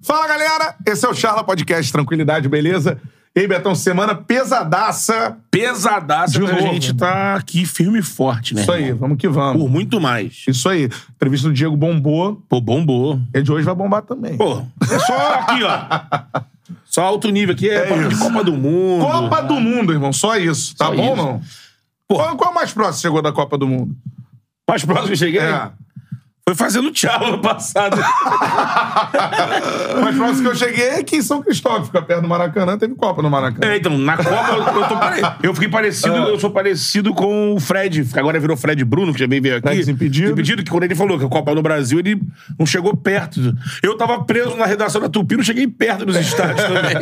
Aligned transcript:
Fala, 0.00 0.28
galera! 0.28 0.76
Esse 0.86 1.04
é 1.04 1.08
o 1.08 1.14
Charla 1.14 1.42
Podcast 1.42 1.90
Tranquilidade, 1.92 2.48
beleza? 2.48 2.98
E 3.34 3.40
aí, 3.40 3.48
Betão, 3.48 3.74
semana 3.74 4.14
pesadaça. 4.14 5.36
Pesadaça, 5.50 6.32
De 6.32 6.40
mas 6.40 6.50
a 6.50 6.54
novo. 6.54 6.66
gente 6.72 6.94
tá 6.94 7.34
aqui 7.34 7.66
firme 7.66 7.98
e 7.98 8.02
forte, 8.02 8.54
né? 8.54 8.62
Isso 8.62 8.72
aí, 8.72 8.84
irmão? 8.84 8.98
vamos 9.00 9.18
que 9.18 9.28
vamos. 9.28 9.60
Por 9.60 9.68
muito 9.68 10.00
mais. 10.00 10.44
Isso 10.46 10.68
aí. 10.68 10.88
Entrevista 11.16 11.48
do 11.48 11.54
Diego 11.54 11.76
bombou. 11.76 12.42
Pô, 12.48 12.60
bombou. 12.60 13.20
E 13.34 13.42
de 13.42 13.50
hoje 13.52 13.64
vai 13.64 13.74
bombar 13.74 14.02
também. 14.02 14.36
Pô, 14.36 14.62
é 14.90 14.98
só 15.00 15.34
aqui, 15.34 15.62
ó. 15.64 16.40
Só 16.84 17.02
alto 17.02 17.30
nível 17.30 17.54
aqui, 17.54 17.68
é, 17.68 17.74
É 17.76 17.86
papo 17.86 18.08
de 18.08 18.14
isso. 18.14 18.22
Copa 18.22 18.44
do 18.44 18.52
Mundo. 18.52 19.04
Copa 19.06 19.42
do 19.42 19.54
Mundo, 19.60 19.92
irmão. 19.92 20.12
Só 20.12 20.36
isso. 20.36 20.74
Tá 20.76 20.86
Só 20.86 20.94
bom 20.94 21.14
isso. 21.14 21.16
não? 21.16 21.40
Pô. 22.06 22.16
Qual, 22.16 22.36
qual 22.36 22.50
é 22.50 22.52
o 22.52 22.54
mais 22.54 22.72
próximo 22.72 23.00
chegou 23.00 23.22
da 23.22 23.32
Copa 23.32 23.56
do 23.56 23.66
Mundo? 23.66 23.94
Mais 24.68 24.84
próximo 24.84 25.06
que 25.06 25.12
eu 25.14 25.16
cheguei, 25.16 25.40
É. 25.40 25.70
foi 26.48 26.54
fazendo 26.54 26.90
tchau 26.90 27.26
ano 27.26 27.38
passado. 27.40 27.98
O 29.98 30.00
mais 30.02 30.16
próximo 30.16 30.42
que 30.42 30.48
eu 30.48 30.56
cheguei 30.56 30.84
é 30.88 30.98
aqui 31.00 31.16
em 31.16 31.22
São 31.22 31.42
Cristóvão, 31.42 31.84
fica 31.84 32.00
perto 32.00 32.22
do 32.22 32.28
Maracanã. 32.28 32.78
Teve 32.78 32.94
Copa 32.94 33.20
no 33.22 33.28
Maracanã. 33.30 33.72
É, 33.72 33.76
então, 33.76 33.96
na 33.98 34.16
Copa 34.16 34.30
eu, 34.30 34.88
tô 34.88 34.96
pare... 34.96 35.20
eu 35.42 35.54
fiquei 35.54 35.68
parecido, 35.68 36.14
Ah. 36.14 36.28
eu 36.28 36.38
sou 36.38 36.50
parecido 36.50 37.12
com 37.14 37.54
o 37.54 37.60
Fred, 37.60 38.04
que 38.04 38.18
agora 38.18 38.38
virou 38.38 38.56
Fred 38.56 38.82
Bruno, 38.84 39.12
que 39.12 39.18
também 39.22 39.40
veio 39.40 39.56
aqui. 39.56 39.62
Fred 39.66 39.78
Desimpedido. 39.78 40.22
Desimpedido, 40.26 40.62
que 40.64 40.70
quando 40.70 40.84
ele 40.84 40.94
falou 40.94 41.18
que 41.18 41.24
a 41.24 41.28
Copa 41.28 41.54
no 41.54 41.62
Brasil, 41.62 41.98
ele 41.98 42.20
não 42.58 42.64
chegou 42.66 42.96
perto. 42.96 43.54
Eu 43.82 43.96
tava 43.96 44.22
preso 44.24 44.56
na 44.56 44.66
redação 44.66 45.00
da 45.00 45.08
Tupi, 45.08 45.36
não 45.36 45.44
cheguei 45.44 45.66
perto 45.66 46.06
dos 46.06 46.16
estádios 46.16 46.62
também. 46.66 46.96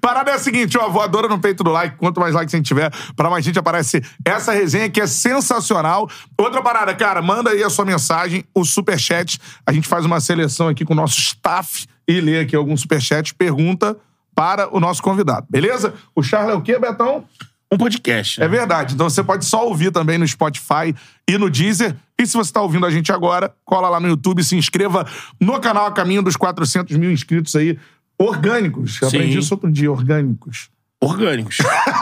Parada 0.00 0.30
é 0.30 0.34
a 0.34 0.38
seguinte, 0.38 0.78
ó, 0.78 0.88
voadora 0.88 1.28
no 1.28 1.38
peito 1.38 1.62
do 1.64 1.70
like. 1.70 1.96
Quanto 1.96 2.20
mais 2.20 2.34
likes 2.34 2.54
a 2.54 2.56
gente 2.56 2.66
tiver, 2.66 2.90
pra 3.16 3.28
mais 3.28 3.44
gente 3.44 3.58
aparece 3.58 4.02
essa 4.24 4.52
resenha 4.52 4.88
que 4.88 5.00
é 5.00 5.06
sensacional. 5.06 6.08
Outra 6.38 6.62
parada, 6.62 6.94
cara, 6.94 7.20
manda 7.20 7.50
aí 7.50 7.62
a 7.62 7.70
sua 7.70 7.84
mensagem, 7.84 8.44
o 8.54 8.64
superchat. 8.86 9.40
A 9.66 9.72
gente 9.72 9.88
faz 9.88 10.04
uma 10.04 10.20
seleção 10.20 10.68
aqui 10.68 10.84
com 10.84 10.92
o 10.92 10.96
nosso 10.96 11.18
staff 11.18 11.86
e 12.06 12.20
lê 12.20 12.40
aqui 12.40 12.54
algum 12.54 12.76
superchat, 12.76 13.34
pergunta 13.34 13.96
para 14.34 14.74
o 14.74 14.78
nosso 14.78 15.02
convidado, 15.02 15.46
beleza? 15.50 15.94
O 16.14 16.22
Charles 16.22 16.54
é 16.54 16.56
o 16.56 16.60
quê, 16.60 16.78
Betão? 16.78 17.24
Um 17.72 17.76
podcast. 17.76 18.40
É 18.40 18.46
verdade. 18.46 18.94
Então 18.94 19.10
você 19.10 19.24
pode 19.24 19.44
só 19.44 19.66
ouvir 19.66 19.90
também 19.90 20.18
no 20.18 20.28
Spotify 20.28 20.94
e 21.28 21.36
no 21.36 21.50
Deezer. 21.50 21.96
E 22.18 22.24
se 22.24 22.34
você 22.34 22.50
está 22.50 22.62
ouvindo 22.62 22.86
a 22.86 22.90
gente 22.90 23.10
agora, 23.10 23.52
cola 23.64 23.88
lá 23.88 23.98
no 23.98 24.06
YouTube, 24.06 24.44
se 24.44 24.54
inscreva 24.54 25.04
no 25.40 25.58
canal 25.58 25.86
a 25.86 25.92
caminho 25.92 26.22
dos 26.22 26.36
400 26.36 26.96
mil 26.96 27.10
inscritos 27.10 27.56
aí. 27.56 27.76
Orgânicos. 28.16 29.00
Eu 29.02 29.10
Sim. 29.10 29.16
aprendi 29.16 29.38
isso 29.38 29.52
outro 29.52 29.70
dia, 29.72 29.90
orgânicos. 29.90 30.68
Orgânicos. 31.00 31.58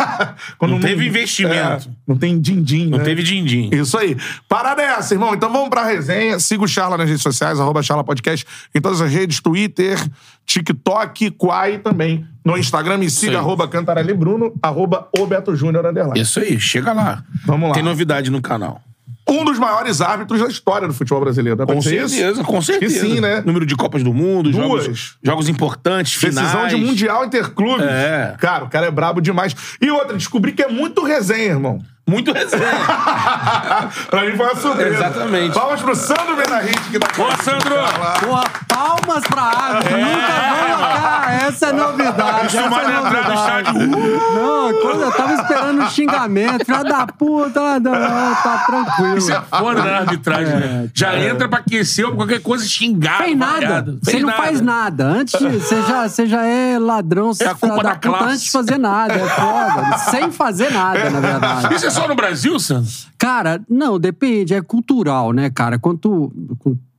Quando 0.57 0.73
Não 0.73 0.81
teve 0.81 1.07
investimento. 1.07 1.89
É, 1.89 1.93
não 2.07 2.17
tem 2.17 2.41
din-din, 2.41 2.87
Não 2.87 2.99
né? 2.99 3.05
teve 3.05 3.23
din-din. 3.25 3.69
Isso 3.73 3.99
aí. 3.99 4.17
Parada 4.49 4.83
é 4.83 4.87
essa, 4.87 5.15
irmão. 5.15 5.35
Então 5.35 5.53
vamos 5.53 5.69
pra 5.69 5.85
resenha. 5.85 6.39
Siga 6.39 6.63
o 6.63 6.69
Charla 6.69 6.97
nas 6.97 7.09
redes 7.09 7.23
sociais, 7.23 7.59
arroba 7.59 7.83
Charla 7.83 8.05
Podcast, 8.05 8.47
em 8.73 8.81
todas 8.81 9.01
as 9.01 9.11
redes, 9.13 9.41
Twitter, 9.41 9.99
TikTok, 10.47 11.33
Quai 11.33 11.79
também. 11.79 12.25
No 12.45 12.57
Instagram, 12.57 12.99
me 12.99 13.11
siga, 13.11 13.39
arroba 13.39 13.67
Cantarelli 13.67 14.15
Bruno, 14.15 14.55
arroba 14.63 15.09
o 15.19 15.27
Beto 15.27 15.57
Júnior, 15.57 15.87
underline. 15.87 16.21
Isso 16.21 16.39
aí, 16.39 16.61
chega 16.61 16.93
lá. 16.93 17.25
Vamos 17.47 17.69
lá. 17.71 17.75
Tem 17.75 17.83
novidade 17.83 18.31
no 18.31 18.41
canal. 18.41 18.81
Um 19.27 19.45
dos 19.45 19.59
maiores 19.59 20.01
árbitros 20.03 20.41
da 20.41 20.49
história 20.49 20.87
do 20.87 20.93
futebol 20.93 21.21
brasileiro. 21.21 21.57
Pra 21.57 21.67
Com 21.67 21.79
dizer 21.79 22.05
isso? 22.05 22.15
certeza, 22.15 22.45
com 22.45 22.61
certeza. 22.61 22.95
Que 22.95 23.01
sim, 23.15 23.21
né? 23.21 23.43
Número 23.45 23.65
de 23.65 23.75
Copas 23.75 24.03
do 24.03 24.13
Mundo, 24.13 24.51
Duas. 24.51 24.85
jogos, 24.85 25.17
jogos 25.23 25.49
importantes, 25.49 26.13
finais. 26.15 26.53
Decisão 26.53 26.69
de 26.69 26.77
Mundial 26.77 27.25
Interclubes. 27.25 27.87
É. 27.87 28.35
Cara, 28.39 28.65
o 28.65 28.69
cara 28.69 28.87
é 28.87 28.91
brabo 28.91 29.21
demais. 29.23 29.55
E 29.81 29.91
outra, 29.91 30.15
descobri 30.17 30.53
que 30.53 30.63
é 30.63 30.69
muito 30.69 31.03
resenha, 31.05 31.53
irmão. 31.53 31.81
Muito 32.07 32.33
resenha. 32.33 32.63
pra 34.11 34.23
mim 34.25 34.37
foi 34.37 34.47
uma 34.47 34.57
surpresa. 34.57 34.95
Exatamente. 34.95 35.55
Palmas 35.55 35.81
pro 35.81 35.97
Sandro 35.97 36.37
Benarrit, 36.37 36.79
que 36.91 36.99
tá 36.99 37.09
Boa, 37.17 37.37
Sandro! 37.43 37.75
Porra, 38.21 38.45
palmas 38.69 39.25
pra 39.25 39.43
árbitro. 39.43 39.97
Nunca 39.99 40.11
vou 40.11 40.79
cá. 40.79 41.25
Essa 41.47 41.67
é 41.67 41.73
novidade. 41.73 42.47
Isso 42.47 42.59
essa 42.59 42.69
vai 42.69 42.85
é 42.85 42.89
entrar 42.89 43.01
no 43.01 43.35
novidade. 43.35 43.41
estádio. 43.41 43.99
Uh! 43.99 44.35
Não, 44.35 44.81
quando 44.83 45.03
eu 45.03 45.13
tava 45.13 45.33
esperando 45.35 45.83
um 45.83 45.89
xingamento. 45.89 46.65
Filha 46.67 46.85
da 46.85 47.07
puta, 47.07 47.81
não, 47.81 48.35
tá 48.35 48.65
tranquilo. 48.67 49.19
Isso 49.19 49.33
é 49.33 49.41
foda 49.59 49.83
na 49.83 49.97
arbitragem, 49.99 50.57
né? 50.57 50.89
Já 50.95 51.19
entra 51.19 51.49
pra 51.49 51.59
aquecer 51.61 52.07
ou 52.07 52.15
qualquer 52.15 52.41
coisa 52.43 52.67
xingar. 52.67 53.19
Fez 53.23 53.37
nada. 53.37 53.97
Você 54.03 54.21
não 54.21 54.33
faz 54.33 54.61
nada. 54.61 55.05
Antes 55.07 55.39
de. 55.39 55.49
Você 55.59 55.83
já, 55.83 56.07
você 56.09 56.27
já 56.27 56.45
é 56.45 56.79
ladrão, 56.79 57.33
você 57.33 57.45
É 57.45 57.49
a 57.49 57.55
culpa 57.55 57.77
da 57.77 57.83
da 57.83 57.95
puta 57.95 58.09
classe. 58.09 58.25
antes 58.33 58.45
de 58.45 58.51
fazer 58.51 58.79
nada. 58.79 59.15
É 59.15 59.27
foda. 59.27 59.99
Sem 60.11 60.31
fazer 60.31 60.71
nada, 60.73 61.11
na 61.11 61.21
verdade. 61.21 61.75
Isso 61.75 61.87
é 61.87 61.91
só 61.95 62.09
no 62.09 62.15
Brasil, 62.15 62.59
Sandro? 62.59 62.91
Cara, 63.19 63.61
não, 63.69 63.99
depende, 63.99 64.55
é 64.55 64.61
cultural, 64.61 65.33
né, 65.33 65.51
cara? 65.51 65.79
Quanto. 65.79 66.33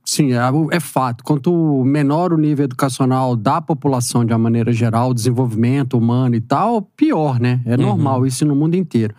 Sim, 0.04 0.32
é, 0.32 0.38
é 0.70 0.78
fato. 0.78 1.24
Quanto 1.24 1.82
menor 1.84 2.32
o 2.32 2.38
nível 2.38 2.64
educacional 2.64 3.34
da 3.34 3.60
população 3.60 4.24
de 4.24 4.32
uma 4.32 4.38
maneira 4.38 4.72
geral, 4.72 5.12
desenvolvimento 5.12 5.98
humano 5.98 6.36
e 6.36 6.40
tal, 6.40 6.80
pior, 6.80 7.40
né? 7.40 7.60
É 7.66 7.76
normal 7.76 8.24
isso 8.24 8.44
no 8.46 8.54
mundo 8.54 8.76
inteiro. 8.76 9.12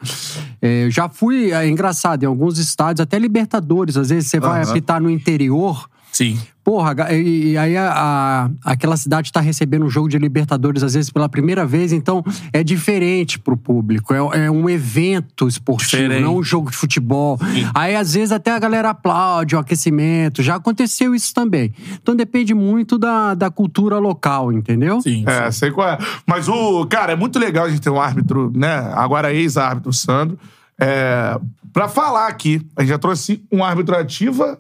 É, 0.62 0.88
já 0.90 1.10
fui, 1.10 1.52
é 1.52 1.68
engraçado, 1.68 2.24
em 2.24 2.26
alguns 2.26 2.58
estádios, 2.58 3.02
até 3.02 3.20
Libertadores, 3.20 3.98
às 3.98 4.10
vezes 4.10 4.30
você 4.30 4.40
vai 4.40 4.62
Aham. 4.62 4.72
apitar 4.72 5.02
no 5.02 5.10
interior. 5.10 5.90
Sim. 6.14 6.40
Porra, 6.68 6.94
e, 7.14 7.52
e 7.52 7.58
aí 7.58 7.78
a, 7.78 7.94
a- 7.94 8.50
aquela 8.74 8.98
cidade 8.98 9.32
tá 9.32 9.40
recebendo 9.40 9.86
um 9.86 9.90
jogo 9.90 10.10
de 10.10 10.18
Libertadores, 10.18 10.84
às 10.84 10.96
vezes, 10.96 11.10
pela 11.10 11.30
primeira 11.30 11.66
vez, 11.66 11.94
então 11.94 12.22
é 12.52 12.62
diferente 12.62 13.40
pro 13.40 13.56
público. 13.56 14.14
É, 14.14 14.48
é 14.48 14.52
um 14.52 14.70
evento 14.70 15.48
esportivo, 15.48 16.02
Diferente. 16.02 16.24
não 16.24 16.36
um 16.36 16.44
jogo 16.44 16.70
de 16.70 16.76
futebol. 16.76 17.40
Aí, 17.74 17.96
às 17.96 18.16
vezes, 18.16 18.34
até 18.34 18.52
a 18.52 18.60
galera 18.60 18.90
aplaude 18.90 19.56
o 19.56 19.60
aquecimento. 19.60 20.44
Já 20.44 20.56
aconteceu 20.56 21.16
isso 21.16 21.34
também. 21.34 21.74
Então 22.04 22.14
depende 22.14 22.54
muito 22.54 22.98
da, 22.98 23.34
da 23.34 23.50
cultura 23.50 23.98
local, 23.98 24.52
entendeu? 24.52 25.00
Sim. 25.00 25.24
É, 25.26 25.50
sei 25.52 25.72
qual 25.72 25.88
é. 25.88 25.98
Mas 26.26 26.50
o. 26.50 26.86
Cara, 26.88 27.14
é 27.14 27.16
muito 27.16 27.40
legal 27.40 27.64
a 27.64 27.70
gente 27.70 27.80
ter 27.80 27.90
um 27.92 28.02
árbitro, 28.02 28.52
né? 28.54 28.92
Agora 28.94 29.32
ex-árbitro 29.34 29.94
Sandro. 29.94 30.38
É, 30.78 31.40
pra 31.72 31.88
falar 31.88 32.28
aqui, 32.28 32.62
a 32.76 32.82
gente 32.82 32.90
já 32.90 32.98
trouxe 33.00 33.42
um 33.50 33.64
árbitro 33.64 33.96
ativa, 33.96 34.60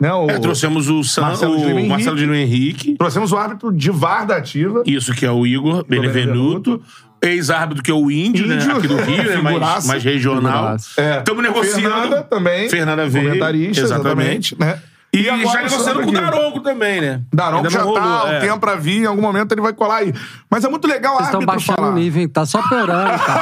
né? 0.00 0.12
O, 0.12 0.30
É, 0.30 0.38
trouxemos 0.38 0.88
o, 0.88 1.04
San, 1.04 1.22
Marcelo 1.22 1.58
de 1.58 1.64
Lima 1.64 1.80
o 1.80 1.88
Marcelo 1.88 2.16
Lima 2.16 2.36
Henrique. 2.36 2.94
Trouxemos 2.96 3.32
o 3.32 3.36
árbitro 3.36 3.72
de 3.72 3.90
VAR 3.90 4.26
da 4.26 4.36
ativa. 4.36 4.82
Isso 4.86 5.12
que 5.12 5.26
é 5.26 5.30
o 5.30 5.46
Igor 5.46 5.84
Benevenuto. 5.86 6.82
Ex-árbitro 7.22 7.82
que 7.82 7.90
é 7.90 7.94
o 7.94 8.10
Índio, 8.10 8.46
né? 8.46 8.54
Índio. 8.54 8.76
Aqui 8.78 8.88
do 8.88 8.96
Rio, 8.96 9.22
né? 9.22 9.36
Mais, 9.36 9.86
mais 9.86 10.02
regional. 10.02 10.78
Figuraça. 10.78 11.00
É, 11.00 11.18
Estamos 11.18 11.42
negociando. 11.42 11.82
Fernanda 11.82 12.22
também. 12.22 12.68
Fernanda 12.70 13.06
veio. 13.06 13.26
Comentarista, 13.26 13.82
exatamente. 13.82 14.56
né? 14.58 14.80
E, 15.12 15.28
agora 15.28 15.48
já 15.48 15.58
o 15.58 15.62
negociando 15.70 16.02
com 16.02 16.08
o. 16.08 16.12
Daronco 16.12 16.60
também, 16.60 17.00
né? 17.00 17.22
Daronco 17.34 17.66
Ainda 17.66 17.70
já 17.70 17.78
tá, 17.80 17.84
rolou, 17.84 18.24
o 18.26 18.28
é. 18.28 18.40
tempo 18.40 18.60
pra 18.60 18.76
vir, 18.76 19.02
em 19.02 19.06
algum 19.06 19.20
momento 19.20 19.50
ele 19.52 19.60
vai 19.60 19.72
colar 19.72 19.96
aí. 19.96 20.14
Mas 20.48 20.62
é 20.64 20.68
muito 20.68 20.86
legal 20.86 21.14
o 21.14 21.16
Vocês 21.16 21.28
estão 21.28 21.44
baixando 21.44 21.76
falar. 21.76 21.90
o 21.90 21.94
nível, 21.94 22.22
hein? 22.22 22.28
Tá 22.28 22.46
só 22.46 22.62
piorando, 22.68 23.18
cara. 23.18 23.40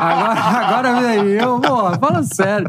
Agora, 0.00 0.40
agora 0.66 1.00
vem 1.00 1.10
aí. 1.10 1.38
Eu, 1.38 1.60
pô, 1.60 1.98
fala 1.98 2.22
sério. 2.22 2.66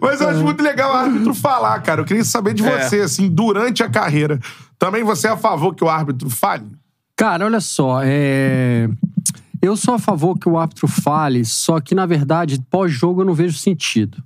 Mas 0.00 0.20
eu 0.20 0.28
acho 0.28 0.44
muito 0.44 0.62
legal 0.62 0.92
o 0.92 0.96
árbitro 0.96 1.34
falar, 1.34 1.80
cara. 1.80 2.02
Eu 2.02 2.04
queria 2.04 2.24
saber 2.24 2.54
de 2.54 2.64
É. 2.64 2.88
você, 2.88 3.00
assim, 3.00 3.28
durante 3.28 3.82
a 3.82 3.90
carreira. 3.90 4.38
Também 4.78 5.02
você 5.02 5.26
é 5.26 5.30
a 5.30 5.36
favor 5.36 5.74
que 5.74 5.82
o 5.82 5.88
árbitro 5.88 6.30
fale? 6.30 6.66
Cara, 7.16 7.44
olha 7.44 7.60
só, 7.60 8.00
é... 8.02 8.88
eu 9.60 9.76
sou 9.76 9.94
a 9.94 9.98
favor 9.98 10.38
que 10.38 10.48
o 10.48 10.58
árbitro 10.58 10.88
fale, 10.88 11.44
só 11.44 11.80
que, 11.80 11.94
na 11.94 12.06
verdade, 12.06 12.60
pós-jogo 12.70 13.20
eu 13.20 13.24
não 13.24 13.34
vejo 13.34 13.56
sentido. 13.58 14.22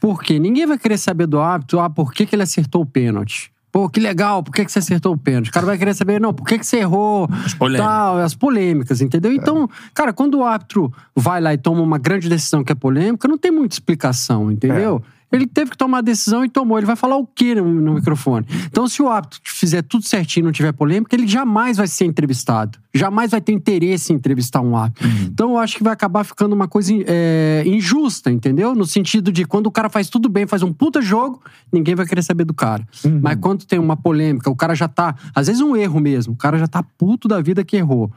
Por 0.00 0.22
quê? 0.22 0.38
Ninguém 0.38 0.66
vai 0.66 0.78
querer 0.78 0.96
saber 0.96 1.26
do 1.26 1.38
árbitro, 1.38 1.78
ah, 1.78 1.90
por 1.90 2.12
que, 2.12 2.24
que 2.24 2.34
ele 2.34 2.42
acertou 2.42 2.82
o 2.82 2.86
pênalti? 2.86 3.52
Pô, 3.70 3.88
que 3.88 4.00
legal, 4.00 4.42
por 4.42 4.52
que, 4.52 4.64
que 4.64 4.72
você 4.72 4.80
acertou 4.80 5.12
o 5.12 5.16
pênalti? 5.16 5.50
O 5.50 5.52
cara 5.52 5.64
vai 5.64 5.78
querer 5.78 5.94
saber, 5.94 6.20
não, 6.20 6.34
por 6.34 6.44
que, 6.44 6.58
que 6.58 6.66
você 6.66 6.78
errou? 6.78 7.28
As 7.44 7.54
polêmicas. 7.54 7.86
Tal, 7.86 8.18
as 8.18 8.34
polêmicas, 8.34 9.00
entendeu? 9.00 9.32
Então, 9.32 9.68
cara, 9.94 10.12
quando 10.12 10.38
o 10.38 10.44
árbitro 10.44 10.92
vai 11.14 11.40
lá 11.40 11.54
e 11.54 11.58
toma 11.58 11.80
uma 11.80 11.98
grande 11.98 12.28
decisão 12.28 12.64
que 12.64 12.72
é 12.72 12.74
polêmica, 12.74 13.28
não 13.28 13.38
tem 13.38 13.52
muita 13.52 13.76
explicação, 13.76 14.50
entendeu? 14.50 15.02
Ele 15.32 15.46
teve 15.46 15.70
que 15.70 15.76
tomar 15.76 15.98
a 15.98 16.00
decisão 16.02 16.44
e 16.44 16.48
tomou. 16.48 16.78
Ele 16.78 16.86
vai 16.86 16.96
falar 16.96 17.16
o 17.16 17.26
quê 17.26 17.54
no, 17.54 17.64
no 17.64 17.94
microfone? 17.94 18.46
Então, 18.66 18.88
se 18.88 19.00
o 19.00 19.08
árbitro 19.08 19.40
fizer 19.44 19.82
tudo 19.82 20.04
certinho 20.04 20.44
e 20.44 20.46
não 20.46 20.52
tiver 20.52 20.72
polêmica, 20.72 21.14
ele 21.14 21.26
jamais 21.26 21.76
vai 21.76 21.86
ser 21.86 22.04
entrevistado. 22.04 22.78
Jamais 22.92 23.30
vai 23.30 23.40
ter 23.40 23.52
interesse 23.52 24.12
em 24.12 24.16
entrevistar 24.16 24.60
um 24.60 24.76
árbitro. 24.76 25.08
Então, 25.22 25.50
eu 25.50 25.58
acho 25.58 25.76
que 25.76 25.84
vai 25.84 25.92
acabar 25.92 26.24
ficando 26.24 26.52
uma 26.52 26.66
coisa 26.66 26.92
é, 27.06 27.62
injusta, 27.64 28.30
entendeu? 28.30 28.74
No 28.74 28.84
sentido 28.84 29.30
de 29.30 29.44
quando 29.44 29.66
o 29.66 29.70
cara 29.70 29.88
faz 29.88 30.08
tudo 30.08 30.28
bem, 30.28 30.46
faz 30.46 30.62
um 30.62 30.72
puta 30.72 31.00
jogo, 31.00 31.40
ninguém 31.72 31.94
vai 31.94 32.06
querer 32.06 32.22
saber 32.22 32.44
do 32.44 32.54
cara. 32.54 32.86
Mas 33.22 33.38
quando 33.40 33.64
tem 33.64 33.78
uma 33.78 33.96
polêmica, 33.96 34.50
o 34.50 34.56
cara 34.56 34.74
já 34.74 34.88
tá. 34.88 35.14
Às 35.34 35.46
vezes 35.46 35.62
um 35.62 35.76
erro 35.76 36.00
mesmo, 36.00 36.32
o 36.32 36.36
cara 36.36 36.58
já 36.58 36.66
tá 36.66 36.82
puto 36.82 37.28
da 37.28 37.40
vida 37.40 37.64
que 37.64 37.76
errou. 37.76 38.10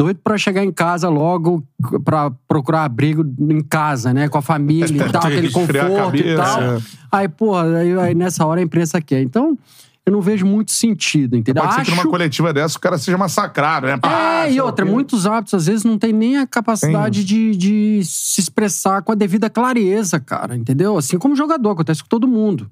Doido 0.00 0.18
pra 0.24 0.38
chegar 0.38 0.64
em 0.64 0.72
casa 0.72 1.10
logo, 1.10 1.62
pra 2.02 2.30
procurar 2.48 2.84
abrigo 2.84 3.22
em 3.38 3.60
casa, 3.60 4.14
né? 4.14 4.30
Com 4.30 4.38
a 4.38 4.42
família 4.42 4.86
e 4.86 5.12
tal, 5.12 5.20
aquele 5.26 5.50
conforto 5.50 6.16
e 6.16 6.34
tal. 6.34 6.62
é. 6.62 6.78
Aí, 7.12 7.28
porra, 7.28 7.76
aí, 7.76 7.98
aí 7.98 8.14
nessa 8.14 8.46
hora 8.46 8.60
a 8.60 8.62
imprensa 8.62 8.98
quer. 9.02 9.20
Então, 9.20 9.58
eu 10.06 10.10
não 10.14 10.22
vejo 10.22 10.46
muito 10.46 10.72
sentido, 10.72 11.36
entendeu? 11.36 11.62
Pode 11.62 11.74
ser 11.74 11.84
que 11.84 11.90
numa 11.90 12.06
coletiva 12.06 12.50
dessa 12.50 12.78
o 12.78 12.80
cara 12.80 12.96
seja 12.96 13.18
massacrado, 13.18 13.88
né? 13.88 13.98
Pá, 13.98 14.46
É, 14.46 14.52
e 14.52 14.58
outra, 14.58 14.86
o 14.86 14.88
quê. 14.88 14.94
muitos 14.94 15.26
hábitos 15.26 15.52
às 15.52 15.66
vezes 15.66 15.84
não 15.84 15.98
tem 15.98 16.14
nem 16.14 16.38
a 16.38 16.46
capacidade 16.46 17.22
de, 17.22 17.54
de 17.54 18.00
se 18.02 18.40
expressar 18.40 19.02
com 19.02 19.12
a 19.12 19.14
devida 19.14 19.50
clareza, 19.50 20.18
cara, 20.18 20.56
entendeu? 20.56 20.96
Assim 20.96 21.18
como 21.18 21.36
jogador, 21.36 21.72
acontece 21.72 22.02
com 22.02 22.08
todo 22.08 22.26
mundo. 22.26 22.70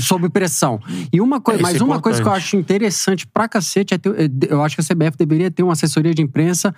Sob 0.00 0.28
pressão. 0.28 0.80
E 1.12 1.20
uma 1.20 1.40
coisa, 1.40 1.60
É, 1.60 1.62
mas 1.62 1.80
é 1.80 1.84
uma 1.84 2.00
coisa 2.00 2.20
que 2.22 2.28
eu 2.28 2.32
acho 2.32 2.56
interessante 2.56 3.26
pra 3.26 3.48
cacete 3.48 3.94
é 3.94 3.98
ter, 3.98 4.10
é, 4.20 4.28
eu 4.48 4.62
acho 4.62 4.76
que 4.76 4.80
a 4.80 4.84
CBF 4.84 5.16
deveria 5.16 5.50
ter 5.50 5.62
uma 5.62 5.72
assessoria 5.72 6.14
de 6.14 6.22
imprensa 6.22 6.74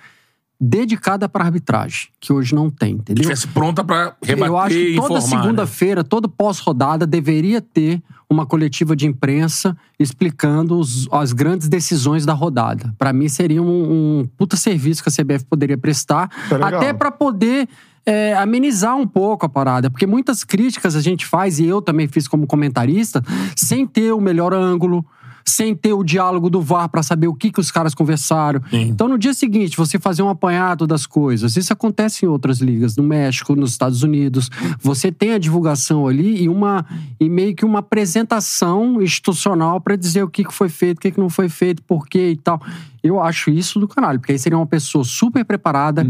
dedicada 0.59 1.27
para 1.27 1.43
arbitragem, 1.43 2.07
que 2.21 2.31
hoje 2.31 2.55
não 2.55 2.69
tem, 2.69 2.93
entendeu? 2.93 3.21
Estivesse 3.21 3.47
pronta 3.47 3.83
pra 3.83 4.15
rebater 4.23 4.47
Eu 4.47 4.57
acho 4.57 4.75
que 4.75 4.95
toda 4.95 5.13
né? 5.15 5.21
segunda-feira, 5.21 6.03
todo 6.03 6.29
pós-rodada, 6.29 7.05
deveria 7.05 7.59
ter 7.59 8.01
uma 8.29 8.45
coletiva 8.45 8.95
de 8.95 9.05
imprensa 9.05 9.75
explicando 9.99 10.79
os- 10.79 11.07
as 11.11 11.33
grandes 11.33 11.67
decisões 11.67 12.25
da 12.25 12.33
rodada. 12.33 12.93
Pra 12.97 13.11
mim, 13.11 13.27
seria 13.27 13.61
um, 13.61 14.21
um 14.21 14.25
puta 14.37 14.55
serviço 14.55 15.03
que 15.03 15.09
a 15.09 15.11
CBF 15.11 15.43
poderia 15.45 15.77
prestar, 15.77 16.29
Tá 16.49 16.67
até 16.67 16.93
pra 16.93 17.11
poder 17.11 17.67
é, 18.05 18.33
amenizar 18.35 18.95
um 18.95 19.07
pouco 19.07 19.45
a 19.45 19.49
parada. 19.49 19.89
Porque 19.89 20.07
muitas 20.07 20.43
críticas 20.43 20.95
a 20.95 21.01
gente 21.01 21.25
faz, 21.25 21.59
e 21.59 21.65
eu 21.65 21.81
também 21.81 22.07
fiz 22.07 22.27
como 22.27 22.47
comentarista, 22.47 23.23
sem 23.55 23.85
ter 23.85 24.11
o 24.13 24.21
melhor 24.21 24.53
ângulo. 24.53 25.05
Sem 25.45 25.75
ter 25.75 25.91
o 25.91 26.05
diálogo 26.05 26.49
do 26.49 26.61
VAR 26.61 26.87
pra 26.87 27.03
saber 27.03 27.27
o 27.27 27.33
que, 27.33 27.51
que 27.51 27.59
os 27.59 27.69
caras 27.69 27.93
conversaram. 27.93 28.61
Sim. 28.69 28.83
Então, 28.83 29.09
no 29.09 29.17
dia 29.17 29.33
seguinte, 29.33 29.75
você 29.75 29.99
fazer 29.99 30.23
um 30.23 30.29
apanhado 30.29 30.87
das 30.87 31.05
coisas. 31.05 31.57
Isso 31.57 31.73
acontece 31.73 32.25
em 32.25 32.29
outras 32.29 32.59
ligas, 32.59 32.95
no 32.95 33.03
México, 33.03 33.53
nos 33.53 33.71
Estados 33.71 34.03
Unidos. 34.03 34.49
Você 34.79 35.11
tem 35.11 35.33
a 35.33 35.37
divulgação 35.37 36.07
ali 36.07 36.43
e 36.43 36.47
uma 36.47 36.85
e 37.19 37.27
meio 37.27 37.53
que 37.53 37.65
uma 37.65 37.79
apresentação 37.79 39.01
institucional 39.01 39.81
para 39.81 39.97
dizer 39.97 40.23
o 40.23 40.29
que, 40.29 40.45
que 40.45 40.53
foi 40.53 40.69
feito, 40.69 40.99
o 40.99 41.01
que, 41.01 41.11
que 41.11 41.19
não 41.19 41.29
foi 41.29 41.49
feito, 41.49 41.83
por 41.83 42.07
quê 42.07 42.29
e 42.29 42.37
tal. 42.37 42.61
Eu 43.03 43.21
acho 43.21 43.49
isso 43.49 43.81
do 43.81 43.87
caralho, 43.87 44.21
porque 44.21 44.31
aí 44.31 44.39
seria 44.39 44.57
uma 44.57 44.65
pessoa 44.65 45.03
super 45.03 45.43
preparada, 45.43 46.05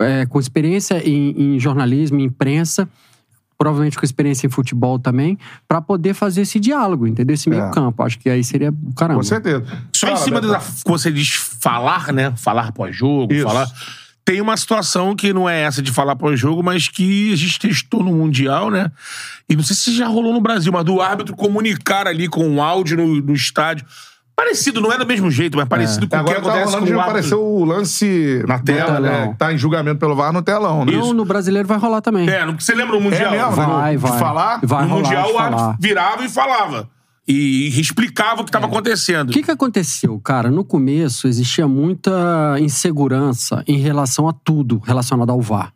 é, 0.00 0.26
com 0.26 0.38
experiência 0.40 1.02
em, 1.06 1.54
em 1.56 1.58
jornalismo, 1.60 2.18
em 2.20 2.24
imprensa. 2.24 2.88
Provavelmente 3.58 3.96
com 3.96 4.04
experiência 4.04 4.44
em 4.44 4.50
futebol 4.50 4.98
também, 4.98 5.38
para 5.68 5.80
poder 5.80 6.14
fazer 6.14 6.40
esse 6.40 6.58
diálogo, 6.58 7.06
entendeu? 7.06 7.34
Esse 7.34 7.48
meio 7.48 7.62
É. 7.62 7.70
campo. 7.70 8.02
Acho 8.02 8.18
que 8.18 8.28
aí 8.28 8.42
seria 8.42 8.74
caramba. 8.96 9.20
Com 9.20 9.22
certeza. 9.22 9.64
Só 9.94 10.08
em 10.08 10.10
Fala, 10.10 10.24
cima 10.24 10.40
Beto. 10.40 10.52
da 10.52 10.58
que 10.58 10.90
você 10.90 11.12
diz 11.12 11.28
falar, 11.60 12.12
né? 12.12 12.32
Falar 12.36 12.72
pós-jogo, 12.72 13.32
falar. 13.44 13.68
Tem 14.24 14.40
uma 14.40 14.56
situação 14.56 15.14
que 15.14 15.32
não 15.32 15.48
é 15.48 15.60
essa 15.62 15.80
de 15.80 15.92
falar 15.92 16.16
pós-jogo, 16.16 16.60
mas 16.60 16.88
que 16.88 17.32
a 17.32 17.36
gente 17.36 17.56
testou 17.60 18.02
no 18.02 18.12
Mundial, 18.12 18.68
né? 18.68 18.90
E 19.48 19.54
não 19.54 19.62
sei 19.62 19.76
se 19.76 19.94
já 19.94 20.08
rolou 20.08 20.32
no 20.32 20.40
Brasil, 20.40 20.72
mas 20.72 20.84
do 20.84 21.00
árbitro 21.00 21.36
comunicar 21.36 22.08
ali 22.08 22.26
com 22.26 22.56
o 22.56 22.60
áudio 22.60 22.96
no, 22.96 23.20
no 23.20 23.32
estádio. 23.32 23.86
Parecido, 24.34 24.80
não 24.80 24.90
é 24.92 24.98
do 24.98 25.06
mesmo 25.06 25.30
jeito, 25.30 25.56
mas 25.56 25.68
parecido 25.68 26.08
com 26.08 26.16
o 26.16 26.24
que 26.24 26.32
tá 26.32 26.38
acontece 26.38 26.64
rolando 26.64 26.78
com 26.80 26.84
de 26.86 26.94
o 26.94 27.00
árbitro. 27.00 27.10
aparecer 27.18 27.34
o 27.34 27.64
lance 27.64 28.42
Na 28.48 28.58
tela, 28.58 28.98
né? 28.98 29.26
né? 29.26 29.34
Tá 29.38 29.52
em 29.52 29.58
julgamento 29.58 29.98
pelo 30.00 30.16
VAR 30.16 30.32
no 30.32 30.42
telão, 30.42 30.84
né? 30.84 30.92
Não, 30.92 31.12
no 31.12 31.24
brasileiro 31.24 31.68
vai 31.68 31.78
rolar 31.78 32.00
também. 32.00 32.28
É, 32.28 32.44
não- 32.44 32.58
você 32.58 32.74
lembra 32.74 32.94
no 32.96 33.00
Mundial? 33.02 33.32
É 33.34 33.36
mesmo? 33.38 33.52
Vai, 33.52 33.92
de 33.92 33.98
vai. 33.98 34.18
falar? 34.18 34.60
Vai 34.62 34.82
no 34.84 34.88
rolar 34.88 35.02
Mundial 35.04 35.26
de 35.26 35.32
o 35.32 35.38
árbitro 35.38 35.76
virava 35.78 36.24
e 36.24 36.28
falava. 36.28 36.88
E 37.28 37.68
explicava 37.80 38.40
o 38.40 38.44
que 38.44 38.48
estava 38.48 38.66
acontecendo. 38.66 39.28
O 39.30 39.32
que, 39.32 39.42
que 39.44 39.50
aconteceu, 39.50 40.18
cara? 40.18 40.50
No 40.50 40.64
começo 40.64 41.28
existia 41.28 41.68
muita 41.68 42.56
insegurança 42.58 43.62
em 43.68 43.78
relação 43.78 44.28
a 44.28 44.32
tudo 44.32 44.80
relacionado 44.84 45.30
ao 45.30 45.40
VAR. 45.40 45.72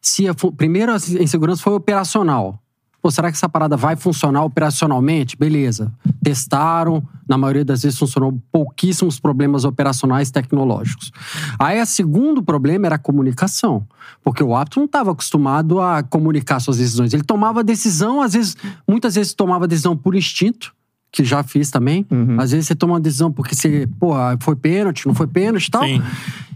Se 0.00 0.26
a 0.28 0.34
fu- 0.34 0.50
primeiro 0.52 0.92
a 0.92 0.96
insegurança 0.96 1.62
foi 1.62 1.74
operacional. 1.74 2.58
Pô, 3.00 3.10
será 3.10 3.30
que 3.30 3.36
essa 3.36 3.48
parada 3.48 3.76
vai 3.76 3.94
funcionar 3.94 4.42
operacionalmente? 4.42 5.36
Beleza. 5.36 5.92
Testaram, 6.22 7.02
na 7.28 7.38
maioria 7.38 7.64
das 7.64 7.82
vezes 7.82 7.98
funcionou 7.98 8.40
pouquíssimos 8.50 9.20
problemas 9.20 9.64
operacionais 9.64 10.30
tecnológicos. 10.30 11.12
Aí 11.58 11.80
o 11.80 11.86
segundo 11.86 12.42
problema 12.42 12.86
era 12.86 12.96
a 12.96 12.98
comunicação. 12.98 13.86
Porque 14.22 14.42
o 14.42 14.54
árbitro 14.54 14.80
não 14.80 14.86
estava 14.86 15.12
acostumado 15.12 15.80
a 15.80 16.02
comunicar 16.02 16.58
suas 16.60 16.78
decisões. 16.78 17.14
Ele 17.14 17.22
tomava 17.22 17.62
decisão, 17.62 18.20
às 18.20 18.32
vezes, 18.32 18.56
muitas 18.86 19.14
vezes 19.14 19.32
tomava 19.32 19.68
decisão 19.68 19.96
por 19.96 20.16
instinto, 20.16 20.74
que 21.12 21.24
já 21.24 21.42
fiz 21.42 21.70
também. 21.70 22.04
Às 22.38 22.50
vezes 22.50 22.66
você 22.66 22.74
toma 22.74 22.94
uma 22.94 23.00
decisão 23.00 23.30
porque 23.30 23.54
você, 23.54 23.88
pô, 23.98 24.12
foi 24.40 24.56
pênalti, 24.56 25.06
não 25.06 25.14
foi 25.14 25.26
pênalti 25.26 25.66
e 25.66 25.70
tal. 25.70 25.84
Sim. 25.84 26.02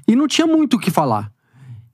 E 0.08 0.16
não 0.16 0.26
tinha 0.26 0.46
muito 0.46 0.76
o 0.76 0.78
que 0.80 0.90
falar. 0.90 1.30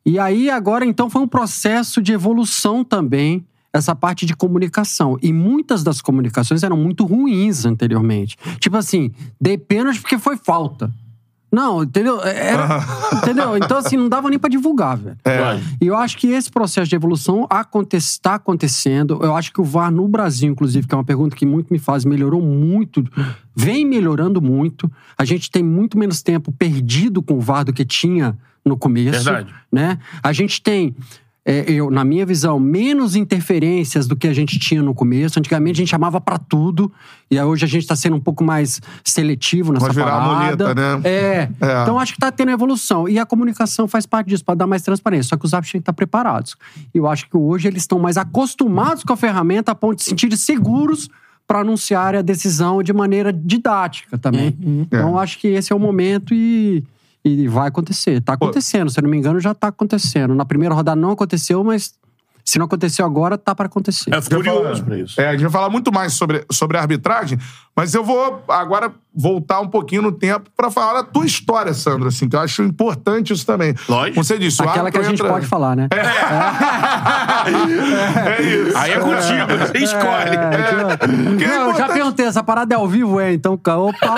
E 0.06 0.18
aí, 0.18 0.48
agora, 0.48 0.86
então, 0.86 1.10
foi 1.10 1.20
um 1.20 1.28
processo 1.28 2.00
de 2.00 2.12
evolução 2.12 2.82
também, 2.82 3.44
essa 3.78 3.94
parte 3.94 4.26
de 4.26 4.34
comunicação. 4.36 5.16
E 5.22 5.32
muitas 5.32 5.82
das 5.82 6.00
comunicações 6.00 6.62
eram 6.62 6.76
muito 6.76 7.04
ruins 7.06 7.64
anteriormente. 7.64 8.36
Tipo 8.58 8.76
assim, 8.76 9.12
dei 9.40 9.56
pênalti 9.56 10.00
porque 10.00 10.18
foi 10.18 10.36
falta. 10.36 10.92
Não, 11.50 11.82
entendeu? 11.82 12.20
Era- 12.22 12.84
entendeu? 13.14 13.56
Então, 13.56 13.78
assim, 13.78 13.96
não 13.96 14.06
dava 14.06 14.28
nem 14.28 14.38
pra 14.38 14.50
divulgar, 14.50 14.98
velho. 14.98 15.16
É. 15.24 15.58
E 15.80 15.86
eu 15.86 15.96
acho 15.96 16.18
que 16.18 16.26
esse 16.26 16.50
processo 16.50 16.90
de 16.90 16.94
evolução 16.94 17.48
está 17.94 18.34
acontecendo. 18.34 19.18
Eu 19.22 19.34
acho 19.34 19.50
que 19.50 19.58
o 19.60 19.64
VAR 19.64 19.90
no 19.90 20.06
Brasil, 20.06 20.50
inclusive, 20.50 20.86
que 20.86 20.94
é 20.94 20.98
uma 20.98 21.04
pergunta 21.04 21.34
que 21.34 21.46
muito 21.46 21.72
me 21.72 21.78
faz, 21.78 22.04
melhorou 22.04 22.42
muito, 22.42 23.02
vem 23.56 23.86
melhorando 23.86 24.42
muito. 24.42 24.92
A 25.16 25.24
gente 25.24 25.50
tem 25.50 25.62
muito 25.62 25.98
menos 25.98 26.20
tempo 26.20 26.52
perdido 26.52 27.22
com 27.22 27.34
o 27.38 27.40
VAR 27.40 27.64
do 27.64 27.72
que 27.72 27.84
tinha 27.84 28.36
no 28.62 28.76
começo. 28.76 29.24
Verdade. 29.24 29.54
Né? 29.72 29.98
A 30.22 30.34
gente 30.34 30.60
tem. 30.60 30.94
É, 31.50 31.64
eu, 31.66 31.90
na 31.90 32.04
minha 32.04 32.26
visão, 32.26 32.60
menos 32.60 33.16
interferências 33.16 34.06
do 34.06 34.14
que 34.14 34.28
a 34.28 34.34
gente 34.34 34.58
tinha 34.58 34.82
no 34.82 34.92
começo. 34.92 35.38
Antigamente 35.38 35.76
a 35.76 35.80
gente 35.80 35.88
chamava 35.88 36.20
pra 36.20 36.36
tudo, 36.36 36.92
e 37.30 37.38
aí 37.38 37.44
hoje 37.44 37.64
a 37.64 37.68
gente 37.68 37.86
tá 37.86 37.96
sendo 37.96 38.16
um 38.16 38.20
pouco 38.20 38.44
mais 38.44 38.82
seletivo 39.02 39.72
nessa 39.72 39.86
Pode 39.86 39.96
virar 39.96 40.08
a 40.14 40.20
parada. 40.20 40.64
muleta, 40.66 40.74
né? 40.74 41.08
É. 41.08 41.48
É. 41.58 41.82
Então 41.82 41.98
acho 41.98 42.12
que 42.12 42.18
tá 42.18 42.30
tendo 42.30 42.50
evolução. 42.50 43.08
E 43.08 43.18
a 43.18 43.24
comunicação 43.24 43.88
faz 43.88 44.04
parte 44.04 44.28
disso, 44.28 44.44
para 44.44 44.56
dar 44.56 44.66
mais 44.66 44.82
transparência. 44.82 45.30
Só 45.30 45.36
que 45.38 45.46
os 45.46 45.54
árbitros 45.54 45.72
têm 45.72 45.80
que 45.80 45.84
estar 45.84 45.94
preparados. 45.94 46.54
E 46.94 46.98
eu 46.98 47.06
acho 47.08 47.26
que 47.30 47.36
hoje 47.38 47.66
eles 47.66 47.82
estão 47.84 47.98
mais 47.98 48.18
acostumados 48.18 49.02
com 49.02 49.14
a 49.14 49.16
ferramenta 49.16 49.72
a 49.72 49.74
ponto 49.74 49.96
de 49.96 50.02
se 50.04 50.10
sentirem 50.10 50.36
seguros 50.36 51.08
para 51.46 51.60
anunciar 51.60 52.14
a 52.14 52.20
decisão 52.20 52.82
de 52.82 52.92
maneira 52.92 53.32
didática 53.32 54.18
também. 54.18 54.54
Então 54.60 55.18
É. 55.18 55.22
acho 55.22 55.38
que 55.38 55.48
esse 55.48 55.72
é 55.72 55.76
o 55.76 55.78
momento 55.80 56.34
e, 56.34 56.84
e 57.28 57.48
vai 57.48 57.68
acontecer. 57.68 58.20
Tá 58.20 58.32
acontecendo, 58.34 58.90
se 58.90 58.98
eu 58.98 59.02
não 59.02 59.10
me 59.10 59.16
engano, 59.16 59.38
já 59.40 59.54
tá 59.54 59.68
acontecendo. 59.68 60.34
Na 60.34 60.44
primeira 60.44 60.74
rodada 60.74 61.00
não 61.00 61.10
aconteceu, 61.12 61.62
mas 61.64 61.94
se 62.44 62.58
não 62.58 62.64
aconteceu 62.66 63.04
agora, 63.04 63.36
tá 63.36 63.54
para 63.54 63.66
acontecer. 63.66 64.10
Falar- 64.44 64.60
curioso 64.62 64.82
pra 64.84 64.98
isso. 64.98 65.20
É, 65.20 65.28
a 65.28 65.32
gente 65.32 65.42
vai 65.42 65.50
falar 65.50 65.68
muito 65.68 65.92
mais 65.92 66.14
sobre, 66.14 66.46
sobre 66.50 66.78
a 66.78 66.80
arbitragem, 66.80 67.38
mas 67.76 67.92
eu 67.94 68.02
vou 68.02 68.42
agora 68.48 68.90
voltar 69.20 69.58
um 69.60 69.66
pouquinho 69.66 70.00
no 70.02 70.12
tempo 70.12 70.48
pra 70.56 70.70
falar 70.70 71.02
da 71.02 71.06
tua 71.08 71.26
história, 71.26 71.74
Sandro, 71.74 72.06
assim, 72.06 72.28
que 72.28 72.36
eu 72.36 72.40
acho 72.40 72.62
importante 72.62 73.32
isso 73.32 73.44
também. 73.44 73.74
Lógico. 73.88 74.14
Como 74.14 74.22
você 74.24 74.38
disse, 74.38 74.62
o 74.62 74.68
Aquela 74.68 74.92
que 74.92 74.98
a 74.98 75.02
gente 75.02 75.14
entra- 75.20 75.28
pode 75.32 75.44
falar, 75.46 75.74
né? 75.74 75.88
É 75.90 75.98
isso. 78.42 78.76
Aí 78.78 78.92
é 78.92 78.98
contigo, 78.98 79.56
você 79.58 79.78
escolhe. 79.78 80.30
É, 80.30 80.34
é 80.34 80.38
não, 80.76 80.90
eu 81.30 81.38
já 81.40 81.56
importante- 81.70 81.92
perguntei, 81.94 82.26
essa 82.26 82.42
parada 82.44 82.74
é 82.74 82.78
ao 82.78 82.86
vivo? 82.86 83.18
É, 83.20 83.32
então, 83.32 83.54
opa, 83.54 83.74
opa. 83.76 83.98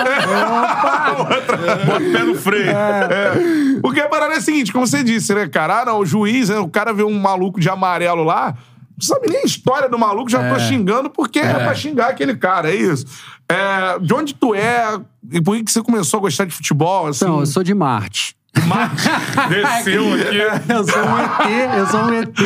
Bota 1.85 2.03
o 2.03 2.11
pé 2.11 2.23
no 2.23 2.35
freio. 2.35 2.69
É. 2.69 3.79
Porque 3.81 3.99
a 3.99 4.07
parada 4.07 4.35
é 4.35 4.37
a 4.37 4.41
seguinte, 4.41 4.71
como 4.71 4.85
você 4.85 5.03
disse, 5.03 5.33
né, 5.33 5.47
cara? 5.47 5.81
Ah, 5.81 5.85
não, 5.85 5.97
o 5.99 6.05
juiz, 6.05 6.49
né, 6.49 6.59
o 6.59 6.67
cara 6.69 6.93
vê 6.93 7.03
um 7.03 7.19
maluco 7.19 7.59
de 7.59 7.67
amarelo 7.69 8.23
lá, 8.23 8.53
não 9.01 9.15
sabe 9.15 9.29
nem 9.29 9.39
a 9.39 9.45
história 9.45 9.89
do 9.89 9.97
maluco, 9.97 10.29
já 10.29 10.53
tô 10.53 10.59
xingando 10.59 11.09
porque 11.09 11.39
é. 11.39 11.53
pra 11.53 11.73
xingar 11.73 12.09
aquele 12.09 12.35
cara, 12.35 12.69
é 12.69 12.75
isso. 12.75 13.05
É, 13.49 13.99
de 13.99 14.13
onde 14.13 14.33
tu 14.33 14.53
é 14.53 14.99
e 15.31 15.41
por 15.41 15.55
que 15.57 15.63
que 15.63 15.71
você 15.71 15.81
começou 15.81 16.19
a 16.19 16.21
gostar 16.21 16.45
de 16.45 16.53
futebol, 16.53 17.07
assim? 17.07 17.25
Então, 17.25 17.39
eu 17.39 17.45
sou 17.45 17.63
de 17.63 17.73
Marte. 17.73 18.35
Desceu 19.49 20.03
aqui. 20.13 20.71
Eu 20.71 20.83
sou 20.83 21.03
um 21.03 21.17
ET, 21.19 21.77
eu 21.77 21.87
sou 21.87 21.99
um 22.01 22.13
ET. 22.13 22.39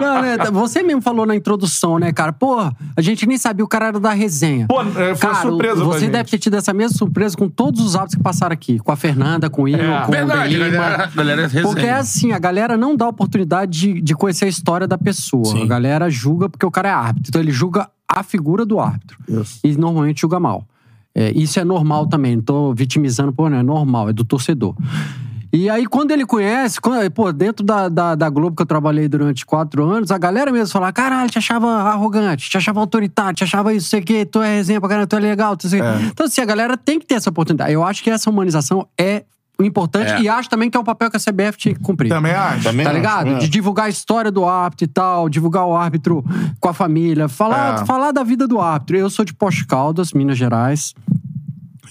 Não, 0.00 0.22
né, 0.22 0.36
você 0.52 0.82
mesmo 0.82 1.02
falou 1.02 1.26
na 1.26 1.34
introdução, 1.36 1.98
né, 1.98 2.12
cara? 2.12 2.32
Pô, 2.32 2.58
a 2.60 3.00
gente 3.00 3.26
nem 3.26 3.36
sabia, 3.36 3.64
o 3.64 3.68
cara 3.68 3.86
era 3.88 4.00
da 4.00 4.12
resenha. 4.12 4.66
Pô, 4.66 4.80
é, 4.82 5.14
foi 5.14 5.16
cara, 5.16 5.34
surpresa 5.42 5.84
Você 5.84 6.00
gente. 6.00 6.12
deve 6.12 6.30
ter 6.30 6.38
tido 6.38 6.54
essa 6.56 6.72
mesma 6.72 6.96
surpresa 6.96 7.36
com 7.36 7.48
todos 7.48 7.80
os 7.80 7.94
áudios 7.94 8.14
que 8.14 8.22
passaram 8.22 8.52
aqui. 8.52 8.78
Com 8.78 8.92
a 8.92 8.96
Fernanda, 8.96 9.50
com 9.50 9.62
o 9.64 9.68
Igor, 9.68 9.84
É. 9.84 10.00
com 10.06 10.12
Verdade, 10.12 10.56
o 10.56 10.58
Delima. 10.58 10.82
galera, 10.82 11.10
galera 11.14 11.40
é 11.42 11.44
resenha. 11.44 11.64
Porque 11.64 11.86
é 11.86 11.92
assim, 11.94 12.32
a 12.32 12.38
galera 12.38 12.76
não 12.76 12.96
dá 12.96 13.06
oportunidade 13.06 13.78
de, 13.78 14.00
de 14.00 14.14
conhecer 14.14 14.46
a 14.46 14.48
história 14.48 14.86
da 14.88 14.96
pessoa. 14.98 15.44
Sim. 15.44 15.62
A 15.62 15.66
galera 15.66 16.08
julga 16.10 16.48
porque 16.48 16.64
o 16.66 16.70
cara 16.70 16.88
é 16.88 16.92
árbitro. 16.92 17.28
Então 17.28 17.40
ele 17.40 17.52
julga 17.52 17.88
a 18.08 18.22
figura 18.22 18.64
do 18.64 18.80
árbitro. 18.80 19.18
Isso. 19.28 19.60
E 19.64 19.76
normalmente 19.76 20.20
julga 20.22 20.38
mal. 20.40 20.64
É, 21.14 21.30
isso 21.32 21.60
é 21.60 21.64
normal 21.64 22.06
também, 22.08 22.36
não 22.36 22.42
tô 22.42 22.74
vitimizando, 22.74 23.32
pô, 23.32 23.48
não 23.48 23.58
é 23.58 23.62
normal, 23.62 24.08
é 24.08 24.12
do 24.12 24.24
torcedor. 24.24 24.74
E 25.52 25.70
aí, 25.70 25.86
quando 25.86 26.10
ele 26.10 26.26
conhece, 26.26 26.80
quando- 26.80 27.08
pô, 27.12 27.32
dentro 27.32 27.64
da, 27.64 27.88
da, 27.88 28.16
da 28.16 28.28
Globo 28.28 28.56
que 28.56 28.62
eu 28.62 28.66
trabalhei 28.66 29.06
durante 29.06 29.46
quatro 29.46 29.84
anos, 29.88 30.10
a 30.10 30.18
galera 30.18 30.50
mesmo 30.50 30.72
falava: 30.72 30.92
caralho, 30.92 31.30
te 31.30 31.38
achava 31.38 31.68
arrogante, 31.68 32.50
te 32.50 32.56
achava 32.56 32.80
autoritário, 32.80 33.36
te 33.36 33.44
achava 33.44 33.72
isso, 33.72 33.88
sei 33.88 34.00
o 34.00 34.04
quê, 34.04 34.24
tu 34.26 34.42
é 34.42 34.56
resenha 34.56 34.80
pra 34.80 34.88
caralho, 34.88 35.06
tu 35.06 35.14
é 35.14 35.20
legal, 35.20 35.56
tu 35.56 35.68
sei. 35.68 35.80
o 35.80 35.84
quê. 35.84 36.06
Então, 36.06 36.26
assim, 36.26 36.40
a 36.40 36.44
galera 36.44 36.76
tem 36.76 36.98
que 36.98 37.06
ter 37.06 37.14
essa 37.14 37.30
oportunidade. 37.30 37.72
Eu 37.72 37.84
acho 37.84 38.02
que 38.02 38.10
essa 38.10 38.28
humanização 38.28 38.88
é 38.98 39.22
importante 39.62 40.10
É. 40.10 40.20
e 40.22 40.28
acho 40.28 40.48
também 40.50 40.68
que 40.68 40.76
é 40.76 40.80
o 40.80 40.84
papel 40.84 41.08
que 41.10 41.16
a 41.16 41.20
CBF 41.20 41.56
tinha 41.56 41.74
que 41.74 41.80
cumprir. 41.80 42.08
Também 42.08 42.32
acho. 42.32 42.64
Também 42.64 42.84
Tá 42.84 42.90
acho, 42.90 42.98
ligado? 42.98 43.28
é. 43.28 43.38
De 43.38 43.48
divulgar 43.48 43.86
a 43.86 43.88
história 43.88 44.30
do 44.30 44.44
árbitro 44.44 44.84
e 44.84 44.88
tal, 44.88 45.28
divulgar 45.28 45.64
o 45.66 45.76
árbitro 45.76 46.24
com 46.58 46.68
a 46.68 46.72
família, 46.74 47.28
falar, 47.28 47.82
É. 47.82 47.86
falar 47.86 48.10
da 48.12 48.22
vida 48.24 48.48
do 48.48 48.60
árbitro. 48.60 48.96
Eu 48.96 49.08
sou 49.08 49.24
de 49.24 49.32
Poste 49.32 49.64
Caldas, 49.66 50.12
Minas 50.12 50.36
Gerais. 50.36 50.92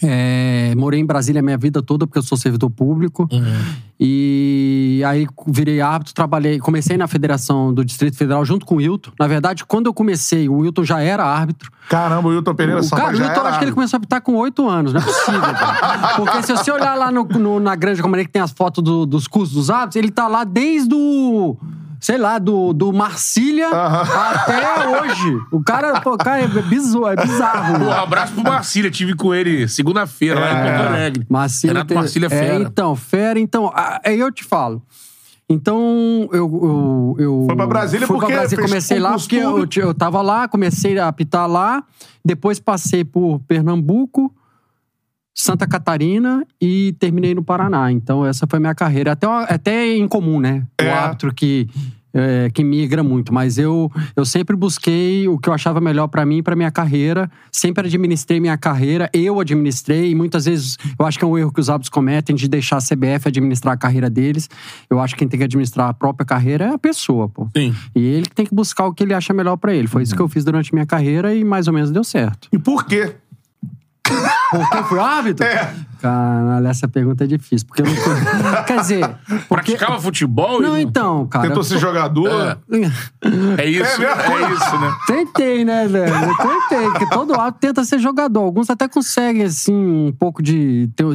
É, 0.05 0.74
morei 0.75 1.00
em 1.00 1.05
Brasília 1.05 1.39
a 1.39 1.43
minha 1.43 1.58
vida 1.58 1.82
toda 1.82 2.05
porque 2.05 2.20
eu 2.20 2.24
sou 2.24 2.38
servidor 2.38 2.70
público. 2.70 3.27
Uhum. 3.32 3.63
E 3.98 4.73
E 4.84 5.04
aí 5.04 5.28
virei 5.48 5.80
árbitro, 5.82 6.13
trabalhei, 6.13 6.60
comecei 6.60 6.98
na 6.98 7.08
Federação 7.08 7.74
do 7.74 7.84
Distrito 7.86 8.18
Federal 8.18 8.44
junto 8.44 8.66
com 8.66 8.75
o 8.75 8.78
Wilton. 8.78 9.12
Na 9.20 9.28
verdade, 9.28 9.63
quando 9.66 9.86
eu 9.88 9.94
comecei, 9.94 10.50
o 10.50 10.58
Wilton 10.58 10.84
já 10.84 11.00
era 11.02 11.24
árbitro. 11.24 11.72
Caramba, 11.90 12.28
o 12.28 12.32
Wilton 12.32 12.54
Pereira 12.56 12.80
O 12.82 12.84
Sampaio 12.84 13.04
cara, 13.06 13.16
o 13.16 13.18
já 13.18 13.24
Wilton, 13.28 13.40
era 13.42 13.50
acho 13.50 13.60
que 13.60 13.66
ele 13.66 13.72
começou 13.72 13.98
a 13.98 14.00
apitar 14.00 14.22
com 14.22 14.36
oito 14.36 14.68
anos, 14.68 14.94
não 14.94 15.00
é 15.00 15.04
possível, 15.04 15.42
cara. 15.42 16.16
Porque 16.18 16.44
se 16.44 16.52
você 16.56 16.72
olhar 16.72 16.96
lá 16.96 17.12
no, 17.12 17.24
no- 17.24 17.60
na 17.60 17.75
Grande 17.75 18.02
Companhia 18.02 18.25
que 18.25 18.32
tem 18.32 18.42
as 18.42 18.52
fotos 18.52 18.84
do- 18.84 19.06
dos 19.06 19.28
cursos 19.28 19.54
dos 19.56 19.70
árbitros, 19.70 19.96
ele 19.98 20.12
tá 20.12 20.28
lá 20.28 20.44
desde 20.44 20.94
o. 20.94 21.58
Sei 22.03 22.17
lá, 22.17 22.38
do, 22.38 22.74
do 22.74 22.91
Marcília 22.91 23.69
até 23.69 24.89
hoje. 24.89 25.41
O 25.50 25.63
cara, 25.63 26.01
pô, 26.01 26.17
cara 26.17 26.41
é, 26.41 26.48
bizarro, 26.48 27.07
é 27.07 27.15
bizarro. 27.15 27.79
Pô, 27.86 27.91
abraço 27.91 28.33
pro 28.33 28.43
Marcília. 28.43 28.91
Tive 28.91 29.15
com 29.15 29.33
ele 29.33 29.69
segunda-feira 29.69 30.38
lá 30.38 30.51
em 30.51 30.63
Porto 30.67 30.88
Alegre. 30.89 31.25
Marcília 31.29 31.74
Renato 31.74 31.88
tem- 31.88 31.98
Marcília 31.98 32.25
É, 32.27 32.29
Fera. 32.29 32.55
então, 32.63 32.93
fera. 32.95 33.39
Então, 33.39 33.72
aí 34.03 34.19
eu 34.19 34.29
te 34.33 34.43
falo. 34.43 34.81
Então, 35.50 36.27
eu. 36.33 36.39
eu, 36.62 37.15
eu 37.19 37.43
Foi 37.48 37.55
pra 37.55 37.67
Brasília 37.67 38.05
fui 38.05 38.17
porque 38.17 38.31
pra 38.33 38.41
Brasília, 38.41 38.65
comecei 38.65 39.00
lá 39.00 39.13
porque 39.17 39.36
eu, 39.38 39.65
eu 39.77 39.93
tava 39.93 40.22
lá, 40.22 40.48
comecei 40.48 40.98
a 41.00 41.07
apitar 41.07 41.48
lá, 41.48 41.83
depois 42.25 42.60
passei 42.60 43.05
por 43.05 43.39
Pernambuco, 43.48 44.29
Santa 45.34 45.66
Catarina 45.68 46.46
e 46.62 46.96
terminei 47.00 47.34
no 47.34 47.44
Paraná. 47.44 47.92
Então, 47.92 48.25
essa 48.25 48.46
foi 48.48 48.58
a 48.58 48.60
minha 48.60 48.75
carreira. 48.75 49.13
Até, 49.13 49.28
até 49.28 49.98
incomum, 49.98 50.40
né? 50.40 50.63
O 50.82 50.86
É. 50.86 50.92
árbitro 50.92 51.34
que. 51.34 51.68
é, 52.16 52.48
que 52.54 52.63
migra 52.63 53.02
muito, 53.02 53.34
mas 53.34 53.58
eu, 53.58 53.92
eu 54.16 54.24
sempre 54.24 54.56
busquei 54.56 55.28
o 55.28 55.40
que 55.40 55.50
eu 55.50 55.54
achava 55.54 55.82
melhor 55.82 56.08
pra 56.08 56.24
mim, 56.24 56.44
pra 56.44 56.56
minha 56.56 56.70
carreira. 56.70 57.28
Sempre 57.52 57.88
administrei 57.88 58.40
minha 58.40 58.56
carreira, 58.56 59.10
eu 59.12 59.40
administrei, 59.40 60.12
e 60.12 60.13
muitas 60.13 60.46
vezes 60.46 60.78
eu 61.00 61.08
acho 61.08 61.18
que 61.18 61.25
é 61.25 61.28
um 61.28 61.36
erro 61.36 61.52
que 61.52 61.60
os 61.60 61.72
árbitros 61.72 61.90
cometem 61.90 62.36
de 62.36 62.48
deixar 62.48 62.78
a 62.78 62.82
CBF 62.82 63.30
administrar 63.30 63.74
a 63.74 63.78
carreira 63.78 64.12
deles. 64.12 64.48
Eu 64.88 65.00
acho 65.00 65.16
que 65.16 65.20
quem 65.20 65.28
tem 65.28 65.40
que 65.40 65.44
administrar 65.46 65.90
a 65.90 65.94
própria 65.96 66.24
carreira 66.24 66.66
é 66.66 66.74
a 66.75 66.78
pessoa, 66.78 67.28
pô. 67.28 67.48
Sim. 67.58 67.74
E 67.96 68.06
ele 68.06 68.28
que 68.28 68.36
tem 68.36 68.46
que 68.46 68.54
buscar 68.54 68.86
o 68.86 68.94
que 68.94 69.02
ele 69.02 69.16
acha 69.16 69.34
melhor 69.34 69.58
pra 69.58 69.74
ele. 69.74 69.88
Foi 69.88 70.04
isso 70.04 70.16
que 70.16 70.22
eu 70.22 70.28
fiz 70.30 70.46
durante 70.46 70.72
minha 70.72 70.86
carreira 70.86 71.34
e 71.34 71.44
mais 71.44 71.68
ou 71.68 71.74
menos 71.74 71.90
deu 71.90 72.04
certo. 72.04 72.48
E 72.54 72.60
por 72.60 72.86
quê? 72.86 73.16
Porque 74.07 74.77
eu 74.77 74.83
fui 74.86 75.00
árbitro? 75.00 75.45
É. 75.53 75.74
Caralho, 76.03 76.67
essa 76.67 76.86
pergunta 76.86 77.24
é 77.24 77.27
difícil. 77.27 77.65
Porque 77.65 77.81
eu 77.81 77.86
não. 77.86 77.95
tô- 77.95 78.63
Quer 78.67 78.81
dizer. 78.81 79.07
Porque... 79.48 79.48
Praticava 79.48 80.01
futebol? 80.01 80.62
Não, 80.62 80.77
e- 80.77 80.81
então, 80.81 81.25
cara. 81.27 81.48
Tentou 81.48 81.63
ser 81.63 81.77
jogador? 81.79 82.57
É 83.57 83.65
isso, 83.65 84.01
É 84.01 84.05
é 84.05 84.51
isso, 84.53 84.79
né? 84.79 84.95
Tentei, 85.07 85.63
né, 85.63 85.88
velho? 85.88 86.13
Eu 86.13 86.36
tentei, 86.36 86.89
porque 86.89 87.10
todo 87.10 87.33
árbitro 87.39 87.62
tenta 87.69 87.86
ser 87.86 88.00
jogador. 88.00 88.41
Alguns 88.41 88.69
até 88.69 88.86
conseguem, 88.89 89.43
assim, 89.43 89.74
um 89.74 90.12
pouco 90.12 90.43
de 90.43 90.89
ter, 90.93 91.05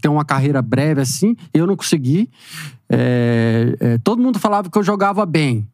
ter 0.00 0.08
uma 0.08 0.24
carreira 0.24 0.62
breve, 0.62 1.02
assim. 1.02 1.36
Eu 1.52 1.66
não 1.66 1.76
consegui. 1.76 2.30
É, 2.88 3.76
é, 3.80 3.98
todo 3.98 4.22
mundo 4.22 4.38
falava 4.38 4.70
que 4.70 4.78
eu 4.78 4.82
jogava 4.82 5.26
bem. 5.26 5.68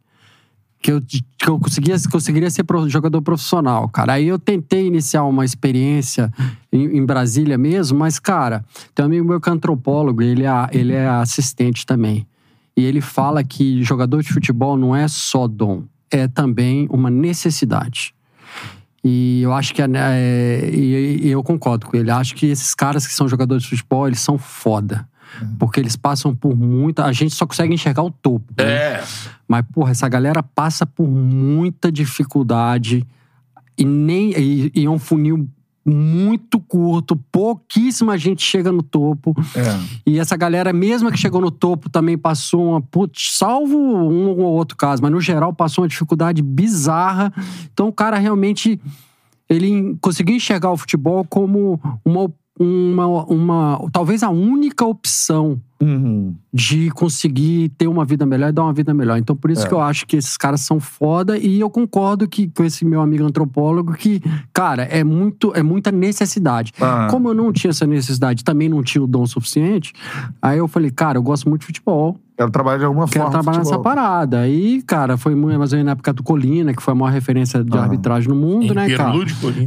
Que 0.80 0.92
eu, 0.92 1.00
que 1.02 1.48
eu 1.48 1.58
conseguia, 1.58 1.96
conseguiria 2.10 2.48
ser 2.50 2.62
pro- 2.62 2.88
jogador 2.88 3.20
profissional, 3.20 3.88
cara. 3.88 4.12
Aí 4.12 4.28
eu 4.28 4.38
tentei 4.38 4.86
iniciar 4.86 5.24
uma 5.24 5.44
experiência 5.44 6.32
em, 6.72 6.98
em 6.98 7.04
Brasília 7.04 7.58
mesmo, 7.58 7.98
mas, 7.98 8.20
cara, 8.20 8.64
tem 8.94 9.04
um 9.04 9.06
amigo 9.08 9.26
meu 9.26 9.40
que 9.40 9.48
é 9.48 9.52
antropólogo, 9.52 10.22
ele 10.22 10.44
é, 10.44 10.68
ele 10.70 10.92
é 10.92 11.08
assistente 11.08 11.84
também. 11.84 12.24
E 12.76 12.84
ele 12.84 13.00
fala 13.00 13.42
que 13.42 13.82
jogador 13.82 14.22
de 14.22 14.32
futebol 14.32 14.76
não 14.76 14.94
é 14.94 15.08
só 15.08 15.48
dom, 15.48 15.82
é 16.12 16.28
também 16.28 16.86
uma 16.90 17.10
necessidade. 17.10 18.14
E 19.02 19.42
eu 19.42 19.52
acho 19.52 19.74
que. 19.74 19.82
é, 19.82 19.86
é, 19.96 20.70
e, 20.72 21.26
e 21.26 21.28
eu 21.30 21.42
concordo 21.42 21.86
com 21.86 21.96
ele. 21.96 22.10
Acho 22.10 22.34
que 22.34 22.46
esses 22.46 22.74
caras 22.74 23.06
que 23.06 23.12
são 23.12 23.28
jogadores 23.28 23.62
de 23.64 23.68
futebol, 23.70 24.06
eles 24.06 24.20
são 24.20 24.36
foda. 24.38 25.08
Porque 25.58 25.78
eles 25.78 25.94
passam 25.94 26.34
por 26.34 26.56
muita. 26.56 27.04
A 27.04 27.12
gente 27.12 27.34
só 27.34 27.46
consegue 27.46 27.72
enxergar 27.74 28.02
o 28.02 28.10
topo. 28.10 28.44
né? 28.56 28.64
É. 28.64 29.04
Mas, 29.48 29.64
porra, 29.72 29.92
essa 29.92 30.08
galera 30.08 30.42
passa 30.42 30.84
por 30.84 31.08
muita 31.08 31.90
dificuldade 31.90 33.06
e 33.78 33.84
nem. 33.84 34.32
E, 34.38 34.70
e 34.74 34.84
é 34.84 34.90
um 34.90 34.98
funil 34.98 35.48
muito 35.88 36.60
curto, 36.60 37.16
pouquíssima 37.32 38.18
gente 38.18 38.42
chega 38.42 38.70
no 38.70 38.82
topo. 38.82 39.34
É. 39.56 40.00
E 40.06 40.18
essa 40.18 40.36
galera, 40.36 40.70
mesmo 40.72 41.10
que 41.10 41.16
chegou 41.16 41.40
no 41.40 41.50
topo, 41.50 41.88
também 41.88 42.18
passou 42.18 42.72
uma. 42.72 42.80
Putz, 42.80 43.36
salvo 43.38 43.78
um 43.78 44.28
ou 44.28 44.52
outro 44.52 44.76
caso, 44.76 45.00
mas 45.02 45.10
no 45.10 45.20
geral 45.20 45.52
passou 45.54 45.82
uma 45.82 45.88
dificuldade 45.88 46.42
bizarra. 46.42 47.32
Então 47.72 47.88
o 47.88 47.92
cara 47.92 48.18
realmente. 48.18 48.78
Ele 49.48 49.96
conseguiu 50.02 50.36
enxergar 50.36 50.70
o 50.70 50.76
futebol 50.76 51.24
como 51.24 51.80
uma. 52.04 52.30
Uma, 52.60 53.24
uma, 53.26 53.88
talvez 53.92 54.24
a 54.24 54.30
única 54.30 54.84
opção 54.84 55.62
Uhum. 55.80 56.34
de 56.52 56.90
conseguir 56.90 57.68
ter 57.78 57.86
uma 57.86 58.04
vida 58.04 58.26
melhor 58.26 58.48
e 58.48 58.52
dar 58.52 58.64
uma 58.64 58.72
vida 58.72 58.92
melhor. 58.92 59.16
Então, 59.16 59.36
por 59.36 59.48
isso 59.50 59.64
É. 59.64 59.68
que 59.68 59.74
eu 59.74 59.80
acho 59.80 60.06
que 60.06 60.16
esses 60.16 60.36
caras 60.36 60.60
são 60.62 60.80
foda 60.80 61.38
e 61.38 61.60
eu 61.60 61.70
concordo 61.70 62.26
que, 62.26 62.48
com 62.48 62.64
esse 62.64 62.84
meu 62.84 63.00
amigo 63.00 63.24
antropólogo 63.24 63.92
que, 63.94 64.20
cara, 64.52 64.82
é 64.84 65.04
muito 65.04 65.52
é 65.54 65.62
muita 65.62 65.92
necessidade. 65.92 66.72
Ah. 66.80 67.06
Como 67.10 67.28
eu 67.28 67.34
não 67.34 67.52
tinha 67.52 67.70
essa 67.70 67.86
necessidade, 67.86 68.42
também 68.42 68.68
não 68.68 68.82
tinha 68.82 69.02
o 69.02 69.06
dom 69.06 69.24
suficiente, 69.26 69.92
aí 70.42 70.58
eu 70.58 70.66
falei, 70.66 70.90
cara, 70.90 71.16
eu 71.18 71.22
gosto 71.22 71.48
muito 71.48 71.60
de 71.60 71.66
futebol, 71.66 72.18
Quero 72.36 72.52
trabalhar 72.52 72.78
de 72.78 72.84
alguma 72.84 73.08
quero 73.08 73.24
forma. 73.24 73.30
trabalhar 73.32 73.58
nessa 73.58 73.78
parada. 73.80 74.38
Aí, 74.42 74.80
cara, 74.82 75.16
foi 75.16 75.34
muito, 75.34 75.58
mais 75.58 75.72
ou 75.72 75.76
menos 75.76 75.86
na 75.86 75.90
época 75.92 76.12
do 76.12 76.22
Colina, 76.22 76.72
que 76.72 76.80
foi 76.80 76.92
a 76.92 76.94
maior 76.94 77.10
referência 77.12 77.64
de 77.64 77.76
Ah. 77.76 77.82
arbitragem 77.82 78.28
no 78.28 78.36
mundo, 78.36 78.72
né, 78.72 78.88
cara? 78.96 79.12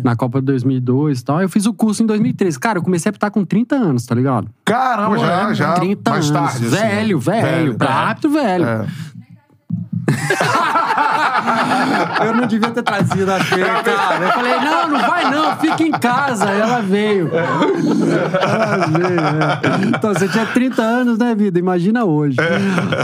Na 0.01 0.15
Copa 0.15 0.39
de 0.39 0.46
2002 0.46 1.20
e 1.20 1.25
tal. 1.25 1.41
Eu 1.41 1.50
fiz 1.50 1.65
o 1.65 1.74
curso 1.74 2.01
em 2.01 2.06
2013. 2.06 2.58
Cara, 2.58 2.80
eu 2.80 2.82
comecei 2.82 3.10
a 3.10 3.12
apitar 3.12 3.30
com 3.30 3.44
30 3.44 3.75
anos, 3.75 4.06
tá 4.06 4.15
ligado? 4.15 4.48
Caramba, 4.63 5.18
já, 5.18 5.53
já. 5.53 5.74
30 5.74 6.00
mais 6.10 6.31
anos. 6.31 6.51
tarde. 6.51 6.65
assim. 6.65 6.75
velho, 6.75 7.20
velho, 7.20 7.75
Pra 7.75 7.89
é. 7.89 7.93
árbitro, 7.93 8.31
velho. 8.31 8.65
É. 8.65 8.86
Eu 12.25 12.36
não 12.36 12.46
devia 12.48 12.70
ter 12.70 12.84
trazido 12.84 13.31
a 13.31 13.39
Fê, 13.39 13.63
cara. 13.63 14.25
Eu 14.25 14.31
falei, 14.31 14.60
não, 14.60 14.88
não 14.89 15.00
vai 15.00 15.29
não, 15.31 15.58
fica 15.58 15.84
em 15.84 15.91
casa. 15.91 16.50
Aí 16.50 16.60
ela 16.60 16.81
veio. 16.81 17.29
Ela 17.34 18.88
veio, 18.88 19.20
é. 19.20 19.88
Então, 19.88 20.13
você 20.13 20.27
tinha 20.27 20.46
30 20.46 20.81
anos, 20.81 21.17
né, 21.17 21.34
vida? 21.36 21.60
Imagina 21.60 22.03
hoje. 22.05 22.38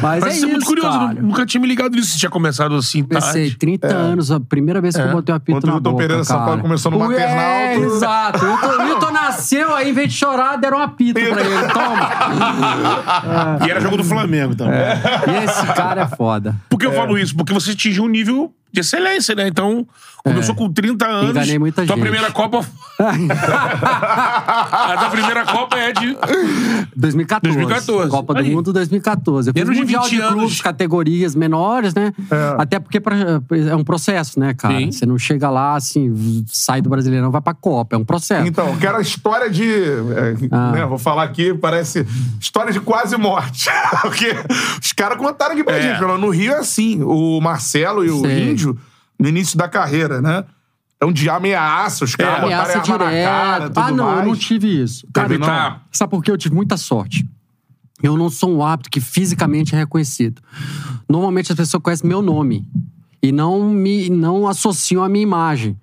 Mas, 0.01 0.21
Mas 0.21 0.25
é 0.25 0.29
isso 0.37 0.45
é 0.45 0.49
muito 0.49 0.65
curioso. 0.65 0.99
cara. 0.99 1.13
Nunca 1.21 1.45
tinha 1.45 1.61
me 1.61 1.67
ligado 1.67 1.95
nisso. 1.95 2.11
Você 2.11 2.19
tinha 2.19 2.29
começado 2.29 2.75
assim, 2.75 3.03
Comecei 3.03 3.43
tarde. 3.43 3.57
30 3.57 3.87
anos, 3.87 4.31
a 4.31 4.39
primeira 4.39 4.81
vez 4.81 4.95
que 4.95 5.01
eu 5.01 5.11
botei 5.11 5.33
o 5.33 5.35
apito 5.35 5.59
Quando 5.59 5.71
o 5.71 5.73
na 5.73 5.79
boca, 5.79 5.97
Pereira 5.97 6.23
cara. 6.25 6.39
Sampaio 6.39 6.59
começou 6.61 6.91
no 6.91 6.97
O- 6.97 7.07
maternal, 7.07 7.39
É, 7.39 7.75
tu- 7.75 7.83
exato. 7.85 8.45
O 8.45 8.49
o 8.49 8.81
Wilton 8.83 9.06
nasceu, 9.27 9.75
aí 9.75 9.89
em 9.89 9.93
vez 9.93 10.11
de 10.11 10.17
chorar, 10.17 10.57
deram 10.57 10.79
um 10.79 10.81
apito 10.81 11.19
pra 11.19 11.41
ele. 11.41 11.67
Toma. 11.73 13.59
E 13.65 13.69
era 13.69 13.79
jogo 13.79 13.97
do 13.97 14.03
Flamengo 14.03 14.55
também. 14.55 14.79
E 14.79 15.43
esse 15.43 15.65
cara 15.73 16.01
é 16.01 16.07
foda. 16.07 16.55
Por 16.69 16.77
que 16.79 16.85
eu 16.85 16.93
falo 16.93 17.17
isso? 17.17 17.35
Porque 17.35 17.53
você 17.53 17.71
atingiu 17.71 18.03
um 18.03 18.07
nível 18.07 18.53
de 18.71 18.81
excelência, 18.81 19.35
né? 19.35 19.47
Então, 19.47 19.87
começou 20.29 20.55
com 20.55 20.71
30 20.71 21.05
anos. 21.05 21.29
Enganei 21.31 21.59
muita 21.59 21.85
tua 21.85 21.95
gente. 21.95 22.01
primeira 22.03 22.31
Copa. 22.31 22.65
a 22.99 24.95
da 24.99 25.09
primeira 25.09 25.45
Copa 25.45 25.77
é 25.77 25.91
de. 25.93 26.17
2014. 26.95 27.55
2014. 27.57 28.09
Copa 28.09 28.33
do 28.33 28.39
Aí. 28.39 28.51
Mundo 28.53 28.73
2014. 28.73 29.49
Eu 29.49 29.53
fiz 29.53 29.63
Menos 29.63 29.75
de 29.75 29.81
mundial 29.83 30.03
20 30.03 30.11
de 30.11 30.21
anos. 30.21 30.33
clubes, 30.33 30.61
categorias 30.61 31.35
menores, 31.35 31.93
né? 31.93 32.13
Até 32.57 32.79
porque 32.79 32.99
pra- 32.99 33.15
é 33.69 33.75
um 33.75 33.83
processo, 33.83 34.39
né, 34.39 34.53
cara? 34.53 34.77
Sim. 34.77 34.91
Você 34.91 35.05
não 35.05 35.17
chega 35.17 35.49
lá, 35.49 35.75
assim, 35.75 36.43
sai 36.47 36.81
do 36.81 36.89
Brasileirão, 36.89 37.29
vai 37.31 37.41
pra 37.41 37.53
Copa. 37.53 37.95
É 37.95 37.99
um 37.99 38.05
processo. 38.05 38.47
Então, 38.47 38.75
que 38.77 38.85
era 38.87 38.97
a 38.97 39.01
história 39.01 39.49
de. 39.49 39.63
é, 39.69 40.35
Ah. 40.51 40.71
né, 40.71 40.85
vou 40.85 40.97
falar 40.97 41.23
aqui, 41.23 41.53
parece. 41.53 42.05
História 42.39 42.71
de 42.71 42.79
quase 42.79 43.15
morte. 43.17 43.69
Porque 44.01 44.33
os 44.81 44.91
caras 44.93 45.17
contaram 45.17 45.53
aqui 45.53 45.63
pra 45.63 45.77
É. 45.77 45.81
gente. 45.81 46.01
No 46.01 46.29
Rio 46.29 46.51
é 46.53 46.57
assim. 46.59 47.01
O 47.03 47.39
Marcelo 47.41 48.03
e 48.05 48.09
o 48.09 48.21
Sei. 48.21 48.51
Índio, 48.51 48.77
no 49.19 49.27
início 49.27 49.57
da 49.57 49.67
carreira, 49.67 50.21
né? 50.21 50.43
É 50.99 51.05
um 51.05 51.11
de 51.11 51.29
ameaça, 51.29 52.05
os 52.05 52.15
caras 52.15 52.41
botarem 52.41 52.55
Ameaça 52.55 52.79
arma 52.93 52.97
na 53.05 53.11
cara, 53.11 53.63
tudo 53.69 53.79
Ah, 53.79 53.91
não, 53.91 54.05
mais. 54.07 54.19
eu 54.19 54.25
não 54.25 54.35
tive 54.35 54.81
isso. 54.81 55.07
Cara, 55.13 55.39
tá- 55.39 55.81
Sabe 55.91 56.09
por 56.09 56.23
quê? 56.23 56.31
Eu 56.31 56.37
tive 56.37 56.55
muita 56.55 56.75
sorte. 56.75 57.27
Eu 58.01 58.17
não 58.17 58.29
sou 58.29 58.51
um 58.55 58.63
hábito 58.65 58.89
que 58.89 58.99
fisicamente 58.99 59.75
é 59.75 59.77
reconhecido. 59.77 60.41
Normalmente 61.09 61.51
as 61.51 61.57
pessoas 61.57 61.81
conhecem 61.83 62.07
meu 62.07 62.21
nome 62.21 62.67
e 63.21 63.31
não 63.31 63.69
me 63.69 64.09
não 64.09 64.47
associam 64.47 65.03
a 65.03 65.09
minha 65.09 65.23
imagem. 65.23 65.77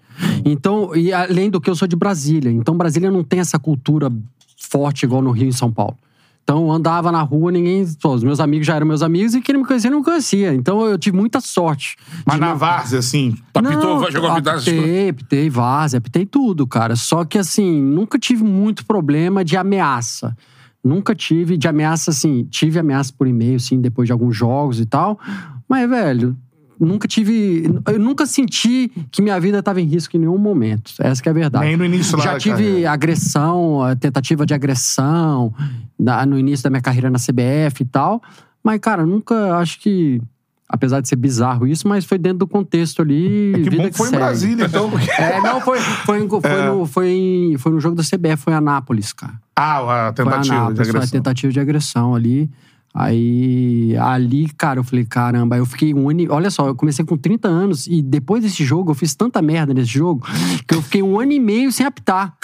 Então, 0.45 0.95
e 0.95 1.12
além 1.12 1.50
do 1.50 1.61
que 1.61 1.69
eu 1.71 1.75
sou 1.76 1.88
de 1.88 1.97
Brasília, 1.97 2.50
então 2.50 2.76
Brasília 2.76 3.11
não 3.11 3.25
tem 3.25 3.41
essa 3.41 3.59
cultura 3.59 4.11
forte 4.59 5.05
igual 5.05 5.23
no 5.23 5.31
Rio 5.33 5.45
e 5.47 5.49
em 5.49 5.53
São 5.53 5.73
Paulo. 5.73 5.97
Então 6.44 6.58
eu 6.66 6.70
andava 6.70 7.10
na 7.10 7.22
rua, 7.22 7.50
ninguém. 7.50 7.82
os 7.82 8.22
meus 8.22 8.38
amigos 8.38 8.66
já 8.66 8.76
eram 8.76 8.86
meus 8.86 9.02
amigos 9.02 9.34
e 9.34 9.40
quem 9.40 9.54
não 9.54 9.62
me 9.62 9.66
conhecia 9.66 9.90
não 9.90 9.98
me 10.00 10.04
conhecia. 10.04 10.54
Então 10.54 10.84
eu 10.84 10.98
tive 10.98 11.16
muita 11.16 11.40
sorte. 11.40 11.96
Mas 12.26 12.38
na 12.38 12.50
não- 12.50 12.58
várzea, 12.58 12.98
assim. 12.98 13.34
Tu 13.52 13.58
apitou, 13.58 13.98
vai 13.98 14.12
jogar 14.12 14.32
apitar 14.32 14.54
coisas? 14.54 14.74
apitei, 14.74 15.08
apitei 15.08 15.50
várzea, 15.50 15.98
apitei 15.98 16.26
tudo, 16.26 16.66
cara. 16.66 16.96
Só 16.96 17.24
que, 17.24 17.38
assim, 17.38 17.80
nunca 17.80 18.18
tive 18.18 18.44
muito 18.44 18.84
problema 18.84 19.42
de 19.42 19.56
ameaça. 19.56 20.36
Nunca 20.84 21.14
tive 21.14 21.56
de 21.56 21.66
ameaça, 21.66 22.10
assim. 22.10 22.44
Tive 22.50 22.78
ameaça 22.78 23.10
por 23.16 23.26
e-mail, 23.26 23.58
sim, 23.58 23.80
depois 23.80 24.06
de 24.06 24.12
alguns 24.12 24.36
jogos 24.36 24.78
e 24.78 24.84
tal. 24.84 25.18
Mas, 25.66 25.88
velho, 25.88 26.36
nunca 26.78 27.07
tive. 27.09 27.64
Eu 27.87 27.99
nunca 27.99 28.26
senti 28.26 28.90
que 29.11 29.21
minha 29.23 29.38
vida 29.40 29.59
estava 29.59 29.81
em 29.81 29.85
risco 29.87 30.16
em 30.16 30.21
nenhum 30.21 30.38
momento. 30.38 30.93
Essa 30.99 31.23
que 31.23 31.28
é 31.28 31.33
a 31.33 31.35
verdade. 31.35 31.64
Nem 31.66 31.76
no 31.76 31.85
início 31.85 32.16
lá 32.19 32.25
Já 32.25 32.38
tive 32.38 32.57
carreira. 32.64 32.90
agressão, 32.93 33.88
eh, 33.88 33.95
tentativa 33.95 34.45
de 34.47 34.54
agressão 34.54 35.52
na- 35.99 36.25
no 36.26 36.38
início 36.38 36.64
da 36.64 36.71
minha 36.71 36.83
carreira 36.83 37.11
na 37.11 37.19
CBF 37.19 37.83
e 37.83 37.87
tal. 37.87 38.23
Mas, 38.62 38.78
cara, 38.81 39.04
nunca 39.07 39.57
acho 39.57 39.81
que. 39.81 40.21
Apesar 40.66 41.00
de 41.02 41.09
ser 41.09 41.16
bizarro 41.16 41.66
isso, 41.66 41.87
mas 41.87 42.04
foi 42.07 42.16
dentro 42.16 42.38
do 42.38 42.47
contexto 42.49 43.02
ali. 43.02 43.52
Que 43.54 43.71
vida 43.71 43.83
bom 43.85 43.90
que 43.90 43.97
foi 43.99 44.09
em. 44.09 44.12
Brasília, 44.12 44.64
então. 44.64 44.90
porque- 44.90 45.11
É, 45.23 45.40
não, 45.40 45.61
foi, 45.61 45.78
foi, 45.78 46.26
foi, 46.28 46.50
É. 46.50 46.66
no, 46.66 46.87
foi, 46.87 47.09
em- 47.11 47.59
foi 47.59 47.71
no 47.73 47.78
jogo 47.81 47.95
da 47.95 48.02
CBF, 48.02 48.43
foi 48.45 48.52
em 48.54 48.57
Anápolis, 48.57 49.12
cara. 49.12 49.35
Ah, 49.54 50.09
a 50.09 50.12
Foi 50.14 50.25
tentativa 50.25 50.40
de 50.43 50.50
Anápolis, 50.50 50.78
foi 50.78 50.87
a 50.87 50.90
agressão. 50.90 51.11
tentativa 51.12 51.52
de 51.52 51.61
agressão 51.61 52.14
ali. 52.14 52.50
Aí, 52.96 53.96
ali, 53.96 54.48
cara, 54.56 54.78
eu 54.78 54.84
falei, 54.84 55.04
caramba, 55.04 55.56
eu 55.56 55.66
fiquei 55.66 55.92
um 55.92 56.08
ano. 56.08 56.26
Olha 56.30 56.48
só, 56.48 56.68
eu 56.68 56.76
comecei 56.76 57.04
com 57.04 57.16
30 57.16 57.48
anos 57.48 57.88
e 57.88 58.00
depois 58.00 58.44
desse 58.44 58.64
jogo, 58.64 58.92
eu 58.92 58.94
fiz 58.94 59.16
tanta 59.16 59.42
merda 59.42 59.74
nesse 59.74 59.90
jogo 59.90 60.24
que 60.68 60.76
eu 60.76 60.80
fiquei 60.80 61.02
um 61.02 61.18
ano 61.18 61.32
e 61.32 61.40
meio 61.40 61.72
sem 61.72 61.84
apitar. 61.84 62.36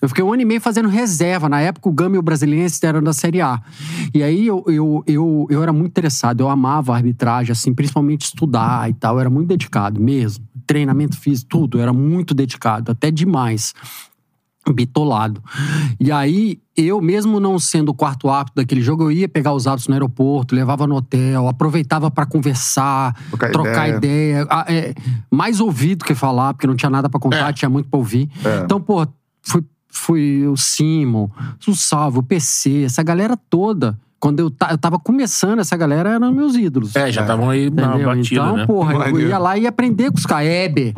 Eu 0.00 0.08
fiquei 0.08 0.22
um 0.22 0.32
ano 0.32 0.42
e 0.42 0.44
meio 0.44 0.60
fazendo 0.60 0.88
reserva. 0.88 1.48
Na 1.48 1.60
época, 1.60 1.88
o 1.88 1.92
Gama 1.92 2.14
e 2.14 2.18
o 2.18 2.22
Brasiliense 2.22 2.86
eram 2.86 3.02
da 3.02 3.12
Série 3.12 3.40
A. 3.40 3.60
E 4.14 4.22
aí, 4.22 4.46
eu, 4.46 4.64
eu, 4.68 5.02
eu, 5.06 5.46
eu 5.50 5.62
era 5.62 5.72
muito 5.72 5.90
interessado. 5.90 6.40
Eu 6.40 6.48
amava 6.48 6.92
a 6.92 6.96
arbitragem, 6.96 7.50
assim, 7.50 7.74
principalmente 7.74 8.22
estudar 8.22 8.88
e 8.88 8.94
tal. 8.94 9.16
Eu 9.16 9.20
era 9.20 9.30
muito 9.30 9.48
dedicado 9.48 10.00
mesmo. 10.00 10.44
Treinamento 10.66 11.18
físico, 11.18 11.50
tudo. 11.50 11.78
Eu 11.78 11.82
era 11.82 11.92
muito 11.92 12.32
dedicado, 12.32 12.92
até 12.92 13.10
demais 13.10 13.74
bitolado. 14.68 15.42
E 15.98 16.12
aí, 16.12 16.58
eu, 16.76 17.00
mesmo 17.00 17.40
não 17.40 17.58
sendo 17.58 17.90
o 17.90 17.94
quarto 17.94 18.28
árbitro 18.28 18.56
daquele 18.56 18.82
jogo, 18.82 19.04
eu 19.04 19.12
ia 19.12 19.28
pegar 19.28 19.52
os 19.52 19.66
árbitros 19.66 19.88
no 19.88 19.94
aeroporto, 19.94 20.54
levava 20.54 20.86
no 20.86 20.96
hotel, 20.96 21.48
aproveitava 21.48 22.10
pra 22.10 22.26
conversar, 22.26 23.14
Trocar 23.30 23.50
trocar 23.50 23.88
ideia. 23.88 23.96
ideia. 23.96 24.46
Ah, 24.50 24.64
é, 24.68 24.94
mais 25.30 25.60
ouvir 25.60 25.94
do 25.94 26.04
que 26.04 26.14
falar, 26.14 26.54
porque 26.54 26.66
não 26.66 26.76
tinha 26.76 26.90
nada 26.90 27.08
pra 27.08 27.18
contar, 27.18 27.52
tinha 27.52 27.68
muito 27.68 27.88
pra 27.88 27.98
ouvir. 27.98 28.28
É. 28.44 28.60
Então, 28.64 28.80
pô, 28.80 29.06
fui, 29.42 29.64
fui 29.88 30.46
o 30.46 30.56
Simon, 30.56 31.28
o 31.66 31.74
Salvo, 31.74 32.20
o 32.20 32.22
PC, 32.22 32.84
essa 32.84 33.02
galera 33.02 33.36
toda. 33.36 33.98
Quando 34.18 34.40
eu, 34.40 34.52
eu 34.70 34.78
tava 34.78 34.98
começando, 34.98 35.60
essa 35.60 35.74
galera 35.78 36.10
eram 36.10 36.30
meus 36.30 36.54
ídolos. 36.54 36.94
É, 36.94 37.10
já 37.10 37.22
estavam 37.22 37.48
aí 37.48 37.70
na 37.70 37.96
batida, 37.96 38.42
então, 38.42 38.56
né? 38.58 38.66
porra, 38.66 39.08
eu 39.08 39.18
ia 39.18 39.38
lá 39.38 39.56
e 39.56 39.62
ia 39.62 39.70
aprender 39.70 40.10
com 40.10 40.18
os 40.18 40.26
caras. 40.26 40.46
Heber. 40.46 40.92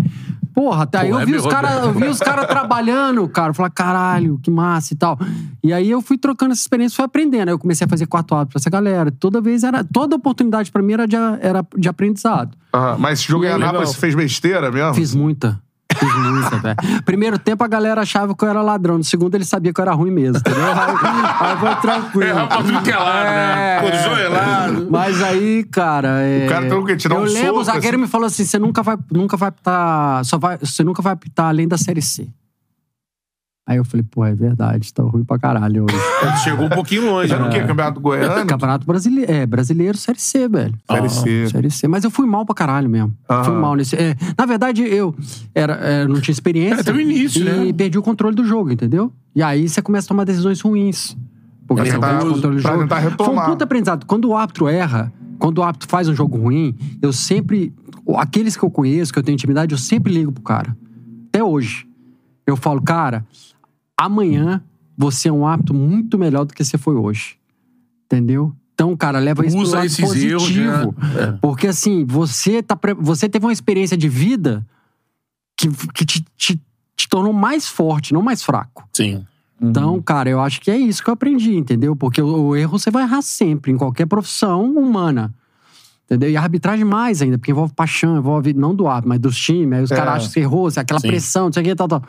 Porra, 0.55 0.83
até 0.83 0.99
aí 0.99 1.11
eu 1.11 1.17
vi 1.19 1.23
Heber 1.23 1.41
os 1.41 1.47
caras 1.47 1.71
Roberto. 1.71 1.87
eu 1.87 2.01
vi 2.01 2.07
os 2.09 2.19
caras 2.19 2.47
trabalhando, 2.47 3.27
cara. 3.29 3.55
Falei, 3.55 3.73
caralho, 3.75 4.39
que 4.43 4.51
massa 4.51 4.93
e 4.93 4.97
tal. 4.97 5.19
E 5.65 5.73
aí 5.73 5.91
eu 5.91 6.03
fui 6.03 6.19
trocando 6.19 6.53
essa 6.53 6.61
experiência, 6.61 6.97
fui 6.97 7.05
aprendendo. 7.05 7.49
Aí 7.49 7.55
eu 7.55 7.59
comecei 7.59 7.85
a 7.87 7.89
fazer 7.89 8.07
quarto 8.07 8.35
árbitro 8.35 8.53
pra 8.55 8.61
essa 8.61 8.71
galera. 8.71 9.11
Toda 9.11 9.41
vez 9.41 9.65
era. 9.65 9.83
Toda 9.85 10.17
oportunidade 10.17 10.71
pra 10.71 10.83
mim 10.83 10.93
era 10.93 11.07
de, 11.07 11.17
era 11.17 11.65
de 11.77 11.89
aprendizado. 11.89 12.57
Ah, 12.73 12.97
mas 12.99 13.21
esse 13.21 13.29
jogo 13.29 13.45
E 13.45 13.49
em 13.49 13.53
Anápolis 13.53 13.91
você 13.91 13.99
fez 13.99 14.15
besteira 14.15 14.71
mesmo? 14.71 14.95
Fiz 14.95 15.15
muita. 15.15 15.61
Fiz 15.99 16.15
muita, 16.15 16.57
velho. 16.59 17.03
Primeiro 17.05 17.39
tempo 17.39 17.63
a 17.65 17.69
galera 17.69 18.01
achava 18.03 18.35
que 18.35 18.45
eu 18.45 18.49
era 18.49 18.63
ladrão. 18.63 18.99
No 18.99 19.05
segundo 19.05 19.35
ele 19.35 19.45
sabia 19.45 19.73
que 19.73 19.81
eu 19.81 19.83
era 19.83 19.93
ruim 19.93 20.11
mesmo, 20.11 20.39
entendeu? 20.39 20.65
Aí, 20.65 21.51
aí 21.51 21.57
foi 21.59 21.75
tranquilo. 21.77 22.31
Erra 22.31 22.47
pra 22.47 22.57
tudo 22.59 22.83
que 22.83 22.91
é 22.91 22.97
lado, 22.97 23.25
né? 23.25 23.77
É. 23.77 23.91
Cruzou 23.91 24.19
errado. 24.19 24.89
Mas 24.91 25.23
aí, 25.23 25.65
cara. 25.65 26.09
É... 26.23 26.47
O 26.47 26.49
cara 26.49 26.69
tem 26.69 26.85
que 26.85 26.97
te 26.97 27.09
dar 27.09 27.15
Eu 27.17 27.21
um 27.23 27.25
lembro, 27.25 27.47
soco, 27.49 27.61
o 27.61 27.65
zagueiro 27.65 27.97
assim. 27.97 28.05
me 28.05 28.09
falou 28.09 28.27
assim: 28.27 28.45
você 28.45 28.59
nunca 28.59 28.83
vai, 28.83 28.97
nunca 29.11 29.37
vai 29.37 29.49
apitar. 29.49 30.25
Só 30.25 30.39
vai, 30.39 30.59
você 30.59 30.83
nunca 30.85 31.03
vai 31.03 31.13
apitar 31.13 31.47
além 31.47 31.67
da 31.69 31.77
série 31.79 32.03
C. 32.03 32.29
Aí 33.65 33.77
eu 33.77 33.85
falei, 33.85 34.05
pô, 34.11 34.25
é 34.25 34.35
verdade, 34.35 34.93
tá 34.93 35.05
ruim 35.05 35.23
pra 35.23 35.39
caralho 35.39 35.85
hoje. 35.85 35.97
Chegou 36.43 36.67
um 36.67 36.69
pouquinho 36.69 37.07
longe. 37.07 37.33
Era 37.33 37.47
o 37.47 37.49
quê? 37.49 37.61
né? 37.61 37.67
Campeonato 37.67 38.01
Goiano? 38.01 38.47
Campeonato 38.47 38.85
brasileiro, 38.85 39.31
é, 39.31 39.47
brasileiro, 39.47 39.97
série 39.97 40.21
C, 40.21 40.49
velho. 40.49 40.75
Série 40.91 41.09
C. 41.09 41.49
Série 41.49 41.71
C. 41.71 41.87
Mas 41.87 42.03
eu 42.03 42.11
fui 42.11 42.27
mal 42.27 42.45
pra 42.45 42.57
caralho 42.57 42.91
mesmo. 42.91 43.15
Aham. 43.31 43.45
Fui 43.45 43.55
mal 43.55 43.77
nesse. 43.77 43.95
é, 43.95 44.17
na 44.37 44.47
verdade, 44.47 44.83
eu 44.83 45.15
era, 45.55 45.75
é, 45.75 46.07
não 46.09 46.21
tinha 46.21 46.33
experiência. 46.33 46.75
Era 46.75 46.85
teu 46.85 47.01
início, 47.01 47.41
e 47.41 47.67
né? 47.67 47.73
perdi 47.73 47.97
o 47.97 48.03
controle 48.03 48.35
do 48.35 48.45
jogo, 48.45 48.73
entendeu? 48.73 49.13
E 49.35 49.41
aí 49.41 49.69
você 49.69 49.81
começa 49.81 50.07
a 50.07 50.09
tomar 50.09 50.25
decisões 50.25 50.61
ruins. 50.61 51.17
Porque 51.67 51.85
você 51.85 51.99
perde 51.99 52.27
o 52.27 52.33
controle 52.33 52.57
do 52.57 52.63
jogo. 52.63 52.79
tentar 52.81 53.01
Foi 53.01 53.11
retomar. 53.11 53.47
um 53.47 53.51
puta 53.53 53.65
aprendizado. 53.65 54.07
Quando 54.07 54.25
o 54.29 54.37
árbitro 54.37 54.67
erra, 54.69 55.13
quando 55.39 55.59
o 55.59 55.63
árbitro 55.63 55.89
faz 55.89 56.09
um 56.09 56.15
jogo 56.17 56.37
ruim, 56.37 56.77
eu 57.01 57.13
sempre. 57.13 57.73
Aqueles 58.17 58.57
que 58.57 58.65
eu 58.65 58.71
conheço, 58.71 59.13
que 59.13 59.19
eu 59.21 59.23
tenho 59.23 59.35
intimidade, 59.35 59.73
eu 59.73 59.79
sempre 59.79 60.13
ligo 60.13 60.33
pro 60.33 60.43
cara. 60.43 60.77
Até 61.29 61.45
hoje. 61.45 61.87
Eu 62.47 62.57
falo, 62.57 62.83
cara, 62.83 63.27
amanhã 63.97 64.63
você 64.97 65.29
é 65.29 65.33
um 65.33 65.47
árbitro 65.47 65.75
muito 65.75 66.19
melhor 66.19 66.45
do 66.45 66.55
que 66.55 66.65
você 66.65 66.77
foi 66.77 66.95
hoje. 66.95 67.37
Entendeu? 68.07 68.55
Então, 68.75 68.97
cara, 68.97 69.19
leva 69.19 69.47
isso 69.47 69.57
pro 69.57 69.65
Usa 69.65 69.77
lado 69.77 69.87
esses 69.87 70.01
positivo. 70.01 70.31
erros, 70.31 70.57
né? 70.57 70.95
É. 71.19 71.33
Porque, 71.41 71.67
assim, 71.67 72.05
você, 72.05 72.63
tá, 72.63 72.79
você 72.99 73.29
teve 73.29 73.47
uma 73.47 73.53
experiência 73.53 73.97
de 73.97 74.09
vida 74.09 74.67
que, 75.57 75.69
que 75.95 76.05
te, 76.05 76.25
te, 76.37 76.61
te 76.97 77.09
tornou 77.09 77.33
mais 77.33 77.69
forte, 77.69 78.13
não 78.13 78.23
mais 78.23 78.43
fraco. 78.43 78.89
Sim. 78.93 79.25
Então, 79.61 80.03
cara, 80.03 80.29
eu 80.29 80.41
acho 80.41 80.61
que 80.61 80.71
é 80.71 80.77
isso 80.77 81.03
que 81.03 81.09
eu 81.09 81.15
aprendi, 81.15 81.55
entendeu? 81.55 81.95
Porque 81.95 82.21
o, 82.21 82.49
o 82.49 82.57
erro 82.57 82.79
você 82.79 82.91
vai 82.91 83.05
errar 83.05 83.23
sempre, 83.23 83.71
em 83.71 83.77
qualquer 83.77 84.07
profissão 84.07 84.65
humana. 84.77 85.33
Entendeu? 86.13 86.31
E 86.31 86.37
a 86.37 86.43
arbitragem 86.43 86.85
mais 86.85 87.23
ainda, 87.23 87.39
porque 87.39 87.51
envolve 87.51 87.73
paixão, 87.73 88.19
envolve 88.19 88.53
não 88.53 88.75
do 88.75 88.87
árbitro, 88.87 89.09
mas 89.09 89.19
dos 89.19 89.37
times. 89.37 89.79
Aí 89.79 89.83
os 89.85 89.91
É. 89.91 89.97
caras 89.97 90.15
acham 90.17 90.27
que 90.29 90.35
você 90.35 90.41
errou, 90.41 90.69
aquela 90.77 91.01
Sim. 91.01 91.09
pressão, 91.09 91.45
não 91.47 91.53
sei 91.53 91.63
o 91.63 91.65
que, 91.67 91.75
tal, 91.75 91.89
tal. 91.89 92.03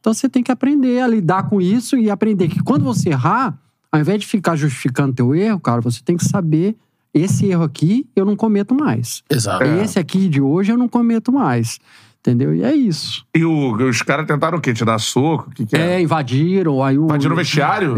Então 0.00 0.14
você 0.14 0.28
tem 0.28 0.42
que 0.42 0.50
aprender 0.50 1.00
a 1.00 1.06
lidar 1.06 1.48
com 1.48 1.60
isso 1.60 1.98
e 1.98 2.10
aprender 2.10 2.48
que 2.48 2.62
quando 2.62 2.82
você 2.84 3.10
errar, 3.10 3.58
ao 3.92 4.00
invés 4.00 4.20
de 4.20 4.26
ficar 4.26 4.56
justificando 4.56 5.12
teu 5.12 5.34
erro, 5.34 5.60
cara, 5.60 5.80
você 5.82 6.00
tem 6.02 6.16
que 6.16 6.24
saber 6.24 6.76
esse 7.12 7.46
erro 7.46 7.64
aqui 7.64 8.06
eu 8.16 8.24
não 8.24 8.36
cometo 8.36 8.74
mais. 8.74 9.22
Exato. 9.28 9.64
É. 9.64 9.82
Esse 9.82 9.98
aqui 9.98 10.28
de 10.28 10.40
hoje 10.40 10.72
eu 10.72 10.76
não 10.78 10.88
cometo 10.88 11.32
mais. 11.32 11.78
Entendeu? 12.26 12.52
E 12.52 12.64
é 12.64 12.74
isso. 12.74 13.24
E 13.32 13.44
o- 13.44 13.76
os 13.88 14.02
caras 14.02 14.26
tentaram 14.26 14.58
o 14.58 14.60
quê? 14.60 14.74
Te 14.74 14.84
dar 14.84 14.98
soco? 14.98 15.48
Que, 15.54 15.64
que 15.64 15.76
É, 15.76 15.94
é? 15.94 16.00
invadiram, 16.02 16.82
aí 16.82 16.98
o. 16.98 17.04
Invadiram 17.04 17.34
o 17.34 17.36
vestiário? 17.36 17.94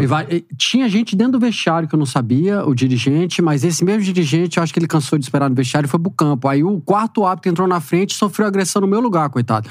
Tinha 0.55 0.87
gente 0.87 1.15
dentro 1.15 1.33
do 1.33 1.39
vestiário 1.39 1.87
que 1.89 1.95
eu 1.95 1.99
não 1.99 2.05
sabia, 2.05 2.63
o 2.63 2.75
dirigente, 2.75 3.41
mas 3.41 3.63
esse 3.63 3.83
mesmo 3.83 4.03
dirigente, 4.03 4.57
eu 4.57 4.63
acho 4.63 4.71
que 4.71 4.77
ele 4.77 4.85
cansou 4.87 5.17
de 5.17 5.25
esperar 5.25 5.49
no 5.49 5.55
vestiário 5.55 5.87
e 5.87 5.89
foi 5.89 5.99
pro 5.99 6.11
campo. 6.11 6.47
Aí 6.47 6.63
o 6.63 6.79
quarto 6.79 7.25
árbitro 7.25 7.49
entrou 7.51 7.67
na 7.67 7.79
frente 7.79 8.11
e 8.11 8.13
sofreu 8.13 8.45
agressão 8.47 8.81
no 8.81 8.87
meu 8.87 8.99
lugar, 8.99 9.29
coitado. 9.31 9.67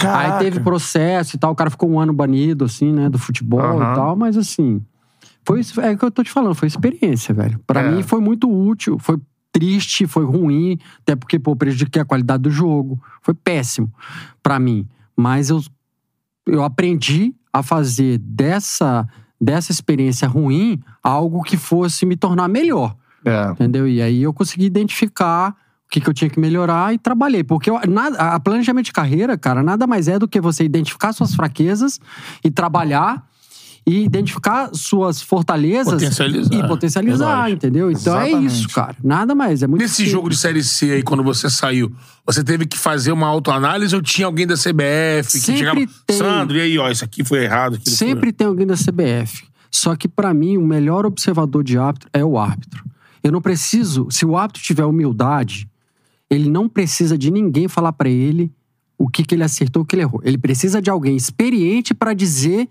Caraca. 0.00 0.36
Aí 0.36 0.44
teve 0.44 0.60
processo 0.60 1.36
e 1.36 1.38
tal, 1.38 1.52
o 1.52 1.54
cara 1.54 1.68
ficou 1.68 1.90
um 1.90 2.00
ano 2.00 2.12
banido, 2.14 2.64
assim, 2.64 2.90
né, 2.92 3.10
do 3.10 3.18
futebol 3.18 3.60
Aham. 3.60 3.92
e 3.92 3.94
tal, 3.94 4.16
mas 4.16 4.36
assim. 4.38 4.80
Foi, 5.44 5.60
é 5.82 5.92
o 5.92 5.98
que 5.98 6.04
eu 6.04 6.10
tô 6.10 6.22
te 6.22 6.30
falando, 6.30 6.54
foi 6.54 6.68
experiência, 6.68 7.32
velho. 7.34 7.58
Pra 7.66 7.80
É. 7.82 7.90
mim 7.90 8.02
foi 8.02 8.20
muito 8.20 8.50
útil, 8.50 8.98
foi 8.98 9.18
triste, 9.58 10.06
foi 10.06 10.24
ruim, 10.24 10.78
até 11.00 11.16
porque, 11.16 11.36
pô, 11.36 11.56
prejudiquei 11.56 12.00
a 12.00 12.04
qualidade 12.04 12.44
do 12.44 12.50
jogo. 12.50 13.02
Foi 13.20 13.34
péssimo 13.34 13.92
pra 14.40 14.56
mim. 14.60 14.86
Mas 15.16 15.50
eu, 15.50 15.60
eu 16.46 16.62
aprendi 16.62 17.34
a 17.52 17.60
fazer 17.60 18.18
dessa, 18.18 19.04
dessa 19.40 19.72
experiência 19.72 20.28
ruim 20.28 20.80
algo 21.02 21.42
que 21.42 21.56
fosse 21.56 22.06
me 22.06 22.14
tornar 22.14 22.46
melhor. 22.46 22.94
É. 23.24 23.50
Entendeu? 23.50 23.88
E 23.88 24.00
aí 24.00 24.22
eu 24.22 24.32
consegui 24.32 24.66
identificar 24.66 25.50
o 25.50 25.90
que, 25.90 26.00
que 26.00 26.08
eu 26.08 26.14
tinha 26.14 26.30
que 26.30 26.38
melhorar 26.38 26.94
e 26.94 26.98
trabalhei. 26.98 27.42
Porque 27.42 27.68
eu, 27.68 27.80
nada, 27.88 28.16
a 28.16 28.38
planejamento 28.38 28.86
de 28.86 28.92
carreira, 28.92 29.36
cara, 29.36 29.60
nada 29.60 29.88
mais 29.88 30.06
é 30.06 30.20
do 30.20 30.28
que 30.28 30.40
você 30.40 30.62
identificar 30.62 31.12
suas 31.12 31.34
fraquezas 31.34 31.98
e 32.44 32.50
trabalhar 32.50 33.26
e 33.88 34.04
identificar 34.04 34.68
suas 34.74 35.22
fortalezas 35.22 35.94
Potencializar. 35.94 36.54
e 36.54 36.68
potencializar, 36.68 37.26
Verdade. 37.26 37.54
entendeu? 37.54 37.90
Então 37.90 38.20
é 38.20 38.26
Exatamente. 38.28 38.52
isso, 38.54 38.68
cara. 38.68 38.96
Nada 39.02 39.34
mais. 39.34 39.62
É 39.62 39.66
muito 39.66 39.80
Nesse 39.80 39.94
simples. 39.96 40.12
jogo 40.12 40.28
de 40.28 40.36
Série 40.36 40.62
C 40.62 40.90
aí, 40.92 41.02
quando 41.02 41.22
você 41.24 41.48
saiu, 41.48 41.90
você 42.26 42.44
teve 42.44 42.66
que 42.66 42.76
fazer 42.78 43.12
uma 43.12 43.26
autoanálise 43.26 43.96
ou 43.96 44.02
tinha 44.02 44.26
alguém 44.26 44.46
da 44.46 44.56
CBF 44.56 45.32
que 45.32 45.38
Sempre 45.40 45.58
chegava... 45.58 45.80
tem. 46.06 46.16
Sandro, 46.18 46.58
e 46.58 46.60
aí, 46.60 46.78
ó, 46.78 46.90
isso 46.90 47.02
aqui 47.04 47.24
foi 47.24 47.44
errado. 47.44 47.76
aquilo 47.76 47.96
foi- 47.96 48.06
Sempre 48.06 48.30
tem 48.32 48.46
alguém 48.46 48.66
da 48.66 48.74
CBF. 48.76 49.44
Só 49.70 49.96
que, 49.96 50.06
pra 50.06 50.34
mim, 50.34 50.56
o 50.58 50.66
melhor 50.66 51.06
observador 51.06 51.64
de 51.64 51.78
árbitro 51.78 52.10
é 52.12 52.24
o 52.24 52.38
árbitro. 52.38 52.84
Eu 53.24 53.32
não 53.32 53.40
preciso. 53.40 54.06
Se 54.10 54.26
o 54.26 54.36
árbitro 54.36 54.62
tiver 54.62 54.84
humildade, 54.84 55.68
ele 56.30 56.50
não 56.50 56.68
precisa 56.68 57.16
de 57.16 57.30
ninguém 57.30 57.68
falar 57.68 57.92
pra 57.92 58.08
ele 58.08 58.52
o 58.98 59.08
que, 59.08 59.22
que 59.24 59.34
ele 59.34 59.44
acertou, 59.44 59.82
o 59.82 59.86
que 59.86 59.94
ele 59.94 60.02
errou. 60.02 60.20
Ele 60.24 60.36
precisa 60.36 60.80
de 60.82 60.90
alguém 60.90 61.16
experiente 61.16 61.94
pra 61.94 62.12
dizer 62.14 62.68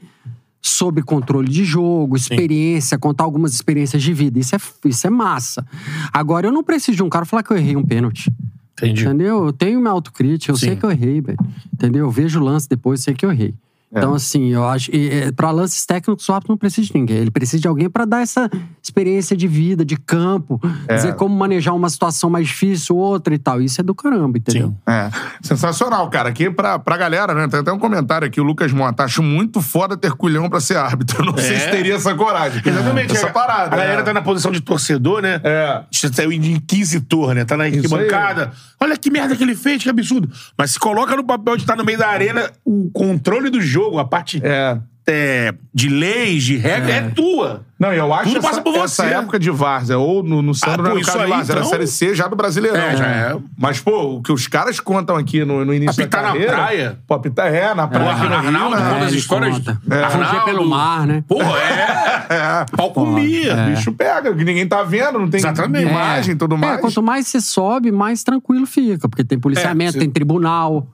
sobre 0.61 1.03
controle 1.03 1.49
de 1.49 1.63
jogo, 1.63 2.15
experiência, 2.15 2.97
contar 2.97 3.23
algumas 3.23 3.53
experiências 3.53 4.01
de 4.01 4.13
vida. 4.13 4.39
Isso 4.39 4.55
é, 4.55 4.59
isso 4.85 5.07
é 5.07 5.09
massa. 5.09 5.65
Agora, 6.11 6.47
eu 6.47 6.51
não 6.51 6.63
preciso 6.63 6.97
de 6.97 7.03
um 7.03 7.09
cara 7.09 7.25
falar 7.25 7.43
que 7.43 7.51
eu 7.51 7.57
errei 7.57 7.75
um 7.75 7.83
pênalti. 7.83 8.31
Entendi. 8.73 9.03
Entendeu? 9.03 9.45
Eu 9.45 9.53
tenho 9.53 9.79
minha 9.79 9.91
autocrítica, 9.91 10.51
eu 10.51 10.55
Sim. 10.55 10.67
sei 10.67 10.75
que 10.75 10.85
eu 10.85 10.91
errei, 10.91 11.21
velho. 11.21 11.37
Entendeu? 11.73 12.05
Eu 12.05 12.11
vejo 12.11 12.39
o 12.39 12.43
lance 12.43 12.69
depois, 12.69 13.01
sei 13.01 13.13
que 13.13 13.25
eu 13.25 13.31
errei. 13.31 13.55
Então, 13.89 14.13
assim, 14.13 14.49
eu 14.49 14.67
acho. 14.67 14.91
É, 14.93 15.31
pra 15.31 15.49
lances 15.49 15.85
técnicos, 15.85 16.27
o 16.27 16.33
árbitro 16.33 16.51
não 16.51 16.57
precisa 16.57 16.87
de 16.87 16.93
ninguém. 16.93 17.17
Ele 17.17 17.31
precisa 17.31 17.61
de 17.61 17.67
alguém 17.67 17.89
pra 17.89 18.03
dar 18.03 18.21
essa 18.21 18.49
experiência 18.83 19.35
de 19.35 19.47
vida, 19.47 19.85
de 19.85 19.95
campo, 19.95 20.59
dizer 20.89 21.15
como 21.15 21.35
manejar 21.35 21.73
uma 21.73 21.89
situação 21.89 22.29
mais 22.29 22.47
difícil, 22.47 22.97
outra 22.97 23.33
e 23.33 23.37
tal. 23.37 23.61
Isso 23.61 23.79
é 23.79 23.83
do 23.83 23.95
caramba, 23.95 24.37
entendeu? 24.37 24.69
Sim. 24.69 24.75
É. 24.87 25.09
Sensacional, 25.41 26.09
cara. 26.09 26.29
Aqui 26.29 26.49
pra, 26.49 26.77
pra 26.77 26.97
galera, 26.97 27.33
né? 27.33 27.47
Tem 27.47 27.61
até 27.61 27.71
um 27.71 27.79
comentário 27.79 28.27
aqui, 28.27 28.41
o 28.41 28.43
Lucas 28.43 28.71
Mota. 28.73 29.03
Acho 29.03 29.23
muito 29.23 29.61
foda 29.61 29.95
ter 29.95 30.11
culhão 30.13 30.49
pra 30.49 30.59
ser 30.59 30.75
árbitro. 30.77 31.23
Não 31.25 31.37
sei 31.37 31.55
É. 31.55 31.59
se 31.59 31.71
teria 31.71 31.95
essa 31.95 32.13
coragem. 32.13 32.61
Exatamente. 32.65 33.15
Essa 33.15 33.27
a, 33.27 33.31
parada. 33.31 33.73
A 33.73 33.77
galera 33.77 33.97
né? 33.97 34.03
tá 34.03 34.13
na 34.13 34.21
posição 34.21 34.51
de 34.51 34.59
torcedor, 34.59 35.21
né? 35.21 35.39
É. 35.43 35.83
Saiu 35.91 36.31
de 36.31 36.51
inquisitor, 36.51 37.33
né? 37.33 37.45
Tá 37.45 37.55
na 37.55 37.63
arquibancada. 37.65 38.51
Olha 38.79 38.97
que 38.97 39.09
merda 39.09 39.35
que 39.35 39.43
ele 39.43 39.55
fez, 39.55 39.81
que 39.81 39.89
absurdo. 39.89 40.29
Mas 40.57 40.71
se 40.71 40.79
coloca 40.79 41.15
no 41.15 41.23
papel 41.23 41.55
de 41.55 41.63
estar 41.63 41.75
no 41.75 41.85
meio 41.85 41.97
da 41.97 42.07
arena, 42.07 42.51
o 42.65 42.89
controle 42.91 43.49
do 43.49 43.59
jogo, 43.61 43.76
a 43.99 44.05
parte 44.05 44.41
É. 44.43 44.77
é, 45.09 45.53
de 45.73 45.87
leis, 45.89 46.43
de 46.43 46.57
regras, 46.57 46.89
é, 46.89 47.01
tua. 47.09 47.65
Não, 47.79 47.93
eu 47.93 48.11
acho 48.11 48.23
Tudo 48.33 48.39
essa, 48.39 48.47
passa 48.47 48.61
por 48.61 48.75
essa 48.75 49.03
você. 49.03 49.13
época 49.13 49.37
de 49.37 49.51
Várzea, 49.51 49.99
ou 49.99 50.23
no, 50.23 50.41
no 50.41 50.53
Sandro 50.55 50.79
Ah, 50.81 50.83
não 50.83 50.91
era 50.91 50.99
isso 50.99 51.05
caso 51.11 51.19
de 51.19 51.23
aí, 51.25 51.29
Várzea, 51.29 51.53
era 51.53 51.59
a 51.59 51.61
então- 51.61 51.69
Série 51.71 51.85
C 51.87 52.15
já 52.15 52.27
do 52.27 52.35
Brasileirão. 52.35 52.75
É, 52.81 52.97
já 52.97 53.05
é. 53.05 53.37
Mas, 53.55 53.79
pô, 53.79 54.15
o 54.15 54.21
que 54.23 54.31
os 54.31 54.47
caras 54.47 54.79
contam 54.79 55.15
aqui 55.15 55.45
no, 55.45 55.63
no 55.63 55.71
início 55.75 56.01
Apitar 56.01 56.23
da 56.23 56.27
na 56.29 56.33
carreira... 56.33 56.53
praia. 56.55 56.99
Pô, 57.07 57.13
apitar, 57.13 57.53
é, 57.53 57.75
na 57.75 57.85
O 57.85 57.87
praia. 57.87 58.09
aqui 58.13 58.21
no 58.23 58.27
Rio, 58.29 58.37
Arnaldo 58.37 58.75
né? 58.77 58.89
conta 58.93 59.05
as 59.05 59.13
histórias. 59.13 59.57
conta. 59.59 59.79
É. 59.91 60.03
Arnaldo. 60.03 60.45
pelo 60.45 60.65
mar, 60.67 61.05
né? 61.05 61.23
Pô, 61.27 61.39
é. 61.41 62.25
É. 62.29 62.65
Pau 62.75 62.91
comia. 62.91 63.53
O 63.55 63.69
bicho 63.69 63.93
pega, 63.93 64.33
que 64.35 64.43
ninguém 64.43 64.67
tá 64.67 64.83
vendo, 64.83 65.17
não 65.19 65.29
tem 65.29 65.37
Exatamente. 65.39 65.87
imagem 65.89 66.33
e 66.33 66.37
tudo 66.37 66.55
É, 66.55 66.57
mais. 66.57 66.81
quanto 66.81 67.01
mais 67.01 67.27
você 67.27 67.39
sobe, 67.39 67.89
mais 67.91 68.21
tranquilo 68.23 68.65
fica, 68.65 69.07
porque 69.07 69.23
tem 69.23 69.39
policiamento, 69.39 69.91
É, 69.91 69.93
você- 69.93 69.99
tem 69.99 70.09
tribunal. 70.09 70.85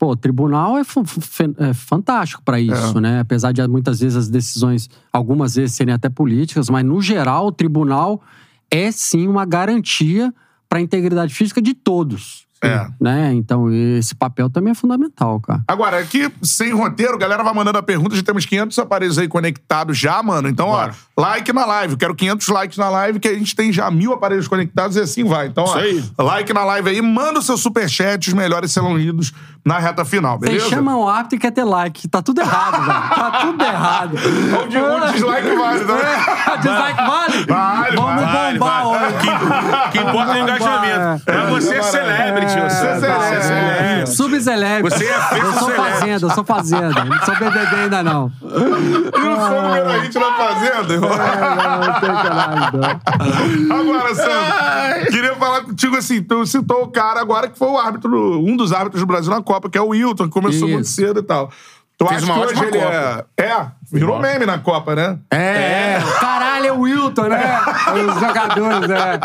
Pô, 0.00 0.16
tribunal 0.16 0.78
é, 0.78 0.80
é 0.80 1.74
fantástico 1.74 2.42
pra 2.42 2.58
isso, 2.58 2.96
É. 2.96 3.00
né? 3.02 3.20
Apesar 3.20 3.52
de 3.52 3.64
muitas 3.68 4.00
vezes 4.00 4.16
as 4.16 4.28
decisões, 4.30 4.88
algumas 5.12 5.54
vezes 5.56 5.76
serem 5.76 5.92
até 5.92 6.08
políticas, 6.08 6.70
mas 6.70 6.82
no 6.86 7.02
geral 7.02 7.48
o 7.48 7.52
tribunal 7.52 8.22
é 8.70 8.90
sim 8.90 9.28
uma 9.28 9.44
garantia 9.44 10.32
pra 10.70 10.80
integridade 10.80 11.34
física 11.34 11.60
de 11.60 11.74
todos. 11.74 12.48
É. 12.62 12.86
Né? 13.00 13.32
Então 13.34 13.72
esse 13.72 14.14
papel 14.14 14.50
também 14.50 14.72
é 14.72 14.74
fundamental, 14.74 15.40
cara. 15.40 15.62
Agora, 15.66 15.98
aqui, 15.98 16.30
sem 16.42 16.72
roteiro, 16.74 17.14
a 17.14 17.18
galera 17.18 17.42
vai 17.42 17.54
mandando 17.54 17.78
a 17.78 17.82
pergunta. 17.82 18.14
Já 18.14 18.22
temos 18.22 18.44
500 18.44 18.78
aparelhos 18.78 19.16
aí 19.18 19.26
conectados 19.26 19.96
já, 19.96 20.22
mano. 20.22 20.46
Então, 20.46 20.66
Bora. 20.66 20.94
ó, 21.16 21.22
like 21.22 21.50
na 21.54 21.64
live. 21.64 21.96
Quero 21.96 22.14
500 22.14 22.48
likes 22.48 22.76
na 22.76 22.90
live, 22.90 23.18
que 23.18 23.28
a 23.28 23.32
gente 23.34 23.56
tem 23.56 23.72
já 23.72 23.90
mil 23.90 24.12
aparelhos 24.12 24.46
conectados 24.46 24.96
e 24.96 25.00
assim 25.00 25.24
vai. 25.24 25.46
Então, 25.46 25.64
ó, 25.66 26.22
like 26.22 26.52
na 26.52 26.62
live 26.64 26.90
aí. 26.90 27.00
Manda 27.00 27.38
o 27.38 27.42
seu 27.42 27.56
superchat, 27.56 28.28
os 28.28 28.34
melhores 28.34 28.70
serão 28.72 28.94
lidos 28.94 29.32
na 29.64 29.78
reta 29.78 30.04
final, 30.04 30.38
Vocês 30.38 30.52
beleza? 30.54 30.70
chamam 30.70 31.00
o 31.00 31.08
árbitro 31.08 31.36
e 31.36 31.38
quer 31.38 31.50
ter 31.50 31.64
like. 31.64 32.08
Tá 32.08 32.22
tudo 32.22 32.40
errado, 32.40 32.72
velho. 32.84 32.86
Tá 32.86 33.30
tudo 33.42 33.62
errado. 33.64 34.12
O, 34.14 34.68
de- 34.68 34.78
o 34.78 35.12
dislike 35.12 35.56
vale, 35.56 35.84
né? 35.84 36.24
Dislike 36.60 36.96
vale? 37.06 37.44
Vale, 37.46 37.96
Vamos 37.96 38.22
vale, 38.22 38.58
bombar 38.58 38.84
vale. 38.84 39.04
hoje. 39.06 39.16
Que, 39.20 39.98
que 39.98 39.98
importa 40.04 40.32
é 40.32 40.34
o 40.34 40.42
engajamento. 40.42 41.22
É. 41.30 41.36
Mas 41.36 41.64
você 41.64 41.74
é 41.76 41.82
celebrity, 41.82 42.52
É, 42.58 42.68
você 42.68 42.86
é, 42.86 42.90
é 42.90 42.94
é, 42.94 43.40
celebrity. 43.40 44.10
Subcelebre. 44.16 44.90
Você 44.90 45.04
é 45.06 45.20
feito 45.20 45.46
Eu 45.46 45.52
sou 45.52 45.70
fazenda, 45.70 46.26
eu 46.26 46.30
sou 46.30 46.44
fazenda. 46.44 47.04
Não 47.04 47.18
sou 47.24 47.36
BBB 47.36 47.76
ainda 47.76 48.02
não. 48.02 48.32
E 48.42 49.18
não 49.20 49.36
sou 49.48 49.62
número 49.62 49.88
a 49.90 49.98
gente 50.00 50.18
na 50.18 50.32
fazenda, 50.32 50.92
irmão. 50.94 51.10
Não 51.10 52.00
tem 52.00 52.10
caralho, 52.10 52.70
não. 52.72 53.80
Agora, 53.80 54.14
Sandro, 54.14 55.10
queria 55.10 55.34
falar 55.36 55.60
contigo 55.62 55.96
assim, 55.96 56.22
tu 56.22 56.46
citou 56.46 56.82
o 56.84 56.88
cara 56.88 57.20
agora 57.20 57.48
que 57.48 57.58
foi 57.58 57.68
o 57.68 57.78
árbitro, 57.78 58.40
um 58.40 58.56
dos 58.56 58.72
árbitros 58.72 59.00
do 59.00 59.06
Brasil 59.06 59.30
na 59.32 59.42
Copa, 59.52 59.68
que 59.68 59.76
é 59.76 59.80
o 59.80 59.88
Wilton, 59.88 60.24
que 60.26 60.30
começou 60.30 60.68
Isso. 60.68 60.74
muito 60.76 60.88
cedo 60.88 61.18
e 61.20 61.22
tal. 61.24 61.50
Tu 61.98 62.06
Fez 62.06 62.22
acha 62.22 62.32
uma 62.32 62.46
que 62.46 62.52
hoje 62.54 62.64
ele 62.64 62.78
Copa. 62.78 63.26
é... 63.36 63.42
É, 63.44 63.66
virou 63.92 64.18
meme 64.20 64.46
na 64.46 64.58
Copa, 64.58 64.94
né? 64.94 65.18
É, 65.30 65.98
caralho, 66.18 66.66
é 66.66 66.72
o 66.72 66.80
Wilton, 66.80 67.24
né? 67.28 67.60
Os 68.08 68.20
jogadores, 68.20 68.88
né? 68.88 69.20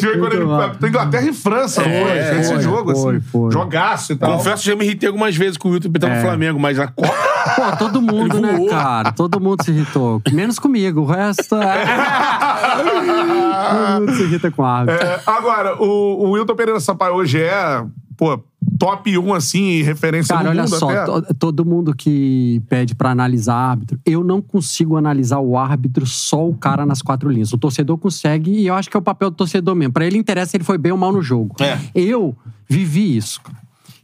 Foi 0.00 0.18
quando 0.18 0.32
ele 0.34 0.62
apitou 0.62 0.88
Inglaterra 0.90 1.26
e 1.26 1.32
França, 1.32 1.82
não 1.82 1.90
foi? 1.90 2.18
É, 2.18 2.40
Esse 2.40 2.52
foi, 2.52 2.62
jogo, 2.62 2.94
foi, 2.94 3.16
assim. 3.16 3.26
foi. 3.32 3.50
Jogaço 3.50 4.12
e 4.12 4.16
tal. 4.16 4.36
Confesso 4.36 4.62
que 4.62 4.68
já 4.70 4.76
me 4.76 4.84
irritei 4.84 5.08
algumas 5.08 5.34
vezes 5.34 5.56
com 5.56 5.70
o 5.70 5.72
Wilton 5.72 5.90
pitando 5.90 6.12
É. 6.12 6.20
Flamengo, 6.20 6.60
mas 6.60 6.78
a 6.78 6.86
Copa. 6.86 7.08
Pô, 7.56 7.76
todo 7.78 8.00
mundo, 8.02 8.38
né, 8.40 8.66
cara? 8.68 9.10
Todo 9.10 9.40
mundo 9.40 9.64
se 9.64 9.70
irritou. 9.72 10.22
Menos 10.30 10.58
comigo, 10.60 11.00
o 11.00 11.06
resto 11.06 11.56
é... 11.56 11.84
Todo 12.78 14.00
mundo 14.00 14.14
se 14.14 14.22
irrita 14.22 14.50
com 14.52 14.64
a 14.64 14.70
árbitro. 14.80 15.04
É, 15.06 15.20
agora, 15.26 15.74
o, 15.82 16.26
o 16.26 16.30
Wilton 16.32 16.54
Pereira 16.54 16.78
Sampaio 16.78 17.14
hoje 17.14 17.40
é, 17.42 17.82
pô, 18.16 18.40
top 18.78 19.18
1, 19.18 19.34
assim, 19.34 19.82
referência 19.82 20.34
Cara, 20.36 20.50
olha 20.50 20.66
só, 20.66 20.88
até. 20.90 21.04
to- 21.04 21.34
todo 21.34 21.64
mundo 21.64 21.94
que 21.94 22.62
pede 22.68 22.94
pra 22.94 23.10
analisar 23.10 23.54
árbitro, 23.54 23.98
eu 24.06 24.22
não 24.24 24.40
consigo 24.40 24.96
analisar 24.96 25.40
o 25.40 25.56
árbitro 25.58 26.06
só 26.06 26.48
o 26.48 26.54
cara 26.54 26.86
nas 26.86 27.02
quatro 27.02 27.28
linhas. 27.28 27.52
O 27.52 27.58
torcedor 27.58 27.98
consegue 27.98 28.50
e 28.50 28.66
eu 28.66 28.74
acho 28.74 28.88
que 28.88 28.96
é 28.96 29.00
o 29.00 29.02
papel 29.02 29.30
do 29.30 29.36
torcedor 29.36 29.74
mesmo. 29.74 29.92
Pra 29.92 30.06
ele 30.06 30.16
interessa 30.18 30.52
se 30.52 30.56
ele 30.56 30.64
foi 30.64 30.78
bem 30.78 30.92
ou 30.92 30.98
mal 30.98 31.12
no 31.12 31.20
jogo. 31.22 31.56
É. 31.60 31.78
Eu 31.94 32.36
vivi 32.68 33.16
isso. 33.16 33.40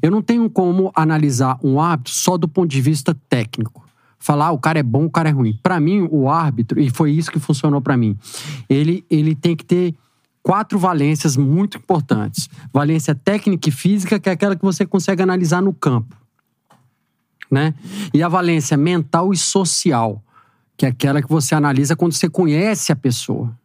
Eu 0.02 0.10
não 0.10 0.20
tenho 0.20 0.50
como 0.50 0.90
analisar 0.94 1.58
um 1.62 1.80
árbitro 1.80 2.12
só 2.12 2.36
do 2.36 2.46
ponto 2.48 2.68
de 2.70 2.80
vista 2.80 3.16
técnico. 3.28 3.82
Falar, 4.18 4.46
ah, 4.46 4.52
o 4.52 4.58
cara 4.58 4.78
é 4.78 4.82
bom, 4.82 5.04
o 5.04 5.10
cara 5.10 5.28
é 5.28 5.32
ruim. 5.32 5.58
Pra 5.62 5.78
mim, 5.78 6.08
o 6.10 6.30
árbitro, 6.30 6.80
e 6.80 6.88
foi 6.90 7.10
isso 7.10 7.30
que 7.30 7.38
funcionou 7.38 7.80
pra 7.80 7.94
mim, 7.96 8.16
ele, 8.70 9.04
ele 9.10 9.34
tem 9.34 9.54
que 9.54 9.64
ter 9.64 9.94
quatro 10.44 10.78
valências 10.78 11.36
muito 11.36 11.78
importantes. 11.78 12.48
Valência 12.72 13.14
técnica 13.14 13.70
e 13.70 13.72
física, 13.72 14.20
que 14.20 14.28
é 14.28 14.32
aquela 14.32 14.54
que 14.54 14.62
você 14.62 14.86
consegue 14.86 15.22
analisar 15.22 15.62
no 15.62 15.72
campo. 15.72 16.14
Né? 17.50 17.74
E 18.12 18.22
a 18.22 18.28
valência 18.28 18.76
mental 18.76 19.32
e 19.32 19.36
social, 19.36 20.22
que 20.76 20.84
é 20.84 20.90
aquela 20.90 21.22
que 21.22 21.28
você 21.28 21.54
analisa 21.54 21.96
quando 21.96 22.12
você 22.12 22.28
conhece 22.28 22.92
a 22.92 22.96
pessoa. 22.96 23.56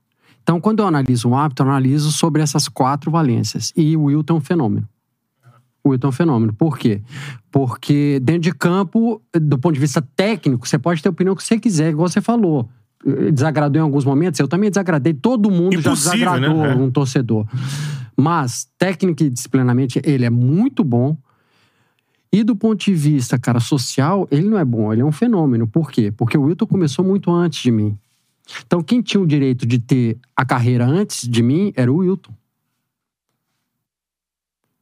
Então, 0.42 0.60
quando 0.60 0.80
eu 0.80 0.88
analiso 0.88 1.28
um 1.28 1.36
árbitro, 1.36 1.65
eu 1.65 1.70
analiso 1.70 2.12
sobre 2.12 2.42
essas 2.42 2.68
quatro 2.70 3.12
valências. 3.12 3.74
E 3.76 3.98
o 3.98 4.04
Wilton 4.04 4.36
é 4.36 4.38
um 4.38 4.42
fenômeno. 4.42 4.88
O 5.84 5.89
Wilton 5.89 6.08
é 6.08 6.10
um 6.10 6.13
fenômeno. 6.13 6.54
Por 6.54 6.78
quê? 6.78 7.02
Porque 7.52 8.20
dentro 8.24 8.42
de 8.42 8.54
campo, 8.54 9.22
do 9.34 9.60
ponto 9.60 9.74
de 9.74 9.80
vista 9.80 10.02
técnico, 10.15 10.68
você 10.68 10.80
pode 10.80 11.02
ter 11.02 11.10
a 11.10 11.12
opinião 11.12 11.36
que 11.36 11.44
você 11.44 11.60
quiser, 11.60 11.89
igual 11.89 12.08
você 12.08 12.22
falou. 12.22 12.70
Desagradou 13.34 13.80
em 13.80 13.84
alguns 13.84 14.04
momentos, 14.04 14.40
eu 14.40 14.48
também 14.48 14.70
desagradei. 14.70 15.14
Todo 15.14 15.50
mundo 15.50 15.74
Impossível, 15.76 15.96
já 15.96 16.34
desagradou 16.36 16.64
né? 16.64 16.72
É. 16.72 16.76
um 16.76 16.92
torcedor. 16.92 17.48
Mas, 18.18 18.68
técnica 18.78 19.24
e 19.24 19.30
disciplinamente, 19.30 20.02
ele 20.04 20.26
é 20.26 20.30
muito 20.30 20.84
bom. 20.84 21.16
E 22.32 22.44
do 22.44 22.56
ponto 22.56 22.84
de 22.84 22.94
vista, 22.94 23.40
cara, 23.40 23.60
social, 23.62 24.28
ele 24.30 24.48
não 24.50 24.58
é 24.60 24.66
bom, 24.66 24.92
ele 24.92 25.02
é 25.02 25.06
um 25.06 25.12
fenômeno. 25.12 25.66
Por 25.66 25.90
quê? 25.90 26.12
Porque 26.12 26.38
o 26.38 26.44
Wilton 26.44 26.68
começou 26.68 27.04
muito 27.06 27.32
antes 27.32 27.62
de 27.64 27.72
mim. 27.72 27.98
Então, 28.66 28.84
quem 28.84 29.02
tinha 29.02 29.22
o 29.22 29.26
direito 29.28 29.66
de 29.66 29.80
ter 29.80 30.18
a 30.36 30.44
carreira 30.46 30.86
antes 30.86 31.28
de 31.28 31.42
mim 31.42 31.72
era 31.76 31.92
o 31.92 31.98
Wilton. 31.98 32.34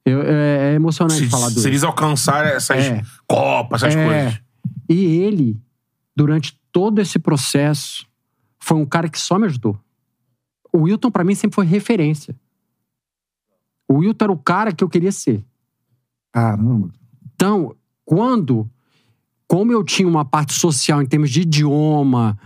Eu- 0.05 0.21
é, 0.23 0.71
é 0.71 0.73
emocionante 0.75 1.19
Se, 1.19 1.27
falar 1.29 1.49
do 1.49 1.59
se 1.59 1.67
eles 1.67 1.83
alcançarem 1.83 2.53
essas 2.53 2.77
É. 2.85 3.01
copas, 3.27 3.83
essas 3.83 3.95
É. 3.95 4.05
coisas. 4.05 4.39
E 4.89 5.05
ele, 5.21 5.57
durante 6.15 6.57
todo 6.77 7.01
esse 7.01 7.17
processo, 7.17 8.07
foi 8.59 8.77
um 8.77 8.85
cara 8.85 9.09
que 9.09 9.19
só 9.19 9.39
me 9.39 9.47
ajudou. 9.47 9.79
O 10.71 10.81
Wilton, 10.81 11.09
pra 11.09 11.23
mim, 11.23 11.33
sempre 11.33 11.55
foi 11.55 11.65
referência. 11.65 12.35
O 13.87 13.95
Wilton 13.95 14.25
era 14.25 14.31
o 14.31 14.37
cara 14.37 14.71
que 14.71 14.83
eu 14.83 14.87
queria 14.87 15.11
ser. 15.11 15.43
Caramba. 16.31 16.91
Então, 17.33 17.75
quando, 18.05 18.69
como 19.47 19.71
eu 19.71 19.83
tinha 19.83 20.07
uma 20.07 20.23
parte 20.23 20.53
social 20.53 21.01
em 21.01 21.07
termos 21.07 21.31
de 21.31 21.41
idioma, 21.41 22.37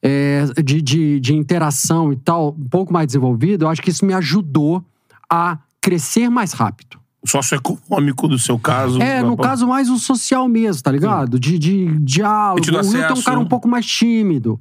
é, 0.00 0.44
de, 0.62 0.80
de, 0.80 1.18
de 1.18 1.34
interação 1.34 2.12
e 2.12 2.16
tal, 2.16 2.54
um 2.56 2.68
pouco 2.68 2.92
mais 2.92 3.08
desenvolvido, 3.08 3.64
eu 3.64 3.68
acho 3.68 3.82
que 3.82 3.90
isso 3.90 4.06
me 4.06 4.14
ajudou 4.14 4.84
a 5.28 5.58
crescer 5.80 6.28
mais 6.28 6.52
rápido. 6.52 7.00
O 7.22 7.28
socioeconômico 7.28 8.26
do 8.26 8.38
seu 8.38 8.58
caso. 8.58 9.00
É, 9.00 9.22
no 9.22 9.36
caso, 9.36 9.66
mais 9.66 9.88
o 9.88 9.96
social 9.98 10.48
mesmo, 10.48 10.82
tá 10.82 10.90
ligado? 10.90 11.38
De, 11.38 11.56
de 11.58 11.86
diálogo. 12.00 12.60
O 12.60 12.74
Wilton 12.76 12.96
é 12.96 13.00
um 13.00 13.04
acesso. 13.12 13.24
cara 13.24 13.38
um 13.38 13.46
pouco 13.46 13.68
mais 13.68 13.86
tímido. 13.86 14.60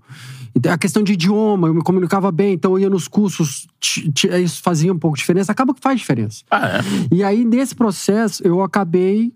Então, 0.55 0.71
A 0.71 0.77
questão 0.77 1.01
de 1.01 1.13
idioma, 1.13 1.67
eu 1.69 1.73
me 1.73 1.81
comunicava 1.81 2.31
bem, 2.31 2.53
então 2.53 2.73
eu 2.73 2.79
ia 2.79 2.89
nos 2.89 3.07
cursos, 3.07 3.67
ti- 3.79 4.11
isso 4.43 4.61
fazia 4.61 4.93
um 4.93 4.99
pouco 4.99 5.15
de 5.15 5.21
diferença. 5.21 5.51
Acaba 5.51 5.73
que 5.73 5.79
faz 5.81 5.99
diferença. 5.99 6.43
Ah, 6.51 6.67
é. 6.77 6.81
E 7.11 7.23
aí, 7.23 7.43
nesse 7.45 7.73
processo, 7.73 8.45
eu 8.45 8.61
acabei, 8.61 9.33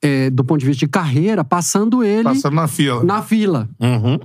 é, 0.00 0.30
do 0.30 0.44
ponto 0.44 0.60
de 0.60 0.66
vista 0.66 0.80
de 0.80 0.88
carreira, 0.88 1.42
passando 1.42 2.04
ele 2.04 2.24
Passando 2.24 2.54
na 2.54 2.68
fila. 2.68 3.02
na 3.02 3.22
fila. 3.22 3.68
Uhum. 3.80 4.20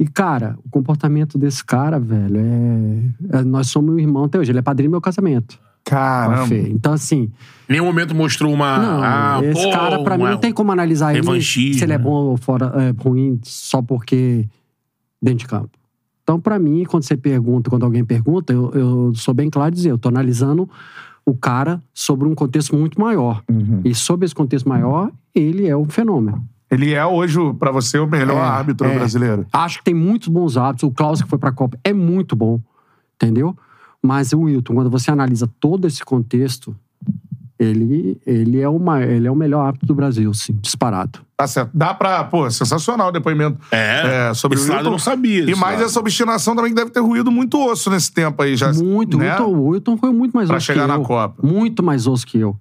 E, 0.00 0.06
cara, 0.06 0.56
o 0.64 0.68
comportamento 0.70 1.36
desse 1.36 1.64
cara, 1.64 1.98
velho, 2.00 2.36
é... 2.40 3.38
é- 3.38 3.44
Nós 3.44 3.68
somos 3.68 3.94
um 3.94 3.98
irmão 3.98 4.24
até 4.24 4.38
hoje. 4.38 4.50
Ele 4.50 4.58
é 4.60 4.62
padrinho 4.62 4.88
do 4.90 4.92
meu 4.92 5.00
casamento. 5.00 5.58
Com 5.88 5.96
a 5.96 5.98
Caramba. 5.98 6.46
Fê. 6.46 6.68
Então, 6.68 6.92
assim... 6.92 7.30
Nenhum 7.68 7.84
momento 7.84 8.14
mostrou 8.14 8.50
uma. 8.52 8.78
Não, 8.78 9.02
ah, 9.02 9.40
esse 9.44 9.62
pô, 9.62 9.70
cara, 9.70 10.02
pra 10.02 10.16
mim, 10.16 10.24
não 10.24 10.38
tem 10.38 10.50
como 10.50 10.72
analisar 10.72 11.14
ele 11.14 11.42
se 11.42 11.84
ele 11.84 11.92
é 11.92 11.98
né? 11.98 11.98
bom 11.98 12.10
ou 12.10 12.36
fora, 12.38 12.72
é, 12.76 12.94
ruim 13.02 13.38
só 13.42 13.82
porque 13.82 14.48
dentro 15.20 15.40
de 15.40 15.46
campo. 15.46 15.70
Então, 16.22 16.40
pra 16.40 16.58
mim, 16.58 16.84
quando 16.84 17.02
você 17.02 17.14
pergunta, 17.14 17.68
quando 17.68 17.84
alguém 17.84 18.04
pergunta, 18.04 18.54
eu, 18.54 18.70
eu 18.72 19.12
sou 19.14 19.34
bem 19.34 19.50
claro 19.50 19.74
dizer, 19.74 19.90
eu 19.90 19.98
tô 19.98 20.08
analisando 20.08 20.68
o 21.26 21.34
cara 21.34 21.82
sobre 21.92 22.26
um 22.26 22.34
contexto 22.34 22.74
muito 22.74 22.98
maior. 22.98 23.42
Uhum. 23.50 23.82
E 23.84 23.94
sobre 23.94 24.24
esse 24.24 24.34
contexto 24.34 24.66
maior, 24.66 25.10
ele 25.34 25.66
é 25.66 25.76
um 25.76 25.84
fenômeno. 25.84 26.42
Ele 26.70 26.92
é 26.92 27.04
hoje, 27.04 27.38
pra 27.58 27.70
você, 27.70 27.98
o 27.98 28.06
melhor 28.06 28.36
É, 28.36 28.40
árbitro 28.40 28.86
é. 28.86 28.94
brasileiro. 28.94 29.46
Acho 29.52 29.78
que 29.78 29.84
tem 29.84 29.94
muitos 29.94 30.28
bons 30.28 30.56
hábitos. 30.56 30.84
O 30.84 30.90
Klaus, 30.90 31.22
que 31.22 31.28
foi 31.28 31.38
pra 31.38 31.52
Copa, 31.52 31.78
é 31.84 31.92
muito 31.92 32.34
bom, 32.36 32.60
entendeu? 33.14 33.56
Mas 34.02 34.32
o 34.32 34.40
Wilton, 34.40 34.74
quando 34.74 34.90
você 34.90 35.10
analisa 35.10 35.48
todo 35.60 35.86
esse 35.86 36.04
contexto, 36.04 36.74
ele, 37.58 38.20
ele, 38.24 38.60
é, 38.60 38.68
uma, 38.68 39.02
ele 39.02 39.26
é 39.26 39.30
o 39.30 39.34
melhor 39.34 39.66
árbitro 39.66 39.88
do 39.88 39.94
Brasil, 39.94 40.32
sim, 40.32 40.56
disparado. 40.62 41.18
Tá 41.36 41.46
certo. 41.46 41.70
Dá 41.74 41.92
pra. 41.92 42.22
Pô, 42.24 42.48
sensacional 42.50 43.08
o 43.08 43.12
depoimento. 43.12 43.58
É, 43.72 44.28
É, 44.30 44.34
sobre 44.34 44.58
esse 44.58 44.66
o 44.68 44.72
lado 44.72 44.80
eu 44.80 44.84
Wilton. 44.84 44.90
não 44.92 44.98
sabia. 44.98 45.42
E 45.50 45.54
mais 45.56 45.78
lado. 45.78 45.86
essa 45.88 45.98
obstinação 45.98 46.54
também 46.54 46.70
que 46.70 46.76
deve 46.76 46.90
ter 46.90 47.00
ruído 47.00 47.30
muito 47.32 47.58
osso 47.64 47.90
nesse 47.90 48.12
tempo 48.12 48.40
aí 48.42 48.56
já. 48.56 48.72
Muito. 48.72 49.18
né? 49.18 49.36
O, 49.40 49.46
Wilton, 49.48 49.56
o 49.56 49.68
Wilton 49.70 49.96
foi 49.96 50.12
muito 50.12 50.32
mais 50.36 50.46
Pra 50.48 50.56
osso 50.58 50.66
chegar 50.66 50.82
que 50.82 50.88
na 50.88 50.94
eu. 50.94 51.02
Copa. 51.02 51.46
Muito 51.46 51.82
mais 51.82 52.06
osso 52.06 52.24
que 52.26 52.38
eu. 52.38 52.56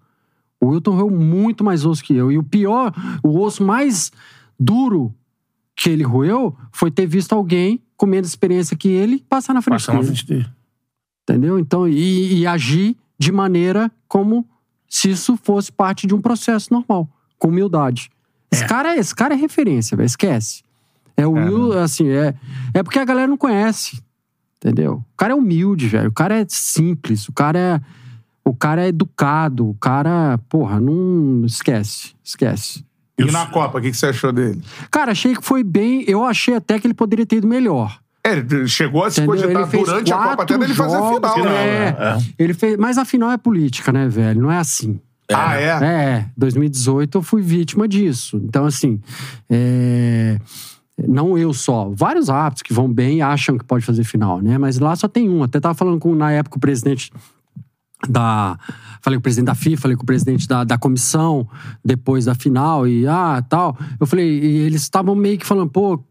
O 0.59 0.69
Wilton 0.69 0.91
roeu 0.95 1.09
muito 1.11 1.63
mais 1.63 1.85
osso 1.85 2.03
que 2.03 2.15
eu. 2.15 2.31
E 2.31 2.37
o 2.39 2.43
pior, 2.43 2.91
o 3.23 3.39
osso 3.39 3.63
mais 3.63 4.11
duro 4.59 5.13
que 5.75 5.89
ele 5.91 6.03
roeu 6.03 6.55
foi 6.71 6.89
ter 6.89 7.05
visto 7.05 7.33
alguém 7.33 7.79
com 7.95 8.07
menos 8.07 8.29
experiência 8.29 8.75
que 8.75 8.87
ele, 8.87 9.23
passar 9.29 9.53
na 9.53 9.61
frente 9.61 9.79
Passar 9.81 9.93
na 9.93 9.99
dele. 9.99 10.07
frente 10.15 10.25
dele. 10.27 10.47
Entendeu? 11.27 11.59
Então, 11.59 11.87
e, 11.87 12.39
e 12.39 12.47
agir 12.47 12.95
de 13.19 13.31
maneira 13.31 13.91
como 14.07 14.47
se 14.87 15.09
isso 15.09 15.37
fosse 15.43 15.69
parte 15.71 16.07
de 16.07 16.15
um 16.15 16.21
processo 16.21 16.71
normal, 16.71 17.09
com 17.37 17.49
humildade. 17.49 18.09
Esse, 18.49 18.65
cara, 18.65 18.95
é- 18.95 18.99
esse 18.99 19.13
cara 19.13 19.33
é 19.33 19.37
referência, 19.37 19.97
velho. 19.97 20.05
Esquece. 20.07 20.63
É 21.17 21.27
humilde, 21.27 21.77
assim, 21.79 22.07
é, 22.07 22.33
é 22.73 22.81
porque 22.83 22.99
a 22.99 23.03
galera 23.03 23.27
não 23.27 23.37
conhece. 23.37 24.01
Entendeu? 24.57 25.03
O 25.13 25.17
cara 25.17 25.33
é 25.33 25.35
humilde, 25.35 25.87
velho. 25.87 26.09
O 26.09 26.13
cara 26.13 26.39
é 26.39 26.45
simples. 26.47 27.27
O 27.27 27.33
cara 27.33 27.59
é. 27.59 27.81
O 28.45 28.55
cara 28.55 28.85
é 28.85 28.87
educado. 28.87 29.69
O 29.69 29.73
cara, 29.75 30.39
porra, 30.47 30.79
não. 30.79 31.43
Esquece. 31.45 32.15
Esquece. 32.23 32.85
E 33.19 33.25
na 33.25 33.47
Copa, 33.47 33.79
o 33.79 33.81
que, 33.81 33.91
que 33.91 33.97
você 33.97 34.07
achou 34.07 34.31
dele? 34.31 34.61
Cara, 34.89 35.11
achei 35.11 35.35
que 35.35 35.43
foi 35.43 35.63
bem. 35.63 36.03
Eu 36.07 36.23
achei 36.23 36.55
até 36.55 36.79
que 36.79 36.87
ele 36.87 36.93
poderia 36.93 37.25
ter 37.25 37.37
ido 37.37 37.47
melhor. 37.47 37.99
É, 38.27 38.37
ele 38.37 38.67
chegou 38.67 39.03
a 39.03 39.11
se 39.11 39.21
Entendeu? 39.21 39.41
cogitar 39.41 39.61
Ele 39.61 39.71
fez 39.71 39.85
durante 39.85 40.13
a 40.13 40.17
Copa 40.17 40.43
até 40.43 40.57
dele 40.57 40.73
fazer 40.73 40.97
a 40.97 41.13
final, 41.13 41.43
né? 41.43 41.51
é. 41.51 41.87
É. 41.87 42.17
Ele 42.37 42.53
fez, 42.53 42.77
mas 42.77 42.97
a 42.97 43.05
final 43.05 43.31
é 43.31 43.37
política, 43.37 43.91
né, 43.91 44.07
velho? 44.07 44.41
Não 44.41 44.51
é 44.51 44.57
assim. 44.57 44.99
Ah, 45.33 45.59
é? 45.59 45.67
É, 45.67 46.25
2018 46.37 47.17
eu 47.17 47.21
fui 47.21 47.41
vítima 47.41 47.87
disso. 47.87 48.39
Então, 48.43 48.65
assim, 48.65 49.01
é, 49.49 50.39
não 51.05 51.37
eu 51.37 51.53
só. 51.53 51.91
Vários 51.93 52.29
árbitros 52.29 52.63
que 52.63 52.73
vão 52.73 52.91
bem 52.91 53.21
acham 53.21 53.57
que 53.57 53.65
pode 53.65 53.85
fazer 53.85 54.03
final, 54.03 54.41
né? 54.41 54.57
Mas 54.57 54.79
lá 54.79 54.95
só 54.95 55.07
tem 55.07 55.29
um. 55.29 55.43
Até 55.43 55.59
tava 55.59 55.75
falando 55.75 55.99
com, 55.99 56.15
na 56.15 56.31
época, 56.31 56.57
o 56.57 56.61
presidente 56.61 57.11
da. 58.07 58.57
Falei 59.01 59.17
com 59.17 59.21
o 59.21 59.23
presidente 59.23 59.45
da 59.45 59.55
FIFA, 59.55 59.81
falei 59.81 59.97
com 59.97 60.03
o 60.03 60.05
presidente 60.05 60.47
da, 60.47 60.63
da 60.63 60.77
comissão 60.77 61.47
depois 61.83 62.25
da 62.25 62.33
final 62.33 62.87
e 62.87 63.05
ah, 63.07 63.43
tal. 63.47 63.77
Eu 63.99 64.07
falei, 64.07 64.27
e 64.27 64.57
eles 64.59 64.81
estavam 64.81 65.13
meio 65.13 65.37
que 65.37 65.45
falando, 65.45 65.69
pô, 65.69 66.03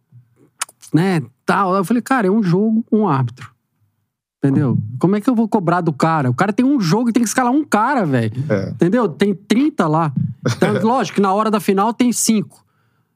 né, 0.93 1.23
tal. 1.47 1.75
Eu 1.75 1.85
falei, 1.85 2.03
cara, 2.03 2.27
é 2.27 2.31
um 2.31 2.43
jogo, 2.43 2.85
um 2.93 3.09
árbitro. 3.09 3.51
Entendeu? 4.45 4.79
Como 4.99 5.17
é 5.17 5.21
que 5.21 5.29
eu 5.31 5.35
vou 5.35 5.49
cobrar 5.49 5.81
do 5.81 5.93
cara? 5.93 6.31
O 6.31 6.35
cara 6.35 6.53
tem 6.53 6.65
um 6.65 6.79
jogo 6.79 7.09
e 7.09 7.13
tem 7.13 7.23
que 7.23 7.29
escalar 7.29 7.53
um 7.53 7.65
cara, 7.65 8.05
velho. 8.05 8.33
É. 8.49 8.69
Entendeu? 8.71 9.09
Tem 9.09 9.35
30 9.35 9.87
lá. 9.89 10.13
Então, 10.57 10.75
lógico 10.87 11.17
que 11.17 11.21
na 11.23 11.33
hora 11.33 11.51
da 11.51 11.59
final 11.59 11.93
tem 11.95 12.13
cinco. 12.13 12.65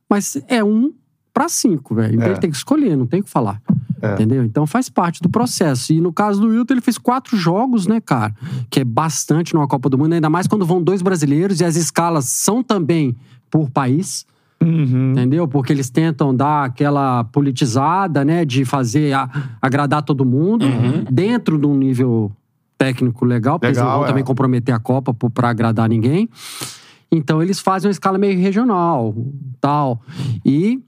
Mas 0.09 0.40
é 0.49 0.64
um 0.64 0.93
pra 1.33 1.49
cinco, 1.49 1.95
velho. 1.95 2.14
Então 2.14 2.27
É. 2.27 2.31
ele 2.31 2.40
tem 2.40 2.51
que 2.51 2.57
escolher, 2.57 2.97
não 2.97 3.07
tem 3.07 3.21
o 3.21 3.25
que 3.25 3.31
falar. 3.31 3.61
É. 4.03 4.14
Entendeu? 4.14 4.43
Então 4.43 4.66
faz 4.66 4.88
parte 4.88 5.21
do 5.23 5.29
processo. 5.29 5.93
E 5.93 6.01
no 6.01 6.12
caso 6.12 6.40
do 6.40 6.49
Wilton, 6.49 6.75
ele 6.75 6.81
fez 6.81 6.97
quatro 6.99 7.37
jogos, 7.37 7.87
né, 7.87 8.01
cara? 8.01 8.35
Que 8.71 8.81
é 8.81 8.85
bastante 8.85 9.55
numa 9.55 9.69
Copa 9.69 9.88
do 9.88 9.99
Mundo, 9.99 10.14
ainda 10.14 10.31
mais 10.31 10.47
quando 10.49 10.64
vão 10.66 10.83
dois 10.83 11.03
brasileiros 11.03 11.61
e 11.61 11.64
as 11.64 11.77
escalas 11.77 12.25
são 12.25 12.62
também 12.62 13.14
por 13.51 13.71
país. 13.71 14.27
Uhum. 14.62 15.12
Entendeu? 15.12 15.49
Porque 15.49 15.73
eles 15.73 15.88
tentam 15.88 16.35
dar 16.35 16.64
aquela 16.64 17.25
politizada, 17.25 18.25
né? 18.25 18.44
De 18.44 18.64
fazer 18.64 19.12
a- 19.14 19.29
agradar 19.61 20.03
todo 20.03 20.25
mundo 20.25 20.66
dentro 21.11 21.59
de 21.59 21.66
um 21.66 21.75
nível 21.77 22.31
técnico 22.77 23.25
legal, 23.25 23.59
porque 23.59 23.68
eles 23.68 23.79
não 23.79 23.85
Legal, 23.85 23.99
vão 24.01 24.07
é. 24.07 24.09
também 24.11 24.25
comprometer 24.25 24.75
a 24.75 24.79
Copa 24.79 25.14
pra 25.33 25.49
agradar 25.51 25.88
ninguém. 25.88 26.29
Então 27.12 27.42
eles 27.42 27.59
fazem 27.61 27.88
uma 27.88 27.92
escala 27.92 28.18
meio 28.18 28.38
regional, 28.38 29.14
tal. 29.61 30.01
E 30.44 30.81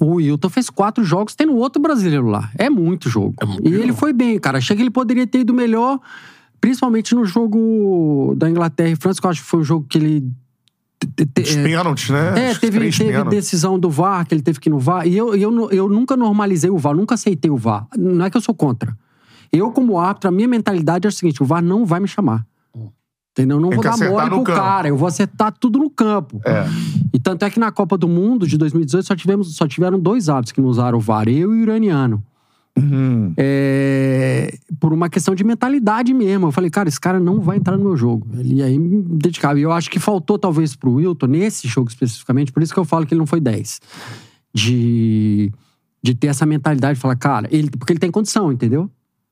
o 0.00 0.14
Wilton 0.16 0.48
fez 0.48 0.70
quatro 0.70 1.04
jogos, 1.04 1.34
tem 1.34 1.46
no 1.46 1.54
outro 1.56 1.80
brasileiro 1.80 2.26
lá. 2.26 2.50
É 2.58 2.70
muito 2.70 3.08
jogo. 3.08 3.34
muito 3.46 3.68
e 3.68 3.74
ele 3.74 3.88
jogo. 3.88 3.98
foi 3.98 4.12
bem, 4.12 4.38
cara. 4.38 4.58
Achei 4.58 4.74
que 4.76 4.82
ele 4.82 4.90
poderia 4.90 5.26
ter 5.26 5.40
ido 5.40 5.52
melhor, 5.52 6.00
principalmente 6.60 7.14
no 7.14 7.24
jogo 7.24 8.34
da 8.36 8.48
Inglaterra 8.48 8.90
e 8.90 8.96
França, 8.96 9.20
que 9.20 9.26
eu 9.26 9.30
acho 9.30 9.42
que 9.42 9.48
foi 9.48 9.60
um 9.60 9.64
jogo 9.64 9.86
que 9.88 9.98
ele. 9.98 10.30
Os 11.42 11.54
pênaltis, 11.56 12.10
né? 12.10 12.48
é, 12.48 12.50
Os 12.52 12.58
teve, 12.58 12.78
teve 12.78 13.04
pênaltis. 13.04 13.30
decisão 13.30 13.78
do 13.78 13.90
VAR, 13.90 14.26
que 14.26 14.34
ele 14.34 14.42
teve 14.42 14.58
que 14.58 14.68
ir 14.68 14.72
no 14.72 14.78
VAR. 14.78 15.06
E 15.06 15.16
eu, 15.16 15.34
eu, 15.34 15.70
eu 15.70 15.88
nunca 15.88 16.16
normalizei 16.16 16.70
o 16.70 16.78
VAR, 16.78 16.94
nunca 16.94 17.14
aceitei 17.14 17.50
o 17.50 17.56
VAR. 17.56 17.86
Não 17.96 18.24
é 18.24 18.30
que 18.30 18.36
eu 18.36 18.40
sou 18.40 18.54
contra. 18.54 18.96
Eu, 19.52 19.70
como 19.70 19.98
árbitro, 19.98 20.28
a 20.28 20.32
minha 20.32 20.48
mentalidade 20.48 21.06
é 21.06 21.08
a 21.08 21.12
seguinte: 21.12 21.42
o 21.42 21.46
VAR 21.46 21.62
não 21.62 21.84
vai 21.84 22.00
me 22.00 22.08
chamar. 22.08 22.44
Entendeu? 23.32 23.58
Eu 23.58 23.60
não 23.60 23.68
Tem 23.68 23.76
vou 23.78 23.84
dar 23.84 23.98
mole 24.10 24.30
pro 24.30 24.42
campo. 24.44 24.58
cara, 24.58 24.88
eu 24.88 24.96
vou 24.96 25.06
acertar 25.06 25.52
tudo 25.52 25.78
no 25.78 25.90
campo. 25.90 26.40
É. 26.44 26.64
E 27.12 27.18
tanto 27.18 27.44
é 27.44 27.50
que 27.50 27.60
na 27.60 27.70
Copa 27.70 27.98
do 27.98 28.08
Mundo 28.08 28.46
de 28.46 28.56
2018 28.56 29.04
só, 29.06 29.14
tivemos, 29.14 29.54
só 29.54 29.68
tiveram 29.68 29.98
dois 30.00 30.30
árbitros 30.30 30.52
que 30.52 30.60
não 30.62 30.68
usaram 30.70 30.96
o 30.96 31.00
VAR, 31.02 31.28
eu 31.28 31.54
e 31.54 31.60
o 31.60 31.62
iraniano. 31.62 32.22
Uhum. 32.78 33.32
É, 33.36 34.54
por 34.78 34.92
uma 34.92 35.08
questão 35.08 35.34
de 35.34 35.42
mentalidade 35.42 36.12
mesmo. 36.12 36.46
Eu 36.46 36.52
falei, 36.52 36.70
cara, 36.70 36.88
esse 36.88 37.00
cara 37.00 37.18
não 37.18 37.40
vai 37.40 37.56
entrar 37.56 37.76
no 37.76 37.84
meu 37.84 37.96
jogo. 37.96 38.28
Ele 38.38 38.62
aí 38.62 38.78
me 38.78 39.02
dedicava. 39.02 39.58
E 39.58 39.62
eu 39.62 39.72
acho 39.72 39.90
que 39.90 39.98
faltou, 39.98 40.38
talvez, 40.38 40.76
pro 40.76 40.92
Wilton, 40.92 41.26
nesse 41.26 41.66
jogo 41.66 41.88
especificamente, 41.88 42.52
por 42.52 42.62
isso 42.62 42.72
que 42.72 42.78
eu 42.78 42.84
falo 42.84 43.06
que 43.06 43.14
ele 43.14 43.18
não 43.18 43.26
foi 43.26 43.40
10. 43.40 43.80
De, 44.54 45.52
de 46.02 46.14
ter 46.14 46.28
essa 46.28 46.46
mentalidade 46.46 46.94
de 46.94 47.00
falar, 47.00 47.16
cara, 47.16 47.48
ele, 47.50 47.70
porque 47.70 47.92
ele 47.92 48.00
tem 48.00 48.10
condição, 48.10 48.52
entendeu? 48.52 48.90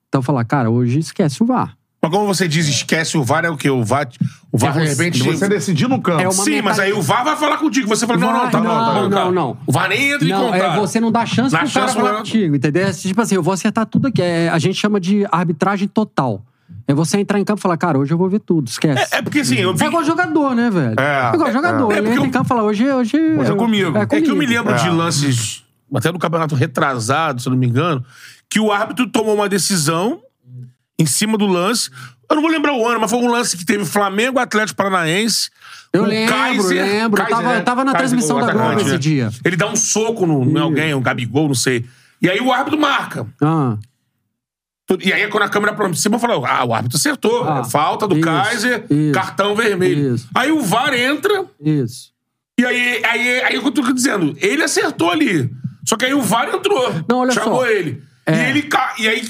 Então 0.09 0.23
falar, 0.23 0.45
cara, 0.45 0.71
hoje 0.71 0.99
esquece 0.99 1.43
o 1.43 1.47
VAR. 1.47 1.77
Mas 2.05 2.11
como 2.13 2.27
você 2.27 2.47
diz, 2.47 2.69
esquece 2.69 3.17
o 3.17 3.25
VAR 3.25 3.45
é 3.47 3.51
o 3.51 3.57
quê? 3.57 3.71
O 3.71 3.83
VAR, 3.83 4.09
o 4.53 4.59
VAR 4.59 4.73
de 4.75 4.81
É, 4.81 4.85
repente. 4.91 5.23
De 5.23 5.25
você 5.25 5.49
decidir 5.49 5.89
no 5.89 6.01
campo. 6.03 6.21
É 6.21 6.31
Sim, 6.31 6.61
mas 6.61 6.79
aí 6.79 6.93
o 6.93 7.01
VAR 7.01 7.25
vai 7.25 7.35
falar 7.37 7.57
contigo. 7.57 7.89
Você 7.89 8.07
fala, 8.07 8.19
não, 8.19 8.33
não, 8.33 8.51
tá 8.51 8.59
bom, 8.59 8.65
não, 8.69 8.75
tá 8.75 8.93
bom, 9.01 9.09
tá. 9.11 9.25
não, 9.25 9.33
não. 9.33 9.57
O 9.67 9.73
VAR 9.73 9.89
nem 9.89 10.11
entra 10.13 10.27
em 10.27 10.31
Não, 10.31 10.53
contato. 10.53 10.77
é 10.77 10.81
você 10.81 11.01
não 11.01 11.11
dá 11.11 11.25
chance 11.25 11.51
Dá 11.53 11.61
pro 11.61 11.71
cara 11.73 11.87
chance 11.87 11.95
falar 11.97 12.09
pra- 12.11 12.19
contigo, 12.19 12.55
entendeu? 12.57 12.87
É 12.87 12.93
Tipo 12.93 13.21
assim, 13.23 13.35
eu 13.37 13.43
vou 13.43 13.55
acertar 13.55 13.87
tudo 13.87 14.09
aqui. 14.09 14.21
É, 14.21 14.49
a 14.51 14.59
gente 14.59 14.75
chama 14.79 15.01
de 15.01 15.27
arbitragem 15.33 15.89
total. 15.89 16.45
É 16.87 16.93
você 16.93 17.19
entrar 17.19 17.39
em 17.41 17.45
campo 17.45 17.61
e 17.61 17.63
falar, 17.63 17.79
cara, 17.79 17.99
hoje 17.99 18.13
eu 18.13 18.19
vou 18.19 18.29
ver 18.29 18.41
tudo, 18.41 18.69
esquece. 18.69 19.15
É, 19.15 19.19
é 19.19 19.23
porque 19.23 19.39
assim, 19.41 19.57
eu 19.57 19.75
vi. 19.75 19.83
É 19.85 19.87
igual 19.87 20.05
jogador, 20.05 20.55
né, 20.55 20.69
velho? 20.69 20.95
É, 21.01 21.35
igual 21.35 21.51
jogador. 21.51 21.91
é 21.91 21.97
Ele 21.97 22.03
porque 22.03 22.11
entra 22.13 22.25
eu- 22.25 22.27
em 22.27 22.31
campo 22.31 22.45
e 22.45 22.49
fala, 22.49 22.63
hoje, 22.63 22.87
hoje, 22.93 23.17
Hoje 23.39 23.51
é 23.51 23.55
comigo. 23.55 23.97
É 23.97 24.05
que 24.07 24.31
eu 24.31 24.37
me 24.37 24.45
lembro 24.45 24.75
É. 24.75 24.77
de 24.77 24.91
lances, 24.91 25.65
até 25.95 26.13
no 26.13 26.19
campeonato 26.19 26.55
retrasado, 26.55 27.41
se 27.41 27.49
eu 27.49 27.53
não 27.53 27.59
me 27.59 27.67
engano, 27.67 28.05
que 28.51 28.61
o 28.61 28.71
árbitro 28.71 29.07
tomou 29.09 29.35
uma 29.35 29.49
decisão 29.49 30.21
em 30.99 31.07
cima 31.07 31.37
do 31.39 31.47
lance. 31.47 31.91
Eu 32.31 32.37
não 32.37 32.43
vou 32.43 32.51
lembrar 32.51 32.73
o 32.75 32.87
ano, 32.87 33.01
mas 33.01 33.11
foi 33.11 33.19
um 33.21 33.31
lance 33.31 33.57
que 33.57 33.65
teve 33.65 33.85
Flamengo, 33.85 34.39
Atlético 34.39 34.77
Paranaense. 34.77 35.51
Eu 35.93 36.05
lembro, 36.05 36.35
Kaiser, 36.35 36.85
lembro. 36.85 37.21
Eu 37.23 37.27
Kaiser, 37.27 37.43
tava- 37.45 37.55
né? 37.55 37.61
tava 37.61 37.85
na 37.85 37.93
Kaiser, 37.93 38.09
transmissão 38.09 38.41
da 38.45 38.53
Globo 38.53 38.81
esse 38.81 38.91
né? 38.91 38.99
dia. 38.99 39.31
Ele 39.45 39.57
dá 39.57 39.69
um 39.71 39.77
soco 39.77 40.27
no, 40.27 40.45
em 40.45 40.59
alguém, 40.59 40.95
um 40.95 41.01
Gabigol, 41.03 41.47
não 41.49 41.55
sei. 41.55 41.85
E 42.21 42.29
aí 42.29 42.41
o 42.41 42.53
árbitro 42.53 42.81
marca. 42.81 43.27
Ah, 43.43 43.77
E 45.01 45.13
aí, 45.13 45.29
quando 45.29 45.45
a 45.45 45.49
câmera 45.49 45.73
aproxima, 45.73 46.19
fala: 46.19 46.35
Ah, 46.49 46.65
o 46.65 46.75
árbitro 46.75 46.99
acertou. 46.99 47.45
Ah, 47.49 47.63
É 47.65 47.71
falta 47.71 48.07
do 48.09 48.17
isso, 48.17 48.25
Kaiser, 48.25 48.85
isso, 48.91 49.13
cartão 49.13 49.55
vermelho. 49.55 50.15
isso. 50.15 50.29
Aí 50.35 50.51
o 50.51 50.61
VAR 50.61 50.93
entra, 50.95 51.45
isso. 51.63 52.11
e 52.59 52.65
aí, 52.65 53.03
aí, 53.05 53.41
aí 53.45 53.55
eu 53.55 53.71
tô 53.71 53.83
dizendo, 53.93 54.35
ele 54.41 54.63
acertou 54.65 55.11
ali. 55.11 55.51
Só 55.87 55.97
que 55.97 56.05
aí 56.07 56.15
o 56.15 56.23
VAR 56.23 56.49
entrou. 56.55 56.93
Não, 57.09 57.19
olha 57.19 57.31
chamou 57.33 57.61
só. 57.61 57.67
ele. 57.67 58.03
É. 58.27 58.47
E 58.47 58.51
ele 58.51 58.69
E 58.99 59.09
aí 59.09 59.23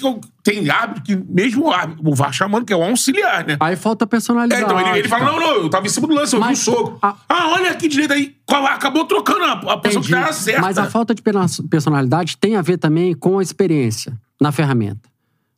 tem 0.42 0.68
árbitro 0.70 1.02
que, 1.02 1.16
mesmo 1.16 1.64
o 1.66 1.70
árbitro, 1.72 2.08
o 2.08 2.14
VAR 2.14 2.32
chamando, 2.32 2.64
que 2.64 2.72
é 2.72 2.76
o 2.76 2.82
auxiliar, 2.84 3.44
né? 3.46 3.56
Aí 3.58 3.74
falta 3.76 4.04
É, 4.04 4.06
personalidade. 4.06 4.62
então 4.62 4.78
ele, 4.80 4.98
ele 5.00 5.08
fala: 5.08 5.24
não, 5.24 5.40
não, 5.40 5.54
eu 5.62 5.68
tava 5.70 5.86
em 5.86 5.88
cima 5.88 6.06
do 6.06 6.14
lance, 6.14 6.34
eu 6.34 6.38
vi 6.40 6.44
um 6.44 6.48
Mas- 6.50 6.58
soco. 6.60 6.98
a- 7.02 7.16
Ah, 7.28 7.48
olha 7.48 7.70
aqui 7.72 7.88
direito 7.88 8.12
aí. 8.12 8.34
Acabou 8.68 9.04
trocando 9.06 9.42
a, 9.44 9.52
a 9.72 9.76
posição 9.78 10.02
que 10.02 10.10
tava 10.10 10.32
certa. 10.32 10.60
Mas 10.60 10.78
a 10.78 10.84
falta 10.88 11.14
de 11.14 11.22
personalidade 11.68 12.36
tem 12.36 12.56
a 12.56 12.62
ver 12.62 12.76
também 12.78 13.14
com 13.14 13.38
a 13.38 13.42
experiência 13.42 14.16
na 14.40 14.52
ferramenta. 14.52 15.08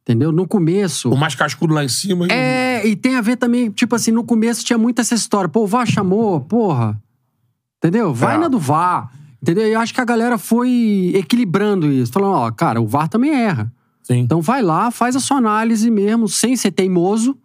Entendeu? 0.03 0.31
No 0.31 0.46
começo. 0.46 1.11
O 1.11 1.16
mais 1.16 1.35
cascudo 1.35 1.75
lá 1.75 1.85
em 1.85 1.88
cima. 1.88 2.29
É, 2.31 2.87
e 2.87 2.94
tem 2.94 3.16
a 3.16 3.20
ver 3.20 3.37
também, 3.37 3.70
tipo 3.70 3.94
assim, 3.96 4.12
no 4.12 4.22
começo 4.22 4.64
tinha 4.64 4.79
muito 4.79 5.01
essa 5.01 5.14
história. 5.16 5.49
Pô, 5.49 5.64
o 5.64 5.66
VAR 5.66 5.85
chamou, 5.87 6.40
porra. 6.40 6.96
Entendeu? 7.79 8.14
Vai 8.14 8.37
É. 8.37 8.38
na 8.38 8.49
do 8.49 8.59
VAR. 8.59 9.11
Entendeu? 9.46 9.68
E 9.68 9.72
eu 9.74 9.80
acho 9.80 9.94
que 9.94 10.00
a 10.00 10.04
galera 10.04 10.37
foi 10.38 11.12
equilibrando 11.14 11.87
isso. 11.87 12.12
Falando, 12.12 12.32
ó, 12.32 12.50
cara, 12.50 12.80
o 12.80 12.87
VAR 12.87 13.09
também 13.09 13.30
erra. 13.30 13.72
Sim. 14.02 14.18
Então 14.18 14.40
vai 14.40 14.61
lá, 14.61 14.90
faz 14.90 15.14
a 15.14 15.20
sua 15.20 15.37
análise 15.37 15.88
mesmo, 15.88 16.26
sem 16.26 16.56
ser 16.56 16.72
teimoso. 16.72 17.37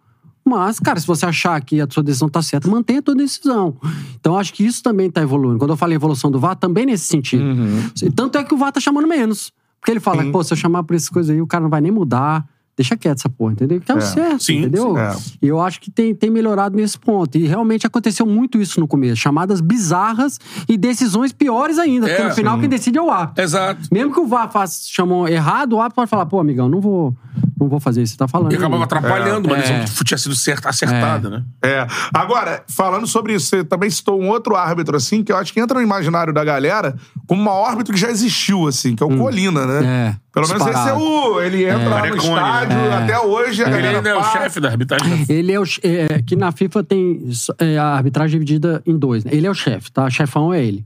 Mas, 0.44 0.80
cara, 0.80 0.98
se 0.98 1.06
você 1.06 1.24
achar 1.24 1.60
que 1.60 1.80
a 1.80 1.86
sua 1.88 2.02
decisão 2.02 2.28
tá 2.28 2.42
certa, 2.42 2.68
mantenha 2.68 2.98
a 2.98 3.02
tua 3.02 3.14
decisão. 3.14 3.76
Então, 4.18 4.36
acho 4.36 4.52
que 4.52 4.64
isso 4.64 4.82
também 4.82 5.08
tá 5.08 5.22
evoluindo. 5.22 5.60
Quando 5.60 5.70
eu 5.70 5.76
falei 5.76 5.94
evolução 5.94 6.28
do 6.28 6.40
VAR, 6.40 6.56
também 6.56 6.84
nesse 6.84 7.04
sentido. 7.04 7.44
Tanto 8.16 8.36
é 8.36 8.42
que 8.42 8.52
o 8.52 8.56
VAR 8.56 8.72
tá 8.72 8.80
chamando 8.80 9.06
menos. 9.06 9.52
Porque 9.80 9.92
ele 9.92 10.00
fala, 10.00 10.24
Sim. 10.24 10.32
pô, 10.32 10.42
se 10.42 10.52
eu 10.52 10.56
chamar 10.56 10.82
por 10.82 10.96
essas 10.96 11.08
coisas 11.08 11.30
aí, 11.30 11.40
o 11.40 11.46
cara 11.46 11.62
não 11.62 11.70
vai 11.70 11.80
nem 11.80 11.92
mudar. 11.92 12.44
Deixa 12.76 12.96
quieto 12.96 13.18
essa 13.18 13.28
porra, 13.28 13.52
entendeu? 13.52 13.80
Que 13.80 13.92
é 13.92 13.94
o 13.94 13.98
É. 13.98 14.00
certo, 14.00 14.42
Sim, 14.44 14.60
entendeu? 14.60 14.94
sim. 14.94 14.98
É. 14.98 15.16
E 15.42 15.48
eu 15.48 15.60
acho 15.60 15.78
que 15.80 15.90
tem, 15.90 16.14
tem 16.14 16.30
melhorado 16.30 16.74
nesse 16.74 16.98
ponto. 16.98 17.36
E 17.36 17.46
realmente 17.46 17.86
aconteceu 17.86 18.24
muito 18.24 18.60
isso 18.60 18.80
no 18.80 18.88
começo. 18.88 19.16
Chamadas 19.16 19.60
bizarras 19.60 20.38
e 20.68 20.76
decisões 20.78 21.32
piores 21.32 21.78
ainda. 21.78 22.08
É, 22.08 22.14
porque 22.14 22.28
no 22.28 22.34
final 22.34 22.54
sim. 22.54 22.60
quem 22.60 22.68
decide 22.70 22.98
é 22.98 23.02
o 23.02 23.10
árbitro. 23.10 23.42
Exato. 23.44 23.80
Mesmo 23.92 24.12
que 24.14 24.20
o 24.20 24.26
VAR 24.26 24.50
faça, 24.50 24.80
chamou 24.88 25.28
errado, 25.28 25.74
o 25.74 25.80
árbitro 25.80 25.96
pode 25.96 26.08
falar, 26.10 26.24
pô, 26.24 26.40
amigão, 26.40 26.66
não 26.68 26.80
vou, 26.80 27.14
não 27.62 27.68
vou 27.70 27.80
fazer 27.80 28.02
isso 28.02 28.12
que 28.12 28.18
você 28.18 28.24
tá 28.24 28.28
falando. 28.28 28.52
E 28.52 28.56
acabava 28.56 28.84
atrapalhando, 28.84 29.48
uma 29.48 29.56
É. 29.56 29.60
decisão 29.60 29.84
que 29.98 30.04
tinha 30.04 30.18
sido 30.18 30.34
certa, 30.36 30.68
acertada, 30.68 31.30
né? 31.30 31.42
É. 31.62 31.86
Agora, 32.12 32.62
falando 32.68 33.06
sobre 33.06 33.34
isso, 33.34 33.46
você 33.48 33.64
também 33.64 33.88
citou 33.90 34.20
um 34.20 34.28
outro 34.28 34.54
árbitro, 34.56 34.96
assim, 34.96 35.22
que 35.24 35.32
eu 35.32 35.36
acho 35.36 35.52
que 35.52 35.60
entra 35.60 35.78
no 35.78 35.82
imaginário 35.82 36.32
da 36.32 36.44
galera 36.44 36.94
como 37.26 37.42
um 37.42 37.64
árbitro 37.64 37.92
que 37.94 38.00
já 38.00 38.10
existiu, 38.10 38.66
assim, 38.66 38.94
que 38.96 39.02
é 39.02 39.06
o 39.06 39.16
Colina, 39.16 39.66
né? 39.66 39.86
É, 40.12 40.16
Pelo 40.32 40.48
menos 40.48 40.66
esse 40.66 40.88
é 40.88 40.92
o. 40.94 41.40
Ele 41.40 41.64
entra 41.64 41.88
lá 41.88 42.06
no 42.06 42.16
estádio, 42.16 42.76
né? 42.76 42.96
até 43.04 43.18
hoje 43.18 43.62
a 43.62 43.66
Ele 43.68 43.76
galera. 43.76 43.96
ainda 43.98 44.08
é 44.10 44.16
o 44.16 44.24
chefe 44.24 44.60
da 44.60 44.68
arbitragem. 44.68 45.26
Ele 45.28 45.52
é 45.52 45.60
o. 45.60 45.64
É, 45.82 46.22
que 46.22 46.34
na 46.36 46.50
FIFA 46.52 46.82
tem 46.84 47.22
é, 47.58 47.78
a 47.78 47.86
arbitragem 47.88 48.32
dividida 48.32 48.82
em 48.86 48.96
dois. 48.96 49.24
Né? 49.24 49.30
Ele 49.34 49.46
é 49.46 49.50
o 49.50 49.54
chefe, 49.54 49.90
tá? 49.92 50.08
Chefão 50.10 50.52
é 50.52 50.64
ele. 50.64 50.84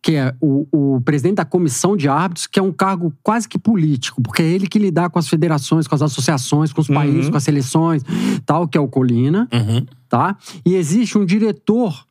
Que 0.00 0.14
é 0.14 0.34
o, 0.40 0.66
o 0.96 1.00
presidente 1.00 1.36
da 1.36 1.44
comissão 1.44 1.96
de 1.96 2.08
árbitros, 2.08 2.46
que 2.46 2.58
é 2.58 2.62
um 2.62 2.72
cargo 2.72 3.12
quase 3.22 3.48
que 3.48 3.58
político, 3.58 4.22
porque 4.22 4.42
é 4.42 4.46
ele 4.46 4.66
que 4.68 4.78
lidar 4.78 5.10
com 5.10 5.18
as 5.18 5.28
federações, 5.28 5.86
com 5.88 5.94
as 5.94 6.02
associações, 6.02 6.72
com 6.72 6.80
os 6.80 6.86
países, 6.88 7.26
Uhum. 7.26 7.30
com 7.32 7.36
as 7.36 7.42
seleções, 7.42 8.02
tal, 8.46 8.68
que 8.68 8.78
é 8.78 8.80
o 8.80 8.86
Colina, 8.88 9.48
Uhum. 9.52 9.84
tá? 10.08 10.36
E 10.64 10.74
existe 10.74 11.18
um 11.18 11.24
diretor 11.26 12.06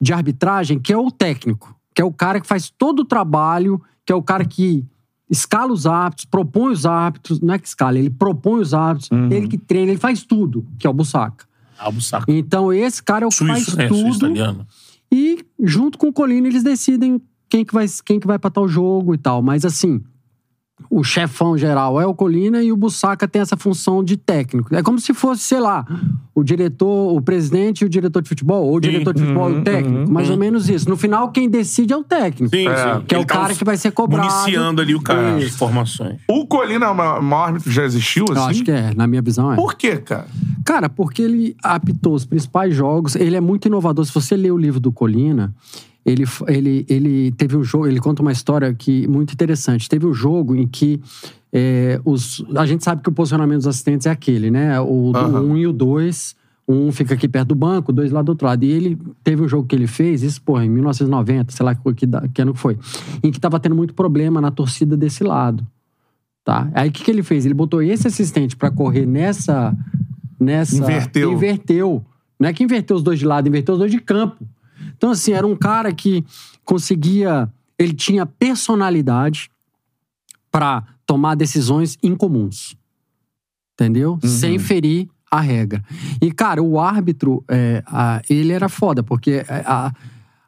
de 0.00 0.12
arbitragem 0.12 0.78
que 0.78 0.92
é 0.92 0.96
o 0.96 1.10
técnico, 1.10 1.74
que 1.94 2.00
é 2.00 2.04
o 2.04 2.12
cara 2.12 2.40
que 2.40 2.46
faz 2.46 2.70
todo 2.70 3.00
o 3.00 3.04
trabalho, 3.04 3.82
que 4.06 4.12
é 4.12 4.16
o 4.16 4.22
cara 4.22 4.44
que 4.44 4.86
escala 5.28 5.72
os 5.72 5.86
árbitros, 5.86 6.24
propõe 6.24 6.72
os 6.72 6.86
árbitros, 6.86 7.40
não 7.40 7.52
é 7.54 7.58
que 7.58 7.66
escala, 7.68 7.98
ele 7.98 8.10
propõe 8.10 8.60
os 8.60 8.72
árbitros, 8.72 9.10
Uhum. 9.10 9.30
ele 9.30 9.48
que 9.48 9.58
treina, 9.58 9.90
ele 9.90 10.00
faz 10.00 10.22
tudo, 10.22 10.64
que 10.78 10.86
é 10.86 10.90
o 10.90 10.92
Bussaca. 10.94 11.46
Albo 11.78 12.00
saco. 12.00 12.24
Então 12.28 12.72
esse 12.72 13.00
cara 13.02 13.24
é 13.24 13.26
o 13.26 13.30
que 13.30 13.36
Suíço, 13.36 13.76
faz? 13.76 13.88
Suíço 13.88 14.18
tudo 14.20 14.32
italiano. 14.32 14.66
E 15.10 15.44
junto 15.58 15.98
com 15.98 16.08
o 16.08 16.12
Colina 16.12 16.48
eles 16.48 16.62
decidem 16.62 17.20
quem 17.48 17.64
que 17.64 17.72
vai 17.72 17.86
quem 18.04 18.20
que 18.20 18.26
vai 18.26 18.38
para 18.38 18.50
tal 18.50 18.68
jogo 18.68 19.14
e 19.14 19.18
tal, 19.18 19.42
mas 19.42 19.64
assim, 19.64 20.02
o 20.90 21.02
chefão 21.04 21.56
geral 21.58 22.00
é 22.00 22.06
o 22.06 22.14
Colina 22.14 22.62
e 22.62 22.72
o 22.72 22.76
Bussaca 22.76 23.26
tem 23.28 23.42
essa 23.42 23.56
função 23.56 24.02
de 24.02 24.16
técnico. 24.16 24.74
É 24.74 24.82
como 24.82 24.98
se 24.98 25.12
fosse, 25.12 25.42
sei 25.42 25.60
lá, 25.60 25.84
o 26.34 26.42
diretor, 26.42 27.14
o 27.14 27.20
presidente 27.20 27.82
e 27.82 27.84
o 27.84 27.88
diretor 27.88 28.22
de 28.22 28.28
futebol, 28.28 28.64
ou 28.66 28.76
o 28.76 28.80
diretor 28.80 29.12
de 29.12 29.20
futebol 29.20 29.50
e 29.50 29.54
Uhum, 29.54 29.60
o 29.60 29.64
técnico, 29.64 30.10
mais 30.12 30.30
ou 30.30 30.36
menos 30.36 30.68
isso. 30.68 30.88
No 30.88 30.96
final 30.96 31.30
quem 31.30 31.48
decide 31.48 31.92
é 31.92 31.96
o 31.96 32.04
técnico. 32.04 32.54
Sim, 32.54 32.68
É. 32.68 32.76
sim. 32.98 33.04
Que 33.06 33.14
é 33.14 33.18
o 33.18 33.24
tá 33.24 33.34
cara 33.34 33.54
que 33.54 33.64
vai 33.64 33.76
ser 33.76 33.90
cobrado. 33.92 34.28
Municiando 34.28 34.80
ali 34.80 34.94
o 34.94 35.00
cara, 35.02 35.36
as 35.36 35.44
informações. 35.44 36.18
O 36.28 36.46
Colina 36.46 36.86
é 36.86 36.88
o 36.88 36.94
maior 36.94 37.20
maior 37.22 37.44
árbitro 37.48 37.68
que 37.68 37.74
já 37.74 37.84
existiu, 37.84 38.24
assim? 38.30 38.40
Eu 38.40 38.44
acho 38.46 38.64
que 38.64 38.70
é, 38.70 38.92
na 38.94 39.06
minha 39.06 39.20
visão 39.22 39.52
é. 39.52 39.56
Por 39.56 39.74
quê, 39.74 39.96
cara? 39.96 40.26
Cara, 40.64 40.88
porque 40.88 41.22
ele 41.22 41.56
apitou 41.62 42.14
os 42.14 42.24
principais 42.24 42.74
jogos, 42.74 43.16
ele 43.16 43.36
é 43.36 43.40
muito 43.40 43.66
inovador. 43.66 44.04
Se 44.04 44.12
você 44.12 44.36
ler 44.36 44.52
o 44.52 44.56
livro 44.58 44.78
do 44.80 44.92
Colina, 44.92 45.52
ele, 46.08 46.24
ele, 46.46 46.86
ele 46.88 47.32
teve 47.32 47.56
um 47.56 47.62
jogo, 47.62 47.86
ele 47.86 48.00
conta 48.00 48.22
uma 48.22 48.32
história 48.32 48.72
que 48.74 49.06
muito 49.06 49.32
interessante. 49.32 49.88
Teve 49.88 50.06
um 50.06 50.14
jogo 50.14 50.56
em 50.56 50.66
que 50.66 51.00
é, 51.52 52.00
os, 52.04 52.44
a 52.56 52.66
gente 52.66 52.84
sabe 52.84 53.02
que 53.02 53.08
o 53.08 53.12
posicionamento 53.12 53.58
dos 53.58 53.66
assistentes 53.66 54.06
é 54.06 54.10
aquele, 54.10 54.50
né? 54.50 54.80
O 54.80 55.12
do 55.12 55.18
Aham. 55.18 55.40
um 55.40 55.56
e 55.56 55.66
o 55.66 55.72
dois. 55.72 56.36
Um 56.70 56.92
fica 56.92 57.14
aqui 57.14 57.26
perto 57.26 57.48
do 57.48 57.54
banco, 57.54 57.92
dois 57.92 58.12
lá 58.12 58.20
do 58.20 58.28
outro 58.28 58.46
lado. 58.46 58.62
E 58.62 58.70
ele 58.70 58.98
teve 59.24 59.42
um 59.42 59.48
jogo 59.48 59.66
que 59.66 59.74
ele 59.74 59.86
fez, 59.86 60.22
isso, 60.22 60.42
porra, 60.42 60.66
em 60.66 60.68
1990, 60.68 61.50
sei 61.50 61.64
lá 61.64 61.74
que, 61.74 61.80
que 62.34 62.42
ano 62.42 62.52
que 62.52 62.60
foi, 62.60 62.78
em 63.22 63.30
que 63.30 63.40
tava 63.40 63.58
tendo 63.58 63.74
muito 63.74 63.94
problema 63.94 64.38
na 64.38 64.50
torcida 64.50 64.94
desse 64.94 65.24
lado. 65.24 65.66
Tá? 66.44 66.70
Aí 66.74 66.90
o 66.90 66.92
que, 66.92 67.02
que 67.02 67.10
ele 67.10 67.22
fez? 67.22 67.46
Ele 67.46 67.54
botou 67.54 67.82
esse 67.82 68.06
assistente 68.06 68.54
pra 68.54 68.70
correr 68.70 69.06
nessa. 69.06 69.74
nessa 70.38 70.76
Inverteu. 70.76 71.32
Inverteu. 71.32 72.04
Não 72.38 72.48
é 72.48 72.52
que 72.52 72.62
inverteu 72.62 72.96
os 72.96 73.02
dois 73.02 73.18
de 73.18 73.24
lado, 73.24 73.48
inverteu 73.48 73.74
os 73.74 73.78
dois 73.78 73.90
de 73.90 73.98
campo. 73.98 74.46
Então, 74.98 75.12
assim, 75.12 75.32
era 75.32 75.46
um 75.46 75.56
cara 75.56 75.92
que 75.94 76.22
conseguia. 76.64 77.48
Ele 77.78 77.94
tinha 77.94 78.26
personalidade 78.26 79.48
pra 80.50 80.82
tomar 81.06 81.34
decisões 81.36 81.96
incomuns. 82.02 82.76
Entendeu? 83.74 84.18
Sem 84.24 84.58
ferir 84.58 85.08
a 85.30 85.40
regra. 85.40 85.84
E, 86.20 86.32
cara, 86.32 86.60
o 86.62 86.80
árbitro, 86.80 87.44
é, 87.48 87.82
a- 87.86 88.20
ele 88.28 88.52
era 88.52 88.68
foda, 88.68 89.02
porque 89.02 89.44
é, 89.48 89.62
a- 89.64 89.92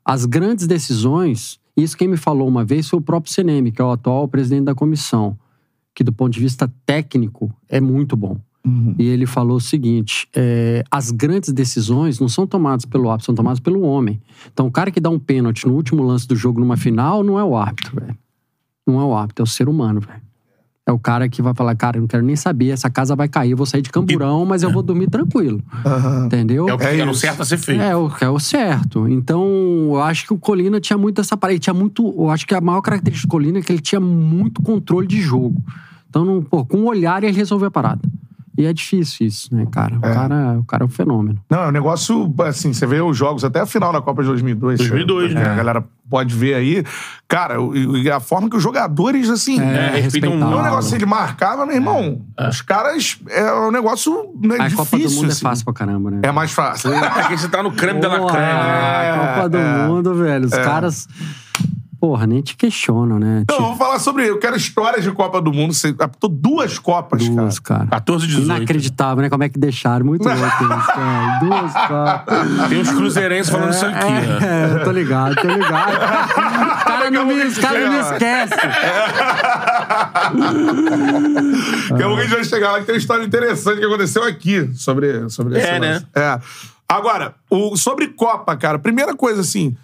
as 0.04 0.24
grandes 0.26 0.66
decisões. 0.66 1.60
Isso 1.76 1.96
quem 1.96 2.08
me 2.08 2.16
falou 2.16 2.48
uma 2.48 2.64
vez 2.64 2.88
foi 2.88 2.98
o 2.98 3.02
próprio 3.02 3.32
Seneme, 3.32 3.70
que 3.70 3.80
é 3.80 3.84
o 3.84 3.92
atual 3.92 4.26
presidente 4.26 4.64
da 4.64 4.74
comissão, 4.74 5.38
que 5.94 6.02
do 6.02 6.12
ponto 6.12 6.32
de 6.32 6.40
vista 6.40 6.70
técnico 6.84 7.54
é 7.68 7.80
muito 7.80 8.16
bom. 8.16 8.36
E 8.99 9.09
ele 9.09 9.25
falou 9.25 9.57
o 9.57 9.61
seguinte: 9.61 10.29
é, 10.35 10.85
as 10.90 11.11
grandes 11.11 11.53
decisões 11.53 12.20
não 12.20 12.29
são 12.29 12.46
tomadas 12.46 12.85
pelo 12.85 13.09
árbitro, 13.09 13.27
são 13.27 13.35
tomadas 13.35 13.61
pelo 13.61 13.81
homem. 13.83 14.20
Então, 14.53 14.66
o 14.66 14.70
cara 14.70 14.90
que 14.90 15.01
dá 15.01 15.09
um 15.09 15.18
pênalti 15.18 15.66
no 15.66 15.75
último 15.75 16.03
lance 16.03 16.29
do 16.29 16.37
jogo 16.37 16.61
numa 16.61 16.77
final 16.77 17.23
não 17.23 17.38
é 17.38 17.44
o 17.44 17.57
árbitro, 17.57 17.99
velho. 17.99 18.16
Não 18.87 19.01
é 19.01 19.05
o 19.05 19.14
árbitro, 19.14 19.42
é 19.42 19.44
o 19.44 19.46
ser 19.46 19.68
humano, 19.68 20.01
velho. 20.01 20.20
É 20.87 20.92
o 20.92 20.99
cara 20.99 21.29
que 21.29 21.40
vai 21.40 21.55
falar, 21.55 21.75
cara, 21.77 21.99
eu 21.99 22.01
não 22.01 22.09
quero 22.09 22.23
nem 22.23 22.35
saber, 22.35 22.70
essa 22.70 22.90
casa 22.90 23.14
vai 23.14 23.29
cair, 23.29 23.53
eu 23.53 23.57
vou 23.57 23.64
sair 23.64 23.81
de 23.81 23.90
camburão, 23.90 24.44
mas 24.44 24.62
eu 24.62 24.73
vou 24.73 24.83
dormir 24.83 25.09
tranquilo. 25.09 25.62
Entendeu? 26.27 26.68
É 26.68 26.75
o 26.75 26.79
que 26.79 26.85
É 26.85 26.99
era 26.99 27.11
o 27.11 27.14
certo 27.14 27.42
a 27.42 27.44
ser 27.44 27.59
feito. 27.59 27.81
É, 27.81 27.96
o, 27.96 28.11
é 28.20 28.29
o 28.29 28.40
certo. 28.40 29.09
Então, 29.09 29.44
eu 29.85 30.03
acho 30.03 30.27
que 30.27 30.33
o 30.33 30.38
Colina 30.38 30.81
tinha 30.81 30.99
muito 30.99 31.20
essa 31.20 31.37
parede. 31.37 31.61
Tinha 31.61 31.75
muito. 31.75 32.03
Eu 32.18 32.29
acho 32.29 32.46
que 32.46 32.55
a 32.55 32.61
maior 32.61 32.81
característica 32.81 33.29
do 33.29 33.31
Colina 33.31 33.59
é 33.61 33.62
que 33.62 33.73
ele 33.73 33.81
tinha 33.81 34.01
muito 34.01 34.62
controle 34.62 35.07
de 35.07 35.20
jogo. 35.20 35.62
Então, 36.09 36.25
não, 36.25 36.42
pô, 36.42 36.64
com 36.64 36.79
um 36.79 36.87
olhar 36.87 37.23
ele 37.23 37.37
resolveu 37.37 37.68
a 37.68 37.70
parada. 37.70 38.01
E 38.61 38.66
é 38.66 38.73
difícil 38.75 39.27
isso, 39.27 39.55
né, 39.55 39.66
cara? 39.73 39.96
O, 39.96 40.01
cara, 40.01 40.59
o 40.61 40.64
cara 40.64 40.83
é 40.85 40.87
um 40.87 40.90
fenômeno. 40.90 41.40
Não, 41.49 41.62
é 41.62 41.68
um 41.68 41.73
negócio, 41.73 42.35
assim, 42.46 42.75
você 42.75 42.87
vê 42.87 43.01
os 43.01 43.16
jogos 43.16 43.42
até 43.42 43.61
a 43.61 43.66
final 43.66 43.90
da 43.90 44.03
Copa 44.03 44.20
de 44.23 44.29
2002. 44.29 44.79
2002, 44.79 45.29
que 45.29 45.35
né? 45.35 45.49
A 45.49 45.55
galera 45.55 45.85
pode 46.11 46.35
ver 46.35 46.55
aí. 46.55 46.85
Cara, 47.27 47.55
e 47.94 48.11
a 48.11 48.20
forma 48.20 48.51
que 48.51 48.57
os 48.57 48.62
jogadores, 48.62 49.31
assim... 49.31 49.59
É, 49.61 49.64
É, 49.64 49.66
respeitam 50.01 50.03
respeitava. 50.03 50.44
muito. 50.44 50.59
um 50.59 50.62
negócio 50.62 50.88
assim, 50.88 50.96
ele 50.96 51.07
marcava, 51.07 51.64
meu 51.64 51.75
irmão. 51.77 52.20
Os 52.49 52.61
caras... 52.61 53.18
É 53.29 53.53
um 53.55 53.70
negócio 53.70 54.12
né, 54.42 54.57
A 54.59 54.68
difícil, 54.68 54.77
Copa 54.77 54.99
do 54.99 55.11
Mundo 55.11 55.27
assim. 55.31 55.46
é 55.46 55.49
fácil 55.49 55.64
pra 55.64 55.75
caramba, 55.75 56.11
né? 56.11 56.20
É 56.23 56.33
mais 56.33 56.53
fácil. 56.53 56.92
É 56.92 57.29
que 57.29 57.38
você 57.38 57.49
tá 57.49 57.62
no 57.62 57.73
creme 57.73 58.01
dela 58.01 58.18
Pô, 58.18 58.27
creme. 58.27 58.44
é, 58.44 58.53
né? 58.53 59.11
a 59.11 59.35
Copa 59.37 59.49
do 59.49 59.57
é. 59.59 59.87
Mundo, 59.87 60.14
velho. 60.16 60.44
Os 60.46 60.53
caras. 60.53 61.09
Porra, 62.00 62.26
nem 62.26 62.40
te 62.40 62.56
questionam, 62.56 63.18
né? 63.18 63.40
Então, 63.42 63.56
Tipo, 63.56 63.68
vamos 63.68 63.78
falar 63.78 63.98
sobre... 63.98 64.26
Eu 64.26 64.38
quero 64.38 64.56
histórias 64.56 65.04
de 65.04 65.10
Copa 65.12 65.38
do 65.40 65.52
Mundo. 65.52 65.74
Você 65.74 65.94
apitou 65.98 66.30
duas 66.30 66.78
Copas, 66.78 67.28
duas, 67.28 67.58
cara. 67.58 67.86
14, 67.88 68.26
18. 68.26 68.46
Inacreditável, 68.46 69.22
né? 69.22 69.28
Como 69.28 69.44
é 69.44 69.48
que 69.50 69.58
deixaram? 69.58 70.06
Muito 70.06 70.26
louco 70.26 70.40
isso, 70.42 70.86
cara. 70.86 71.38
Duas 71.44 71.72
Copas. 71.72 72.68
Tem 72.70 72.80
uns 72.80 72.90
cruzeirenses 72.90 73.52
falando 73.52 73.70
isso 73.72 73.84
aqui, 73.84 74.10
né? 74.10 74.38
É, 74.80 74.84
tô 74.84 74.90
ligado, 74.92 75.34
tô 75.36 75.46
ligado. 75.48 75.92
Os 75.92 76.84
caras 76.84 77.12
não 77.12 77.26
me, 77.26 77.50
cara 77.54 77.80
não 77.80 77.92
me 77.92 77.98
esquecem. 78.00 78.58
Daqui 81.90 82.02
a 82.02 82.06
pouco 82.06 82.16
a 82.20 82.22
gente 82.22 82.34
vai 82.34 82.44
chegar 82.44 82.72
lá 82.72 82.80
que 82.80 82.86
tem 82.86 82.94
uma 82.94 82.98
história 82.98 83.24
interessante 83.24 83.78
que 83.78 83.84
aconteceu 83.84 84.24
aqui 84.24 84.70
sobre, 84.74 85.28
sobre 85.28 85.58
esse 85.58 85.68
É, 85.68 85.78
lance. 85.78 86.06
É. 86.14 86.40
Agora, 86.88 87.34
o, 87.48 87.76
sobre 87.76 88.08
Copa, 88.08 88.56
cara, 88.56 88.78
primeira 88.78 89.14
coisa 89.14 89.42
assim, 89.42 89.76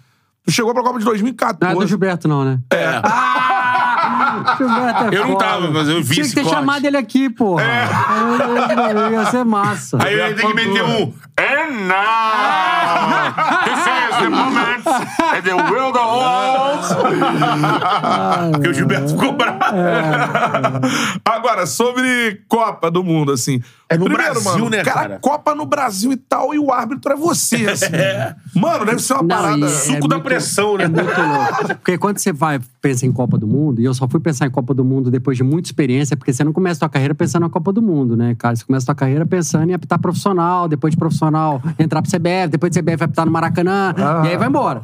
tu 0.47 0.51
chegou 0.53 0.73
pra 0.73 0.81
Copa 0.81 0.97
de 0.97 1.05
Não 1.05 1.11
é 1.11 1.15
2014. 1.15 1.75
do 1.75 1.87
Gilberto, 1.87 2.27
não, 2.27 2.43
né? 2.45 2.59
É. 2.71 3.01
Gilberto 4.57 5.03
é 5.03 5.17
Eu 5.17 5.21
não 5.27 5.33
foda. 5.33 5.45
tava, 5.45 5.71
mas 5.71 5.89
eu 5.89 6.01
vi 6.01 6.15
Tinha 6.15 6.25
que 6.27 6.33
ter 6.35 6.43
corte. 6.43 6.55
chamado 6.55 6.85
ele 6.85 6.97
aqui, 6.97 7.29
porra. 7.29 7.63
É. 7.63 7.87
Ia 9.11 9.25
ser 9.25 9.43
massa. 9.43 9.97
Aí 10.01 10.13
eu 10.13 10.27
ia 10.29 10.35
ter 10.35 10.47
que 10.47 10.53
meter 10.53 10.83
um. 10.83 11.13
And 11.39 11.87
now, 11.87 13.33
this 13.65 13.79
is 13.79 14.17
the 14.21 14.29
moment 14.29 14.87
and 14.87 15.41
the 15.43 15.53
will 15.53 15.91
the 15.91 15.99
holds. 15.99 16.93
Porque 18.53 18.69
o 18.69 18.73
Gilberto 18.73 19.09
ficou 19.09 19.33
bravo. 19.33 19.59
Agora, 21.25 21.65
sobre 21.65 22.41
Copa 22.47 22.89
do 22.89 23.03
Mundo, 23.03 23.31
assim. 23.33 23.61
É 23.89 23.97
no 23.97 24.05
Primeiro, 24.05 24.33
Brasil, 24.33 24.51
mano, 24.51 24.69
né, 24.69 24.83
cara? 24.83 24.99
cara? 24.99 25.19
Copa 25.19 25.55
no 25.55 25.65
Brasil 25.65 26.11
e 26.11 26.17
tal, 26.17 26.53
e 26.53 26.59
o 26.59 26.73
árbitro 26.73 27.13
é 27.13 27.15
você, 27.15 27.55
assim. 27.71 27.85
Mano, 28.53 28.85
deve 28.85 29.01
ser 29.01 29.13
uma 29.13 29.21
Não, 29.21 29.29
parada. 29.29 29.65
É, 29.65 29.69
suco 29.69 29.95
é 29.95 29.99
da 30.01 30.07
muito, 30.07 30.23
pressão, 30.23 30.77
né? 30.77 30.83
É 30.83 30.89
muito 30.89 31.21
louco. 31.21 31.67
Porque 31.75 31.97
quando 31.97 32.17
você 32.17 32.33
vai 32.33 32.59
pensa 32.81 33.05
em 33.05 33.11
Copa 33.11 33.37
do 33.37 33.47
Mundo, 33.47 33.79
e 33.81 33.85
eu 33.85 33.93
só 33.93 34.05
fui 34.07 34.19
pensar 34.19 34.45
em 34.45 34.51
Copa 34.51 34.73
do 34.73 34.83
Mundo 34.83 35.09
depois 35.09 35.37
de 35.37 35.43
muita 35.43 35.69
experiência, 35.69 36.17
porque 36.17 36.33
você 36.33 36.43
não 36.43 36.51
começa 36.51 36.79
a 36.79 36.81
sua 36.81 36.89
carreira 36.89 37.15
pensando 37.15 37.43
na 37.43 37.49
Copa 37.49 37.71
do 37.71 37.81
Mundo, 37.81 38.17
né, 38.17 38.35
cara? 38.37 38.53
Você 38.55 38.65
começa 38.65 38.83
a 38.83 38.87
sua 38.87 38.95
carreira 38.95 39.25
pensando 39.25 39.69
em 39.69 39.73
apitar 39.73 39.99
profissional, 39.99 40.67
depois 40.67 40.91
de 40.91 40.97
profissional 40.97 41.61
entrar 41.79 42.01
pro 42.01 42.11
CBF, 42.11 42.49
depois 42.49 42.69
de 42.71 42.81
CBF 42.81 43.05
apitar 43.05 43.25
no 43.25 43.31
Maracanã, 43.31 43.95
ah. 43.97 44.23
e 44.25 44.29
aí 44.29 44.37
vai 44.37 44.49
embora. 44.49 44.81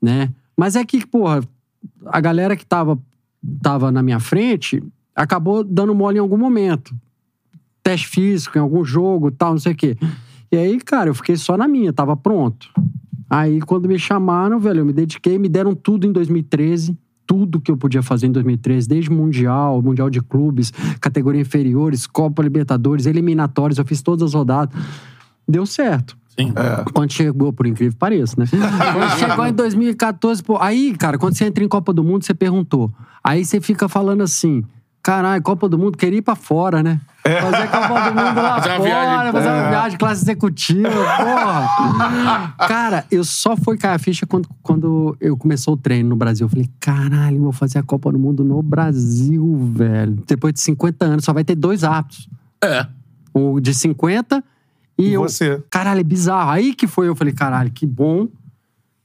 Né? 0.00 0.30
Mas 0.56 0.76
é 0.76 0.84
que, 0.84 1.06
porra, 1.06 1.42
a 2.06 2.20
galera 2.20 2.56
que 2.56 2.66
tava, 2.66 2.98
tava 3.60 3.90
na 3.90 4.02
minha 4.02 4.20
frente 4.20 4.82
acabou 5.14 5.62
dando 5.62 5.94
mole 5.94 6.16
em 6.16 6.20
algum 6.20 6.38
momento. 6.38 6.94
Teste 7.82 8.08
físico, 8.08 8.56
em 8.56 8.60
algum 8.60 8.84
jogo 8.84 9.30
tal, 9.30 9.52
não 9.52 9.58
sei 9.58 9.72
o 9.72 9.76
quê. 9.76 9.96
E 10.50 10.56
aí, 10.56 10.78
cara, 10.80 11.10
eu 11.10 11.14
fiquei 11.14 11.36
só 11.36 11.56
na 11.56 11.66
minha, 11.66 11.92
tava 11.92 12.16
pronto. 12.16 12.68
Aí, 13.28 13.60
quando 13.60 13.88
me 13.88 13.98
chamaram, 13.98 14.60
velho, 14.60 14.80
eu 14.80 14.84
me 14.84 14.92
dediquei, 14.92 15.38
me 15.38 15.48
deram 15.48 15.74
tudo 15.74 16.06
em 16.06 16.12
2013. 16.12 16.96
Tudo 17.26 17.60
que 17.60 17.70
eu 17.70 17.76
podia 17.76 18.02
fazer 18.02 18.26
em 18.26 18.32
2013, 18.32 18.86
desde 18.86 19.10
Mundial, 19.10 19.80
Mundial 19.80 20.10
de 20.10 20.20
Clubes, 20.20 20.70
categoria 21.00 21.40
inferiores, 21.40 22.06
Copa 22.06 22.42
Libertadores, 22.42 23.06
eliminatórios, 23.06 23.78
eu 23.78 23.84
fiz 23.86 24.02
todas 24.02 24.22
as 24.22 24.34
rodadas. 24.34 24.78
Deu 25.48 25.64
certo. 25.64 26.16
Sim. 26.38 26.52
Quando 26.94 27.12
chegou, 27.12 27.52
por 27.52 27.66
incrível 27.66 27.92
que 27.92 27.98
pareça, 27.98 28.34
né? 28.38 28.46
Quando 28.50 29.18
chegou 29.18 29.46
em 29.46 29.52
2014, 29.52 30.42
pô, 30.42 30.58
aí, 30.58 30.94
cara, 30.96 31.18
quando 31.18 31.36
você 31.36 31.44
entra 31.44 31.62
em 31.62 31.68
Copa 31.68 31.92
do 31.92 32.02
Mundo, 32.02 32.24
você 32.24 32.32
perguntou. 32.32 32.90
Aí 33.22 33.44
você 33.44 33.60
fica 33.60 33.88
falando 33.88 34.22
assim, 34.22 34.64
caralho, 35.02 35.42
Copa 35.42 35.68
do 35.68 35.78
Mundo, 35.78 35.98
queria 35.98 36.18
ir 36.18 36.22
pra 36.22 36.34
fora, 36.34 36.82
né? 36.82 37.00
Fazer 37.22 37.68
Copa 37.68 38.10
do 38.10 38.16
Mundo 38.16 38.42
lá 38.42 38.54
Fazer 38.56 38.68
uma 38.70 38.76
fora, 38.78 38.88
viagem, 38.88 39.32
fazer 39.32 39.48
uma 39.48 39.56
é. 39.56 39.70
viagem 39.70 39.98
classe 39.98 40.22
executiva, 40.22 40.90
porra. 40.90 42.54
Cara, 42.66 43.04
eu 43.10 43.22
só 43.22 43.56
fui 43.56 43.76
cair 43.76 43.94
a 43.94 43.98
ficha 43.98 44.26
quando, 44.26 44.48
quando 44.62 45.16
eu 45.20 45.36
começou 45.36 45.74
o 45.74 45.76
treino 45.76 46.08
no 46.08 46.16
Brasil. 46.16 46.46
Eu 46.46 46.48
falei, 46.48 46.68
caralho, 46.80 47.36
eu 47.36 47.42
vou 47.42 47.52
fazer 47.52 47.78
a 47.78 47.82
Copa 47.82 48.10
do 48.10 48.18
Mundo 48.18 48.42
no 48.42 48.60
Brasil, 48.62 49.56
velho. 49.72 50.18
Depois 50.26 50.54
de 50.54 50.60
50 50.60 51.04
anos, 51.04 51.24
só 51.24 51.32
vai 51.32 51.44
ter 51.44 51.54
dois 51.54 51.84
aptos. 51.84 52.28
É. 52.64 52.86
O 53.32 53.60
de 53.60 53.72
50 53.72 54.42
e, 54.98 55.08
E 55.08 55.12
eu. 55.14 55.22
você? 55.22 55.62
Caralho, 55.70 56.00
é 56.00 56.04
bizarro. 56.04 56.50
Aí 56.50 56.74
que 56.74 56.86
foi, 56.86 57.08
eu 57.08 57.14
falei, 57.16 57.32
caralho, 57.32 57.70
que 57.70 57.86
bom 57.86 58.28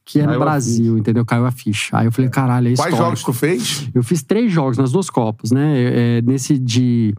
que 0.06 0.20
é 0.20 0.24
no 0.24 0.30
Caiu 0.30 0.40
Brasil, 0.40 0.98
entendeu? 0.98 1.26
Caiu 1.26 1.46
a 1.46 1.52
ficha. 1.52 1.98
Aí 1.98 2.06
eu 2.06 2.12
falei, 2.14 2.30
caralho, 2.30 2.68
é 2.68 2.76
Quais 2.76 2.80
histórico. 2.94 2.98
jogos 3.04 3.24
tu 3.24 3.34
fez? 3.34 3.90
Eu 3.94 4.02
fiz 4.04 4.24
três 4.24 4.50
jogos 4.52 4.78
nas 4.78 4.92
duas 4.92 5.10
Copas, 5.10 5.52
né? 5.52 5.74
É, 6.18 6.22
nesse 6.22 6.58
de. 6.58 7.14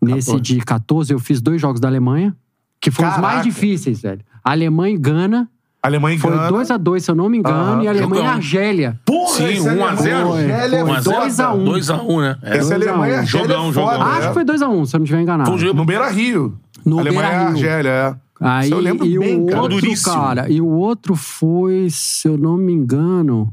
Nesse 0.00 0.26
14. 0.30 0.40
de 0.42 0.58
14, 0.60 1.12
eu 1.12 1.18
fiz 1.18 1.40
dois 1.40 1.60
jogos 1.60 1.80
da 1.80 1.88
Alemanha, 1.88 2.36
que 2.80 2.88
foram 2.92 3.08
os 3.08 3.16
Caraca. 3.16 3.32
mais 3.34 3.44
difíceis, 3.44 4.00
velho. 4.00 4.20
Alemanha 4.44 4.94
e 4.94 4.98
Gana. 4.98 5.48
Alemanha 5.82 6.16
e 6.16 6.18
Foi 6.20 6.30
Gana. 6.30 6.48
2x2, 6.52 7.00
se 7.00 7.10
eu 7.10 7.14
não 7.16 7.28
me 7.28 7.38
engano, 7.38 7.56
Aham. 7.56 7.82
e 7.82 7.88
Alemanha 7.88 8.22
e. 8.22 8.26
Argélia. 8.26 9.00
Porra, 9.04 9.34
Sim, 9.36 9.44
esse 9.46 9.60
1 9.62 9.66
a 9.68 9.70
Alemanha 9.72 9.96
0. 9.96 10.28
e 10.28 10.52
Argélia 10.52 10.76
é 10.76 10.84
Foi 10.84 10.94
foda. 11.02 11.18
2 11.20 11.40
a 11.40 11.52
1. 11.52 11.64
2x1, 11.64 12.20
né? 12.20 12.38
É. 12.42 12.56
Esse 12.58 12.68
2 12.68 12.70
a 12.70 12.74
1. 12.74 12.74
Alemanha 12.92 13.12
e 13.12 13.16
Argélia 13.18 13.46
Jogão, 13.48 13.68
é 13.68 13.72
jogão. 13.72 14.02
Acho 14.02 14.28
que 14.28 14.34
foi 14.34 14.44
2x1, 14.44 14.86
se 14.86 14.94
eu 14.96 14.98
não 14.98 15.04
estiver 15.04 15.22
enganado. 15.22 15.50
Foi 15.50 15.56
um 15.56 15.58
jogo- 15.58 15.74
No 15.74 15.84
Beira 15.84 16.08
Rio. 16.10 16.56
No 16.88 16.98
Alemanha 17.00 17.28
e 17.28 17.30
Beira-Rio. 17.32 17.48
Argélia, 17.56 17.90
é. 17.90 18.16
Aí, 18.40 18.70
eu 18.70 18.78
lembro 18.78 19.04
e 19.04 19.18
bem, 19.18 19.42
o 19.42 19.46
cara. 19.46 19.62
outro, 19.62 19.80
Duríssimo. 19.80 20.14
cara, 20.14 20.48
e 20.48 20.60
o 20.60 20.66
outro 20.68 21.16
foi, 21.16 21.88
se 21.90 22.28
eu 22.28 22.38
não 22.38 22.56
me 22.56 22.72
engano, 22.72 23.52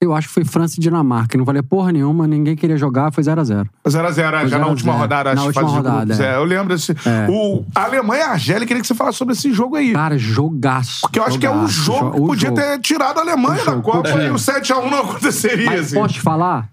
eu 0.00 0.14
acho 0.14 0.28
que 0.28 0.34
foi 0.34 0.44
França 0.44 0.76
e 0.78 0.80
Dinamarca. 0.80 1.36
Não 1.36 1.44
valia 1.44 1.64
porra 1.64 1.90
nenhuma, 1.90 2.28
ninguém 2.28 2.54
queria 2.54 2.76
jogar, 2.76 3.10
foi 3.12 3.24
0x0. 3.24 3.66
0x0, 3.66 3.68
Foi 3.82 3.92
já 3.92 4.10
0 4.12 4.30
na 4.60 4.64
a 4.66 4.68
última 4.68 4.92
0. 4.92 5.02
rodada, 5.02 5.34
Na 5.34 5.42
acho 5.42 5.52
que 5.52 5.58
rodada, 5.60 6.14
é. 6.14 6.26
É, 6.32 6.36
eu 6.36 6.44
lembro 6.44 6.68
desse. 6.76 6.92
É. 6.92 7.26
O 7.28 7.64
Alemanha 7.74 8.20
e 8.22 8.26
Argélia, 8.28 8.66
queria 8.68 8.80
que 8.80 8.86
você 8.86 8.94
falasse 8.94 9.18
sobre 9.18 9.32
esse 9.34 9.52
jogo 9.52 9.74
aí. 9.74 9.92
Cara, 9.92 10.16
jogaço. 10.16 11.00
Porque 11.00 11.18
eu 11.18 11.24
acho 11.24 11.36
que 11.38 11.46
é 11.46 11.50
um 11.50 11.66
jogaço, 11.66 11.82
jogo 11.82 12.12
que 12.12 12.20
podia 12.20 12.48
jogo. 12.50 12.60
ter 12.60 12.78
tirado 12.80 13.18
a 13.18 13.22
Alemanha 13.22 13.64
da 13.64 13.80
Copa 13.80 14.02
podia. 14.10 14.28
e 14.28 14.30
o 14.30 14.34
7x1 14.36 14.88
não 14.90 15.00
aconteceria. 15.00 15.66
Mas 15.66 15.80
assim. 15.86 15.96
posso 15.96 16.14
te 16.14 16.20
falar? 16.20 16.68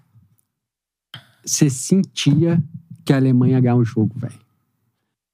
Você 1.44 1.72
sentia 1.72 2.62
que 3.04 3.12
a 3.12 3.16
Alemanha 3.16 3.54
ia 3.56 3.60
ganhar 3.62 3.76
o 3.76 3.84
jogo, 3.84 4.12
velho. 4.16 4.43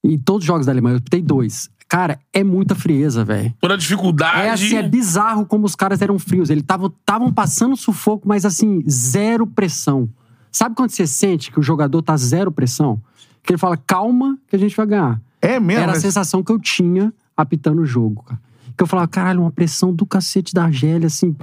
E 0.04 0.18
todos 0.18 0.44
os 0.44 0.48
jogos 0.48 0.66
da 0.66 0.72
Alemanha, 0.72 0.96
eu 0.98 1.02
tenho 1.02 1.24
dois. 1.24 1.70
Cara, 1.88 2.20
é 2.32 2.44
muita 2.44 2.76
frieza, 2.76 3.26
velho. 3.26 3.54
Toda 3.60 3.74
a 3.74 3.78
dificuldade. 3.78 4.42
É 4.42 4.52
assim, 4.52 4.76
é 4.76 4.88
bizarro 4.88 5.46
como 5.46 5.66
os 5.66 5.76
caras 5.76 6.02
eram 6.02 6.20
frios. 6.20 6.50
Eles 6.50 6.64
estavam 6.64 7.34
passando 7.34 7.76
sufoco, 7.76 8.28
mas 8.28 8.46
assim, 8.46 8.84
zero 8.88 9.48
pressão. 9.48 10.08
Sabe 10.52 10.76
quando 10.76 10.92
você 10.92 11.08
sente 11.08 11.52
que 11.52 11.60
o 11.60 11.64
jogador 11.64 12.02
tá 12.02 12.16
zero 12.16 12.52
pressão? 12.52 13.02
Que 13.44 13.54
ele 13.54 13.58
fala, 13.58 13.76
calma, 13.76 14.38
que 14.48 14.56
a 14.56 14.60
gente 14.60 14.76
vai 14.78 14.86
ganhar. 14.86 15.22
É 15.42 15.60
mesmo. 15.60 15.82
Era 15.84 15.94
a 15.94 15.96
né? 15.96 16.02
sensação 16.02 16.44
que 16.44 16.52
eu 16.52 16.60
tinha 16.60 17.12
apitando 17.36 17.82
o 17.82 17.86
jogo, 17.86 18.24
cara. 18.24 18.40
Que 18.78 18.84
eu 18.84 18.88
falava, 18.88 19.08
caralho, 19.08 19.42
uma 19.42 19.52
pressão 19.52 19.94
do 19.94 20.06
cacete 20.06 20.54
da 20.54 20.66
Argélia, 20.66 21.08
assim. 21.08 21.36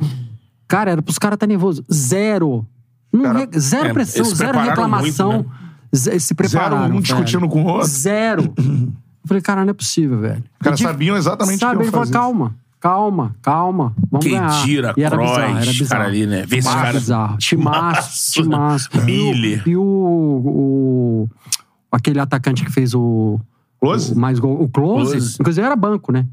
Cara, 0.68 0.92
era 0.92 1.02
pros 1.02 1.18
caras 1.18 1.38
tá 1.38 1.46
nervoso. 1.46 1.84
Zero. 1.92 2.66
Cara, 3.20 3.38
re- 3.40 3.58
zero 3.58 3.88
é, 3.88 3.92
pressão, 3.92 4.24
zero 4.26 4.58
reclamação. 4.58 5.32
muito, 5.32 5.48
Ze- 5.50 5.65
Se 5.96 6.34
prepararam. 6.34 6.76
Zero, 6.76 6.84
um 6.88 6.88
velho. 6.90 7.02
discutindo 7.02 7.48
com 7.48 7.62
o 7.62 7.66
outro. 7.66 7.88
Zero. 7.88 8.52
Eu 8.56 9.28
falei, 9.28 9.42
caralho, 9.42 9.66
não 9.66 9.70
é 9.72 9.74
possível, 9.74 10.20
velho. 10.20 10.44
Os 10.60 10.64
caras 10.64 10.78
sabiam 10.80 11.16
exatamente 11.16 11.56
o 11.64 11.68
que 11.70 11.74
falou, 11.86 11.90
fazer. 11.90 12.12
calma, 12.12 12.54
calma, 12.78 13.34
calma. 13.42 13.92
Vamos 14.08 14.24
ganhar. 14.24 14.60
Kedira, 14.60 14.94
E 14.96 15.02
era 15.02 15.16
bizarro, 15.16 15.40
era 15.56 15.56
bizarro. 15.72 15.88
cara 15.88 16.04
ali, 16.04 16.26
né? 16.26 16.44
Vê 16.46 16.56
Bizarro, 16.56 16.76
caras- 16.82 17.02
bizarro. 17.02 17.38
Timaço, 17.38 18.32
timaço. 18.32 18.88
E 19.08 19.20
o-. 19.64 19.68
E 19.68 19.76
o, 19.76 19.82
o- 19.82 21.28
Aquele 21.90 22.20
atacante 22.20 22.64
que 22.64 22.70
fez 22.70 22.94
o... 22.94 23.40
Close? 23.80 24.12
O 24.12 24.18
mais 24.18 24.38
gol. 24.38 24.62
O 24.62 24.68
Close, 24.68 25.12
Close. 25.12 25.36
inclusive 25.40 25.66
era 25.66 25.74
banco, 25.76 26.12
né? 26.12 26.26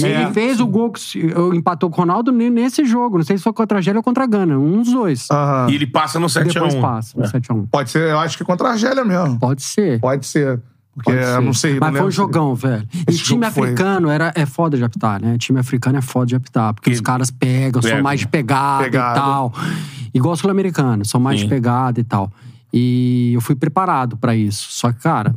Sim. 0.00 0.06
ele 0.08 0.30
fez 0.32 0.60
o 0.60 0.66
gol 0.66 0.90
que 0.92 1.00
se- 1.00 1.20
empatou 1.54 1.90
com 1.90 1.96
o 1.96 2.00
Ronaldo 2.04 2.30
ne- 2.32 2.50
nesse 2.50 2.84
jogo. 2.84 3.18
Não 3.18 3.24
sei 3.24 3.36
se 3.36 3.42
foi 3.44 3.52
contra 3.52 3.76
a 3.76 3.80
Argélia 3.80 3.98
ou 3.98 4.02
contra 4.02 4.24
a 4.24 4.26
Gana. 4.26 4.58
Um 4.58 4.82
dos 4.82 4.92
dois. 4.92 5.26
Aham. 5.30 5.66
E 5.70 5.74
ele 5.74 5.86
passa 5.86 6.18
no 6.20 6.26
7x1. 6.28 6.52
Depois 6.54 6.74
passa, 6.76 7.18
no 7.18 7.24
É. 7.24 7.28
7x1. 7.28 7.66
Pode 7.70 7.90
ser, 7.90 8.10
eu 8.10 8.18
acho 8.18 8.36
que 8.38 8.44
contra 8.44 8.68
a 8.68 8.70
Argélia 8.72 9.04
mesmo. 9.04 9.38
Pode 9.38 9.62
ser. 9.62 10.00
Pode 10.00 10.26
ser. 10.26 10.60
Porque 10.94 11.12
Pode 11.12 11.22
eu 11.24 11.34
ser. 11.34 11.40
não 11.42 11.52
sei. 11.52 11.70
não 11.74 11.78
Mas 11.80 11.88
foi 11.90 11.94
lembro 11.94 12.08
um 12.08 12.10
jogão, 12.10 12.54
velho. 12.56 12.88
E 12.92 13.04
Esse 13.10 13.18
time 13.22 13.44
jogo 13.46 13.52
foi. 13.54 13.62
africano 13.64 14.08
era, 14.10 14.32
é 14.34 14.44
foda 14.44 14.76
de 14.76 14.82
apitar, 14.82 15.20
né? 15.22 15.38
Time 15.38 15.60
africano 15.60 15.96
é 15.98 16.02
foda 16.02 16.26
de 16.26 16.34
apitar. 16.34 16.74
Porque 16.74 16.90
Que- 16.90 16.96
os 16.96 17.00
caras 17.00 17.30
pegam, 17.30 17.80
são 17.80 17.90
Pegam. 17.90 18.02
mais 18.02 18.18
de 18.20 18.26
pegada, 18.26 18.82
Pegada. 18.84 19.18
e 19.18 19.22
tal. 19.22 19.52
Igual 20.12 20.34
os 20.34 20.40
sul-americanos, 20.40 21.08
são 21.08 21.20
mais 21.20 21.38
Sim. 21.38 21.46
de 21.46 21.50
pegada 21.50 22.00
e 22.00 22.04
tal. 22.04 22.32
E 22.72 23.30
eu 23.32 23.40
fui 23.40 23.54
preparado 23.54 24.16
pra 24.16 24.34
isso. 24.34 24.66
Só 24.72 24.90
que, 24.92 24.98
cara, 25.00 25.32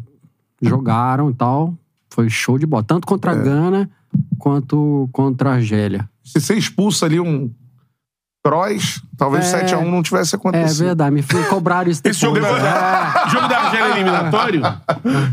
jogaram 0.62 1.30
e 1.30 1.34
tal. 1.34 1.76
Foi 2.10 2.28
show 2.30 2.58
de 2.58 2.66
bola. 2.66 2.84
Tanto 2.84 3.06
contra 3.08 3.32
a 3.32 3.36
É. 3.36 3.42
Gana 3.44 3.90
quanto 4.38 5.10
contra 5.12 5.52
a 5.52 5.54
Argélia. 5.54 6.10
Se 6.24 6.40
você 6.40 6.56
expulsa 6.56 7.06
ali 7.06 7.20
um 7.20 7.52
Kroos, 8.44 9.04
talvez 9.16 9.54
o 9.54 9.56
É. 9.56 9.64
7x1 9.66 9.86
não 9.86 10.02
tivesse 10.02 10.34
É 10.34 10.38
acontecido. 10.38 10.86
verdade, 10.86 11.12
me 11.14 11.22
fui 11.22 11.44
cobraram 11.44 11.92
isso 11.92 12.02
Esse 12.06 12.20
jogo, 12.22 12.40
depois. 12.40 12.56
é... 12.64 13.30
jogo 13.30 13.48
da 13.48 13.58
Argélia 13.60 13.92
eliminatório? 13.94 14.62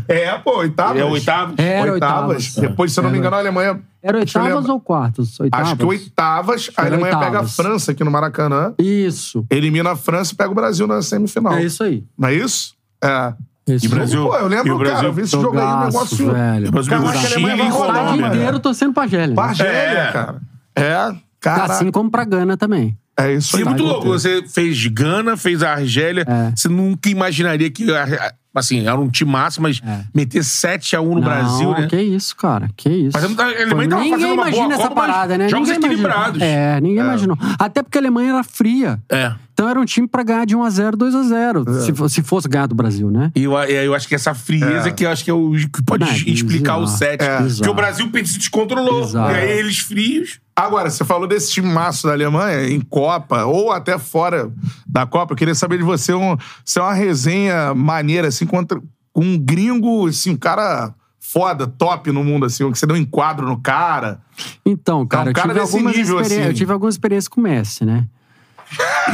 É, 0.07 0.37
pô, 0.37 0.57
oitavas. 0.59 1.01
É 1.01 1.05
o 1.05 1.09
oitavo? 1.09 1.55
Era 1.57 1.93
oitavas. 1.93 2.29
oitavas. 2.29 2.55
Depois, 2.55 2.91
se 2.93 2.99
eu 2.99 3.03
não 3.03 3.09
me 3.09 3.17
engano, 3.17 3.35
a 3.35 3.39
Alemanha. 3.39 3.81
Era 4.03 4.19
oitavas 4.19 4.69
ou 4.69 4.79
quartos? 4.79 5.39
Oitavas? 5.39 5.67
Acho 5.69 5.77
que 5.77 5.85
oitavas. 5.85 6.69
A 6.77 6.81
Alemanha 6.85 7.13
pega 7.17 7.25
a 7.25 7.41
oitavas. 7.41 7.55
França 7.55 7.91
aqui 7.93 8.03
no 8.03 8.11
Maracanã. 8.11 8.75
Isso. 8.77 9.43
Elimina 9.49 9.93
a 9.93 9.95
França 9.95 10.33
e 10.33 10.35
pega 10.37 10.51
o 10.51 10.55
Brasil 10.55 10.85
na 10.85 11.01
semifinal. 11.01 11.53
É 11.53 11.63
isso 11.63 11.81
aí. 11.83 12.03
Não 12.15 12.29
é 12.29 12.35
isso? 12.35 12.75
É. 13.03 13.33
Esse 13.75 13.85
E 13.85 13.87
o 13.87 13.91
Brasil- 13.91 14.25
Pô, 14.27 14.35
eu 14.35 14.45
e 14.47 14.49
lembro, 14.49 14.75
o 14.75 14.77
Brasil- 14.79 14.95
cara, 14.95 15.07
eu 15.07 15.13
vi 15.13 15.21
esse 15.21 15.31
jogo 15.31 15.57
aí, 15.59 15.65
um 15.65 15.85
negócio. 15.85 16.31
velho. 16.31 16.67
O 16.67 16.71
Brasil 16.71 16.89
Cara, 16.89 17.01
pegou 17.01 17.09
acho 17.09 17.21
que 17.21 17.33
Chile 17.33 17.45
Alemanha 17.45 17.55
e 17.55 17.71
vai 17.71 17.77
O 17.79 17.83
rodar, 18.17 18.35
inteiro 18.35 18.59
torcendo 18.59 18.93
pra 18.93 19.03
Argélia. 19.03 19.35
Pra 19.35 19.43
Argélia, 19.45 19.71
É. 19.99 20.11
cara. 20.11 20.35
É, 20.75 21.15
cara. 21.39 21.63
Assim 21.73 21.91
como 21.91 22.09
pra 22.09 22.23
Gana 22.23 22.55
também. 22.57 22.97
É 23.17 23.33
isso 23.33 23.51
Sim, 23.51 23.57
aí. 23.57 23.63
é 23.63 23.65
muito 23.65 23.83
louco. 23.83 24.07
Você 24.07 24.43
fez 24.47 24.87
Gana, 24.87 25.35
fez 25.35 25.61
a 25.61 25.71
Argélia. 25.73 26.23
É. 26.27 26.51
Você 26.55 26.69
nunca 26.69 27.09
imaginaria 27.09 27.69
que, 27.69 27.91
a- 27.93 28.33
assim, 28.55 28.87
era 28.87 28.97
um 28.97 29.09
time 29.09 29.29
massa, 29.29 29.59
mas 29.61 29.81
É. 29.85 29.99
meter 30.15 30.41
7x1 30.41 31.03
no 31.15 31.15
Não, 31.15 31.21
Brasil, 31.21 31.71
né? 31.71 31.87
Que 31.87 32.01
isso, 32.01 32.33
cara. 32.37 32.69
Que 32.77 32.87
isso. 32.87 33.11
Mas 33.13 33.23
a 33.25 33.27
Alemanha 33.27 33.67
Pô, 33.67 33.75
tava 33.89 34.03
ninguém 34.03 34.11
fazendo 34.11 34.25
uma 34.31 34.35
boa 34.43 34.47
imagina 34.49 34.73
essa 34.75 34.83
Copa, 34.87 34.95
parada, 35.01 35.37
né? 35.37 35.49
jogos 35.49 35.67
ninguém 35.67 35.83
imagina. 35.89 35.93
equilibrados. 36.07 36.41
É, 36.41 36.79
ninguém 36.81 37.03
imaginou. 37.03 37.37
Até 37.59 37.83
porque 37.83 37.97
a 37.97 38.01
Alemanha 38.01 38.29
era 38.35 38.43
fria. 38.43 38.99
É. 39.11 39.33
Então 39.59 39.67
era 39.69 39.77
um 39.77 39.83
time 39.83 40.07
pra 40.07 40.23
ganhar 40.23 40.45
de 40.45 40.55
1x0, 40.55 40.95
2x0. 40.95 41.67
É. 41.67 41.81
Se, 41.81 41.93
fo- 41.93 42.07
se 42.07 42.23
fosse 42.23 42.47
ganhar 42.47 42.65
do 42.65 42.73
Brasil, 42.75 43.11
né? 43.11 43.29
E 43.35 43.43
eu, 43.43 43.51
eu 43.57 43.93
acho 43.93 44.07
que 44.07 44.15
essa 44.15 44.33
frieza 44.33 44.87
É. 44.87 44.91
que 44.91 45.05
eu 45.05 45.09
acho 45.11 45.21
que 45.25 45.29
é 45.29 45.33
o 45.33 45.51
que 45.51 45.83
pode 45.83 46.05
Não, 46.05 46.09
é 46.11 46.15
explicar 46.15 46.77
o 46.77 46.85
bizarro. 46.85 46.97
7. 46.97 47.21
É. 47.25 47.37
Porque 47.41 47.69
o 47.69 47.73
Brasil 47.73 48.09
se 48.23 48.37
descontrolou. 48.37 49.01
Bizarro. 49.01 49.31
E 49.31 49.35
aí 49.35 49.59
eles 49.59 49.79
frios. 49.79 50.39
Agora, 50.55 50.89
você 50.89 51.03
falou 51.03 51.27
desse 51.27 51.51
time 51.51 51.67
maço 51.67 52.07
da 52.07 52.13
Alemanha 52.13 52.69
em 52.69 52.79
Copa, 52.79 53.43
ou 53.43 53.73
até 53.73 53.97
fora 53.99 54.49
da 54.87 55.05
Copa. 55.05 55.33
Eu 55.33 55.37
queria 55.37 55.55
saber 55.55 55.77
de 55.77 55.83
você 55.83 56.13
um, 56.13 56.37
se 56.63 56.79
é 56.79 56.81
uma 56.81 56.93
resenha 56.93 57.73
maneira, 57.75 58.29
assim, 58.29 58.45
contra 58.45 58.81
com 59.11 59.25
um 59.25 59.37
gringo, 59.37 60.07
assim, 60.07 60.31
um 60.31 60.37
cara 60.37 60.93
foda, 61.19 61.67
top 61.67 62.11
no 62.13 62.23
mundo, 62.23 62.45
assim, 62.45 62.69
que 62.71 62.79
você 62.79 62.87
deu 62.87 62.95
um 62.95 62.99
enquadro 62.99 63.45
no 63.45 63.59
cara. 63.59 64.21
Então, 64.65 65.05
cara, 65.05 65.29
um 65.29 65.33
cara 65.33 65.49
eu, 65.49 65.53
tive 65.53 65.59
algumas 65.77 65.95
nível, 65.97 66.17
assim. 66.19 66.35
eu 66.41 66.53
tive 66.53 66.71
algumas 66.71 66.95
experiências 66.95 67.27
com 67.27 67.41
o 67.41 67.43
Messi, 67.43 67.83
né? 67.85 68.05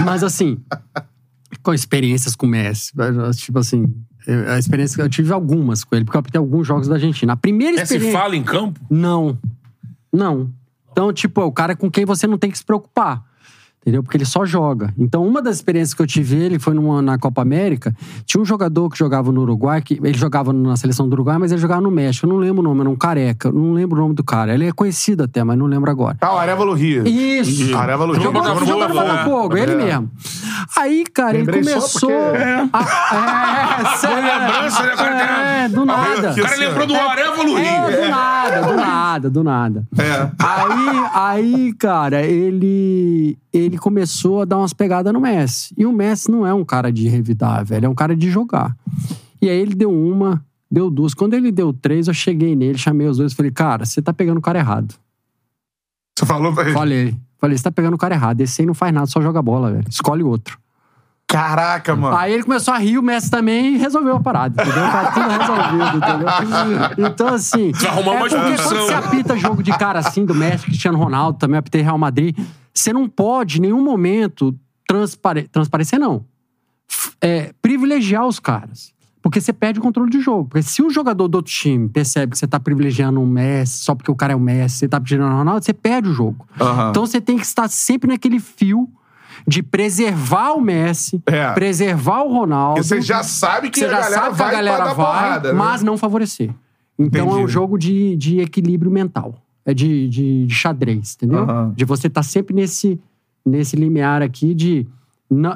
Mas 0.04 0.24
assim, 0.24 0.58
com 1.62 1.74
experiências 1.74 2.36
com 2.36 2.46
o 2.46 2.50
Messi. 2.50 2.94
Tipo 3.38 3.60
assim, 3.60 3.94
a 4.48 4.58
experiência, 4.58 5.02
eu 5.02 5.10
tive 5.10 5.32
algumas 5.34 5.84
com 5.84 5.96
ele, 5.96 6.06
porque 6.06 6.18
eu 6.18 6.20
apitei 6.20 6.40
alguns 6.40 6.68
jogos 6.68 6.88
da 6.88 6.96
Argentina. 6.96 7.34
A 7.34 7.38
primeira 7.38 7.78
se 7.78 7.84
experiência. 7.84 8.20
fala 8.20 8.36
em 8.36 8.44
campo. 8.44 8.80
Não. 8.90 9.38
Não. 10.12 10.52
Então, 10.92 11.12
tipo, 11.12 11.42
é 11.42 11.44
o 11.44 11.52
cara 11.52 11.76
com 11.76 11.92
quem 11.92 12.06
você 12.06 12.26
não 12.26 12.38
tem 12.38 12.50
que 12.50 12.58
se 12.58 12.66
preocupar. 12.66 13.24
Entendeu? 13.86 14.02
Porque 14.02 14.18
ele 14.18 14.26
só 14.26 14.44
joga. 14.46 14.92
Então, 14.98 15.24
uma 15.28 15.44
das 15.44 15.58
experiências 15.58 15.94
que 15.94 16.02
eu 16.02 16.08
tive 16.08 16.36
ele 16.38 16.58
foi 16.58 16.74
numa, 16.74 17.04
na 17.04 17.20
Copa 17.20 17.44
América. 17.44 17.96
Tinha 18.26 18.42
um 18.42 18.46
jogador 18.46 18.90
que 18.90 18.98
jogava 18.98 19.32
no 19.32 19.42
Uruguai, 19.42 19.80
que 19.80 20.00
ele 20.04 20.18
jogava 20.18 20.52
na 20.52 20.76
seleção 20.76 21.08
do 21.08 21.14
Uruguai, 21.14 21.38
mas 21.38 21.52
ele 21.52 21.62
jogava 21.62 21.82
no 21.82 21.92
México. 21.92 22.26
Eu 22.26 22.30
não 22.32 22.38
lembro 22.38 22.62
o 22.62 22.64
nome, 22.64 22.82
era 22.82 22.90
um 22.90 22.96
careca. 22.96 23.50
Eu 23.50 23.54
não 23.54 23.74
lembro 23.74 24.00
o 24.00 24.02
nome 24.02 24.16
do 24.16 24.24
cara. 24.24 24.56
Ele 24.56 24.66
é 24.68 24.72
conhecido 24.72 25.24
até, 25.26 25.44
mas 25.44 25.56
não 25.56 25.68
lembro 25.68 25.92
agora. 25.92 26.18
Ah, 26.20 26.34
o 26.34 26.38
Arevalo 26.40 26.74
Rio. 26.74 27.08
Isso! 27.08 27.78
Arevalo 27.78 28.14
Rio. 28.14 28.24
Jogou, 28.24 28.42
Botafogo, 28.42 28.66
jogou 28.66 28.88
no 28.90 28.98
é. 29.00 29.02
Botafogo, 29.04 29.58
ele 29.58 29.74
É. 29.74 29.76
mesmo. 29.76 30.12
Aí, 30.80 31.04
cara, 31.14 31.38
Lembrei 31.38 31.60
ele 31.60 31.70
começou. 31.70 32.10
porque- 32.10 32.44
a- 32.74 33.80
é, 33.94 33.98
sério. 33.98 34.16
lembrança, 34.18 34.84
né? 35.12 35.66
É, 35.66 35.70
do 35.70 35.86
nada. 35.86 36.32
O 36.32 36.36
cara 36.42 36.56
lembrou 36.58 36.88
do 36.88 36.96
Arevalo 36.96 37.58
É, 37.58 37.88
Rio. 37.90 38.02
do 38.02 38.10
nada, 38.10 38.62
do 38.62 38.74
nada, 38.76 39.30
do 39.30 39.44
nada. 39.44 39.88
É. 39.98 40.30
Aí, 40.40 41.06
aí, 41.14 41.74
cara, 41.74 42.22
ele 42.24 43.38
ele 43.54 43.75
começou 43.78 44.42
a 44.42 44.46
dar 44.46 44.58
umas 44.58 44.74
pegadas 44.74 45.12
no 45.14 45.20
Messi. 45.20 45.74
E 45.78 45.86
o 45.86 45.92
Messi 45.92 46.32
não 46.32 46.46
é 46.46 46.54
um 46.54 46.66
cara 46.66 46.92
de 46.92 47.08
revidar, 47.08 47.66
velho, 47.66 47.86
é 47.86 47.90
um 47.90 47.96
cara 47.96 48.16
de 48.16 48.30
jogar. 48.30 48.76
E 49.42 49.50
aí 49.50 49.58
ele 49.58 49.76
deu 49.76 49.92
uma, 49.92 50.44
Deu 50.70 50.90
duas. 50.90 51.14
Quando 51.14 51.34
ele 51.36 51.52
deu 51.52 51.72
três, 51.72 52.08
eu 52.08 52.14
cheguei 52.14 52.56
nele, 52.56 52.78
chamei 52.78 53.08
os 53.08 53.18
dois 53.18 53.32
e 53.32 53.36
falei, 53.36 53.52
cara, 53.52 53.86
você 53.86 54.02
tá 54.02 54.12
pegando 54.12 54.40
o 54.40 54.42
cara 54.42 54.60
errado. 54.60 54.94
Você 56.18 56.26
falou 56.26 56.54
pra 56.54 56.64
ele. 56.64 56.74
Falei. 56.74 57.16
Falei, 57.40 57.58
você 57.58 57.64
tá 57.64 57.72
pegando 57.72 57.94
o 57.94 57.98
cara 57.98 58.16
errado. 58.16 58.42
Esse 58.42 58.62
aí 58.62 58.66
não 58.66 58.74
faz 58.74 58.94
nada, 58.94 59.06
só 59.06 59.22
joga 59.22 59.42
bola, 59.42 59.72
velho. 59.72 59.86
Escolhe 59.90 60.24
outro. 60.24 60.58
Caraca, 61.28 61.96
mano. 61.96 62.16
Aí 62.16 62.34
ele 62.34 62.44
começou 62.44 62.74
a 62.74 62.78
rir, 62.78 62.98
o 62.98 63.02
Messi 63.02 63.32
também 63.32 63.78
resolveu 63.78 64.16
a 64.16 64.20
parada, 64.20 64.62
entendeu? 64.62 64.84
Tá 64.84 65.12
tudo 65.12 65.30
resolvido, 65.30 65.98
entendeu? 65.98 67.08
Então, 67.10 67.28
assim. 67.28 67.72
Arrumar 67.88 68.14
é 68.14 68.18
uma 68.18 68.30
porque 68.30 68.64
quando 68.64 68.80
você 68.80 68.94
apita 68.94 69.38
jogo 69.38 69.64
de 69.64 69.72
cara 69.78 70.00
assim, 70.00 70.26
do 70.26 70.36
Messi, 70.36 70.66
Cristiano 70.66 70.98
Ronaldo, 70.98 71.38
também 71.40 71.58
apitei 71.58 71.82
Real 71.82 71.98
Madrid, 71.98 72.38
você 72.76 72.92
não 72.94 73.08
pode, 73.08 73.58
em 73.58 73.62
nenhum 73.62 73.84
momento, 73.84 74.56
transpare... 74.88 75.48
transparecer, 75.48 76.00
não. 76.00 76.26
É, 77.22 77.54
privilegiar 77.62 78.26
os 78.28 78.40
caras. 78.40 78.94
Porque 79.22 79.42
você 79.42 79.52
perde 79.52 79.80
o 79.80 79.82
controle 79.82 80.12
do 80.12 80.22
jogo. 80.22 80.50
Porque 80.50 80.62
se 80.62 80.84
o 80.84 80.90
jogador 80.92 81.28
do 81.28 81.36
outro 81.36 81.52
time 81.52 81.90
percebe 81.90 82.34
que 82.34 82.38
você 82.38 82.46
tá 82.46 82.60
privilegiando 82.60 83.20
o 83.20 83.26
Messi 83.26 83.80
só 83.84 83.96
porque 83.96 84.12
o 84.12 84.16
cara 84.16 84.34
é 84.34 84.36
o 84.36 84.40
Messi, 84.40 84.78
você 84.80 84.88
tá 84.88 85.00
privilegiando 85.00 85.34
o 85.34 85.38
Ronaldo, 85.40 85.66
você 85.66 85.74
perde 85.74 86.10
o 86.10 86.14
jogo. 86.14 86.48
Aham. 86.62 86.90
Então 86.92 87.08
você 87.08 87.20
tem 87.20 87.36
que 87.38 87.44
estar 87.46 87.68
sempre 87.68 88.08
naquele 88.08 88.40
fio 88.40 88.88
de 89.48 89.64
preservar 89.64 90.52
o 90.54 90.62
Messi, 90.62 91.20
É. 91.26 91.52
preservar 91.54 92.22
o 92.22 92.32
Ronaldo. 92.34 92.76
Porque 92.76 92.88
você 92.88 93.02
já 93.02 93.24
sabe 93.24 93.72
que 93.72 93.80
Você 93.80 93.86
a 93.86 93.90
já 93.90 94.00
galera 94.00 94.16
sabe 94.16 94.36
que 94.36 94.42
a 94.42 94.46
vai 94.46 94.56
galera 94.56 94.84
vai, 94.86 94.96
porrada, 94.96 95.54
né? 95.54 95.58
mas 95.58 95.82
não 95.82 95.98
favorecer. 95.98 96.52
Então 96.98 97.22
é 97.22 97.34
um 97.34 97.38
Entendi. 97.40 97.52
jogo 97.52 97.78
de, 97.80 98.16
de 98.16 98.40
equilíbrio 98.42 98.92
mental. 98.92 99.36
É 99.66 99.74
de, 99.74 100.08
de, 100.08 100.46
de 100.46 100.54
xadrez, 100.54 101.16
entendeu? 101.16 101.40
Aham. 101.40 101.74
De 101.76 101.84
você 101.86 102.08
estar 102.08 102.22
sempre 102.24 102.54
nesse, 102.54 103.00
nesse 103.46 103.76
limiar 103.76 104.22
aqui 104.22 104.54
de, 104.54 104.88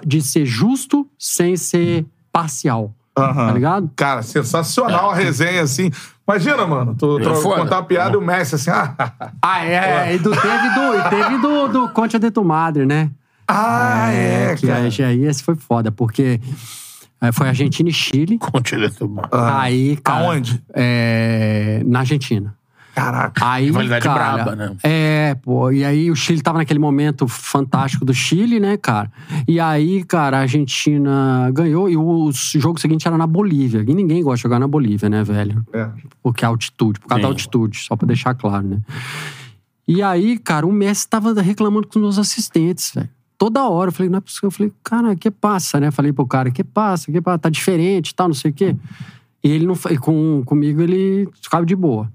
de 0.06 0.22
ser 0.22 0.46
justo 0.46 1.08
sem 1.18 1.56
ser 1.56 2.06
parcial. 2.32 2.94
Aham. 3.18 3.48
Tá 3.48 3.54
ligado? 3.54 3.92
Cara, 3.96 4.22
sensacional 4.24 5.12
a 5.12 5.16
resenha, 5.16 5.62
assim. 5.62 5.92
Imagina, 6.28 6.66
mano, 6.66 6.96
tu, 6.96 7.20
tu 7.20 7.30
É 7.30 7.42
contar 7.42 7.78
uma 7.78 7.84
piada 7.84 8.14
e 8.14 8.18
o 8.18 8.22
Messi 8.22 8.56
assim, 8.56 8.70
ah, 8.70 8.96
Ah, 9.42 9.66
é. 9.66 10.16
E 10.16 10.20
do, 10.20 10.30
teve 10.30 10.70
do, 10.76 10.96
e 10.96 11.10
teve 11.10 11.38
do, 11.40 11.68
do 11.68 11.90
Conte 11.90 12.20
de 12.20 12.32
tu 12.32 12.44
Madre, 12.44 12.86
né? 12.86 13.10
ah 13.48 14.12
é, 14.12 14.56
que 14.56 14.68
cara. 14.68 14.84
aí, 14.84 15.04
aí 15.04 15.26
esse 15.26 15.42
foi 15.42 15.56
foda, 15.56 15.92
porque 15.92 16.40
é, 17.20 17.32
foi 17.32 17.48
Argentina 17.48 17.90
e 17.90 17.94
Chile. 17.94 18.38
Continua 18.38 18.92
tomando. 18.92 19.28
Ah. 19.32 19.62
Aí, 19.62 19.98
cara, 19.98 20.26
Aonde? 20.26 20.64
É, 20.72 21.82
na 21.86 22.00
Argentina. 22.00 22.56
Caraca. 23.00 23.50
Aí, 23.50 23.66
Rivalidade 23.66 24.04
cara, 24.04 24.44
braba, 24.44 24.56
né? 24.56 24.76
É, 24.84 25.36
pô. 25.42 25.72
E 25.72 25.86
aí 25.86 26.12
o 26.12 26.16
Chile 26.16 26.42
tava 26.42 26.58
naquele 26.58 26.80
momento 26.80 27.28
fantástico 27.28 28.04
do 28.04 28.14
Chile, 28.14 28.60
né, 28.60 28.76
cara? 28.76 29.10
E 29.48 29.58
aí, 29.58 30.04
cara, 30.04 30.38
a 30.38 30.42
Argentina 30.42 31.50
ganhou 31.54 31.90
e 31.90 31.96
o 31.96 32.30
jogo 32.34 32.80
seguinte 32.80 33.08
era 33.08 33.18
na 33.18 33.26
Bolívia. 33.26 33.86
E 33.88 33.94
ninguém 33.94 34.22
gosta 34.22 34.38
de 34.38 34.44
jogar 34.44 34.60
na 34.60 34.68
Bolívia, 34.68 35.10
né, 35.10 35.24
velho? 35.24 35.66
É. 35.72 35.90
Porque 36.22 36.44
a 36.44 36.50
altitude, 36.50 37.00
por 37.00 37.08
causa 37.08 37.22
da 37.22 37.28
Sim. 37.28 37.32
altitude, 37.32 37.78
só 37.78 37.96
pra 37.96 38.06
deixar 38.06 38.34
claro, 38.34 38.68
né? 38.68 38.80
E 39.88 40.04
aí, 40.04 40.38
cara, 40.38 40.68
o 40.68 40.72
Messi 40.72 41.08
tava 41.08 41.34
reclamando 41.42 41.88
com 41.88 42.00
os 42.00 42.04
meus 42.04 42.20
assistentes, 42.20 42.92
velho. 42.94 43.10
Toda 43.38 43.68
hora, 43.70 43.88
eu 43.88 43.94
falei, 43.94 44.10
não 44.10 44.18
é 44.18 44.22
possível. 44.22 44.48
Eu 44.48 44.52
falei, 44.52 44.74
cara, 44.84 45.16
que 45.16 45.32
passa, 45.32 45.80
né? 45.80 45.90
Falei 45.90 46.12
pro 46.12 46.28
cara, 46.28 46.52
que 46.52 46.66
passa, 46.66 47.10
que 47.10 47.22
passa, 47.22 47.40
tá 47.40 47.50
diferente 47.50 48.10
e 48.10 48.16
tal, 48.16 48.28
não 48.28 48.36
sei 48.36 48.52
o 48.52 48.54
quê. 48.54 48.76
E 49.42 49.50
ele 49.50 49.66
não 49.66 49.76
com 50.02 50.44
comigo 50.46 50.82
ele 50.82 51.30
ficava 51.42 51.66
de 51.66 51.76
boa. 51.78 52.12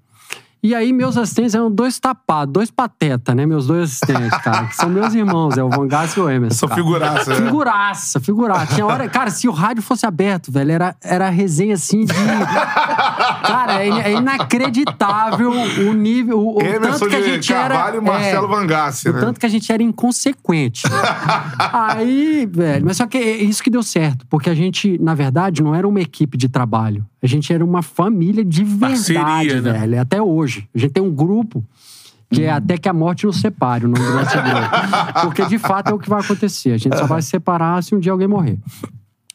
E 0.64 0.74
aí, 0.74 0.94
meus 0.94 1.18
assistentes 1.18 1.54
eram 1.54 1.70
dois 1.70 2.00
tapados, 2.00 2.50
dois 2.50 2.70
patetas, 2.70 3.36
né? 3.36 3.44
Meus 3.44 3.66
dois 3.66 3.82
assistentes, 3.90 4.38
cara, 4.38 4.64
que 4.64 4.74
são 4.74 4.88
meus 4.88 5.12
irmãos, 5.12 5.58
é 5.58 5.62
o 5.62 5.68
Van 5.68 5.86
Gass 5.86 6.16
e 6.16 6.20
o 6.20 6.30
Emerson. 6.30 6.60
Sou 6.60 6.68
cara. 6.70 6.80
figuraça, 6.80 7.30
né? 7.30 7.36
Figuraça, 7.36 8.20
figuraça. 8.20 8.74
Tinha 8.74 8.86
hora. 8.86 9.06
Cara, 9.10 9.28
se 9.28 9.46
o 9.46 9.52
rádio 9.52 9.82
fosse 9.82 10.06
aberto, 10.06 10.50
velho, 10.50 10.72
era, 10.72 10.96
era 11.04 11.28
resenha 11.28 11.74
assim 11.74 12.06
de. 12.06 12.14
Cara, 12.14 13.84
é, 13.84 13.88
é 13.90 14.12
inacreditável 14.12 15.50
o 15.50 15.92
nível. 15.92 16.38
O, 16.40 16.56
o 16.56 16.62
Emerson 16.62 16.98
tanto 17.00 17.08
que 17.08 17.16
a 17.16 17.22
gente 17.22 17.52
Carvalho 17.52 17.96
era. 17.96 17.98
e 17.98 18.00
Marcelo 18.00 18.46
é, 18.46 18.48
Vangassi, 18.48 19.08
o 19.10 19.12
né? 19.12 19.20
tanto 19.20 19.40
que 19.40 19.44
a 19.44 19.50
gente 19.50 19.70
era 19.70 19.82
inconsequente. 19.82 20.84
Aí, 21.74 22.48
velho, 22.50 22.86
mas 22.86 22.96
só 22.96 23.06
que 23.06 23.18
é 23.18 23.36
isso 23.36 23.62
que 23.62 23.68
deu 23.68 23.82
certo, 23.82 24.26
porque 24.30 24.48
a 24.48 24.54
gente, 24.54 24.98
na 24.98 25.14
verdade, 25.14 25.62
não 25.62 25.74
era 25.74 25.86
uma 25.86 26.00
equipe 26.00 26.38
de 26.38 26.48
trabalho. 26.48 27.04
A 27.24 27.26
gente 27.26 27.50
era 27.50 27.64
uma 27.64 27.80
família 27.80 28.44
de 28.44 28.62
verdade, 28.62 29.14
Parceria, 29.14 29.60
né? 29.62 29.72
velho. 29.72 30.00
Até 30.02 30.20
hoje. 30.20 30.68
A 30.74 30.78
gente 30.78 30.92
tem 30.92 31.02
um 31.02 31.10
grupo 31.10 31.64
que 32.30 32.42
é 32.42 32.50
até 32.50 32.76
que 32.76 32.86
a 32.86 32.92
morte 32.92 33.24
nos 33.24 33.40
separe, 33.40 33.86
o 33.86 33.88
nome 33.88 34.04
do 34.04 34.12
nosso 34.12 34.36
grupo. 34.36 35.20
Porque 35.22 35.46
de 35.46 35.56
fato 35.56 35.90
é 35.90 35.94
o 35.94 35.98
que 35.98 36.10
vai 36.10 36.20
acontecer. 36.20 36.72
A 36.72 36.76
gente 36.76 36.98
só 36.98 37.06
vai 37.06 37.22
se 37.22 37.28
separar 37.30 37.82
se 37.82 37.94
um 37.94 37.98
dia 37.98 38.12
alguém 38.12 38.28
morrer. 38.28 38.58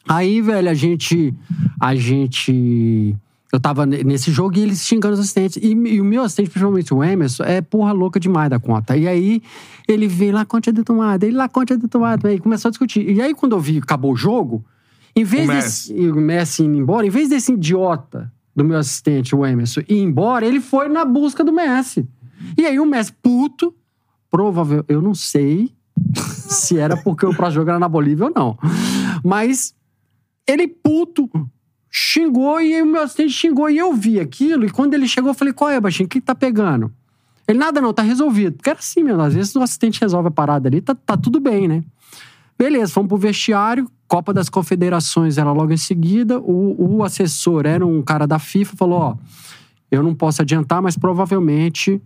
Aí, 0.08 0.40
velho, 0.40 0.70
a 0.70 0.74
gente. 0.74 1.34
A 1.80 1.94
gente. 1.96 3.16
Eu 3.52 3.58
tava 3.58 3.84
ne- 3.84 4.04
nesse 4.04 4.30
jogo 4.30 4.56
e 4.56 4.60
eles 4.60 4.86
xingando 4.86 5.14
os 5.14 5.20
assistentes. 5.20 5.56
E, 5.60 5.72
e 5.72 6.00
o 6.00 6.04
meu 6.04 6.22
assistente, 6.22 6.50
principalmente 6.50 6.94
o 6.94 7.02
Emerson, 7.02 7.42
é 7.42 7.60
porra 7.60 7.90
louca 7.90 8.20
demais 8.20 8.48
da 8.48 8.60
conta. 8.60 8.96
E 8.96 9.08
aí 9.08 9.42
ele 9.88 10.06
veio 10.06 10.32
lá, 10.34 10.44
conta 10.44 10.72
de 10.72 10.84
tomada, 10.84 11.26
ele 11.26 11.36
lá, 11.36 11.48
conta 11.48 11.76
de 11.76 11.88
tomada. 11.88 12.32
E 12.32 12.38
começou 12.38 12.68
a 12.68 12.70
discutir. 12.70 13.10
E 13.10 13.20
aí, 13.20 13.34
quando 13.34 13.56
eu 13.56 13.60
vi 13.60 13.78
acabou 13.78 14.12
o 14.12 14.16
jogo, 14.16 14.64
em 15.14 15.24
vez 15.24 15.48
O 15.48 15.52
desse. 15.52 15.94
e 15.94 16.10
O 16.10 16.16
Messi 16.16 16.64
indo 16.64 16.76
embora, 16.76 17.06
em 17.06 17.10
vez 17.10 17.28
desse 17.28 17.52
idiota 17.52 18.32
do 18.54 18.64
meu 18.64 18.78
assistente, 18.78 19.34
o 19.34 19.44
Emerson, 19.44 19.80
ir 19.88 20.00
embora, 20.00 20.46
ele 20.46 20.60
foi 20.60 20.88
na 20.88 21.04
busca 21.04 21.44
do 21.44 21.52
Messi. 21.52 22.06
E 22.56 22.66
aí 22.66 22.78
o 22.78 22.86
Messi, 22.86 23.12
puto, 23.22 23.74
provável, 24.30 24.84
eu 24.88 25.00
não 25.00 25.14
sei 25.14 25.72
se 26.48 26.78
era 26.78 26.96
porque 26.96 27.26
o 27.26 27.34
próximo 27.34 27.60
jogo 27.60 27.70
era 27.70 27.78
na 27.78 27.88
Bolívia 27.88 28.26
ou 28.26 28.32
não. 28.34 28.58
Mas 29.24 29.74
ele 30.46 30.66
puto 30.66 31.30
xingou 31.90 32.60
e 32.60 32.74
aí 32.74 32.82
o 32.82 32.86
meu 32.86 33.02
assistente 33.02 33.32
xingou 33.32 33.68
e 33.68 33.78
eu 33.78 33.92
vi 33.92 34.20
aquilo. 34.20 34.64
E 34.64 34.70
quando 34.70 34.94
ele 34.94 35.08
chegou, 35.08 35.30
eu 35.30 35.34
falei: 35.34 35.52
qual 35.52 35.70
é, 35.70 35.80
baixinho? 35.80 36.06
O 36.06 36.08
que, 36.08 36.20
que 36.20 36.26
tá 36.26 36.34
pegando? 36.34 36.92
Ele, 37.46 37.58
nada 37.58 37.80
não, 37.80 37.92
tá 37.92 38.02
resolvido. 38.02 38.56
Porque 38.56 38.70
era 38.70 38.78
assim 38.78 39.02
mesmo, 39.02 39.20
às 39.20 39.34
vezes 39.34 39.54
o 39.56 39.62
assistente 39.62 40.00
resolve 40.00 40.28
a 40.28 40.30
parada 40.30 40.68
ali, 40.68 40.80
tá, 40.80 40.94
tá 40.94 41.16
tudo 41.16 41.40
bem, 41.40 41.66
né? 41.66 41.82
Beleza, 42.56 42.92
fomos 42.92 43.08
pro 43.08 43.16
vestiário, 43.16 43.90
Copa 44.10 44.34
das 44.34 44.48
Confederações 44.48 45.38
era 45.38 45.52
logo 45.52 45.72
em 45.72 45.76
seguida. 45.76 46.40
O, 46.40 46.96
o 46.96 47.04
assessor 47.04 47.64
era 47.64 47.86
um 47.86 48.02
cara 48.02 48.26
da 48.26 48.40
FIFA, 48.40 48.76
falou: 48.76 48.98
ó, 48.98 49.14
eu 49.88 50.02
não 50.02 50.16
posso 50.16 50.42
adiantar, 50.42 50.82
mas 50.82 50.96
provavelmente 50.96 52.02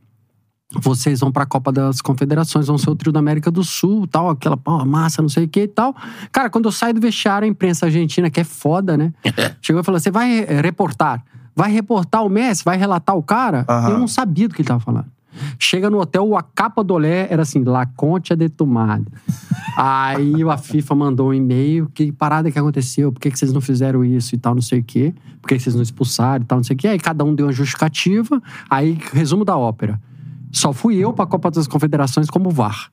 vocês 0.83 1.21
vão 1.21 1.33
pra 1.33 1.47
Copa 1.47 1.73
das 1.73 2.03
Confederações, 2.03 2.67
vão 2.67 2.77
ser 2.77 2.91
o 2.91 2.95
trio 2.95 3.11
da 3.11 3.21
América 3.21 3.51
do 3.51 3.65
Sul, 3.65 4.07
tal, 4.07 4.29
aquela 4.29 4.55
pô, 4.55 4.85
massa, 4.85 5.23
não 5.23 5.31
sei 5.31 5.45
o 5.45 5.49
que 5.49 5.63
e 5.63 5.69
tal. 5.69 5.97
Cara, 6.31 6.51
quando 6.51 6.67
eu 6.67 6.73
saio 6.73 6.93
do 6.93 7.01
vestiário, 7.01 7.47
a 7.47 7.49
imprensa 7.49 7.87
argentina, 7.87 8.29
que 8.29 8.39
é 8.41 8.45
foda, 8.45 8.99
né? 8.99 9.11
Chegou 9.63 9.81
e 9.81 9.85
falou: 9.85 9.99
você 9.99 10.11
vai 10.11 10.45
reportar? 10.45 11.25
Vai 11.57 11.73
reportar 11.73 12.23
o 12.23 12.29
Messi? 12.29 12.63
Vai 12.63 12.77
relatar 12.77 13.17
o 13.17 13.23
cara? 13.23 13.65
Aham. 13.67 13.91
Eu 13.93 13.99
não 13.99 14.09
sabia 14.09 14.47
do 14.47 14.55
que 14.55 14.61
ele 14.61 14.69
tava 14.69 14.81
falando. 14.81 15.07
Chega 15.59 15.91
no 15.91 16.01
hotel, 16.01 16.37
a 16.37 16.43
capa 16.43 16.83
do 16.83 16.95
olé 16.95 17.27
era 17.31 17.43
assim, 17.43 17.63
La 17.63 17.87
Concha 17.87 18.37
de 18.37 18.49
Tomada. 18.49 19.05
Aí 19.77 20.43
a 20.43 20.57
FIFA 20.57 20.95
mandou 20.95 21.29
um 21.31 21.35
e-mail, 21.35 21.89
que 21.93 22.13
parada 22.13 22.51
que 22.51 22.59
aconteceu, 22.59 23.11
por 23.13 23.21
que, 23.21 23.31
que 23.31 23.39
vocês 23.39 23.53
não 23.53 23.61
fizeram 23.61 24.05
isso 24.05 24.35
e 24.35 24.39
tal, 24.39 24.55
não 24.55 24.63
sei 24.63 24.81
o 24.81 24.85
quê, 24.85 25.15
por 25.41 25.49
que, 25.49 25.57
que 25.57 25.63
vocês 25.63 25.75
não 25.75 25.83
expulsaram 25.83 26.45
e 26.45 26.47
tal, 26.47 26.59
não 26.59 26.65
sei 26.65 26.75
o 26.75 26.79
quê. 26.79 26.89
Aí 26.89 26.99
cada 26.99 27.25
um 27.25 27.35
deu 27.35 27.47
uma 27.47 27.53
justificativa, 27.53 28.43
aí 28.69 28.99
resumo 29.13 29.45
da 29.45 29.57
ópera. 29.57 30.01
Só 30.53 30.73
fui 30.73 30.97
eu 30.97 31.13
pra 31.13 31.27
Copa 31.27 31.51
das 31.51 31.67
Confederações 31.67 32.31
como 32.31 32.51
VAR. 32.51 32.91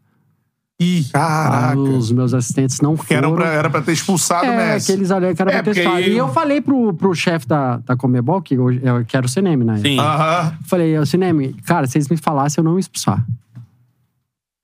Ih, 0.83 1.03
caraca. 1.13 1.77
Os 1.79 2.11
meus 2.11 2.33
assistentes 2.33 2.81
não 2.81 2.97
Que 2.97 3.13
era 3.13 3.27
foram. 3.29 3.35
pra, 3.43 3.51
era 3.53 3.69
pra 3.69 3.81
ter 3.81 3.91
expulsado 3.91 4.45
o 4.47 4.49
É, 4.49 4.73
Messi. 4.73 4.87
que 4.87 4.91
eles 4.93 5.11
ali 5.11 5.35
que 5.35 5.41
era 5.41 5.51
É, 5.51 5.53
pra 5.55 5.63
porque 5.63 5.79
testar. 5.81 5.95
aí- 5.97 6.11
E 6.13 6.17
eu 6.17 6.27
falei 6.29 6.59
pro, 6.59 6.91
pro 6.93 7.13
chefe 7.13 7.47
da, 7.47 7.77
da 7.77 7.95
Comebol, 7.95 8.41
que, 8.41 8.57
hoje, 8.57 8.79
eu, 8.83 9.05
que 9.05 9.15
era 9.15 9.25
o 9.25 9.29
Cineme, 9.29 9.63
né? 9.63 9.77
Sim. 9.77 9.99
Aham. 9.99 10.53
Falei, 10.65 10.97
ô 10.97 11.05
Cineme, 11.05 11.53
cara, 11.65 11.85
se 11.85 11.93
vocês 11.93 12.07
me 12.09 12.17
falassem, 12.17 12.61
eu 12.61 12.65
não 12.65 12.73
ia 12.73 12.79
expulsar. 12.79 13.23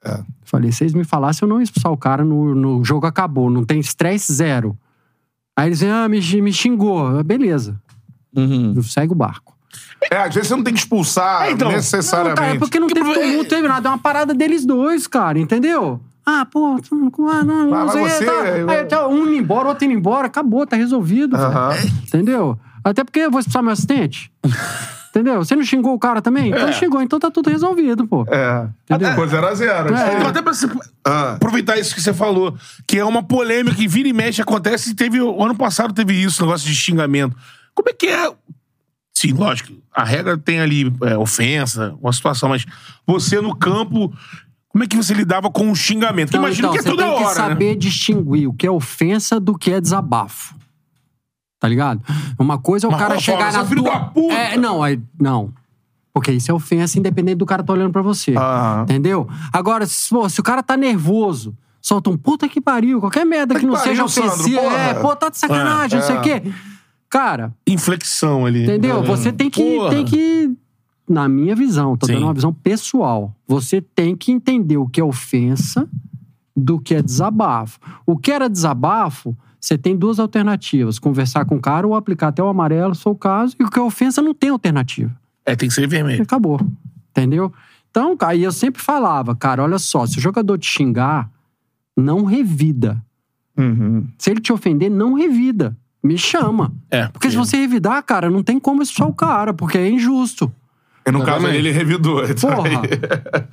É. 0.04 0.20
Falei, 0.44 0.72
se 0.72 0.80
vocês 0.80 0.94
me 0.94 1.04
falassem, 1.04 1.46
eu 1.46 1.50
não 1.50 1.58
ia 1.60 1.64
expulsar 1.64 1.92
o 1.92 1.98
cara 1.98 2.24
no, 2.24 2.56
no 2.56 2.84
jogo 2.84 3.06
acabou, 3.06 3.50
não 3.50 3.64
tem 3.64 3.80
estresse 3.80 4.32
zero. 4.34 4.78
Aí 5.56 5.68
eles 5.70 5.84
ah, 5.84 6.08
me, 6.08 6.20
me 6.42 6.54
xingou. 6.54 7.24
Beleza. 7.24 7.80
Uhum. 8.36 8.82
Segue 8.82 9.12
o 9.12 9.16
barco. 9.16 9.56
É, 10.12 10.18
às 10.18 10.34
vezes 10.34 10.48
você 10.50 10.56
não 10.56 10.64
tem 10.64 10.74
que 10.74 10.80
expulsar 10.80 11.48
É, 11.48 11.52
então. 11.52 11.68
Não, 11.70 11.76
necessariamente. 11.76 12.38
cara, 12.40 12.56
é 12.56 12.60
porque 12.60 12.80
não 12.80 12.88
teve 12.88 13.14
tumulto, 13.14 13.50
teve 13.50 13.68
nada. 13.68 13.90
É 13.90 13.92
uma 13.92 13.98
parada 13.98 14.34
deles 14.34 14.66
dois, 14.66 15.08
cara, 15.08 15.40
entendeu? 15.40 16.00
Ah, 16.30 16.46
pô, 16.46 16.78
tu- 16.82 17.12
ah, 17.30 17.42
não, 17.44 17.70
não 17.70 17.90
sei, 17.90 18.02
você, 18.02 18.26
tá. 18.26 18.32
eu- 18.32 18.70
Aí, 18.70 18.84
tá, 18.86 19.08
um 19.08 19.24
indo 19.28 19.34
embora, 19.36 19.70
outro 19.70 19.86
indo 19.86 19.94
embora, 19.94 20.28
acabou, 20.28 20.68
tá 20.68 20.76
resolvido, 20.76 21.38
velho. 21.38 21.50
Aham. 21.50 21.74
Entendeu? 22.06 22.60
Até 22.84 23.02
porque 23.06 23.20
eu 23.20 23.32
vou 23.32 23.40
expulsar 23.40 23.64
meu 23.64 23.72
assistente. 23.72 24.30
Entendeu? 25.10 25.38
Você 25.44 25.56
não 25.56 25.64
xingou 25.64 25.94
o 25.96 26.00
cara 26.00 26.22
também? 26.22 26.50
Então 26.50 26.68
É. 26.68 26.72
xingou, 26.74 27.02
então 27.02 27.18
tá 27.18 27.32
tudo 27.32 27.50
resolvido, 27.50 28.06
pô. 28.06 28.26
É. 28.30 28.68
Entendeu? 28.84 29.10
Ficou 29.12 29.28
0 29.28 29.48
a 29.48 29.54
0 29.56 29.96
É. 29.96 30.16
Então, 30.18 30.28
até 30.28 30.42
pra 30.42 30.54
você 30.54 30.68
Ah. 31.06 31.34
aproveitar 31.36 31.80
isso 31.80 31.96
que 31.96 32.02
você 32.02 32.14
falou, 32.14 32.56
que 32.86 33.00
é 33.00 33.06
uma 33.06 33.24
polêmica 33.24 33.76
que 33.78 33.88
vira 33.88 34.10
e 34.10 34.14
mexe 34.14 34.42
acontece, 34.42 34.92
e 34.92 34.94
teve 34.94 35.22
o 35.22 35.42
ano 35.44 35.56
passado 35.56 35.94
teve 35.94 36.14
isso, 36.14 36.44
negócio 36.44 36.68
de 36.68 36.76
xingamento. 36.76 37.36
Como 37.74 37.90
é 37.90 37.94
que 37.94 38.08
é? 38.08 38.32
Sim, 39.16 39.32
lógico, 39.32 39.74
a 39.96 40.04
regra 40.04 40.38
tem 40.38 40.60
ali 40.60 40.94
é, 41.04 41.18
ofensa, 41.18 41.96
uma 42.02 42.14
situação, 42.14 42.50
mas 42.50 42.66
você 43.08 43.42
no 43.42 43.56
campo, 43.56 44.14
como 44.70 44.84
é 44.84 44.88
que 44.88 44.96
você 44.98 45.14
lidava 45.14 45.50
com 45.50 45.72
o 45.72 45.76
xingamento? 45.76 46.28
Porque 46.30 46.38
Não, 46.38 46.46
imagina 46.46 46.68
então, 46.68 46.74
que 46.74 46.80
é 46.80 46.82
você 46.84 46.90
toda 46.90 47.04
tem 47.04 47.18
que 47.18 47.24
hora, 47.24 47.42
né? 47.42 47.48
saber 47.50 47.76
distinguir 47.76 48.48
o 48.50 48.54
que 48.54 48.68
é 48.68 48.72
ofensa 48.72 49.40
do 49.40 49.58
que 49.58 49.72
é 49.72 49.82
desabafo. 49.82 50.56
Tá 51.60 51.68
ligado? 51.68 52.02
Uma 52.38 52.58
coisa 52.60 52.86
é 52.86 52.90
o 52.90 52.92
Mas 52.92 53.02
cara 53.02 53.20
chegar 53.20 53.52
"Você 53.52 53.58
é 53.58 53.62
na 53.62 53.66
filho 53.66 53.84
tua... 53.84 53.94
da 53.94 54.00
puta!" 54.02 54.34
É, 54.34 54.58
não, 54.58 54.84
aí, 54.84 55.00
não. 55.20 55.52
Porque 56.14 56.32
isso 56.32 56.52
é 56.52 56.54
ofensa 56.54 57.00
independente 57.00 57.38
do 57.38 57.46
cara 57.46 57.64
tá 57.64 57.74
olhando 57.74 57.92
pra 57.92 58.02
você. 58.02 58.36
Aham. 58.36 58.84
Entendeu? 58.84 59.28
Agora, 59.52 59.86
se, 59.86 60.10
pô, 60.10 60.28
se 60.30 60.40
o 60.40 60.44
cara 60.44 60.62
tá 60.62 60.76
nervoso, 60.78 61.56
solta 61.82 62.10
um 62.10 62.18
puta 62.18 62.48
que 62.48 62.60
pariu, 62.62 63.00
qualquer 63.00 63.26
merda 63.26 63.54
que, 63.56 63.62
que 63.62 63.66
não 63.66 63.74
pariu, 63.74 63.90
seja 63.90 64.04
ofensiva. 64.06 64.62
É, 64.62 64.94
pô, 64.96 65.16
tá 65.16 65.30
de 65.30 65.38
sacanagem, 65.38 65.98
É, 65.98 66.02
não 66.02 66.08
sei 66.08 66.16
é. 66.16 66.20
o 66.20 66.22
quê. 66.22 66.44
Cara, 67.10 67.54
Inflexão 67.66 68.46
ali. 68.46 68.64
Entendeu? 68.64 69.00
Hum. 69.00 69.04
Você 69.04 69.32
tem 69.32 69.50
que, 69.50 69.76
Porra. 69.78 69.90
tem 69.90 70.06
que. 70.06 70.52
Na 71.10 71.30
minha 71.30 71.56
visão, 71.56 71.96
tô 71.96 72.06
Sim. 72.06 72.14
dando 72.14 72.24
uma 72.24 72.34
visão 72.34 72.54
pessoal. 72.54 73.34
Você 73.48 73.82
tem 73.82 74.16
que 74.16 74.32
entender 74.32 74.78
o 74.78 74.88
que 74.88 75.00
é 75.00 75.04
ofensa 75.04 75.88
do 76.56 76.80
que 76.80 76.96
é 76.96 77.02
desabafo. 77.02 77.80
O 78.06 78.18
que 78.18 78.32
era 78.32 78.50
desabafo, 78.50 79.38
você 79.60 79.78
tem 79.78 79.96
duas 79.96 80.20
alternativas: 80.20 81.00
conversar 81.00 81.46
com 81.46 81.56
o 81.56 81.62
cara 81.62 81.88
ou 81.88 81.96
aplicar 81.96 82.30
até 82.30 82.44
o 82.44 82.48
amarelo, 82.48 82.94
se 82.94 83.04
for 83.04 83.12
o 83.12 83.16
caso. 83.16 83.56
E 83.60 83.64
o 83.64 83.70
que 83.70 83.80
é 83.80 83.82
ofensa 83.82 84.22
não 84.22 84.34
tem 84.34 84.50
alternativa. 84.50 85.16
É, 85.46 85.56
tem 85.56 85.70
que 85.70 85.76
ser 85.76 85.88
vermelho. 85.88 86.22
acabou. 86.22 86.60
Entendeu? 87.12 87.54
Então, 87.90 88.16
aí 88.22 88.44
eu 88.44 88.52
sempre 88.52 88.82
falava, 88.82 89.36
cara, 89.36 89.64
olha 89.64 89.80
só, 89.80 90.06
se 90.06 90.18
o 90.18 90.22
jogador 90.22 90.58
te 90.58 90.68
xingar, 90.68 91.32
não 91.96 92.26
revida. 92.26 93.04
Uhum. 93.58 94.08
Se 94.18 94.30
ele 94.30 94.40
te 94.40 94.54
ofender, 94.54 94.92
não 94.92 95.14
revida. 95.14 95.76
Me 96.04 96.18
chama. 96.18 96.72
É. 96.92 97.08
Porque 97.08 97.30
se 97.30 97.36
você 97.36 97.58
revidar, 97.58 98.04
cara, 98.04 98.30
não 98.30 98.44
tem 98.44 98.60
como 98.60 98.84
expulsar 98.84 99.10
o 99.10 99.14
cara, 99.14 99.54
porque 99.54 99.78
é 99.78 99.90
injusto. 99.90 100.52
E 101.08 101.12
no 101.12 101.20
caso 101.20 101.38
Exatamente. 101.48 101.58
ele 101.58 101.72
revidou. 101.72 102.22
Porra. 102.42 102.70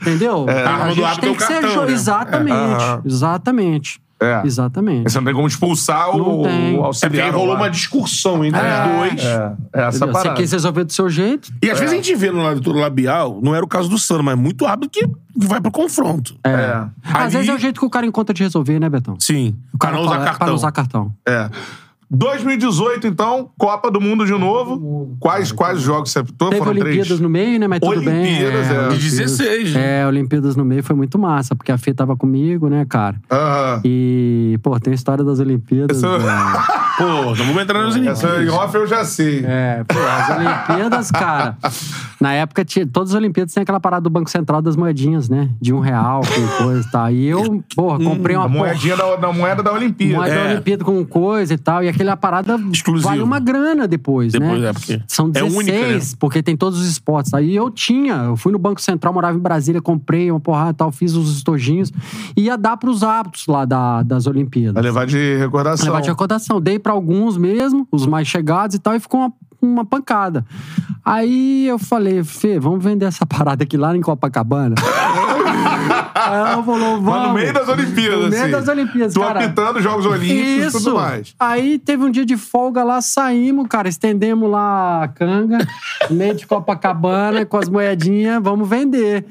Entendeu? 0.03 0.47
A 0.49 0.53
arma 0.71 0.85
a 0.91 0.95
do 0.95 1.05
é 1.05 1.15
tem 1.21 1.31
o 1.31 1.37
que 1.37 1.43
ser 1.43 1.53
cartão, 1.61 1.71
jo- 1.71 1.83
né? 1.87 1.93
Exatamente. 1.93 2.53
Aham. 2.83 3.03
Exatamente. 3.05 4.01
É. 4.21 4.43
Exatamente. 4.45 5.11
Você 5.11 5.19
não 5.19 5.25
tem 5.27 5.35
como 5.35 5.47
expulsar 5.47 6.07
Não 6.17 6.41
o, 6.41 6.43
tem. 6.45 6.53
o 6.53 6.69
É 6.69 6.71
porque 6.73 6.85
auxiliar. 6.87 7.27
aí 7.27 7.33
rolou 7.33 7.55
lá. 7.55 7.61
uma 7.61 7.69
discussão 7.71 8.45
entre 8.45 8.61
É. 8.61 8.85
os 8.87 8.93
dois. 8.97 9.25
É, 9.25 9.27
é 9.27 9.33
essa 9.33 9.53
Entendeu? 9.89 9.93
Você 9.93 10.07
parada. 10.13 10.35
quis 10.41 10.53
resolver 10.53 10.85
do 10.85 10.93
seu 10.93 11.11
jeito. 11.11 11.53
E 11.63 11.71
às 11.71 11.79
vezes 11.79 11.93
a 11.93 11.97
gente 11.97 12.15
vê 12.15 12.31
no 12.31 12.43
leitura 12.47 12.79
labial, 12.79 13.41
não 13.43 13.55
era 13.55 13.65
o 13.65 13.69
caso 13.69 13.89
do 13.89 13.99
Sano, 13.99 14.23
mas 14.23 14.39
muito 14.39 14.65
rápido 14.65 14.89
que 14.89 15.07
vai 15.37 15.61
pro 15.61 15.71
confronto. 15.71 16.37
É. 16.45 16.85
Às 17.13 17.15
Ali- 17.25 17.33
vezes 17.33 17.49
é 17.49 17.55
o 17.55 17.59
jeito 17.59 17.79
que 17.81 17.87
o 17.87 17.91
cara 17.91 18.07
encontra 18.07 18.33
de 18.33 18.43
resolver, 18.43 18.79
né, 18.81 18.89
Betão? 18.89 19.17
Sim. 19.19 19.57
O 19.75 19.79
Pra 19.79 19.89
cara 19.91 19.97
não 19.97 20.05
usar 20.05 20.13
fala- 20.15 20.25
cartão. 20.25 20.39
Para 20.39 20.47
não 20.49 20.55
usar 20.55 20.73
cartão. 20.73 21.13
É. 21.29 21.51
2018, 22.11 23.07
então, 23.07 23.51
Copa 23.59 23.91
do 23.91 24.01
Mundo 24.01 24.25
de 24.27 24.33
novo. 24.33 25.17
Quais, 25.21 25.51
quais 25.53 25.81
jogos 25.81 26.11
você 26.11 26.19
apitou? 26.21 26.49
Teve 26.51 26.59
Foram 26.61 26.73
Olimpíadas 26.73 27.07
três? 27.07 27.21
no 27.21 27.29
meio, 27.29 27.59
né? 27.59 27.67
Mas 27.69 27.81
tudo 27.81 28.01
bem. 28.03 28.45
Olimpíadas, 28.45 28.71
é. 28.71 28.89
De 28.89 28.99
16. 28.99 29.77
É, 29.77 30.07
Olimpíadas 30.07 30.57
no 30.57 30.65
meio 30.65 30.83
foi 30.83 30.95
muito 30.97 31.19
massa, 31.19 31.55
porque 31.55 31.73
a 31.73 31.79
Fê 31.79 31.93
tava 31.95 32.17
comigo, 32.17 32.69
né, 32.69 32.85
cara? 32.89 33.17
Aham. 33.31 33.81
E, 33.85 34.59
pô, 34.63 34.79
tem 34.79 34.93
a 34.93 34.95
história 34.95 35.25
das 35.25 35.41
Olimpíadas. 35.41 35.97
Essa- 36.03 36.19
né? 36.19 36.25
Pô, 36.97 37.03
então 37.03 37.35
vamos 37.35 37.61
entrar 37.61 37.83
nas 37.83 37.97
Essa 37.97 37.99
em 37.99 38.31
Olimpíadas. 38.31 38.55
off 38.55 38.75
eu 38.77 38.87
já 38.87 39.05
sei. 39.05 39.45
É, 39.45 39.83
pô, 39.83 39.99
as 39.99 40.37
Olimpíadas, 40.39 41.11
cara. 41.11 41.57
Na 42.21 42.33
época, 42.33 42.65
tinha, 42.65 42.87
todas 42.87 43.11
as 43.11 43.17
Olimpíadas 43.17 43.53
tem 43.53 43.63
aquela 43.63 43.81
parada 43.81 44.03
do 44.03 44.11
Banco 44.11 44.31
Central 44.31 44.63
das 44.63 44.77
moedinhas, 44.77 45.29
né? 45.29 45.51
De 45.61 45.73
um 45.73 45.81
real, 45.81 46.21
com 46.23 46.65
coisa 46.65 46.87
e 46.87 46.91
tal. 46.91 47.11
E 47.11 47.27
eu, 47.27 47.63
porra, 47.75 47.99
comprei 47.99 48.37
uma 48.37 48.45
A 48.45 48.49
moedinha 48.49 48.97
da, 48.97 49.17
da 49.17 49.33
moeda 49.33 49.63
da 49.63 49.73
Olimpíada. 49.73 50.17
moeda 50.17 50.35
da 50.35 50.41
É. 50.41 50.53
Olimpíada 50.53 50.85
com 50.85 51.05
coisa 51.05 51.55
e 51.55 51.59
tal. 51.59 51.83
E 51.83 51.89
aquela 51.89 52.17
parada 52.17 52.57
Exclusivo. 52.73 53.09
vale 53.09 53.23
uma 53.23 53.39
grana 53.41 53.87
depois, 53.89 54.33
Depois, 54.33 54.61
né? 54.61 54.69
é, 54.69 54.73
porque 54.73 55.03
São 55.09 55.27
é 55.27 55.31
16, 55.31 55.57
única, 55.57 55.89
né? 55.89 56.01
porque 56.19 56.43
tem 56.43 56.57
todos 56.57 56.79
os 56.81 56.87
esportes. 56.87 57.35
Aí 57.35 57.55
eu 57.55 57.71
tinha, 57.71 58.15
eu 58.15 58.37
fui 58.37 58.53
no 58.53 58.59
Banco 58.59 58.81
Central, 58.81 59.13
morava 59.13 59.37
em 59.37 59.41
Brasília, 59.41 59.81
comprei 59.83 60.31
uma 60.31 60.41
porrada 60.41 60.71
e 60.71 60.75
tal, 60.75 60.93
fiz 60.93 61.15
os 61.15 61.37
estojinhos. 61.37 61.93
E 62.37 62.43
ia 62.45 62.57
dar 62.57 62.77
pros 62.77 63.03
hábitos 63.03 63.47
lá 63.47 63.65
da, 63.65 64.03
das 64.03 64.27
Olimpíadas. 64.27 64.75
Vai 64.75 64.83
levar 64.83 65.07
de 65.07 65.37
recordação. 65.39 65.87
Levar 65.87 66.01
de 66.01 66.09
recordação. 66.09 66.61
Dei 66.61 66.79
pra 66.79 66.93
alguns 66.93 67.37
mesmo, 67.37 67.87
os 67.91 68.07
mais 68.07 68.27
chegados 68.29 68.77
e 68.77 68.79
tal, 68.79 68.95
e 68.95 69.01
ficou 69.01 69.21
uma, 69.21 69.33
uma 69.67 69.85
pancada. 69.85 70.45
Aí 71.05 71.67
eu 71.67 71.79
falei, 71.79 72.23
Fê, 72.25 72.59
vamos 72.59 72.83
vender 72.83 73.07
essa 73.07 73.27
parada 73.27 73.65
aqui 73.65 73.77
lá 73.77 73.97
em 73.97 74.01
Copacabana? 74.01 74.75
Aí 76.15 76.35
ela 76.53 76.63
falou, 76.63 77.01
vamos. 77.01 77.03
Mas 77.05 77.29
no 77.29 77.35
meio 77.35 77.53
das 77.53 77.69
Olimpíadas, 77.69 78.21
No 78.25 78.29
meio 78.31 78.43
assim. 78.43 78.51
das 78.53 78.69
Olimpíadas, 78.69 79.15
Tu 79.15 79.21
cara. 79.21 79.45
apitando 79.45 79.81
Jogos 79.83 80.07
Olímpicos 80.07 80.37
e 80.47 80.59
Isso. 80.67 80.79
tudo 80.79 80.95
mais. 80.97 81.35
Aí 81.41 81.79
teve 81.79 82.05
um 82.05 82.11
dia 82.11 82.25
de 82.25 82.37
folga 82.37 82.85
lá, 82.85 83.01
saímos, 83.01 83.67
cara, 83.69 83.89
estendemos 83.89 84.51
lá 84.51 85.03
a 85.05 85.09
canga, 85.09 85.59
meio 86.11 86.35
de 86.35 86.47
Copacabana, 86.47 87.45
com 87.45 87.57
as 87.57 87.69
moedinhas, 87.69 88.41
vamos 88.43 88.69
vender. 88.69 89.25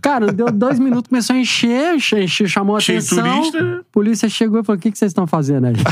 Cara, 0.00 0.32
deu 0.32 0.50
dois 0.50 0.78
minutos, 0.78 1.08
começou 1.08 1.34
a 1.34 1.38
encher, 1.38 1.94
encher, 1.96 2.22
encher, 2.22 2.48
chamou 2.48 2.76
a 2.76 2.80
Cheio 2.80 3.00
de 3.00 3.06
atenção. 3.06 3.50
turista. 3.50 3.84
Polícia 3.92 4.28
chegou 4.28 4.60
e 4.60 4.64
falou: 4.64 4.78
o 4.78 4.80
que, 4.80 4.90
que 4.92 4.98
vocês 4.98 5.10
estão 5.10 5.26
fazendo 5.26 5.66
aí? 5.66 5.74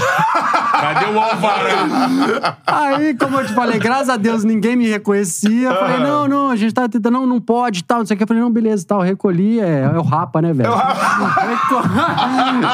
Cadê 0.79 1.07
o 1.07 1.19
Alvará? 1.19 2.57
Aí, 2.67 3.15
como 3.15 3.41
eu 3.41 3.47
te 3.47 3.53
falei, 3.53 3.79
graças 3.81 4.09
a 4.09 4.17
Deus 4.17 4.45
ninguém 4.45 4.77
me 4.77 4.89
reconhecia. 4.89 5.71
Eu 5.71 5.75
falei, 5.77 5.99
não, 5.99 6.29
não, 6.29 6.51
a 6.51 6.57
gente 6.57 6.73
tá 6.73 6.89
tentando, 6.89 7.15
não, 7.15 7.27
não 7.27 7.41
pode, 7.41 7.83
tal, 7.83 7.99
não 7.99 8.07
sei 8.07 8.15
o 8.15 8.17
que. 8.19 8.23
Eu 8.23 8.29
falei, 8.29 8.43
não, 8.43 8.51
beleza, 8.51 8.87
tal. 8.87 9.01
Recolhi, 9.01 9.59
é, 9.61 9.91
é 9.93 9.99
o 9.99 10.03
rapa, 10.29 10.43
né, 10.43 10.53
velho? 10.53 10.71
Reco- 10.75 11.81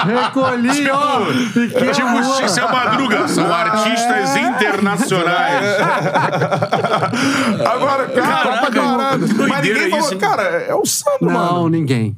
Recolhi, 0.05 0.90
ó. 0.90 1.20
fiquei 1.52 1.90
tipo, 1.92 2.07
na 2.09 2.20
rua. 2.22 2.48
seu 2.48 2.68
Madruga. 2.70 3.28
São 3.28 3.52
artistas 3.55 4.36
internacionais. 4.36 5.64
Agora, 7.66 8.07
cara, 8.09 8.70
Caraca, 8.70 9.18
Mas 9.48 9.62
ninguém 9.62 9.90
falou, 9.90 10.07
isso, 10.07 10.16
cara, 10.18 10.42
é 10.42 10.74
o 10.74 10.84
Sandro, 10.84 11.30
Não, 11.30 11.32
mano. 11.55 11.68
ninguém. 11.70 12.16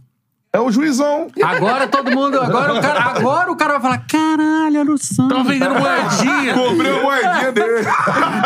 É 0.53 0.59
o 0.61 0.71
juizão. 0.71 1.27
Agora 1.45 1.87
todo 1.87 2.11
mundo. 2.11 2.41
Agora 2.41 2.73
o 2.75 2.81
cara, 2.81 3.01
agora 3.01 3.53
o 3.53 3.57
cara 3.57 3.73
vai 3.79 3.83
falar: 3.83 4.07
caralho, 4.07 4.79
era 4.79 4.91
o 4.91 4.97
Sandro. 4.97 5.37
Tava 5.37 5.49
vendendo 5.49 5.75
moedinha. 5.75 6.55
Comprei 6.55 6.99
a 6.99 7.03
moedinha 7.03 7.53
dele. 7.53 7.87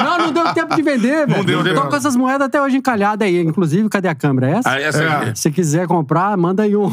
Não, 0.03 0.19
não 0.19 0.33
deu 0.33 0.53
tempo 0.53 0.75
de 0.75 0.83
vender, 0.83 1.27
velho. 1.29 1.45
deu 1.45 1.59
Tô 1.59 1.65
tempo. 1.65 1.89
com 1.89 1.97
essas 1.97 2.17
moedas 2.17 2.49
até 2.49 2.61
hoje 2.61 2.77
encalhadas 2.77 3.29
aí. 3.29 3.41
Inclusive, 3.41 3.89
cadê 3.89 4.09
a 4.09 4.15
câmera? 4.15 4.49
É 4.49 4.53
essa? 4.59 4.71
Ah, 4.71 4.81
essa 4.81 5.03
É. 5.05 5.35
Se 5.37 5.51
quiser 5.53 5.87
comprar, 5.87 6.37
manda 6.37 6.65
aí 6.65 6.77
um. 6.77 6.87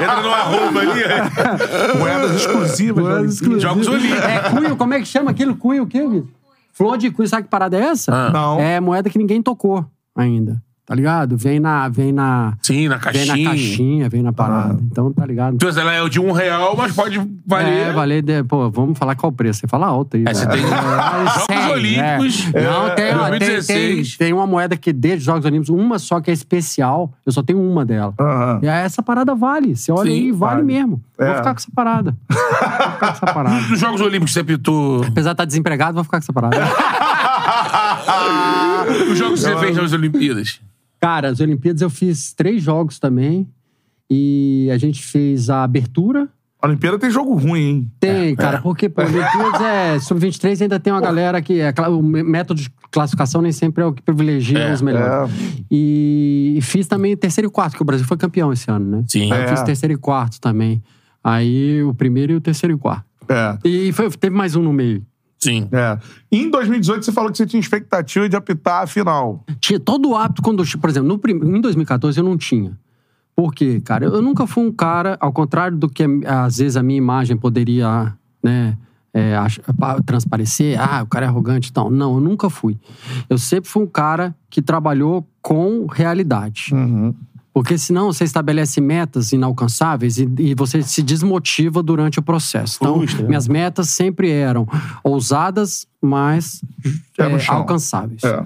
Entra 0.00 0.22
no 0.22 0.32
arroba 0.32 0.80
ali. 0.80 1.98
Moedas 1.98 2.34
exclusivas. 2.36 3.04
Moedas 3.04 3.22
né? 3.22 3.28
exclusivas. 3.28 3.62
Jogos 3.62 3.88
Olímpicos. 3.88 4.24
É 4.24 4.38
cunho, 4.50 4.76
como 4.76 4.94
é 4.94 5.00
que 5.00 5.06
chama 5.06 5.30
aquilo? 5.30 5.54
Cunho 5.54 5.82
o 5.82 5.86
quê, 5.86 6.06
Vitor? 6.06 6.28
Flor 6.72 6.96
de 6.96 7.10
cunho, 7.10 7.28
sabe 7.28 7.42
que 7.42 7.50
parada 7.50 7.76
é 7.76 7.80
essa? 7.82 8.10
Ah. 8.10 8.30
Não. 8.30 8.58
É 8.58 8.80
moeda 8.80 9.10
que 9.10 9.18
ninguém 9.18 9.42
tocou 9.42 9.84
ainda. 10.16 10.62
Tá 10.92 10.96
ligado? 10.96 11.38
Vem 11.38 11.58
na. 11.58 11.88
Vem 11.88 12.12
na. 12.12 12.52
Sim, 12.60 12.86
na 12.86 12.96
Vem 12.98 13.04
caixinha. 13.14 13.36
na 13.44 13.50
caixinha, 13.50 14.08
vem 14.10 14.22
na 14.22 14.30
parada. 14.30 14.78
Então, 14.82 15.10
tá 15.10 15.24
ligado? 15.24 15.54
Então, 15.54 15.70
ela 15.70 15.90
é 15.94 16.06
de 16.06 16.20
um 16.20 16.32
real, 16.32 16.76
mas 16.76 16.92
pode 16.94 17.18
valer. 17.46 17.72
É, 17.88 17.92
valer. 17.94 18.20
de- 18.22 18.44
Pô, 18.44 18.68
vamos 18.70 18.98
falar 18.98 19.14
qual 19.14 19.32
o 19.32 19.34
preço. 19.34 19.60
Você 19.60 19.66
fala 19.66 19.86
alto 19.86 20.18
aí. 20.18 20.24
É, 20.26 20.34
você 20.34 20.46
tem 20.46 20.60
É, 20.62 20.66
Jogos 20.68 21.44
cem, 21.46 21.70
Olímpicos. 21.72 22.54
é. 22.54 22.62
Não, 22.64 22.94
tem, 22.94 23.14
ó, 23.14 23.30
tem, 23.30 23.38
tem, 23.38 23.48
2016. 23.48 24.16
tem 24.18 24.34
uma 24.34 24.46
moeda 24.46 24.76
que 24.76 24.92
desde 24.92 25.20
os 25.20 25.24
Jogos 25.24 25.46
Olímpicos, 25.46 25.70
uma 25.70 25.98
só 25.98 26.20
que 26.20 26.30
é 26.30 26.34
especial. 26.34 27.10
Eu 27.24 27.32
só 27.32 27.42
tenho 27.42 27.58
uma 27.58 27.86
dela. 27.86 28.12
E 28.60 28.68
aí 28.68 28.84
essa 28.84 29.02
parada 29.02 29.34
vale. 29.34 29.74
Você 29.74 29.90
olha 29.90 30.10
Sim, 30.10 30.24
aí, 30.26 30.30
vale, 30.30 30.56
vale. 30.56 30.66
mesmo. 30.66 31.02
É. 31.18 31.24
Vou 31.24 31.36
ficar 31.36 31.54
com 31.54 31.58
essa 31.58 31.68
parada. 31.74 32.14
Vou 32.28 32.38
ficar 32.92 32.98
com 32.98 33.06
essa 33.06 33.26
parada. 33.32 33.60
Nos 33.66 33.80
Jogos 33.80 34.00
Olímpicos 34.02 34.34
você 34.34 34.40
apitou. 34.40 35.04
Apesar 35.04 35.30
de 35.30 35.34
estar 35.36 35.44
desempregado, 35.46 35.94
vou 35.94 36.04
ficar 36.04 36.18
com 36.18 36.22
essa 36.24 36.32
parada. 36.34 36.56
Os 39.10 39.16
jogos 39.18 39.42
que 39.42 39.48
você 39.48 39.56
fez 39.58 39.76
nas 39.76 39.92
Olimpíadas. 39.92 40.60
Cara, 41.02 41.28
as 41.30 41.40
Olimpíadas 41.40 41.82
eu 41.82 41.90
fiz 41.90 42.32
três 42.32 42.62
jogos 42.62 42.98
também. 43.00 43.48
E 44.08 44.68
a 44.72 44.78
gente 44.78 45.02
fez 45.02 45.50
a 45.50 45.64
abertura. 45.64 46.28
A 46.60 46.68
Olimpíada 46.68 46.96
tem 46.96 47.10
jogo 47.10 47.34
ruim, 47.34 47.60
hein? 47.60 47.92
Tem, 47.98 48.36
cara, 48.36 48.60
porque, 48.62 48.88
pô, 48.88 49.02
Olimpíadas 49.02 49.60
é. 49.62 49.98
Sub-23 49.98 50.62
ainda 50.62 50.78
tem 50.78 50.92
uma 50.92 51.00
galera 51.00 51.42
que. 51.42 51.58
É, 51.58 51.72
o 51.88 52.00
mé- 52.02 52.22
método 52.22 52.60
de 52.60 52.70
classificação 52.92 53.42
nem 53.42 53.50
sempre 53.50 53.82
é 53.82 53.86
o 53.86 53.92
que 53.92 54.00
privilegia 54.02 54.58
É, 54.58 54.72
os 54.72 54.80
melhores. 54.80 55.32
E, 55.68 56.54
e 56.56 56.60
fiz 56.62 56.86
também 56.86 57.16
terceiro 57.16 57.48
e 57.48 57.50
quarto, 57.50 57.74
que 57.74 57.82
o 57.82 57.84
Brasil 57.84 58.06
foi 58.06 58.16
campeão 58.16 58.52
esse 58.52 58.70
ano, 58.70 58.98
né? 58.98 59.04
Sim. 59.08 59.32
Aí 59.32 59.40
eu 59.40 59.44
É. 59.46 59.48
fiz 59.48 59.62
terceiro 59.62 59.92
e 59.94 59.96
quarto 59.96 60.40
também. 60.40 60.80
Aí 61.24 61.82
o 61.82 61.92
primeiro 61.94 62.32
e 62.32 62.36
o 62.36 62.40
terceiro 62.40 62.74
e 62.74 62.78
quarto. 62.78 63.04
É. 63.28 63.58
E 63.64 63.92
foi- 63.92 64.10
teve 64.10 64.36
mais 64.36 64.54
um 64.54 64.62
no 64.62 64.72
meio. 64.72 65.04
Sim. 65.42 65.68
É. 65.72 65.98
Em 66.30 66.48
2018, 66.48 67.04
você 67.04 67.10
falou 67.10 67.30
que 67.32 67.36
você 67.36 67.44
tinha 67.46 67.58
expectativa 67.58 68.28
de 68.28 68.36
apitar 68.36 68.82
a 68.82 68.86
final. 68.86 69.44
Tinha 69.60 69.80
todo 69.80 70.10
o 70.10 70.16
hábito 70.16 70.40
quando. 70.40 70.62
Por 70.78 70.88
exemplo, 70.88 71.08
no 71.08 71.18
prim- 71.18 71.34
em 71.56 71.60
2014 71.60 72.16
eu 72.20 72.24
não 72.24 72.36
tinha. 72.36 72.78
Por 73.34 73.52
quê, 73.52 73.80
cara? 73.80 74.04
Eu 74.04 74.22
nunca 74.22 74.46
fui 74.46 74.62
um 74.64 74.70
cara, 74.70 75.16
ao 75.18 75.32
contrário 75.32 75.76
do 75.76 75.88
que 75.88 76.04
às 76.26 76.58
vezes 76.58 76.76
a 76.76 76.82
minha 76.82 76.98
imagem 76.98 77.36
poderia, 77.36 78.12
né, 78.42 78.76
é, 79.12 79.34
transparecer. 80.06 80.78
Ah, 80.80 81.02
o 81.02 81.06
cara 81.06 81.26
é 81.26 81.28
arrogante 81.28 81.70
e 81.70 81.72
tal. 81.72 81.90
Não, 81.90 82.14
eu 82.14 82.20
nunca 82.20 82.48
fui. 82.48 82.78
Eu 83.28 83.36
sempre 83.36 83.68
fui 83.68 83.82
um 83.82 83.86
cara 83.86 84.34
que 84.48 84.62
trabalhou 84.62 85.26
com 85.40 85.86
realidade. 85.86 86.72
Uhum. 86.72 87.12
Porque 87.52 87.76
senão 87.76 88.12
você 88.12 88.24
estabelece 88.24 88.80
metas 88.80 89.32
inalcançáveis 89.32 90.18
e, 90.18 90.28
e 90.38 90.54
você 90.54 90.82
se 90.82 91.02
desmotiva 91.02 91.82
durante 91.82 92.18
o 92.18 92.22
processo. 92.22 92.78
Então, 92.80 92.98
Frustra. 92.98 93.26
minhas 93.26 93.46
metas 93.46 93.90
sempre 93.90 94.30
eram 94.30 94.66
ousadas, 95.04 95.86
mas 96.00 96.62
é, 97.18 97.50
alcançáveis. 97.50 98.24
É. 98.24 98.44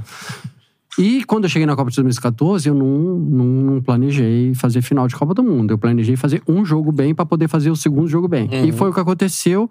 E 0.99 1.25
quando 1.25 1.45
eu 1.45 1.51
cheguei 1.51 1.67
na 1.67 1.77
Copa 1.77 1.91
de 1.91 1.97
2014, 1.97 2.69
eu 2.69 2.75
não, 2.75 2.87
não, 2.87 3.45
não 3.45 3.83
planejei 3.83 4.55
fazer 4.55 4.81
final 4.81 5.07
de 5.07 5.15
Copa 5.15 5.35
do 5.35 5.43
Mundo. 5.43 5.73
Eu 5.73 5.79
planejei 5.79 6.17
fazer 6.17 6.43
um 6.49 6.65
jogo 6.65 6.91
bem 6.91 7.15
para 7.15 7.27
poder 7.27 7.49
fazer 7.49 7.71
o 7.71 7.77
segundo 7.77 8.09
jogo 8.09 8.27
bem. 8.27 8.49
E 8.67 8.73
foi 8.73 8.91
o 8.91 8.95
que 8.95 9.01
aconteceu. 9.01 9.71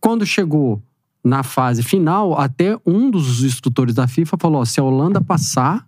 Quando 0.00 0.26
chegou 0.26 0.82
na 1.22 1.42
fase 1.42 1.82
final, 1.82 2.38
até 2.38 2.76
um 2.84 3.10
dos 3.10 3.44
instrutores 3.44 3.94
da 3.94 4.08
FIFA 4.08 4.36
falou: 4.38 4.60
ó, 4.60 4.64
se 4.64 4.80
a 4.80 4.82
Holanda 4.82 5.20
passar 5.20 5.86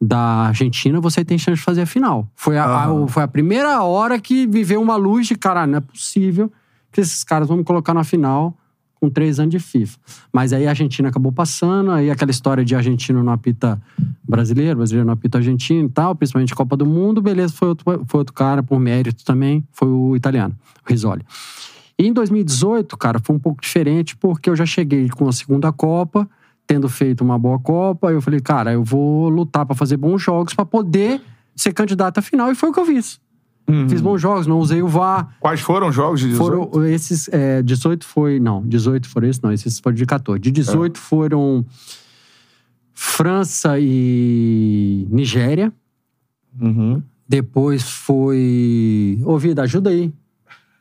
da 0.00 0.18
Argentina, 0.48 1.00
você 1.00 1.24
tem 1.24 1.36
chance 1.38 1.56
de 1.58 1.64
fazer 1.64 1.82
a 1.82 1.86
final. 1.86 2.28
Foi 2.36 2.56
a, 2.56 2.64
a- 2.64 3.08
foi 3.08 3.22
a 3.22 3.28
primeira 3.28 3.82
hora 3.82 4.20
que 4.20 4.46
viveu 4.46 4.80
uma 4.80 4.96
luz 4.96 5.26
de 5.26 5.34
caralho, 5.34 5.72
não 5.72 5.78
é 5.78 5.80
possível 5.80 6.50
que 6.92 7.00
esses 7.00 7.24
caras 7.24 7.48
vão 7.48 7.56
me 7.56 7.64
colocar 7.64 7.92
na 7.92 8.04
final 8.04 8.56
com 9.00 9.08
três 9.10 9.38
anos 9.38 9.50
de 9.52 9.58
FIFA. 9.60 9.98
Mas 10.32 10.52
aí 10.52 10.66
a 10.66 10.70
Argentina 10.70 11.08
acabou 11.08 11.30
passando, 11.30 11.90
aí 11.92 12.10
aquela 12.10 12.30
história 12.32 12.64
de 12.64 12.74
argentino 12.74 13.22
não 13.22 13.32
apita 13.32 13.80
brasileiro, 14.28 14.76
brasileiro 14.76 15.06
não 15.06 15.14
apita 15.14 15.38
argentino 15.38 15.86
e 15.86 15.90
tal, 15.90 16.14
principalmente 16.16 16.54
Copa 16.54 16.76
do 16.76 16.84
Mundo, 16.86 17.20
beleza, 17.22 17.52
foi 17.52 17.68
outro, 17.68 17.84
foi 18.06 18.18
outro 18.18 18.34
cara, 18.34 18.62
por 18.62 18.78
mérito 18.80 19.24
também, 19.24 19.64
foi 19.72 19.88
o 19.88 20.16
italiano, 20.16 20.54
o 20.84 20.90
Risoli. 20.90 21.24
E 21.98 22.06
em 22.06 22.12
2018, 22.12 22.96
cara, 22.96 23.20
foi 23.22 23.36
um 23.36 23.38
pouco 23.38 23.60
diferente, 23.62 24.16
porque 24.16 24.48
eu 24.50 24.56
já 24.56 24.66
cheguei 24.66 25.08
com 25.08 25.28
a 25.28 25.32
segunda 25.32 25.70
Copa, 25.72 26.28
tendo 26.68 26.88
feito 26.88 27.24
uma 27.24 27.38
boa 27.38 27.58
Copa, 27.58 28.12
eu 28.12 28.20
falei, 28.20 28.40
cara, 28.40 28.74
eu 28.74 28.84
vou 28.84 29.28
lutar 29.30 29.64
pra 29.64 29.74
fazer 29.74 29.96
bons 29.96 30.22
jogos 30.22 30.52
pra 30.52 30.66
poder 30.66 31.20
ser 31.56 31.72
candidato 31.72 32.18
à 32.18 32.22
final, 32.22 32.52
e 32.52 32.54
foi 32.54 32.68
o 32.68 32.72
que 32.72 32.78
eu 32.78 32.86
fiz. 32.86 33.18
Fiz 33.86 34.00
bons 34.00 34.18
jogos, 34.18 34.46
não 34.46 34.60
usei 34.60 34.80
o 34.80 34.88
VAR, 34.88 35.36
Quais 35.40 35.60
foram 35.60 35.88
os 35.88 35.94
jogos 35.94 36.20
de 36.20 36.28
18? 36.28 36.70
foram 36.70 36.86
esses. 36.86 37.28
É, 37.28 37.62
18 37.62 38.06
foi. 38.06 38.40
Não, 38.40 38.66
18 38.66 39.06
foram 39.06 39.28
esses, 39.28 39.42
não. 39.42 39.52
Esses 39.52 39.78
foram 39.78 39.94
de 39.94 40.06
14. 40.06 40.40
De 40.40 40.50
18 40.50 40.98
foram 40.98 41.66
França 42.94 43.78
e 43.78 45.06
Nigéria. 45.10 45.70
Uhum. 46.58 47.02
Depois 47.28 47.82
foi. 47.90 49.20
Ô, 49.22 49.36
Vida, 49.36 49.60
ajuda 49.62 49.90
aí. 49.90 50.10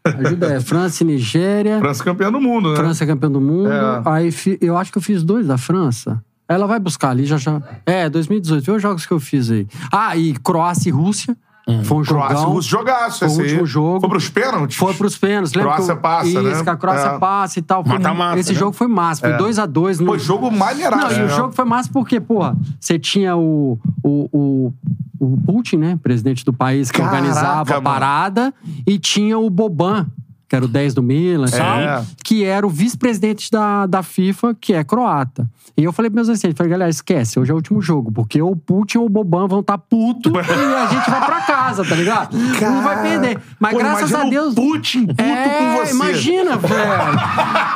Ajuda 0.07 0.53
aí. 0.53 0.61
França 0.61 1.03
e 1.03 1.07
Nigéria. 1.07 1.79
França 1.79 2.03
campeã 2.03 2.31
do 2.31 2.39
mundo, 2.39 2.71
né? 2.71 2.75
França 2.75 3.03
é 3.03 3.07
campeão 3.07 3.31
do 3.31 3.41
mundo. 3.41 3.71
É. 3.71 4.01
Aí 4.05 4.29
eu 4.61 4.77
acho 4.77 4.91
que 4.91 4.97
eu 4.97 5.01
fiz 5.01 5.23
dois 5.23 5.47
da 5.47 5.57
França. 5.57 6.21
Ela 6.49 6.65
vai 6.65 6.79
buscar 6.79 7.09
ali 7.09 7.25
já 7.25 7.37
já. 7.37 7.61
É, 7.85 8.09
2018. 8.09 8.63
Vê 8.63 8.71
os 8.71 8.81
jogos 8.81 9.05
que 9.05 9.11
eu 9.11 9.19
fiz 9.19 9.51
aí. 9.51 9.67
Ah, 9.91 10.15
e 10.15 10.33
Croácia 10.33 10.89
e 10.89 10.91
Rússia. 10.91 11.35
Foi 11.83 11.97
um 11.97 12.03
Croácia, 12.03 12.37
jogão. 12.37 12.53
Russo, 12.53 12.69
jogaço 12.69 13.19
Foi 13.19 13.27
o 13.27 13.41
último 13.41 13.65
jogo. 13.65 13.99
Foi 13.99 14.09
pros 14.09 14.29
pênaltis? 14.29 14.77
Foi 14.77 14.93
pros 14.93 15.17
pênaltis. 15.17 15.53
Lembra 15.53 15.73
Croácia 15.73 15.93
que 15.93 15.97
eu- 15.99 16.01
passa, 16.01 16.27
Isso, 16.27 16.41
né? 16.41 16.63
que 16.63 16.69
a 16.69 16.75
Croácia 16.77 17.07
É. 17.09 17.19
passa 17.19 17.59
e 17.59 17.61
tal. 17.61 17.83
Foi- 17.83 17.93
Mata-mata, 17.93 18.39
Esse 18.39 18.53
né? 18.53 18.59
jogo 18.59 18.71
foi 18.71 18.87
massa. 18.87 19.21
Foi 19.21 19.31
É. 19.31 19.37
2x2. 19.37 19.97
Foi 19.97 20.19
jogo 20.19 20.49
maneiraço. 20.49 21.03
Não, 21.05 21.11
e 21.11 21.15
o 21.23 21.27
né? 21.27 21.35
jogo 21.35 21.51
foi 21.53 21.65
massa 21.65 21.89
porque, 21.91 22.19
porra, 22.21 22.55
você 22.79 22.97
tinha 22.97 23.35
o, 23.35 23.77
o, 24.01 24.29
o, 24.31 24.73
o 25.19 25.37
Putin, 25.45 25.77
né? 25.77 25.99
Presidente 26.01 26.45
do 26.45 26.53
país 26.53 26.89
que 26.89 26.99
Caraca, 26.99 27.15
organizava 27.17 27.71
a 27.71 27.73
mano. 27.75 27.83
parada. 27.83 28.53
E 28.85 28.97
tinha 28.97 29.37
o 29.37 29.49
Boban, 29.49 30.07
que 30.49 30.55
era 30.55 30.63
o 30.63 30.67
10 30.67 30.93
do 30.93 31.03
Milan 31.03 31.47
e 31.47 31.53
É. 31.53 31.57
tal, 31.57 32.05
que 32.23 32.43
era 32.45 32.65
o 32.65 32.69
vice-presidente 32.69 33.51
da, 33.51 33.85
da 33.85 34.01
FIFA, 34.03 34.55
que 34.59 34.73
é 34.73 34.83
croata. 34.83 35.47
E 35.75 35.83
eu 35.83 35.93
falei 35.93 36.09
pros 36.09 36.15
meus 36.15 36.29
assistentes, 36.29 36.57
falei, 36.57 36.71
galera, 36.71 36.89
esquece, 36.89 37.39
hoje 37.39 37.51
é 37.51 37.53
o 37.53 37.57
último 37.57 37.79
jogo, 37.81 38.11
porque 38.11 38.41
ou 38.41 38.51
o 38.53 38.55
Putin 38.55 38.97
ou 38.99 39.05
o 39.05 39.09
Boban 39.09 39.47
vão 39.47 39.59
estar 39.59 39.77
puto 39.77 40.31
e 40.35 40.39
a 40.39 40.87
gente 40.87 41.09
vai 41.09 41.23
pra 41.25 41.41
casa, 41.41 41.83
tá 41.85 41.93
ligado? 41.95 42.35
Não 42.35 42.81
vai 42.81 43.01
perder. 43.01 43.39
Mas 43.59 43.73
Pô, 43.73 43.77
graças 43.79 44.13
a 44.13 44.23
Deus... 44.23 44.53
O 44.53 44.55
Putin 44.55 45.05
puto 45.05 45.21
É, 45.21 45.49
com 45.49 45.77
você. 45.85 45.91
imagina, 45.93 46.55
velho. 46.57 46.73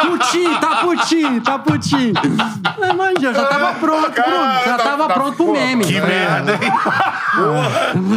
Putin, 0.01 0.53
tá 0.59 0.76
putin, 0.78 1.39
tá 1.41 1.59
putin. 1.59 2.13
Imagina, 2.91 3.28
eu 3.30 3.34
já 3.36 3.45
tava 3.45 3.74
pronto, 3.76 4.11
pro, 4.11 4.24
já 4.24 4.61
Cara, 4.63 4.84
tava 4.84 5.07
tá- 5.07 5.13
pronto 5.13 5.36
pro 5.36 5.45
pô, 5.47 5.53
meme. 5.53 5.86
Que 5.86 6.01
merda, 6.01 6.53
hein? 6.53 6.72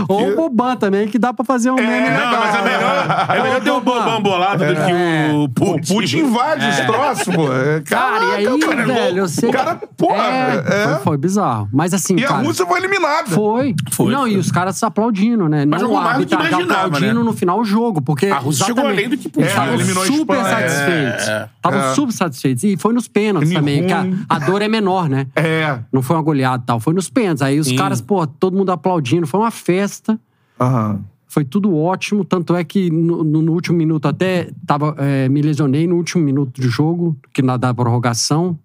Ou 0.09 0.33
o 0.33 0.37
Boban 0.37 0.77
também, 0.77 1.09
que 1.09 1.19
dá 1.19 1.35
pra 1.35 1.45
fazer 1.45 1.71
um 1.71 1.75
meme 1.77 2.09
legal. 2.09 2.31
Não, 2.33 2.41
mas 2.41 2.55
é 2.55 2.63
melhor, 2.63 3.27
é 3.29 3.43
melhor 3.43 3.61
ter 3.61 3.71
o 3.71 3.81
bobão 3.81 4.23
bolado 4.23 4.44
do 4.57 4.65
que 4.65 5.33
o 5.33 5.43
O 5.45 5.49
Putin. 5.49 5.95
Putin 5.95 6.19
invade 6.19 6.67
os 6.69 6.77
troços, 6.87 7.35
pô. 7.35 7.53
É, 7.53 7.81
Cara, 7.81 8.25
e 8.41 8.47
aí, 8.47 8.59
cara, 8.61 8.87
velho, 8.87 9.19
eu 9.19 9.29
sei. 9.29 9.49
O 9.49 9.53
cara, 9.53 9.77
porra, 9.97 10.23
é, 10.23 10.65
é. 10.67 10.85
Foi, 10.95 11.03
foi 11.03 11.17
bizarro. 11.19 11.69
Mas 11.73 11.93
assim, 11.95 12.17
E 12.17 12.25
a 12.25 12.29
cara. 12.29 12.43
Rússia 12.43 12.67
foi 12.67 12.79
eliminada. 12.79 13.29
Foi. 13.31 13.75
Foi, 13.91 14.13
Não, 14.13 14.21
foi. 14.23 14.33
e 14.33 14.37
os 14.37 14.51
caras 14.51 14.83
aplaudindo, 14.83 15.49
né? 15.49 15.65
Mas 15.67 15.83
Não 15.83 15.91
o 15.91 15.95
mais 15.95 16.19
do 16.19 16.27
que 16.27 16.35
árbitro 16.35 16.57
imaginava, 16.59 16.87
aplaudindo 16.87 17.21
né? 17.21 17.25
no 17.25 17.33
final 17.33 17.59
do 17.59 17.65
jogo, 17.65 18.03
porque. 18.03 18.27
A 18.27 18.39
Rússia 18.39 18.67
chegou 18.67 18.87
além 18.87 19.09
do 19.09 19.17
que 19.17 19.29
podia. 19.29 19.47
Eles 19.47 19.53
estavam 19.53 19.75
eliminou 19.75 20.03
a 20.03 20.07
super 20.07 20.37
satisfeitos. 20.45 21.29
é, 21.29 21.49
Estavam 21.57 21.81
é. 21.81 21.95
super 21.95 22.13
satisfeitos. 22.13 22.65
E 22.65 22.77
foi 22.77 22.93
nos 22.93 23.09
pênaltis 23.09 23.53
também, 23.53 23.87
que 23.87 23.93
a, 23.93 24.05
a 24.29 24.39
dor 24.39 24.61
é 24.63 24.69
menor, 24.69 25.09
né? 25.09 25.27
É. 25.37 25.79
Não 25.93 26.03
foi 26.03 26.17
uma 26.17 26.23
goleada 26.23 26.63
e 26.63 26.67
tal, 26.67 26.81
foi 26.81 26.93
nos 26.95 27.09
pênaltis. 27.09 27.43
Aí 27.43 27.59
os 27.59 27.71
caras, 27.73 28.01
pô, 28.01 28.27
todo 28.27 28.57
mundo 28.57 28.71
aplaudindo. 28.73 29.27
Foi 29.27 29.41
uma 29.41 29.51
festa. 29.51 30.19
Aham. 30.61 31.01
Foi 31.35 31.45
tudo 31.45 31.77
ótimo, 31.77 32.25
tanto 32.25 32.55
é 32.55 32.63
que 32.63 32.89
no, 32.93 33.25
no- 33.25 33.53
último 33.53 33.77
minuto 33.77 34.07
até 34.07 34.53
tava, 34.65 34.95
é, 34.99 35.29
me 35.29 35.43
lesionei 35.43 35.85
no 35.85 35.97
último 35.97 36.23
minuto 36.23 36.61
de 36.61 36.69
jogo, 36.69 37.17
que 37.33 37.43
na 37.43 37.57
da 37.57 37.75
prorrogação. 37.75 38.57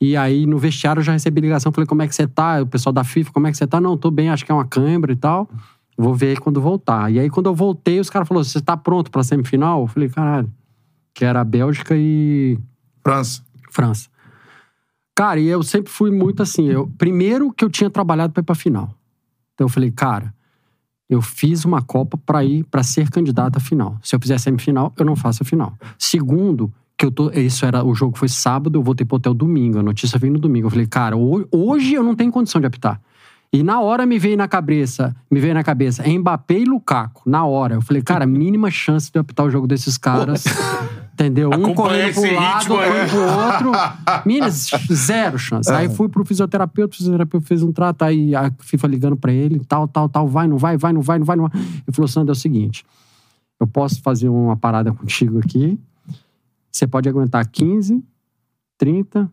E 0.00 0.16
aí 0.16 0.46
no 0.46 0.56
vestiário 0.56 1.00
eu 1.00 1.04
já 1.04 1.12
recebi 1.12 1.42
ligação, 1.42 1.70
falei, 1.70 1.86
como 1.86 2.00
é 2.00 2.08
que 2.08 2.14
você 2.14 2.26
tá? 2.26 2.62
O 2.62 2.66
pessoal 2.66 2.90
da 2.90 3.04
FIFA, 3.04 3.32
como 3.32 3.48
é 3.48 3.50
que 3.50 3.58
você 3.58 3.66
tá? 3.66 3.78
Não, 3.78 3.98
tô 3.98 4.10
bem, 4.10 4.30
acho 4.30 4.46
que 4.46 4.50
é 4.50 4.54
uma 4.54 4.64
câimbra 4.64 5.12
e 5.12 5.16
tal. 5.16 5.46
Vou 5.94 6.14
ver 6.14 6.40
quando 6.40 6.58
voltar. 6.58 7.12
E 7.12 7.20
aí 7.20 7.28
quando 7.28 7.50
eu 7.50 7.54
voltei, 7.54 8.00
os 8.00 8.08
caras 8.08 8.26
falaram, 8.26 8.44
você 8.44 8.62
tá 8.62 8.78
pronto 8.78 9.10
pra 9.10 9.22
semifinal? 9.22 9.82
Eu 9.82 9.86
falei, 9.86 10.08
caralho, 10.08 10.50
que 11.12 11.22
era 11.22 11.44
Bélgica 11.44 11.94
e 11.94 12.58
França. 13.04 13.42
França. 13.70 14.08
Cara, 15.14 15.38
e 15.38 15.46
eu 15.48 15.62
sempre 15.62 15.92
fui 15.92 16.10
muito 16.10 16.42
assim. 16.42 16.66
Eu, 16.66 16.90
primeiro 16.96 17.52
que 17.52 17.62
eu 17.62 17.68
tinha 17.68 17.90
trabalhado 17.90 18.32
pra 18.32 18.40
ir 18.40 18.44
pra 18.44 18.54
final. 18.54 18.94
Então 19.52 19.66
eu 19.66 19.68
falei, 19.68 19.90
cara, 19.90 20.32
eu 21.10 21.20
fiz 21.20 21.64
uma 21.64 21.82
Copa 21.82 22.16
pra 22.24 22.42
ir 22.44 22.64
pra 22.70 22.82
ser 22.84 23.10
candidato 23.10 23.56
à 23.56 23.60
final. 23.60 23.98
Se 24.02 24.14
eu 24.14 24.20
fizer 24.20 24.38
semifinal, 24.38 24.92
eu 24.96 25.04
não 25.04 25.16
faço 25.16 25.42
a 25.42 25.46
final. 25.46 25.74
Segundo, 25.98 26.72
que 26.96 27.04
eu 27.04 27.10
tô. 27.10 27.30
Isso 27.32 27.66
era. 27.66 27.84
O 27.84 27.94
jogo 27.94 28.16
foi 28.16 28.28
sábado, 28.28 28.78
eu 28.78 28.82
voltei 28.82 29.04
pro 29.04 29.16
hotel 29.16 29.34
domingo. 29.34 29.78
A 29.78 29.82
notícia 29.82 30.18
veio 30.18 30.32
no 30.32 30.38
domingo. 30.38 30.66
Eu 30.66 30.70
falei, 30.70 30.86
cara, 30.86 31.16
ho- 31.16 31.46
hoje 31.50 31.94
eu 31.94 32.02
não 32.04 32.14
tenho 32.14 32.30
condição 32.30 32.60
de 32.60 32.66
apitar. 32.66 33.00
E 33.52 33.64
na 33.64 33.80
hora 33.80 34.06
me 34.06 34.16
veio 34.16 34.36
na 34.36 34.46
cabeça, 34.46 35.12
me 35.28 35.40
veio 35.40 35.52
na 35.54 35.64
cabeça 35.64 36.04
Mbappé 36.06 36.60
e 36.60 36.64
Lukaku. 36.64 37.22
Na 37.28 37.44
hora. 37.44 37.74
Eu 37.74 37.82
falei, 37.82 38.00
cara, 38.00 38.24
mínima 38.24 38.70
chance 38.70 39.10
de 39.10 39.18
eu 39.18 39.22
apitar 39.22 39.44
o 39.44 39.50
jogo 39.50 39.66
desses 39.66 39.98
caras. 39.98 40.44
Entendeu? 41.20 41.50
Um 41.50 41.74
correndo 41.74 42.14
pro 42.14 42.34
lado, 42.34 42.58
ritmo 42.60 42.78
aí. 42.78 43.08
pro 43.10 43.20
outro. 43.20 43.72
Minas, 44.24 44.70
zero 44.90 45.38
chance. 45.38 45.70
Aí 45.70 45.86
fui 45.90 46.08
pro 46.08 46.24
fisioterapeuta, 46.24 46.94
o 46.94 46.96
fisioterapeuta 46.96 47.46
fez 47.46 47.62
um 47.62 47.70
trato, 47.70 48.02
aí 48.02 48.34
a 48.34 48.50
FIFA 48.58 48.86
ligando 48.86 49.16
pra 49.18 49.30
ele, 49.30 49.60
tal, 49.60 49.86
tal, 49.86 50.08
tal, 50.08 50.26
vai, 50.26 50.48
não 50.48 50.56
vai, 50.56 50.78
vai, 50.78 50.94
não 50.94 51.02
vai, 51.02 51.18
não 51.18 51.26
vai, 51.26 51.36
não 51.36 51.46
vai. 51.46 51.60
Ele 51.60 51.92
falou, 51.92 52.08
Sandro, 52.08 52.30
é 52.30 52.32
o 52.32 52.34
seguinte, 52.34 52.86
eu 53.60 53.66
posso 53.66 54.00
fazer 54.00 54.30
uma 54.30 54.56
parada 54.56 54.94
contigo 54.94 55.40
aqui, 55.40 55.78
você 56.72 56.86
pode 56.86 57.06
aguentar 57.06 57.46
15, 57.46 58.02
30, 58.78 59.30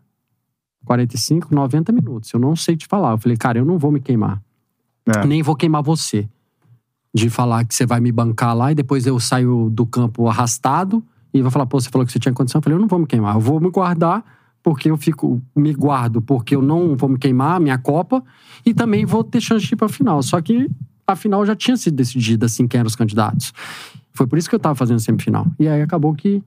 45, 0.84 1.54
90 1.54 1.90
minutos. 1.90 2.30
Eu 2.34 2.40
não 2.40 2.54
sei 2.54 2.76
te 2.76 2.86
falar. 2.86 3.12
Eu 3.12 3.18
falei, 3.18 3.36
cara, 3.38 3.58
eu 3.58 3.64
não 3.64 3.78
vou 3.78 3.90
me 3.90 4.00
queimar. 4.00 4.42
É. 5.06 5.24
Nem 5.24 5.42
vou 5.42 5.56
queimar 5.56 5.82
você. 5.82 6.28
De 7.14 7.30
falar 7.30 7.64
que 7.64 7.74
você 7.74 7.86
vai 7.86 8.00
me 8.00 8.12
bancar 8.12 8.54
lá 8.54 8.72
e 8.72 8.74
depois 8.74 9.06
eu 9.06 9.18
saio 9.18 9.70
do 9.70 9.86
campo 9.86 10.28
arrastado 10.28 11.02
e 11.32 11.42
vai 11.42 11.50
falar, 11.50 11.66
pô, 11.66 11.80
você 11.80 11.88
falou 11.90 12.06
que 12.06 12.12
você 12.12 12.18
tinha 12.18 12.32
condição. 12.32 12.58
Eu 12.58 12.62
falei, 12.62 12.76
eu 12.76 12.80
não 12.80 12.88
vou 12.88 12.98
me 12.98 13.06
queimar. 13.06 13.34
Eu 13.34 13.40
vou 13.40 13.60
me 13.60 13.70
guardar 13.70 14.24
porque 14.62 14.90
eu 14.90 14.96
fico, 14.96 15.40
me 15.54 15.72
guardo 15.72 16.20
porque 16.20 16.54
eu 16.54 16.60
não 16.62 16.96
vou 16.96 17.08
me 17.08 17.18
queimar, 17.18 17.60
minha 17.60 17.78
Copa, 17.78 18.22
e 18.66 18.74
também 18.74 19.06
vou 19.06 19.22
ter 19.24 19.40
chance 19.40 19.64
de 19.66 19.72
ir 19.74 19.76
pra 19.76 19.88
final. 19.88 20.22
Só 20.22 20.40
que 20.40 20.68
a 21.06 21.14
final 21.16 21.46
já 21.46 21.54
tinha 21.56 21.76
sido 21.76 21.94
decidida, 21.96 22.46
assim, 22.46 22.66
quem 22.66 22.78
eram 22.80 22.88
os 22.88 22.96
candidatos. 22.96 23.52
Foi 24.12 24.26
por 24.26 24.36
isso 24.38 24.48
que 24.48 24.54
eu 24.54 24.58
tava 24.58 24.74
fazendo 24.74 24.98
semifinal. 25.00 25.46
E 25.58 25.68
aí 25.68 25.80
acabou 25.80 26.14
que 26.14 26.42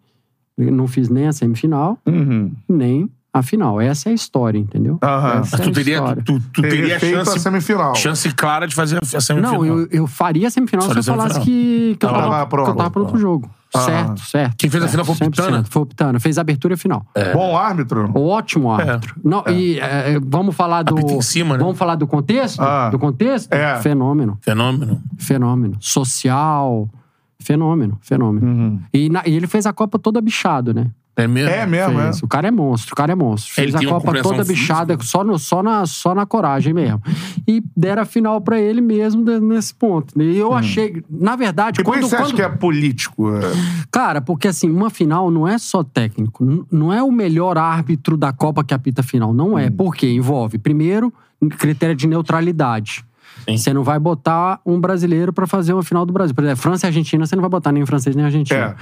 eu 0.57 0.71
não 0.71 0.88
fiz 0.88 1.09
nem 1.09 1.27
a 1.27 1.32
semifinal, 1.34 1.97
Uhum. 2.05 2.51
nem 2.67 3.09
a 3.34 3.41
final. 3.41 3.79
Essa 3.79 4.09
é 4.09 4.11
a 4.11 4.13
história, 4.13 4.59
entendeu? 4.59 4.99
Aham. 5.01 5.39
Essa 5.39 5.57
Mas 5.57 5.61
é 5.61 5.63
tu 5.63 5.69
a 5.69 5.73
teria, 5.73 5.93
história. 5.95 6.23
tu, 6.23 6.39
tu 6.53 6.61
teria 6.61 6.99
feito 6.99 7.17
a 7.19 7.25
chance, 7.25 7.39
semifinal. 7.39 7.95
chance 7.95 8.29
clara 8.36 8.67
de 8.67 8.75
fazer 8.75 8.99
a 9.01 9.21
semifinal. 9.21 9.53
Não, 9.53 9.65
eu, 9.65 9.88
eu 9.89 10.05
faria 10.05 10.47
a 10.49 10.51
semifinal 10.51 10.91
se 10.91 10.97
eu 10.99 11.03
falasse 11.03 11.39
que, 11.39 11.95
que, 11.97 12.05
eu 12.05 12.09
Tava 12.09 12.45
pronto. 12.45 12.65
que 12.65 12.71
eu 12.71 12.75
tava 12.75 12.91
pronto 12.91 13.09
pro 13.11 13.19
jogo. 13.19 13.49
Ah. 13.74 13.80
Certo, 13.80 14.22
certo. 14.22 14.55
Quem 14.57 14.69
fez 14.69 14.84
a 14.84 14.88
final 14.89 15.05
foi 15.05 15.15
o 15.15 15.17
100%. 15.17 15.30
Pitana? 15.32 15.63
Foi 15.69 15.82
o 15.82 15.86
Pitana. 15.86 16.19
Fez 16.19 16.38
a 16.38 16.41
abertura 16.41 16.74
e 16.74 16.76
a 16.76 16.78
final. 16.78 17.05
Bom 17.34 17.57
árbitro. 17.57 18.11
Ótimo 18.13 18.72
árbitro. 18.72 19.15
Não, 19.24 19.43
E 19.47 19.80
é, 19.80 20.19
vamos 20.22 20.55
falar 20.55 20.84
do. 20.84 20.93
Apita 20.93 21.13
em 21.13 21.22
cima, 21.22 21.55
né? 21.57 21.63
Vamos 21.63 21.78
falar 21.78 21.95
do 21.95 22.05
contexto? 22.05 22.61
Ah. 22.61 22.89
Do 22.89 22.99
contexto? 22.99 23.51
É. 23.53 23.78
Fenômeno. 23.82 24.38
Fenômeno. 24.41 25.01
Fenômeno. 25.17 25.78
Social. 25.80 26.89
Fenômeno. 27.39 27.97
Fenômeno. 28.01 28.45
Uhum. 28.45 28.80
E, 28.93 29.09
na- 29.09 29.24
e 29.26 29.36
ele 29.36 29.47
fez 29.47 29.65
a 29.65 29.74
Copa 29.74 29.97
toda 29.97 30.22
bichado, 30.22 30.74
né? 30.74 30.88
É 31.16 31.28
mesmo? 31.28 31.49
É 31.53 31.66
mesmo, 31.66 31.99
é. 31.99 32.12
O 32.24 32.28
cara 32.28 32.47
é 32.47 32.51
monstro, 32.51 32.93
o 32.93 32.95
cara 32.95 33.12
é 33.12 33.16
monstro. 33.16 33.51
Ele 33.62 33.72
Fez 33.72 33.76
a 33.76 33.80
tem 33.80 33.88
uma 33.89 33.99
Copa 33.99 34.22
toda 34.22 34.43
bichada, 34.45 34.93
física. 34.97 35.03
só, 35.18 35.24
no, 35.24 35.38
só, 35.38 35.62
na, 35.62 35.86
só 35.86 36.16
na 36.16 36.26
coragem 36.26 36.74
mesmo. 36.74 37.01
E 37.47 37.62
deram 37.76 38.01
a 38.03 38.05
final 38.05 38.39
pra 38.39 38.59
ele 38.59 38.80
mesmo 38.80 39.22
nesse 39.41 39.74
ponto. 39.76 40.20
E 40.22 40.38
eu 40.38 40.53
achei, 40.53 41.03
na 41.09 41.36
verdade, 41.36 41.82
E 41.82 41.84
por 41.84 41.93
quando, 41.93 42.07
você 42.07 42.16
acha 42.16 42.26
quando- 42.26 42.36
que 42.36 42.41
é 42.41 42.47
político? 42.49 43.28
Cara, 43.91 44.22
porque 44.22 44.47
assim, 44.47 44.70
uma 44.70 44.89
final 44.89 45.30
não 45.30 45.47
é 45.47 45.57
só 45.57 45.84
técnico. 45.84 46.66
Não 46.72 46.93
é 46.93 47.03
o 47.03 47.12
melhor 47.12 47.57
árbitro 47.57 48.16
da 48.16 48.32
Copa 48.32 48.64
que 48.64 48.74
apita 48.74 49.01
a 49.01 49.03
final. 49.03 49.34
Não 49.34 49.53
Hum. 49.53 49.59
é. 49.59 49.70
Porque 49.70 50.09
envolve, 50.09 50.57
primeiro, 50.57 51.14
critério 51.57 51.95
de 51.95 52.07
neutralidade. 52.07 53.03
Sim. 53.47 53.57
Você 53.57 53.74
não 53.74 53.84
vai 53.84 53.99
botar 53.99 54.59
um 54.66 54.80
brasileiro 54.80 55.34
pra 55.34 55.47
fazer 55.47 55.74
uma 55.74 55.84
final 55.84 56.05
do 56.05 56.14
Brasil. 56.14 56.34
Por 56.36 56.43
exemplo, 56.43 56.62
França 56.62 56.86
e 56.86 56.88
Argentina, 56.88 57.26
você 57.26 57.36
não 57.36 57.41
vai 57.41 57.49
botar 57.49 57.72
nem 57.72 57.86
francês 57.86 58.16
nem 58.16 58.24
argentino. 58.26 58.59
É. 58.59 58.76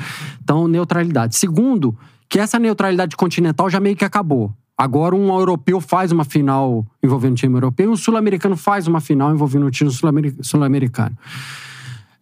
Então, 0.44 0.68
neutralidade. 0.68 1.36
Segundo, 1.38 1.96
que 2.30 2.40
essa 2.40 2.60
neutralidade 2.60 3.18
continental 3.18 3.70
já 3.70 3.80
meio 3.80 3.96
que 3.96 4.06
acabou. 4.06 4.54
Agora 4.78 5.16
um 5.16 5.28
europeu 5.38 5.82
faz 5.82 6.12
uma 6.12 6.24
final 6.24 6.86
envolvendo 7.04 7.34
o 7.34 7.36
time 7.36 7.56
europeu 7.56 7.90
e 7.90 7.90
um 7.90 7.98
sul-americano 7.98 8.56
faz 8.56 8.88
uma 8.88 9.02
final 9.02 9.34
envolvendo 9.34 9.66
o 9.66 9.72
time 9.72 9.92
sul-ameri- 9.92 10.38
sul-americano. 10.42 11.18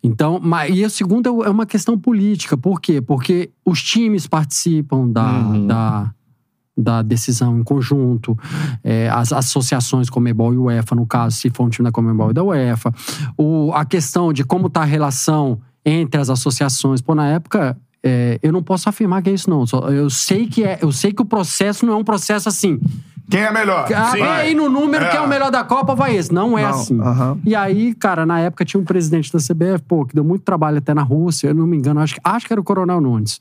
Então, 0.02 0.40
mas, 0.42 0.74
e 0.76 0.84
a 0.84 0.90
segunda 0.90 1.30
é 1.30 1.50
uma 1.50 1.66
questão 1.66 2.00
política. 2.00 2.56
Por 2.58 2.80
quê? 2.80 3.02
Porque 3.02 3.52
os 3.66 3.84
times 3.84 4.26
participam 4.26 5.08
da, 5.08 5.42
da, 5.68 6.14
da 6.76 7.02
decisão 7.02 7.60
em 7.60 7.64
conjunto, 7.64 8.38
é, 8.84 9.10
as 9.10 9.34
associações 9.34 10.10
Comebol 10.10 10.54
e 10.54 10.58
UEFA, 10.58 10.96
no 10.96 11.06
caso, 11.06 11.36
se 11.36 11.50
for 11.50 11.66
um 11.66 11.70
time 11.70 11.86
da 11.86 11.92
Comebol 11.92 12.32
e 12.32 12.34
da 12.34 12.44
UEFA. 12.44 12.94
O, 13.38 13.72
a 13.74 13.84
questão 13.84 14.32
de 14.32 14.44
como 14.44 14.68
está 14.68 14.82
a 14.82 14.86
relação 14.86 15.60
entre 15.86 16.20
as 16.20 16.30
associações. 16.30 17.02
Pô, 17.02 17.14
na 17.14 17.28
época, 17.28 17.78
é, 18.04 18.40
eu 18.44 18.52
não 18.52 18.62
posso 18.64 18.88
afirmar 18.90 19.22
que 19.22 19.30
é 19.30 19.34
isso, 19.34 19.50
não. 19.50 19.66
Só- 19.66 19.90
eu, 19.90 20.10
sei 20.10 20.48
que 20.48 20.64
é, 20.64 20.80
eu 20.82 20.92
sei 20.92 21.12
que 21.12 21.22
o 21.22 21.26
processo 21.26 21.86
não 21.86 21.94
é 21.94 21.98
um 21.98 22.04
processo 22.04 22.48
assim. 22.50 22.80
Quem 23.30 23.42
é 23.42 23.52
melhor? 23.52 23.86
Ah, 23.94 24.12
vem 24.12 24.24
aí 24.24 24.56
no 24.56 24.70
número, 24.70 25.04
É. 25.04 25.10
quem 25.10 25.20
é 25.20 25.22
o 25.22 25.28
melhor 25.28 25.52
da 25.52 25.62
Copa, 25.64 25.94
vai 25.94 26.16
esse. 26.16 26.34
Não 26.34 26.58
é 26.58 26.64
Não, 26.64 26.70
assim. 26.70 26.98
aham. 27.02 27.38
E 27.46 27.54
aí, 27.56 27.94
cara, 27.94 28.26
na 28.26 28.40
época 28.40 28.64
tinha 28.64 28.80
um 28.80 28.86
presidente 28.86 29.34
da 29.34 29.40
CBF, 29.40 29.84
pô, 29.86 30.06
que 30.06 30.16
deu 30.16 30.24
muito 30.24 30.44
trabalho 30.44 30.78
até 30.78 30.94
na 30.94 31.02
Rússia, 31.04 31.50
eu 31.50 31.54
não 31.54 31.68
me 31.68 31.76
engano, 31.76 32.00
acho, 32.00 32.16
que- 32.16 32.22
acho 32.24 32.46
que 32.48 32.54
era 32.54 32.62
o 32.62 32.64
Coronel 32.64 33.02
Nunes. 33.02 33.40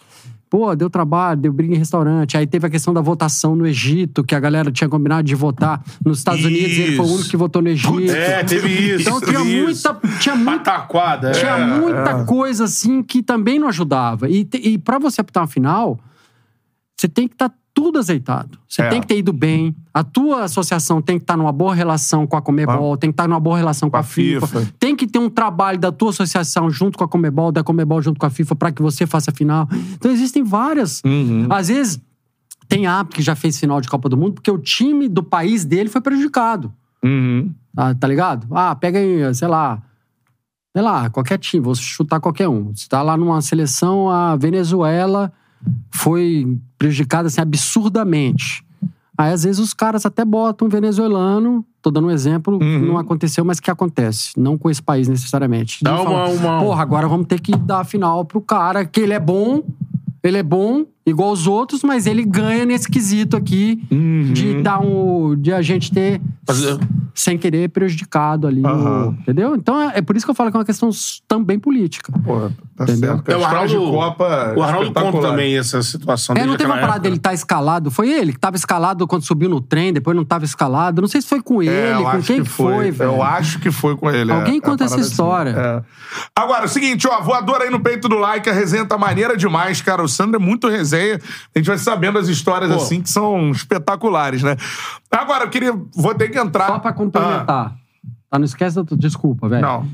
Pô, 0.48 0.74
deu 0.76 0.88
trabalho, 0.88 1.40
deu 1.40 1.52
briga 1.52 1.74
em 1.74 1.78
restaurante. 1.78 2.36
Aí 2.36 2.46
teve 2.46 2.66
a 2.66 2.70
questão 2.70 2.94
da 2.94 3.00
votação 3.00 3.56
no 3.56 3.66
Egito, 3.66 4.22
que 4.22 4.34
a 4.34 4.40
galera 4.40 4.70
tinha 4.70 4.88
combinado 4.88 5.24
de 5.24 5.34
votar 5.34 5.82
nos 6.04 6.18
Estados 6.18 6.44
Unidos, 6.44 6.76
e 6.76 6.80
ele 6.82 6.96
foi 6.96 7.04
o 7.04 7.08
Isso. 7.08 7.14
único 7.14 7.30
que 7.30 7.36
votou 7.36 7.62
no 7.62 7.68
Egito. 7.68 8.10
É, 8.10 8.44
teve 8.44 8.68
isso. 8.68 9.08
Então 9.08 9.20
tinha 9.20 9.40
isso. 9.40 9.88
muita, 9.88 10.18
tinha 10.20 10.36
muita 10.36 10.72
Pataquada. 10.72 11.32
tinha 11.32 11.50
é. 11.50 11.66
muita 11.66 12.24
coisa 12.24 12.64
assim 12.64 13.02
que 13.02 13.22
também 13.22 13.58
não 13.58 13.68
ajudava. 13.68 14.28
E, 14.28 14.48
e 14.54 14.78
para 14.78 14.98
você 14.98 15.20
apitar 15.20 15.42
uma 15.42 15.48
final, 15.48 15.98
você 16.96 17.08
tem 17.08 17.26
que 17.26 17.34
estar 17.34 17.52
tudo 17.76 17.98
azeitado. 17.98 18.58
Você 18.66 18.80
É. 18.80 18.88
tem 18.88 19.02
que 19.02 19.06
ter 19.06 19.18
ido 19.18 19.34
bem. 19.34 19.76
A 19.92 20.02
tua 20.02 20.44
associação 20.44 21.02
tem 21.02 21.18
que 21.18 21.24
estar 21.24 21.36
numa 21.36 21.52
boa 21.52 21.74
relação 21.74 22.26
com 22.26 22.34
a 22.34 22.40
Comebol, 22.40 22.96
tem 22.96 23.10
que 23.10 23.12
estar 23.12 23.28
numa 23.28 23.38
boa 23.38 23.58
relação 23.58 23.88
com, 23.90 23.92
Com 23.92 23.96
a 23.98 24.00
a 24.00 24.02
FIFA. 24.02 24.46
FIFA. 24.46 24.72
Tem 24.80 24.96
que 24.96 25.06
ter 25.06 25.18
um 25.18 25.28
trabalho 25.28 25.78
da 25.78 25.92
tua 25.92 26.08
associação 26.08 26.70
junto 26.70 26.96
com 26.96 27.04
a 27.04 27.08
Comebol, 27.08 27.52
da 27.52 27.62
Comebol 27.62 28.00
junto 28.00 28.18
com 28.18 28.24
a 28.24 28.30
FIFA 28.30 28.56
para 28.56 28.72
que 28.72 28.80
você 28.80 29.06
faça 29.06 29.30
a 29.30 29.34
final. 29.34 29.68
Então 29.92 30.10
existem 30.10 30.42
várias. 30.42 31.02
Uhum. 31.04 31.46
Às 31.50 31.68
vezes 31.68 32.00
tem 32.66 32.86
árbitro 32.86 33.16
que 33.18 33.22
já 33.22 33.36
fez 33.36 33.58
final 33.60 33.78
de 33.82 33.88
Copa 33.88 34.08
do 34.08 34.16
Mundo 34.16 34.32
porque 34.36 34.50
o 34.50 34.56
time 34.58 35.06
do 35.06 35.22
país 35.22 35.66
dele 35.66 35.90
foi 35.90 36.00
prejudicado. 36.00 36.72
Uhum. 37.04 37.52
Ah, 37.76 37.94
tá 37.94 38.08
ligado? 38.08 38.46
Ah, 38.52 38.74
pega 38.74 38.98
aí, 38.98 39.34
sei 39.34 39.48
lá. 39.48 39.82
Sei 40.74 40.82
lá, 40.82 41.10
qualquer 41.10 41.38
time, 41.38 41.62
vou 41.62 41.74
chutar 41.74 42.20
qualquer 42.20 42.48
um. 42.48 42.74
Você 42.74 42.88
tá 42.88 43.02
lá 43.02 43.16
numa 43.18 43.40
seleção, 43.42 44.08
a 44.10 44.34
Venezuela 44.34 45.30
foi 45.94 46.58
prejudicada 46.78 47.28
assim, 47.28 47.40
absurdamente. 47.40 48.64
Aí, 49.18 49.32
às 49.32 49.44
vezes, 49.44 49.58
os 49.58 49.72
caras 49.72 50.04
até 50.04 50.24
botam 50.26 50.68
um 50.68 50.70
venezuelano, 50.70 51.64
tô 51.80 51.90
dando 51.90 52.08
um 52.08 52.10
exemplo, 52.10 52.58
Uhum. 52.60 52.80
não 52.86 52.98
aconteceu, 52.98 53.44
mas 53.46 53.58
que 53.58 53.70
acontece. 53.70 54.32
Não 54.36 54.58
com 54.58 54.68
esse 54.68 54.82
país 54.82 55.08
necessariamente. 55.08 55.82
Dá 55.82 56.00
uma- 56.02 56.26
uma- 56.28 56.60
Porra, 56.60 56.82
agora 56.82 57.08
vamos 57.08 57.26
ter 57.26 57.40
que 57.40 57.56
dar 57.56 57.80
a 57.80 57.84
final 57.84 58.24
pro 58.26 58.42
cara, 58.42 58.84
que 58.84 59.00
ele 59.00 59.14
é 59.14 59.20
bom, 59.20 59.62
ele 60.22 60.36
é 60.36 60.42
bom, 60.42 60.84
igual 61.06 61.32
os 61.32 61.46
outros, 61.46 61.82
mas 61.82 62.06
ele 62.06 62.24
ganha 62.26 62.66
nesse 62.66 62.90
quesito 62.90 63.36
aqui 63.38 63.82
Uhum. 63.90 64.32
de 64.34 64.60
dar 64.60 64.80
um. 64.80 65.34
de 65.34 65.50
a 65.52 65.62
gente 65.62 65.90
ter 65.90 66.20
Fazer- 66.44 66.78
sem 67.16 67.38
querer 67.38 67.70
prejudicado 67.70 68.46
ali. 68.46 68.60
o- 68.62 68.66
Aham. 68.66 69.16
entendeu? 69.20 69.56
Então 69.56 69.80
é, 69.80 69.98
é 69.98 70.02
por 70.02 70.14
isso 70.16 70.24
que 70.26 70.30
eu 70.30 70.34
falo 70.34 70.50
que 70.50 70.56
é 70.56 70.60
uma 70.60 70.66
questão 70.66 70.90
também 71.26 71.58
política. 71.58 72.12
Pô, 72.24 72.50
tá 72.76 72.84
Entendeu? 72.84 73.14
certo. 73.14 73.28
É, 73.30 73.36
o 73.36 73.44
Arnaldo, 73.44 73.90
Copa 73.90 74.54
o 74.56 74.62
Arnaldo 74.62 74.92
conta 74.92 75.20
também 75.20 75.56
essa 75.56 75.82
situação 75.82 76.36
É, 76.36 76.44
não 76.44 76.56
teve 76.56 76.70
uma 76.70 76.78
parada 76.78 77.00
dele 77.00 77.16
estar 77.16 77.32
escalado. 77.32 77.90
Foi 77.90 78.10
ele 78.10 78.32
que 78.34 78.38
tava 78.38 78.56
escalado 78.56 79.06
quando 79.06 79.22
subiu 79.24 79.48
no 79.48 79.60
trem, 79.62 79.92
depois 79.94 80.14
não 80.16 80.24
tava 80.24 80.44
escalado. 80.44 81.00
Não 81.00 81.08
sei 81.08 81.22
se 81.22 81.28
foi 81.28 81.40
com 81.42 81.62
É, 81.62 81.66
ele, 81.66 82.02
eu 82.02 82.10
com 82.10 82.20
quem 82.22 82.42
que 82.42 82.48
foi, 82.50 82.90
velho. 82.90 83.10
Eu 83.12 83.22
acho 83.22 83.58
que 83.60 83.70
foi 83.70 83.96
com 83.96 84.10
ele. 84.10 84.30
Alguém 84.30 84.58
é, 84.58 84.60
conta 84.60 84.84
é 84.84 84.86
uma 84.86 84.86
essa 84.86 84.94
parada 84.96 85.08
história. 85.10 85.50
é. 85.50 85.82
Agora, 86.38 86.62
é 86.62 86.66
o 86.66 86.68
seguinte, 86.68 87.08
ó, 87.08 87.20
voador 87.22 87.62
aí 87.62 87.70
no 87.70 87.80
peito 87.80 88.08
do 88.08 88.16
like, 88.18 88.48
a 88.48 88.52
resenha 88.52 88.84
tá 88.84 88.98
maneira 88.98 89.36
demais, 89.36 89.80
cara. 89.80 90.02
O 90.02 90.08
Sandro 90.08 90.36
é 90.36 90.38
muito 90.38 90.68
resenha. 90.68 91.18
A 91.54 91.58
gente 91.58 91.66
vai 91.66 91.78
sabendo 91.78 92.18
as 92.18 92.28
histórias 92.28 92.70
Pô. 92.70 92.76
assim 92.76 93.00
que 93.00 93.08
são 93.08 93.50
espetaculares, 93.50 94.42
né? 94.42 94.56
Agora, 95.10 95.44
eu 95.44 95.48
queria. 95.50 95.72
Vou 95.94 96.14
ter 96.14 96.28
que 96.28 96.38
entrar. 96.38 96.66
Só 96.66 96.78
pra 96.78 96.92
complementar. 97.10 97.76
Tá, 98.30 98.38
não 98.38 98.44
esquece 98.44 98.76
da 98.76 98.84
tua. 98.84 98.96
Desculpa, 98.96 99.46
Ah, 99.46 99.50
velho. 99.50 99.62
não. 99.62 99.86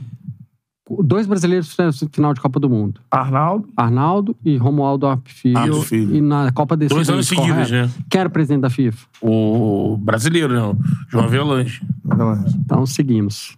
Dois 1.04 1.26
brasileiros 1.26 1.70
fizeram 1.70 1.90
final 2.12 2.34
de 2.34 2.40
Copa 2.40 2.58
do 2.60 2.68
Mundo. 2.68 3.00
Arnaldo. 3.10 3.68
Arnaldo 3.76 4.36
e 4.44 4.56
Romualdo 4.58 5.06
Arp 5.06 5.26
Filho. 5.26 5.56
Arp 5.58 5.84
Filho. 5.84 6.14
E 6.16 6.20
na 6.20 6.50
Copa 6.52 6.76
desse 6.76 6.92
Dois 6.94 7.08
anos 7.08 7.26
seguidos, 7.28 7.70
né? 7.70 7.88
Quem 8.10 8.20
era 8.20 8.28
o 8.28 8.32
presidente 8.32 8.60
da 8.62 8.68
FIFA? 8.68 9.06
O 9.22 9.96
brasileiro, 9.98 10.52
né? 10.52 10.76
João 11.08 11.24
Avelange. 11.24 11.80
Então 12.58 12.84
seguimos. 12.84 13.56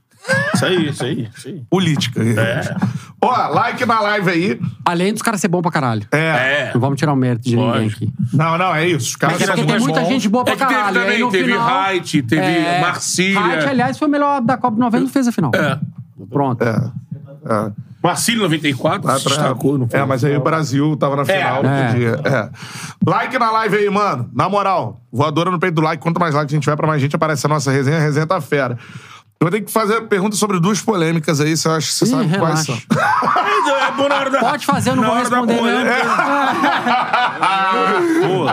Isso 0.54 0.64
aí, 0.64 0.88
isso 0.88 1.04
aí, 1.04 1.28
isso 1.36 1.48
aí. 1.48 1.62
Política. 1.68 2.22
É. 2.22 2.74
Ó, 3.20 3.48
like 3.48 3.84
na 3.84 4.00
live 4.00 4.30
aí. 4.30 4.60
Além 4.84 5.12
dos 5.12 5.20
caras 5.22 5.40
ser 5.40 5.48
bom 5.48 5.60
pra 5.60 5.70
caralho. 5.70 6.06
É. 6.12 6.18
É. 6.68 6.70
Não 6.72 6.80
vamos 6.80 6.98
tirar 6.98 7.12
o 7.12 7.16
mérito 7.16 7.44
de 7.48 7.56
ninguém 7.56 7.70
Lógico. 7.82 8.04
aqui. 8.04 8.12
Não, 8.32 8.56
não, 8.58 8.74
é 8.74 8.86
isso. 8.86 9.08
Os 9.08 9.16
caras 9.16 9.36
Porque 9.36 9.46
são 9.56 9.66
tem 9.66 9.78
muita 9.80 10.04
gente 10.04 10.28
boa 10.28 10.44
pra 10.44 10.54
É 10.54 10.56
que 10.56 10.62
teve 10.64 10.74
caralho. 10.74 11.00
também, 11.00 11.16
Aí 11.16 11.20
no 11.22 11.30
teve 11.30 11.52
final, 11.52 11.68
Haidt, 11.68 12.22
teve 12.22 12.80
Marcília. 12.80 13.40
Haidt, 13.40 13.66
aliás, 13.68 13.98
foi 13.98 14.08
o 14.08 14.10
melhor 14.10 14.40
da 14.40 14.56
Copa 14.56 14.76
90 14.78 15.04
não 15.04 15.10
fez 15.10 15.28
a 15.28 15.32
final. 15.32 15.50
É. 15.54 15.78
Pronto. 16.30 16.62
É. 16.62 16.90
É. 17.46 17.72
Marcílio 18.02 18.42
94 18.42 19.02
Vai 19.02 19.18
se 19.18 19.24
destacou, 19.28 19.78
não 19.78 19.88
foi? 19.88 19.98
É, 19.98 20.04
mas 20.04 20.22
aí 20.24 20.36
o 20.36 20.40
Brasil 20.42 20.94
tava 20.96 21.16
na 21.16 21.24
final, 21.24 21.62
não 21.62 21.70
É. 21.70 21.86
podia. 21.88 22.20
É. 22.24 22.50
Like 23.06 23.38
na 23.38 23.50
live 23.50 23.76
aí, 23.76 23.88
mano. 23.90 24.28
Na 24.34 24.46
moral, 24.46 25.00
voadora 25.10 25.50
no 25.50 25.58
peito 25.58 25.76
do 25.76 25.80
like. 25.80 26.02
Quanto 26.02 26.20
mais 26.20 26.34
like 26.34 26.52
a 26.52 26.54
gente 26.54 26.62
tiver, 26.64 26.76
pra 26.76 26.86
mais 26.86 27.00
gente 27.00 27.16
aparecer 27.16 27.46
a 27.46 27.48
nossa 27.48 27.70
resenha. 27.70 27.96
A 27.96 28.00
resenha 28.00 28.26
tá 28.26 28.40
fera. 28.42 28.78
Eu 29.40 29.50
vou 29.50 29.50
ter 29.50 29.60
que 29.64 29.70
fazer 29.70 30.00
pergunta 30.02 30.36
sobre 30.36 30.58
duas 30.58 30.80
polêmicas 30.80 31.38
aí, 31.40 31.54
você 31.56 31.68
acha 31.68 31.86
que 31.86 31.92
você 31.92 32.04
Ih, 32.06 32.08
sabe 32.08 32.38
quais 32.38 32.60
são. 32.60 32.74
É 32.74 33.90
bom 33.96 34.08
na 34.08 34.14
hora 34.16 34.30
da... 34.30 34.38
Pode 34.40 34.64
fazer, 34.64 34.90
eu 34.90 34.96
não 34.96 35.02
na 35.02 35.08
vou 35.10 35.18
responder 35.18 35.58
polêmica. 35.58 35.94
Pô, 38.22 38.46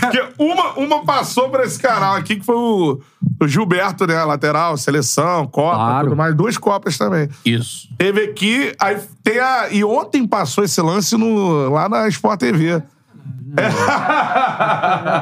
Porque 0.00 0.24
uma, 0.38 0.72
uma 0.74 1.04
passou 1.04 1.48
pra 1.50 1.64
esse 1.64 1.78
canal 1.78 2.16
aqui, 2.16 2.36
que 2.36 2.44
foi 2.44 2.56
o, 2.56 3.00
o 3.40 3.48
Gilberto, 3.48 4.06
né? 4.06 4.22
Lateral, 4.24 4.76
seleção, 4.76 5.46
Copa, 5.46 5.76
Claro. 5.76 6.04
tudo 6.08 6.16
mais. 6.16 6.34
Duas 6.34 6.56
Copas 6.58 6.96
também. 6.98 7.28
Isso. 7.44 7.88
Teve 7.96 8.24
aqui, 8.24 8.74
aí 8.80 8.98
tem 9.22 9.38
a. 9.38 9.68
E 9.70 9.84
ontem 9.84 10.26
passou 10.26 10.64
esse 10.64 10.80
lance 10.80 11.16
no, 11.16 11.70
lá 11.70 11.88
na 11.88 12.08
Sport 12.08 12.40
TV. 12.40 12.82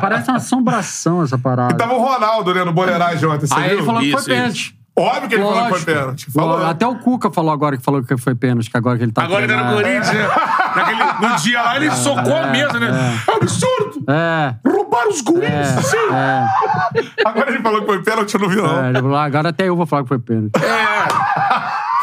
Parece 0.00 0.30
uma 0.30 0.36
assombração 0.38 1.22
essa 1.22 1.38
parada. 1.38 1.74
Tava 1.76 1.94
o 1.94 1.98
Ronaldo, 2.02 2.52
né, 2.54 2.64
no 2.64 2.72
boleiragem 2.72 3.28
ontem, 3.28 3.46
você 3.46 3.54
Aí 3.54 3.68
viu? 3.70 3.78
ele 3.78 3.86
falou 3.86 4.00
que 4.00 4.06
Isso, 4.08 4.12
foi 4.12 4.20
isso. 4.22 4.28
pênalti. 4.42 4.78
Óbvio 4.96 5.28
que 5.28 5.34
ele 5.34 5.42
falou 5.42 5.56
que 5.56 5.60
Lógico. 5.70 5.84
foi 5.84 5.94
pênalti. 5.94 6.30
Falou. 6.30 6.50
Lógico. 6.50 6.70
Até 6.70 6.86
o 6.86 6.94
Cuca 6.96 7.30
falou 7.32 7.52
agora 7.52 7.76
que 7.76 7.82
falou 7.82 8.02
que 8.04 8.16
foi 8.16 8.34
pênalti, 8.36 8.70
que 8.70 8.76
agora 8.76 8.96
que 8.96 9.02
ele 9.04 9.10
tá 9.12 9.24
Agora 9.24 9.42
ele 9.44 9.52
tá 9.52 9.64
no. 9.64 9.72
Corinthians, 9.74 10.12
né? 10.12 10.28
Naquele- 10.76 11.28
no 11.28 11.36
dia 11.36 11.62
lá 11.62 11.76
ele 11.76 11.90
socou 11.90 12.36
a 12.36 12.46
mesa, 12.46 12.78
né? 12.78 12.88
É 13.26 13.30
um 13.32 13.34
absurdo! 13.36 14.04
É, 14.08 14.54
Roubaram 14.68 15.10
os 15.10 15.20
gols! 15.20 15.42
é, 15.42 15.74
é, 16.12 17.24
Agora 17.26 17.50
ele 17.50 17.60
falou 17.60 17.80
que 17.80 17.86
foi 17.86 18.02
pênalti, 18.02 18.34
eu 18.34 18.40
não 18.40 18.48
vi, 18.48 18.56
não. 18.56 18.84
é. 18.84 18.88
Ele 18.90 19.00
falou, 19.00 19.16
agora 19.16 19.48
até 19.48 19.68
eu 19.68 19.74
vou 19.76 19.84
falar 19.86 20.02
que 20.02 20.08
foi 20.08 20.18
pênalti. 20.20 20.52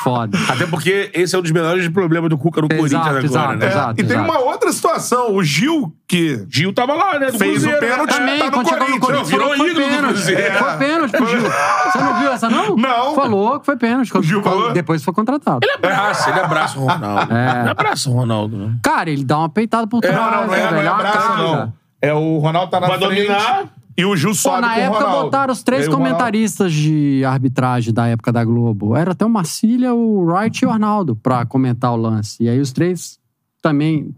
Foda. 0.03 0.37
Até 0.49 0.65
porque 0.65 1.11
esse 1.13 1.35
é 1.35 1.39
um 1.39 1.41
dos 1.41 1.51
menores 1.51 1.87
problemas 1.89 2.29
do 2.29 2.37
Cuca 2.37 2.61
no 2.61 2.67
Exato, 2.67 2.81
Corinthians 2.81 3.35
agora, 3.35 3.53
exato, 3.53 3.57
né? 3.57 3.65
É, 3.65 3.69
exato. 3.69 4.01
e 4.01 4.03
tem 4.03 4.17
uma 4.17 4.39
outra 4.39 4.71
situação. 4.71 5.35
O 5.35 5.43
Gil, 5.43 5.93
que 6.07 6.45
Gil 6.49 6.73
tava 6.73 6.93
lá, 6.93 7.19
né? 7.19 7.31
Do 7.31 7.37
Fez 7.37 7.63
o 7.63 7.69
Cruzeiro, 7.69 7.79
pênalti. 7.79 8.09
né? 8.11 8.17
Também, 8.17 8.39
tá 8.39 8.45
no 8.45 8.51
chegou 8.51 8.63
no 8.63 8.99
Corinthians, 8.99 8.99
Corinthians, 9.01 9.29
virou 9.29 9.47
foi 9.57 9.69
ídolo 9.69 9.85
do 9.85 9.89
pênalti. 9.91 10.13
Cruzeiro. 10.13 10.53
Foi 10.55 10.77
pênalti 10.77 11.11
pro 11.11 11.27
Gil. 11.27 11.41
Você 11.41 11.97
não 11.99 12.19
viu 12.19 12.31
essa, 12.31 12.49
não? 12.49 12.75
Não. 12.75 13.15
Falou 13.15 13.59
que 13.59 13.65
foi 13.65 13.77
pênalti. 13.77 14.11
Quando- 14.11 14.23
Gil 14.23 14.41
falou? 14.43 14.71
Depois 14.71 15.03
foi 15.03 15.13
contratado. 15.13 15.59
Ele 15.63 15.71
abraça, 15.73 16.29
ele 16.29 16.39
abraça 16.39 16.79
o 16.79 16.85
Ronaldo. 16.87 17.33
É. 17.35 17.59
Ele 17.61 17.69
abraça 17.69 18.09
o 18.09 18.13
Ronaldo, 18.13 18.57
né? 18.57 18.75
Cara, 18.83 19.09
ele 19.09 19.23
dá 19.23 19.37
uma 19.37 19.49
peitada 19.49 19.85
por 19.87 20.01
trás. 20.01 20.15
Não, 20.15 20.31
não, 20.31 20.47
não 20.47 20.53
é, 20.53 20.71
não 20.71 20.77
é 20.81 20.87
abraço, 20.87 21.37
não. 21.37 21.73
É 22.01 22.13
o 22.13 22.37
Ronaldo 22.39 22.71
tá 22.71 22.79
na 22.79 22.87
Vai 22.87 22.97
frente. 22.97 23.15
dominar. 23.27 23.65
E 23.97 24.05
o 24.05 24.15
Gil 24.15 24.29
Pô, 24.29 24.35
sobe 24.35 24.61
na 24.61 24.69
com 24.73 24.79
o 24.79 24.83
época 24.83 24.99
Ronaldo. 25.03 25.23
botaram 25.25 25.53
os 25.53 25.59
E 25.59 25.65
três 25.65 25.81
aí 25.83 25.87
o 25.87 25.91
Ronaldo- 25.91 26.09
comentaristas 26.15 26.71
de 26.73 27.23
arbitragem 27.25 27.93
da 27.93 28.07
época 28.07 28.31
da 28.31 28.43
Globo. 28.43 28.95
Era 28.95 29.11
até 29.11 29.25
o 29.25 29.29
Marcília, 29.29 29.93
o 29.93 30.23
Wright 30.25 30.63
e 30.63 30.67
o 30.67 30.71
Arnaldo 30.71 31.15
pra 31.15 31.45
comentar 31.45 31.91
o 31.91 31.95
lance. 31.97 32.41
E 32.43 32.49
aí 32.49 32.59
os 32.59 32.71
três 32.71 33.19
também. 33.61 34.15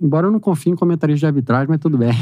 Embora 0.00 0.26
eu 0.26 0.30
não 0.30 0.38
confie 0.40 0.70
em 0.70 0.76
comentaristas 0.76 1.20
de 1.20 1.26
arbitragem, 1.26 1.66
mas 1.68 1.80
tudo 1.80 1.96
bem. 1.96 2.10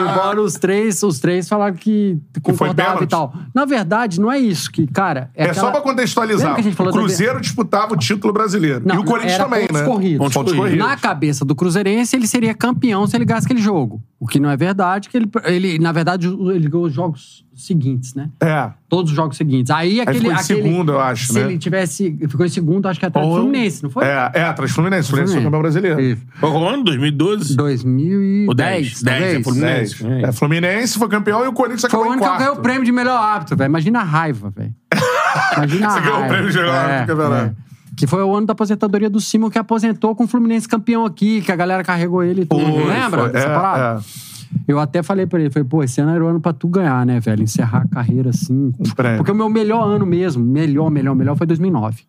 Embora 0.00 0.40
os 0.40 0.54
três, 0.54 1.02
os 1.02 1.18
três 1.18 1.48
falaram 1.48 1.74
que 1.74 2.18
concordavam 2.42 3.02
e 3.02 3.06
pênalti? 3.06 3.10
tal. 3.10 3.34
Na 3.54 3.64
verdade, 3.64 4.20
não 4.20 4.30
é 4.30 4.38
isso 4.38 4.70
que, 4.70 4.86
cara. 4.86 5.30
É, 5.34 5.48
É 5.48 5.52
só 5.52 5.66
aquela- 5.68 5.72
pra 5.72 5.80
contextualizar. 5.82 6.54
Que 6.54 6.60
a 6.60 6.64
gente 6.64 6.76
falou 6.76 6.92
o 6.92 6.96
Cruzeiro 6.96 7.40
disputava 7.40 7.94
o 7.94 7.96
título 7.96 8.32
brasileiro. 8.32 8.82
Não, 8.86 8.94
e 8.94 8.98
o 8.98 9.04
Corinthians 9.04 9.34
era 9.34 9.44
também, 9.44 9.66
pontos 9.66 9.80
né? 9.80 9.86
corridos. 9.86 10.32
Pontos 10.34 10.52
corridos. 10.54 10.78
Na 10.78 10.96
cabeça 10.96 11.44
do 11.44 11.54
Cruzeirense, 11.54 12.14
ele 12.16 12.26
seria 12.26 12.54
campeão 12.54 13.06
se 13.06 13.16
ele 13.16 13.24
ganhasse 13.24 13.46
aquele 13.46 13.60
jogo. 13.60 14.00
O 14.18 14.26
que 14.26 14.40
não 14.40 14.48
é 14.48 14.56
verdade, 14.56 15.10
que 15.10 15.16
ele, 15.18 15.28
ele 15.44 15.78
na 15.78 15.92
verdade, 15.92 16.26
ele 16.26 16.68
ganhou 16.70 16.86
os 16.86 16.92
jogos 16.94 17.44
seguintes, 17.54 18.14
né? 18.14 18.30
É. 18.42 18.70
Todos 18.88 19.10
os 19.10 19.16
jogos 19.16 19.36
seguintes. 19.36 19.70
Aí 19.70 20.00
aquele. 20.00 20.18
ficou 20.20 20.32
em 20.32 20.34
aquele- 20.34 20.62
segundo, 20.62 20.92
eu 20.92 21.00
acho, 21.00 21.26
Se 21.26 21.32
né? 21.34 21.40
ele 21.42 21.58
tivesse. 21.58 22.16
Ficou 22.26 22.46
em 22.46 22.48
segundo, 22.48 22.86
acho 22.88 22.98
que 22.98 23.04
atrás 23.04 23.28
do 23.28 23.34
Fluminense, 23.34 23.82
não 23.82 23.90
foi? 23.90 24.04
É, 24.06 24.30
é, 24.34 24.42
atrás 24.44 24.70
do 24.70 24.74
Fluminense. 24.74 25.08
Fluminense 25.10 25.34
foi 25.34 25.42
Fluminense. 25.42 25.44
campeão 25.44 25.60
brasileiro. 25.60 26.00
Isso. 26.00 26.22
É 26.42 26.46
o 26.46 26.66
ano? 26.68 26.82
2012? 26.84 27.56
2010. 27.56 28.48
Ou 28.48 28.54
10, 28.54 29.02
10, 29.02 29.22
é. 29.22 29.42
Fluminense. 29.42 30.02
Dez. 30.04 30.24
É, 30.24 30.32
Fluminense 30.32 30.98
foi 30.98 31.08
campeão 31.08 31.44
e 31.44 31.48
o 31.48 31.52
Corinthians 31.52 31.82
Foi 31.82 31.88
acabou 31.88 32.06
o 32.06 32.08
em 32.08 32.12
ano 32.12 32.18
que 32.20 32.24
eu 32.24 32.28
quarto. 32.30 32.38
ganhei 32.42 32.58
o 32.58 32.62
prêmio 32.62 32.84
de 32.84 32.92
melhor 32.92 33.20
hábito, 33.22 33.54
velho. 33.54 33.68
Imagina 33.68 34.00
a 34.00 34.04
raiva, 34.04 34.48
velho. 34.50 34.74
Imagina 35.58 35.86
a 35.88 35.90
Você 35.90 35.98
raiva. 36.00 36.10
ganhou 36.10 36.24
o 36.24 36.28
prêmio 36.28 36.50
de 36.50 36.56
melhor 36.56 36.74
hábito 36.74 36.92
É, 37.02 37.06
campeonato. 37.06 37.56
é. 37.60 37.65
Que 37.96 38.06
foi 38.06 38.22
o 38.22 38.34
ano 38.36 38.46
da 38.46 38.52
aposentadoria 38.52 39.08
do 39.08 39.20
Simon, 39.20 39.48
que 39.48 39.58
aposentou 39.58 40.14
com 40.14 40.24
o 40.24 40.26
Fluminense 40.28 40.68
campeão 40.68 41.04
aqui, 41.06 41.40
que 41.40 41.50
a 41.50 41.56
galera 41.56 41.82
carregou 41.82 42.22
ele 42.22 42.42
e 42.42 42.46
tudo. 42.46 42.62
Lembra 42.86 43.22
foi. 43.22 43.32
dessa 43.32 43.46
É, 43.48 43.54
parada? 43.54 44.00
é. 44.00 44.26
Eu 44.68 44.78
até 44.78 45.02
falei 45.02 45.26
pra 45.26 45.40
ele, 45.40 45.50
falei, 45.50 45.66
pô, 45.68 45.82
esse 45.82 46.00
ano 46.00 46.12
era 46.12 46.24
o 46.24 46.28
ano 46.28 46.40
pra 46.40 46.52
tu 46.52 46.68
ganhar, 46.68 47.04
né, 47.06 47.18
velho? 47.20 47.42
Encerrar 47.42 47.82
a 47.82 47.88
carreira 47.88 48.30
assim. 48.30 48.72
prêmio. 48.94 49.18
Porque 49.18 49.30
o 49.32 49.34
meu 49.34 49.48
melhor 49.48 49.84
ano 49.88 50.06
mesmo, 50.06 50.44
melhor, 50.44 50.90
melhor, 50.90 51.14
melhor, 51.14 51.36
foi 51.36 51.46
2009. 51.46 52.02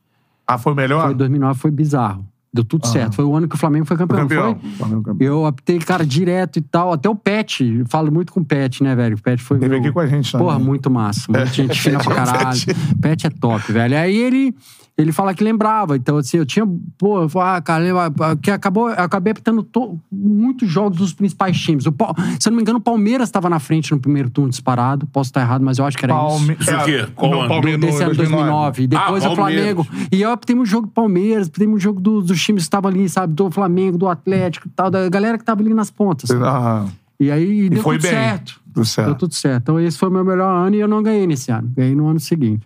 Ah, 0.46 0.58
foi 0.58 0.74
melhor? 0.74 1.06
Foi 1.06 1.16
2009, 1.16 1.60
foi 1.60 1.72
bizarro. 1.72 2.26
Deu 2.54 2.64
tudo 2.64 2.88
certo. 2.88 3.14
Foi 3.16 3.26
o 3.26 3.36
ano 3.36 3.48
que 3.48 3.56
o 3.56 3.58
Flamengo 3.58 3.86
foi 3.86 3.98
campeão, 3.98 4.20
campeão. 4.20 4.58
foi? 4.60 4.70
Flamengo 4.72 5.04
campeão. 5.04 5.28
Eu 5.28 5.44
optei, 5.46 5.78
cara, 5.80 6.06
direto 6.06 6.58
e 6.58 6.62
tal. 6.62 6.94
Até 6.94 7.10
o 7.10 7.16
Pet. 7.16 7.84
Falo 7.90 8.12
muito 8.12 8.32
com 8.32 8.40
o 8.40 8.46
Pet, 8.46 8.82
né, 8.82 8.96
velho? 8.96 9.16
O 9.18 9.22
Pet 9.22 9.42
foi. 9.44 9.60
Teve 9.60 9.70
meu- 9.76 9.80
aqui 9.80 9.92
com 9.92 10.00
a 10.00 10.08
gente 10.08 10.32
também. 10.32 10.48
Porra, 10.48 10.58
muito 10.58 10.90
massa. 10.90 11.26
Muita 11.30 11.46
gente 11.48 11.80
fina 11.80 12.00
pra 12.04 12.16
caralho. 12.16 12.60
Pet 13.02 13.28
é 13.28 13.30
top, 13.30 13.72
velho. 13.72 13.98
Aí 13.98 14.16
ele. 14.16 14.56
Ele 14.98 15.12
fala 15.12 15.32
que 15.32 15.44
lembrava. 15.44 15.96
Então, 15.96 16.18
assim, 16.18 16.38
eu 16.38 16.46
tinha. 16.46 16.66
Pô, 16.98 17.22
eu 17.22 17.30
falo, 17.30 17.46
ah, 17.46 17.62
cara, 17.62 17.84
lembra- 17.84 18.36
que 18.42 18.50
acabou, 18.50 18.90
eu 18.90 18.96
acabei 19.04 19.30
apitando 19.30 19.62
to- 19.62 20.00
muitos 20.12 20.68
jogos 20.68 20.98
dos 20.98 21.14
principais 21.14 21.56
times. 21.60 21.86
O 21.86 21.94
se 22.40 22.48
eu 22.48 22.52
não 22.52 22.56
me 22.56 22.64
engano, 22.64 22.80
o 22.80 22.82
Palmeiras 22.82 23.28
estava 23.30 23.48
na 23.48 23.60
frente 23.60 23.92
no 23.92 24.00
primeiro 24.00 24.28
turno 24.32 24.50
disparado. 24.50 25.06
Posso 25.08 25.30
estar 25.30 25.42
errado, 25.42 25.62
mas 25.64 25.78
eu 25.78 25.86
acho 25.86 25.96
que 25.98 26.04
era 26.06 26.14
isso. 26.16 26.24
Palme... 26.28 26.58
Isso 26.60 26.76
o 26.76 26.84
quê? 26.86 27.08
Qual 27.16 27.40
ano? 27.42 27.48
Palmeiras 27.48 27.80
Desse 27.82 28.00
no 28.00 28.06
ano 28.06 28.16
2009. 28.16 28.84
E 28.84 28.88
depois 28.88 29.24
Ah, 29.24 29.30
o 29.32 29.36
Flamengo. 29.36 29.84
Palmeiras. 29.86 30.10
E 30.12 30.22
eu 30.22 30.32
optei 30.32 30.56
um 30.56 30.66
jogo 30.66 30.88
do 30.88 30.94
Palmeiras, 30.94 31.48
optei 31.48 31.68
um 31.68 31.78
jogo 31.80 32.02
do- 32.02 32.22
dos 32.24 32.42
times 32.42 32.64
que 32.64 32.68
estavam 32.68 32.90
ali, 32.90 33.08
sabe? 33.08 33.34
Do 33.36 33.52
Flamengo, 33.52 34.00
do 34.00 34.08
Atlético 34.08 34.68
e 34.68 34.72
tal, 34.72 34.90
da 34.90 35.08
galera 35.10 35.38
que 35.38 35.44
tava 35.44 35.62
ali 35.62 35.76
nas 35.76 35.92
pontas. 35.92 36.32
Aham. 36.32 36.90
E 37.20 37.30
aí 37.30 37.70
deu 37.70 37.84
foi 37.84 37.98
tudo 37.98 38.02
bem. 38.04 38.12
certo. 38.12 38.60
Tudo 38.74 38.86
certo. 38.86 39.08
Deu 39.08 39.16
tudo 39.16 39.34
certo. 39.36 39.62
Então 39.62 39.80
esse 39.80 39.98
foi 39.98 40.10
o 40.10 40.12
meu 40.12 40.26
melhor 40.26 40.52
ano 40.68 40.76
e 40.76 40.80
eu 40.80 40.88
não 40.88 41.02
ganhei 41.04 41.26
nesse 41.28 41.52
ano. 41.52 41.72
Ganhei 41.76 41.94
no 41.96 42.08
ano 42.08 42.20
seguinte. 42.20 42.66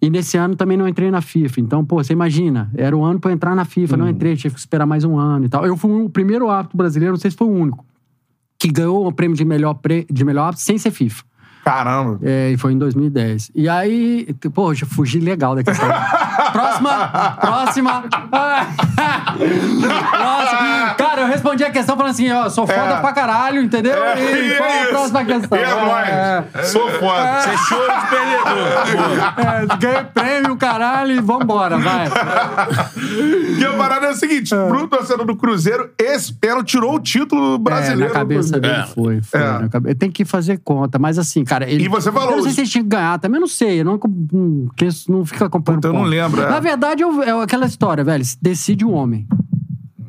E 0.00 0.10
nesse 0.10 0.36
ano 0.36 0.54
também 0.54 0.76
não 0.76 0.86
entrei 0.86 1.10
na 1.10 1.20
FIFA. 1.22 1.60
Então, 1.60 1.84
pô, 1.84 2.02
você 2.02 2.12
imagina, 2.12 2.70
era 2.76 2.96
o 2.96 3.02
ano 3.04 3.18
pra 3.18 3.30
eu 3.30 3.34
entrar 3.34 3.54
na 3.54 3.64
FIFA, 3.64 3.94
Hum. 3.94 3.98
não 3.98 4.08
entrei, 4.08 4.36
tive 4.36 4.54
que 4.54 4.60
esperar 4.60 4.84
mais 4.86 5.04
um 5.04 5.18
ano 5.18 5.46
e 5.46 5.48
tal. 5.48 5.64
Eu 5.66 5.76
fui 5.76 5.90
o 5.90 6.08
primeiro 6.10 6.50
árbitro 6.50 6.76
brasileiro, 6.76 7.14
não 7.14 7.20
sei 7.20 7.30
se 7.30 7.36
foi 7.36 7.46
o 7.46 7.50
único, 7.50 7.84
que 8.58 8.68
ganhou 8.70 9.06
o 9.06 9.12
prêmio 9.12 9.36
de 9.36 9.44
melhor, 9.44 9.74
pre... 9.74 10.06
de 10.10 10.24
melhor 10.24 10.44
árbitro 10.44 10.64
sem 10.64 10.76
ser 10.78 10.90
FIFA. 10.90 11.24
Caramba. 11.64 12.20
É, 12.22 12.52
e 12.52 12.56
foi 12.56 12.74
em 12.74 12.78
2010. 12.78 13.50
E 13.54 13.68
aí, 13.68 14.28
pô, 14.54 14.72
já 14.72 14.86
fugi 14.86 15.18
legal 15.18 15.54
da 15.56 15.64
questão. 15.64 15.88
próxima, 16.60 17.36
próxima. 17.40 18.02
próxima. 20.10 20.94
Cara, 20.96 21.20
eu 21.22 21.26
respondi 21.26 21.64
a 21.64 21.70
questão 21.70 21.96
falando 21.96 22.12
assim, 22.12 22.30
ó, 22.32 22.48
sou 22.48 22.66
foda 22.66 22.80
É. 22.94 23.00
pra 23.00 23.12
caralho, 23.12 23.60
entendeu? 23.62 23.92
e 23.96 24.54
qual 24.56 24.68
é 24.68 24.78
a 24.78 24.82
isso. 24.82 24.90
próxima 24.90 25.24
questão? 25.24 25.58
E 25.58 25.62
é 25.62 25.74
nóis. 25.74 26.68
Sou 26.70 26.90
foda. 26.90 27.40
Você 27.40 27.50
é 27.50 27.56
choro 27.58 27.92
de 28.00 28.06
perdedor. 28.08 29.36
É, 29.38 29.76
ganhei 29.76 30.04
prêmio, 30.04 30.56
caralho, 30.56 31.12
e 31.12 31.20
vambora, 31.20 31.78
vai. 31.78 32.06
E 33.58 33.64
a 33.64 33.72
parada 33.72 34.06
é 34.06 34.10
a 34.10 34.14
seguinte: 34.14 34.50
pro 34.54 34.86
torcedor 34.88 35.24
do 35.26 35.36
Cruzeiro, 35.36 35.90
esse 35.98 36.32
pênalti 36.32 36.68
tirou 36.72 36.94
o 36.94 37.00
título 37.00 37.54
É, 37.54 37.58
brasileiro. 37.58 38.00
na 38.00 38.06
do 38.08 38.12
cabeça 38.12 38.58
Cruzeiro. 38.58 38.60
dele 38.62 38.82
É. 38.82 38.86
foi. 38.94 39.22
foi 39.22 39.40
É. 39.40 39.58
na 39.60 39.68
cabe- 39.68 39.94
Tem 39.94 40.10
que 40.10 40.24
fazer 40.24 40.60
conta, 40.62 40.98
mas 40.98 41.18
assim, 41.18 41.44
cara. 41.44 41.68
Ele, 41.68 41.84
E 41.84 41.88
você 41.88 42.10
falou 42.12 42.30
Eu 42.30 42.36
não 42.36 42.42
sei 42.42 42.50
os- 42.50 42.54
se 42.54 42.60
ele 42.62 42.68
tinha 42.68 42.84
que 42.84 42.90
ganhar, 42.90 43.18
também 43.18 43.40
não 43.40 43.46
sei. 43.46 43.80
Eu 43.80 43.84
não, 43.84 44.00
não, 44.32 44.68
não 45.08 45.24
fica 45.24 45.46
acompanhando. 45.46 45.82
Puta, 45.82 45.88
eu 45.88 45.92
não 45.92 46.00
ponto. 46.00 46.10
lembro, 46.10 46.42
é. 46.42 46.45
Na 46.50 46.60
verdade, 46.60 47.02
eu- 47.02 47.22
é 47.22 47.42
aquela 47.42 47.66
história, 47.66 48.02
velho. 48.04 48.24
Decide 48.40 48.84
o 48.84 48.90
homem. 48.90 49.26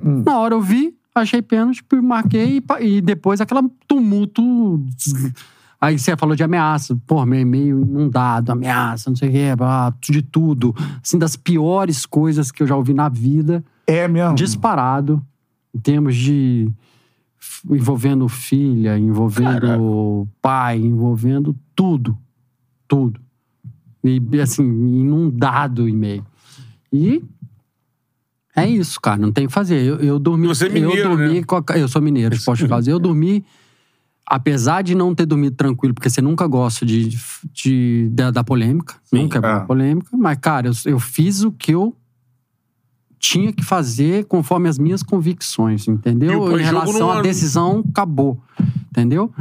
Hum. 0.04 0.24
Na 0.26 0.38
hora 0.40 0.54
eu 0.56 0.62
vi, 0.62 0.96
achei 1.14 1.42
pênalti, 1.42 1.84
marquei 2.02 2.62
e, 2.82 2.86
e 2.98 3.02
depois 3.02 3.42
aquela 3.42 3.64
tumulto. 3.88 4.86
Aí 5.80 5.98
você 6.00 6.18
falou 6.18 6.36
de 6.36 6.44
ameaça, 6.44 6.98
pô, 7.06 7.24
meio, 7.26 7.46
meio 7.46 7.82
inundado, 7.82 8.52
ameaça, 8.52 9.10
não 9.12 9.16
sei 9.18 9.30
o 9.30 9.32
quê, 9.32 9.48
de 10.12 10.22
tudo. 10.24 10.76
Assim, 11.04 11.20
das 11.20 11.36
piores 11.36 12.06
coisas 12.06 12.52
que 12.52 12.64
eu 12.64 12.68
já 12.68 12.76
ouvi 12.76 12.94
na 12.94 13.10
vida 13.10 13.64
É 13.86 14.08
mesmo. 14.08 14.34
disparado 14.36 15.22
em 15.74 15.80
termos 15.80 16.16
de 16.16 16.72
envolvendo 17.70 18.28
filha, 18.28 18.98
envolvendo 18.98 20.28
pai, 20.42 20.78
envolvendo 20.80 21.56
tudo, 21.76 22.18
tudo. 22.88 23.20
E 24.08 24.42
assim, 24.42 24.64
inundado 24.64 25.88
e 25.88 25.94
meio. 25.94 26.26
E 26.92 27.22
é 28.56 28.68
isso, 28.68 29.00
cara, 29.00 29.18
não 29.18 29.32
tem 29.32 29.46
o 29.46 29.48
que 29.48 29.54
fazer. 29.54 29.84
Eu, 29.84 29.98
eu 29.98 30.20
dormi, 30.20 30.48
Você 30.48 30.66
é 30.66 30.70
mineiro, 30.70 30.98
eu 30.98 31.10
dormi 31.10 31.42
né? 31.42 31.46
a- 31.74 31.78
eu 31.78 31.88
sou 31.88 32.02
mineiro, 32.02 32.36
de 32.36 32.44
Posto 32.44 32.64
de 32.64 32.68
Caldas. 32.70 32.88
Eu 32.88 33.00
dormi 33.00 33.46
apesar 34.30 34.82
de 34.82 34.94
não 34.94 35.16
ter 35.16 35.26
dormido 35.26 35.56
tranquilo, 35.56 35.94
porque 35.94 36.10
você 36.10 36.22
nunca 36.22 36.46
gosta 36.48 36.86
de, 36.86 37.18
de- 37.54 38.10
da, 38.12 38.30
da 38.30 38.44
polêmica, 38.44 38.96
nunca 39.12 39.40
é 39.42 39.52
é. 39.56 39.60
polêmica, 39.62 40.10
mas, 40.18 40.38
cara, 40.40 40.68
eu, 40.68 40.74
eu 40.92 41.00
fiz 41.00 41.44
o 41.44 41.52
que 41.52 41.72
eu 41.72 41.96
tinha 43.20 43.52
que 43.52 43.64
fazer 43.64 44.26
conforme 44.26 44.70
as 44.70 44.78
minhas 44.78 45.02
convicções, 45.04 45.88
E 45.88 45.92
entendeu? 45.92 46.42
o 46.42 46.60
Em 46.60 46.64
relação 46.64 47.00
não- 47.00 47.12
à 47.12 47.22
decisão, 47.22 47.84
acabou. 47.90 48.40
Entendeu? 48.92 49.32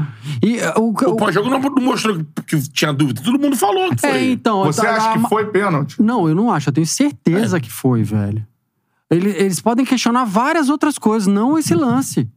E 0.42 0.56
uh, 0.58 0.80
o, 0.80 0.90
O 0.90 1.16
pós-jogo 1.16 1.48
não, 1.48 1.58
mostrou 1.82 2.20
que, 2.46 2.60
tinha 2.70 2.92
dúvida. 2.92 3.22
Todo 3.22 3.38
mundo 3.38 3.56
falou 3.56 3.88
que 3.90 4.00
foi. 4.02 4.10
É, 4.10 4.30
então. 4.30 4.64
Você 4.64 4.82
tá- 4.82 4.96
acha 4.96 5.10
a- 5.10 5.12
que 5.18 5.28
foi 5.28 5.46
pênalti? 5.46 6.02
Não, 6.02 6.28
eu 6.28 6.34
não 6.34 6.52
acho. 6.52 6.68
Eu 6.68 6.74
tenho 6.74 6.86
certeza 6.86 7.58
que 7.58 7.70
foi, 7.72 8.02
velho. 8.02 8.46
Ele- 9.10 9.30
Eles 9.30 9.60
podem 9.60 9.84
questionar 9.86 10.24
várias 10.24 10.68
outras 10.68 10.98
coisas, 10.98 11.26
não 11.26 11.58
esse 11.58 11.74
lance. 11.74 12.28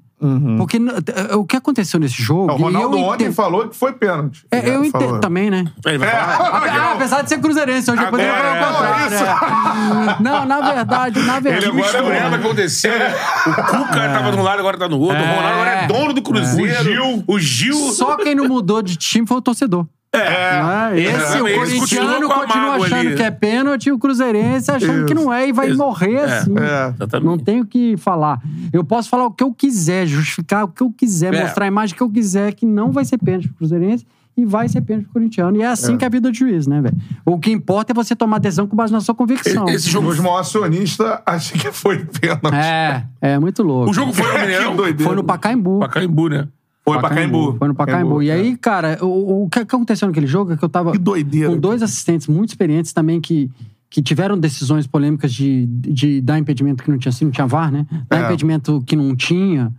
Porque 0.57 0.78
n- 0.78 1.01
t- 1.01 1.13
o 1.36 1.45
que 1.45 1.55
aconteceu 1.55 1.99
nesse 1.99 2.22
jogo. 2.22 2.51
O 2.51 2.55
Ronaldo 2.57 2.97
eu 2.97 3.03
ontem 3.03 3.24
entendo- 3.26 3.36
falou 3.36 3.67
que 3.70 3.76
foi 3.76 3.93
pênalti. 3.93 4.45
É, 4.51 4.70
eu 4.76 4.84
entendo 4.84 5.20
também, 5.20 5.49
né? 5.49 5.65
Ele 5.86 5.97
vai 5.97 6.09
É. 6.09 6.11
Ah, 6.80 6.91
apesar 6.93 7.22
de 7.22 7.30
ser 7.30 7.39
cruzeirense, 7.39 7.89
hoje 7.89 8.01
eu 8.03 8.09
poderia 8.09 8.34
Agora, 8.34 8.65
falar 8.65 8.82
o 8.82 8.86
é, 8.86 9.03
contrário. 9.03 10.09
é. 10.20 10.24
Não, 10.24 10.45
na 10.45 10.61
verdade, 10.61 11.20
na 11.22 11.36
Que 11.36 11.41
verdade. 11.41 11.65
agora 11.67 11.80
é 11.80 12.01
mistureba 12.01 12.30
o- 12.30 12.36
aconteceu, 12.36 12.97
né? 12.99 13.13
O 13.47 13.53
Cuca 13.53 14.09
tava 14.09 14.32
de 14.32 14.38
um 14.38 14.41
lado, 14.43 14.59
agora 14.59 14.78
tá 14.78 14.89
no 14.89 14.99
outro. 14.99 15.17
O 15.17 15.22
É. 15.22 15.36
Ronaldo 15.36 15.47
agora 15.53 15.70
é 15.72 15.88
dono 15.88 16.13
do 16.13 16.22
Cruzeiro. 16.22 16.80
O 16.80 16.84
Gil. 16.84 17.24
O 17.28 17.39
Gil. 17.39 17.76
Só 17.93 18.17
quem 18.17 18.36
não 18.36 18.47
mudou 18.47 18.82
de 18.82 18.95
time 18.97 19.26
foi 19.28 19.38
o 19.38 19.41
torcedor. 19.41 19.86
É. 20.12 20.62
Não 20.62 20.72
é? 20.72 20.99
Esse, 20.99 21.12
o 21.14 21.18
exatamente. 21.20 21.55
Eles 21.55 21.74
corintiano 21.74 22.30
continua 22.30 22.76
achando 22.78 22.95
ali. 23.07 23.16
que 23.16 23.22
é 23.24 23.30
pênalti 23.32 23.86
e 23.88 23.91
o 23.91 23.99
cruzeirense 23.99 24.72
achando 24.72 25.05
que 25.05 25.14
não 25.14 25.32
é 25.32 25.47
e 25.47 25.51
vai 25.53 25.70
Isso. 25.70 25.78
morrer 25.78 26.14
É, 26.16 26.24
assim. 26.24 26.53
é. 26.57 27.20
Não 27.20 27.38
tenho 27.38 27.64
o 27.64 27.68
que 27.68 27.95
falar. 27.97 28.41
Eu 28.74 28.84
posso 28.84 29.07
falar 29.07 29.26
o 29.26 29.32
que 29.32 29.43
eu 29.43 29.53
quiser, 29.53 30.07
justificar 30.07 30.64
o 30.64 30.68
que 30.68 30.82
eu 30.82 30.91
quiser, 30.91 31.34
É. 31.34 31.43
mostrar 31.43 31.66
a 31.66 31.68
imagem 31.68 31.95
que 31.95 32.01
eu 32.01 32.10
quiser, 32.10 32.53
que 32.53 32.66
não 32.66 32.91
vai 32.91 33.05
ser 33.05 33.20
pênalti 33.20 33.47
pro 33.49 33.57
cruzeirense 33.57 34.03
e 34.36 34.45
vai 34.45 34.68
ser 34.68 34.82
pênalti 34.82 35.03
pro 35.05 35.14
corintiano. 35.14 35.57
E 35.57 35.62
é 35.62 35.68
assim 35.68 35.95
que 35.95 36.03
é 36.03 36.07
a 36.07 36.10
vida 36.10 36.32
de 36.32 36.39
juiz, 36.39 36.66
né, 36.66 36.82
velho? 36.82 36.95
O 37.24 37.38
que 37.38 37.51
importa 37.51 37.91
é 37.91 37.93
você 37.93 38.16
tomar 38.16 38.39
decisão 38.39 38.66
com 38.66 38.76
base 38.76 38.91
na 38.91 39.01
sua 39.01 39.14
convicção. 39.14 39.70
Esse 39.70 39.89
jogo, 39.91 40.07
Os 40.07 40.20
maiores 40.20 40.47
acionistas 40.47 41.20
acham 41.24 41.55
que 41.60 41.72
foi 41.72 42.03
pênalti. 42.05 42.55
É, 42.55 43.03
é 43.22 43.38
muito 43.39 43.62
louco. 43.62 43.91
o 43.91 43.93
jogo 43.93 44.12
foi 44.12 44.26
no 44.34 44.34
Mineirão? 44.41 44.76
Foi 45.03 45.16
no 45.16 45.24
Pacaembu. 45.24 45.80
Pacaembu, 45.82 46.30
né? 46.30 46.47
Foi 46.84 46.97
pra 46.99 47.09
Caimbu. 47.09 47.55
Foi 47.57 47.67
no 47.67 47.75
Pacaembu. 47.75 48.21
E 48.23 48.32
aí, 48.32 48.57
cara, 48.57 48.97
o, 49.01 49.43
o 49.43 49.49
que 49.49 49.59
aconteceu 49.59 50.07
naquele 50.07 50.25
jogo 50.27 50.53
é 50.53 50.57
que 50.57 50.63
eu 50.63 50.69
tava 50.69 50.91
Que 50.91 50.97
doideira. 50.97 51.49
com 51.49 51.57
dois 51.59 51.84
assistentes 51.84 52.27
muito 52.27 52.49
experientes 52.49 52.91
também 52.93 53.21
que, 53.21 53.49
que 53.89 54.01
tiveram 54.01 54.38
decisões 54.38 54.88
polêmicas 54.88 55.32
de, 55.34 55.65
de 55.67 56.19
dar 56.21 56.39
impedimento 56.39 56.84
que 56.84 56.89
não 56.89 56.97
tinha 56.97 57.09
assim, 57.11 57.25
não 57.25 57.32
tinha 57.32 57.45
VAR, 57.45 57.71
né? 57.71 57.86
Dar 58.09 58.21
É. 58.21 58.25
impedimento 58.25 58.82
que 58.88 58.95
não 58.95 59.15
tinha. 59.15 59.71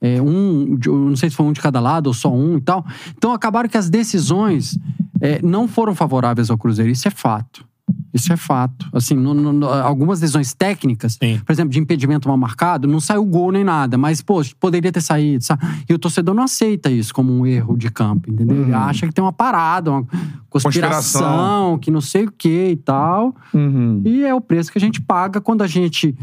é, 0.00 0.20
um, 0.20 0.76
não 0.86 1.16
sei 1.16 1.30
se 1.30 1.36
foi 1.36 1.46
um 1.46 1.52
de 1.52 1.60
cada 1.60 1.78
lado 1.80 2.08
ou 2.08 2.14
só 2.14 2.32
um 2.34 2.56
e 2.58 2.60
tal. 2.60 2.84
Então 3.16 3.32
acabaram 3.32 3.68
que 3.68 3.78
as 3.78 3.88
decisões 3.88 4.76
é, 5.20 5.40
não 5.42 5.66
foram 5.68 5.94
favoráveis 5.94 6.50
ao 6.50 6.58
Cruzeiro. 6.58 6.90
Isso 6.90 7.06
é 7.06 7.10
fato. 7.10 7.64
Isso 8.12 8.32
é 8.32 8.36
fato. 8.36 8.88
Assim, 8.92 9.14
no- 9.14 9.34
no- 9.34 9.66
algumas 9.68 10.18
decisões 10.20 10.52
técnicas, 10.54 11.18
Sim. 11.22 11.38
por 11.44 11.52
exemplo, 11.52 11.70
de 11.70 11.78
impedimento 11.78 12.26
mal 12.28 12.36
marcado, 12.36 12.88
não 12.88 12.98
saiu 12.98 13.24
gol 13.24 13.52
nem 13.52 13.62
nada, 13.62 13.96
mas, 13.98 14.20
pô, 14.22 14.40
poderia 14.58 14.90
ter 14.90 15.00
saído, 15.02 15.44
sabe? 15.44 15.64
E 15.88 15.94
o 15.94 15.98
torcedor 15.98 16.34
não 16.34 16.42
aceita 16.42 16.90
isso 16.90 17.12
como 17.14 17.32
um 17.32 17.46
erro 17.46 17.76
de 17.76 17.90
campo, 17.90 18.30
entendeu? 18.30 18.56
Ele 18.62 18.72
acha 18.74 19.06
que 19.06 19.12
tem 19.12 19.22
uma 19.22 19.32
parada, 19.32 19.90
uma 19.92 20.02
conspiração, 20.48 21.20
Conspiração. 21.20 21.78
que 21.78 21.90
não 21.90 22.00
sei 22.00 22.24
o 22.24 22.32
que 22.32 22.70
e 22.70 22.76
tal. 22.76 23.34
Uhum. 23.54 24.00
E 24.04 24.24
é 24.24 24.34
o 24.34 24.40
preço 24.40 24.72
que 24.72 24.78
a 24.78 24.80
gente 24.80 25.00
paga 25.00 25.40
quando 25.40 25.62
a 25.62 25.66
gente 25.66 26.14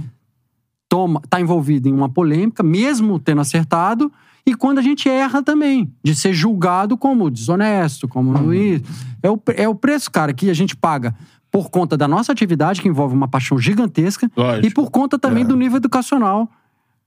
toma, 0.90 1.22
tá 1.30 1.40
envolvido 1.40 1.88
em 1.88 1.94
uma 1.94 2.10
polêmica, 2.10 2.62
mesmo 2.64 3.20
tendo 3.20 3.42
acertado, 3.42 4.12
e 4.46 4.54
quando 4.54 4.80
a 4.80 4.82
gente 4.82 5.08
erra 5.08 5.42
também, 5.42 5.92
de 6.04 6.14
ser 6.14 6.34
julgado 6.34 6.98
como 6.98 7.32
desonesto, 7.32 8.08
como 8.08 8.32
Uhum. 8.38 8.54
isso. 8.54 8.84
É 9.22 9.30
o, 9.30 9.40
é 9.56 9.70
o 9.70 9.74
preço, 9.76 10.12
cara, 10.12 10.34
que 10.34 10.50
a 10.50 10.54
gente 10.54 10.76
paga 10.76 11.16
por 11.54 11.70
conta 11.70 11.96
da 11.96 12.08
nossa 12.08 12.32
atividade, 12.32 12.82
que 12.82 12.88
envolve 12.90 13.14
uma 13.14 13.28
paixão 13.28 13.60
gigantesca, 13.60 14.30
Lógico. 14.36 14.66
e 14.68 14.72
por 14.72 14.90
conta 14.90 15.18
É. 15.18 15.20
também 15.20 15.46
do 15.46 15.56
nível 15.56 15.78
educacional 15.78 16.50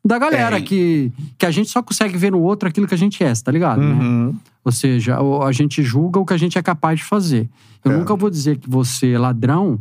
da 0.05 0.21
galera, 0.21 0.59
É. 0.59 0.61
que, 0.61 1.13
que 1.37 1.45
a 1.45 1.51
gente 1.51 1.69
só 1.69 1.83
consegue 1.83 2.17
ver 2.17 2.31
no 2.31 2.41
outro 2.41 2.69
aquilo 2.69 2.87
que 2.87 2.95
a 2.95 2.99
gente 2.99 3.25
é, 3.25 3.33
tá 3.35 3.51
ligado? 3.51 3.81
né? 3.83 3.93
Uhum. 3.93 4.37
Ou 4.65 4.71
seja, 4.71 5.19
a 5.19 5.51
gente 5.51 5.83
julga 5.83 6.21
o 6.21 6.25
que 6.25 6.33
a 6.33 6.37
gente 6.37 6.57
é 6.57 6.63
capaz 6.63 7.01
de 7.01 7.05
fazer. 7.05 7.49
Eu 7.85 7.91
É. 7.91 7.97
nunca 7.99 8.15
vou 8.15 8.31
dizer 8.31 8.59
que 8.59 8.71
você 8.71 9.11
é 9.13 9.19
ladrão 9.19 9.81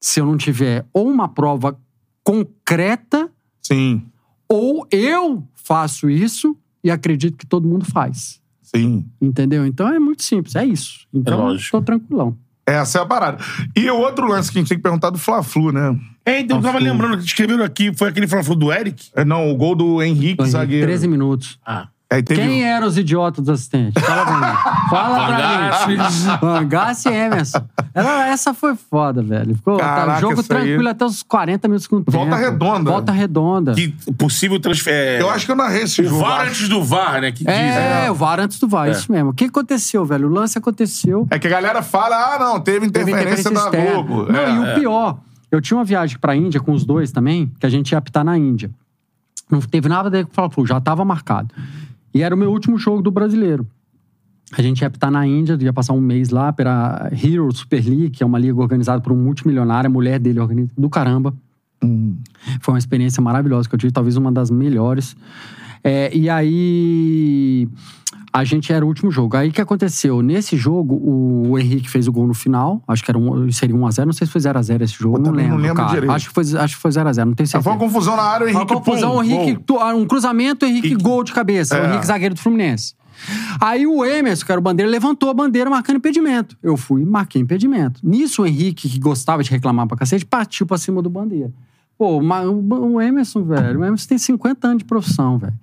se 0.00 0.18
eu 0.20 0.26
não 0.26 0.36
tiver 0.36 0.84
ou 0.92 1.08
uma 1.08 1.28
prova 1.28 1.78
concreta 2.24 3.30
Sim, 3.62 4.02
ou 4.48 4.84
eu 4.90 5.44
faço 5.54 6.10
isso 6.10 6.56
e 6.82 6.90
acredito 6.90 7.36
que 7.36 7.46
todo 7.46 7.68
mundo 7.68 7.84
faz. 7.84 8.40
sim. 8.62 9.06
Entendeu? 9.22 9.64
Então 9.64 9.86
é 9.88 9.98
muito 10.00 10.24
simples, 10.24 10.56
é 10.56 10.64
isso. 10.64 11.06
Então, 11.14 11.38
lógico. 11.38 11.78
tô 11.78 11.82
tranquilão. 11.84 12.36
Essa 12.66 12.98
é 12.98 13.02
a 13.02 13.06
parada. 13.06 13.38
E 13.76 13.88
o 13.88 13.96
outro 13.96 14.26
lance 14.26 14.50
que 14.50 14.58
a 14.58 14.60
gente 14.60 14.68
tem 14.68 14.76
que 14.76 14.82
perguntar 14.82 15.10
do 15.10 15.18
Fla-Flu, 15.18 15.70
né? 15.70 15.96
É, 16.24 16.40
então 16.40 16.56
eu 16.56 16.62
tava 16.62 16.80
lembrando 16.80 17.18
que 17.18 17.24
escreveram 17.24 17.62
aqui, 17.62 17.94
foi 17.94 18.08
aquele 18.08 18.26
Fla-Flu 18.26 18.56
do 18.56 18.72
Eric? 18.72 19.08
É, 19.14 19.24
Não, 19.24 19.48
o 19.48 19.56
gol 19.56 19.76
do 19.76 20.02
Henrique, 20.02 20.42
Henrique, 20.42 20.50
zagueiro. 20.50 20.86
13 20.86 21.06
minutos. 21.06 21.58
Ah. 21.64 21.86
Aí 22.16 22.22
teve... 22.22 22.40
Quem 22.40 22.64
eram 22.64 22.86
os 22.86 22.96
idiotas 22.96 23.44
dos 23.44 23.54
assistentes? 23.54 24.02
Fala 24.02 24.24
pra 24.24 24.36
mim. 24.36 24.88
Fala 24.90 25.26
pra 25.26 25.86
mim. 25.86 25.96
Vangassi 26.40 27.08
e 27.08 27.12
Emerson. 27.12 27.62
Ela- 27.94 28.26
essa 28.28 28.54
foi 28.54 28.74
foda, 28.74 29.22
velho. 29.22 29.54
Ficou 29.54 29.76
tá, 29.76 29.84
Caraca, 29.84 30.20
jogo 30.20 30.40
isso 30.40 30.52
aí. 30.52 30.60
tranquilo 30.60 30.88
até 30.88 31.04
os 31.04 31.22
40 31.22 31.68
minutos 31.68 31.86
com 31.86 31.96
o 31.96 31.98
tempo. 32.00 32.10
Volta 32.12 32.36
redonda. 32.36 32.90
Volta 32.90 33.12
redonda. 33.12 33.74
Que 33.74 33.88
possível 34.14 34.58
transfer. 34.58 35.20
Eu 35.20 35.30
acho 35.30 35.44
que 35.46 35.52
eu 35.52 35.56
narrei 35.56 35.82
esse 35.82 36.00
O 36.00 36.08
jogo. 36.08 36.20
VAR 36.22 36.40
acho. 36.40 36.50
antes 36.50 36.68
do 36.68 36.82
VAR, 36.82 37.20
né? 37.20 37.32
Que 37.32 37.44
dizem. 37.44 37.54
É, 37.54 38.10
o 38.10 38.14
VAR 38.14 38.40
antes 38.40 38.58
do 38.58 38.66
VAR, 38.68 38.88
isso 38.90 39.10
mesmo. 39.12 39.30
O 39.30 39.34
que 39.34 39.44
aconteceu, 39.44 40.04
velho? 40.04 40.28
O 40.28 40.32
lance 40.32 40.56
aconteceu. 40.58 41.26
É 41.30 41.38
que 41.38 41.46
a 41.46 41.50
galera 41.50 41.82
fala, 41.82 42.16
ah, 42.34 42.38
não, 42.38 42.60
teve 42.60 42.90
Teve 42.90 43.10
interferência, 43.10 43.50
da 43.50 43.60
externa. 43.60 43.90
Globo. 44.02 44.32
Não, 44.32 44.40
É. 44.40 44.50
e 44.54 44.58
o 44.58 44.80
pior, 44.80 45.18
eu 45.50 45.60
tinha 45.60 45.76
uma 45.76 45.84
viagem 45.84 46.18
pra 46.18 46.34
Índia 46.34 46.60
com 46.60 46.72
os 46.72 46.84
dois 46.84 47.12
também, 47.12 47.50
que 47.60 47.66
a 47.66 47.68
gente 47.68 47.92
ia 47.92 47.98
apitar 47.98 48.24
na 48.24 48.36
Índia. 48.38 48.70
Não 49.50 49.60
teve 49.60 49.88
nada 49.88 50.10
daí 50.10 50.22
o 50.24 50.28
Fla-Flu, 50.30 50.66
já 50.66 50.80
tava 50.80 51.04
marcado. 51.04 51.54
E 52.16 52.22
era 52.22 52.34
o 52.34 52.38
meu 52.38 52.50
último 52.50 52.78
jogo 52.78 53.02
do 53.02 53.10
brasileiro. 53.10 53.66
A 54.56 54.62
gente 54.62 54.80
ia 54.80 54.86
apitar 54.88 55.10
na 55.10 55.26
Índia, 55.26 55.58
ia 55.60 55.72
passar 55.72 55.92
um 55.92 56.00
mês 56.00 56.30
lá 56.30 56.50
pela 56.50 57.10
Hero 57.12 57.52
Super 57.54 57.84
League, 57.84 58.10
que 58.10 58.22
é 58.22 58.26
uma 58.26 58.38
liga 58.38 58.58
organizada 58.58 59.02
por 59.02 59.12
um 59.12 59.16
multimilionário, 59.16 59.88
a 59.88 59.92
mulher 59.92 60.18
dele 60.18 60.40
organiza 60.40 60.72
do 60.78 60.88
caramba. 60.88 61.34
Hum. 61.84 62.16
Foi 62.62 62.72
uma 62.72 62.78
experiência 62.78 63.22
maravilhosa 63.22 63.68
que 63.68 63.74
eu 63.74 63.78
tive, 63.78 63.92
talvez 63.92 64.16
uma 64.16 64.32
das 64.32 64.50
melhores. 64.50 65.14
É, 65.84 66.16
e 66.16 66.30
aí 66.30 67.68
a 68.36 68.44
gente 68.44 68.72
era 68.72 68.84
o 68.84 68.88
último 68.88 69.10
jogo. 69.10 69.36
Aí 69.36 69.48
o 69.48 69.52
que 69.52 69.60
aconteceu? 69.60 70.20
Nesse 70.20 70.56
jogo, 70.56 70.94
o 71.02 71.58
Henrique 71.58 71.88
fez 71.88 72.06
o 72.06 72.12
gol 72.12 72.26
no 72.26 72.34
final. 72.34 72.82
Acho 72.86 73.02
que 73.02 73.10
era 73.10 73.18
um, 73.18 73.50
seria 73.50 73.74
1x0. 73.74 74.04
Não 74.04 74.12
sei 74.12 74.26
se 74.26 74.32
foi 74.32 74.40
0x0 74.42 74.82
esse 74.82 74.94
jogo. 74.94 75.18
Não 75.18 75.30
lembro. 75.30 75.52
não 75.52 75.58
lembro 75.58 75.76
cara. 75.76 75.88
direito. 75.90 76.12
Acho 76.12 76.28
que 76.28 76.34
foi, 76.34 76.44
acho 76.58 76.76
que 76.76 76.82
foi 76.82 76.90
0x0, 76.90 77.24
não 77.24 77.32
tenho 77.32 77.36
Foi 77.36 77.46
certeza. 77.46 77.70
uma 77.70 77.78
confusão 77.78 78.14
na 78.16 78.22
área, 78.22 78.46
o 78.46 78.50
Uma 78.50 78.60
Henrique 78.60 78.74
confusão, 78.74 79.10
pum, 79.12 79.16
o 79.18 79.22
Henrique, 79.24 79.64
ah, 79.80 79.94
um 79.94 80.06
cruzamento, 80.06 80.66
o 80.66 80.68
Henrique 80.68 80.94
gol 80.96 81.24
de 81.24 81.32
cabeça. 81.32 81.74
O 81.74 81.78
É. 81.84 81.88
Henrique 81.90 82.06
zagueiro 82.06 82.34
do 82.34 82.40
Fluminense. 82.40 82.94
Aí 83.58 83.86
o 83.86 84.04
Emerson, 84.04 84.44
que 84.44 84.52
era 84.52 84.58
o 84.58 84.62
bandeira, 84.62 84.90
levantou 84.90 85.30
a 85.30 85.34
bandeira 85.34 85.70
marcando 85.70 85.96
impedimento. 85.96 86.56
Eu 86.62 86.76
fui 86.76 87.00
e 87.00 87.06
marquei 87.06 87.40
impedimento. 87.40 88.00
Nisso 88.04 88.42
o 88.42 88.46
Henrique, 88.46 88.86
que 88.88 88.98
gostava 88.98 89.42
de 89.42 89.50
reclamar 89.50 89.86
pra 89.86 89.96
cacete, 89.96 90.26
partiu 90.26 90.66
pra 90.66 90.76
cima 90.76 91.00
do 91.00 91.08
bandeira. 91.08 91.50
Pô, 91.98 92.18
o 92.20 92.92
o 92.92 93.00
Emerson, 93.00 93.42
velho, 93.42 93.80
o 93.80 93.84
Emerson 93.84 94.06
tem 94.06 94.18
50 94.18 94.66
anos 94.68 94.78
de 94.80 94.84
profissão, 94.84 95.38
velho. 95.38 95.54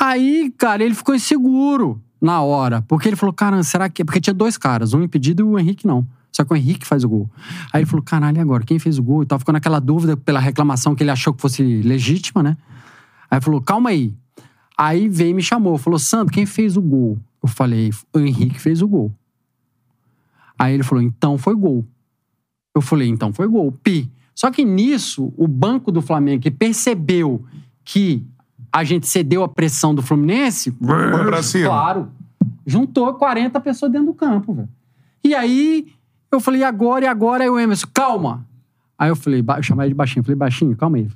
Aí, 0.00 0.50
cara, 0.56 0.82
ele 0.82 0.94
ficou 0.94 1.14
inseguro 1.14 2.00
na 2.20 2.40
hora. 2.42 2.82
Porque 2.82 3.08
ele 3.08 3.16
falou, 3.16 3.32
caramba, 3.32 3.62
será 3.62 3.88
que... 3.88 4.04
Porque 4.04 4.20
tinha 4.20 4.34
dois 4.34 4.56
caras, 4.56 4.94
um 4.94 5.02
impedido 5.02 5.42
e 5.42 5.44
o 5.44 5.58
Henrique 5.58 5.86
não. 5.86 6.06
Só 6.32 6.44
que 6.44 6.52
o 6.52 6.56
Henrique 6.56 6.86
faz 6.86 7.02
o 7.02 7.08
gol. 7.08 7.30
Aí 7.72 7.80
ele 7.80 7.86
falou, 7.86 8.02
caralho, 8.02 8.40
agora? 8.40 8.62
Quem 8.64 8.78
fez 8.78 8.98
o 8.98 9.02
gol? 9.02 9.22
E 9.22 9.26
tal, 9.26 9.38
ficou 9.38 9.52
naquela 9.52 9.80
dúvida 9.80 10.16
pela 10.16 10.38
reclamação 10.38 10.94
que 10.94 11.02
ele 11.02 11.10
achou 11.10 11.32
que 11.32 11.40
fosse 11.40 11.62
legítima, 11.82 12.42
né? 12.42 12.56
Aí 13.30 13.40
falou, 13.40 13.60
calma 13.60 13.90
aí. 13.90 14.14
Aí 14.76 15.08
veio 15.08 15.30
e 15.30 15.34
me 15.34 15.42
chamou, 15.42 15.78
falou, 15.78 15.98
Sandro, 15.98 16.32
quem 16.34 16.44
fez 16.44 16.76
o 16.76 16.82
gol? 16.82 17.18
Eu 17.42 17.48
falei, 17.48 17.90
o 18.12 18.18
Henrique 18.18 18.60
fez 18.60 18.82
o 18.82 18.88
gol. 18.88 19.10
Aí 20.58 20.74
ele 20.74 20.82
falou, 20.82 21.02
então 21.02 21.38
foi 21.38 21.54
gol. 21.54 21.84
Eu 22.74 22.82
falei, 22.82 23.08
então 23.08 23.32
foi 23.32 23.46
gol. 23.48 23.72
Pi. 23.72 24.10
Só 24.34 24.50
que 24.50 24.64
nisso, 24.64 25.32
o 25.36 25.48
banco 25.48 25.90
do 25.90 26.02
Flamengo, 26.02 26.42
que 26.42 26.50
percebeu 26.50 27.42
que 27.82 28.22
a 28.76 28.84
gente 28.84 29.06
cedeu 29.06 29.42
a 29.42 29.48
pressão 29.48 29.94
do 29.94 30.02
Fluminense, 30.02 30.70
pra 30.70 31.42
cima. 31.42 31.66
claro, 31.66 32.10
juntou 32.66 33.14
40 33.14 33.58
pessoas 33.60 33.90
dentro 33.90 34.08
do 34.08 34.14
campo, 34.14 34.52
velho. 34.52 34.68
E 35.24 35.34
aí, 35.34 35.86
eu 36.30 36.40
falei, 36.40 36.60
e 36.60 36.64
agora, 36.64 37.06
e 37.06 37.08
agora? 37.08 37.44
Aí 37.44 37.48
o 37.48 37.58
Emerson, 37.58 37.86
calma. 37.94 38.46
Aí 38.98 39.08
eu 39.08 39.16
falei, 39.16 39.42
eu 39.56 39.62
chamei 39.62 39.86
ele 39.86 39.94
de 39.94 39.96
baixinho, 39.96 40.20
eu 40.20 40.24
falei, 40.24 40.36
baixinho, 40.36 40.76
calma 40.76 40.98
aí. 40.98 41.08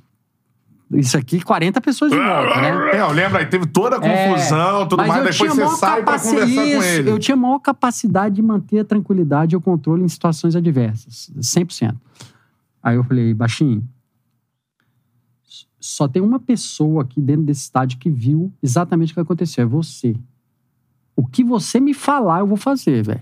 Isso 0.93 1.15
aqui, 1.15 1.39
40 1.39 1.79
pessoas 1.81 2.11
de 2.11 2.17
volta, 2.17 2.61
né? 2.61 2.71
É, 2.97 3.01
eu 3.01 3.11
lembro, 3.11 3.37
aí 3.37 3.45
teve 3.45 3.67
toda 3.67 3.97
a 3.97 3.99
confusão, 3.99 4.81
É, 4.81 4.85
tudo 4.87 5.05
mais, 5.05 5.23
depois 5.23 5.53
você 5.53 5.75
sai 5.77 6.03
pra 6.03 6.19
conversar 6.19 6.45
com 6.47 6.67
Isso, 6.67 6.83
ele. 6.83 7.11
Eu 7.11 7.19
tinha 7.19 7.37
maior 7.37 7.59
capacidade 7.59 8.35
de 8.35 8.41
manter 8.41 8.79
a 8.79 8.83
tranquilidade 8.83 9.53
e 9.53 9.57
o 9.57 9.61
controle 9.61 10.03
em 10.03 10.07
situações 10.07 10.55
adversas. 10.55 11.31
100%. 11.39 11.95
Aí 12.81 12.95
eu 12.95 13.03
falei, 13.03 13.35
baixinho, 13.35 13.87
só 15.81 16.07
tem 16.07 16.21
uma 16.21 16.39
pessoa 16.39 17.01
aqui 17.01 17.19
dentro 17.19 17.43
desse 17.43 17.61
estádio 17.63 17.97
que 17.97 18.09
viu 18.09 18.53
exatamente 18.61 19.11
o 19.11 19.15
que 19.15 19.19
aconteceu. 19.19 19.63
É 19.63 19.65
você. 19.67 20.15
O 21.15 21.25
que 21.25 21.43
você 21.43 21.79
me 21.79 21.93
falar, 21.93 22.39
eu 22.39 22.47
vou 22.47 22.55
fazer, 22.57 23.03
velho. 23.03 23.21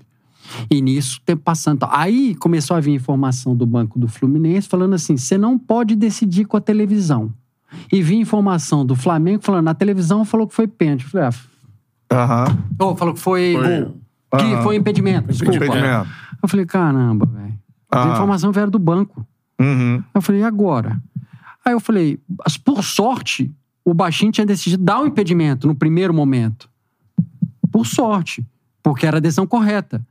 E 0.70 0.82
nisso, 0.82 1.22
tempo 1.26 1.41
passando. 1.43 1.88
Aí 1.89 2.36
começou 2.36 2.76
a 2.76 2.80
vir 2.80 2.91
informação 2.93 3.55
do 3.55 3.66
Banco 3.66 3.97
do 3.99 4.07
Fluminense 4.07 4.68
falando 4.68 4.93
assim: 4.95 5.16
você 5.18 5.38
não 5.38 5.57
pode 5.57 5.95
decidir 5.95 6.45
com 6.45 6.57
a 6.57 6.62
televisão. 6.62 7.34
E 7.91 8.01
vi 8.01 8.16
informação 8.16 8.86
do 8.86 8.95
Flamengo 8.95 9.43
falando: 9.43 9.66
na 9.66 9.74
televisão 9.74 10.26
falou 10.26 10.47
que 10.47 10.53
foi 10.55 10.68
pênalti. 10.68 11.03
Eu 11.05 11.10
falei, 11.10 11.28
ah, 11.28 11.34
Aham. 12.12 12.57
Oh, 12.80 12.95
falou 12.95 13.14
que 13.14 13.20
foi, 13.20 13.53
Foi. 13.53 13.82
gol. 13.84 13.95
Que 14.38 14.64
foi 14.64 14.76
impedimento, 14.76 15.28
desculpa. 15.28 15.55
Impedimento. 15.55 16.07
Eu 16.41 16.49
falei, 16.49 16.66
caramba, 16.66 17.26
velho. 17.26 17.53
As 17.91 18.05
Ah. 18.07 18.12
informações 18.14 18.53
vieram 18.53 18.72
do 18.72 18.80
banco. 18.80 19.26
Uhum. 19.60 20.01
Eu 20.14 20.22
falei, 20.22 20.41
e 20.41 20.43
agora? 20.43 20.99
Aí 21.70 21.76
eu 21.76 21.80
falei, 21.80 22.20
por 22.65 22.84
sorte, 22.84 23.51
o 23.86 23.93
baixinho 23.93 24.32
tinha 24.32 24.45
decidido 24.45 24.84
dar 24.84 25.01
o 25.01 25.05
impedimento 25.05 25.67
no 25.67 25.76
primeiro 25.76 26.11
momento. 26.11 26.67
Por 27.72 27.86
sorte. 27.86 28.43
Porque 28.82 29.05
era 29.05 29.17
a 29.17 29.20
decisão 29.20 29.45
correta. 29.45 30.03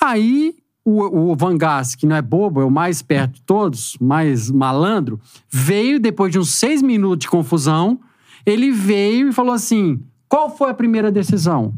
Aí 0.00 0.56
o, 0.82 1.32
o 1.32 1.36
Van 1.36 1.58
Gass, 1.58 1.94
que 1.94 2.06
não 2.06 2.16
é 2.16 2.22
bobo, 2.22 2.62
é 2.62 2.64
o 2.64 2.70
mais 2.70 3.02
perto 3.02 3.34
de 3.34 3.42
todos, 3.42 3.98
mais 4.00 4.50
malandro, 4.50 5.20
veio 5.50 6.00
depois 6.00 6.32
de 6.32 6.38
uns 6.38 6.54
seis 6.54 6.80
minutos 6.80 7.26
de 7.26 7.28
confusão. 7.28 8.00
Ele 8.46 8.70
veio 8.70 9.28
e 9.28 9.32
falou 9.32 9.52
assim: 9.52 10.02
qual 10.26 10.48
foi 10.48 10.70
a 10.70 10.74
primeira 10.74 11.12
decisão? 11.12 11.74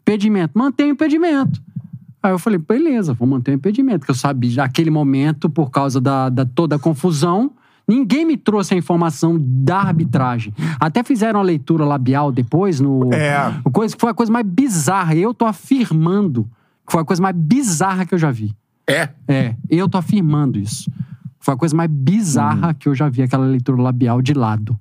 Impedimento. 0.00 0.58
Mantém 0.58 0.88
o 0.88 0.94
impedimento. 0.94 1.62
Aí 2.20 2.32
eu 2.32 2.38
falei, 2.40 2.58
beleza, 2.58 3.14
vou 3.14 3.28
manter 3.28 3.52
o 3.52 3.54
impedimento, 3.54 4.04
que 4.04 4.10
eu 4.10 4.14
sabia, 4.16 4.56
naquele 4.56 4.90
momento, 4.90 5.48
por 5.48 5.70
causa 5.70 6.00
da, 6.00 6.28
da 6.28 6.44
toda 6.44 6.74
a 6.74 6.78
confusão, 6.78 7.52
ninguém 7.88 8.24
me 8.24 8.36
trouxe 8.36 8.74
a 8.74 8.76
informação 8.76 9.36
da 9.40 9.78
arbitragem. 9.78 10.52
Até 10.78 11.02
fizeram 11.02 11.40
a 11.40 11.42
leitura 11.42 11.84
labial 11.84 12.30
depois 12.30 12.78
no. 12.78 13.12
É. 13.12 13.60
o 13.64 13.70
Coisa 13.70 13.96
que 13.96 14.00
foi 14.00 14.10
a 14.10 14.14
coisa 14.14 14.30
mais 14.30 14.46
bizarra. 14.46 15.14
Eu 15.16 15.32
tô 15.32 15.46
afirmando 15.46 16.44
que 16.86 16.92
foi 16.92 17.00
a 17.00 17.04
coisa 17.04 17.22
mais 17.22 17.34
bizarra 17.34 18.04
que 18.04 18.14
eu 18.14 18.18
já 18.18 18.30
vi. 18.30 18.54
É. 18.86 19.08
É, 19.26 19.54
eu 19.68 19.88
tô 19.88 19.98
afirmando 19.98 20.58
isso. 20.58 20.90
Foi 21.38 21.54
a 21.54 21.56
coisa 21.56 21.76
mais 21.76 21.90
bizarra 21.90 22.74
que 22.74 22.88
eu 22.88 22.94
já 22.94 23.08
vi, 23.08 23.22
aquela 23.22 23.46
leitura 23.46 23.80
labial 23.80 24.20
de 24.20 24.32
lado. 24.32 24.78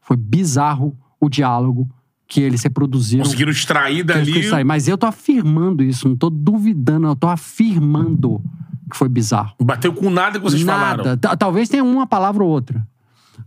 Foi 0.00 0.16
bizarro 0.16 0.96
o 1.20 1.28
diálogo 1.28 1.88
que 2.26 2.40
eles 2.40 2.62
reproduziram. 2.62 3.24
Conseguiram 3.24 3.52
extrair 3.52 4.02
dali. 4.02 4.64
Mas 4.64 4.88
eu 4.88 4.98
tô 4.98 5.06
afirmando 5.06 5.82
isso, 5.82 6.08
não 6.08 6.16
tô 6.16 6.28
duvidando, 6.28 7.06
eu 7.06 7.16
tô 7.16 7.28
afirmando 7.28 8.42
que 8.90 8.96
foi 8.96 9.08
bizarro. 9.08 9.54
Bateu 9.62 9.92
com 9.92 10.08
nada 10.10 10.38
que 10.38 10.44
vocês 10.44 10.64
Nada. 10.64 11.02
falaram. 11.02 11.16
Ta- 11.18 11.36
Talvez 11.36 11.68
tenha 11.68 11.82
uma 11.84 12.06
palavra 12.06 12.42
ou 12.44 12.50
outra. 12.50 12.86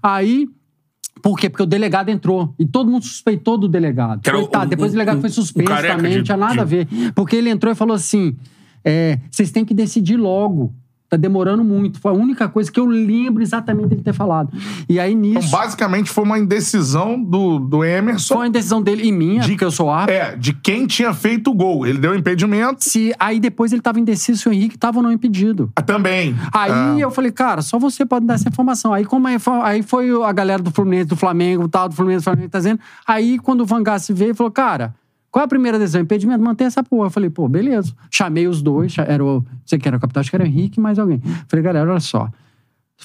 Aí. 0.01 0.47
Por 1.21 1.37
quê? 1.37 1.49
Porque 1.49 1.63
o 1.63 1.65
delegado 1.65 2.07
entrou. 2.09 2.55
E 2.57 2.65
todo 2.65 2.89
mundo 2.89 3.03
suspeitou 3.03 3.57
do 3.57 3.67
delegado. 3.67 4.21
Era 4.25 4.37
o- 4.37 4.41
Coitado, 4.43 4.67
o- 4.67 4.69
depois 4.69 4.91
o 4.91 4.93
delegado 4.93 5.17
o- 5.17 5.21
foi 5.21 5.29
suspenso 5.29 5.69
também, 5.81 6.15
não 6.17 6.23
tinha 6.23 6.37
nada 6.37 6.53
de- 6.53 6.59
a 6.61 6.63
ver. 6.63 6.87
Porque 7.13 7.35
ele 7.35 7.49
entrou 7.49 7.71
e 7.71 7.75
falou 7.75 7.93
assim: 7.95 8.37
é, 8.85 9.19
vocês 9.29 9.51
têm 9.51 9.65
que 9.65 9.73
decidir 9.73 10.15
logo. 10.15 10.73
Tá 11.09 11.17
demorando 11.17 11.63
muito. 11.63 11.99
Foi 11.99 12.11
a 12.11 12.15
única 12.15 12.47
coisa 12.47 12.71
que 12.71 12.79
eu 12.79 12.85
lembro 12.85 13.41
exatamente 13.41 13.87
dele 13.89 14.03
ter 14.03 14.13
falado. 14.13 14.53
E 14.87 14.99
aí 14.99 15.15
nisso. 15.15 15.47
Então, 15.47 15.59
basicamente, 15.59 16.09
foi 16.11 16.23
uma 16.23 16.37
indecisão 16.37 17.19
do, 17.19 17.57
do 17.57 17.83
Emerson. 17.83 18.35
foi 18.35 18.45
a 18.45 18.49
decisão 18.49 18.79
dele 18.79 19.07
e 19.07 19.11
minha, 19.11 19.41
De- 19.41 19.49
porque 19.53 19.63
eu 19.65 19.71
sou 19.71 19.89
árbitro. 19.89 20.13
É, 20.21 20.35
de 20.35 20.53
quem 20.53 20.85
tinha 20.85 21.11
feito 21.13 21.49
o 21.49 21.53
gol. 21.55 21.87
Ele 21.87 21.97
deu 21.97 22.13
impedimento 22.15 22.83
Se, 22.83 23.11
aí 23.19 23.39
depois 23.39 23.73
ele 23.73 23.81
tava 23.81 23.99
indeciso 23.99 24.41
se 24.43 24.49
o 24.49 24.53
Henrique 24.53 24.77
tava 24.77 24.97
ou 24.99 25.03
não 25.03 25.11
impedido. 25.11 25.71
ah, 25.75 25.81
também. 25.81 26.35
Aí 26.53 26.71
Ah. 26.71 26.95
eu 26.99 27.09
falei, 27.09 27.31
cara, 27.31 27.61
só 27.63 27.79
você 27.79 28.05
pode 28.05 28.27
dar 28.27 28.35
essa 28.35 28.47
informação. 28.47 28.93
Aí, 28.93 29.03
como 29.03 29.27
foi, 29.39 29.53
aí 29.63 29.81
foi 29.81 30.11
a 30.23 30.31
galera 30.31 30.61
do 30.61 30.69
Fluminense, 30.69 31.07
do 31.07 31.15
Flamengo, 31.15 31.67
tal, 31.67 31.89
do 31.89 31.95
Fluminense, 31.95 32.21
do 32.21 32.25
Flamengo, 32.25 32.49
tá 32.49 32.59
dizendo. 32.59 32.79
Aí, 33.07 33.39
quando 33.39 33.61
o 33.61 33.65
Van 33.65 33.81
Gass 33.81 34.09
veio, 34.13 34.35
falou, 34.35 34.51
cara, 34.51 34.93
qual 35.31 35.41
é 35.41 35.45
a 35.45 35.47
primeira 35.47 35.77
decisão? 35.79 36.01
Impedimento? 36.01 36.43
Mantém 36.43 36.67
essa 36.67 36.83
porra. 36.83 37.07
Eu 37.07 37.11
falei, 37.11 37.29
pô, 37.29 37.47
beleza. 37.47 37.93
Chamei 38.11 38.47
os 38.47 38.61
dois, 38.61 38.95
era 38.97 39.23
o, 39.23 39.35
não 39.41 39.45
sei 39.65 39.77
quem 39.79 39.89
era 39.89 39.97
o 39.97 39.99
capitão, 39.99 40.21
acho 40.21 40.29
que 40.29 40.35
era 40.35 40.43
o 40.43 40.47
Henrique 40.47 40.79
e 40.79 40.81
mais 40.81 40.97
alguém. 40.99 41.21
Falei, 41.47 41.63
galera, 41.63 41.89
olha 41.91 41.99
só. 41.99 42.29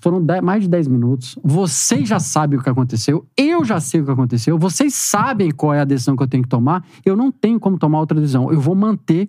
Foram 0.02 0.20
dez- 0.24 0.42
mais 0.42 0.62
de 0.64 0.68
10 0.68 0.88
minutos. 0.88 1.38
Vocês 1.44 2.08
já 2.08 2.18
sabem 2.18 2.58
o 2.58 2.62
que 2.62 2.68
aconteceu. 2.68 3.24
Eu 3.36 3.64
já 3.64 3.78
sei 3.78 4.00
o 4.00 4.04
que 4.04 4.10
aconteceu. 4.10 4.58
Vocês 4.58 4.92
sabem 4.94 5.50
qual 5.52 5.72
é 5.72 5.80
a 5.80 5.84
decisão 5.84 6.16
que 6.16 6.22
eu 6.22 6.26
tenho 6.26 6.42
que 6.42 6.48
tomar. 6.48 6.84
Eu 7.04 7.14
não 7.14 7.30
tenho 7.30 7.60
como 7.60 7.78
tomar 7.78 8.00
outra 8.00 8.18
decisão. 8.20 8.50
Eu 8.50 8.60
vou 8.60 8.74
manter 8.74 9.28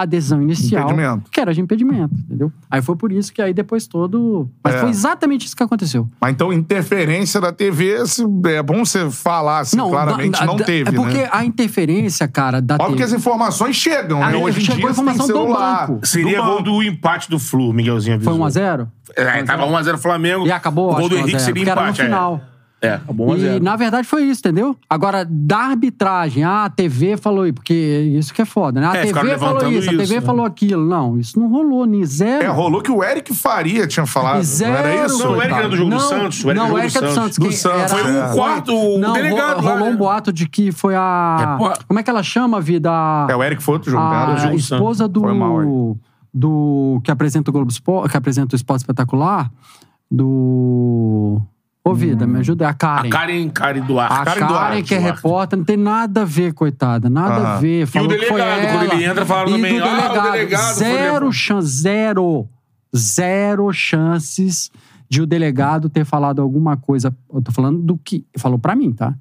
a 0.00 0.04
decisão 0.04 0.40
inicial, 0.40 0.84
Impedimento. 0.84 1.30
que 1.30 1.40
era 1.40 1.52
de 1.52 1.60
impedimento, 1.60 2.14
entendeu? 2.14 2.52
Aí 2.70 2.80
foi 2.80 2.94
por 2.94 3.10
isso 3.10 3.32
que 3.32 3.42
aí 3.42 3.52
depois 3.52 3.86
todo... 3.88 4.48
Mas 4.62 4.74
É. 4.76 4.78
foi 4.78 4.90
exatamente 4.90 5.46
isso 5.46 5.56
que 5.56 5.62
aconteceu. 5.62 6.08
Mas 6.20 6.32
então, 6.32 6.52
interferência 6.52 7.40
da 7.40 7.52
TV, 7.52 8.06
se- 8.06 8.22
é 8.46 8.62
bom 8.62 8.84
você 8.84 9.10
falar 9.10 9.58
assim, 9.60 9.76
claramente, 9.76 10.38
da- 10.38 10.46
não 10.46 10.56
da- 10.56 10.64
teve, 10.64 10.90
É 10.90 10.92
porque 10.92 11.18
né? 11.18 11.28
a 11.32 11.44
interferência, 11.44 12.28
cara, 12.28 12.60
da 12.62 12.76
Óbvio 12.76 12.96
que 12.96 13.02
as 13.02 13.10
TV... 13.10 13.20
informações 13.20 13.74
chegam, 13.74 14.20
né? 14.20 14.26
Aí 14.26 14.34
Hoje 14.36 14.60
em 14.60 14.62
dia 14.62 14.74
a 14.74 14.76
você 14.76 14.82
tem 14.82 14.90
informação 14.90 15.26
do 15.26 15.32
celular. 15.32 15.86
banco. 15.88 16.06
Seria 16.06 16.38
Do 16.40 16.44
gol 16.46 16.62
do 16.62 16.82
empate 16.82 17.28
do 17.28 17.38
Flu, 17.38 17.72
Miguelzinho 17.72 18.14
avisou. 18.16 18.36
Foi 18.36 18.42
1x0? 18.46 18.86
É, 19.16 19.42
tava 19.42 19.66
1x0 19.66 19.98
Flamengo. 19.98 20.46
E 20.46 20.52
acabou, 20.52 20.86
O 20.86 20.88
gol 20.90 20.98
acho 21.00 21.08
do 21.08 21.14
que 21.14 21.14
1 21.16 21.18
a 21.18 21.22
Henrique 21.22 21.38
0, 21.40 21.44
seria 21.44 21.64
porque 21.64 21.70
era 21.70 21.80
no 21.82 21.88
empate. 21.88 22.02
é. 22.02 22.57
É, 22.80 22.94
acabou 22.94 23.36
E 23.36 23.40
1x0. 23.40 23.60
na 23.60 23.74
verdade 23.74 24.06
foi 24.06 24.22
isso, 24.24 24.38
entendeu? 24.40 24.76
Agora, 24.88 25.26
da 25.28 25.58
arbitragem, 25.58 26.44
ah, 26.44 26.64
a 26.66 26.70
TV 26.70 27.16
falou 27.16 27.44
isso, 27.44 27.54
porque 27.54 27.74
isso 27.74 28.32
que 28.32 28.40
é 28.40 28.44
foda, 28.44 28.80
né? 28.80 28.86
A 28.86 28.96
É, 28.98 29.06
ficaram 29.06 29.26
TV 29.26 29.38
falou 29.38 29.54
levantando 29.54 29.78
isso, 29.78 29.90
a 29.90 29.92
isso, 29.94 30.02
TV 30.02 30.14
né? 30.14 30.20
falou 30.20 30.44
aquilo. 30.46 30.86
Não, 30.86 31.18
isso 31.18 31.40
não 31.40 31.48
rolou, 31.48 31.84
nem 31.86 32.04
zero. 32.04 32.44
É, 32.44 32.48
rolou 32.48 32.80
que 32.80 32.90
o 32.92 33.02
Eric 33.02 33.34
Faria 33.34 33.84
tinha 33.88 34.06
falado. 34.06 34.42
Zero, 34.44 34.70
não 34.72 34.78
era 34.78 35.06
isso? 35.06 35.18
Não, 35.24 35.32
o 35.32 35.42
Eric 35.42 35.54
era 35.58 35.68
do 35.68 35.76
jogo 35.76 35.90
do 35.90 35.96
Não, 35.96 36.00
Santos, 36.00 36.44
o 36.44 36.50
Eric 36.50 36.60
não, 36.60 36.68
do 36.68 36.74
o 36.74 36.78
Eric 36.78 36.96
é 36.96 37.00
do 37.00 37.06
Santos. 37.08 37.14
Santos. 37.14 37.38
Do 37.38 37.42
quem 37.42 37.52
Santos, 37.52 37.92
era- 37.92 38.02
Foi 38.04 38.22
o 38.22 38.34
quarto, 38.34 38.72
o 38.72 38.98
Não, 38.98 39.12
delegado 39.12 39.58
ro- 39.58 39.64
lá, 39.66 39.72
rolou 39.72 39.86
né? 39.88 39.94
um 39.94 39.96
boato 39.96 40.32
de 40.32 40.48
que 40.48 40.70
foi 40.70 40.94
a... 40.94 41.36
É, 41.40 41.58
porra. 41.58 41.74
Como 41.88 41.98
é 41.98 42.02
que 42.04 42.10
ela 42.10 42.22
chama, 42.22 42.60
vida? 42.60 42.90
É, 43.28 43.34
o 43.34 43.42
Eric 43.42 43.60
foi 43.60 43.74
outro 43.74 43.90
jogo, 43.90 44.02
a 44.04 44.26
né? 44.34 44.36
jogo 44.36 44.52
do 44.54 44.56
esposa 44.60 45.08
do, 45.08 45.20
Foi 45.22 45.34
mal, 45.34 45.96
do 46.32 47.00
que 47.02 47.10
apresenta 47.10 47.50
o 47.50 47.52
Globo 47.52 47.72
Esporte, 47.72 48.10
que 48.12 48.16
apresenta 48.16 48.54
o 48.54 48.56
Esporte 48.56 48.82
Espetacular, 48.82 49.50
do 50.10 51.40
Ô 51.88 51.94
vida, 51.94 52.26
me 52.26 52.38
ajuda, 52.40 52.68
a 52.68 52.74
Karen. 52.74 53.08
A 53.08 53.10
Karen, 53.10 53.48
Karen 53.48 53.80
Duarte. 53.82 54.12
A 54.12 54.24
Karen 54.24 54.40
Karen, 54.40 54.52
Duarte, 54.52 54.82
que 54.82 54.94
é 54.94 54.98
Duarte. 54.98 55.16
repórter, 55.16 55.58
não 55.58 55.64
tem 55.64 55.76
nada 55.76 56.22
a 56.22 56.24
ver, 56.24 56.52
coitada. 56.52 57.08
Nada 57.08 57.34
a 57.34 57.52
Aham. 57.52 57.60
ver. 57.60 57.86
Falou 57.86 58.08
o 58.08 58.10
que 58.10 58.26
foi 58.26 58.40
delegado, 58.40 58.72
quando 58.78 58.92
ele 58.92 59.04
entra, 59.04 59.26
falaram 59.26 59.48
E 59.48 59.52
também, 59.52 59.78
do 59.78 59.84
ah, 59.84 59.88
o 59.88 59.96
delegado, 59.96 60.32
delegado 60.32 60.74
Zero 60.74 61.32
chance, 61.32 61.68
zero. 61.68 62.48
Zero 62.96 63.72
chances 63.72 64.70
de 65.08 65.22
o 65.22 65.26
delegado 65.26 65.88
ter 65.88 66.04
falado 66.04 66.42
alguma 66.42 66.76
coisa. 66.76 67.14
Eu 67.32 67.40
tô 67.42 67.52
falando 67.52 67.80
do 67.80 67.96
que. 67.98 68.26
Falou 68.36 68.58
pra 68.58 68.74
mim, 68.74 68.92
tá? 68.92 69.14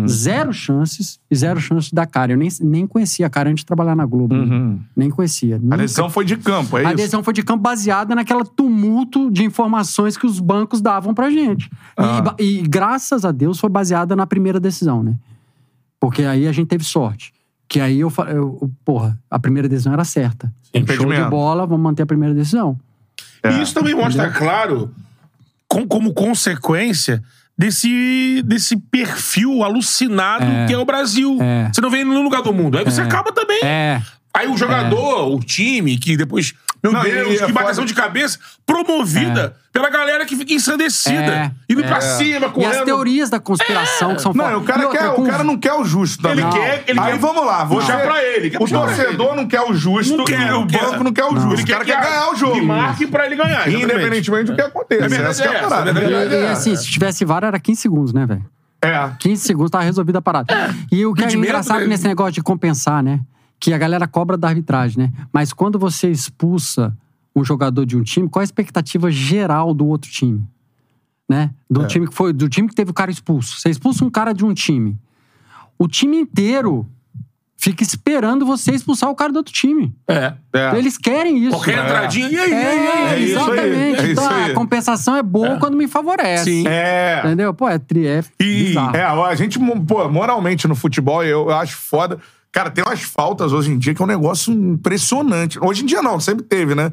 Uhum. 0.00 0.08
Zero 0.08 0.52
chances 0.52 1.18
e 1.30 1.34
zero 1.36 1.60
chances 1.60 1.92
da 1.92 2.06
Karen. 2.06 2.32
Eu 2.34 2.38
nem, 2.38 2.48
nem 2.60 2.86
conhecia 2.86 3.26
a 3.26 3.30
Karen 3.30 3.50
antes 3.50 3.62
de 3.62 3.66
trabalhar 3.66 3.94
na 3.96 4.06
Globo. 4.06 4.34
Uhum. 4.34 4.80
Nem 4.96 5.10
conhecia. 5.10 5.60
A 5.70 5.76
decisão 5.76 6.08
foi 6.10 6.24
de 6.24 6.36
campo, 6.36 6.78
é 6.78 6.82
a 6.84 6.88
isso? 6.88 6.96
decisão 6.96 7.22
foi 7.22 7.32
de 7.32 7.42
campo 7.42 7.62
baseada 7.62 8.14
naquela 8.14 8.44
tumulto 8.44 9.30
de 9.30 9.44
informações 9.44 10.16
que 10.16 10.26
os 10.26 10.40
bancos 10.40 10.80
davam 10.80 11.14
pra 11.14 11.30
gente. 11.30 11.66
E 11.66 11.70
Ah. 11.96 12.20
ba- 12.22 12.36
E, 12.38 12.62
graças 12.62 13.24
a 13.24 13.30
Deus 13.32 13.58
foi 13.60 13.70
baseada 13.70 14.14
na 14.16 14.26
primeira 14.26 14.58
decisão, 14.60 15.02
né? 15.02 15.14
Porque 16.00 16.22
aí 16.22 16.46
a 16.48 16.52
gente 16.52 16.68
teve 16.68 16.84
sorte. 16.84 17.32
Que 17.68 17.80
aí 17.80 18.00
eu 18.00 18.10
falei, 18.10 18.36
eu- 18.36 18.70
porra, 18.84 19.18
a 19.30 19.38
primeira 19.38 19.68
decisão 19.68 19.92
era 19.92 20.04
certa. 20.04 20.52
Show 20.94 21.06
de 21.12 21.24
bola, 21.30 21.66
vamos 21.66 21.82
manter 21.82 22.02
a 22.02 22.06
primeira 22.06 22.34
decisão. 22.34 22.78
É. 23.42 23.52
E 23.52 23.62
isso 23.62 23.72
também 23.74 23.94
mostra, 23.94 24.30
claro, 24.30 24.90
com- 25.68 25.86
como 25.86 26.12
consequência 26.12 27.22
desse, 27.56 28.42
desse 28.44 28.76
perfil 28.76 29.62
alucinado 29.62 30.44
É. 30.44 30.66
que 30.66 30.72
é 30.72 30.78
o 30.78 30.84
Brasil. 30.84 31.38
É. 31.40 31.70
Você 31.72 31.80
não 31.80 31.90
vem 31.90 32.02
em 32.02 32.04
nenhum 32.04 32.22
lugar 32.22 32.42
do 32.42 32.52
mundo. 32.52 32.78
Aí 32.78 32.84
você 32.84 33.00
acaba 33.00 33.32
também. 33.32 33.60
É. 33.62 34.00
Aí 34.34 34.48
o 34.48 34.56
jogador, 34.56 35.34
o 35.34 35.40
time, 35.40 35.98
que 35.98 36.16
depois. 36.16 36.54
Meu 36.82 36.92
Não, 36.92 37.00
Deus, 37.02 37.28
e 37.40 37.42
é 37.42 37.46
que 37.46 37.52
bateção 37.52 37.74
foda- 37.76 37.86
de 37.86 37.94
cabeça, 37.94 38.38
promovida 38.66 39.54
pela 39.72 39.88
galera 39.88 40.26
que 40.26 40.36
fica 40.36 40.52
ensandecida. 40.52 41.14
É. 41.14 41.50
Indo 41.70 41.84
É. 41.84 41.86
pra 41.86 42.00
cima, 42.00 42.46
E 42.46 42.50
correndo. 42.50 42.72
as 42.72 42.82
teorias 42.84 43.30
da 43.30 43.38
conspiração 43.38 44.16
que 44.16 44.22
são 44.22 44.32
Não, 44.34 44.44
fodas. 44.44 44.60
o 44.60 44.64
cara, 44.64 44.82
E 44.82 44.84
outra, 44.86 45.00
quer, 45.00 45.14
com- 45.14 45.22
o 45.22 45.26
cara 45.26 45.44
não 45.44 45.56
quer 45.56 45.72
o 45.74 45.84
justo 45.84 46.20
também. 46.22 46.44
Ele 46.44 46.52
quer- 46.52 46.84
ele 46.88 46.98
Aí 47.00 47.12
quer 47.12 47.18
vamos 47.18 47.46
lá. 47.46 47.64
Você, 47.64 47.80
puxar 47.86 48.00
pra 48.00 48.22
ele, 48.24 48.56
O 48.58 48.68
torcedor 48.68 49.36
não 49.36 49.46
quer 49.46 49.60
o 49.60 49.72
justo 49.74 50.16
Não 50.16 50.24
quer, 50.24 50.40
e 50.40 50.44
o 50.44 50.50
não 50.50 50.66
quer. 50.66 50.80
banco 50.80 51.04
não 51.04 51.12
quer 51.12 51.24
o 51.24 51.32
Não. 51.32 51.40
justo. 51.40 51.54
Ele 51.54 51.62
o 51.62 51.66
cara 51.72 51.84
quer 51.84 52.00
quer 52.00 52.02
ganhar 52.08 52.30
o 52.32 52.34
jogo. 52.36 52.54
Que 52.54 52.62
marque 52.62 53.06
pra 53.06 53.26
ele 53.26 53.36
ganhar. 53.36 53.68
exatamente. 53.68 53.84
Independentemente 53.84 54.44
do 54.50 54.54
que 54.56 54.60
aconteça. 54.62 55.04
É 55.04 55.08
verdade, 55.08 55.42
é 55.42 55.46
é 55.46 55.54
essa, 55.54 55.76
é. 55.76 55.92
E, 55.92 56.32
e, 56.32 56.34
É. 56.46 56.50
assim, 56.50 56.74
se 56.76 56.86
tivesse 56.90 57.24
VAR, 57.24 57.44
era 57.44 57.60
15 57.60 57.80
segundos, 57.80 58.12
né, 58.12 58.26
velho? 58.26 58.44
É. 58.84 59.10
15 59.20 59.44
segundos 59.44 59.70
tava 59.70 59.84
resolvida 59.84 60.18
a 60.18 60.22
parada. 60.22 60.52
E 60.90 61.06
o 61.06 61.14
que 61.14 61.22
é 61.24 61.32
engraçado 61.32 61.80
né? 61.82 61.86
nesse 61.86 62.04
negócio 62.06 62.32
de 62.32 62.42
compensar, 62.42 63.00
né? 63.02 63.20
Que 63.62 63.72
a 63.72 63.78
galera 63.78 64.08
cobra 64.08 64.36
da 64.36 64.48
arbitragem, 64.48 64.98
né? 65.04 65.12
Mas 65.32 65.52
quando 65.52 65.78
você 65.78 66.10
expulsa 66.10 66.92
um 67.34 67.44
jogador 67.44 67.86
de 67.86 67.96
um 67.96 68.02
time, 68.02 68.28
qual 68.28 68.40
a 68.40 68.44
expectativa 68.44 69.08
geral 69.08 69.72
do 69.72 69.86
outro 69.86 70.10
time? 70.10 70.42
Né? 71.28 71.50
Do 71.70 71.84
É. 71.84 71.86
time 71.86 72.08
que 72.08 72.12
foi, 72.12 72.32
do 72.32 72.48
time 72.48 72.66
que 72.68 72.74
teve 72.74 72.90
o 72.90 72.94
cara 72.94 73.08
expulso. 73.12 73.60
Você 73.60 73.70
expulsa 73.70 74.04
um 74.04 74.10
cara 74.10 74.32
de 74.32 74.44
um 74.44 74.52
time. 74.52 74.98
O 75.78 75.86
time 75.86 76.16
inteiro 76.16 76.84
fica 77.56 77.84
esperando 77.84 78.44
você 78.44 78.72
expulsar 78.72 79.08
o 79.08 79.14
cara 79.14 79.32
do 79.32 79.36
outro 79.36 79.54
time. 79.54 79.94
É. 80.08 80.34
É. 80.52 80.76
Eles 80.76 80.98
querem 80.98 81.38
isso. 81.38 81.50
Qualquer 81.50 81.84
entradinha. 81.84 82.28
E 82.28 82.36
aí, 82.40 82.52
aí, 82.52 82.86
É? 82.86 83.14
É 83.14 83.20
exatamente. 83.20 84.00
é 84.00 84.10
então 84.10 84.28
a 84.28 84.54
compensação 84.54 85.16
é 85.16 85.22
boa 85.22 85.56
quando 85.60 85.76
me 85.76 85.86
favorece. 85.86 86.44
Sim. 86.50 86.64
É. 86.66 87.22
Entendeu? 87.24 87.54
Pô, 87.54 87.68
é, 87.68 87.78
tri, 87.78 88.08
é 88.08 88.24
E-. 88.40 88.74
É, 88.92 89.04
a 89.04 89.34
gente, 89.36 89.60
pô, 89.86 90.08
moralmente 90.08 90.66
no 90.66 90.74
futebol, 90.74 91.22
eu, 91.22 91.42
eu 91.48 91.54
acho 91.54 91.76
foda. 91.76 92.18
Cara, 92.52 92.70
tem 92.70 92.84
umas 92.84 93.00
faltas 93.02 93.52
hoje 93.52 93.72
em 93.72 93.78
dia 93.78 93.94
que 93.94 94.02
é 94.02 94.04
um 94.04 94.08
negócio 94.08 94.52
impressionante. 94.52 95.58
Hoje 95.60 95.82
em 95.82 95.86
dia 95.86 96.02
não, 96.02 96.20
sempre 96.20 96.44
teve, 96.44 96.74
né? 96.74 96.92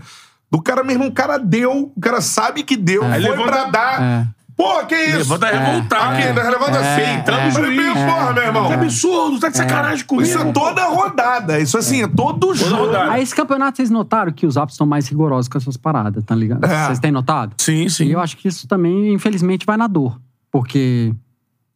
Do 0.49 0.61
cara 0.61 0.83
mesmo, 0.83 1.05
o 1.05 1.11
cara 1.11 1.37
deu, 1.37 1.91
o 1.95 2.01
cara 2.01 2.21
sabe 2.21 2.63
que 2.63 2.77
deu, 2.77 3.03
Aí 3.03 3.21
foi 3.21 3.31
levanta- 3.31 3.51
pra 3.51 3.63
dar. 3.65 4.01
É. 4.01 4.27
Pô, 4.55 4.85
que 4.85 4.95
isso? 4.95 5.17
Levanta 5.19 5.47
revoltado. 5.47 6.15
Aqui, 6.17 6.33
né? 6.33 6.49
levanta 6.49 6.77
é, 6.79 7.13
assim, 7.15 7.23
tá 7.23 7.41
é, 7.43 7.51
juiz. 7.51 7.93
Porra, 7.93 8.33
meu 8.33 8.43
irmão. 8.43 8.67
Que 8.67 8.73
absurdo, 8.73 9.39
tá 9.39 9.47
de 9.47 9.55
sacanagem 9.55 10.05
comigo. 10.05 10.27
Isso 10.27 10.37
é 10.37 10.51
toda 10.51 10.85
rodada. 10.85 11.59
Isso 11.59 11.77
assim, 11.77 12.01
é 12.03 12.07
todo 12.09 12.53
jogo. 12.53 12.75
rodada. 12.87 13.11
Aí 13.13 13.23
esse 13.23 13.33
campeonato, 13.33 13.77
vocês 13.77 13.89
notaram 13.89 14.33
que 14.33 14.45
os 14.45 14.57
árbitros 14.57 14.75
estão 14.75 14.85
mais 14.85 15.07
rigorosos 15.07 15.47
com 15.47 15.57
essas 15.57 15.77
paradas, 15.77 16.21
tá 16.25 16.35
ligado? 16.35 16.65
É. 16.65 16.87
Vocês 16.87 16.99
têm 16.99 17.09
notado? 17.09 17.53
Sim, 17.57 17.87
sim. 17.87 18.07
E 18.07 18.11
eu 18.11 18.19
acho 18.19 18.35
que 18.35 18.49
isso 18.49 18.67
também, 18.67 19.13
infelizmente, 19.13 19.65
vai 19.65 19.77
na 19.77 19.87
dor. 19.87 20.19
Porque 20.51 21.13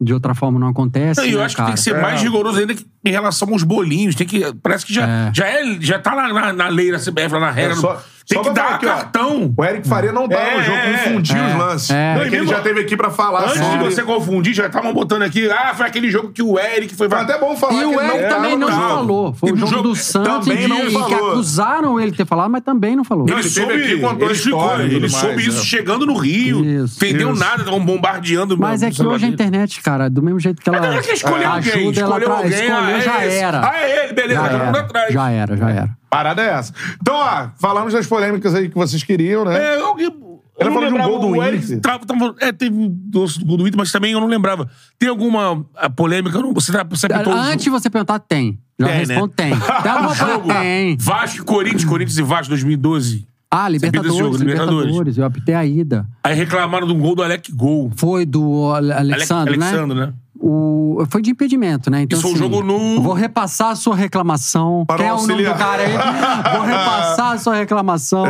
de 0.01 0.13
outra 0.13 0.33
forma 0.33 0.59
não 0.59 0.67
acontece. 0.67 1.19
Não, 1.21 1.27
e 1.27 1.31
eu 1.33 1.39
né, 1.39 1.45
acho 1.45 1.55
cara? 1.55 1.69
que 1.69 1.75
tem 1.75 1.83
que 1.83 1.89
ser 1.89 1.95
É. 1.97 2.01
mais 2.01 2.21
rigoroso 2.21 2.59
ainda 2.59 2.73
que- 2.73 2.85
em 3.05 3.11
relação 3.11 3.49
aos 3.51 3.63
bolinhos. 3.63 4.15
Tem 4.15 4.27
que, 4.27 4.41
parece 4.61 4.85
que 4.85 4.93
já, 4.93 5.07
É. 5.07 5.31
já, 5.33 5.45
é, 5.47 5.77
já 5.79 5.99
tá 5.99 6.15
na, 6.15 6.33
na, 6.33 6.53
na 6.53 6.67
lei 6.67 6.91
da 6.91 6.99
CBF, 6.99 7.33
lá 7.33 7.39
na 7.39 7.51
regra. 7.51 7.73
É 7.73 7.75
só- 7.77 8.03
tem 8.27 8.37
só 8.37 8.43
que 8.43 8.49
dar 8.55 8.67
aqui, 8.75 8.85
ó. 8.85 8.89
cartão. 8.89 9.53
O 9.55 9.63
Eric 9.65 9.87
Faria 9.87 10.11
não 10.11 10.27
tava 10.29 10.41
É, 10.41 10.57
no 10.57 10.63
jogo, 10.63 10.77
é, 10.77 10.93
confundiu 10.97 11.37
é. 11.37 11.47
os 11.47 11.55
lances. 11.55 11.89
É. 11.89 12.13
Não, 12.13 12.21
que 12.21 12.27
ele 12.27 12.37
mesmo- 12.37 12.47
já 12.51 12.61
teve 12.61 12.79
aqui 12.81 12.95
pra 12.97 13.09
falar 13.09 13.43
Antes 13.43 13.57
sobre... 13.57 13.77
de 13.77 13.83
você 13.95 14.03
confundir, 14.03 14.53
já 14.53 14.67
estavam 14.67 14.93
botando 14.93 15.23
aqui. 15.23 15.49
Ah, 15.49 15.73
foi 15.75 15.85
aquele 15.85 16.09
jogo 16.09 16.29
que 16.31 16.41
o 16.41 16.57
Eric 16.59 16.95
foi. 16.95 17.09
Foi 17.09 17.17
até 17.19 17.37
bom 17.37 17.55
falar 17.55 17.73
E 17.73 17.79
que 17.79 17.85
o 17.85 18.01
Eric 18.01 18.21
não 18.23 18.29
também 18.29 18.57
não 18.57 18.69
jogo. 18.71 18.81
falou. 18.87 19.33
Foi 19.33 19.49
E 19.49 19.53
o 19.53 19.57
jogo 19.57 19.71
jogo 19.71 19.83
do 19.89 19.95
Santos 19.95 20.47
também 20.47 20.63
e, 20.63 20.67
não 20.67 20.79
e 20.83 20.85
que 20.87 20.91
falou. 20.93 21.31
acusaram 21.31 21.99
ele 21.99 22.11
de 22.11 22.17
ter 22.17 22.25
falado, 22.25 22.49
mas 22.51 22.63
também 22.63 22.95
não 22.95 23.03
falou. 23.03 23.25
Não, 23.27 23.33
Ele 23.33 23.41
ele 23.43 23.49
soube, 23.49 23.73
aqui, 23.73 23.99
contou 23.99 24.29
ele 24.29 24.93
e 24.93 24.95
ele 24.95 25.09
soube 25.09 25.35
mais, 25.35 25.47
isso 25.47 25.59
é. 25.61 25.63
chegando 25.65 26.05
no 26.05 26.15
Rio. 26.17 26.63
Isso. 26.63 26.95
Entendeu 27.03 27.31
Isso. 27.31 27.39
nada, 27.39 27.59
estavam 27.61 27.83
bombardeando. 27.83 28.57
Mas 28.57 28.81
meu- 28.81 28.89
é 28.89 28.91
que 28.93 29.03
hoje 29.05 29.25
a 29.25 29.27
internet, 29.27 29.81
cara, 29.81 30.09
do 30.09 30.21
mesmo 30.21 30.39
jeito 30.39 30.61
que 30.61 30.69
ela 30.69 30.97
escolher 30.99 31.45
alguém. 31.45 31.71
ajuda, 31.73 31.99
ela 32.01 32.09
Escolheu 32.19 32.27
tra- 32.27 32.37
alguém. 32.37 32.51
escolheu, 32.51 32.75
ah, 32.77 32.91
é 32.91 33.01
já 33.01 33.25
esse. 33.25 33.37
era. 33.37 33.69
Ah, 33.69 33.77
é 33.81 34.03
ele, 34.05 34.13
beleza. 34.13 34.41
Tá 34.41 35.09
já 35.11 35.29
era, 35.31 35.57
já 35.57 35.69
era. 35.69 35.89
Parada 36.15 36.41
é 36.41 36.49
essa. 36.53 36.73
Então, 37.01 37.15
ó, 37.15 37.47
falamos 37.59 37.93
das 37.93 38.05
polêmicas 38.07 38.53
aí 38.53 38.69
que 38.69 38.75
vocês 38.75 39.01
queriam, 39.03 39.43
né? 39.45 39.57
É, 39.57 39.75
eu, 39.81 39.97
eu, 39.99 40.41
Ela 40.59 40.69
não 40.69 40.73
falou 40.73 40.79
de 40.79 40.93
um 40.93 40.97
lembrava, 40.97 41.09
gol 41.09 41.19
do 41.19 41.27
o 41.27 41.43
Eric 41.43 41.65
Inter. 41.65 41.79
tava- 41.81 42.05
tava- 42.05 42.35
é, 42.39 42.51
teve 42.51 42.75
um 42.75 42.87
doce 42.89 43.39
do 43.39 43.45
gol 43.45 43.57
do 43.57 43.67
Inter, 43.67 43.77
mas 43.77 43.91
também 43.91 44.11
eu 44.13 44.19
não 44.19 44.27
lembrava. 44.27 44.69
Tem 44.99 45.09
alguma 45.09 45.65
ah, 45.75 45.89
polêmica? 45.89 46.37
Eu 46.37 46.41
não- 46.43 46.53
Você, 46.53 46.71
tá, 46.71 46.83
você 46.83 47.07
apitou 47.07 47.33
o 47.33 47.35
Antes 47.37 47.63
de 47.63 47.69
você 47.71 47.89
perguntar, 47.89 48.19
tem. 48.19 48.59
Já 48.79 48.87
Tem, 48.87 48.95
né? 48.95 48.99
respondo, 49.13 49.33
tem. 49.35 49.49
Tem 49.83 49.91
alguma 49.91 50.15
coisa? 50.15 50.59
Tem. 50.61 50.97
Vasco 50.99 51.41
e 51.41 51.43
Corinthians, 51.45 51.85
Corinthians 51.85 52.17
e 52.17 52.21
Vasco 52.23 52.49
2012. 52.49 53.27
Ah, 53.49 53.69
Você 53.69 53.75
apita 53.85 53.85
esse 53.85 53.85
Libertadores, 53.85 54.17
jogo, 54.17 54.37
Libertadores. 54.37 54.77
Libertadores. 54.79 55.17
Eu 55.19 55.25
apitei 55.25 55.53
a 55.55 55.63
ida. 55.65 56.07
Aí 56.23 56.33
reclamaram 56.35 56.87
de 56.87 56.93
um 56.93 56.99
gol 56.99 57.15
do 57.15 57.21
Alec 57.21 57.51
Gol. 57.51 57.91
Foi 57.95 58.25
do 58.25 58.71
Ale- 58.73 58.91
Alexandre, 58.93 59.57
né? 59.57 59.67
Alexandre, 59.67 59.97
né? 59.99 60.13
O, 60.45 61.05
foi 61.09 61.21
de 61.21 61.31
impedimento, 61.31 61.89
né? 61.89 62.01
Então, 62.01 62.19
Isso 62.19 62.27
foi 62.27 62.31
um 62.31 62.43
assim, 62.43 62.53
jogo 62.53 62.61
no- 62.67 63.01
Vou 63.01 63.13
repassar 63.13 63.69
a 63.69 63.75
sua 63.75 63.95
reclamação. 63.95 64.83
Para 64.85 65.01
o 65.01 65.05
é 65.05 65.13
o 65.13 65.15
nome 65.15 65.27
do 65.27 65.31
auxiliar. 65.49 65.57
cara 65.57 65.83
aí? 65.83 66.57
Vou 66.57 66.65
repassar 66.67 67.31
a 67.31 67.37
sua 67.37 67.55
reclamação. 67.55 68.25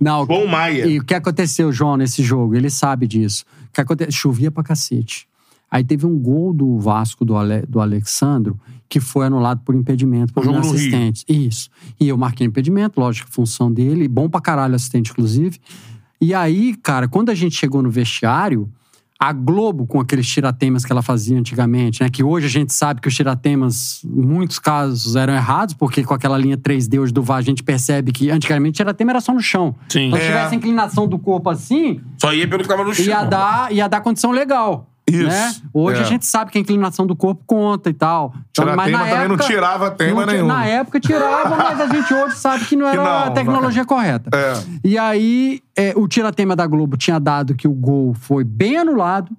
Não, 0.00 0.24
Bom 0.24 0.46
Maia. 0.46 0.86
E 0.86 0.98
o 0.98 1.04
que 1.04 1.12
aconteceu, 1.14 1.70
João, 1.70 1.98
nesse 1.98 2.22
jogo? 2.22 2.54
Ele 2.56 2.70
sabe 2.70 3.06
disso. 3.06 3.44
O 3.68 3.72
que 3.74 3.80
aconteceu? 3.82 4.10
Chovia 4.12 4.50
pra 4.50 4.62
cacete. 4.62 5.28
Aí 5.70 5.84
teve 5.84 6.06
um 6.06 6.18
gol 6.18 6.52
do 6.54 6.78
Vasco, 6.78 7.24
do, 7.26 7.36
Ale, 7.36 7.62
do 7.68 7.78
Alexandro, 7.80 8.58
que 8.88 8.98
foi 8.98 9.26
anulado 9.26 9.60
por 9.64 9.74
impedimento 9.74 10.32
por 10.32 10.46
um 10.46 10.58
assistente. 10.58 11.24
Isso. 11.28 11.68
E 12.00 12.08
eu 12.08 12.16
marquei 12.16 12.46
impedimento, 12.46 12.98
lógico, 12.98 13.30
função 13.30 13.70
dele. 13.70 14.08
Bom 14.08 14.28
pra 14.30 14.40
caralho 14.40 14.74
assistente, 14.74 15.10
inclusive. 15.12 15.58
E 16.20 16.32
aí, 16.34 16.74
cara, 16.82 17.06
quando 17.08 17.28
a 17.30 17.34
gente 17.34 17.54
chegou 17.56 17.82
no 17.82 17.90
vestiário, 17.90 18.68
A 19.24 19.32
Globo, 19.32 19.86
com 19.86 20.00
aqueles 20.00 20.26
tiratemas 20.26 20.84
que 20.84 20.90
ela 20.90 21.00
fazia 21.00 21.38
antigamente, 21.38 22.02
né? 22.02 22.10
Que 22.10 22.24
hoje 22.24 22.46
a 22.46 22.50
gente 22.50 22.72
sabe 22.72 23.00
que 23.00 23.06
os 23.06 23.14
tiratemas, 23.14 24.02
em 24.04 24.20
muitos 24.26 24.58
casos, 24.58 25.14
eram 25.14 25.32
errados, 25.32 25.74
porque 25.74 26.02
com 26.02 26.12
aquela 26.12 26.36
linha 26.36 26.56
3D 26.56 26.98
hoje 26.98 27.12
do 27.12 27.22
VAR, 27.22 27.38
a 27.38 27.42
gente 27.42 27.62
percebe 27.62 28.10
que 28.10 28.30
antigamente 28.32 28.78
tiratema 28.78 29.12
era 29.12 29.20
só 29.20 29.32
no 29.32 29.40
chão. 29.40 29.76
Sim. 29.88 30.08
Então, 30.08 30.18
se 30.18 30.24
É. 30.24 30.28
tivesse 30.28 30.54
a 30.54 30.58
inclinação 30.58 31.06
do 31.06 31.20
corpo 31.20 31.48
assim, 31.50 32.00
Só 32.20 32.32
ia 32.34 32.48
pelo 32.48 32.62
que 32.64 32.68
tava 32.68 32.82
no 32.82 32.92
chão. 32.92 33.04
ia 33.04 33.22
dar, 33.22 33.72
ia 33.72 33.88
dar 33.88 34.00
condição 34.00 34.32
legal. 34.32 34.88
Isso. 35.06 35.26
Né? 35.26 35.54
Hoje 35.72 35.98
É. 35.98 36.02
a 36.02 36.06
gente 36.06 36.24
sabe 36.24 36.50
que 36.50 36.58
a 36.58 36.60
inclinação 36.60 37.06
do 37.06 37.16
corpo 37.16 37.42
conta 37.46 37.90
e 37.90 37.92
tal. 37.92 38.32
Então, 38.50 38.64
Tiratema 38.64 38.98
também 39.06 39.28
não 39.28 39.36
tirava 39.36 39.90
tema 39.90 40.24
não 40.24 40.32
nenhum. 40.32 40.46
Na 40.46 40.64
época 40.64 41.00
tirava, 41.00 41.56
mas 41.56 41.80
a 41.80 41.86
gente 41.88 42.14
hoje 42.14 42.36
sabe 42.36 42.64
que 42.64 42.76
não 42.76 42.86
era 42.86 43.02
não, 43.02 43.24
a 43.24 43.30
tecnologia 43.30 43.84
correta. 43.84 44.30
É. 44.32 44.54
E 44.84 44.96
aí, 44.96 45.60
é, 45.76 45.92
o 45.96 46.06
tiratema 46.06 46.54
da 46.54 46.66
Globo 46.66 46.96
tinha 46.96 47.18
dado 47.18 47.54
que 47.54 47.66
o 47.66 47.72
gol 47.72 48.14
foi 48.14 48.44
bem 48.44 48.76
anulado, 48.78 49.30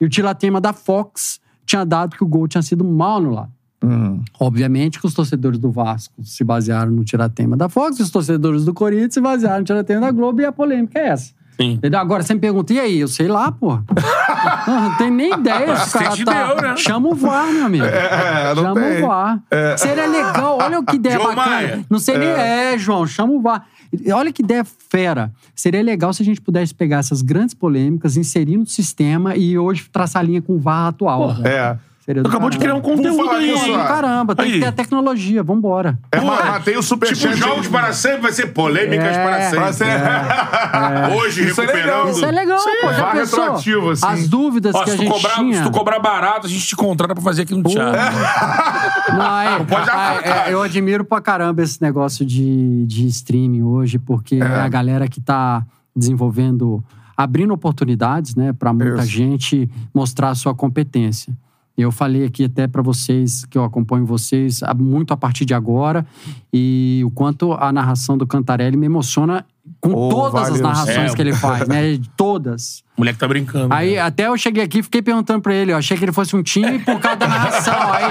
e 0.00 0.04
o 0.04 0.08
tiratema 0.08 0.60
da 0.60 0.72
Fox 0.72 1.40
tinha 1.64 1.84
dado 1.84 2.16
que 2.16 2.24
o 2.24 2.26
gol 2.26 2.48
tinha 2.48 2.62
sido 2.62 2.82
mal 2.84 3.18
anulado. 3.18 3.52
Uhum. 3.84 4.22
Obviamente 4.38 5.00
que 5.00 5.06
os 5.06 5.12
torcedores 5.14 5.58
do 5.58 5.70
Vasco 5.70 6.22
se 6.24 6.42
basearam 6.44 6.90
no 6.90 7.04
tiratema 7.04 7.56
da 7.56 7.68
Fox, 7.68 7.98
e 7.98 8.02
os 8.02 8.10
torcedores 8.10 8.64
do 8.64 8.72
Corinthians 8.72 9.14
se 9.14 9.20
basearam 9.20 9.58
no 9.58 9.64
tiratema 9.64 10.00
da 10.00 10.10
Globo, 10.10 10.40
e 10.40 10.44
a 10.44 10.52
polêmica 10.52 10.98
é 10.98 11.08
essa. 11.08 11.32
Sim. 11.60 11.72
Entendeu? 11.72 12.00
Agora 12.00 12.22
você 12.22 12.34
me 12.34 12.40
pergunta, 12.40 12.72
e 12.72 12.80
aí? 12.80 13.00
Eu 13.00 13.08
sei 13.08 13.28
lá, 13.28 13.52
pô. 13.52 13.78
Não, 14.66 14.80
não 14.80 14.96
tem 14.96 15.10
nem 15.10 15.32
ideia 15.32 15.76
se 15.76 15.96
o 15.96 16.00
cara 16.00 16.24
tá. 16.24 16.46
deu, 16.46 16.62
né? 16.62 16.76
Chama 16.76 17.08
o 17.08 17.14
VAR, 17.14 17.52
meu 17.52 17.66
amigo. 17.66 17.84
É, 17.84 18.54
não 18.54 18.62
chama 18.62 18.80
tem. 18.80 19.02
o 19.02 19.06
VAR. 19.08 19.42
Seria 19.76 20.06
legal, 20.06 20.58
olha 20.60 20.78
o 20.78 20.84
que 20.84 20.96
ideia 20.96 21.16
João 21.16 21.34
bacana. 21.34 21.56
Maia. 21.56 21.84
Não 21.90 21.98
sei 21.98 22.18
nem. 22.18 22.28
É, 22.28 22.78
João, 22.78 23.06
chama 23.06 23.32
o 23.32 23.40
VAR. 23.40 23.66
Olha 24.14 24.32
que 24.32 24.42
ideia 24.42 24.64
fera. 24.88 25.32
Seria 25.54 25.82
legal 25.82 26.12
se 26.12 26.22
a 26.22 26.24
gente 26.24 26.40
pudesse 26.40 26.74
pegar 26.74 26.98
essas 26.98 27.22
grandes 27.22 27.54
polêmicas, 27.54 28.16
inserir 28.16 28.56
no 28.56 28.66
sistema 28.66 29.36
e 29.36 29.58
hoje 29.58 29.88
traçar 29.90 30.22
a 30.22 30.24
linha 30.24 30.40
com 30.40 30.54
o 30.54 30.58
VAR 30.58 30.88
atual. 30.88 31.34
É. 31.44 31.76
Seria 32.04 32.20
Acabou 32.22 32.50
de 32.50 32.58
criar 32.58 32.74
um 32.74 32.80
conteúdo 32.80 33.16
falar 33.24 33.36
aí. 33.38 33.52
nisso, 33.52 33.64
do 33.64 33.72
caramba, 33.74 34.34
tem 34.34 34.46
Aí. 34.46 34.52
que 34.54 34.58
ter 34.58 34.66
a 34.66 34.72
tecnologia, 34.72 35.40
vambora. 35.40 35.96
É, 36.10 36.20
mas 36.20 36.64
tem 36.64 36.74
o 36.76 36.80
Tipo, 36.80 36.82
superchat. 36.82 37.36
jogos 37.36 37.68
para 37.68 37.92
sempre 37.92 38.22
vai 38.22 38.32
ser 38.32 38.48
polêmicas 38.48 39.16
É. 39.16 39.22
para 39.22 39.42
sempre. 39.42 39.58
Pra 39.60 39.72
ser- 39.72 41.14
Hoje, 41.16 41.48
Isso 41.48 41.60
é 41.60 41.64
recuperando. 41.66 41.86
legal. 42.06 42.10
Isso 42.10 42.24
é 42.24 42.30
legal, 42.32 42.58
pô. 42.58 42.92
Já 42.92 43.06
pensou? 43.12 43.38
retroativo, 43.40 43.90
assim. 43.90 44.04
As 44.06 44.28
dúvidas 44.28 44.74
Ó, 44.74 44.82
que 44.82 44.90
se 44.90 44.94
a 44.94 44.98
tu, 44.98 45.02
gente 45.04 45.12
cobrar, 45.12 45.34
tinha... 45.36 45.56
se 45.58 45.62
tu 45.62 45.70
cobrar 45.70 45.98
barato, 46.00 46.46
a 46.48 46.50
gente 46.50 46.66
te 46.66 46.74
contrata 46.74 47.14
pra 47.14 47.22
fazer 47.22 47.42
aqui 47.42 47.54
no 47.54 47.62
teatro. 47.62 48.00
Não, 49.16 49.40
é, 49.40 49.58
pode 49.64 49.90
ah, 49.90 50.10
apagar. 50.10 50.48
é, 50.48 50.52
eu 50.52 50.60
admiro 50.60 51.04
pra 51.04 51.20
caramba 51.20 51.62
esse 51.62 51.80
negócio 51.80 52.26
de, 52.26 52.84
de 52.84 53.06
streaming 53.06 53.62
hoje, 53.62 54.00
porque 54.00 54.36
é. 54.36 54.42
a 54.42 54.68
galera 54.68 55.06
que 55.06 55.20
tá 55.20 55.64
desenvolvendo, 55.94 56.82
abrindo 57.16 57.54
oportunidades, 57.54 58.34
né, 58.34 58.52
pra 58.52 58.72
muita 58.72 59.02
Isso. 59.02 59.06
gente 59.06 59.70
mostrar 59.94 60.30
a 60.30 60.34
sua 60.34 60.52
competência. 60.52 61.32
Eu 61.76 61.90
falei 61.90 62.24
aqui 62.24 62.44
até 62.44 62.66
pra 62.66 62.82
vocês, 62.82 63.44
que 63.46 63.56
eu 63.56 63.64
acompanho 63.64 64.04
vocês 64.04 64.60
muito 64.78 65.12
a 65.14 65.16
partir 65.16 65.44
de 65.46 65.54
agora, 65.54 66.06
e 66.52 67.02
o 67.04 67.10
quanto 67.10 67.52
a 67.54 67.72
narração 67.72 68.16
do 68.18 68.26
Cantarelli 68.26 68.76
me 68.76 68.86
emociona 68.86 69.44
com 69.80 69.92
Oh, 69.94 70.08
todas 70.10 70.50
as 70.50 70.60
narrações 70.60 71.12
É. 71.12 71.14
que 71.14 71.22
ele 71.22 71.32
faz, 71.32 71.66
né? 71.68 71.98
Todas. 72.16 72.82
O 72.96 73.00
moleque 73.00 73.18
tá 73.18 73.26
brincando. 73.26 73.72
Aí 73.72 73.96
até 73.98 74.26
eu 74.26 74.36
cheguei 74.36 74.62
aqui 74.62 74.80
e 74.80 74.82
fiquei 74.82 75.00
perguntando 75.00 75.40
pra 75.40 75.54
ele, 75.54 75.72
eu 75.72 75.76
achei 75.76 75.96
que 75.96 76.04
ele 76.04 76.12
fosse 76.12 76.36
um 76.36 76.42
time 76.42 76.78
por 76.80 76.98
causa 77.00 77.16
da 77.16 77.26
narração. 77.28 77.74
Aí, 77.74 78.04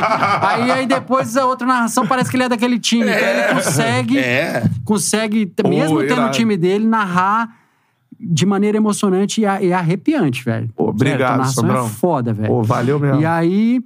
aí, 0.64 0.72
aí 0.72 0.86
depois 0.88 1.38
a 1.38 1.46
outra 1.46 1.68
narração 1.68 2.08
parece 2.08 2.30
que 2.32 2.36
ele 2.38 2.44
é 2.44 2.50
daquele 2.50 2.80
time. 2.80 3.04
Então 3.04 3.14
ele 3.30 3.54
consegue, 3.54 4.18
É. 4.18 4.64
consegue 4.84 5.54
mesmo 5.68 6.00
tendo 6.08 6.24
o 6.26 6.32
time 6.32 6.58
dele, 6.58 6.86
narrar 6.86 7.61
de 8.24 8.46
maneira 8.46 8.78
emocionante 8.78 9.42
e, 9.42 9.44
e 9.44 9.74
arrepiante, 9.74 10.44
velho. 10.44 10.70
Pô, 10.76 10.90
obrigado, 10.90 11.40
Sério, 11.40 11.54
Sobrão. 11.54 11.86
é 11.86 11.90
foda, 11.90 12.34
velho. 12.34 12.48
Pô, 12.50 12.64
valeu 12.64 13.00
mesmo. 13.00 13.22
E 13.22 13.26
aí. 13.26 13.82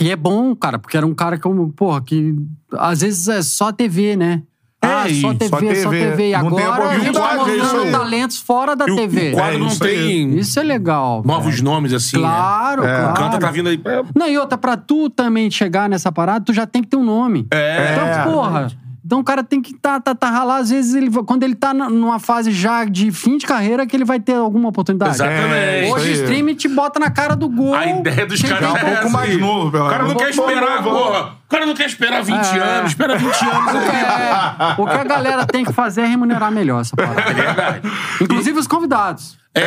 E 0.00 0.10
é 0.10 0.16
bom, 0.16 0.54
cara, 0.54 0.78
porque 0.78 0.96
era 0.96 1.04
um 1.06 1.14
cara 1.14 1.38
como, 1.38 1.72
porra, 1.72 2.00
que 2.00 2.34
às 2.72 3.00
vezes 3.00 3.26
é 3.28 3.42
só 3.42 3.72
TV, 3.72 4.14
né? 4.16 4.42
Ah, 4.80 5.10
É, 5.10 5.14
só 5.14 5.32
e 5.32 5.36
TV, 5.36 5.48
só 5.50 5.56
só 5.82 5.90
TV. 5.90 6.10
TV. 6.10 6.30
E 6.30 6.38
Não 6.40 6.54
tem 6.54 6.64
agora 6.64 6.88
a 6.90 6.98
gente 7.00 7.12
tá 7.12 7.32
é 7.32 7.36
mostrando 7.36 7.90
talentos 7.90 8.38
fora 8.38 8.76
da 8.76 8.86
E 8.86 8.92
o, 8.92 8.96
TV. 8.96 9.30
o 9.30 9.34
quadro 9.34 9.54
É 9.56 9.58
não 9.58 9.66
isso 9.66 9.80
tem 9.80 10.38
Isso 10.38 10.60
é 10.60 10.62
legal. 10.62 11.22
novos 11.26 11.54
velho. 11.56 11.64
nomes 11.64 11.92
assim. 11.92 12.16
Claro, 12.16 12.82
né? 12.84 12.96
claro. 12.96 13.10
O 13.10 13.14
Canta 13.16 13.38
tá 13.40 13.50
vindo 13.50 13.68
aí. 13.68 13.80
É, 13.84 14.02
Não, 14.14 14.28
e 14.28 14.38
outra, 14.38 14.56
pra 14.56 14.76
tu 14.76 15.10
também 15.10 15.50
chegar 15.50 15.88
nessa 15.88 16.12
parada, 16.12 16.44
tu 16.44 16.52
já 16.52 16.64
tem 16.64 16.80
que 16.80 16.88
ter 16.88 16.96
um 16.96 17.02
nome. 17.04 17.44
É. 17.50 17.92
Então, 18.22 18.32
porra. 18.32 18.70
Então 19.08 19.20
o 19.20 19.24
cara 19.24 19.42
tem 19.42 19.62
que 19.62 19.72
tá, 19.72 19.98
tá, 19.98 20.14
tá 20.14 20.44
lá, 20.44 20.58
às 20.58 20.68
vezes, 20.68 20.94
ele, 20.94 21.10
quando 21.24 21.42
ele 21.42 21.54
tá 21.54 21.72
na- 21.72 21.88
numa 21.88 22.18
fase 22.18 22.52
já 22.52 22.84
de 22.84 23.10
fim 23.10 23.38
de 23.38 23.46
carreira, 23.46 23.86
que 23.86 23.96
ele 23.96 24.04
vai 24.04 24.20
ter 24.20 24.34
alguma 24.34 24.68
oportunidade. 24.68 25.12
Exatamente. 25.14 25.54
É, 25.54 25.90
Hoje 25.90 26.10
o 26.10 26.12
streaming 26.12 26.54
te 26.54 26.68
bota 26.68 27.00
na 27.00 27.10
cara 27.10 27.34
do 27.34 27.48
gol. 27.48 27.74
A 27.74 27.86
ideia 27.86 28.26
dos 28.26 28.42
caras 28.42 28.62
é 28.62 28.68
um 28.68 28.92
pouco 28.96 29.10
mais 29.10 29.40
novo, 29.40 29.70
pelo 29.70 29.86
O 29.86 29.88
cara 29.88 30.02
não 30.02 30.08
menos. 30.08 30.22
quer 30.22 30.28
esperar, 30.30 30.82
porra. 30.82 31.37
O 31.48 31.50
cara 31.50 31.64
não 31.64 31.74
quer 31.74 31.86
esperar 31.86 32.22
20 32.22 32.36
É. 32.46 32.58
anos. 32.60 32.90
Espera 32.90 33.16
20 33.16 33.32
anos. 33.48 33.74
O 33.74 33.80
que, 33.80 33.96
é- 33.96 34.74
o 34.82 34.86
que 34.86 34.92
a 34.96 35.04
galera 35.04 35.46
tem 35.46 35.64
que 35.64 35.72
fazer 35.72 36.02
é 36.02 36.06
remunerar 36.06 36.52
melhor 36.52 36.82
essa 36.82 36.94
parada. 36.94 37.22
É 37.22 37.32
verdade. 37.32 37.80
Inclusive 38.20 38.58
os 38.58 38.66
convidados. 38.66 39.38
É. 39.54 39.62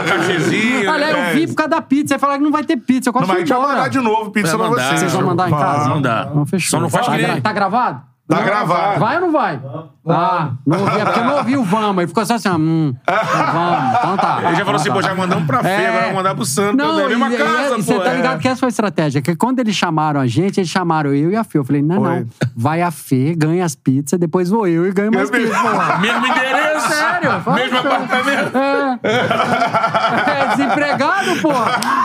Um 0.00 0.04
cachezinho. 0.08 0.88
Olha, 0.90 1.04
eu 1.10 1.16
é 1.16 1.32
vi 1.32 1.46
por 1.48 1.56
causa 1.56 1.70
da 1.70 1.82
pizza. 1.82 2.14
Aí 2.14 2.18
falaram 2.20 2.38
que 2.38 2.44
não 2.44 2.52
vai 2.52 2.62
ter 2.64 2.76
pizza. 2.76 3.08
Eu 3.08 3.12
quase 3.12 3.26
Não, 3.26 3.34
mas 3.34 3.42
a 3.42 3.44
fui 3.44 3.46
gente 3.46 3.48
vai 3.48 3.58
embora. 3.58 3.76
mandar 3.76 3.88
de 3.90 3.98
novo 4.00 4.30
pizza 4.30 4.56
Vai 4.56 4.58
pra 4.58 4.68
mandar. 4.70 4.82
vocês. 4.88 5.00
Vocês 5.00 5.12
vão 5.12 5.22
mandar 5.22 5.48
em 5.48 5.52
casa? 5.52 5.88
Não 5.88 6.00
dá. 6.00 6.24
Não, 6.26 6.46
fechou. 6.46 6.70
Só 6.70 6.80
não 6.80 6.88
faz 6.88 7.06
tá, 7.06 7.16
gra- 7.16 7.40
tá 7.40 7.52
gravado? 7.52 8.02
Tá 8.28 8.40
gravado. 8.40 9.00
Vai 9.00 9.16
ou 9.16 9.20
não 9.22 9.32
vai? 9.32 9.60
Ah, 10.08 10.54
não 10.66 10.80
ouvi. 10.80 10.98
É 10.98 11.04
porque 11.04 11.20
eu 11.20 11.24
não 11.24 11.36
ouvi 11.36 11.56
o 11.56 11.64
vamos. 11.64 11.98
Ele 11.98 12.08
ficou 12.08 12.26
só 12.26 12.34
assim, 12.34 12.48
ó, 12.48 12.56
hum, 12.56 12.94
vamos. 13.06 13.98
Então 13.98 14.16
tá. 14.16 14.40
Ele 14.46 14.56
já 14.56 14.64
falou 14.64 14.80
assim, 14.80 14.90
pô, 14.90 15.00
já 15.00 15.14
mandamos 15.14 15.46
pra 15.46 15.62
Fê, 15.62 15.68
É. 15.68 15.86
agora 15.86 16.00
vamos 16.00 16.16
mandar 16.16 16.34
pro 16.34 16.44
Santos. 16.44 16.76
Não, 16.76 16.98
é 16.98 17.04
a 17.04 17.08
mesma 17.08 17.32
e, 17.32 17.36
casa, 17.36 17.78
e, 17.78 17.82
você 17.82 18.00
tá 18.00 18.12
ligado 18.12 18.36
é. 18.36 18.38
que 18.40 18.48
essa 18.48 18.58
foi 18.58 18.66
a 18.66 18.70
estratégia. 18.70 19.22
Que 19.22 19.36
quando 19.36 19.60
eles 19.60 19.76
chamaram 19.76 20.20
a 20.20 20.26
gente, 20.26 20.58
eles 20.58 20.68
chamaram 20.68 21.14
eu 21.14 21.30
e 21.30 21.36
a 21.36 21.44
Fê. 21.44 21.58
Eu 21.58 21.64
falei, 21.64 21.82
não, 21.82 22.02
não. 22.02 22.26
Vai 22.56 22.82
a 22.82 22.90
Fê, 22.90 23.34
ganha 23.36 23.64
as 23.64 23.76
pizzas, 23.76 24.18
depois 24.18 24.50
vou 24.50 24.66
eu 24.66 24.86
e 24.86 24.92
ganho 24.92 25.12
mais 25.12 25.30
pizzas. 25.30 25.56
Mesmo 26.00 26.26
endereço. 26.26 26.88
Sério? 26.88 27.30
Mesmo 27.54 27.78
apartamento. 27.78 28.58
É. 28.58 28.98
É 30.42 30.48
desempregado, 30.48 31.40
pô. 31.40 31.52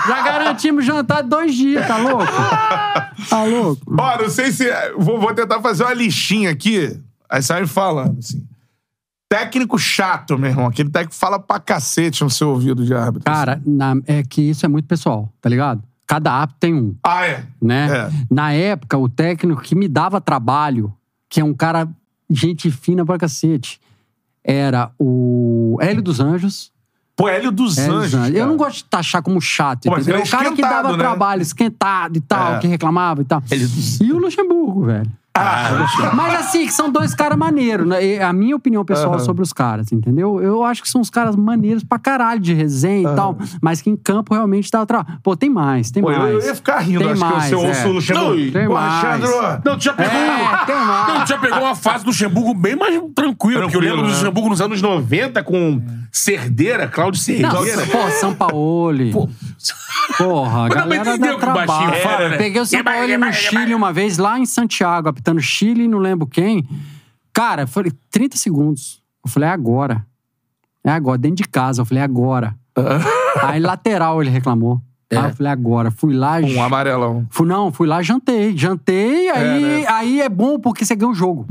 Já 0.07 0.21
garantimos 0.23 0.85
jantar 0.85 1.23
dois 1.23 1.55
dias, 1.55 1.87
tá 1.87 1.97
louco? 1.97 2.25
Tá 3.27 3.43
louco? 3.43 3.81
Ó, 3.97 4.21
não 4.21 4.29
sei 4.29 4.51
se. 4.51 4.71
Vou, 4.97 5.19
vou 5.19 5.33
tentar 5.33 5.61
fazer 5.61 5.83
uma 5.83 5.93
listinha 5.93 6.51
aqui. 6.51 6.95
Aí 7.29 7.41
sai 7.41 7.65
falando, 7.67 8.19
assim. 8.19 8.45
Técnico 9.29 9.77
chato, 9.77 10.37
meu 10.37 10.49
irmão. 10.49 10.67
Aquele 10.67 10.89
técnico 10.89 11.13
que 11.13 11.19
fala 11.19 11.37
pra 11.37 11.59
cacete 11.59 12.23
no 12.23 12.29
seu 12.29 12.49
ouvido 12.49 12.85
de 12.85 12.93
árbitro. 12.93 13.25
Cara, 13.25 13.61
na- 13.65 13.97
é 14.05 14.23
que 14.23 14.41
isso 14.41 14.65
é 14.65 14.69
muito 14.69 14.85
pessoal, 14.87 15.31
tá 15.41 15.49
ligado? 15.49 15.83
Cada 16.07 16.41
app 16.43 16.53
tem 16.57 16.73
um, 16.73 16.95
Ah, 17.03 17.25
é. 17.25 17.43
né? 17.61 17.87
É. 18.07 18.09
Na 18.33 18.53
época, 18.53 18.97
o 18.97 19.09
técnico 19.09 19.61
que 19.61 19.75
me 19.75 19.89
dava 19.89 20.21
trabalho, 20.21 20.93
que 21.29 21.41
é 21.41 21.43
um 21.43 21.53
cara 21.53 21.89
gente 22.29 22.71
fina 22.71 23.05
pra 23.05 23.17
cacete, 23.17 23.81
era 24.41 24.91
o 24.97 25.77
Hélio 25.81 26.01
dos 26.01 26.21
Anjos. 26.21 26.71
Pô, 27.13 27.27
Hélio 27.27 27.51
dos 27.51 27.77
Hélio 27.77 27.93
dos 27.95 28.01
Anjos. 28.03 28.13
Anjos. 28.13 28.29
Eu 28.29 28.35
cara. 28.35 28.45
não 28.49 28.55
gosto 28.57 28.77
de 28.77 28.83
taxar 28.85 29.21
como 29.21 29.41
chato, 29.41 29.83
Pô, 29.83 29.91
mas 29.91 30.03
entendeu? 30.03 30.21
ele 30.21 30.23
é 30.23 30.27
O 30.27 30.31
cara 30.31 30.43
que 30.45 30.49
esquentado, 30.51 30.83
dava 30.83 30.91
né? 30.97 30.97
trabalho, 31.03 31.41
esquentado 31.41 32.17
e 32.17 32.21
tal, 32.21 32.53
É. 32.55 32.59
que 32.59 32.67
reclamava 32.67 33.21
e 33.21 33.25
tal. 33.25 33.43
Hélio 33.51 33.67
dos- 33.67 33.99
E 33.99 34.13
o 34.13 34.17
Luxemburgo, 34.19 34.85
velho. 34.85 35.11
Mas 36.15 36.33
assim, 36.35 36.65
que 36.65 36.73
são 36.73 36.91
dois 36.91 37.13
caras 37.13 37.37
maneiros, 37.37 37.87
né? 37.87 38.21
A 38.21 38.31
minha 38.33 38.55
opinião 38.55 38.83
pessoal 38.85 39.15
Aham. 39.15 39.19
sobre 39.19 39.43
os 39.43 39.53
caras, 39.53 39.91
entendeu? 39.91 40.41
Eu 40.41 40.63
acho 40.63 40.81
que 40.81 40.89
são 40.89 41.01
uns 41.01 41.09
caras 41.09 41.35
maneiros 41.35 41.83
pra 41.83 41.99
caralho 41.99 42.39
de 42.39 42.53
resenha 42.53 43.11
e 43.11 43.15
tal, 43.15 43.37
mas 43.61 43.81
que 43.81 43.89
em 43.89 43.95
campo 43.95 44.33
realmente 44.33 44.69
dá 44.71 44.85
trabalho. 44.85 45.19
Pô, 45.23 45.35
tem 45.35 45.49
mais, 45.49 45.91
tem 45.91 46.01
Pô, 46.03 46.11
eu, 46.11 46.19
mais. 46.19 46.33
eu 46.43 46.49
ia 46.49 46.55
ficar 46.55 46.79
rindo, 46.79 46.99
Tem 46.99 47.11
acho 47.11 47.21
mais, 47.21 47.35
que 47.35 47.41
se 47.49 47.53
eu 47.53 47.59
ouço 47.61 47.81
é. 47.81 47.85
o 47.87 47.91
Luxemburgo. 47.93 48.35
Não, 48.35 48.51
tem 48.51 48.67
Pô, 48.67 48.73
mais. 48.73 49.03
Alexandre. 49.05 49.61
Não, 49.65 49.77
tu 49.77 49.83
já 49.83 49.93
pegou. 49.93 50.13
É, 50.13 50.65
tem 50.65 50.75
mais. 50.75 51.07
Não, 51.07 51.23
tu 51.25 51.29
já 51.29 51.37
pegou 51.37 51.59
uma 51.59 51.75
fase 51.75 52.03
do 52.03 52.07
Luxemburgo 52.07 52.53
bem 52.53 52.75
mais 52.75 53.01
tranquila. 53.15 53.61
Porque 53.61 53.77
eu 53.77 53.81
lembro 53.81 53.97
do 53.97 54.03
né? 54.03 54.09
Luxemburgo 54.09 54.49
nos 54.49 54.61
anos 54.61 54.81
90 54.81 55.43
com 55.43 55.81
Cerdeira, 56.11 56.87
Cláudio 56.87 57.21
Não, 57.41 57.63
Cerdeira. 57.63 57.91
pô, 57.91 58.09
São 58.11 58.33
Paulo. 58.33 59.29
Porra, 60.17 60.59
a 60.65 60.69
Mas 60.69 60.73
galera 60.73 61.03
dá 61.03 61.13
o 61.15 61.19
que 61.19 61.45
o 61.45 61.53
baixinho 61.53 61.67
trabalho. 61.91 62.01
fala, 62.01 62.29
né? 62.29 62.37
Peguei 62.37 62.61
o 62.61 62.65
São 62.65 62.79
eba, 62.79 62.91
no. 63.17 63.33
Chile 63.33 63.75
uma 63.75 63.91
vez, 63.91 64.17
lá 64.17 64.39
em 64.39 64.45
Santiago, 64.45 65.09
apitando 65.27 65.41
Chile 65.41 65.83
e 65.83 65.87
não 65.87 65.99
lembro 65.99 66.25
quem. 66.25 66.67
Cara, 67.33 67.63
eu 67.63 67.67
falei, 67.67 67.91
30 68.09 68.37
segundos. 68.37 69.01
Eu 69.23 69.29
falei, 69.29 69.49
é 69.49 69.51
agora. 69.51 70.05
É 70.83 70.91
agora, 70.91 71.17
dentro 71.17 71.37
de 71.43 71.49
casa. 71.49 71.81
Eu 71.81 71.85
falei, 71.85 72.01
é 72.01 72.05
agora. 72.05 72.55
Aí 73.43 73.59
lateral 73.59 74.21
ele 74.21 74.29
reclamou. 74.29 74.81
Aí 75.11 75.17
eu 75.17 75.35
falei, 75.35 75.51
agora. 75.51 75.91
Fui 75.91 76.13
lá. 76.13 76.37
Um 76.39 76.63
amarelão. 76.63 77.27
Fui, 77.29 77.45
não, 77.47 77.71
fui 77.71 77.87
lá, 77.87 78.01
jantei. 78.01 78.55
Jantei, 78.57 79.29
aí 79.29 79.63
É, 79.63 79.81
né? 79.81 79.87
aí 79.87 80.21
é 80.21 80.27
bom 80.29 80.59
porque 80.59 80.83
você 80.83 80.95
ganha 80.95 81.11
o 81.11 81.15
jogo. 81.15 81.45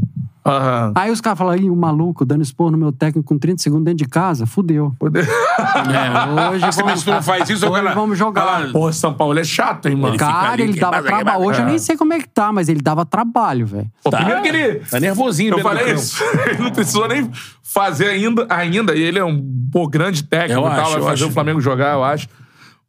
Aham. 0.46 0.92
Aí 0.94 1.10
os 1.10 1.20
caras 1.20 1.38
falam, 1.38 1.56
Ih, 1.56 1.68
o 1.70 1.76
maluco 1.76 2.24
dando 2.24 2.42
expor 2.42 2.70
no 2.70 2.78
meu 2.78 2.92
técnico 2.92 3.26
com 3.26 3.38
30 3.38 3.62
segundos 3.62 3.84
dentro 3.84 3.98
de 3.98 4.06
casa, 4.08 4.46
fudeu. 4.46 4.94
É. 5.02 6.50
Hoje 6.50 6.66
Você 6.66 6.82
vamos, 6.82 7.02
tu 7.02 7.10
não 7.10 7.22
faz 7.22 7.48
isso, 7.50 7.66
hoje 7.66 7.82
cara, 7.82 7.94
vamos 7.94 8.18
jogar. 8.18 8.42
fala, 8.44 8.68
Porra, 8.72 8.92
São 8.92 9.12
Paulo 9.14 9.38
é 9.38 9.44
chato, 9.44 9.86
hein, 9.88 9.96
mano? 9.96 10.16
Cara, 10.16 10.52
ali, 10.52 10.62
ele 10.62 10.78
dava 10.78 11.02
trabalho. 11.02 11.44
Hoje 11.44 11.60
eu 11.60 11.66
nem 11.66 11.78
sei 11.78 11.96
como 11.96 12.12
é 12.12 12.18
que 12.20 12.28
tá, 12.28 12.52
mas 12.52 12.68
ele 12.68 12.80
dava 12.80 13.04
trabalho, 13.04 13.66
velho. 13.66 13.90
Pô, 14.02 14.10
Tá. 14.10 14.18
Primeiro 14.18 14.42
que 14.42 14.48
ele. 14.48 14.74
Tá 14.80 15.00
nervosinho, 15.00 15.54
Eu 15.54 15.58
falei 15.60 15.92
isso. 15.92 16.22
Ele 16.46 16.62
não 16.62 16.70
precisou 16.70 17.08
nem 17.08 17.30
fazer 17.62 18.06
ainda, 18.08 18.46
ainda. 18.48 18.94
E 18.94 19.02
ele 19.02 19.18
é 19.18 19.24
um 19.24 19.42
pô, 19.72 19.86
grande 19.88 20.22
técnico 20.22 20.60
Eu 20.60 20.66
e 20.66 20.70
tal. 20.70 20.80
acho, 20.80 20.90
vai 20.92 21.00
fazer 21.02 21.12
acho. 21.24 21.26
o 21.28 21.30
Flamengo 21.32 21.60
jogar, 21.60 21.94
eu 21.94 22.04
acho. 22.04 22.28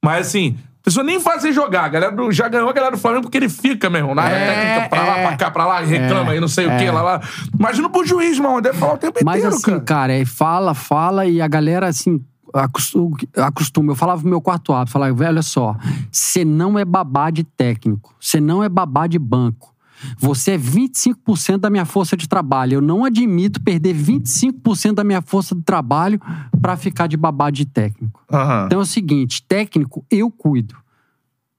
Mas 0.03 0.27
assim, 0.27 0.57
precisou 0.87 1.03
nem 1.03 1.19
fazer 1.19 1.51
jogar. 1.51 1.83
A 1.85 1.89
galera 1.89 2.11
do- 2.15 2.31
já 2.31 2.47
ganhou 2.47 2.69
a 2.69 2.73
galera 2.73 2.95
do 2.95 2.97
Flamengo 3.01 3.23
porque 3.23 3.37
ele 3.37 3.49
fica, 3.49 3.89
meu 3.89 3.99
irmão. 3.99 4.15
Na 4.15 4.29
É, 4.29 4.47
técnica, 4.79 4.89
pra 4.89 5.03
lá, 5.03 5.17
é. 5.19 5.27
pra 5.27 5.37
cá, 5.37 5.51
pra 5.51 5.65
lá, 5.65 5.79
reclama 5.81 6.33
É, 6.33 6.37
e 6.37 6.39
não 6.39 6.47
sei 6.47 6.65
o 6.67 6.71
é. 6.71 6.77
que, 6.77 6.89
lá, 6.89 7.01
lá. 7.01 7.21
Imagina 7.59 7.89
pro 7.89 8.05
juiz, 8.05 8.39
mano. 8.39 8.61
Deve 8.61 8.77
falar 8.77 8.93
o 8.93 8.97
tempo 8.97 9.19
Mas 9.23 9.37
inteiro, 9.39 9.55
assim, 9.55 9.63
cara. 9.65 9.81
cara, 9.81 10.13
é 10.13 10.25
fala, 10.25 10.73
fala 10.73 11.25
e 11.25 11.41
a 11.41 11.47
galera, 11.47 11.87
assim, 11.87 12.21
acostu- 12.53 13.11
acostuma. 13.35 13.91
Eu 13.91 13.95
falava 13.95 14.21
pro 14.21 14.29
meu 14.29 14.41
quarto 14.41 14.71
árbitro, 14.73 14.93
falava, 14.93 15.13
velho, 15.13 15.29
olha 15.31 15.41
só, 15.41 15.75
você 16.11 16.43
não 16.45 16.79
é 16.79 16.85
babá 16.85 17.29
de 17.29 17.43
técnico, 17.43 18.15
você 18.19 18.39
não 18.39 18.63
é 18.63 18.69
babá 18.69 19.07
de 19.07 19.19
banco. 19.19 19.73
Você 20.17 20.51
é 20.51 20.57
25% 20.57 21.57
da 21.57 21.69
minha 21.69 21.85
força 21.85 22.15
de 22.15 22.27
trabalho. 22.27 22.75
Eu 22.75 22.81
não 22.81 23.03
admito 23.05 23.61
perder 23.61 23.95
25% 23.95 24.93
da 24.93 25.03
minha 25.03 25.21
força 25.21 25.55
de 25.55 25.61
trabalho 25.61 26.19
pra 26.61 26.77
ficar 26.77 27.07
de 27.07 27.17
babá 27.17 27.49
de 27.49 27.65
técnico. 27.65 28.23
Aham, 28.31 28.65
Então 28.67 28.79
é 28.79 28.83
o 28.83 28.85
seguinte, 28.85 29.41
técnico, 29.47 30.05
eu 30.11 30.29
cuido. 30.31 30.75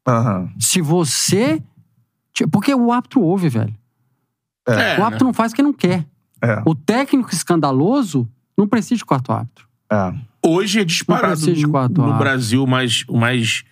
aham. 0.07 0.51
Se 0.59 0.81
você... 0.81 1.63
Porque 2.53 2.73
o 2.73 2.93
árbitro 2.93 3.21
ouve, 3.21 3.49
velho. 3.49 3.75
É, 4.67 5.01
O 5.01 5.05
árbitro 5.05 5.27
não 5.27 5.33
faz 5.35 5.51
o 5.53 5.55
que 5.57 5.63
não 5.63 5.73
quer. 5.73 6.07
É, 6.41 6.63
O 6.65 6.75
técnico 6.75 7.33
escandaloso 7.33 8.29
não 8.57 8.69
precisa 8.69 8.97
de 8.99 9.05
quarto 9.05 9.33
árbitro. 9.33 9.67
é. 9.91 10.15
Hoje 10.47 10.79
é 10.81 10.85
disparado. 10.85 11.35
No, 11.91 12.07
no. 12.13 12.17
Brasil, 12.19 12.63
o 12.63 12.67
mais, 12.67 13.05
o 13.09 13.19
mais 13.19 13.65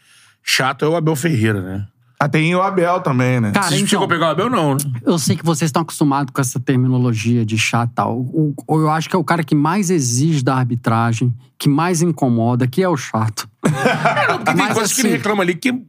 chato 0.42 0.84
é 0.84 0.88
o 0.88 0.96
Abel 0.96 1.14
Ferreira, 1.14 1.62
né? 1.62 1.86
Ah, 2.18 2.28
tem 2.28 2.54
o 2.54 2.62
Abel 2.62 3.00
também, 3.00 3.40
né? 3.40 3.52
Cara, 3.52 3.66
Você 3.68 3.76
então, 3.76 3.86
chegou 3.88 4.06
a 4.06 4.08
pegar 4.08 4.28
o 4.28 4.30
Abel, 4.30 4.48
não, 4.48 4.72
né? 4.72 4.78
eu 5.04 5.18
sei 5.18 5.36
que 5.36 5.44
vocês 5.44 5.68
estão 5.68 5.82
acostumados 5.82 6.32
com 6.32 6.40
essa 6.40 6.58
terminologia 6.58 7.44
de 7.44 7.58
chato 7.58 7.90
e 7.90 7.94
tal. 7.94 8.18
O- 8.20 8.54
o- 8.66 8.80
eu 8.80 8.90
acho 8.90 9.08
que 9.10 9.14
é 9.14 9.18
o 9.18 9.24
cara 9.24 9.44
que 9.44 9.54
mais 9.54 9.90
exige 9.90 10.42
da 10.42 10.54
arbitragem, 10.56 11.34
que 11.58 11.68
mais 11.68 12.00
incomoda, 12.00 12.66
que 12.66 12.82
é 12.82 12.88
o 12.88 12.96
chato. 12.96 13.46
Porque 13.62 14.44
tem 14.44 14.56
Mas 14.56 14.72
coisas 14.72 14.92
que 14.94 15.00
assim- 15.00 15.08
ele 15.08 15.16
reclama 15.18 15.42
ali 15.42 15.54
que. 15.54 15.72
Não 15.72 15.86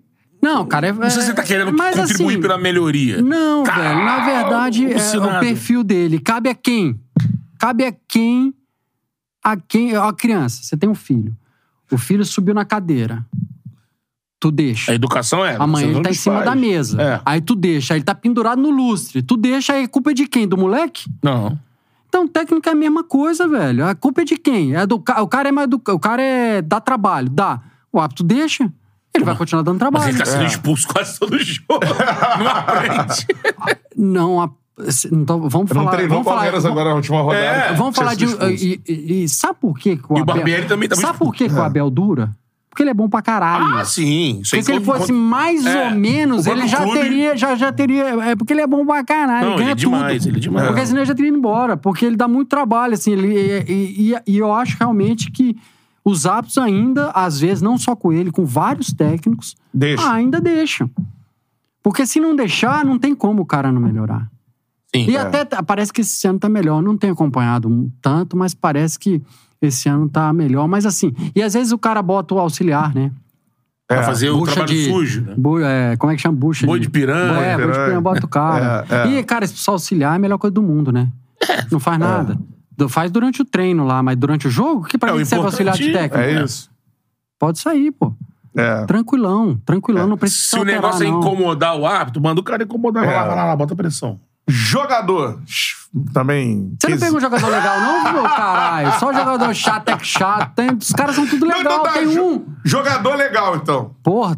Não, 0.59 0.65
cara, 0.67 0.87
é. 0.87 0.93
sei 1.09 1.09
se 1.21 1.27
você 1.27 1.33
tá 1.33 1.43
querendo 1.43 1.71
mas 1.75 1.95
contribuir 1.95 2.33
assim, 2.33 2.41
pela 2.41 2.57
melhoria. 2.59 3.21
Não, 3.21 3.63
velho. 3.63 4.05
Na 4.05 4.19
verdade, 4.25 4.85
é 4.85 4.93
alucinado. 4.93 5.37
o 5.37 5.39
perfil 5.39 5.83
dele. 5.83 6.19
Cabe 6.19 6.49
a 6.49 6.53
quem? 6.55 6.99
Cabe 7.59 7.85
a 7.85 7.93
quem? 8.07 8.53
A 9.43 9.55
quem? 9.57 9.95
A 9.95 10.13
criança, 10.13 10.61
você 10.61 10.77
tem 10.77 10.87
um 10.89 10.93
filho. 10.95 11.35
O 11.91 11.97
filho 11.97 12.23
subiu 12.25 12.53
na 12.53 12.65
cadeira. 12.65 13.25
Tu 14.39 14.51
deixa. 14.51 14.91
A 14.91 14.95
educação 14.95 15.43
é. 15.45 15.55
Amanhã 15.59 15.85
ele 15.87 15.93
não 15.95 16.01
tá 16.03 16.11
em 16.11 16.13
cima 16.13 16.35
desfaz. 16.37 16.55
da 16.55 16.61
mesa. 16.61 17.01
É. 17.01 17.21
Aí 17.25 17.41
tu 17.41 17.55
deixa, 17.55 17.93
aí 17.93 17.97
ele 17.99 18.03
tá 18.05 18.13
pendurado 18.13 18.61
no 18.61 18.69
lustre. 18.69 19.21
Tu 19.23 19.35
deixa, 19.35 19.73
aí 19.73 19.83
é 19.83 19.87
culpa 19.87 20.13
de 20.13 20.27
quem? 20.27 20.47
Do 20.47 20.55
moleque? 20.57 21.09
Não. 21.23 21.57
Então, 22.07 22.27
técnica 22.27 22.69
é 22.69 22.73
a 22.73 22.75
mesma 22.75 23.03
coisa, 23.03 23.47
velho. 23.47 23.85
A 23.85 23.95
culpa 23.95 24.21
é 24.21 24.25
de 24.25 24.37
quem? 24.37 24.75
É 24.75 24.85
do, 24.85 24.99
ca- 24.99 25.21
o 25.21 25.27
cara 25.27 25.49
é 25.49 25.51
mais 25.51 25.67
do, 25.67 25.81
o 25.89 25.99
cara 25.99 26.21
é 26.21 26.61
dá 26.61 26.79
trabalho, 26.79 27.29
dá. 27.29 27.59
O 27.91 27.99
árbitro 27.99 28.23
deixa, 28.23 28.71
ele 29.13 29.25
vai 29.25 29.35
continuar 29.35 29.63
dando 29.63 29.79
Mas 29.81 29.89
trabalho. 29.89 30.09
ele 30.11 30.17
tá 30.19 30.25
sendo 30.25 30.43
É. 30.43 30.47
expulso 30.47 30.87
quase 30.87 31.19
todo 31.19 31.37
jogo. 31.39 31.79
não 32.39 32.47
aprende. 32.47 33.27
Não, 33.95 34.41
a- 34.41 34.49
então, 35.11 35.49
vamos 35.49 35.71
Não 35.71 35.83
falar, 35.83 35.91
treinou 35.91 36.19
o 36.19 36.23
vamos 36.23 36.25
falar, 36.25 36.35
Palmeiras 36.37 36.63
vamos- 36.63 36.77
agora 36.77 36.89
na 36.91 36.95
última 36.95 37.21
rodada. 37.21 37.43
É, 37.43 37.73
Vamos 37.73 37.95
falar 37.95 38.13
de. 38.15 38.25
E, 38.25 38.81
e- 38.87 39.23
e 39.23 39.29
sabe 39.29 39.57
por 39.59 39.77
quê 39.79 39.97
que 39.97 40.03
o 40.07 40.17
E 40.17 40.19
o 40.19 40.21
Abel. 40.21 40.35
Barbieri 40.35 40.67
também 40.67 40.87
tá 40.87 40.95
muito 40.95 41.05
Sabe 41.07 41.17
por 41.17 41.33
quê 41.33 41.49
que 41.49 41.55
o 41.55 41.61
Abel 41.63 41.89
dura? 41.89 42.29
Porque 42.77 42.83
ele 42.83 42.89
é 42.91 42.93
bom 42.93 43.09
pra 43.09 43.23
caralho. 43.23 43.75
Ah, 43.75 43.83
sim. 43.83 44.41
Porque 44.43 44.61
se 44.61 44.71
ele 44.71 44.85
fosse 44.85 45.11
mais 45.11 45.65
É, 45.65 45.89
ou 45.89 45.95
menos, 45.95 46.45
ele 46.45 46.67
já 46.67 46.83
clube- 46.83 46.99
teria, 46.99 47.35
já, 47.35 47.55
já 47.55 47.71
teria. 47.73 48.03
É 48.23 48.35
porque 48.35 48.53
ele 48.53 48.61
é 48.61 48.67
bom 48.67 48.85
pra 48.85 49.03
caralho. 49.03 49.47
Não, 49.47 49.53
ele 49.55 49.63
ele 49.63 49.71
é 49.71 49.75
demais, 49.75 50.17
tudo. 50.23 50.29
ele 50.29 50.37
é 50.37 50.39
demais. 50.41 50.67
Porque 50.67 50.85
senão 50.85 50.99
ele 50.99 51.07
já 51.07 51.15
teria 51.15 51.29
ido 51.29 51.37
embora. 51.39 51.75
Porque 51.75 52.05
ele 52.05 52.15
dá 52.15 52.27
muito 52.27 52.49
trabalho, 52.49 52.93
assim. 52.93 53.13
Ele, 53.13 53.63
e, 53.67 54.13
e- 54.13 54.21
e 54.27 54.37
eu 54.37 54.53
acho 54.53 54.77
realmente 54.77 55.31
que 55.31 55.55
os 56.05 56.27
árbitros 56.27 56.59
ainda, 56.59 57.09
às 57.15 57.39
vezes, 57.39 57.63
não 57.63 57.79
só 57.79 57.95
com 57.95 58.13
ele, 58.13 58.29
com 58.31 58.45
vários 58.45 58.93
técnicos, 58.93 59.55
Deixa. 59.73 60.07
ainda 60.13 60.39
deixam. 60.39 60.87
Porque 61.81 62.05
se 62.05 62.19
não 62.19 62.35
deixar, 62.35 62.85
não 62.85 62.99
tem 62.99 63.15
como 63.15 63.41
o 63.41 63.45
cara 63.45 63.71
não 63.71 63.81
melhorar. 63.81 64.29
Sim. 64.95 65.09
E 65.09 65.15
É. 65.15 65.19
até 65.19 65.43
parece 65.63 65.91
que 65.91 66.01
esse 66.01 66.27
ano 66.27 66.37
tá 66.37 66.47
melhor. 66.47 66.83
Não 66.83 66.95
tenho 66.95 67.13
acompanhado 67.13 67.91
tanto, 68.03 68.37
mas 68.37 68.53
parece 68.53 68.99
que 68.99 69.19
esse 69.61 69.87
ano 69.89 70.07
tá 70.09 70.31
melhor. 70.33 70.67
Mas 70.67 70.85
assim, 70.85 71.13
e 71.35 71.41
às 71.41 71.53
vezes 71.53 71.71
o 71.71 71.77
cara 71.77 72.01
bota 72.01 72.33
o 72.35 72.39
auxiliar, 72.39 72.93
né? 72.93 73.11
Pra 73.87 74.03
fazer 74.03 74.29
o 74.29 74.39
Bucha 74.39 74.51
trabalho 74.53 74.75
de- 74.77 74.85
sujo, 74.85 75.21
né? 75.21 75.33
Bu- 75.37 75.61
é, 75.61 75.95
como 75.95 76.11
é 76.11 76.15
que 76.15 76.21
chama? 76.21 76.37
Bucha 76.37 76.65
Boi 76.65 76.77
de 76.79 76.89
piranha. 76.89 77.39
É, 77.39 77.55
boi 77.57 77.67
de 77.67 77.71
Piranha. 77.71 78.01
bota 78.01 78.25
o 78.25 78.29
cara. 78.29 78.85
É, 78.89 78.95
é. 78.95 79.07
E, 79.19 79.23
cara, 79.23 79.45
esse 79.45 79.69
auxiliar 79.69 80.13
é 80.13 80.15
a 80.17 80.19
melhor 80.19 80.37
coisa 80.37 80.53
do 80.53 80.61
mundo, 80.61 80.91
né? 80.91 81.07
Não 81.71 81.79
faz 81.79 81.97
nada. 81.97 82.37
Do- 82.75 82.89
Faz 82.89 83.09
durante 83.09 83.41
o 83.41 83.45
treino 83.45 83.85
lá, 83.85 84.03
mas 84.03 84.17
durante 84.17 84.45
o 84.47 84.49
jogo, 84.51 84.83
que 84.83 84.97
pra 84.97 85.11
É, 85.11 85.13
o 85.13 85.17
mim 85.17 85.23
serve 85.25 85.45
auxiliar 85.45 85.73
de 85.75 85.83
importante 85.89 86.09
técnico? 86.11 86.39
É 86.41 86.43
isso. 86.43 86.69
Pode 87.39 87.59
sair, 87.59 87.91
pô. 87.91 88.13
É. 88.55 88.85
Tranquilão, 88.85 89.55
tranquilão, 89.65 90.05
não 90.07 90.17
precisa 90.17 90.49
Se 90.49 90.55
o 90.55 90.59
alterar, 90.59 90.81
negócio 90.81 91.05
é 91.05 91.09
não. 91.09 91.19
incomodar 91.19 91.75
o 91.77 91.85
árbitro, 91.85 92.21
manda 92.21 92.41
o 92.41 92.43
cara 92.43 92.63
incomodar. 92.63 93.05
Vai 93.05 93.13
É. 93.13 93.17
lá, 93.17 93.21
vai 93.25 93.29
lá, 93.29 93.41
vai 93.41 93.47
lá, 93.51 93.55
bota 93.55 93.75
pressão. 93.75 94.19
Jogador. 94.47 95.41
Também. 96.13 96.75
Você 96.79 96.89
não 96.89 96.97
pega 96.99 97.15
um 97.17 97.19
jogador 97.19 97.47
legal, 97.49 97.79
não, 97.79 98.13
meu 98.13 98.23
caralho? 98.23 98.99
Só 98.99 99.11
jogador 99.13 99.53
chato 99.53 99.89
é 99.89 99.97
que 99.97 100.05
chato. 100.05 100.53
Tem, 100.55 100.69
os 100.73 100.91
caras 100.91 101.15
são 101.15 101.25
tudo 101.27 101.45
Não, 101.45 101.57
legal. 101.57 101.73
então 101.79 101.83
tá, 101.83 101.93
Tem 101.99 102.09
jo- 102.09 102.23
um. 102.23 102.45
Jogador 102.63 103.15
legal, 103.15 103.55
então. 103.55 103.91
Porra, 104.03 104.37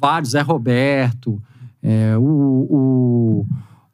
vários. 0.00 0.30
Zé 0.32 0.40
Roberto, 0.42 1.40
é, 1.82 2.16
o, 2.16 2.22
o, 2.22 3.46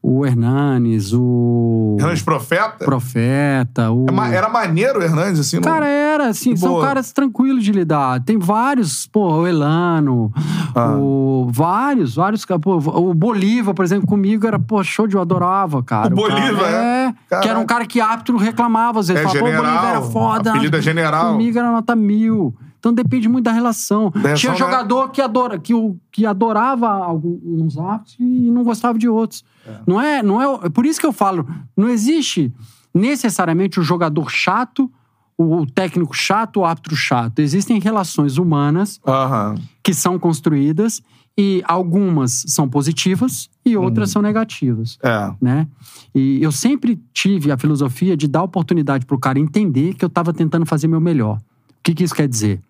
o 0.08 0.24
Hernanes, 0.24 1.12
o 1.12 1.96
Hernandes 1.98 2.22
Profeta. 2.22 2.84
Profeta, 2.84 3.90
o... 3.90 4.06
É 4.30 4.34
Era 4.36 4.48
maneiro 4.48 5.00
o 5.00 5.02
Hernandes, 5.02 5.40
assim. 5.40 5.56
não- 5.56 5.62
Cara, 5.62 5.86
era, 5.88 6.28
assim, 6.28 6.50
Que 6.54 6.60
são 6.60 6.74
boa. 6.74 6.86
caras 6.86 7.10
tranquilos 7.12 7.64
de 7.64 7.72
lidar. 7.72 8.22
Tem 8.22 8.38
vários, 8.38 9.04
pô, 9.08 9.38
o 9.40 9.46
Elano, 9.48 10.30
Ah. 10.76 10.94
o, 10.96 11.48
vários, 11.50 12.14
vários, 12.14 12.44
pô, 12.44 12.76
o 12.76 13.12
Bolívar, 13.14 13.74
por 13.74 13.84
exemplo, 13.84 14.06
comigo 14.06 14.46
era, 14.46 14.60
pô, 14.60 14.82
show 14.84 15.08
de 15.08 15.16
eu 15.16 15.20
adorava, 15.20 15.82
cara. 15.82 16.14
O 16.14 16.16
cara- 16.16 16.34
Bolívar, 16.40 16.70
é? 16.70 17.06
é? 17.06 17.12
Que 17.12 17.34
era 17.34 17.40
Caraca. 17.42 17.60
um 17.60 17.66
cara 17.66 17.84
que 17.86 18.00
árbitro 18.00 18.36
reclamava, 18.36 19.00
às 19.00 19.08
vezes, 19.08 19.20
É, 19.22 19.24
falava, 19.26 19.40
pô, 19.40 19.44
o 19.46 19.48
general, 19.50 19.72
Bolívar 19.72 19.90
era 19.90 20.02
foda. 20.02 20.50
apelido 20.50 20.76
é 20.76 20.80
general. 20.82 21.32
Comigo 21.32 21.58
era 21.58 21.72
nota 21.72 21.96
mil. 21.96 22.54
Então 22.86 22.94
depende 22.94 23.28
muito 23.28 23.44
da 23.44 23.52
relação. 23.52 24.10
relação, 24.10 24.34
Tinha 24.36 24.52
né? 24.52 24.58
jogador 24.58 25.08
que, 25.10 25.20
adora, 25.20 25.58
que, 25.58 25.74
o- 25.74 25.96
que 26.12 26.24
adorava 26.24 26.88
alguns 26.88 27.76
árbitros 27.76 28.16
e 28.20 28.22
não 28.50 28.62
gostava 28.62 28.96
de 28.98 29.08
outros. 29.08 29.44
Não 29.86 30.00
é, 30.00 30.22
não 30.22 30.40
é. 30.64 30.68
Por 30.70 30.86
isso 30.86 31.00
que 31.00 31.06
eu 31.06 31.12
falo, 31.12 31.48
não 31.76 31.88
existe 31.88 32.52
necessariamente 32.94 33.78
o 33.80 33.82
jogador 33.82 34.30
chato, 34.30 34.90
o, 35.36 35.56
o 35.56 35.66
técnico 35.66 36.14
chato, 36.16 36.60
o 36.60 36.64
árbitro 36.64 36.94
chato. 36.96 37.40
Existem 37.40 37.78
relações 37.80 38.38
humanas 38.38 39.00
Aham. 39.06 39.56
que 39.82 39.92
são 39.92 40.18
construídas 40.18 41.02
e 41.36 41.62
algumas 41.66 42.44
são 42.46 42.68
positivas 42.68 43.50
e 43.64 43.76
outras 43.76 44.10
são 44.10 44.22
negativas, 44.22 44.96
É. 45.02 45.30
né? 45.40 45.66
E 46.14 46.42
eu 46.42 46.50
sempre 46.50 46.98
tive 47.12 47.50
a 47.52 47.58
filosofia 47.58 48.16
de 48.16 48.26
dar 48.26 48.42
oportunidade 48.42 49.04
pro 49.04 49.18
cara 49.18 49.38
entender 49.38 49.92
que 49.94 50.04
eu 50.04 50.08
tava 50.08 50.32
tentando 50.32 50.64
fazer 50.64 50.88
meu 50.88 51.00
melhor. 51.00 51.36
O 51.36 51.82
que 51.82 51.94
que 51.94 52.02
isso 52.04 52.14
quer 52.14 52.26
dizer? 52.28 52.60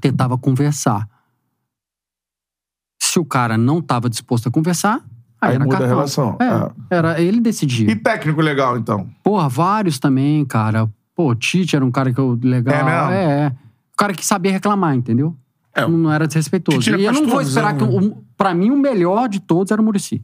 Tentava 0.00 0.36
conversar. 0.36 1.08
Se 3.00 3.18
o 3.18 3.24
cara 3.24 3.56
não 3.56 3.80
tava 3.80 4.10
disposto 4.10 4.48
a 4.48 4.52
conversar, 4.52 5.04
aí, 5.40 5.50
Aí 5.50 5.54
era 5.54 5.64
muda 5.64 5.84
a 5.84 5.86
relação. 5.86 6.36
É, 6.40 6.94
era 6.96 7.20
ele 7.20 7.40
decidia. 7.40 7.90
E 7.90 7.96
técnico 7.96 8.40
legal, 8.40 8.76
então? 8.76 9.08
Porra, 9.22 9.48
vários 9.48 9.98
também, 9.98 10.44
cara. 10.44 10.88
Pô, 11.14 11.34
Tite 11.34 11.76
era 11.76 11.84
um 11.84 11.90
cara 11.90 12.12
que 12.12 12.18
eu 12.18 12.38
legal. 12.42 12.74
É 12.74 12.84
mesmo? 12.84 13.10
É, 13.10 13.46
é. 13.46 13.48
O 13.48 13.96
cara 13.96 14.12
que 14.12 14.26
sabia 14.26 14.52
reclamar, 14.52 14.94
entendeu? 14.94 15.34
É. 15.74 15.86
Não 15.86 16.10
era 16.10 16.26
desrespeitoso. 16.26 16.90
E 16.90 17.04
eu 17.04 17.12
não 17.12 17.26
vou 17.26 17.40
esperar 17.40 17.76
que. 17.76 17.84
O, 17.84 18.22
pra 18.36 18.54
mim, 18.54 18.70
o 18.70 18.76
melhor 18.76 19.28
de 19.28 19.40
todos 19.40 19.70
era 19.70 19.80
o 19.80 19.84
Murici. 19.84 20.22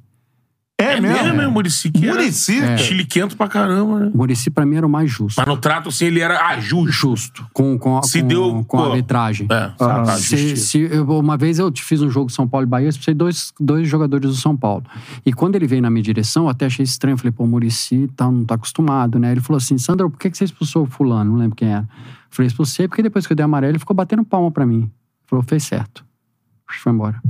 É, 0.82 0.96
É 0.96 1.00
mesmo, 1.00 1.40
é 1.42 1.46
o 1.46 1.50
Murici 1.52 1.90
que 1.90 2.04
era 2.06 2.14
Muricy? 2.16 2.58
É. 2.60 2.76
chiliquento 2.78 3.36
pra 3.36 3.48
caramba, 3.48 4.00
né? 4.00 4.10
Murici, 4.14 4.50
pra 4.50 4.64
mim, 4.66 4.76
era 4.76 4.86
o 4.86 4.90
mais 4.90 5.10
justo. 5.10 5.36
Mas 5.38 5.46
no 5.46 5.56
trato, 5.56 5.88
assim, 5.88 6.06
ele 6.06 6.20
era 6.20 6.48
ah, 6.48 6.58
justo. 6.60 6.90
Justo. 6.92 7.46
Com, 7.52 7.78
com, 7.78 7.98
a- 7.98 8.02
Se 8.02 8.20
com, 8.22 8.28
deu- 8.28 8.64
com 8.66 8.78
a 8.78 8.86
arbitragem. 8.88 9.46
É, 9.50 9.54
ah, 9.54 9.74
tá, 9.78 10.06
Se, 10.16 10.56
se- 10.56 10.78
eu- 10.90 11.06
uma 11.18 11.36
vez 11.36 11.58
eu 11.58 11.70
te 11.70 11.82
fiz 11.82 12.02
um 12.02 12.10
jogo 12.10 12.30
São 12.30 12.46
Paulo 12.48 12.66
e 12.66 12.68
Bahia, 12.68 12.86
eu 12.86 12.90
expulsei 12.90 13.14
dois, 13.14 13.52
dois 13.60 13.88
jogadores 13.88 14.28
do 14.30 14.36
São 14.36 14.56
Paulo. 14.56 14.84
E 15.24 15.32
quando 15.32 15.54
ele 15.56 15.66
veio 15.66 15.82
na 15.82 15.90
minha 15.90 16.02
direção, 16.02 16.44
eu 16.44 16.48
até 16.50 16.66
achei 16.66 16.82
estranho. 16.84 17.14
Eu 17.14 17.18
falei, 17.18 17.32
pô, 17.32 17.44
o 17.44 17.46
Murici 17.48 18.08
tá, 18.16 18.30
não 18.30 18.44
tá 18.44 18.54
acostumado, 18.54 19.18
né? 19.18 19.32
Ele 19.32 19.40
falou 19.40 19.58
assim, 19.58 19.78
Sandro, 19.78 20.10
por 20.10 20.18
que 20.18 20.30
que 20.30 20.36
você 20.36 20.44
expulsou 20.44 20.84
o 20.84 20.86
fulano? 20.86 21.30
Não 21.32 21.38
lembro 21.38 21.56
quem 21.56 21.68
era. 21.68 21.82
Eu 21.82 21.86
falei, 22.30 22.46
expulsei 22.48 22.88
porque 22.88 23.02
depois 23.02 23.26
que 23.26 23.32
eu 23.32 23.36
dei 23.36 23.44
amarelo, 23.44 23.72
ele 23.72 23.78
ficou 23.78 23.94
batendo 23.94 24.24
palma 24.24 24.50
pra 24.50 24.64
mim. 24.66 24.80
Ele 24.80 24.90
falou, 25.26 25.44
fez 25.46 25.62
certo. 25.64 26.04
Foi 26.82 26.90
embora. 26.92 27.20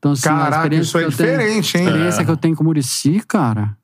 Então, 0.00 0.12
assim, 0.12 0.28
a 0.28 0.32
Caraca, 0.32 0.56
experiência 0.56 0.82
isso 0.88 0.98
é 0.98 1.04
eu 1.04 1.12
tenho- 1.12 1.30
diferente, 1.38 1.76
hein? 1.76 1.82
A 1.84 1.86
experiência 1.90 2.24
que 2.24 2.30
eu 2.30 2.36
tenho 2.36 2.56
com 2.56 2.62
o 2.62 2.66
Murici, 2.66 3.20
cara... 3.28 3.76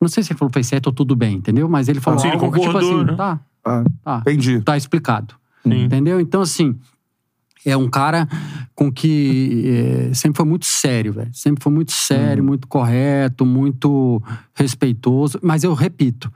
Não 0.00 0.08
sei 0.08 0.22
se 0.22 0.32
ele 0.32 0.38
falou 0.38 0.52
foi 0.52 0.62
certo 0.62 0.88
ou 0.88 0.92
tudo 0.92 1.16
bem, 1.16 1.36
entendeu? 1.36 1.68
Mas 1.68 1.88
ele 1.88 2.00
falou 2.00 2.18
Sim, 2.20 2.28
ele 2.28 2.36
algo 2.36 2.58
tipo 2.60 2.76
assim, 2.76 3.04
né? 3.04 3.14
tá, 3.16 3.40
Ah, 3.64 3.84
tá. 4.04 4.18
entendi. 4.20 4.60
Tá 4.60 4.76
explicado. 4.76 5.34
Sim. 5.62 5.84
Entendeu? 5.84 6.20
Então, 6.20 6.42
assim, 6.42 6.76
é 7.64 7.74
um 7.76 7.88
cara 7.88 8.28
com 8.74 8.92
que 8.92 10.08
eh, 10.10 10.14
sempre 10.14 10.36
foi 10.36 10.44
muito 10.46 10.66
sério, 10.66 11.14
velho. 11.14 11.30
Sempre 11.32 11.62
foi 11.62 11.72
muito 11.72 11.92
sério, 11.92 12.42
Uhum. 12.42 12.48
muito 12.50 12.68
correto, 12.68 13.46
muito 13.46 14.22
respeitoso. 14.54 15.38
Mas 15.42 15.64
eu 15.64 15.72
repito, 15.72 16.30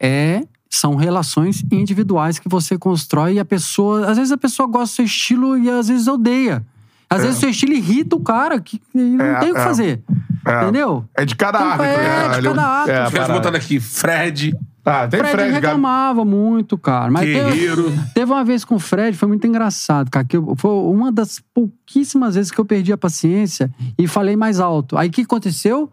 é 0.00 0.42
são 0.70 0.94
relações 0.94 1.64
individuais 1.72 2.38
que 2.38 2.48
você 2.48 2.78
constrói 2.78 3.34
e 3.34 3.38
a 3.40 3.44
pessoa, 3.44 4.06
às 4.08 4.16
vezes 4.16 4.32
a 4.32 4.36
pessoa 4.38 4.68
gosta 4.68 4.92
do 4.92 4.96
seu 4.96 5.04
estilo 5.04 5.58
e 5.58 5.68
às 5.68 5.88
vezes 5.88 6.06
odeia. 6.06 6.64
Às 7.08 7.22
vezes 7.22 7.36
o 7.36 7.40
seu 7.40 7.50
estilo 7.50 7.72
irrita 7.74 8.16
o 8.16 8.20
cara, 8.20 8.60
que 8.60 8.80
não 8.94 9.24
É, 9.24 9.38
tem 9.40 9.50
o 9.50 9.54
que 9.54 9.60
é. 9.60 9.64
fazer. 9.64 10.02
É. 10.46 10.62
Entendeu? 10.62 11.04
É 11.16 11.24
de 11.24 11.34
cada 11.36 11.58
Então, 11.58 11.70
árbitro. 11.72 11.92
é, 11.92 11.96
né? 11.96 12.28
de 12.30 12.38
Ele- 12.38 12.48
cada 12.48 12.66
árbitro. 12.66 13.22
É, 13.22 13.28
botando 13.28 13.56
aqui, 13.56 13.80
Fred, 13.80 14.54
Ah, 14.86 15.08
tem 15.08 15.18
Fred, 15.20 15.34
Fred, 15.34 15.52
reclamava 15.54 16.26
muito, 16.26 16.76
cara. 16.76 17.10
Mas 17.10 17.22
teve, 17.24 17.40
Guerreiro. 17.52 17.92
teve 18.14 18.30
uma 18.30 18.44
vez 18.44 18.66
com 18.66 18.74
o 18.74 18.78
Fred, 18.78 19.16
foi 19.16 19.26
muito 19.28 19.46
engraçado, 19.46 20.10
cara. 20.10 20.26
Que 20.26 20.36
eu- 20.36 20.54
foi 20.58 20.70
uma 20.70 21.10
das 21.10 21.40
pouquíssimas 21.54 22.34
vezes 22.34 22.50
que 22.50 22.58
eu 22.60 22.64
perdi 22.66 22.92
a 22.92 22.98
paciência 22.98 23.70
e 23.98 24.06
falei 24.06 24.36
mais 24.36 24.60
alto. 24.60 24.98
Aí 24.98 25.08
o 25.08 25.10
que 25.10 25.22
aconteceu? 25.22 25.90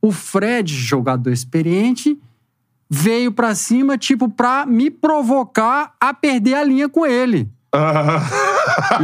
O 0.00 0.12
Fred, 0.12 0.72
jogador 0.72 1.30
experiente, 1.32 2.16
veio 2.88 3.32
pra 3.32 3.56
cima, 3.56 3.98
tipo, 3.98 4.28
pra 4.28 4.64
me 4.64 4.88
provocar 4.88 5.94
a 6.00 6.14
perder 6.14 6.54
a 6.54 6.62
linha 6.62 6.88
com 6.88 7.04
ele. 7.04 7.50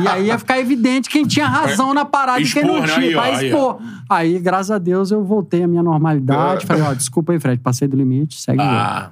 E 0.03 0.09
aí 0.09 0.27
ia 0.27 0.39
ficar 0.39 0.59
evidente 0.59 1.09
quem 1.09 1.27
tinha 1.27 1.47
razão 1.47 1.93
na 1.95 2.05
parada 2.05 2.41
e 2.41 2.51
quem 2.51 2.65
não 2.65 2.85
Expor, 2.85 2.89
né? 2.89 2.95
tinha. 2.95 3.07
Aí, 3.07 3.13
pra 3.31 3.39
aí, 3.39 3.47
expor. 3.49 3.79
Aí, 4.09 4.39
graças 4.39 4.71
a 4.71 4.79
Deus, 4.79 5.11
eu 5.11 5.25
voltei 5.25 5.63
à 5.63 5.69
minha 5.69 5.83
normalidade. 5.83 6.65
É. 6.65 6.67
Falei, 6.67 6.83
ó, 6.83 6.93
desculpa 6.95 7.33
aí, 7.33 7.41
Fred, 7.41 7.61
passei 7.61 7.89
do 7.89 7.97
limite, 7.97 8.41
segue. 8.41 8.61
Ah, 8.61 9.11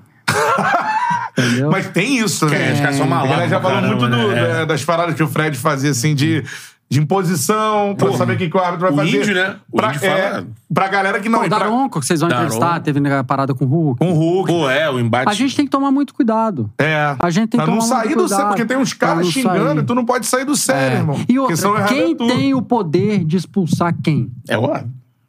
Entendeu? 1.36 1.70
Mas 1.70 1.88
tem 1.88 2.18
isso, 2.18 2.46
né? 2.46 2.70
É, 2.70 2.72
os 2.74 2.80
caras 2.80 2.96
são 2.96 3.06
malucos 3.06 3.30
galera 3.30 3.48
já 3.50 3.60
falou 3.60 3.80
muito 3.82 4.00
do- 4.08 4.28
né? 4.28 4.34
da- 4.48 4.64
das 4.66 4.84
paradas 4.84 5.14
que 5.14 5.22
o 5.22 5.28
Fred 5.28 5.56
fazia, 5.56 5.90
assim, 5.90 6.14
de, 6.14 6.44
de 6.92 7.00
imposição, 7.00 7.94
pra 7.96 8.08
Pô, 8.08 8.16
saber 8.18 8.34
o 8.34 8.36
que, 8.36 8.50
que 8.50 8.56
o 8.56 8.60
árbitro 8.60 8.80
vai 8.86 8.92
o 8.92 8.96
fazer. 8.96 9.18
índio, 9.22 9.34
né? 9.34 9.56
O 9.70 9.76
pra, 9.76 9.88
índio 9.88 10.00
fala- 10.00 10.12
é, 10.18 10.44
pra 10.74 10.88
galera 10.88 11.20
que 11.20 11.28
não... 11.30 11.38
Pô, 11.40 11.46
o 11.46 11.48
pra- 11.48 11.58
Daronco, 11.58 12.00
que 12.00 12.06
vocês 12.06 12.20
vão 12.20 12.28
Daronco. 12.28 12.54
entrevistar, 12.54 12.80
teve 12.80 13.08
a 13.14 13.24
parada 13.24 13.54
com 13.54 13.64
o 13.64 13.68
Hulk. 13.68 13.98
com 13.98 14.10
o 14.10 14.14
Hulk. 14.14 14.52
pô, 14.52 14.68
é, 14.68 14.90
o 14.90 15.00
embate. 15.00 15.30
A 15.30 15.32
gente 15.32 15.56
tem 15.56 15.64
que 15.64 15.70
tomar 15.70 15.90
muito 15.90 16.12
cuidado. 16.12 16.70
É. 16.78 17.16
A 17.18 17.30
gente 17.30 17.48
tem 17.48 17.58
que 17.58 17.64
pra 17.64 17.74
não 17.74 17.80
tomar 17.80 17.94
muito 17.96 18.08
sair 18.08 18.14
do 18.14 18.28
sério, 18.28 18.28
cuidado 18.28 18.48
porque 18.48 18.64
tem 18.66 18.76
uns 18.76 18.92
pra 18.92 19.08
caras 19.08 19.24
não 19.24 19.32
xingando 19.32 19.80
e 19.80 19.84
tu 19.84 19.94
não 19.94 20.04
pode 20.04 20.26
sair 20.26 20.44
do 20.44 20.54
sério, 20.54 20.96
É. 20.96 21.00
irmão. 21.00 21.20
E 21.26 21.38
outra, 21.38 21.84
quem 21.84 22.12
é 22.12 22.14
tu. 22.14 22.26
tem 22.26 22.52
o 22.54 22.60
poder 22.60 23.24
de 23.24 23.38
expulsar 23.38 23.94
quem? 24.02 24.30
É, 24.46 24.58
ó. 24.58 24.78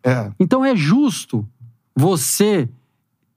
É. 0.03 0.31
Então 0.37 0.65
é 0.65 0.75
justo 0.75 1.47
você 1.95 2.67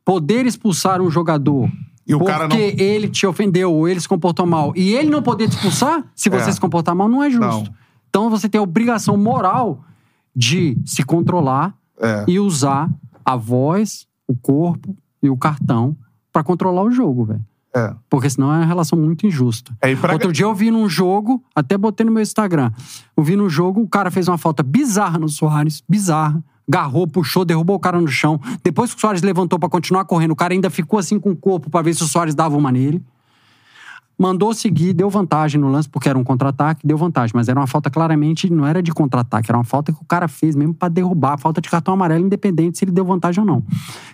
poder 0.05 0.47
expulsar 0.47 1.01
um 1.01 1.11
jogador 1.11 1.71
E 2.07 2.15
o 2.15 2.19
porque 2.19 2.33
cara 2.33 2.49
não... 2.49 2.57
ele 2.57 3.09
te 3.09 3.25
ofendeu 3.27 3.73
ou 3.73 3.89
ele 3.89 4.01
se 4.01 4.09
comportou 4.09 4.47
mal 4.47 4.73
e 4.75 4.95
ele 4.95 5.11
não 5.11 5.23
poder 5.23 5.49
te 5.49 5.53
expulsar, 5.57 6.03
se 6.15 6.29
você 6.29 6.51
É. 6.51 6.53
se 6.53 6.61
comportar 6.61 6.95
mal, 6.95 7.09
não 7.09 7.23
é 7.23 7.31
justo. 7.31 7.47
Não. 7.71 7.86
Então 8.17 8.31
você 8.31 8.49
tem 8.49 8.59
a 8.59 8.63
obrigação 8.63 9.15
moral 9.15 9.85
de 10.35 10.79
se 10.87 11.03
controlar 11.03 11.75
É. 12.01 12.25
e 12.27 12.41
usar 12.41 12.89
a 13.23 13.37
voz, 13.37 14.07
o 14.27 14.35
corpo 14.35 14.97
e 15.23 15.29
o 15.29 15.37
cartão 15.37 15.95
pra 16.33 16.43
controlar 16.43 16.83
o 16.83 16.91
jogo, 16.91 17.27
velho. 17.27 17.45
É. 17.75 17.95
Porque 18.09 18.31
senão 18.31 18.51
é 18.55 18.57
uma 18.61 18.65
relação 18.65 18.99
muito 18.99 19.27
injusta. 19.27 19.77
É, 19.83 19.95
pra- 19.95 20.15
Outro 20.15 20.33
dia 20.33 20.47
eu 20.47 20.55
vi 20.55 20.71
num 20.71 20.89
jogo, 20.89 21.45
até 21.55 21.77
botei 21.77 22.07
no 22.07 22.13
meu 22.13 22.23
Instagram. 22.23 22.73
Eu 23.15 23.23
vi 23.23 23.37
num 23.37 23.51
jogo, 23.51 23.83
o 23.83 23.89
cara 23.89 24.11
fez 24.11 24.29
uma 24.29 24.39
falta 24.39 24.63
bizarra 24.63 25.19
no 25.19 25.29
Soares, 25.29 25.83
bizarra. 25.87 26.43
Garrou, 26.67 27.07
puxou, 27.07 27.45
derrubou 27.45 27.77
o 27.77 27.81
cara 27.81 28.01
no 28.01 28.09
chão. 28.09 28.41
Depois 28.65 28.93
que 28.93 28.97
o 28.97 29.01
Soares 29.03 29.21
levantou 29.21 29.59
pra 29.59 29.69
continuar 29.69 30.07
correndo, 30.07 30.31
o 30.31 30.37
cara 30.37 30.55
ainda 30.55 30.71
ficou 30.71 30.99
assim 30.99 31.21
com 31.21 31.33
o 31.33 31.37
corpo 31.37 31.69
pra 31.69 31.83
ver 31.83 31.95
se 31.95 32.03
o 32.03 32.07
Soares 32.07 32.35
dava 32.35 32.57
uma 32.57 32.73
nele. 32.73 33.05
Mandou 34.19 34.55
seguir, 34.55 34.95
deu 34.95 35.11
vantagem 35.11 35.61
no 35.61 35.69
lance, 35.69 35.87
porque 35.89 36.09
era 36.09 36.19
um 36.19 36.25
contra-ataque, 36.25 36.87
deu 36.87 36.97
vantagem. 36.97 37.33
Mas 37.35 37.49
era 37.49 37.61
uma 37.61 37.67
falta 37.67 37.91
claramente, 37.91 38.51
não 38.51 38.67
era 38.67 38.83
de 38.83 38.91
contra-ataque, 38.93 39.51
era 39.51 39.59
uma 39.59 39.65
falta 39.65 39.93
que 39.93 40.01
o 40.01 40.05
cara 40.07 40.27
fez 40.27 40.57
mesmo 40.57 40.73
pra 40.73 40.89
derrubar, 40.89 41.39
falta 41.39 41.61
de 41.61 41.69
cartão 41.69 41.93
amarelo, 41.93 42.25
independente 42.25 42.79
se 42.79 42.85
ele 42.85 42.93
deu 42.93 43.05
vantagem 43.05 43.41
ou 43.41 43.47
não. 43.47 43.63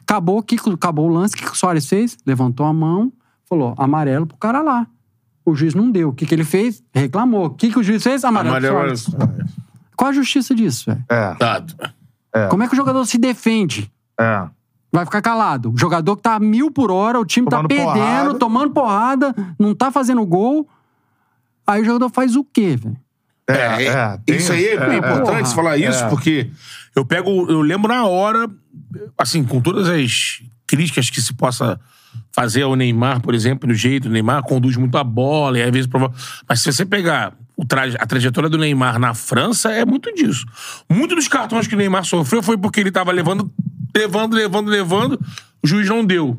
Acabou, 0.01 0.43
que, 0.43 0.57
acabou 0.73 1.09
o 1.09 1.13
lance, 1.13 1.35
o 1.35 1.39
que, 1.39 1.47
o 1.47 1.55
Soares 1.55 1.87
fez? 1.87 2.17
Levantou 2.27 2.67
a 2.67 2.73
mão, 2.73 3.13
falou, 3.49 3.75
amarelo 3.79 4.27
pro 4.27 4.37
cara 4.37 4.61
lá. 4.61 4.87
O 5.45 5.55
juiz 5.55 5.75
não 5.75 5.91
deu. 5.91 6.09
O 6.09 6.13
que, 6.13 6.27
que 6.27 6.35
ele 6.35 6.45
fez? 6.45 6.83
Reclamou. 6.93 7.47
O 7.47 7.51
que, 7.51 7.71
que 7.71 7.79
o 7.79 7.83
juiz 7.83 8.03
fez? 8.03 8.25
Amarelo, 8.25 8.57
pro 8.57 8.69
Amarelo. 8.71 8.97
Soares. 8.97 9.29
Qual 9.97 10.11
a 10.11 10.13
justiça 10.13 10.55
disso, 10.55 10.87
velho? 10.87 11.05
É. 11.09 11.35
Dado. 11.37 11.75
Como 12.49 12.63
é 12.63 12.67
que 12.67 12.75
o 12.75 12.77
jogador 12.77 13.05
se 13.05 13.19
defende? 13.19 13.93
É. 14.19 14.49
Vai 14.93 15.05
ficar 15.07 15.23
calado. 15.23 15.73
O 15.73 15.79
jogador 15.79 16.17
que 16.17 16.23
tá 16.23 16.35
a 16.35 16.41
mil 16.41 16.71
por 16.71 16.91
hora, 16.91 17.19
o 17.19 17.25
time 17.25 17.49
Tomando 17.49 17.69
tá 17.69 17.75
perdendo, 17.75 17.95
porrada. 17.95 18.35
tomando 18.39 18.71
porrada, 18.73 19.35
não 19.59 19.75
tá 19.75 19.91
fazendo 19.91 20.25
gol. 20.27 20.69
Aí 21.67 21.81
o 21.81 21.85
jogador 21.85 22.11
faz 22.11 22.37
o 22.37 22.45
quê, 22.45 22.77
velho? 22.77 22.97
É, 23.49 23.85
é, 23.87 24.19
tem 24.25 24.37
isso 24.37 24.53
aí 24.53 24.67
é, 24.67 24.75
é, 24.75 24.97
importante 24.99 25.25
Porra. 25.27 25.45
você 25.47 25.55
falar 25.55 25.77
isso, 25.79 26.05
É. 26.05 26.09
porque 26.09 26.51
eu 26.95 27.05
pego, 27.05 27.31
eu 27.51 27.61
lembro 27.61 27.89
na 27.93 28.05
hora, 28.07 28.49
assim, 29.19 29.43
com 29.43 29.61
todas 29.61 29.89
as 29.89 30.43
críticas 30.67 31.11
que 31.11 31.21
se 31.21 31.33
possa 31.35 31.81
fazer 32.31 32.63
ao 32.63 32.77
Neymar, 32.77 33.21
por 33.21 33.35
exemplo, 33.35 33.67
do 33.69 33.75
jeito, 33.75 34.09
o 34.09 34.11
Neymar 34.13 34.43
conduz 34.43 34.77
muito 34.77 34.97
a 34.97 35.05
bola 35.05 35.59
e 35.59 35.63
às 35.63 35.71
vezes 35.71 35.87
provoca. 35.87 36.15
Mas 36.49 36.61
se 36.61 36.73
você 36.73 36.85
pegar 36.87 37.33
o 37.57 37.65
traje- 37.65 37.97
a 37.99 38.07
trajetória 38.07 38.49
do 38.49 38.57
Neymar 38.59 38.99
na 38.99 39.13
França, 39.13 39.71
é 39.73 39.85
muito 39.85 40.13
disso. 40.15 40.45
Muito 40.89 41.15
dos 41.15 41.29
cartões 41.29 41.67
que 41.67 41.75
o 41.75 41.79
Neymar 41.79 42.05
sofreu 42.05 42.43
foi 42.43 42.57
porque 42.57 42.81
ele 42.81 42.91
tava 42.93 43.11
levando, 43.13 43.51
levando, 43.95 44.35
levando, 44.35 44.69
levando, 44.69 45.21
o 45.63 45.67
juiz 45.67 45.89
não 45.89 46.05
deu. 46.05 46.39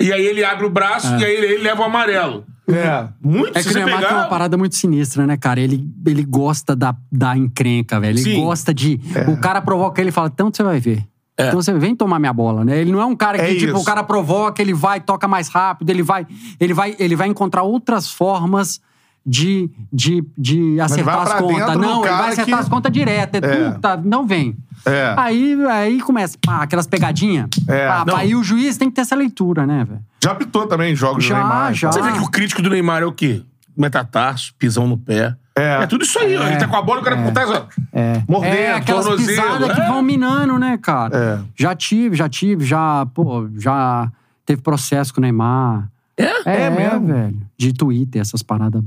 E 0.00 0.12
aí 0.12 0.24
ele 0.24 0.44
abre 0.44 0.64
o 0.66 0.70
braço 0.70 1.14
e 1.16 1.24
aí 1.24 1.34
ele, 1.34 1.46
ele 1.46 1.62
leva 1.62 1.82
o 1.82 1.84
amarelo. 1.84 2.44
É. 2.68 3.08
Muito, 3.20 3.58
É 3.58 3.62
que 3.62 3.68
o 3.68 3.74
Neymar 3.74 3.98
tem 3.98 4.08
pegar... 4.08 4.20
uma 4.20 4.28
parada 4.28 4.56
muito 4.56 4.76
sinistra, 4.76 5.26
né, 5.26 5.36
cara? 5.36 5.60
Ele, 5.60 5.88
ele 6.06 6.24
gosta 6.24 6.76
da, 6.76 6.94
da 7.10 7.36
encrenca, 7.36 7.98
velho. 7.98 8.12
Ele 8.12 8.22
Sim. 8.22 8.40
gosta 8.40 8.72
de. 8.72 9.00
O 9.28 9.36
cara 9.38 9.60
provoca 9.60 10.00
ele 10.00 10.10
e 10.10 10.12
fala: 10.12 10.30
então 10.32 10.50
você 10.52 10.62
vai 10.62 10.78
ver. 10.78 11.04
É. 11.36 11.48
Então 11.48 11.60
você 11.60 11.72
vem 11.72 11.96
tomar 11.96 12.18
minha 12.18 12.32
bola, 12.32 12.64
né? 12.64 12.78
Ele 12.78 12.92
não 12.92 13.00
é 13.00 13.04
um 13.06 13.16
cara 13.16 13.38
que, 13.38 13.44
É 13.44 13.56
tipo, 13.56 13.78
o 13.78 13.84
cara 13.84 14.02
provoca, 14.02 14.60
ele 14.60 14.74
vai, 14.74 15.00
toca 15.00 15.26
mais 15.26 15.48
rápido, 15.48 15.88
ele 15.88 16.02
vai, 16.02 16.26
ele 16.60 16.74
vai, 16.74 16.94
ele 16.98 17.16
vai 17.16 17.28
encontrar 17.28 17.62
outras 17.62 18.10
formas 18.10 18.80
de, 19.24 19.70
de, 19.92 20.24
de 20.36 20.80
acertar 20.80 21.20
as 21.22 21.34
contas. 21.34 21.76
Não, 21.76 22.04
ele 22.04 22.12
vai 22.14 22.28
acertar 22.30 22.44
que- 22.46 22.52
as 22.54 22.68
contas 22.68 22.92
direto. 22.92 23.34
É, 23.36 23.38
É. 23.38 23.70
tá, 23.72 23.96
não 23.96 24.26
vem. 24.26 24.56
É. 24.86 25.14
Aí, 25.16 25.56
aí 25.66 26.00
começa, 26.00 26.38
pá, 26.44 26.62
aquelas 26.62 26.86
pegadinhas. 26.86 27.48
É. 27.68 27.86
Pá, 27.86 28.04
pá, 28.04 28.24
e 28.24 28.34
o 28.34 28.42
juiz 28.42 28.76
tem 28.78 28.88
que 28.88 28.94
ter 28.94 29.02
essa 29.02 29.14
leitura, 29.14 29.66
né, 29.66 29.84
velho? 29.84 30.00
Já 30.24 30.34
pitou 30.34 30.66
também 30.66 30.94
jogos 30.96 31.24
Já, 31.24 31.34
do 31.34 31.40
Neymar. 31.48 31.74
já. 31.74 31.92
Você 31.92 32.00
vê 32.02 32.12
que 32.12 32.20
o 32.20 32.30
crítico 32.30 32.62
do 32.62 32.70
Neymar 32.70 33.02
é 33.02 33.06
o 33.06 33.12
quê? 33.12 33.42
Metatarso, 33.76 34.54
pisão 34.58 34.86
no 34.86 34.96
pé. 34.98 35.34
É. 35.56 35.82
É 35.82 35.86
tudo 35.86 36.04
isso 36.04 36.18
aí, 36.18 36.34
ó. 36.36 36.46
Ele 36.46 36.56
tá 36.56 36.66
com 36.66 36.76
a 36.76 36.82
bola 36.82 37.00
e 37.00 37.02
o 37.02 37.04
cara 37.04 37.16
por 37.22 37.32
trás, 37.32 37.50
ó. 37.50 37.66
É. 37.92 38.22
Mordendo, 38.26 38.54
é, 38.54 38.72
aquelas 38.72 39.04
tornozelo, 39.04 39.42
pisadas 39.42 39.74
que 39.74 39.80
é. 39.82 39.86
vão 39.88 40.02
minando, 40.02 40.58
né, 40.58 40.78
cara? 40.80 41.16
É. 41.16 41.38
Já 41.56 41.74
tive, 41.74 42.16
já 42.16 42.28
tive, 42.28 42.64
já, 42.64 43.04
pô, 43.14 43.48
já 43.58 44.10
teve 44.46 44.62
processo 44.62 45.12
com 45.12 45.20
o 45.20 45.22
Neymar. 45.22 45.90
É? 46.16 46.64
É, 46.66 46.70
mesmo? 46.70 47.06
velho. 47.06 47.36
De 47.58 47.72
Twitter, 47.72 48.20
essas 48.20 48.42
paradas. 48.42 48.82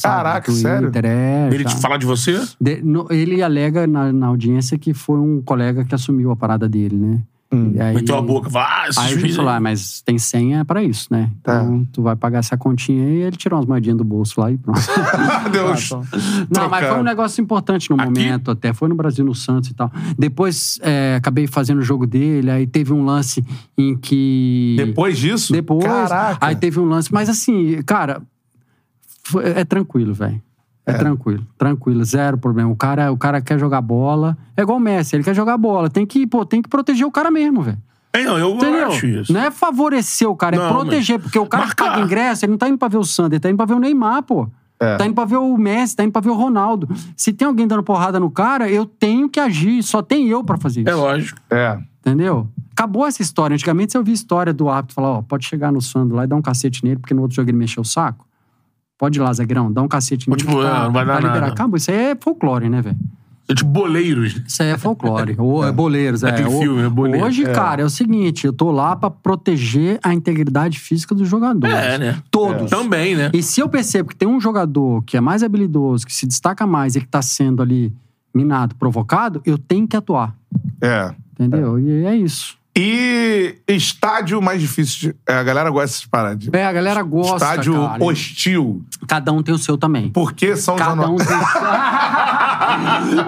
Caraca, 0.00 0.46
Twitter, 0.52 0.62
sério? 0.62 0.90
É, 1.04 1.48
Ele 1.52 1.64
te 1.64 1.76
falar 1.76 1.96
de 1.96 2.06
você? 2.06 2.40
De- 2.60 2.80
no- 2.82 3.06
ele 3.10 3.42
alega 3.42 3.86
na, 3.86 4.12
na 4.12 4.26
audiência 4.28 4.78
que 4.78 4.94
foi 4.94 5.18
um 5.18 5.42
colega 5.42 5.84
que 5.84 5.94
assumiu 5.94 6.30
a 6.30 6.36
parada 6.36 6.68
dele, 6.68 6.96
né? 6.96 7.20
Hum. 7.54 7.72
E 7.74 7.80
aí, 7.82 7.94
Meteu 7.94 8.16
a 8.16 8.22
boca. 8.22 8.48
Fala, 8.48 8.64
ah, 8.64 8.84
Aí 8.96 9.14
aí. 9.14 9.32
falou, 9.34 9.50
ah, 9.50 9.60
mas 9.60 10.00
tem 10.00 10.16
senha 10.18 10.64
pra 10.64 10.82
isso, 10.82 11.08
né? 11.10 11.30
Tá. 11.42 11.56
Então 11.62 11.86
tu 11.92 12.00
vai 12.00 12.16
pagar 12.16 12.38
essa 12.38 12.56
continha 12.56 13.04
aí, 13.04 13.16
ele 13.22 13.36
tirou 13.36 13.58
umas 13.58 13.68
moedinhas 13.68 13.98
do 13.98 14.04
bolso 14.04 14.40
lá 14.40 14.50
e 14.50 14.56
pronto. 14.56 14.80
Deus. 15.50 15.90
Ah, 15.92 16.00
Não, 16.48 16.68
mas 16.70 16.86
foi 16.88 16.98
um 16.98 17.02
negócio 17.02 17.42
importante 17.42 17.90
no 17.90 17.96
Aqui? 17.96 18.04
momento 18.06 18.50
até. 18.52 18.72
Foi 18.72 18.88
no 18.88 18.94
Brasil, 18.94 19.22
no 19.24 19.34
Santos 19.34 19.68
e 19.68 19.74
tal. 19.74 19.92
Depois, 20.18 20.78
é, 20.82 21.16
acabei 21.18 21.46
fazendo 21.46 21.78
o 21.78 21.82
jogo 21.82 22.06
dele, 22.06 22.50
aí 22.50 22.66
teve 22.66 22.90
um 22.92 23.04
lance 23.04 23.44
em 23.76 23.96
que... 23.98 24.74
Depois 24.78 25.18
disso? 25.18 25.52
Depois, 25.52 25.84
Caraca. 25.84 26.38
aí 26.46 26.56
teve 26.56 26.80
um 26.80 26.86
lance. 26.86 27.12
Mas 27.12 27.28
assim, 27.28 27.82
cara, 27.82 28.22
é 29.44 29.64
tranquilo, 29.64 30.12
velho. 30.14 30.42
É, 30.84 30.94
tranquilo, 30.94 31.46
tranquilo, 31.56 32.04
zero 32.04 32.36
problema. 32.36 32.68
O 32.70 32.74
cara, 32.76 33.12
o 33.12 33.16
cara 33.16 33.40
quer 33.40 33.58
jogar 33.58 33.80
bola. 33.80 34.36
É 34.56 34.62
igual 34.62 34.78
o 34.78 34.80
Messi, 34.80 35.14
ele 35.14 35.22
quer 35.22 35.34
jogar 35.34 35.56
bola. 35.56 35.88
Tem 35.88 36.04
que, 36.04 36.26
pô, 36.26 36.44
tem 36.44 36.60
que 36.60 36.68
proteger 36.68 37.06
o 37.06 37.10
cara 37.10 37.30
mesmo, 37.30 37.62
velho. 37.62 37.78
É, 38.12 38.24
não, 38.24 38.36
eu 38.36 38.50
Entendeu? 38.56 38.88
acho 38.88 39.06
isso. 39.06 39.32
Não 39.32 39.40
é 39.40 39.50
favorecer 39.50 40.28
o 40.28 40.34
cara, 40.36 40.56
é 40.56 40.58
Não, 40.58 40.68
proteger. 40.72 41.18
Porque 41.20 41.38
o 41.38 41.46
cara 41.46 41.62
que 41.62 41.68
marcar. 41.68 41.90
paga 41.92 42.04
ingresso, 42.04 42.44
ele 42.44 42.50
não 42.52 42.58
tá 42.58 42.68
indo 42.68 42.76
pra 42.76 42.88
ver 42.88 42.98
o 42.98 43.04
Sander, 43.04 43.34
ele 43.36 43.40
tá 43.40 43.48
indo 43.48 43.56
pra 43.56 43.64
ver 43.64 43.74
o 43.74 43.78
Neymar, 43.78 44.22
pô. 44.24 44.48
É. 44.80 44.96
Tá 44.96 45.06
indo 45.06 45.14
pra 45.14 45.24
ver 45.24 45.36
o 45.36 45.56
Messi, 45.56 45.94
tá 45.94 46.02
indo 46.02 46.10
pra 46.12 46.20
ver 46.20 46.30
o 46.30 46.34
Ronaldo. 46.34 46.88
Se 47.16 47.32
tem 47.32 47.46
alguém 47.46 47.66
dando 47.68 47.84
porrada 47.84 48.18
no 48.18 48.28
cara, 48.30 48.68
eu 48.68 48.84
tenho 48.84 49.28
que 49.30 49.38
agir. 49.38 49.82
Só 49.84 50.02
tem 50.02 50.26
eu 50.28 50.42
pra 50.42 50.58
fazer 50.58 50.80
isso. 50.80 50.90
É 50.90 50.94
lógico. 50.94 51.40
É. 51.48 51.78
Entendeu? 52.00 52.48
Acabou 52.72 53.06
essa 53.06 53.22
história. 53.22 53.54
Antigamente 53.54 53.92
você 53.92 53.98
ouvia 53.98 54.12
história 54.12 54.52
do 54.52 54.68
árbitro 54.68 54.94
falar, 54.96 55.10
ó, 55.10 55.22
pode 55.22 55.46
chegar 55.46 55.70
no 55.70 55.80
Sandro 55.80 56.16
lá 56.16 56.24
e 56.24 56.26
dar 56.26 56.34
um 56.34 56.42
cacete 56.42 56.84
nele, 56.84 56.98
porque 56.98 57.14
no 57.14 57.22
outro 57.22 57.36
jogo 57.36 57.48
ele 57.48 57.56
mexeu 57.56 57.82
o 57.82 57.86
saco. 57.86 58.26
Pode 59.02 59.18
ir 59.18 59.20
lá, 59.20 59.32
Zagueirão, 59.32 59.72
dá 59.72 59.82
um 59.82 59.88
cacete 59.88 60.30
nele. 60.30 60.38
Tipo, 60.42 60.52
que 60.52 60.58
é, 60.60 60.62
não 60.62 60.92
vai 60.92 61.04
dar 61.04 61.16
liberar. 61.16 61.40
nada. 61.40 61.46
Acabou. 61.52 61.76
Isso 61.76 61.90
aí 61.90 61.96
é 61.96 62.14
folclore, 62.14 62.68
né, 62.68 62.80
velho? 62.80 62.96
É 63.48 63.52
tipo 63.56 63.68
boleiros. 63.68 64.40
Isso 64.46 64.62
aí 64.62 64.68
é 64.68 64.78
folclore. 64.78 65.34
Ou 65.42 65.66
é 65.66 65.72
boleiros, 65.72 66.22
é. 66.22 66.28
Aquele 66.28 66.48
O- 66.48 66.58
filme, 66.60 66.82
é 66.82 66.88
boleiro. 66.88 67.26
Hoje, 67.26 67.42
cara, 67.46 67.82
é 67.82 67.84
o 67.84 67.90
seguinte, 67.90 68.46
eu 68.46 68.52
tô 68.52 68.70
lá 68.70 68.94
pra 68.94 69.10
proteger 69.10 69.98
a 70.04 70.14
integridade 70.14 70.78
física 70.78 71.16
dos 71.16 71.28
jogadores. 71.28 71.74
É, 71.74 71.98
né? 71.98 72.22
Todos. 72.30 72.70
Também, 72.70 73.16
né? 73.16 73.32
E 73.34 73.42
se 73.42 73.58
eu 73.60 73.68
percebo 73.68 74.08
que 74.10 74.14
tem 74.14 74.28
um 74.28 74.40
jogador 74.40 75.02
que 75.02 75.16
é 75.16 75.20
mais 75.20 75.42
habilidoso, 75.42 76.06
que 76.06 76.14
se 76.14 76.24
destaca 76.24 76.64
mais 76.64 76.94
e 76.94 77.00
que 77.00 77.08
tá 77.08 77.20
sendo 77.20 77.60
ali 77.60 77.92
minado, 78.32 78.76
provocado, 78.76 79.42
eu 79.44 79.58
tenho 79.58 79.88
que 79.88 79.96
atuar. 79.96 80.32
É. 80.80 81.12
Entendeu? 81.32 81.76
E 81.76 82.04
é 82.04 82.14
isso. 82.14 82.56
E 82.74 83.56
estádio 83.68 84.40
mais 84.40 84.58
difícil. 84.60 85.10
De... 85.10 85.16
é, 85.28 85.34
a 85.34 85.42
galera 85.42 85.68
gosta 85.68 85.86
dessas 85.88 86.06
paradas. 86.06 86.48
É, 86.50 86.64
a 86.64 86.72
galera 86.72 87.02
gosta, 87.02 87.34
estádio 87.36 87.74
cara. 87.74 88.02
hostil. 88.02 88.82
Cada 89.06 89.30
um 89.30 89.42
tem 89.42 89.54
o 89.54 89.58
seu 89.58 89.76
também. 89.76 90.08
Por 90.08 90.32
que 90.32 90.56
São 90.56 90.76
Cada 90.76 91.06
um 91.10 91.18
Januário? 91.18 91.26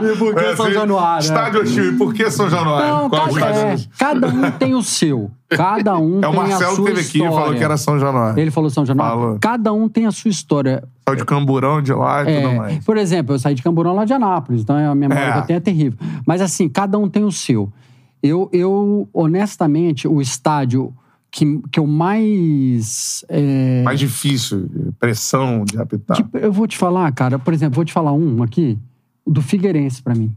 tem... 0.01 0.11
e 0.13 0.17
por 0.17 0.35
que 0.35 0.41
É, 0.41 0.57
São 0.57 0.65
assim, 0.65 0.75
Januário? 0.75 1.23
Estádio 1.25 1.61
hostil. 1.63 1.85
E 1.93 1.97
por 1.99 2.15
que 2.15 2.31
São 2.31 2.49
Januário? 2.49 2.89
Não, 2.89 3.11
Qual 3.11 3.35
cada, 3.35 3.51
é, 3.51 3.77
cada 3.99 4.29
um 4.29 4.51
tem 4.53 4.75
o 4.75 4.83
seu. 4.83 5.31
Cada 5.51 5.99
um 5.99 6.19
É, 6.19 6.21
tem 6.23 6.31
o 6.31 6.33
a 6.33 6.47
Marcelo 6.47 6.77
sua 6.77 6.85
teve 6.87 7.01
aqui 7.03 7.19
e 7.19 7.29
falou 7.29 7.55
que 7.55 7.63
era 7.65 7.77
São 7.77 7.99
Januário. 7.99 8.39
Ele 8.41 8.51
falou 8.51 8.71
São 8.71 8.87
Januário? 8.87 9.19
Falou. 9.21 9.39
Cada 9.43 9.73
um 9.75 9.89
tem 9.91 10.07
a 10.07 10.11
sua 10.11 10.31
história. 10.31 10.83
Saiu 11.07 11.19
de 11.19 11.25
Camburão 11.27 11.83
de 11.83 11.93
lá 11.93 12.23
e 12.23 12.25
tudo 12.25 12.49
É, 12.49 12.55
mais. 12.57 12.85
por 12.85 12.97
exemplo, 12.97 13.35
eu 13.35 13.39
saí 13.39 13.55
de 13.55 13.63
Camburão 13.63 13.95
lá 13.95 14.07
de 14.07 14.15
Anápolis, 14.15 14.63
então 14.63 14.75
a 14.91 14.95
memória 14.95 15.23
É. 15.23 15.33
que 15.33 15.39
eu 15.39 15.43
tenho 15.43 15.57
é 15.59 15.61
terrível. 15.61 15.99
Mas 16.27 16.41
assim, 16.41 16.67
cada 16.67 16.97
um 16.97 17.11
tem 17.11 17.23
o 17.25 17.31
seu. 17.31 17.71
Eu, 18.27 18.49
eu 18.55 19.07
honestamente, 19.13 20.09
o 20.09 20.19
estádio 20.19 20.95
que, 21.31 21.61
que 21.71 21.79
eu 21.79 21.87
mais. 21.87 23.23
é, 23.29 23.83
Mais 23.83 23.99
difícil. 24.01 24.67
pressão 24.99 25.63
de 25.65 25.79
apitar. 25.79 26.17
que- 26.17 26.39
eu 26.39 26.51
vou 26.53 26.67
te 26.67 26.79
falar, 26.79 27.13
cara, 27.13 27.39
por 27.39 27.53
exemplo, 27.53 27.77
vou 27.77 27.85
te 27.85 27.93
falar 27.93 28.13
um 28.13 28.43
aqui, 28.43 28.79
do 29.27 29.43
Figueirense 29.43 30.03
pra 30.03 30.15
mim. 30.15 30.35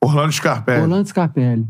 Orlando 0.00 0.32
Scarpelli. 0.32 0.82
Orlando 0.82 1.06
Scarpelli. 1.06 1.66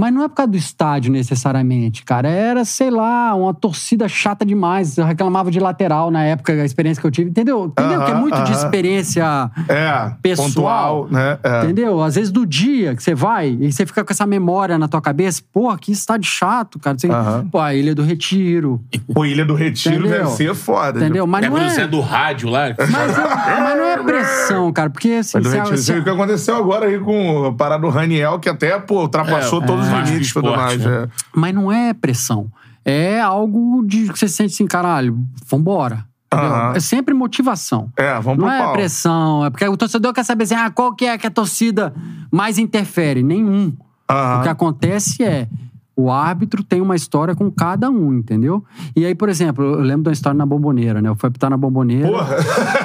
Mas 0.00 0.14
não 0.14 0.22
é 0.24 0.28
por 0.28 0.34
causa 0.36 0.50
do 0.52 0.56
estádio 0.56 1.12
necessariamente, 1.12 2.04
cara. 2.04 2.28
Era, 2.28 2.64
sei 2.64 2.90
lá, 2.90 3.34
uma 3.34 3.52
torcida 3.52 4.08
chata 4.08 4.44
demais. 4.46 4.96
Eu 4.96 5.04
reclamava 5.04 5.50
de 5.50 5.60
lateral 5.60 6.10
na 6.10 6.22
época, 6.24 6.52
a 6.52 6.64
experiência 6.64 7.00
que 7.00 7.06
eu 7.06 7.10
tive. 7.10 7.28
Entendeu? 7.30 7.66
Entendeu? 7.66 7.98
Aham, 7.98 8.04
que 8.06 8.10
é 8.10 8.14
muito 8.14 8.34
de 8.36 8.52
aham. 8.52 8.52
experiência. 8.52 9.50
É, 9.68 10.12
Pessoal. 10.22 10.48
pontual, 10.48 11.08
né? 11.10 11.38
É. 11.42 11.64
Entendeu? 11.64 12.02
Às 12.02 12.14
vezes 12.14 12.30
do 12.32 12.46
dia 12.46 12.94
que 12.96 13.02
você 13.02 13.14
vai 13.14 13.56
e 13.60 13.70
você 13.72 13.84
fica 13.84 14.02
com 14.04 14.12
essa 14.12 14.26
memória 14.26 14.78
na 14.78 14.88
tua 14.88 15.00
cabeça, 15.02 15.42
pô, 15.52 15.76
que 15.76 15.92
estádio 15.92 16.30
chato, 16.30 16.78
cara. 16.78 16.98
Você, 16.98 17.08
Aham. 17.10 17.48
Pô, 17.50 17.58
a 17.58 17.74
Ilha 17.74 17.94
do 17.94 18.02
Retiro. 18.02 18.80
Pô, 19.12 19.24
Ilha 19.24 19.44
do 19.44 19.54
Retiro 19.54 20.06
Entendeu? 20.06 20.24
deve 20.24 20.30
ser 20.30 20.54
foda. 20.54 20.98
Entendeu? 20.98 21.26
Mas 21.26 21.44
É 21.44 21.50
não 21.50 21.58
é. 21.58 21.68
você 21.68 21.80
é 21.82 21.86
do 21.86 22.00
rádio 22.00 22.48
lá. 22.48 22.60
Mas, 22.78 22.90
mas 22.90 23.76
não 23.76 23.84
é 23.84 23.96
pressão, 24.02 24.72
cara. 24.72 24.88
Porque 24.90 25.10
assim. 25.10 25.38
Ilha 25.38 25.62
do 25.62 25.76
se- 25.76 25.92
Retiro. 25.92 26.00
o 26.00 26.04
que 26.04 26.10
aconteceu 26.10 26.56
agora 26.56 26.86
aí 26.86 26.98
com 26.98 27.46
a 27.46 27.52
parada 27.52 27.82
do 27.82 27.88
Raniel, 27.88 28.38
que 28.38 28.48
até, 28.48 28.78
pô, 28.78 29.02
ultrapassou 29.02 29.62
É, 29.62 29.66
todos 29.66 29.86
os 29.86 29.89
limites 29.90 30.30
e 30.30 30.32
tudo 30.32 30.50
mais. 30.52 30.84
né? 30.84 31.04
é. 31.04 31.08
Mas 31.34 31.54
não 31.54 31.70
é 31.72 31.92
pressão. 31.92 32.50
É 32.84 33.20
algo 33.20 33.84
de 33.86 34.08
que 34.12 34.18
você 34.18 34.28
sente 34.28 34.54
assim, 34.54 34.66
caralho, 34.66 35.18
vambora. 35.46 36.04
Aham. 36.32 36.72
É 36.76 36.80
sempre 36.80 37.12
motivação. 37.12 37.90
É, 37.96 38.14
vamos 38.20 38.38
Não 38.38 38.46
pro 38.46 38.54
é 38.56 38.62
pau. 38.62 38.72
pressão, 38.72 39.44
é 39.44 39.50
porque 39.50 39.66
o 39.66 39.76
torcedor 39.76 40.12
quer 40.12 40.24
saber 40.24 40.44
assim, 40.44 40.54
ah, 40.54 40.70
qual 40.70 40.94
que 40.94 41.04
é 41.04 41.18
que 41.18 41.26
a 41.26 41.30
torcida 41.30 41.92
mais 42.30 42.56
interfere? 42.56 43.22
Nenhum. 43.22 43.76
Aham. 44.08 44.38
O 44.38 44.42
que 44.42 44.48
acontece 44.48 45.22
é, 45.24 45.48
o 45.96 46.10
árbitro 46.10 46.62
tem 46.62 46.80
uma 46.80 46.96
história 46.96 47.34
com 47.34 47.50
cada 47.50 47.90
um, 47.90 48.14
entendeu? 48.14 48.64
E 48.96 49.04
aí, 49.04 49.14
por 49.14 49.28
exemplo, 49.28 49.64
eu 49.64 49.80
lembro 49.80 50.04
de 50.04 50.08
uma 50.08 50.12
história 50.12 50.36
na 50.36 50.46
Bomboneira, 50.46 51.02
né? 51.02 51.08
Eu 51.08 51.16
fui 51.16 51.28
apitar 51.28 51.50
na 51.50 51.56
Bomboneira. 51.56 52.08
Porra, 52.08 52.36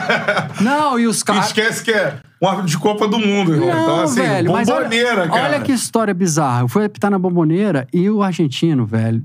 Não, 0.62 1.00
e 1.00 1.08
os 1.08 1.24
caras... 1.24 1.48
esquece 1.48 1.84
que 1.84 1.92
é 1.92 2.20
um 2.42 2.48
árbitro 2.48 2.70
de 2.70 2.78
Copa 2.78 3.08
do 3.08 3.18
Mundo, 3.18 3.54
irmão. 3.54 3.68
Não, 3.68 3.84
então, 3.84 4.02
assim, 4.02 4.22
velho, 4.22 4.52
mas 4.52 4.68
olha, 4.68 4.84
bomboneira, 4.84 5.28
cara. 5.28 5.44
olha 5.44 5.60
que 5.62 5.72
história 5.72 6.14
bizarra. 6.14 6.62
Eu 6.62 6.68
fui 6.68 6.86
apitar 6.86 7.10
na 7.10 7.20
bomboneira 7.20 7.88
e 7.94 8.10
o 8.10 8.22
argentino, 8.22 8.86
velho, 8.86 9.24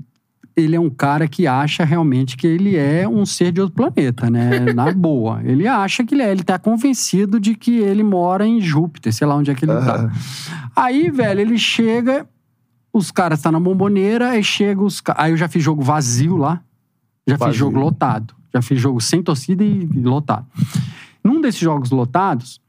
ele 0.55 0.75
é 0.75 0.79
um 0.79 0.89
cara 0.89 1.27
que 1.27 1.47
acha 1.47 1.83
realmente 1.83 2.35
que 2.35 2.45
ele 2.45 2.75
é 2.75 3.07
um 3.07 3.25
ser 3.25 3.51
de 3.51 3.61
outro 3.61 3.75
planeta, 3.75 4.29
né? 4.29 4.59
Na 4.73 4.91
boa. 4.93 5.41
Ele 5.43 5.67
acha 5.67 6.03
que 6.03 6.13
ele 6.13 6.23
é. 6.23 6.31
Ele 6.31 6.43
tá 6.43 6.59
convencido 6.59 7.39
de 7.39 7.55
que 7.55 7.77
ele 7.77 8.03
mora 8.03 8.45
em 8.45 8.59
Júpiter, 8.59 9.13
sei 9.13 9.25
lá 9.25 9.35
onde 9.35 9.51
é 9.51 9.55
que 9.55 9.65
ele 9.65 9.73
tá. 9.73 10.11
Aí, 10.75 11.09
velho, 11.09 11.41
ele 11.41 11.57
chega, 11.57 12.25
os 12.93 13.11
caras 13.11 13.39
estão 13.39 13.51
na 13.51 13.59
bomboneira, 13.59 14.31
aí 14.31 14.43
chega 14.43 14.81
os 14.83 15.01
Aí 15.15 15.31
eu 15.31 15.37
já 15.37 15.47
fiz 15.47 15.63
jogo 15.63 15.81
vazio 15.81 16.37
lá. 16.37 16.61
Já 17.27 17.35
fiz 17.35 17.45
Vazio. 17.47 17.59
jogo 17.59 17.79
lotado. 17.79 18.33
Já 18.53 18.61
fiz 18.61 18.79
jogo 18.79 18.99
sem 18.99 19.21
torcida 19.23 19.63
e 19.63 19.85
lotado. 20.01 20.45
Num 21.23 21.39
desses 21.39 21.61
jogos 21.61 21.91
lotados, 21.91 22.59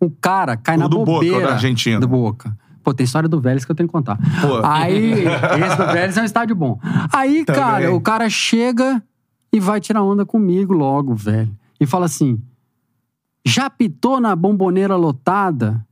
o 0.00 0.10
cara 0.10 0.56
cai 0.56 0.76
O 0.76 0.80
na 0.80 0.88
do 0.88 0.96
Boca, 0.98 1.12
bobeira. 1.12 1.36
o 1.38 1.40
da 1.42 1.52
Argentina. 1.52 2.00
Do 2.00 2.08
Boca. 2.08 2.56
Pô, 2.82 2.94
tem 2.94 3.04
história 3.04 3.28
do 3.28 3.40
Vélez 3.40 3.64
que 3.64 3.70
eu 3.70 3.76
tenho 3.76 3.88
que 3.88 3.92
contar. 3.92 4.16
Pô. 4.40 4.64
Aí, 4.64 5.24
esse 5.24 5.76
do 5.76 5.86
Vélez 5.92 6.16
é 6.16 6.22
um 6.22 6.24
estádio 6.24 6.56
bom. 6.56 6.80
Aí, 7.12 7.44
Também. 7.44 7.60
cara, 7.62 7.94
o 7.94 8.00
cara 8.00 8.30
chega 8.30 9.02
e 9.52 9.60
vai 9.60 9.80
tirar 9.80 10.02
onda 10.02 10.24
comigo 10.24 10.72
logo, 10.72 11.14
velho. 11.14 11.54
E 11.78 11.84
fala 11.86 12.06
assim: 12.06 12.40
já 13.44 13.68
pitou 13.68 14.20
na 14.20 14.34
bomboneira 14.34 14.96
lotada? 14.96 15.84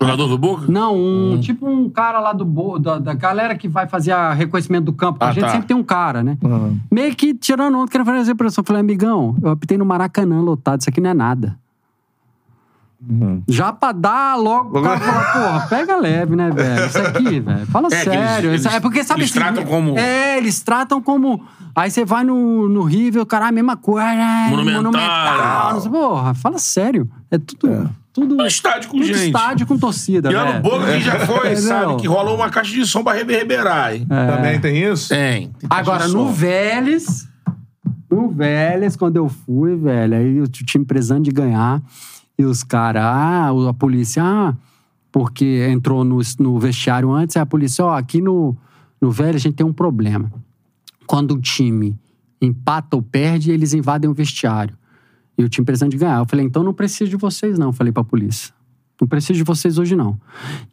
Jogador 0.00 0.28
do 0.28 0.38
Boca? 0.38 0.64
Não, 0.70 0.94
um, 0.96 1.32
Hum. 1.34 1.40
tipo 1.40 1.68
um 1.68 1.90
cara 1.90 2.20
lá 2.20 2.32
do 2.32 2.44
bo- 2.44 2.78
da, 2.78 2.98
da 3.00 3.14
galera 3.14 3.56
que 3.56 3.66
vai 3.66 3.88
fazer 3.88 4.12
a 4.12 4.32
reconhecimento 4.32 4.84
do 4.84 4.92
campo. 4.92 5.18
Ah, 5.20 5.28
a 5.28 5.32
gente 5.32 5.42
tá. 5.44 5.50
sempre 5.50 5.66
tem 5.66 5.76
um 5.76 5.82
cara, 5.82 6.22
né? 6.22 6.38
Aham. 6.44 6.76
Meio 6.90 7.14
que 7.16 7.34
tirando 7.34 7.76
onda, 7.76 7.90
querendo 7.90 8.06
fazer 8.06 8.34
pressão. 8.36 8.62
Eu 8.62 8.66
falei, 8.66 8.80
amigão, 8.80 9.36
eu 9.42 9.50
apitei 9.50 9.76
no 9.76 9.84
Maracanã 9.84 10.40
lotado, 10.40 10.80
isso 10.80 10.88
aqui 10.88 11.00
não 11.00 11.10
é 11.10 11.14
nada. 11.14 11.58
Uhum. 13.08 13.42
Já 13.48 13.72
pra 13.72 13.92
dar 13.92 14.36
logo, 14.36 14.78
o 14.78 14.82
cara 14.82 14.98
fala, 15.00 15.22
porra, 15.32 15.66
pega 15.68 15.96
leve, 15.96 16.34
né, 16.36 16.50
velho? 16.50 16.86
Isso 16.86 16.98
aqui, 16.98 17.38
velho. 17.40 17.66
Fala 17.66 17.88
É, 17.88 18.04
sério. 18.04 18.50
eles- 18.50 18.64
Isso 18.64 18.68
é 18.74 18.80
porque, 18.80 19.02
sabe 19.04 19.20
eles 19.20 19.30
assim, 19.30 19.40
tratam 19.40 19.64
como- 19.64 19.98
É, 19.98 20.36
eles 20.38 20.60
tratam 20.62 21.00
como. 21.02 21.42
Aí 21.74 21.90
você 21.90 22.04
vai 22.04 22.22
no, 22.24 22.68
no 22.68 22.82
River, 22.82 23.22
o 23.22 23.26
cara, 23.26 23.48
a 23.48 23.52
mesma 23.52 23.76
coisa. 23.76 24.06
é, 24.08 24.48
Monumental. 24.50 25.80
sei, 25.80 25.90
Porra, 25.90 26.34
fala 26.34 26.58
sério. 26.58 27.08
É 27.30 27.38
tudo. 27.38 27.88
Tudo, 28.18 28.36
Um 28.36 28.46
estádio 28.46 28.90
com 28.90 28.98
tudo 28.98 29.06
gente. 29.06 29.26
estádio 29.26 29.66
com 29.66 29.78
torcida, 29.78 30.30
E 30.30 30.34
ano 30.34 30.52
velho. 30.52 30.62
Boca 30.62 30.86
que 30.92 31.00
já 31.00 31.20
foi, 31.20 31.52
Entendeu? 31.52 31.62
sabe? 31.68 31.96
Que 31.96 32.08
rolou 32.08 32.34
uma 32.34 32.50
caixa 32.50 32.72
de 32.72 32.84
som 32.84 33.04
pra 33.04 33.12
reverberar, 33.12 33.94
hein? 33.94 34.06
É. 34.10 34.26
Também 34.26 34.60
tem 34.60 34.82
isso? 34.82 35.08
Tem. 35.08 35.50
tem 35.50 35.68
Agora, 35.70 36.08
no. 36.08 36.32
Vélez, 36.32 37.28
no 38.10 38.28
Vélez, 38.30 38.96
quando 38.96 39.16
eu 39.16 39.28
fui, 39.28 39.76
velho, 39.76 40.16
aí 40.16 40.40
o 40.40 40.48
time 40.48 40.84
precisando 40.84 41.24
de 41.24 41.30
ganhar, 41.30 41.80
e 42.38 42.44
os 42.44 42.64
caras, 42.64 43.02
ah, 43.02 43.50
a 43.68 43.74
polícia, 43.74 44.22
ah, 44.24 44.54
porque 45.12 45.66
entrou 45.70 46.04
no, 46.04 46.20
no 46.38 46.58
vestiário 46.58 47.10
antes, 47.12 47.36
aí 47.36 47.42
a 47.42 47.46
polícia, 47.46 47.84
ó, 47.84 47.96
aqui 47.96 48.20
no, 48.20 48.56
no 49.00 49.10
Vélez 49.10 49.36
a 49.36 49.38
gente 49.40 49.54
tem 49.54 49.66
um 49.66 49.72
problema. 49.72 50.30
Quando 51.06 51.32
o 51.32 51.40
time 51.40 51.98
empata 52.40 52.96
ou 52.96 53.02
perde, 53.02 53.50
eles 53.50 53.74
invadem 53.74 54.08
o 54.08 54.14
vestiário. 54.14 54.77
E 55.38 55.44
o 55.44 55.48
time 55.48 55.64
precisando 55.64 55.90
de 55.92 55.96
ganhar. 55.96 56.18
Eu 56.18 56.26
falei, 56.26 56.44
então 56.44 56.62
não 56.64 56.74
preciso 56.74 57.08
de 57.08 57.16
vocês, 57.16 57.58
não, 57.58 57.72
falei 57.72 57.92
pra 57.92 58.02
polícia. 58.04 58.52
Não 59.00 59.06
preciso 59.06 59.34
de 59.34 59.44
vocês 59.44 59.78
hoje, 59.78 59.94
não. 59.94 60.18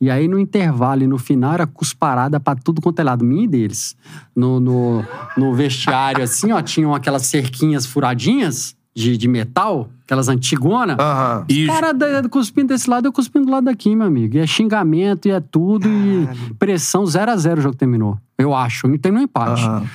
E 0.01 0.09
aí, 0.09 0.27
no 0.27 0.39
intervalo 0.39 1.03
e 1.03 1.07
no 1.07 1.19
final, 1.19 1.53
era 1.53 1.67
cusparada 1.67 2.39
pra 2.39 2.55
tudo 2.55 2.81
quanto 2.81 2.99
é 2.99 3.03
lado, 3.03 3.23
minha 3.23 3.43
e 3.43 3.47
deles. 3.47 3.95
No, 4.35 4.59
no, 4.59 5.03
no 5.37 5.53
vestiário, 5.53 6.23
assim, 6.23 6.51
ó, 6.51 6.59
tinham 6.59 6.95
aquelas 6.95 7.27
cerquinhas 7.27 7.85
furadinhas 7.85 8.75
de, 8.95 9.15
de 9.15 9.27
metal, 9.27 9.89
aquelas 10.05 10.27
antigonas. 10.27 10.97
Aham. 10.99 11.45
E 11.47 11.67
Cara, 11.67 11.93
da- 11.93 12.27
cuspindo 12.27 12.69
desse 12.69 12.89
lado, 12.89 13.05
eu 13.05 13.13
cuspindo 13.13 13.45
do 13.45 13.51
lado 13.51 13.65
daqui, 13.65 13.95
meu 13.95 14.07
amigo. 14.07 14.37
E 14.37 14.39
é 14.39 14.47
xingamento, 14.47 15.27
e 15.27 15.31
é 15.31 15.39
tudo, 15.39 15.87
e 15.87 16.27
pressão 16.57 17.05
0 17.05 17.29
a 17.29 17.37
0 17.37 17.59
o 17.59 17.61
jogo 17.61 17.75
terminou. 17.75 18.17
Eu 18.39 18.55
acho. 18.55 18.87
Não 18.87 18.97
tem 18.97 19.11
no 19.11 19.19
empate. 19.21 19.61
Aham. 19.63 19.85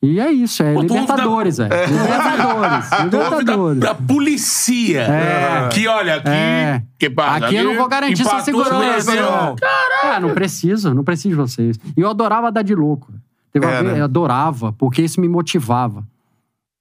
E 0.00 0.20
é 0.20 0.30
isso, 0.30 0.62
é 0.62 0.74
Pô, 0.74 0.84
tu 0.84 0.92
ouve 0.94 1.00
Libertadores, 1.00 1.56
velho. 1.58 1.70
Libertadores. 1.74 2.88
tu 2.88 2.94
ouve 2.94 3.10
da, 3.10 3.28
Libertadores. 3.38 3.80
da 3.80 3.94
policia. 3.96 5.02
É. 5.02 5.68
Que 5.70 5.88
olha, 5.88 6.16
aqui. 6.16 6.28
É. 6.28 6.82
Que, 6.96 7.10
pá, 7.10 7.36
Aqui 7.36 7.56
eu 7.56 7.64
não 7.64 7.74
vou 7.76 7.88
garantir 7.88 8.22
sua 8.22 8.40
segurança. 8.40 8.78
mereceu. 8.78 9.56
Ah, 10.04 10.20
não 10.20 10.32
preciso, 10.34 10.94
não 10.94 11.02
preciso 11.02 11.30
de 11.30 11.34
vocês. 11.34 11.78
E 11.96 12.00
eu 12.00 12.08
adorava 12.08 12.52
dar 12.52 12.62
de 12.62 12.74
louco. 12.76 13.12
Teve 13.52 13.66
uma 13.66 13.72
É, 13.74 13.82
vez, 13.82 13.92
né? 13.94 14.00
eu 14.00 14.04
adorava, 14.04 14.72
porque 14.72 15.02
isso 15.02 15.20
me 15.20 15.28
motivava. 15.28 16.06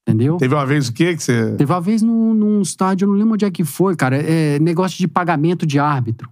Entendeu? 0.07 0.37
Teve 0.37 0.53
uma 0.53 0.65
vez 0.65 0.87
o 0.87 0.93
quê 0.93 1.15
que 1.15 1.23
você... 1.23 1.55
Teve 1.57 1.71
uma 1.73 1.81
vez 1.81 2.01
num, 2.03 2.33
num 2.33 2.61
estádio, 2.61 3.05
eu 3.05 3.09
não 3.09 3.15
lembro 3.17 3.33
onde 3.33 3.45
é 3.45 3.51
que 3.51 3.63
foi, 3.65 3.95
cara, 3.95 4.15
é, 4.15 4.57
negócio 4.59 4.97
de 4.97 5.07
pagamento 5.07 5.65
de 5.65 5.79
árbitro. 5.79 6.29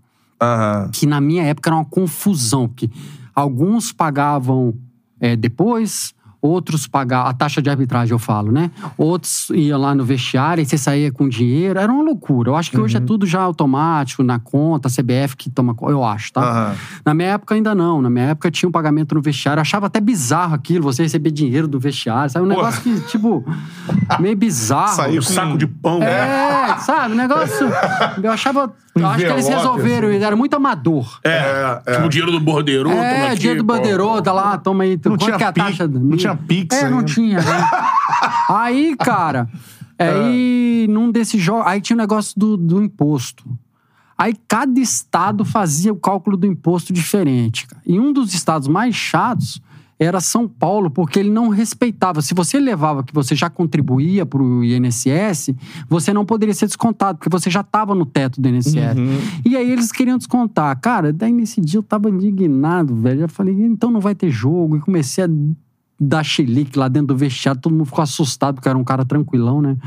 Que 0.93 1.05
na 1.07 1.19
minha 1.19 1.43
época 1.43 1.69
era 1.69 1.75
uma 1.75 1.85
confusão, 1.85 2.67
porque 2.67 2.89
alguns 3.33 3.91
pagavam 3.91 4.73
é, 5.19 5.35
depois, 5.35 6.13
outros 6.41 6.87
pagavam, 6.87 7.29
a 7.29 7.33
taxa 7.33 7.61
de 7.61 7.69
arbitragem 7.69 8.11
eu 8.11 8.19
falo, 8.19 8.51
né? 8.51 8.71
Outros 8.97 9.49
iam 9.51 9.79
lá 9.79 9.93
no 9.95 10.03
vestiário 10.03 10.61
e 10.61 10.65
você 10.65 10.77
saía 10.77 11.11
com 11.11 11.27
dinheiro, 11.27 11.79
era 11.79 11.91
uma 11.91 12.03
loucura. 12.03 12.49
Eu 12.51 12.55
acho 12.55 12.71
que 12.71 12.79
hoje 12.79 12.97
é 12.97 12.99
tudo 12.99 13.25
já 13.25 13.41
automático, 13.41 14.23
na 14.23 14.39
conta, 14.39 14.87
a 14.87 14.91
CBF 14.91 15.35
que 15.37 15.49
toma, 15.49 15.75
eu 15.83 16.03
acho, 16.03 16.33
tá? 16.33 16.41
Aham. 16.41 16.75
Na 17.05 17.13
minha 17.13 17.29
época 17.29 17.55
ainda 17.55 17.73
não, 17.73 18.01
na 18.01 18.09
minha 18.09 18.25
época 18.25 18.49
tinha 18.51 18.69
um 18.69 18.71
pagamento 18.71 19.15
no 19.15 19.21
vestiário, 19.21 19.59
eu 19.59 19.61
achava 19.61 19.87
até 19.87 19.99
bizarro 19.99 20.53
aquilo, 20.53 20.83
você 20.83 21.03
receber 21.03 21.31
dinheiro 21.31 21.67
do 21.67 21.79
vestiário, 21.79 22.29
sabe? 22.29 22.45
Um 22.45 22.49
Pô. 22.49 22.55
negócio 22.55 22.81
que, 22.81 22.99
tipo, 23.01 23.43
meio 24.19 24.35
bizarro. 24.35 24.95
Saiu 24.95 25.19
O 25.19 25.23
saco 25.23 25.57
de 25.57 25.67
pão. 25.67 26.01
É, 26.01 26.77
sabe? 26.79 27.13
O 27.13 27.17
negócio. 27.17 27.67
Eu 28.21 28.31
achava. 28.31 28.73
Eu 28.95 29.05
acho 29.07 29.25
que 29.25 29.31
eles 29.31 29.47
resolveram, 29.47 30.07
assim. 30.07 30.23
era 30.23 30.35
muito 30.35 30.53
amador. 30.55 31.19
É, 31.23 31.81
é. 31.85 31.93
Tipo, 31.93 32.05
o 32.05 32.09
dinheiro 32.09 32.31
do 32.31 32.39
bordeiro. 32.39 32.89
toma 32.89 33.03
É, 33.03 33.27
aqui, 33.27 33.39
dia 33.39 33.55
do 33.55 33.65
pô. 33.65 33.73
bandeirão, 33.73 34.21
tá 34.21 34.31
lá, 34.31 34.57
toma 34.57 34.83
aí. 34.85 34.91
Não 35.03 35.11
quanto 35.11 35.25
tinha 35.25 35.37
que 35.37 35.43
é 35.43 35.47
a 35.47 35.51
taxa? 35.51 35.87
não 35.87 36.15
tinha 36.33 36.35
Pix 36.47 36.75
É, 36.75 36.89
não 36.89 37.03
tinha, 37.03 37.41
né? 37.41 37.69
Aí, 38.49 38.95
cara, 38.97 39.49
aí 39.97 40.87
num 40.89 41.11
desses 41.11 41.41
jogos. 41.41 41.67
Aí 41.67 41.81
tinha 41.81 41.95
o 41.95 41.99
negócio 41.99 42.33
do, 42.37 42.57
do 42.57 42.83
imposto. 42.83 43.43
Aí 44.17 44.33
cada 44.47 44.79
estado 44.79 45.43
fazia 45.43 45.91
o 45.91 45.97
cálculo 45.97 46.37
do 46.37 46.45
imposto 46.45 46.93
diferente. 46.93 47.67
cara. 47.67 47.81
E 47.85 47.99
um 47.99 48.13
dos 48.13 48.33
estados 48.33 48.67
mais 48.67 48.95
chatos 48.95 49.61
era 49.97 50.19
São 50.19 50.47
Paulo, 50.47 50.89
porque 50.89 51.19
ele 51.19 51.29
não 51.29 51.47
respeitava. 51.47 52.21
Se 52.21 52.33
você 52.33 52.59
levava 52.59 53.03
que 53.03 53.13
você 53.13 53.33
já 53.33 53.49
contribuía 53.49 54.25
para 54.25 54.41
o 54.41 54.63
INSS, 54.63 55.53
você 55.87 56.13
não 56.13 56.25
poderia 56.25 56.53
ser 56.53 56.65
descontado, 56.65 57.17
porque 57.17 57.29
você 57.29 57.49
já 57.49 57.61
estava 57.61 57.95
no 57.95 58.05
teto 58.05 58.41
do 58.41 58.49
INSS. 58.49 58.75
E 59.45 59.55
aí 59.55 59.71
eles 59.71 59.91
queriam 59.91 60.17
descontar. 60.17 60.77
Cara, 60.81 61.13
daí 61.13 61.31
nesse 61.31 61.61
dia 61.61 61.79
eu 61.79 61.83
tava 61.83 62.09
indignado, 62.09 62.93
velho. 62.95 63.21
Eu 63.21 63.29
falei, 63.29 63.53
então 63.53 63.89
não 63.89 64.01
vai 64.01 64.13
ter 64.15 64.29
jogo. 64.29 64.75
E 64.75 64.81
comecei 64.81 65.23
a 65.23 65.29
dar 65.99 66.23
chilique 66.23 66.77
lá 66.77 66.87
dentro 66.87 67.07
do 67.07 67.17
vestiário. 67.17 67.61
Todo 67.61 67.73
mundo 67.73 67.85
ficou 67.85 68.01
assustado, 68.03 68.55
porque 68.55 68.67
era 68.69 68.77
um 68.77 68.83
cara 68.83 69.05
tranquilão, 69.05 69.61
né? 69.61 69.77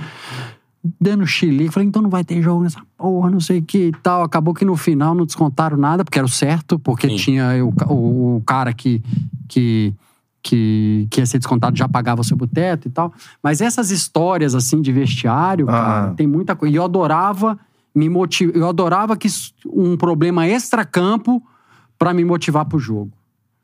Dando 1.01 1.27
chilique. 1.27 1.73
Falei, 1.75 1.89
então 1.89 2.01
não 2.01 2.09
vai 2.09 2.25
ter 2.25 2.41
jogo 2.41 2.63
nessa 2.63 2.81
porra, 2.97 3.31
não 3.31 3.41
sei 3.41 3.59
o 3.59 3.63
que 3.63 3.89
e 3.89 3.93
tal. 3.93 4.23
Acabou 4.23 4.55
que 4.55 4.65
no 4.65 4.77
final 4.77 5.15
não 5.15 5.27
descontaram 5.27 5.77
nada, 5.77 6.05
porque 6.05 6.19
era 6.19 6.27
o 6.27 6.31
certo, 6.31 6.79
porque 6.79 7.09
Sim. 7.11 7.17
tinha 7.17 7.65
o, 7.65 7.75
o, 7.93 8.37
o 8.37 8.43
cara 8.43 8.73
que, 8.73 9.03
que, 9.49 9.93
que, 10.43 11.07
que 11.11 11.21
ia 11.21 11.27
ser 11.27 11.39
descontado 11.39 11.77
já 11.77 11.89
pagava 11.89 12.23
sobre 12.23 12.45
o 12.45 12.49
teto 12.49 12.89
e 12.89 12.91
tal. 12.91 13.13
Mas 13.43 13.61
essas 13.61 13.91
histórias, 13.91 14.55
assim, 14.55 14.81
de 14.81 14.93
vestiário, 14.93 15.67
cara, 15.67 16.11
Ah. 16.11 16.15
tem 16.15 16.27
muita 16.27 16.55
coisa. 16.57 16.73
E 16.73 16.77
eu 16.77 16.85
adorava 16.85 17.59
me 17.95 18.09
motivar. 18.09 18.57
Eu 18.57 18.69
adorava 18.69 19.17
que 19.17 19.29
um 19.67 19.97
problema 19.97 20.47
extra-campo 20.47 21.43
pra 21.99 22.15
me 22.15 22.25
motivar 22.25 22.65
pro 22.65 22.79
jogo. 22.79 23.11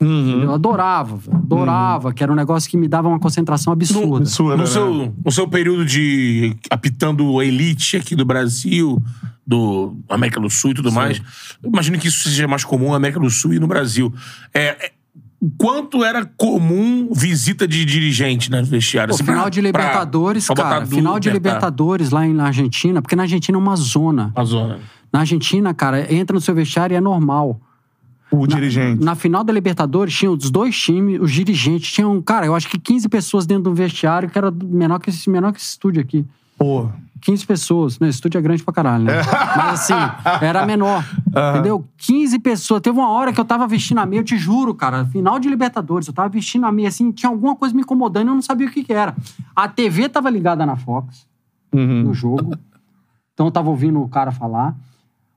Uhum. 0.05 0.43
Eu 0.43 0.53
adorava, 0.55 1.17
velho. 1.17 1.37
Adorava, 1.39 2.13
que 2.13 2.23
era 2.23 2.33
um 2.33 2.37
negócio 2.37 2.69
que 2.71 2.77
me 2.77 2.87
dava 2.89 3.09
uma 3.09 3.19
concentração 3.19 3.73
absurda. 3.73 4.19
Absurdo, 4.19 4.57
No 4.57 4.63
né? 4.65 4.67
seu, 4.67 5.15
no 5.25 5.33
seu 5.33 5.49
período 5.49 5.85
de 5.85 6.55
apitando 6.71 7.39
a 7.41 7.45
elite 7.45 7.97
aqui 7.97 8.15
do 8.15 8.25
Brasil, 8.25 9.01
do 9.47 9.97
América 10.09 10.41
do 10.41 10.49
Sul 10.51 10.71
e 10.71 10.75
tudo 10.75 10.91
mais, 10.93 11.21
eu 11.63 11.71
imagino 11.71 11.99
que 11.99 12.09
isso 12.09 12.29
seja 12.29 12.47
mais 12.49 12.65
comum 12.65 12.91
na 12.91 12.97
América 12.97 13.21
do 13.21 13.31
Sul 13.31 13.55
e 13.55 13.59
no 13.59 13.67
Brasil. 13.67 14.13
É, 14.53 14.61
é, 14.87 14.93
o 15.41 15.51
quanto 15.59 16.03
era 16.03 16.25
comum 16.25 17.11
visita 17.13 17.69
de 17.69 17.85
dirigente 17.85 18.51
nas 18.51 18.67
vestiários? 18.69 19.17
Pô, 19.19 19.23
Assim, 19.23 19.33
final 19.33 19.51
de 19.51 19.61
Libertadores, 19.61 20.47
pra 20.47 20.57
cara. 20.57 20.87
Final 20.87 21.21
de 21.21 21.29
dúvida, 21.29 21.31
tá? 21.31 21.49
Libertadores 21.55 22.11
lá 22.11 22.27
em- 22.27 22.33
na 22.33 22.47
Argentina, 22.47 23.03
porque 23.03 23.15
na 23.15 23.25
Argentina 23.25 23.57
é 23.59 23.61
uma 23.61 23.77
zona. 23.77 24.33
A 24.35 24.45
zona. 24.45 24.79
Na 25.13 25.21
Argentina, 25.21 25.73
cara, 25.75 26.13
entra 26.13 26.35
no 26.35 26.41
seu 26.41 26.55
vestiário 26.55 26.95
e 26.95 26.97
é 26.97 27.01
normal. 27.01 27.61
O 28.35 28.47
dirigente. 28.47 29.03
Na 29.03 29.15
final 29.15 29.45
da 29.45 29.53
Libertadores, 29.53 30.15
tinha 30.15 30.31
os 30.31 30.51
dois 30.51 30.77
times, 30.77 31.21
os 31.21 31.31
dirigentes, 31.31 31.93
tinham, 31.93 32.21
cara, 32.21 32.47
eu 32.47 32.55
acho 32.55 32.69
que 32.69 32.79
15 32.79 33.09
pessoas 33.09 33.47
dentro 33.47 33.65
do 33.65 33.75
vestiário, 33.75 34.29
que 34.29 34.37
era 34.37 34.51
menor 34.51 34.99
que 34.99 35.11
esse, 35.11 35.31
menor 35.31 35.53
que 35.53 35.59
esse 35.59 35.69
estúdio 35.69 36.03
aqui. 36.03 36.25
Pô. 36.59 36.89
15 37.21 37.47
pessoas. 37.47 37.95
Esse 37.95 38.11
estúdio 38.11 38.39
é 38.39 38.43
grande 38.43 38.63
pra 38.63 38.75
caralho, 38.75 39.05
né? 39.05 39.15
Mas 39.57 39.91
assim, 39.91 39.95
era 40.43 40.67
menor. 40.67 41.05
Entendeu? 41.51 41.85
15 41.97 42.39
pessoas. 42.41 42.83
Teve 42.83 42.99
uma 42.99 43.09
hora 43.09 43.33
que 43.33 43.41
eu 43.41 43.45
tava 43.45 43.67
vestindo 43.67 43.99
a 43.99 44.07
meia, 44.07 44.21
eu 44.21 44.25
te 44.25 44.37
juro, 44.37 44.75
cara. 44.75 45.07
Final 45.07 45.39
de 45.39 45.49
Libertadores, 45.49 46.07
eu 46.07 46.13
tava 46.13 46.29
vestindo 46.29 46.67
a 46.67 46.73
meia 46.73 46.89
assim, 46.89 47.11
tinha 47.13 47.31
alguma 47.31 47.57
coisa 47.57 47.75
me 47.75 47.81
incomodando 47.81 48.29
e 48.29 48.31
eu 48.31 48.35
não 48.35 48.43
sabia 48.43 48.67
o 48.67 48.71
que, 48.71 48.85
que 48.85 48.93
era. 48.93 49.15
A 49.57 49.69
TV 49.69 50.09
tava 50.09 50.29
ligada 50.29 50.67
na 50.67 50.77
Fox, 50.77 51.27
no 51.73 52.13
jogo. 52.13 52.57
Então 53.33 53.47
eu 53.47 53.51
tava 53.53 53.71
ouvindo 53.71 54.01
o 54.03 54.09
cara 54.09 54.31
falar. 54.31 54.77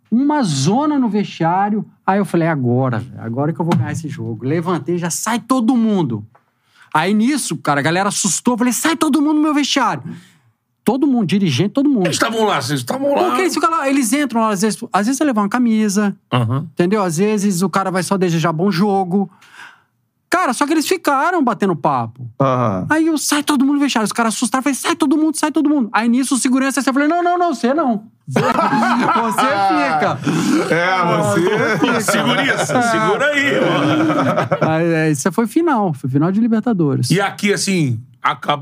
Uma 0.09 0.41
zona 0.43 0.97
no 0.97 1.09
vestiário. 1.09 1.85
Aí 2.05 2.19
eu 2.19 2.25
falei, 2.25 2.47
agora, 2.47 2.99
velho, 2.99 3.21
agora 3.21 3.53
que 3.53 3.59
eu 3.59 3.65
vou 3.65 3.75
ganhar 3.75 3.91
esse 3.91 4.07
jogo. 4.07 4.45
Levantei, 4.45 4.97
já 4.97 5.09
sai 5.09 5.39
todo 5.39 5.75
mundo. 5.75 6.25
Aí 6.93 7.13
nisso, 7.13 7.57
cara, 7.57 7.79
a 7.79 7.83
galera 7.83 8.09
assustou. 8.09 8.57
Falei, 8.57 8.73
sai 8.73 8.95
todo 8.95 9.21
mundo 9.21 9.35
no 9.35 9.41
meu 9.41 9.53
vestiário. 9.53 10.03
Todo 10.83 11.05
mundo, 11.05 11.27
dirigente, 11.27 11.71
todo 11.71 11.89
mundo. 11.89 12.05
Eles 12.05 12.15
estavam 12.15 12.45
lá, 12.45 12.61
vocês 12.61 12.79
estavam 12.79 13.13
lá. 13.13 13.25
Porque 13.25 13.41
eles 13.41 13.53
ficam 13.53 13.69
lá, 13.69 13.89
eles 13.89 14.13
entram 14.13 14.39
lá, 14.39 14.51
às 14.51 14.61
vezes, 14.61 14.81
às 14.93 15.05
vezes 15.05 15.17
você 15.17 15.23
leva 15.25 15.41
uma 15.41 15.49
camisa, 15.49 16.15
Aham. 16.31 16.65
entendeu? 16.71 17.03
Às 17.03 17.17
vezes 17.17 17.61
o 17.61 17.69
cara 17.69 17.91
vai 17.91 18.03
só 18.03 18.17
desejar 18.17 18.53
bom 18.53 18.71
jogo. 18.71 19.29
Cara, 20.29 20.53
só 20.53 20.65
que 20.67 20.73
eles 20.73 20.87
ficaram 20.87 21.43
batendo 21.43 21.75
papo. 21.75 22.29
Aham. 22.39 22.85
Aí 22.89 23.07
eu 23.07 23.17
sai 23.17 23.43
todo 23.43 23.65
mundo 23.65 23.79
vestiário. 23.79 24.05
Os 24.05 24.11
caras 24.11 24.33
assustaram, 24.33 24.61
falei, 24.61 24.75
sai 24.75 24.95
todo 24.95 25.17
mundo, 25.17 25.37
sai 25.37 25.51
todo 25.51 25.69
mundo. 25.69 25.89
Aí 25.93 26.09
nisso 26.09 26.35
o 26.35 26.37
segurança, 26.37 26.81
eu 26.85 26.93
falei, 26.93 27.07
não, 27.07 27.23
não, 27.23 27.37
não, 27.37 27.53
você 27.53 27.73
não. 27.73 28.03
Você, 28.27 29.39
fica. 29.39 30.19
É, 30.69 31.05
você. 31.15 32.11
Segura 32.11 32.43
isso, 32.43 32.65
segura 32.65 33.25
aí. 33.27 33.51
Aí, 34.69 34.93
é, 34.93 35.11
isso 35.11 35.31
foi 35.31 35.47
final, 35.47 35.93
foi 35.93 36.09
final 36.09 36.29
de 36.29 36.41
Libertadores. 36.41 37.09
E 37.09 37.21
aqui, 37.21 37.53
assim, 37.53 38.01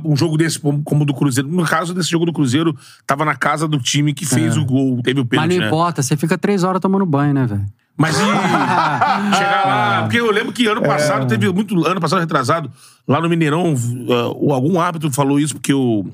um 0.04 0.16
jogo 0.16 0.38
desse, 0.38 0.60
como 0.60 1.02
o 1.02 1.06
do 1.06 1.16
Cruzeiro. 1.16 1.50
No 1.50 1.66
caso 1.66 1.96
desse 1.96 2.10
jogo 2.10 2.26
do 2.26 2.34
Cruzeiro, 2.34 2.78
tava 3.08 3.26
na 3.26 3.36
casa 3.36 3.68
do 3.68 3.80
time 3.80 4.14
que 4.14 4.26
fez 4.26 4.56
o 4.56 4.64
gol, 4.64 5.02
teve 5.02 5.20
o 5.20 5.24
Mas 5.24 5.30
pênalti, 5.30 5.54
não 5.54 5.62
né? 5.62 5.68
importa, 5.68 6.04
você 6.04 6.16
fica 6.16 6.38
três 6.38 6.64
horas 6.64 6.80
tomando 6.80 7.06
banho, 7.06 7.34
né, 7.34 7.46
velho? 7.46 7.66
Mas 7.98 8.16
e 8.18 8.20
chegar 9.36 9.64
lá. 9.66 10.02
Porque 10.04 10.20
eu 10.20 10.32
lembro 10.32 10.52
que 10.52 10.68
ano 10.68 10.82
É. 10.84 10.88
passado, 10.88 11.28
teve 11.28 11.52
muito. 11.52 11.86
Ano 11.86 12.00
passado, 12.02 12.20
retrasado, 12.20 12.70
lá 13.08 13.22
no 13.22 13.30
Mineirão, 13.30 13.74
uh, 13.74 14.54
algum 14.54 14.80
árbitro 14.80 15.12
falou 15.12 15.40
isso, 15.40 15.56
porque 15.56 15.74
o. 15.74 16.06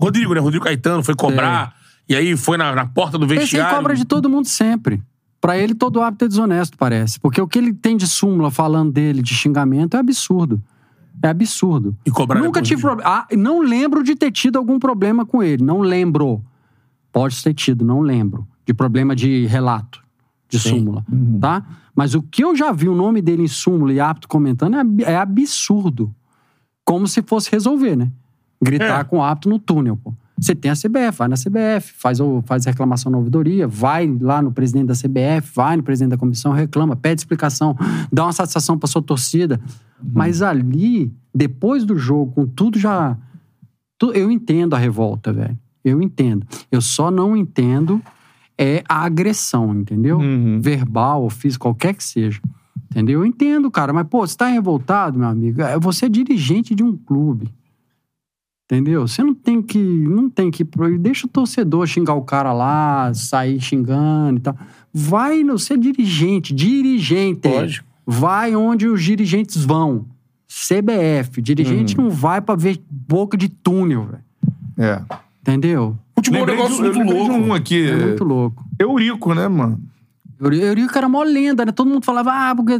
Rodrigo, 0.00 0.34
né? 0.34 0.40
Rodrigo 0.40 0.64
Caetano 0.64 1.02
foi 1.04 1.14
cobrar. 1.14 1.74
E 2.08 2.16
aí 2.16 2.36
foi 2.36 2.56
na, 2.56 2.74
na 2.74 2.86
porta 2.86 3.16
do 3.18 3.24
Esse 3.26 3.34
vestiário. 3.36 3.76
cobra 3.76 3.94
de 3.94 4.04
todo 4.04 4.28
mundo 4.28 4.48
sempre. 4.48 5.00
Pra 5.40 5.56
ele, 5.58 5.74
todo 5.74 6.00
hábito 6.00 6.24
é 6.24 6.28
desonesto, 6.28 6.76
parece. 6.76 7.18
Porque 7.20 7.40
o 7.40 7.46
que 7.46 7.58
ele 7.58 7.72
tem 7.72 7.96
de 7.96 8.06
súmula 8.06 8.50
falando 8.50 8.92
dele, 8.92 9.22
de 9.22 9.34
xingamento, 9.34 9.96
é 9.96 10.00
absurdo. 10.00 10.60
É 11.22 11.28
absurdo. 11.28 11.96
E 12.06 12.10
cobrar 12.10 12.40
Nunca 12.40 12.60
tive 12.62 12.80
problema. 12.80 13.08
Ah, 13.08 13.26
não 13.36 13.60
lembro 13.60 14.02
de 14.02 14.14
ter 14.16 14.30
tido 14.32 14.56
algum 14.56 14.78
problema 14.78 15.24
com 15.26 15.42
ele. 15.42 15.62
Não 15.62 15.80
lembro. 15.80 16.42
Pode 17.12 17.40
ter 17.42 17.54
tido, 17.54 17.84
não 17.84 18.00
lembro. 18.00 18.46
De 18.66 18.72
problema 18.74 19.14
de 19.14 19.46
relato, 19.46 20.00
de 20.52 20.58
súmula. 20.58 21.04
Tá? 21.40 21.64
Mas 21.94 22.14
o 22.14 22.22
que 22.22 22.42
eu 22.44 22.54
já 22.56 22.70
vi 22.72 22.88
o 22.88 22.94
nome 22.94 23.20
dele 23.20 23.42
em 23.42 23.48
súmula 23.48 23.92
e 23.92 24.00
apto 24.00 24.28
comentando 24.28 24.76
é, 24.76 25.12
é 25.12 25.16
absurdo. 25.16 26.14
Como 26.84 27.06
se 27.06 27.22
fosse 27.22 27.50
resolver, 27.50 27.96
né? 27.96 28.10
Gritar 28.62 29.00
É. 29.00 29.04
com 29.04 29.18
o 29.18 29.22
apto 29.22 29.48
no 29.48 29.58
túnel, 29.58 29.96
pô. 29.96 30.12
Você 30.38 30.54
tem 30.54 30.70
a 30.70 30.74
CBF, 30.74 31.18
vai 31.18 31.28
na 31.28 31.36
CBF, 31.36 31.92
faz, 31.96 32.18
faz 32.46 32.64
reclamação 32.64 33.12
na 33.12 33.18
ouvidoria, 33.18 33.68
vai 33.68 34.08
lá 34.20 34.42
no 34.42 34.50
presidente 34.50 34.86
da 34.86 34.94
CBF, 34.94 35.52
vai 35.54 35.76
no 35.76 35.82
presidente 35.84 36.10
da 36.10 36.16
comissão, 36.16 36.50
reclama, 36.52 36.96
pede 36.96 37.20
explicação, 37.20 37.76
dá 38.12 38.24
uma 38.24 38.32
satisfação 38.32 38.76
pra 38.76 38.88
sua 38.88 39.02
torcida. 39.02 39.60
Mas 40.02 40.42
ali, 40.42 41.12
depois 41.32 41.84
do 41.84 41.96
jogo, 41.96 42.32
com 42.32 42.46
tudo 42.46 42.78
já. 42.78 43.16
tu- 43.98 44.12
eu 44.12 44.32
entendo 44.32 44.74
a 44.74 44.78
revolta, 44.78 45.32
velho. 45.32 45.56
Eu 45.84 46.02
entendo. 46.02 46.44
Eu 46.72 46.80
só 46.80 47.08
não 47.08 47.36
entendo 47.36 48.02
é 48.58 48.82
a 48.88 49.04
agressão, 49.04 49.74
entendeu? 49.74 50.18
Uhum. 50.18 50.60
Verbal 50.60 51.22
ou 51.22 51.30
física, 51.30 51.62
qualquer 51.62 51.94
que 51.94 52.04
seja. 52.04 52.40
Entendeu? 52.90 53.20
Eu 53.20 53.26
entendo, 53.26 53.70
cara. 53.70 53.92
Mas, 53.92 54.06
pô, 54.06 54.26
você 54.26 54.36
tá 54.36 54.46
revoltado, 54.46 55.18
meu 55.18 55.28
amigo? 55.28 55.62
É, 55.62 55.78
Você 55.78 56.06
é 56.06 56.08
dirigente 56.08 56.74
de 56.74 56.82
um 56.82 56.94
clube. 56.96 57.48
Entendeu? 58.66 59.06
Você 59.06 59.22
não 59.22 59.34
tem 59.34 59.60
que. 59.60 59.78
Não 59.78 60.30
tem 60.30 60.50
que. 60.50 60.64
Deixa 60.98 61.26
o 61.26 61.30
torcedor 61.30 61.86
xingar 61.86 62.14
o 62.14 62.22
cara 62.22 62.52
lá, 62.52 63.12
sair 63.12 63.60
xingando 63.60 64.38
e 64.38 64.42
tal. 64.42 64.56
Vai, 64.92 65.42
no- 65.42 65.58
você 65.58 65.74
é 65.74 65.76
dirigente, 65.76 66.54
dirigente. 66.54 67.48
Lógico. 67.48 67.86
Vai 68.06 68.54
onde 68.56 68.86
os 68.86 69.02
dirigentes 69.02 69.62
vão. 69.64 70.06
CBF. 70.48 71.40
Dirigente 71.42 71.96
Uhum. 71.98 72.04
não 72.04 72.10
vai 72.10 72.40
pra 72.40 72.54
ver 72.54 72.80
boca 72.90 73.36
de 73.36 73.48
túnel, 73.48 74.06
velho. 74.06 74.24
É. 74.78 75.02
Entendeu? 75.40 75.96
Futebol 76.24 76.40
é 76.40 76.42
um 76.42 76.46
Lembrei 76.46 76.56
de, 76.56 76.62
negócio 76.62 76.84
eu 76.84 76.92
muito 76.94 76.98
lembrei 76.98 77.22
de 77.24 77.28
louco. 77.30 77.46
um 77.48 77.54
aqui. 77.54 77.88
É 77.90 77.96
muito 77.96 78.24
louco. 78.24 78.64
Eurico, 78.78 79.34
né, 79.34 79.48
mano? 79.48 79.80
Eu, 80.40 80.52
Eurico 80.52 80.96
era 80.98 81.08
mó 81.08 81.22
lenda, 81.22 81.64
né? 81.64 81.72
Todo 81.72 81.88
mundo 81.88 82.04
falava, 82.04 82.30
ah, 82.32 82.54
porque. 82.54 82.72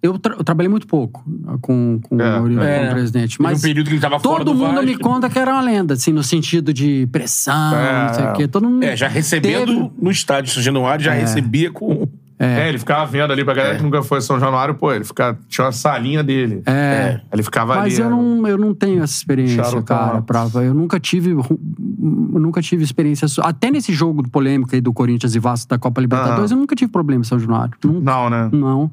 Eu, 0.00 0.16
tra- 0.16 0.36
eu 0.38 0.44
trabalhei 0.44 0.68
muito 0.68 0.86
pouco 0.86 1.24
com, 1.60 1.98
com 2.08 2.20
É, 2.20 2.34
o 2.34 2.44
Eurico 2.44 2.62
é. 2.62 2.78
como 2.78 2.90
presidente. 2.92 3.42
Mas 3.42 3.58
um 3.58 3.62
período 3.62 3.86
que 3.88 3.94
ele 3.94 4.00
tava 4.00 4.20
fora 4.20 4.44
todo 4.44 4.54
do 4.56 4.64
mundo 4.64 4.80
me 4.80 4.92
Vasco. 4.92 5.02
conta 5.02 5.28
que 5.28 5.36
era 5.36 5.52
uma 5.52 5.60
lenda, 5.60 5.94
assim, 5.94 6.12
no 6.12 6.22
sentido 6.22 6.72
de 6.72 7.08
pressão, 7.10 7.74
É. 7.74 8.06
não 8.06 8.14
sei 8.14 8.24
o 8.24 8.32
quê. 8.34 8.46
Todo 8.48 8.68
mundo. 8.70 8.84
É, 8.84 8.96
já 8.96 9.08
recebendo 9.08 9.66
Teve- 9.74 9.90
no 10.00 10.10
estádio 10.10 10.52
São 10.52 10.62
Januário, 10.62 11.04
já 11.04 11.12
recebia 11.12 11.72
com. 11.72 12.07
É. 12.38 12.68
ele 12.68 12.78
ficava 12.78 13.04
vendo 13.04 13.32
ali 13.32 13.44
pra 13.44 13.52
galera 13.52 13.76
que 13.76 13.82
nunca 13.82 14.02
foi 14.02 14.18
a 14.18 14.20
São 14.20 14.38
Januário, 14.38 14.74
pô, 14.74 14.92
ele 14.92 15.04
ficava, 15.04 15.36
tinha 15.48 15.64
uma 15.64 15.72
salinha 15.72 16.22
dele. 16.22 16.62
É. 16.66 17.20
Ele 17.32 17.42
ficava 17.42 17.74
Mas 17.76 17.94
ali. 17.94 18.02
eu 18.02 18.10
né? 18.10 18.16
não, 18.16 18.48
eu 18.48 18.58
não 18.58 18.74
tenho 18.74 19.02
essa 19.02 19.14
experiência, 19.14 19.64
Charutão 19.64 19.82
cara. 19.96 20.22
Pra, 20.22 20.46
eu 20.62 20.72
nunca 20.72 21.00
tive. 21.00 21.30
eu 21.30 22.40
nunca 22.40 22.62
tive 22.62 22.84
experiência. 22.84 23.26
Até 23.42 23.70
nesse 23.70 23.92
jogo 23.92 24.22
do 24.22 24.28
polêmica 24.28 24.76
aí 24.76 24.80
do 24.80 24.92
Corinthians 24.92 25.34
e 25.34 25.38
Vasco 25.38 25.68
da 25.68 25.78
Copa 25.78 26.00
Libertadores, 26.00 26.50
eu 26.50 26.56
nunca 26.56 26.76
tive 26.76 26.92
problema 26.92 27.22
em 27.22 27.24
São 27.24 27.38
Januário. 27.38 27.74
Nunca. 27.84 28.00
Não, 28.00 28.30
né? 28.30 28.48
Não, 28.52 28.90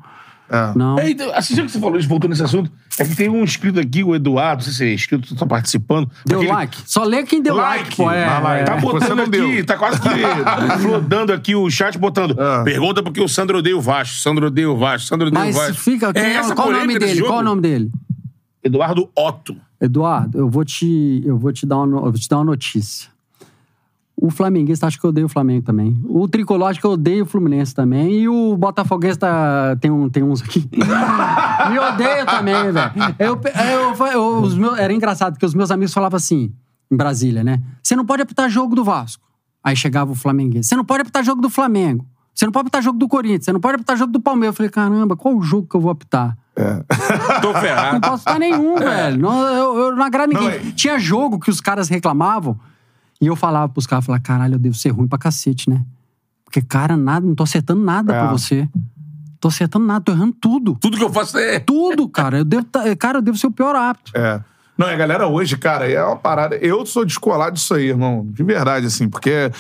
É. 0.50 0.78
não. 0.78 1.00
É, 1.00 1.10
então, 1.10 1.32
assim, 1.34 1.56
já 1.56 1.64
que 1.64 1.72
você 1.72 1.80
falou 1.80 1.98
isso, 1.98 2.08
voltou 2.08 2.30
nesse 2.30 2.44
assunto, 2.44 2.72
é 3.00 3.04
que 3.06 3.16
tem 3.16 3.30
um 3.30 3.44
inscrito 3.44 3.80
aqui, 3.80 4.04
o 4.04 4.14
Eduardo, 4.16 4.58
não 4.64 4.72
sei 4.72 4.74
se 4.74 4.86
é 4.86 4.94
inscrito, 4.94 5.36
tá 5.36 5.46
participando. 5.46 6.10
Deu 6.26 6.38
Aquele- 6.40 6.54
like? 6.54 6.78
Só 6.86 7.04
lê 7.04 7.24
quem 7.24 7.42
deu 7.42 7.56
like, 7.56 7.84
Like, 7.84 7.96
pô. 7.98 8.12
É, 8.12 8.60
é. 8.62 8.64
Tá 8.64 8.78
botando 8.78 9.20
aqui, 9.22 9.30
deu. 9.32 9.66
tá 9.66 9.78
quase 9.78 10.00
que 10.00 10.08
flodando 10.82 11.34
aqui 11.34 11.56
o 11.56 11.70
chat, 11.70 11.98
botando. 11.98 12.40
Ah. 12.40 12.62
Pergunta 12.64 13.02
porque 13.02 13.20
o 13.22 13.28
Sandro 13.28 13.58
odeia 13.58 13.76
o 13.78 13.82
Vasco, 13.82 14.18
Sandro 14.18 14.48
odeia 14.48 14.70
o 14.70 14.78
Vasco, 14.78 15.08
Sandro 15.08 15.28
odeia 15.28 15.42
o 15.42 15.46
Mas 15.46 15.56
Vasco. 15.56 15.74
fica. 15.82 16.10
É 16.10 16.14
quem- 16.14 16.24
essa 16.36 16.54
qual 16.56 16.68
o 16.70 16.72
nome 16.72 17.00
dele? 17.00 17.16
jogo? 17.16 17.28
Qual 17.30 17.40
o 17.40 17.44
nome 17.44 17.62
dele? 17.62 17.92
Eduardo 18.64 19.10
Otto. 19.16 19.56
Eduardo, 19.82 20.38
eu 20.38 20.50
vou 20.50 20.64
te, 20.64 21.22
eu 21.26 21.38
vou 21.38 21.52
te, 21.52 21.66
dar, 21.66 21.78
uma, 21.80 22.02
vou 22.02 22.14
te 22.14 22.28
dar 22.30 22.38
uma 22.38 22.46
notícia. 22.46 23.10
O 24.18 24.30
flamenguista 24.30 24.88
acha 24.88 24.98
que 24.98 25.04
eu 25.06 25.10
odeio 25.10 25.26
o 25.26 25.30
Flamengo 25.30 25.64
também. 25.66 26.00
O 26.06 26.28
tricolor 26.28 26.70
acha 26.70 26.80
que 26.80 26.86
eu 26.86 26.92
odeio 26.92 27.24
o 27.24 27.28
Fluminense 27.28 27.76
também. 27.76 28.12
E 28.22 28.30
o 28.30 28.56
botafoguista 28.58 29.28
tem, 29.82 29.92
um, 29.92 30.10
tem 30.10 30.24
uns 30.24 30.42
aqui. 30.42 30.70
Me 31.70 31.80
odeia 31.80 32.26
também, 32.26 32.72
velho. 32.72 32.92
Eu, 33.20 33.40
eu, 34.00 34.08
eu- 34.14 34.42
os 34.42 34.56
meus- 34.58 34.78
era 34.80 34.94
engraçado, 34.94 35.34
porque 35.34 35.46
os 35.46 35.54
meus 35.54 35.70
amigos 35.70 35.94
falavam 35.94 36.16
assim, 36.18 36.54
em 36.90 36.96
Brasília, 36.96 37.44
né? 37.44 37.62
Você 37.84 37.96
não 37.96 38.06
pode 38.06 38.22
apitar 38.22 38.50
jogo 38.50 38.74
do 38.74 38.84
Vasco. 38.84 39.24
Aí 39.64 39.76
chegava 39.76 40.12
o 40.12 40.16
flamenguista. 40.16 40.70
Você 40.70 40.76
não 40.76 40.86
pode 40.86 41.02
apitar 41.02 41.24
jogo 41.24 41.42
do 41.42 41.50
Flamengo. 41.50 42.06
Você 42.34 42.46
não 42.46 42.52
pode 42.52 42.64
apitar 42.68 42.82
jogo 42.82 42.98
do 43.00 43.08
Corinthians. 43.08 43.46
Você 43.46 43.52
não 43.54 43.60
pode 43.60 43.76
apitar 43.76 43.98
jogo 43.98 44.12
do 44.14 44.20
Palmeiras. 44.22 44.54
Eu 44.54 44.58
falei, 44.58 44.70
caramba, 44.70 45.16
qual 45.16 45.36
o 45.36 45.42
jogo 45.42 45.68
que 45.70 45.76
eu 45.76 45.82
vou 45.82 45.92
apitar? 45.92 46.38
Tô 47.42 47.52
Não 47.52 47.60
ferrado. 47.60 48.00
posso 48.02 48.18
estar 48.18 48.40
nenhum, 48.40 48.76
velho. 48.78 49.18
Não, 49.22 49.42
eu, 49.48 49.78
eu 49.78 49.96
não 49.96 50.04
agrado 50.06 50.30
ninguém. 50.30 50.44
Não, 50.48 50.52
é- 50.56 50.72
Tinha 50.74 50.98
jogo 51.00 51.40
que 51.40 51.50
os 51.50 51.60
caras 51.60 51.90
reclamavam 51.90 52.58
e 53.22 53.28
eu 53.28 53.36
falava 53.36 53.70
pros 53.72 53.88
caras, 53.88 54.06
falava, 54.06 54.24
caralho, 54.24 54.56
eu 54.56 54.60
devo 54.60 54.76
ser 54.76 54.90
ruim 54.90 55.08
pra 55.08 55.18
cacete, 55.18 55.70
né? 55.70 55.82
Porque, 56.44 56.62
cara, 56.62 56.96
nada, 56.96 57.26
não 57.26 57.36
tô 57.36 57.44
acertando 57.44 57.82
nada 57.84 58.14
É. 58.14 58.20
pra 58.20 58.32
você. 58.32 58.68
Tô 59.40 59.48
acertando 59.50 59.86
nada, 59.86 60.02
tô 60.04 60.12
errando 60.12 60.34
tudo. 60.40 60.76
Tudo 60.80 60.98
que 60.98 61.04
eu 61.04 61.12
faço 61.12 61.38
é. 61.38 61.60
Tudo, 61.60 62.08
cara. 62.10 62.40
Eu 62.40 62.46
devo, 62.46 62.64
tá- 62.64 62.96
cara, 62.96 63.18
eu 63.18 63.22
devo 63.22 63.38
ser 63.38 63.48
o 63.48 63.52
pior 63.52 63.76
apto. 63.76 64.12
É. 64.16 64.42
Não, 64.78 64.88
a 64.88 64.96
galera 64.96 65.28
hoje, 65.28 65.58
cara, 65.58 65.90
é 65.90 66.04
uma 66.04 66.16
parada. 66.18 66.56
Eu 66.58 66.86
sou 66.86 67.06
descolado 67.06 67.56
disso 67.56 67.74
aí, 67.74 67.88
irmão. 67.90 68.26
De 68.32 68.44
verdade, 68.44 68.86
assim, 68.88 69.08
porque. 69.10 69.52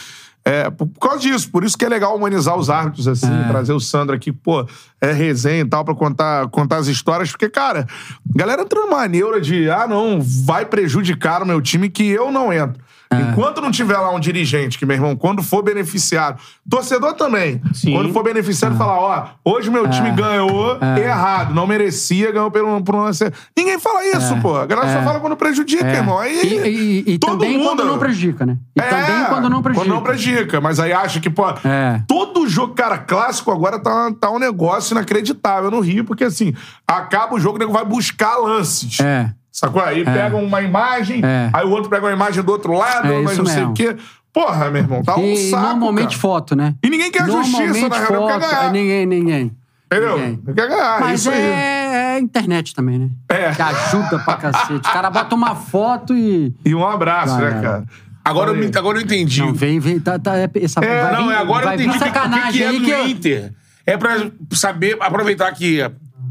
É, 0.48 0.70
por 0.70 0.86
por 0.86 1.00
causa 1.00 1.20
disso, 1.22 1.50
por 1.50 1.64
isso 1.64 1.76
que 1.76 1.84
é 1.84 1.90
legal 1.90 2.16
humanizar 2.16 2.56
os 2.56 2.70
árbitros, 2.70 3.08
assim, 3.08 3.26
É. 3.34 3.48
trazer 3.48 3.74
o 3.74 3.80
Sandro 3.80 4.16
aqui, 4.16 4.32
pô, 4.32 4.64
é 5.02 5.12
resenha 5.12 5.62
e 5.62 5.66
tal, 5.66 5.84
pra 5.84 5.96
contar, 5.96 6.48
contar 6.50 6.78
as 6.78 6.86
histórias, 6.86 7.32
porque, 7.32 7.50
cara, 7.50 7.88
a 7.90 8.38
galera 8.38 8.62
entra 8.62 8.80
numa 8.80 9.08
neura 9.08 9.42
de, 9.42 9.68
ah, 9.72 9.88
não, 9.88 10.22
vai 10.22 10.64
prejudicar 10.64 11.42
o 11.42 11.48
meu 11.48 11.60
time 11.60 11.90
que 11.90 12.04
eu 12.08 12.32
não 12.32 12.54
entro. 12.54 12.80
É. 13.12 13.22
Enquanto 13.22 13.62
não 13.62 13.70
tiver 13.72 13.98
lá 13.98 14.10
um 14.12 14.20
dirigente, 14.20 14.78
que, 14.78 14.86
meu 14.86 14.96
irmão, 14.96 15.16
quando 15.16 15.44
for 15.44 15.62
beneficiado, 15.62 16.40
torcedor 16.70 17.14
também, 17.14 17.62
Sim. 17.74 17.94
quando 17.94 18.12
for 18.12 18.24
beneficiado, 18.24 18.76
falar, 18.78 19.00
ó, 19.00 19.28
hoje 19.44 19.70
meu 19.70 19.88
time 19.90 20.12
ganhou 20.12 20.78
errado, 20.98 21.54
não 21.54 21.68
merecia, 21.68 22.32
ganhou 22.32 22.50
pelo, 22.50 22.82
por 22.84 22.96
um 22.96 23.02
lance. 23.04 23.32
Ninguém 23.58 23.80
fala 23.80 24.04
isso, 24.06 24.36
pô. 24.42 24.56
A 24.56 24.66
galera 24.66 24.92
só 24.92 25.02
fala 25.04 25.20
quando 25.20 25.36
prejudica, 25.36 25.86
irmão. 25.88 26.18
Aí, 26.20 26.40
É. 26.40 26.68
E, 26.68 27.04
e- 27.08 27.14
e 27.14 27.20
todo 27.20 27.32
também 27.40 27.58
mundo- 27.58 27.68
quando 27.68 27.86
não 27.86 28.00
prejudica, 28.00 28.46
né? 28.46 28.58
E 28.76 28.82
É, 28.82 28.84
também 28.88 29.26
quando 29.30 29.50
não 29.50 29.62
prejudica. 29.62 29.86
Quando 29.92 29.96
não 29.96 30.04
prejudica. 30.04 30.62
Mas 30.62 30.80
aí 30.80 30.92
acha 30.94 31.20
que, 31.20 31.30
pô, 31.30 31.50
É. 31.64 32.02
todo 32.08 32.48
jogo, 32.48 32.74
cara, 32.74 32.98
clássico 32.98 33.52
agora 33.52 33.78
tá, 33.80 34.12
tá 34.20 34.32
um 34.32 34.40
negócio 34.40 34.94
inacreditável 34.94 35.70
no 35.70 35.80
Rio, 35.80 36.04
porque 36.06 36.24
assim, 36.24 36.54
acaba 36.88 37.36
o 37.36 37.40
jogo, 37.40 37.58
o 37.58 37.60
nego 37.60 37.72
vai 37.74 37.86
buscar 37.86 38.38
lances. 38.38 39.00
É. 39.00 39.30
Sacou? 39.58 39.82
Aí 39.82 40.04
pega 40.04 40.36
uma 40.36 40.62
imagem, 40.62 41.22
É. 41.24 41.50
aí 41.54 41.66
o 41.66 41.70
outro 41.70 41.90
pega 41.90 42.06
uma 42.06 42.12
imagem 42.12 42.44
do 42.44 42.52
outro 42.52 42.74
lado, 42.74 43.08
É 43.08 43.22
mas 43.22 43.38
não 43.38 43.46
sei 43.46 43.64
o 43.64 43.72
quê. 43.72 43.96
Porra, 44.34 44.70
meu 44.70 44.82
irmão, 44.82 45.02
tá 45.02 45.16
um 45.16 45.24
E 45.24 45.50
saco. 45.50 45.64
normalmente 45.64 46.10
cara. 46.10 46.20
foto, 46.20 46.58
né? 46.58 46.76
E 46.84 46.90
ninguém 46.90 47.10
quer 47.10 47.26
justiça, 47.26 47.88
na 47.88 48.00
real, 48.06 48.28
quer 48.28 48.40
ganhar. 48.42 48.66
é, 48.66 48.72
Ninguém, 48.72 49.06
ninguém. 49.06 49.52
Entendeu? 49.90 50.18
Ninguém. 50.18 50.42
Não 50.46 50.54
quer 50.54 50.68
ganhar, 50.68 51.00
Mas 51.00 51.22
isso 51.22 51.30
aí. 51.30 51.40
é, 51.42 52.16
é 52.16 52.20
internet 52.20 52.76
também, 52.76 53.00
né? 53.00 53.10
É. 53.30 53.52
Que 53.52 53.62
ajuda 53.62 54.20
pra 54.20 54.36
cacete. 54.36 54.74
O 54.74 54.82
cara 54.82 55.10
bota 55.10 55.34
uma 55.34 55.56
foto 55.56 56.14
e. 56.14 56.54
E 56.66 56.76
um 56.76 56.86
abraço, 56.86 57.38
né, 57.38 57.50
vai. 57.52 57.62
cara? 57.62 57.86
Agora 58.26 58.52
eu, 58.52 58.70
agora 58.78 58.98
eu 58.98 59.04
entendi. 59.04 59.40
Não, 59.40 59.54
vem, 59.54 59.80
vem. 59.80 60.02
Tá, 60.02 60.20
tá, 60.20 60.36
é, 60.38 60.50
essa, 60.56 60.84
É, 60.84 61.02
vai 61.04 61.14
Não, 61.14 61.32
é 61.32 61.38
agora 61.38 61.62
eu 61.64 61.68
vai 61.70 61.78
vir 61.78 61.84
entendi 61.88 61.98
que, 62.00 62.04
sacanagem 62.06 62.52
que 62.52 62.64
é 62.64 62.72
do 62.74 62.82
que 62.82 62.92
eu- 62.92 63.08
Inter. 63.08 63.54
É 63.86 63.96
pra 63.96 64.18
saber, 64.52 64.98
aproveitar 65.00 65.50
que 65.54 65.80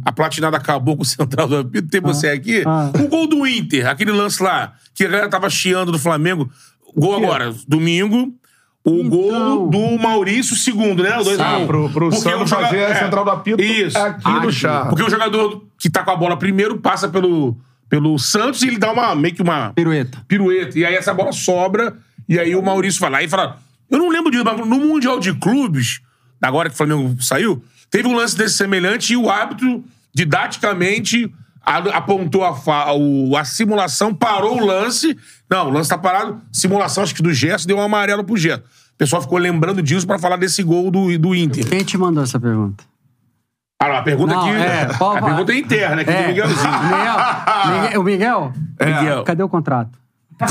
a 0.04 0.12
platinada 0.12 0.56
acabou 0.56 0.96
com 0.96 1.02
o 1.02 1.06
central 1.06 1.48
do 1.48 1.56
apito, 1.58 1.88
ter 1.88 2.00
você 2.00 2.28
aqui. 2.28 2.62
ah. 2.66 2.90
O 3.02 3.08
gol 3.08 3.26
do 3.26 3.46
Inter, 3.46 3.86
aquele 3.88 4.12
lance 4.12 4.42
lá, 4.42 4.74
que 4.94 5.04
a 5.04 5.08
galera 5.08 5.28
tava 5.28 5.48
chiando 5.50 5.90
do 5.92 5.98
Flamengo. 5.98 6.50
Gol 6.96 7.16
agora, 7.16 7.54
domingo. 7.66 8.32
O 8.86 8.96
Então. 8.98 9.08
gol 9.08 9.70
do 9.70 9.98
Maurício, 9.98 10.54
segundo, 10.54 11.02
né? 11.02 11.18
O 11.18 11.24
dois 11.24 11.38
Sim. 11.38 11.42
a 11.42 11.58
um. 11.58 11.62
Ah, 11.64 11.66
pro, 11.66 11.90
pro 11.90 12.08
o 12.08 12.12
joga- 12.12 12.46
fazer 12.46 12.84
a 12.84 12.90
é, 12.90 12.94
central 12.96 13.24
do 13.24 13.30
apito 13.30 13.62
Isso. 13.62 13.96
aqui 13.96 14.28
no 14.30 14.38
Aqui. 14.40 14.52
chá. 14.52 14.84
Porque 14.86 15.02
o 15.02 15.08
jogador 15.08 15.64
que 15.78 15.88
tá 15.88 16.02
com 16.02 16.10
a 16.10 16.16
bola 16.16 16.36
primeiro 16.36 16.76
passa 16.78 17.08
pelo, 17.08 17.56
pelo 17.88 18.18
Santos 18.18 18.62
e 18.62 18.68
ele 18.68 18.76
dá 18.78 18.92
uma, 18.92 19.14
meio 19.14 19.34
que 19.34 19.40
uma 19.40 19.72
Pirueta. 19.72 20.22
pirueta. 20.28 20.78
E 20.78 20.84
aí 20.84 20.94
essa 20.94 21.14
bola 21.14 21.32
sobra, 21.32 21.96
e 22.28 22.38
aí 22.38 22.54
o 22.54 22.62
Maurício 22.62 23.00
vai 23.00 23.10
lá 23.10 23.22
e 23.22 23.28
fala. 23.28 23.58
Eu 23.90 23.98
não 23.98 24.10
lembro 24.10 24.30
disso, 24.30 24.44
mas 24.44 24.58
no 24.58 24.78
Mundial 24.78 25.18
de 25.18 25.32
Clubes, 25.32 26.00
agora 26.42 26.68
que 26.68 26.74
o 26.74 26.76
Flamengo 26.78 27.16
saiu, 27.22 27.64
teve 27.90 28.06
um 28.06 28.14
lance 28.14 28.36
desse 28.36 28.56
semelhante 28.58 29.14
e 29.14 29.16
o 29.16 29.30
árbitro, 29.30 29.82
didaticamente, 30.14 31.32
apontou 31.64 32.44
a, 32.44 32.54
fa- 32.54 32.92
o- 32.92 33.36
a 33.36 33.44
simulação, 33.44 34.14
parou 34.14 34.60
o 34.60 34.64
lance. 34.66 35.16
Não, 35.50 35.68
o 35.68 35.70
lance 35.70 35.88
tá 35.90 35.98
parado. 35.98 36.40
Simulação, 36.52 37.02
acho 37.02 37.14
que 37.14 37.22
do 37.22 37.32
Gerson, 37.32 37.66
deu 37.66 37.76
um 37.78 37.82
amarelo 37.82 38.22
pro 38.24 38.36
Gerson. 38.36 38.62
O 38.62 38.96
pessoal 38.96 39.20
ficou 39.22 39.38
lembrando 39.38 39.82
disso 39.82 40.06
pra 40.06 40.18
falar 40.18 40.36
desse 40.36 40.62
gol 40.62 40.90
do, 40.90 41.18
do 41.18 41.34
Inter. 41.34 41.66
Quem 41.68 41.82
te 41.82 41.98
mandou 41.98 42.22
essa 42.22 42.38
pergunta? 42.38 42.84
Ah, 43.82 43.88
não, 43.88 43.96
a 43.96 44.02
pergunta 44.02 44.34
Não, 44.34 44.42
aqui. 44.48 44.56
é, 44.56 44.82
a 44.84 45.22
pergunta 45.22 45.52
é 45.52 45.58
interna, 45.58 46.02
aqui 46.02 46.10
do 46.12 46.16
É. 46.16 46.26
Miguelzinho. 46.28 46.72
Miguel, 46.72 47.16
Miguel- 47.82 48.00
o 48.00 48.04
Miguel? 48.04 48.52
Miguel. 48.80 49.24
Cadê 49.24 49.42
o 49.42 49.48
contrato? 49.48 49.98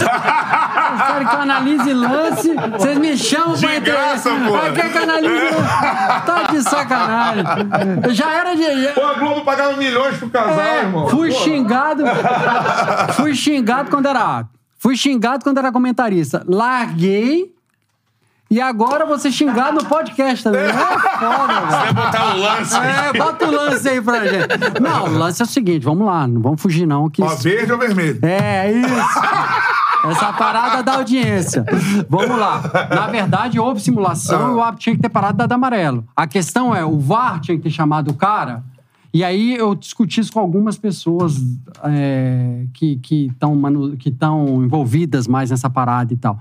Caras 0.97 1.29
que 1.29 1.35
eu 1.35 1.41
analise 1.41 1.93
lance, 1.93 2.53
vocês 2.77 2.97
me 2.97 3.17
chamam 3.17 3.57
pra 3.59 3.69
De 3.69 3.75
entrevista. 3.77 3.91
graça, 3.91 4.29
pô. 4.29 4.55
Aí 4.55 4.71
quer 4.73 4.91
que 4.91 4.97
eu 4.97 5.03
analise 5.03 5.33
lance? 5.33 6.25
Tá 6.25 6.43
de 6.51 6.61
sacanagem. 6.63 7.43
Já 8.11 8.31
era 8.31 8.55
de. 8.55 8.93
Pô, 8.93 9.05
a 9.05 9.13
Globo 9.13 9.41
pagava 9.43 9.77
milhões 9.77 10.17
pro 10.17 10.29
casal, 10.29 10.59
É, 10.59 10.79
irmão. 10.81 11.07
fui 11.07 11.29
Pô. 11.31 11.39
xingado. 11.39 12.03
fui 13.13 13.35
xingado 13.35 13.89
quando 13.89 14.07
era. 14.07 14.45
Fui 14.77 14.95
xingado 14.97 15.43
quando 15.43 15.57
era 15.59 15.71
comentarista. 15.71 16.43
Larguei. 16.47 17.51
E 18.51 18.61
agora 18.61 19.03
você 19.03 19.31
xingado 19.31 19.79
no 19.81 19.85
podcast 19.85 20.43
também. 20.43 20.61
É 20.61 20.73
foda, 20.73 21.53
velho. 21.65 21.67
Vai 21.71 21.93
botar 21.93 22.35
o 22.35 22.37
lance. 22.39 22.75
É, 22.77 23.13
bota 23.17 23.47
o 23.47 23.51
lance 23.51 23.89
aí 23.89 23.99
pra 24.01 24.27
gente. 24.27 24.47
Não, 24.79 25.05
o 25.05 25.17
lance 25.17 25.41
é 25.41 25.45
o 25.45 25.47
seguinte, 25.47 25.83
vamos 25.83 26.05
lá, 26.05 26.27
não 26.27 26.39
vamos 26.39 26.61
fugir 26.61 26.85
não. 26.85 27.09
Que 27.09 27.23
Ó, 27.23 27.27
verde 27.35 27.71
ou 27.71 27.79
vermelho? 27.79 28.19
É, 28.21 28.71
isso. 28.71 28.93
Essa 30.03 30.33
parada 30.33 30.83
da 30.83 30.95
audiência. 30.95 31.65
Vamos 32.09 32.37
lá. 32.37 32.61
Na 32.89 33.07
verdade, 33.07 33.59
houve 33.59 33.79
simulação 33.81 34.51
e 34.51 34.55
o 34.55 34.61
árbitro 34.61 34.83
tinha 34.83 34.95
que 34.95 35.01
ter 35.01 35.09
parado 35.09 35.37
dado 35.37 35.51
amarelo. 35.53 36.05
A 36.15 36.27
questão 36.27 36.75
é, 36.75 36.83
o 36.83 36.99
VAR 36.99 37.39
tinha 37.39 37.55
que 37.57 37.63
ter 37.63 37.69
chamado 37.69 38.11
o 38.11 38.13
cara. 38.13 38.63
E 39.13 39.23
aí 39.23 39.55
eu 39.55 39.75
discuti 39.75 40.19
isso 40.19 40.33
com 40.33 40.39
algumas 40.39 40.77
pessoas 40.77 41.37
é, 41.83 42.65
que 42.73 42.99
estão 43.31 43.61
que 43.97 44.09
estão 44.09 44.63
envolvidas 44.63 45.27
mais 45.27 45.51
nessa 45.51 45.69
parada 45.69 46.11
e 46.13 46.17
tal. 46.17 46.39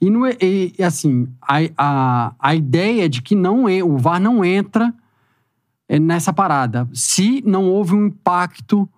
E, 0.00 0.10
não 0.10 0.24
é- 0.24 0.36
e, 0.40 0.74
assim, 0.82 1.26
a, 1.42 1.56
a, 1.76 2.32
a 2.38 2.54
ideia 2.54 3.08
de 3.08 3.20
que 3.20 3.34
não 3.34 3.64
o 3.84 3.98
VAR 3.98 4.20
não 4.20 4.44
entra 4.44 4.94
é, 5.88 5.98
nessa 5.98 6.32
parada 6.32 6.88
se 6.92 7.42
não 7.46 7.64
houve 7.68 7.94
um 7.94 8.06
impacto 8.06 8.88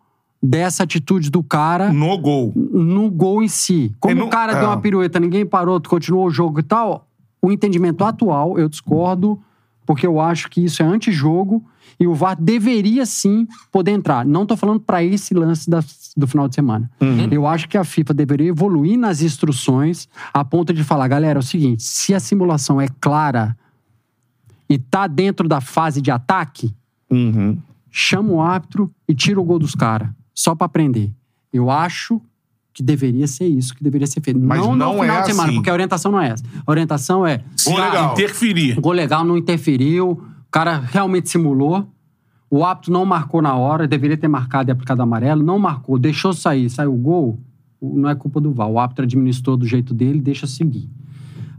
dessa 0.48 0.82
atitude 0.84 1.30
do 1.30 1.42
cara 1.42 1.92
No 1.92 2.16
gol. 2.18 2.52
no 2.54 3.10
gol 3.10 3.42
em 3.42 3.48
si. 3.48 3.94
Como 4.00 4.14
no- 4.14 4.26
o 4.26 4.28
cara 4.28 4.52
é. 4.52 4.60
deu 4.60 4.68
uma 4.68 4.80
pirueta, 4.80 5.18
ninguém 5.20 5.44
parou, 5.46 5.80
continuou 5.80 6.26
o 6.26 6.30
jogo 6.30 6.60
e 6.60 6.62
tal, 6.62 7.06
o 7.42 7.50
entendimento 7.50 8.04
atual, 8.04 8.58
eu 8.58 8.68
discordo, 8.68 9.38
porque 9.84 10.06
eu 10.06 10.20
acho 10.20 10.48
que 10.50 10.64
isso 10.64 10.82
é 10.82 10.86
antijogo 10.86 11.64
e 11.98 12.06
o 12.06 12.14
VAR 12.14 12.36
deveria 12.40 13.06
sim 13.06 13.46
poder 13.72 13.92
entrar. 13.92 14.24
Não 14.26 14.44
tô 14.44 14.56
falando 14.56 14.80
para 14.80 15.02
esse 15.02 15.32
lance 15.34 15.68
da- 15.70 15.82
do 16.16 16.26
final 16.26 16.48
de 16.48 16.54
semana. 16.54 16.90
Uhum. 17.00 17.28
Eu 17.30 17.46
acho 17.46 17.68
que 17.68 17.76
a 17.78 17.84
FIFA 17.84 18.12
deveria 18.14 18.48
evoluir 18.48 18.98
nas 18.98 19.22
instruções 19.22 20.08
a 20.34 20.44
ponto 20.44 20.72
de 20.72 20.82
falar, 20.82 21.06
galera, 21.08 21.38
é 21.38 21.40
o 21.40 21.42
seguinte, 21.42 21.82
se 21.82 22.14
a 22.14 22.20
simulação 22.20 22.80
é 22.80 22.88
clara 23.00 23.56
e 24.68 24.78
tá 24.78 25.06
dentro 25.06 25.46
da 25.48 25.60
fase 25.60 26.00
de 26.00 26.10
ataque, 26.10 26.74
Uhum. 27.10 27.56
chama 27.90 28.30
o 28.32 28.40
árbitro 28.40 28.90
e 29.08 29.14
tira 29.14 29.40
o 29.40 29.44
gol 29.44 29.58
dos 29.60 29.74
caras, 29.74 30.08
só 30.36 30.54
pra 30.54 30.66
aprender. 30.66 31.12
Eu 31.52 31.70
acho 31.70 32.20
que 32.74 32.82
deveria 32.82 33.26
ser 33.26 33.46
isso 33.46 33.74
que 33.74 33.82
deveria 33.82 34.06
ser 34.06 34.20
feito. 34.20 34.38
Mas 34.38 34.60
não, 34.60 34.76
não 34.76 34.92
no 34.96 35.00
final 35.00 35.16
é 35.16 35.20
de 35.22 35.26
semana, 35.28 35.48
assim. 35.48 35.54
porque 35.56 35.70
a 35.70 35.72
orientação 35.72 36.12
não 36.12 36.20
é 36.20 36.28
essa. 36.28 36.44
A 36.66 36.70
orientação 36.70 37.26
é 37.26 37.42
Gol 37.64 37.78
legal. 37.78 38.12
interferir. 38.12 38.80
gol 38.80 38.92
legal 38.92 39.24
não 39.24 39.36
interferiu, 39.38 40.10
o 40.10 40.50
cara 40.50 40.78
realmente 40.78 41.30
simulou. 41.30 41.88
O 42.50 42.64
árbitro 42.64 42.92
não 42.92 43.04
marcou 43.06 43.40
na 43.40 43.54
hora, 43.54 43.88
deveria 43.88 44.16
ter 44.16 44.28
marcado 44.28 44.70
e 44.70 44.72
aplicado 44.72 45.00
amarelo. 45.02 45.42
Não 45.42 45.58
marcou, 45.58 45.98
deixou 45.98 46.32
sair, 46.34 46.68
saiu 46.68 46.92
o 46.94 46.96
gol. 46.98 47.40
Não 47.80 48.08
é 48.10 48.14
culpa 48.14 48.40
do 48.40 48.52
VAR. 48.52 48.68
O 48.68 48.78
árbitro 48.78 49.04
administrou 49.04 49.56
do 49.56 49.66
jeito 49.66 49.92
dele, 49.94 50.20
deixa 50.20 50.46
seguir. 50.46 50.88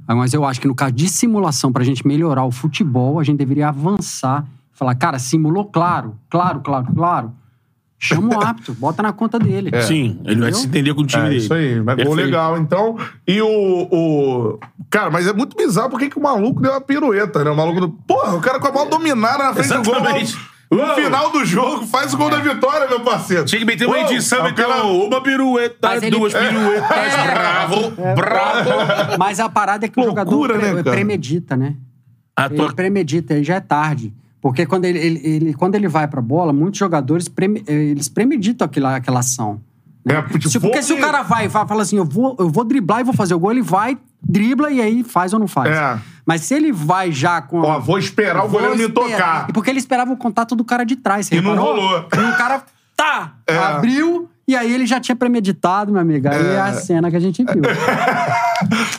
Ah, 0.08 0.16
Mas 0.16 0.34
eu 0.34 0.46
acho 0.46 0.62
que 0.62 0.68
no 0.68 0.76
caso 0.76 0.94
de 0.94 1.10
simulação, 1.10 1.72
pra 1.72 1.84
gente 1.84 2.08
melhorar 2.08 2.46
o 2.46 2.52
futebol, 2.52 3.20
a 3.20 3.24
gente 3.24 3.38
deveria 3.38 3.68
avançar. 3.70 4.48
Falar, 4.72 4.94
cara, 4.96 5.18
simulou, 5.20 5.66
claro, 5.66 6.16
claro, 6.30 6.62
claro, 6.62 6.88
claro. 6.94 7.32
Chama 8.00 8.38
o 8.38 8.40
árbitro, 8.44 8.76
bota 8.76 9.02
na 9.02 9.12
conta 9.12 9.40
dele. 9.40 9.72
Sim, 9.82 10.20
ele 10.24 10.40
vai 10.42 10.54
se 10.54 10.68
entender 10.68 10.94
com 10.94 11.02
o 11.02 11.06
time 11.06 11.24
É 11.26 11.30
dele. 11.30 11.42
isso 11.42 11.54
aí, 11.54 11.82
mas 11.82 12.04
gol 12.04 12.14
legal. 12.14 12.56
Então, 12.58 12.96
e 13.28 13.42
o, 13.42 13.48
o. 13.92 14.60
Cara, 14.90 15.10
mas 15.10 15.26
é 15.28 15.34
muito 15.34 15.58
bizarro 15.58 15.90
porque 15.90 16.08
que 16.10 16.18
o 16.20 16.22
maluco 16.22 16.62
deu 16.62 16.72
uma 16.72 16.82
pirueta, 16.82 17.44
né? 17.44 17.50
O 17.50 17.56
maluco 17.56 17.80
do. 17.82 17.90
Porra, 17.90 18.36
o 18.36 18.40
cara 18.40 18.60
com 18.60 18.68
a 18.68 18.72
bola 18.72 18.88
dominada 18.90 19.46
na 19.46 19.54
frente 19.54 19.70
do 19.70 19.84
gol. 19.84 19.96
Exatamente. 19.96 20.38
No 20.70 20.80
Uou. 20.80 20.96
final 20.96 21.32
do 21.32 21.46
jogo, 21.46 21.88
faz 21.88 22.14
o 22.14 22.18
gol 22.18 22.30
da 22.30 22.38
vitória, 22.40 22.88
meu 22.90 23.00
parceiro. 23.00 23.46
Tinha 23.46 23.58
que 23.60 23.66
meter 23.66 23.88
uma 23.88 24.00
edição, 24.00 24.42
o 24.42 24.44
meter 24.44 24.68
cara- 24.68 24.84
uma 24.84 25.22
pirueta, 25.24 25.96
ele- 25.96 26.10
duas 26.12 26.34
piruetas, 26.34 26.92
É. 26.92 27.34
bravo, 27.34 27.92
bravo. 28.16 29.18
Mas 29.18 29.40
a 29.40 29.48
parada 29.50 29.86
é 29.86 29.90
que 29.90 29.98
o 30.00 30.04
Loucura, 30.04 30.26
jogador 30.56 30.58
né, 30.62 30.74
pre- 30.74 30.84
cara? 30.84 30.96
premedita, 30.96 31.56
né? 31.56 31.74
A 32.36 32.46
Ele 32.48 32.56
tua... 32.58 32.74
premedita, 32.74 33.34
aí 33.34 33.44
já 33.44 33.56
é 33.56 33.60
tarde. 33.62 34.14
Porque 34.42 34.66
quando 34.66 34.86
ele, 34.86 35.00
ele- 35.00 35.22
ele- 35.24 35.54
quando 35.54 35.76
ele 35.76 35.88
vai 35.88 36.08
pra 36.08 36.22
bola, 36.22 36.54
muitos 36.54 36.80
jogadores 36.80 37.28
preme- 37.28 37.64
eh, 37.68 37.74
eles 37.74 38.08
premeditam 38.08 38.66
aquela, 38.66 38.96
aquela 38.96 39.20
ação. 39.20 39.60
É, 40.08 40.22
tipo, 40.22 40.48
Se- 40.50 40.60
porque 40.60 40.82
se 40.82 40.94
o 40.94 41.00
cara 41.00 41.22
vai 41.22 41.48
e 41.48 41.50
fala 41.50 41.82
assim, 41.82 41.98
eu 41.98 42.06
vou, 42.06 42.36
eu 42.40 42.50
vou 42.50 42.64
driblar 42.64 43.02
e 43.02 43.04
vou 43.04 43.14
fazer 43.14 43.34
o 43.34 43.40
gol, 43.40 43.52
ele 43.52 43.62
vai, 43.62 43.98
dribla 44.24 44.72
e 44.72 44.80
aí 44.82 45.04
faz 45.04 45.34
ou 45.34 45.40
não 45.40 45.48
faz. 45.50 45.76
É. 45.76 46.00
Mas 46.26 46.42
se 46.42 46.54
ele 46.54 46.72
vai 46.72 47.12
já 47.12 47.42
com. 47.42 47.60
Ó, 47.60 47.80
vou 47.80 47.98
esperar 47.98 48.46
o 48.46 48.48
goleiro 48.48 48.78
me 48.78 48.88
tocar. 48.88 49.48
E 49.50 49.54
porque 49.54 49.70
ele 49.70 49.80
esperava 49.80 50.12
o 50.14 50.18
contato 50.18 50.56
do 50.56 50.64
cara 50.64 50.86
de 50.86 50.96
trás. 50.96 51.30
E 51.30 51.42
não 51.42 51.52
reparou? 51.52 51.76
rolou. 51.76 52.08
E 52.16 52.20
o 52.34 52.38
cara, 52.38 52.64
tá, 52.96 53.34
É. 53.46 53.58
abriu, 53.58 54.30
e 54.48 54.56
aí 54.56 54.74
ele 54.74 54.86
já 54.86 55.00
tinha 55.00 55.16
premeditado, 55.16 55.92
meu 55.92 56.02
amigo. 56.02 56.28
Aí 56.30 56.46
é 56.48 56.60
a 56.62 56.74
cena 56.74 57.10
que 57.12 57.18
a 57.18 57.20
gente 57.20 57.44
viu. 57.44 57.62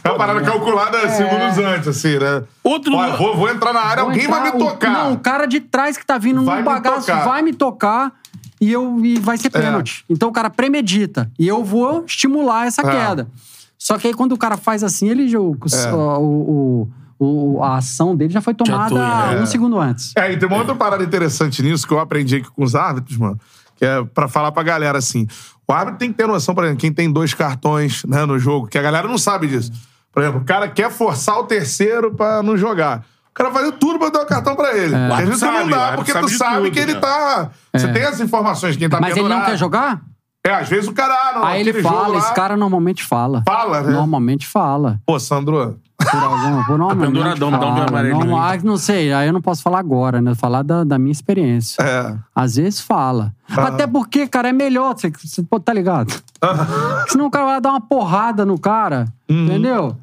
É 0.04 0.08
uma 0.10 0.16
parada 0.18 0.40
calculada 0.42 1.08
segundos 1.10 1.58
antes, 1.58 1.88
assim, 1.88 2.16
né? 2.18 2.44
Outro- 2.62 2.94
Ó, 2.94 3.16
vou, 3.16 3.36
vou 3.36 3.48
entrar 3.50 3.72
na 3.72 3.80
área, 3.80 4.02
Vou 4.04 4.12
alguém 4.12 4.28
vai 4.28 4.40
entrar, 4.46 4.56
me 4.56 4.62
o- 4.62 4.66
tocar. 4.66 4.90
não, 4.90 5.12
o 5.14 5.18
cara 5.18 5.46
de 5.46 5.58
trás 5.60 5.96
que 5.96 6.06
tá 6.06 6.16
vindo 6.16 6.44
Vai 6.44 6.56
no 6.56 6.60
me 6.62 6.64
bagaço 6.64 7.06
tocar. 7.06 7.24
vai 7.24 7.42
me 7.42 7.52
tocar 7.52 8.12
e, 8.60 8.70
eu, 8.70 9.04
e 9.04 9.18
vai 9.18 9.36
ser 9.36 9.50
pênalti. 9.50 10.04
Então 10.08 10.28
o 10.28 10.32
cara 10.32 10.48
premedita. 10.48 11.30
E 11.38 11.46
eu 11.48 11.64
vou 11.64 12.04
estimular 12.06 12.66
essa 12.68 12.82
É. 12.82 12.84
queda. 12.90 13.28
Só 13.76 13.98
que 13.98 14.06
aí 14.06 14.14
quando 14.14 14.32
o 14.32 14.38
cara 14.38 14.56
faz 14.56 14.84
assim, 14.84 15.08
ele 15.08 15.36
o, 15.36 15.56
É. 15.74 15.92
o, 15.92 16.88
o- 17.18 17.56
o- 17.56 17.62
a 17.62 17.76
ação 17.78 18.14
dele 18.14 18.32
já 18.32 18.40
foi 18.40 18.54
tomada 18.54 18.90
tô, 18.90 18.98
é. 18.98 19.42
um 19.42 19.46
segundo 19.46 19.78
antes. 19.80 20.12
É, 20.16 20.32
e 20.32 20.36
tem 20.38 20.48
uma 20.48 20.58
outra 20.58 20.74
parada 20.76 21.02
interessante 21.02 21.62
nisso 21.64 21.86
que 21.86 21.92
eu 21.92 21.98
aprendi 21.98 22.36
aqui 22.36 22.48
com 22.50 22.62
os 22.62 22.76
árbitros, 22.76 23.16
mano, 23.18 23.38
que 23.78 23.84
é 23.86 24.04
pra 24.12 24.28
falar 24.28 24.52
pra 24.52 24.62
galera 24.62 24.98
assim. 24.98 25.26
O 25.66 25.72
árbitro 25.72 25.98
tem 25.98 26.10
que 26.10 26.16
ter 26.18 26.26
noção, 26.26 26.54
por 26.54 26.64
exemplo, 26.64 26.80
quem 26.80 26.92
tem 26.92 27.10
dois 27.10 27.32
cartões 27.32 28.02
né, 28.04 28.26
no 28.26 28.38
jogo, 28.38 28.66
que 28.66 28.76
a 28.76 28.82
galera 28.82 29.06
não 29.06 29.18
sabe 29.18 29.46
disso. 29.46 29.70
Por 30.12 30.22
exemplo, 30.22 30.40
o 30.40 30.44
cara 30.44 30.68
quer 30.68 30.90
forçar 30.90 31.38
o 31.38 31.44
terceiro 31.44 32.12
pra 32.14 32.42
não 32.42 32.56
jogar. 32.56 33.04
O 33.30 33.34
cara 33.34 33.52
faz 33.52 33.72
tudo 33.78 33.98
pra 34.00 34.08
dar 34.08 34.22
o 34.22 34.26
cartão 34.26 34.56
pra 34.56 34.76
ele. 34.76 34.94
É. 34.94 35.12
Às 35.12 35.40
não 35.40 35.68
dá, 35.68 35.92
porque 35.92 36.10
sabe 36.10 36.26
tu 36.26 36.36
sabe 36.36 36.56
tudo, 36.56 36.70
que 36.72 36.78
ele 36.80 36.94
né? 36.94 37.00
tá. 37.00 37.50
Você 37.72 37.92
tem 37.92 38.02
as 38.02 38.18
informações 38.18 38.72
de 38.72 38.80
quem 38.80 38.88
tá 38.88 38.98
Mas 39.00 39.12
ele 39.12 39.20
não 39.20 39.28
pendurado. 39.28 39.50
quer 39.50 39.56
jogar? 39.56 40.00
É, 40.48 40.54
às 40.54 40.68
vezes 40.68 40.88
o 40.88 40.92
cara. 40.92 41.12
Ah, 41.14 41.32
não, 41.34 41.44
Aí 41.44 41.60
ele 41.60 41.82
fala, 41.82 42.08
lá- 42.08 42.18
esse 42.18 42.32
cara 42.34 42.56
normalmente 42.56 43.04
fala. 43.04 43.42
Fala, 43.46 43.82
né? 43.82 43.90
Normalmente 43.92 44.46
fala. 44.46 45.00
Pô, 45.04 45.18
Sandro. 45.20 45.78
Por 45.98 46.22
alguma, 46.22 46.64
por 46.64 46.78
normalmente 46.78 47.06
penduradão, 47.08 47.50
me 47.50 47.58
dá 47.58 47.66
um 47.66 47.74
Normal- 48.18 48.40
aí. 48.42 48.58
ah, 48.58 48.60
não 48.64 48.76
sei, 48.76 49.12
aí 49.12 49.26
eu 49.26 49.32
não 49.32 49.42
posso 49.42 49.62
falar 49.62 49.80
agora, 49.80 50.22
né? 50.22 50.32
Falar 50.34 50.62
da, 50.62 50.84
da 50.84 50.96
minha 50.96 51.10
experiência. 51.10 51.82
É. 51.82 52.14
Às 52.34 52.54
vezes 52.54 52.80
fala. 52.80 53.34
Até 53.48 53.84
porque, 53.86 54.26
cara, 54.28 54.48
é 54.48 54.52
melhor, 54.52 54.94
você, 54.96 55.10
você 55.10 55.42
pô, 55.42 55.58
tá 55.58 55.72
ligado? 55.72 56.14
Senão 57.08 57.26
o 57.26 57.30
cara 57.30 57.44
vai 57.46 57.60
dar 57.60 57.70
uma 57.70 57.80
porrada 57.80 58.46
no 58.46 58.56
cara, 58.58 59.06
entendeu? 59.28 59.96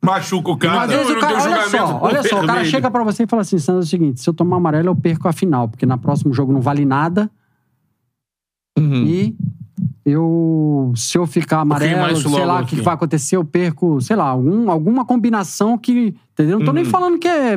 Machuca 0.00 0.50
o 0.52 0.56
cara. 0.56 0.82
Às 0.82 0.90
vezes 0.90 1.08
não 1.08 1.16
o 1.16 1.20
cara, 1.20 1.32
olha 1.34 1.42
julgamento 1.42 1.70
só, 1.70 1.98
olha 2.00 2.22
só, 2.22 2.40
o 2.42 2.46
cara 2.46 2.64
chega 2.64 2.90
pra 2.90 3.02
você 3.02 3.24
e 3.24 3.26
fala 3.26 3.42
assim, 3.42 3.58
Sandro, 3.58 3.82
é 3.82 3.84
o 3.84 3.86
seguinte, 3.86 4.20
se 4.20 4.30
eu 4.30 4.32
tomar 4.32 4.56
amarelo 4.56 4.88
eu 4.88 4.96
perco 4.96 5.26
a 5.28 5.32
final, 5.32 5.68
porque 5.68 5.84
na 5.84 5.98
próximo 5.98 6.32
jogo 6.32 6.52
não 6.52 6.60
vale 6.60 6.84
nada 6.86 7.28
Uhum. 8.78 9.04
e 9.04 9.36
eu, 10.04 10.92
se 10.96 11.16
eu 11.18 11.26
ficar 11.26 11.60
amarelo, 11.60 12.00
mais 12.00 12.18
sei 12.18 12.30
logo 12.30 12.44
lá 12.44 12.60
o 12.62 12.66
que 12.66 12.80
vai 12.80 12.94
acontecer, 12.94 13.36
eu 13.36 13.44
perco, 13.44 14.00
sei 14.00 14.16
lá, 14.16 14.24
algum, 14.28 14.70
alguma 14.70 15.04
combinação 15.04 15.76
que, 15.78 16.14
entendeu? 16.32 16.58
Não 16.58 16.64
tô 16.64 16.70
Uhum. 16.70 16.76
nem 16.76 16.84
falando 16.84 17.18
que 17.18 17.28
é 17.28 17.56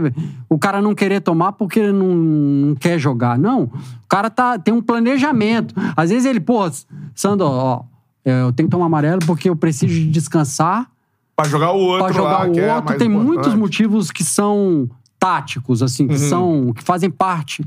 o 0.49 0.57
cara 0.59 0.81
não 0.81 0.93
querer 0.93 1.21
tomar 1.21 1.53
porque 1.53 1.79
ele 1.79 1.91
não, 1.93 2.07
não 2.15 2.75
quer 2.75 2.99
jogar, 2.99 3.37
não. 3.37 3.63
O 3.63 4.07
cara 4.09 4.29
tá, 4.29 4.57
tem 4.59 4.73
um 4.73 4.81
planejamento. 4.81 5.73
Às 5.95 6.09
vezes 6.09 6.25
ele, 6.25 6.39
pô, 6.39 6.69
Sandro, 7.15 7.47
ó, 7.47 7.83
eu 8.25 8.51
tenho 8.53 8.67
que 8.67 8.71
tomar 8.71 8.85
amarelo 8.85 9.19
porque 9.25 9.49
eu 9.49 9.55
preciso 9.55 9.93
de 9.93 10.09
descansar 10.09 10.89
Pra 11.35 11.45
jogar 11.47 11.71
o 11.71 11.79
outro 11.79 12.05
pra 12.05 12.13
jogar 12.13 12.29
lá, 12.43 12.47
o 12.47 12.51
que 12.51 12.59
é 12.59 12.69
outro. 12.73 12.85
mais 12.89 12.99
Tem 12.99 13.09
muitos 13.09 13.31
importante. 13.31 13.57
motivos 13.57 14.11
que 14.11 14.23
são 14.23 14.87
táticos, 15.17 15.81
assim, 15.81 16.03
Uhum. 16.03 16.09
que 16.09 16.17
são. 16.19 16.73
que 16.75 16.83
fazem 16.83 17.09
parte. 17.09 17.65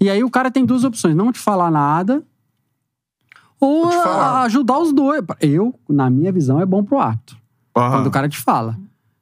E 0.00 0.10
aí 0.10 0.24
o 0.24 0.30
cara 0.30 0.50
tem 0.50 0.64
duas 0.66 0.82
opções: 0.82 1.14
não 1.14 1.30
te 1.30 1.38
falar 1.38 1.70
nada. 1.70 2.24
Ou 3.66 3.86
ajudar 4.42 4.78
os 4.78 4.92
dois. 4.92 5.22
Eu, 5.40 5.74
na 5.88 6.10
minha 6.10 6.30
visão, 6.32 6.60
é 6.60 6.66
bom 6.66 6.82
pro 6.84 6.98
ato. 6.98 7.36
Quando 7.72 8.06
o 8.06 8.10
cara 8.10 8.28
te 8.28 8.38
fala. 8.38 8.76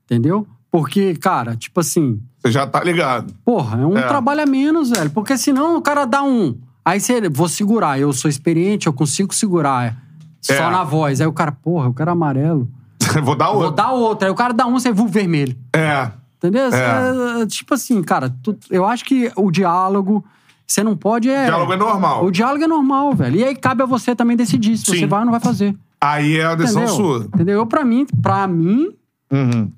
Entendeu? 0.04 0.46
Porque, 0.70 1.14
cara, 1.16 1.56
tipo 1.56 1.80
assim, 1.80 2.20
Você 2.42 2.50
já 2.50 2.66
tá 2.66 2.82
ligado. 2.82 3.32
porra, 3.44 3.80
é 3.80 3.86
um 3.86 3.96
É. 3.96 4.02
trabalho 4.06 4.42
a 4.42 4.46
menos, 4.46 4.90
velho. 4.90 5.10
Porque 5.10 5.36
senão 5.38 5.76
o 5.76 5.82
cara 5.82 6.04
dá 6.04 6.22
um. 6.22 6.56
Aí 6.84 6.98
você, 7.00 7.28
vou 7.28 7.48
segurar, 7.48 7.98
eu 8.00 8.12
sou 8.12 8.28
experiente, 8.28 8.86
eu 8.86 8.92
consigo 8.92 9.32
segurar. 9.34 9.96
Só 10.40 10.54
É. 10.54 10.70
na 10.70 10.82
voz. 10.82 11.20
Aí 11.20 11.26
o 11.26 11.32
cara, 11.32 11.52
porra, 11.52 11.86
eu 11.86 11.94
quero 11.94 12.10
amarelo. 12.10 12.68
Vou 13.22 13.36
dar 13.36 13.46
Vou 13.52 13.56
outro. 13.62 13.70
dar 13.76 13.92
outra. 13.92 14.26
Aí 14.28 14.32
o 14.32 14.34
cara 14.34 14.52
dá 14.52 14.66
um, 14.66 14.72
você 14.72 14.92
viu 14.92 15.06
vermelho. 15.06 15.56
É. 15.74 16.10
Entendeu? 16.38 16.68
É. 16.72 17.42
É, 17.42 17.46
tipo 17.46 17.74
assim, 17.74 18.02
cara, 18.02 18.34
tu- 18.42 18.56
eu 18.70 18.84
acho 18.84 19.04
que 19.04 19.30
o 19.36 19.50
diálogo, 19.50 20.24
você 20.72 20.82
não 20.84 20.96
pode. 20.96 21.28
É, 21.30 21.42
O 21.42 21.46
diálogo 21.46 21.72
é 21.72 21.76
normal. 21.76 22.24
O 22.26 22.30
diálogo 22.30 22.64
é 22.64 22.66
normal, 22.66 23.12
velho. 23.14 23.36
E 23.36 23.44
aí 23.44 23.54
cabe 23.56 23.82
a 23.82 23.86
você 23.86 24.14
também 24.16 24.36
decidir 24.36 24.76
se 24.76 24.84
Sim. 24.86 24.98
você 25.00 25.06
vai 25.06 25.20
ou 25.20 25.24
não 25.26 25.32
vai 25.32 25.40
fazer. 25.40 25.76
Aí 26.00 26.36
é 26.38 26.44
a 26.44 26.54
decisão 26.54 26.82
Entendeu? 26.82 26.96
sua. 27.04 27.18
Entendeu? 27.34 27.54
Eu, 27.60 27.66
pra 27.66 27.84
mim, 27.84 28.06
pra 28.20 28.46
mim, 28.46 28.88
Uhum. 29.30 29.70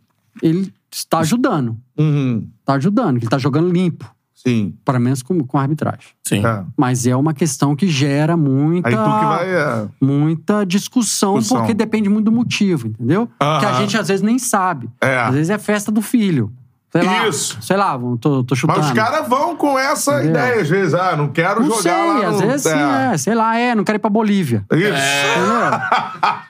ele 0.42 0.72
está 0.90 1.18
ajudando. 1.18 1.76
Uhum. 1.98 2.48
Tá 2.64 2.74
ajudando, 2.74 3.16
ele 3.18 3.26
tá 3.28 3.36
jogando 3.38 3.70
limpo. 3.70 4.10
Sim. 4.34 4.74
Pelo 4.84 4.98
menos 5.00 5.22
com, 5.22 5.42
com 5.44 5.58
arbitragem. 5.58 6.08
Sim. 6.22 6.44
É. 6.44 6.64
Mas 6.76 7.06
é 7.06 7.16
uma 7.16 7.32
questão 7.32 7.74
que 7.74 7.86
gera 7.88 8.36
muita, 8.36 8.88
Aí 8.88 8.94
tu 8.94 9.02
que 9.02 9.24
vai. 9.26 9.48
É. 9.54 9.88
muita 10.00 10.64
discussão, 10.64 11.34
Discussão. 11.38 11.58
porque 11.58 11.72
depende 11.72 12.08
muito 12.10 12.26
do 12.26 12.32
motivo, 12.32 12.88
entendeu? 12.88 13.28
Aham. 13.40 13.60
Que 13.60 13.66
a 13.66 13.72
gente 13.74 13.96
às 13.96 14.08
vezes 14.08 14.22
nem 14.22 14.38
sabe. 14.38 14.90
É. 15.00 15.18
Às 15.18 15.34
vezes 15.34 15.50
é 15.50 15.56
festa 15.58 15.90
do 15.90 16.02
filho. 16.02 16.52
Sei 16.96 17.02
lá, 17.02 17.26
Isso. 17.26 17.58
Sei 17.60 17.76
lá, 17.76 17.98
tô, 18.20 18.44
tô 18.44 18.54
chutando. 18.54 18.78
Mas 18.78 18.88
os 18.88 18.92
caras 18.94 19.26
vão 19.28 19.56
com 19.56 19.76
essa 19.76 20.12
Entendeu? 20.22 20.30
ideia, 20.30 20.62
às 20.62 20.68
vezes. 20.68 20.94
Ah, 20.94 21.16
não 21.16 21.26
quero 21.26 21.60
Não 21.60 21.70
jogar 21.70 21.82
sei, 21.82 21.92
lá 21.92 22.14
no... 22.14 22.28
às 22.28 22.40
vezes 22.40 22.62
sim, 22.62 22.78
é. 23.12 23.18
Sei 23.18 23.34
lá, 23.34 23.58
é, 23.58 23.74
não 23.74 23.82
quero 23.82 23.96
ir 23.96 23.98
pra 23.98 24.08
Bolívia. 24.08 24.64
Isso. 24.72 24.80
Entendeu? 24.80 25.80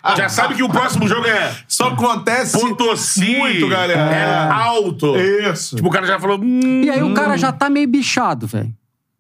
Já 0.19 0.29
sabe 0.29 0.55
que 0.55 0.63
o 0.63 0.69
próximo 0.69 1.09
jogo 1.09 1.27
é 1.27 1.51
Só 1.67 1.89
acontece 1.89 2.61
Potosí. 2.61 3.37
muito, 3.39 3.69
galera. 3.69 3.99
É 4.15 4.51
alto. 4.51 5.17
Isso. 5.17 5.77
Tipo, 5.77 5.89
o 5.89 5.91
cara 5.91 6.07
já 6.07 6.21
falou... 6.21 6.39
Hum, 6.39 6.83
E 6.85 6.91
aí 6.91 7.03
o 7.03 7.15
cara 7.15 7.39
já 7.39 7.51
tá 7.51 7.71
meio 7.71 7.89
bichado, 7.89 8.47
velho. 8.47 8.71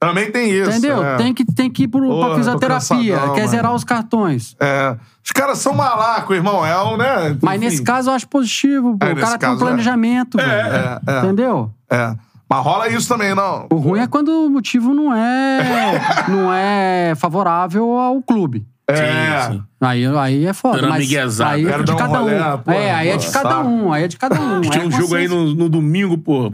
Também 0.08 0.30
tem 0.30 0.50
isso. 0.50 0.70
Entendeu? 0.70 1.04
é. 1.04 1.16
Tem, 1.16 1.34
que, 1.34 1.44
tem 1.44 1.70
que 1.70 1.84
ir 1.84 1.88
pro, 1.88 2.06
Porra, 2.06 2.26
pra 2.28 2.36
fisioterapia, 2.36 3.14
cansadão, 3.14 3.34
quer 3.34 3.40
mano. 3.40 3.50
zerar 3.50 3.74
os 3.74 3.84
cartões. 3.84 4.56
É. 4.60 4.96
Os 5.24 5.30
caras 5.32 5.58
são 5.58 5.74
malacos, 5.74 6.36
irmão. 6.36 6.64
É 6.64 6.80
um, 6.82 6.96
né? 6.96 7.36
Mas 7.40 7.56
Enfim. 7.56 7.64
nesse 7.64 7.82
caso 7.82 8.10
eu 8.10 8.14
acho 8.14 8.28
positivo, 8.28 8.98
pô. 8.98 9.06
É, 9.06 9.12
o 9.12 9.16
cara 9.16 9.38
tem 9.38 9.48
um 9.48 9.54
é. 9.54 9.58
planejamento, 9.58 10.36
velho. 10.36 10.50
É, 10.50 11.00
é. 11.06 11.18
Entendeu? 11.18 11.70
É. 11.90 12.14
Mas 12.48 12.64
rola 12.64 12.88
isso 12.88 13.08
também, 13.08 13.34
não. 13.34 13.66
O 13.70 13.76
ruim 13.76 14.00
é 14.00 14.06
quando 14.06 14.28
o 14.28 14.50
motivo 14.50 14.92
não 14.92 15.14
é, 15.14 16.00
não 16.28 16.52
é 16.52 17.14
favorável 17.16 17.98
ao 17.98 18.22
clube. 18.22 18.66
É. 18.86 18.96
Sim, 18.96 19.52
sim. 19.52 19.62
Aí, 19.80 20.06
aí 20.06 20.46
é 20.46 20.52
foda. 20.52 20.86
Mas 20.86 21.10
aí 21.40 21.66
é 21.66 21.82
de 21.82 21.96
cada 21.96 22.22
um. 22.22 22.28
é, 22.70 22.94
aí 22.94 23.08
é 23.08 23.16
de 23.16 23.30
cada 23.30 23.60
um. 23.60 23.92
Aí 23.92 24.04
é 24.04 24.08
de 24.08 24.16
cada 24.18 24.40
um. 24.40 24.60
Tinha 24.62 24.82
Aí 24.82 24.88
um 24.88 24.92
é 24.92 25.00
jogo 25.00 25.14
aí 25.14 25.26
no, 25.26 25.54
no 25.54 25.68
domingo, 25.68 26.18
pô. 26.18 26.52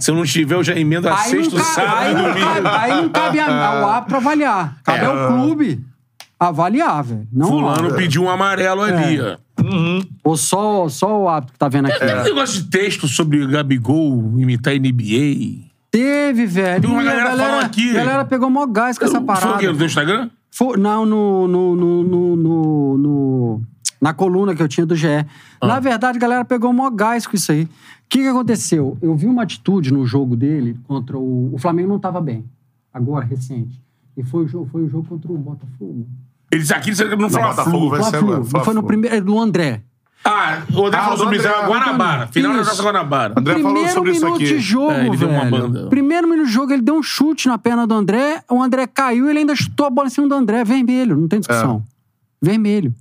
Se 0.00 0.10
eu 0.10 0.14
não 0.14 0.24
tiver, 0.24 0.54
eu 0.54 0.64
já 0.64 0.74
emendo 0.74 1.08
a 1.08 1.12
Aí 1.20 1.34
não, 1.34 1.44
sexta, 1.44 1.56
cabe, 1.56 1.74
sábado 1.74 1.96
aí, 1.98 2.14
não 2.14 2.34
cabe, 2.34 2.68
aí 2.68 3.02
não 3.02 3.08
cabe 3.10 3.38
a- 3.40 3.66
ao 3.66 3.88
árbitro 3.90 4.16
avaliar. 4.16 4.76
Cabe 4.82 4.98
É. 5.00 5.04
ao 5.04 5.28
clube 5.28 5.84
avaliar, 6.40 7.02
velho. 7.04 7.28
Fulano 7.38 7.68
árbitro. 7.68 7.96
pediu 7.96 8.22
um 8.22 8.30
amarelo 8.30 8.82
ali, 8.82 9.18
É. 9.18 9.32
ó. 9.34 9.48
Ou 10.24 10.36
só, 10.36 10.88
só 10.88 11.20
o 11.22 11.28
árbitro 11.28 11.52
que 11.52 11.58
tá 11.58 11.68
vendo 11.68 11.86
aqui. 11.86 11.98
Tem 11.98 12.16
um 12.16 12.22
negócio 12.24 12.62
de 12.62 12.70
texto 12.70 13.06
sobre 13.08 13.46
Gabigol 13.46 14.34
imitar 14.38 14.74
NBA. 14.74 15.66
Teve, 15.90 16.46
velho. 16.46 16.80
Tem 16.82 16.90
uma 16.90 17.02
E 17.02 17.08
a 17.08 17.10
galera 17.10 17.30
falando 17.36 17.64
aqui. 17.64 17.90
A 17.90 17.94
galera 17.94 18.24
pegou 18.24 18.48
mó 18.50 18.66
gás 18.66 18.98
com 18.98 19.04
essa 19.04 19.14
Foi 19.14 19.22
o 19.22 19.26
quê? 19.26 19.40
parada. 19.42 19.72
No 19.72 19.76
teu 19.76 19.86
Instagram? 19.86 20.30
Foi- 20.50 20.76
não, 20.76 21.04
no, 21.04 21.48
no, 21.48 21.76
no, 21.76 22.04
no, 22.04 22.36
no, 22.36 22.98
no- 22.98 23.62
Na 24.00 24.12
coluna 24.14 24.54
que 24.54 24.62
eu 24.62 24.68
tinha 24.68 24.86
do 24.86 24.94
GE. 24.94 25.08
Ah. 25.60 25.66
Na 25.66 25.80
verdade, 25.80 26.18
a 26.18 26.20
galera 26.20 26.44
pegou 26.44 26.72
mó 26.72 26.88
gás 26.88 27.26
com 27.26 27.34
isso 27.34 27.50
aí. 27.50 27.68
O 28.08 28.10
que, 28.10 28.20
que 28.22 28.26
aconteceu? 28.28 28.96
Eu 29.02 29.14
vi 29.14 29.26
uma 29.26 29.42
atitude 29.42 29.92
no 29.92 30.06
jogo 30.06 30.34
dele 30.34 30.78
contra 30.84 31.18
o. 31.18 31.50
O 31.54 31.58
Flamengo 31.58 31.88
não 31.90 31.98
tava 31.98 32.20
bem. 32.22 32.42
Agora, 32.92 33.24
recente. 33.26 33.78
E 34.16 34.22
foi 34.22 34.44
o 34.44 34.48
jogo, 34.48 34.66
foi 34.72 34.82
o 34.82 34.88
jogo 34.88 35.06
contra 35.06 35.30
o 35.30 35.36
Botafogo. 35.36 36.06
Eles 36.50 36.70
aqui 36.70 36.88
eles 36.88 37.18
não 37.18 37.28
falam 37.28 37.50
Botafogo 37.50 37.78
flu. 37.78 37.90
vai 37.90 38.02
ser 38.04 38.16
agora, 38.16 38.38
Não 38.38 38.64
foi 38.64 38.74
no 38.74 38.82
primeiro. 38.82 39.14
é 39.14 39.20
Do 39.20 39.38
André. 39.38 39.82
Ah, 40.24 40.62
o 40.74 40.86
André 40.86 40.98
Ah, 40.98 41.02
falou 41.04 41.14
o 41.14 41.18
sobre 41.18 41.36
isso. 41.36 41.46
André, 41.46 41.60
é 41.62 41.66
Guanabara. 41.68 42.26
Final 42.28 42.52
da 42.54 42.60
Isso. 42.62 42.70
Taça 42.70 42.82
Guanabara. 42.82 43.34
André 43.36 43.52
falou 43.54 43.66
primeiro 43.72 43.94
sobre 43.94 44.10
isso 44.12 44.24
minuto 44.24 44.36
aqui. 44.42 44.46
de 44.54 44.58
jogo, 44.58 44.90
É, 44.92 45.06
ele 45.06 45.16
deu 45.16 45.28
uma 45.28 45.40
velho. 45.44 45.50
banda. 45.68 45.86
Primeiro 45.88 46.26
minuto 46.28 46.46
de 46.46 46.52
jogo, 46.52 46.72
ele 46.72 46.82
deu 46.82 46.94
um 46.96 47.02
chute 47.02 47.46
na 47.46 47.58
perna 47.58 47.86
do 47.86 47.94
André. 47.94 48.42
O 48.50 48.60
André 48.62 48.86
caiu 48.86 49.26
e 49.26 49.30
ele 49.30 49.40
ainda 49.40 49.54
chutou 49.54 49.86
a 49.86 49.90
bola 49.90 50.08
em 50.08 50.10
cima 50.10 50.26
do 50.26 50.34
André. 50.34 50.64
Vermelho, 50.64 51.14
não 51.16 51.28
tem 51.28 51.38
discussão. 51.40 51.84
É. 52.42 52.46
Vermelho. 52.46 52.92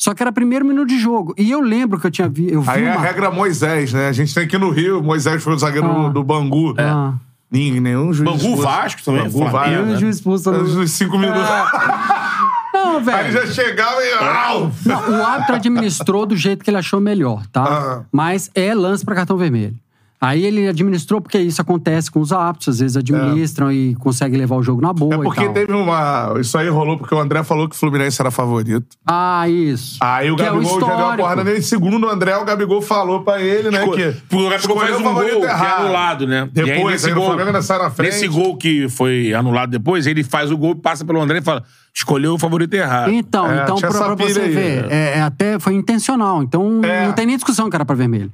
Só 0.00 0.14
que 0.14 0.22
era 0.22 0.30
primeiro 0.30 0.64
minuto 0.64 0.88
de 0.88 0.98
jogo. 0.98 1.34
E 1.36 1.50
eu 1.50 1.60
lembro 1.60 1.98
que 1.98 2.06
eu 2.06 2.10
tinha 2.10 2.28
vi, 2.28 2.52
eu 2.52 2.62
vi 2.62 2.70
Aí 2.70 2.84
é 2.84 2.92
a 2.92 2.96
uma... 2.96 3.00
regra 3.04 3.30
Moisés, 3.32 3.92
né? 3.92 4.06
A 4.08 4.12
gente 4.12 4.32
tem 4.32 4.44
aqui 4.44 4.56
no 4.56 4.70
Rio, 4.70 5.02
Moisés 5.02 5.42
foi 5.42 5.52
o 5.54 5.58
zagueiro 5.58 5.90
Ah. 5.90 5.94
do, 6.08 6.10
do 6.14 6.22
Bangu. 6.24 6.74
Ah. 6.78 7.14
Ninguém, 7.50 7.80
nenhum 7.80 8.12
juiz. 8.12 8.30
Bangu 8.30 8.36
expulso. 8.42 8.62
Vasco 8.62 9.02
também, 9.04 9.22
Bangu 9.24 9.38
Flamengo. 9.50 9.52
Vasco. 9.52 9.74
Eu 9.74 9.88
e 9.88 9.94
o 9.94 9.98
juiz 9.98 10.16
expulso 10.16 10.52
no- 10.52 10.62
Os 10.82 10.90
cinco 10.92 11.18
minutos. 11.18 11.42
Não, 12.72 12.98
Aí 12.98 13.02
velho. 13.02 13.32
já 13.32 13.46
chegava 13.46 13.96
e. 14.02 14.12
Au! 14.14 14.70
Não, 14.86 15.10
o 15.20 15.24
árbitro 15.26 15.54
administrou 15.56 16.26
do 16.26 16.36
jeito 16.36 16.62
que 16.64 16.70
ele 16.70 16.76
achou 16.76 17.00
melhor, 17.00 17.44
tá? 17.48 17.64
Ah. 17.64 18.02
Mas 18.12 18.50
é 18.54 18.72
lance 18.74 19.04
pra 19.04 19.14
cartão 19.14 19.36
vermelho. 19.36 19.74
Aí 20.20 20.44
ele 20.44 20.66
administrou, 20.66 21.20
porque 21.20 21.38
isso 21.38 21.60
acontece 21.62 22.10
com 22.10 22.18
os 22.18 22.32
árbitros, 22.32 22.68
às 22.74 22.80
vezes 22.80 22.96
administram 22.96 23.70
e 23.70 23.94
conseguem 23.94 24.36
levar 24.36 24.56
o 24.56 24.62
jogo 24.64 24.80
na 24.82 24.92
boa 24.92 25.14
É 25.14 25.18
e 25.18 25.22
porque 25.22 25.44
tal. 25.44 25.52
teve 25.52 25.72
uma. 25.72 26.34
Isso 26.40 26.58
aí 26.58 26.68
rolou 26.68 26.98
porque 26.98 27.14
o 27.14 27.20
André 27.20 27.44
falou 27.44 27.68
que 27.68 27.76
o 27.76 27.78
Fluminense 27.78 28.20
era 28.20 28.30
favorito. 28.32 28.84
Ah, 29.06 29.48
isso. 29.48 29.96
Aí 30.02 30.28
o 30.28 30.34
Que 30.34 30.42
é 30.42 30.46
Gabigol 30.46 30.80
já 30.80 30.86
deu 30.86 30.96
uma 31.06 31.16
porrada 31.16 31.44
nele. 31.44 31.62
Segundo 31.62 32.04
o 32.04 32.10
André, 32.10 32.36
o 32.36 32.44
Gabigol 32.44 32.82
falou 32.82 33.22
pra 33.22 33.40
ele, 33.40 33.70
né? 33.70 33.78
Que 33.78 33.84
Porque 33.86 34.14
o 34.34 34.48
Gabigol 34.50 34.78
faz 34.80 34.96
o 34.96 34.98
um 34.98 35.02
favorito 35.04 35.32
gol 35.34 35.40
que 35.42 35.46
é 35.46 35.50
errado. 35.50 35.80
anulado, 35.84 36.26
né? 36.26 36.48
E 36.52 36.60
aí, 36.60 36.66
Depois, 36.66 36.92
nesse 36.94 37.06
aí, 37.06 37.12
o 37.12 37.14
gol- 37.14 37.26
Flamengo 37.26 37.46
ainda 37.48 37.62
sai 37.62 37.78
na 37.78 37.90
frente. 37.90 38.10
Nesse 38.10 38.26
gol 38.26 38.56
que 38.56 38.88
foi 38.88 39.32
anulado 39.32 39.70
depois, 39.70 40.04
ele 40.06 40.24
faz 40.24 40.50
o 40.50 40.56
gol, 40.58 40.74
passa 40.74 41.04
pelo 41.04 41.20
André 41.20 41.38
e 41.38 41.42
fala: 41.42 41.62
escolheu 41.94 42.34
o 42.34 42.38
favorito 42.38 42.74
errado. 42.74 43.12
Então, 43.12 43.48
É, 43.48 43.62
então 43.62 43.76
pra, 43.76 43.90
pra 43.90 44.14
você 44.16 44.40
aí. 44.40 44.50
ver, 44.50 44.86
é, 44.90 45.18
é 45.18 45.20
até 45.22 45.60
foi 45.60 45.74
intencional. 45.74 46.42
Então 46.42 46.80
É. 46.82 47.06
não 47.06 47.12
tem 47.12 47.24
nem 47.24 47.36
discussão 47.36 47.70
que 47.70 47.76
era 47.76 47.84
pra 47.84 47.94
vermelho. 47.94 48.32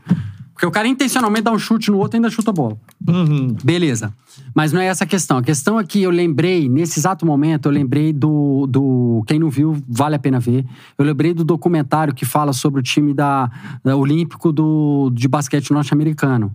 Porque 0.64 0.66
o 0.66 0.70
cara 0.70 0.88
intencionalmente 0.88 1.42
dá 1.42 1.52
um 1.52 1.58
chute 1.58 1.90
no 1.90 1.98
outro 1.98 2.16
e 2.16 2.18
ainda 2.18 2.30
chuta 2.30 2.50
a 2.50 2.54
bola. 2.54 2.78
Uhum. 3.06 3.54
Beleza. 3.62 4.14
Mas 4.54 4.72
não 4.72 4.80
é 4.80 4.86
essa 4.86 5.04
a 5.04 5.06
questão. 5.06 5.36
A 5.36 5.42
questão 5.42 5.78
é 5.78 5.84
que 5.84 6.02
eu 6.02 6.10
lembrei, 6.10 6.70
nesse 6.70 6.98
exato 6.98 7.26
momento, 7.26 7.66
eu 7.66 7.72
lembrei 7.72 8.14
do. 8.14 8.66
do 8.66 9.22
quem 9.26 9.38
não 9.38 9.50
viu, 9.50 9.76
vale 9.86 10.16
a 10.16 10.18
pena 10.18 10.40
ver. 10.40 10.64
Eu 10.96 11.04
lembrei 11.04 11.34
do 11.34 11.44
documentário 11.44 12.14
que 12.14 12.24
fala 12.24 12.54
sobre 12.54 12.80
o 12.80 12.82
time 12.82 13.12
da, 13.12 13.50
da 13.84 13.94
Olímpico 13.94 14.50
do, 14.50 15.10
de 15.12 15.28
basquete 15.28 15.70
norte-americano. 15.70 16.54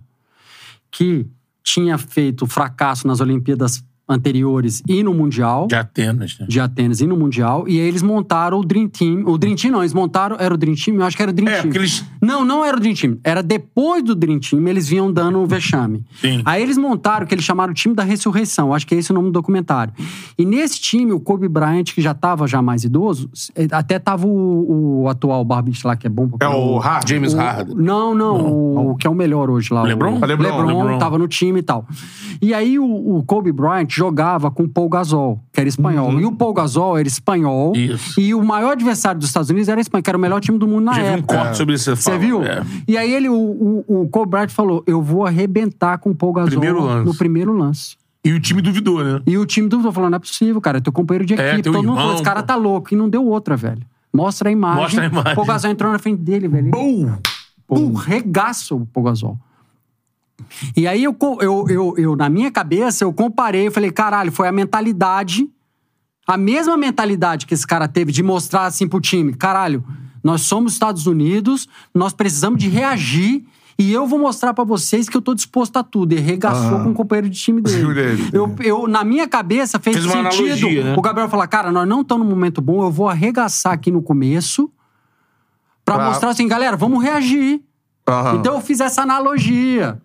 Que 0.90 1.24
tinha 1.62 1.96
feito 1.96 2.46
fracasso 2.46 3.06
nas 3.06 3.20
Olimpíadas 3.20 3.84
anteriores 4.10 4.82
e 4.88 5.02
no 5.02 5.14
Mundial 5.14 5.66
De 5.66 5.74
Atenas, 5.76 6.36
né? 6.38 6.46
de 6.48 6.60
Atenas 6.60 7.00
e 7.00 7.06
no 7.06 7.16
Mundial. 7.16 7.64
E 7.68 7.80
aí 7.80 7.86
eles 7.88 8.02
montaram 8.02 8.58
o 8.58 8.64
Dream 8.64 8.88
Team. 8.88 9.22
O 9.26 9.38
Dream 9.38 9.54
Team 9.56 9.72
não, 9.72 9.80
eles 9.80 9.94
montaram. 9.94 10.36
Era 10.38 10.52
o 10.52 10.56
Dream 10.56 10.74
Team? 10.74 10.96
Eu 10.96 11.04
acho 11.04 11.16
que 11.16 11.22
era 11.22 11.30
o 11.30 11.34
Dream 11.34 11.48
É, 11.48 11.62
Team. 11.62 11.72
eles- 11.74 12.04
Não, 12.20 12.44
não 12.44 12.64
era 12.64 12.76
o 12.76 12.80
Dream 12.80 12.94
Team. 12.94 13.18
Era 13.24 13.42
depois 13.42 14.02
do 14.02 14.14
Dream 14.14 14.38
Team, 14.40 14.66
eles 14.68 14.88
vinham 14.88 15.10
dando 15.12 15.38
um 15.38 15.46
vexame. 15.46 16.04
Sim. 16.20 16.42
Aí 16.44 16.62
eles 16.62 16.76
montaram 16.76 17.24
o 17.24 17.28
que 17.28 17.34
eles 17.34 17.44
chamaram 17.44 17.70
o 17.70 17.74
time 17.74 17.94
da 17.94 18.02
ressurreição. 18.02 18.74
Acho 18.74 18.86
que 18.86 18.94
é 18.94 18.98
esse 18.98 19.10
o 19.10 19.14
nome 19.14 19.28
do 19.28 19.32
documentário. 19.32 19.92
E 20.36 20.44
nesse 20.44 20.80
time, 20.80 21.12
o 21.12 21.20
Kobe 21.20 21.48
Bryant, 21.48 21.84
que 21.94 22.00
já 22.02 22.12
tava 22.14 22.46
já 22.46 22.60
mais 22.60 22.84
idoso, 22.84 23.30
eh, 23.54 23.68
até 23.72 23.98
tava 23.98 24.26
o, 24.26 25.02
o 25.02 25.08
atual 25.08 25.44
barbite 25.44 25.86
lá, 25.86 25.96
que 25.96 26.06
é 26.06 26.10
bom 26.10 26.28
pra 26.28 26.46
É 26.46 26.50
o 26.50 26.78
Hard. 26.78 27.08
James 27.08 27.34
o- 27.34 27.36
Harden. 27.36 27.76
Não, 27.76 28.14
não, 28.14 28.90
o 28.90 28.96
que 28.96 29.06
é 29.06 29.10
o 29.10 29.14
melhor 29.14 29.50
hoje 29.50 29.72
lá. 29.72 29.82
LeBron? 29.82 30.18
O 30.18 30.24
LeBron, 30.26 30.44
LeBron, 30.48 30.66
LeBron. 30.82 30.98
tava 30.98 31.18
no 31.18 31.28
time 31.28 31.60
e 31.60 31.62
tal. 31.62 31.86
E 32.42 32.52
aí 32.54 32.78
o, 32.78 32.84
o 33.18 33.22
Kobe 33.24 33.52
Bryant 33.52 33.86
jogava 34.00 34.50
com 34.50 34.62
o 34.62 34.68
Paul 34.68 34.88
Gasol, 34.88 35.40
que 35.52 35.60
era 35.60 35.68
espanhol. 35.68 36.18
E 36.18 36.24
o 36.24 36.32
Paul 36.32 36.54
Gasol 36.54 36.98
era 36.98 37.06
espanhol. 37.06 37.76
Isso. 37.76 38.18
E 38.18 38.34
o 38.34 38.42
maior 38.42 38.72
adversário 38.72 39.20
dos 39.20 39.28
Estados 39.28 39.50
Unidos 39.50 39.68
era 39.68 39.78
a 39.78 39.82
Espanha, 39.82 40.02
que 40.02 40.08
era 40.10 40.16
o 40.16 40.20
melhor 40.20 40.40
time 40.40 40.58
do 40.58 40.66
mundo 40.66 40.84
na 40.86 40.94
Já 40.94 41.02
vi 41.02 41.08
um 41.08 41.12
época. 41.14 41.36
corte 41.36 41.56
sobre 41.58 41.74
isso. 41.74 41.94
Você 41.94 42.18
viu? 42.18 42.42
É. 42.42 42.62
E 42.88 42.96
aí 42.96 43.12
ele, 43.12 43.28
o, 43.28 43.34
o, 43.86 44.02
o 44.02 44.08
Kobe 44.08 44.30
Bryant 44.30 44.48
falou: 44.48 44.82
eu 44.86 45.02
vou 45.02 45.26
arrebentar 45.26 45.98
com 45.98 46.10
o 46.10 46.14
Paul 46.14 46.32
Gasol 46.32 46.48
Primeiro 46.50 47.04
no 47.04 47.14
primeiro 47.14 47.52
lance. 47.52 47.96
E 48.24 48.32
o 48.32 48.40
time 48.40 48.62
duvidou, 48.62 49.04
né? 49.04 49.20
E 49.26 49.36
o 49.36 49.44
time 49.44 49.68
do 49.68 49.92
falou: 49.92 50.08
não 50.08 50.16
é 50.16 50.18
possível, 50.18 50.60
cara. 50.60 50.78
É 50.78 50.80
teu 50.80 50.92
companheiro 50.92 51.26
de 51.26 51.34
É, 51.34 51.48
equipe. 51.48 51.62
teu 51.62 51.72
todo 51.72 51.82
mundo 51.82 51.92
irmão, 51.92 51.98
falou: 51.98 52.14
esse 52.14 52.22
cara 52.24 52.40
pô. 52.40 52.46
tá 52.46 52.56
louco. 52.56 52.94
E 52.94 52.96
não 52.96 53.08
deu 53.08 53.24
outra, 53.26 53.54
velho. 53.56 53.82
Mostra 54.12 54.48
a 54.48 54.52
imagem. 54.52 54.82
Mostra 54.82 55.02
a 55.02 55.06
imagem. 55.06 55.32
O 55.32 55.34
Paul 55.34 55.46
Gasol 55.46 55.70
entrou 55.70 55.92
na 55.92 55.98
frente 55.98 56.22
dele, 56.22 56.48
velho. 56.48 56.70
Pum! 56.70 57.12
Pum, 57.66 57.92
regaço 57.94 58.76
o 58.76 58.86
Paul 58.86 59.04
Gasol. 59.06 59.38
E 60.76 60.86
aí, 60.86 61.04
eu, 61.04 61.16
eu, 61.40 61.66
eu, 61.68 61.94
eu, 61.96 62.16
na 62.16 62.28
minha 62.28 62.50
cabeça, 62.50 63.04
eu 63.04 63.12
comparei, 63.12 63.66
eu 63.68 63.72
falei, 63.72 63.90
caralho, 63.90 64.30
foi 64.32 64.46
a 64.48 64.52
mentalidade, 64.52 65.48
a 66.26 66.36
mesma 66.36 66.76
mentalidade 66.76 67.46
que 67.46 67.54
esse 67.54 67.66
cara 67.66 67.88
teve 67.88 68.12
de 68.12 68.22
mostrar 68.22 68.66
assim 68.66 68.86
pro 68.88 69.00
time, 69.00 69.34
caralho, 69.34 69.84
nós 70.22 70.42
somos 70.42 70.74
Estados 70.74 71.06
Unidos, 71.06 71.66
nós 71.94 72.12
precisamos 72.12 72.58
de 72.60 72.68
reagir 72.68 73.44
e 73.78 73.90
eu 73.92 74.06
vou 74.06 74.18
mostrar 74.18 74.52
pra 74.52 74.62
vocês 74.62 75.08
que 75.08 75.16
eu 75.16 75.22
tô 75.22 75.34
disposto 75.34 75.74
a 75.78 75.82
tudo. 75.82 76.12
E 76.12 76.18
regaçou 76.18 76.80
com 76.80 76.90
o 76.90 76.94
companheiro 76.94 77.30
de 77.30 77.38
time 77.40 77.62
dele. 77.62 77.94
dele. 77.94 78.30
Eu, 78.30 78.54
eu, 78.60 78.86
na 78.86 79.02
minha 79.02 79.26
cabeça, 79.26 79.78
fez, 79.78 79.96
Fez 79.96 80.06
sentido 80.06 80.18
analogia, 80.20 80.84
né? 80.84 80.94
o 80.98 81.00
Gabriel 81.00 81.30
falar, 81.30 81.46
cara, 81.46 81.72
nós 81.72 81.88
não 81.88 82.02
estamos 82.02 82.26
num 82.26 82.34
momento 82.34 82.60
bom, 82.60 82.82
eu 82.84 82.90
vou 82.90 83.08
arregaçar 83.08 83.72
aqui 83.72 83.90
no 83.90 84.02
começo 84.02 84.70
pra 85.82 85.94
Pra- 85.96 86.08
mostrar 86.08 86.28
assim, 86.28 86.46
galera, 86.46 86.76
vamos 86.76 87.02
reagir. 87.02 87.62
Aham. 88.06 88.36
Então 88.36 88.54
eu 88.56 88.60
fiz 88.60 88.80
essa 88.80 89.00
analogia. 89.00 89.98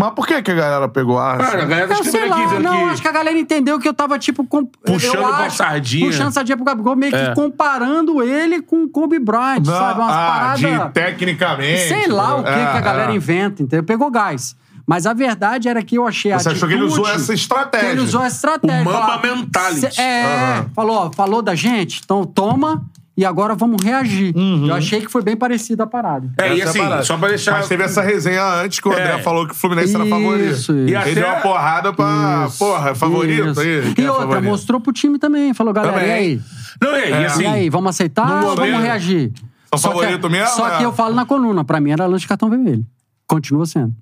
Mas 0.00 0.14
por 0.14 0.26
que, 0.26 0.40
que 0.42 0.50
a 0.50 0.54
galera 0.54 0.88
pegou 0.88 1.18
a. 1.18 1.36
Cara, 1.36 1.62
a 1.62 1.66
galera 1.66 1.88
tá 1.88 1.94
Eu 1.98 2.04
sei 2.04 2.20
aqui 2.20 2.28
lá, 2.30 2.44
dizendo 2.44 2.62
não, 2.62 2.78
que... 2.86 2.92
acho 2.92 3.02
que 3.02 3.08
a 3.08 3.12
galera 3.12 3.38
entendeu 3.38 3.78
que 3.78 3.86
eu 3.88 3.92
tava, 3.94 4.18
tipo, 4.18 4.44
com, 4.46 4.64
Puxando 4.64 5.14
eu 5.16 5.26
acho, 5.26 5.56
sardinha. 5.58 6.06
Puxando 6.06 6.32
sardinha 6.32 6.56
pro 6.56 6.64
Gabigol, 6.64 6.96
meio 6.96 7.12
que 7.12 7.18
É. 7.18 7.34
comparando 7.34 8.22
ele 8.22 8.62
com 8.62 8.84
o 8.84 8.88
Kobe 8.88 9.18
Bryant, 9.18 9.64
Não, 9.66 9.72
sabe? 9.74 10.00
Umas 10.00 10.12
ah, 10.12 10.26
paradas. 10.32 10.60
de 10.60 10.92
tecnicamente. 10.92 11.88
Sei 11.88 12.06
lá 12.08 12.36
o 12.36 12.42
que, 12.42 12.48
É, 12.48 12.52
que 12.72 12.78
a 12.78 12.80
galera 12.80 13.12
é. 13.12 13.14
inventa, 13.14 13.62
entendeu? 13.62 13.84
Pegou 13.84 14.10
gás. 14.10 14.56
Mas 14.86 15.06
a 15.06 15.12
verdade 15.12 15.68
era 15.68 15.82
que 15.82 15.96
eu 15.98 16.06
achei 16.06 16.32
a 16.32 16.38
Você 16.38 16.48
achou 16.48 16.66
que 16.68 16.74
ele 16.74 16.82
usou 16.84 17.06
essa 17.08 17.32
estratégia? 17.32 17.88
ele 17.90 18.00
usou 18.00 18.22
essa 18.24 18.34
estratégia. 18.36 18.82
O 18.82 18.84
Mamba 18.84 19.00
Falar, 19.06 19.22
mentality. 19.22 19.94
"Cê- 19.94 20.00
É, 20.02 20.24
Aham. 20.24 20.70
falou, 20.74 20.96
ó, 20.96 21.12
falou 21.12 21.42
da 21.42 21.54
gente, 21.54 22.00
então 22.02 22.24
toma 22.24 22.82
e 23.20 23.24
agora 23.26 23.54
vamos 23.54 23.82
reagir. 23.84 24.34
Uhum. 24.34 24.66
Eu 24.66 24.74
achei 24.74 25.00
que 25.00 25.08
foi 25.08 25.20
bem 25.22 25.36
parecido 25.36 25.82
a 25.82 25.86
parada. 25.86 26.30
É, 26.38 26.54
e 26.54 26.60
Essa 26.62 26.70
assim, 26.70 26.78
parada. 26.78 27.02
só 27.04 27.16
pra 27.18 27.28
deixar... 27.28 27.52
Mas 27.52 27.68
teve 27.68 27.82
essa 27.82 28.00
resenha 28.00 28.42
antes 28.62 28.80
que 28.80 28.88
o 28.88 28.92
André 28.92 29.18
É. 29.18 29.22
falou 29.22 29.46
que 29.46 29.52
o 29.52 29.54
Fluminense 29.54 29.94
era 29.94 30.04
Isso, 30.04 30.10
favorito. 30.14 30.50
isso. 30.52 30.72
E 30.72 30.76
Ele 30.84 30.96
até- 30.96 31.14
deu 31.14 31.26
uma 31.26 31.36
porrada 31.40 31.92
pra. 31.92 32.46
Isso, 32.48 32.58
porra, 32.58 32.90
é 32.90 32.94
favorito 32.94 33.48
isso. 33.50 33.60
aí? 33.60 33.66
E 33.98 34.00
é 34.02 34.10
outra, 34.10 34.26
favorito? 34.26 34.44
mostrou 34.50 34.80
pro 34.80 34.92
time 34.92 35.18
também. 35.18 35.52
Falou, 35.52 35.72
galera, 35.74 35.92
Também. 35.94 36.08
e 36.08 36.12
aí? 36.12 36.40
Não, 36.80 36.94
é, 36.96 37.10
e 37.10 37.24
assim... 37.26 37.42
e 37.42 37.46
aí, 37.46 37.68
vamos 37.70 37.90
aceitar 37.90 38.44
ou 38.44 38.56
vamos 38.56 38.80
reagir? 38.82 39.32
São 39.68 39.78
Só 39.78 39.88
que- 39.90 39.98
favorito 40.00 40.30
mesmo, 40.30 40.48
Só 40.56 40.68
é? 40.68 40.78
que 40.78 40.82
eu 40.84 40.92
falo 40.92 41.14
na 41.14 41.26
coluna, 41.26 41.62
pra 41.62 41.78
mim 41.80 41.90
era 41.90 42.06
lance 42.06 42.22
de 42.22 42.28
cartão 42.28 42.48
vermelho. 42.48 42.84
Continua 43.26 43.66
sendo. 43.66 43.92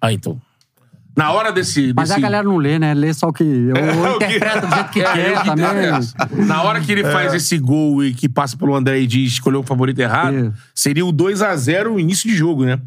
Ah, 0.00 0.12
então. 0.12 0.40
Na 1.18 1.32
hora 1.32 1.50
desse... 1.50 1.92
Mas 1.96 2.10
desse... 2.10 2.20
a 2.20 2.22
galera 2.22 2.44
não 2.44 2.56
lê, 2.58 2.78
né? 2.78 2.94
Lê 2.94 3.12
só 3.12 3.26
o 3.28 3.32
que. 3.32 3.42
Eu, 3.42 3.76
É, 3.76 4.10
o 4.14 4.18
que- 4.18 4.24
interpreto 4.26 4.66
do 4.68 4.74
jeito 4.74 4.90
que 4.90 5.00
É, 5.02 5.02
eu 5.02 5.14
quer 5.34 5.38
que 5.40 5.44
também. 5.46 5.64
interessa. 5.66 6.14
Na 6.46 6.62
hora 6.62 6.80
que 6.80 6.92
ele 6.92 7.02
É. 7.02 7.10
faz 7.10 7.34
esse 7.34 7.58
gol 7.58 8.04
e 8.04 8.14
que 8.14 8.28
passa 8.28 8.56
pelo 8.56 8.74
André 8.74 9.00
e 9.00 9.06
diz 9.06 9.32
escolheu 9.32 9.60
o 9.60 9.62
favorito 9.64 9.98
errado, 9.98 10.54
seria 10.74 11.04
o 11.04 11.12
2x0 11.12 11.88
o 11.94 11.98
início 11.98 12.28
de 12.30 12.36
jogo, 12.36 12.64
né? 12.64 12.78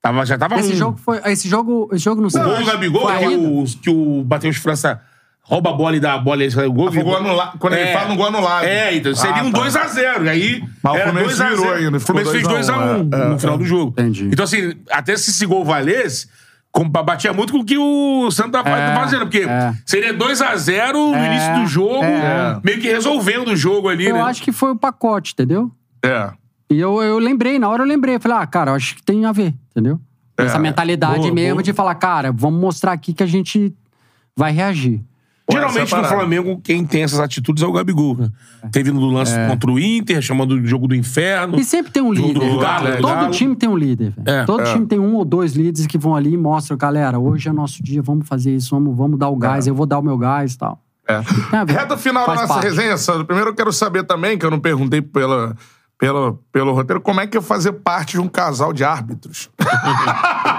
Tava, 0.00 0.24
já 0.24 0.38
tava 0.38 0.58
Esse 0.58 0.72
um- 0.72 0.76
jogo 0.76 0.98
foi. 1.04 1.20
Esse 1.26 1.48
jogo, 1.48 1.88
esse 1.92 2.02
jogo 2.04 2.20
não 2.20 2.28
O 2.28 2.30
sei. 2.30 2.42
gol 2.42 2.56
do 2.56 2.64
Gabigol, 2.64 3.06
que, 3.08 3.12
ainda. 3.12 3.48
o, 3.48 3.64
que 3.82 3.90
o 3.90 4.24
Matheus 4.28 4.56
França 4.56 5.00
rouba 5.42 5.70
a 5.70 5.72
bola 5.74 5.96
e 5.96 6.00
dá 6.00 6.14
a 6.14 6.18
bola 6.18 6.44
e 6.44 6.50
sai 6.50 6.66
o 6.66 6.72
gol. 6.72 6.88
Ah, 6.88 6.92
foi 6.92 7.02
gol 7.02 7.16
anulado. 7.18 7.58
Quando 7.58 7.74
ele 7.74 7.92
fala 7.92 8.08
no 8.08 8.16
gol 8.16 8.26
anulado. 8.28 8.64
É, 8.64 8.94
então 8.96 9.14
seria 9.14 9.42
Ah, 9.42 9.44
um 9.44 9.52
tá. 9.52 9.58
2x0. 9.60 10.24
E 10.24 10.28
aí. 10.30 10.64
Mas 10.82 10.92
o 10.92 10.96
era 10.96 11.10
Fluminense 11.10 11.36
2 11.38 11.40
a 11.40 11.44
0. 11.48 11.56
virou 11.60 11.74
ainda, 11.74 11.96
O 11.96 12.00
ficou 12.00 12.14
Fluminense 12.16 12.32
fez 12.46 12.48
2 12.48 12.68
a 12.70 12.72
1, 12.78 12.78
2x1 13.10 13.14
é, 13.14 13.28
no 13.28 13.34
é, 13.34 13.38
final 13.38 13.54
é. 13.54 13.58
do 13.58 13.64
jogo. 13.64 13.90
Entendi. 13.98 14.28
Então, 14.32 14.44
assim, 14.44 14.74
até 14.90 15.16
se 15.16 15.30
esse 15.30 15.44
gol 15.44 15.64
valesse, 15.64 16.28
como 16.72 16.90
batia 16.90 17.32
muito 17.32 17.52
com 17.52 17.60
o 17.60 17.64
que 17.64 17.78
o 17.78 18.30
Santa 18.30 18.62
tá 18.62 18.70
É, 18.70 18.94
fazendo. 18.94 19.20
Porque 19.22 19.40
é. 19.48 19.72
seria 19.86 20.12
2x0 20.12 20.92
no 20.92 21.14
É, 21.14 21.26
início 21.26 21.54
do 21.54 21.66
jogo, 21.66 22.04
é. 22.04 22.60
meio 22.62 22.80
que 22.80 22.88
resolvendo 22.88 23.48
o 23.48 23.56
jogo 23.56 23.88
ali, 23.88 24.06
Eu 24.06 24.16
né? 24.16 24.22
acho 24.22 24.42
que 24.42 24.52
foi 24.52 24.72
o 24.72 24.76
pacote, 24.76 25.32
entendeu? 25.32 25.70
É. 26.04 26.30
E 26.70 26.78
eu, 26.78 27.02
eu 27.02 27.18
lembrei, 27.18 27.58
na 27.58 27.68
hora 27.68 27.82
eu 27.82 27.86
lembrei. 27.86 28.16
Eu 28.16 28.20
falei, 28.20 28.38
ah, 28.38 28.46
cara, 28.46 28.72
eu 28.72 28.74
acho 28.74 28.96
que 28.96 29.02
tem 29.02 29.24
a 29.24 29.32
ver, 29.32 29.54
entendeu? 29.70 29.98
É. 30.38 30.44
Essa 30.44 30.58
mentalidade 30.58 31.20
Boa, 31.20 31.32
mesmo 31.32 31.54
boa. 31.54 31.62
de 31.62 31.72
falar, 31.72 31.94
cara, 31.94 32.30
vamos 32.32 32.60
mostrar 32.60 32.92
aqui 32.92 33.14
que 33.14 33.22
a 33.22 33.26
gente 33.26 33.72
vai 34.36 34.52
reagir. 34.52 35.00
Geralmente 35.50 35.94
é 35.94 35.98
no. 35.98 36.04
Flamengo, 36.04 36.60
quem 36.62 36.84
tem 36.84 37.04
essas 37.04 37.20
atitudes 37.20 37.62
é 37.62 37.66
o 37.66 37.72
Gabigol. 37.72 38.16
Né? 38.16 38.30
Teve 38.72 38.90
no 38.90 39.06
lance 39.06 39.32
contra 39.48 39.70
o 39.70 39.78
Inter, 39.78 40.20
chamando 40.20 40.60
de 40.60 40.66
jogo 40.68 40.88
do 40.88 40.94
inferno. 40.94 41.58
E 41.58 41.64
sempre 41.64 41.92
tem 41.92 42.02
um 42.02 42.12
líder. 42.12 42.50
do 42.50 42.58
Galo, 42.58 42.96
Todo 42.96 43.14
Galo. 43.14 43.30
time 43.30 43.54
tem 43.54 43.68
um 43.68 43.76
líder. 43.76 44.12
É, 44.24 44.44
Todo 44.44 44.62
é. 44.62 44.72
time 44.72 44.86
tem 44.86 44.98
um 44.98 45.14
ou 45.14 45.24
dois 45.24 45.52
líderes 45.52 45.86
que 45.86 45.96
vão 45.96 46.16
ali 46.16 46.34
e 46.34 46.36
mostram, 46.36 46.76
galera, 46.76 47.18
hoje 47.18 47.48
é 47.48 47.52
nosso 47.52 47.82
dia, 47.82 48.02
vamos 48.02 48.26
fazer 48.26 48.54
isso, 48.56 48.70
vamos, 48.74 48.96
vamos 48.96 49.18
dar 49.18 49.28
o 49.28 49.36
gás, 49.36 49.68
eu 49.68 49.74
vou 49.74 49.86
dar 49.86 50.00
o 50.00 50.02
meu 50.02 50.18
gás 50.18 50.54
e 50.54 50.58
tal. 50.58 50.82
É. 51.08 51.20
Reta 51.72 51.96
final 51.96 52.26
da 52.26 52.34
nossa 52.34 52.48
parte. 52.48 52.64
resenha, 52.64 52.96
Sandro. 52.96 53.24
Primeiro 53.24 53.50
eu 53.50 53.54
quero 53.54 53.72
saber 53.72 54.02
também, 54.02 54.36
que 54.36 54.44
eu 54.44 54.50
não 54.50 54.58
perguntei 54.58 55.00
pela, 55.00 55.54
pelo, 55.96 56.42
pelo 56.52 56.72
roteiro, 56.72 57.00
como 57.00 57.20
é 57.20 57.26
que 57.26 57.38
é 57.38 57.40
fazer 57.40 57.72
parte 57.72 58.12
de 58.14 58.20
um 58.20 58.28
casal 58.28 58.72
de 58.72 58.82
árbitros? 58.82 59.48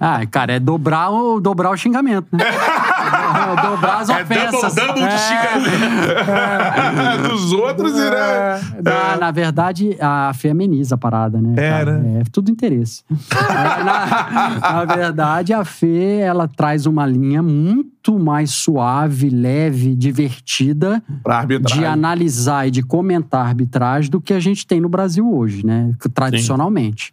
Ah, 0.00 0.24
cara, 0.30 0.52
é 0.54 0.60
dobrar 0.60 1.10
o, 1.10 1.40
dobrar 1.40 1.70
o 1.70 1.76
xingamento, 1.76 2.28
né? 2.32 2.44
É, 3.36 3.62
dobrar 3.68 3.98
as 4.00 4.08
É 4.08 4.24
double, 4.24 4.38
ofensas. 4.38 4.74
double 4.74 4.94
de 4.94 5.14
É. 5.14 5.18
xingamento. 5.18 7.28
Dos 7.28 7.52
outros 7.52 7.92
e, 7.92 8.10
né? 8.10 8.60
Na, 8.82 9.16
na 9.16 9.30
verdade, 9.30 9.96
a 10.00 10.32
Fê 10.34 10.50
ameniza 10.50 10.94
a 10.94 10.98
parada, 10.98 11.40
né? 11.40 11.54
É, 11.56 11.70
cara? 11.70 11.98
né? 11.98 12.20
É 12.20 12.24
tudo 12.30 12.50
interesse. 12.50 13.02
É, 13.10 13.34
na, 13.84 14.60
na 14.84 14.84
verdade, 14.84 15.52
a 15.52 15.64
Fê, 15.64 16.18
ela 16.20 16.48
traz 16.48 16.86
uma 16.86 17.06
linha 17.06 17.42
muito 17.42 18.18
mais 18.18 18.50
suave, 18.50 19.28
leve, 19.30 19.94
divertida 19.94 21.02
Pra 21.22 21.38
arbitragem. 21.38 21.80
de 21.80 21.86
analisar 21.86 22.68
e 22.68 22.70
de 22.70 22.82
comentar 22.82 23.44
a 23.44 23.48
arbitragem 23.48 24.10
do 24.10 24.20
que 24.20 24.32
a 24.32 24.40
gente 24.40 24.66
tem 24.66 24.80
no 24.80 24.88
Brasil 24.88 25.30
hoje, 25.32 25.64
né? 25.64 25.92
Tradicionalmente. 26.14 27.12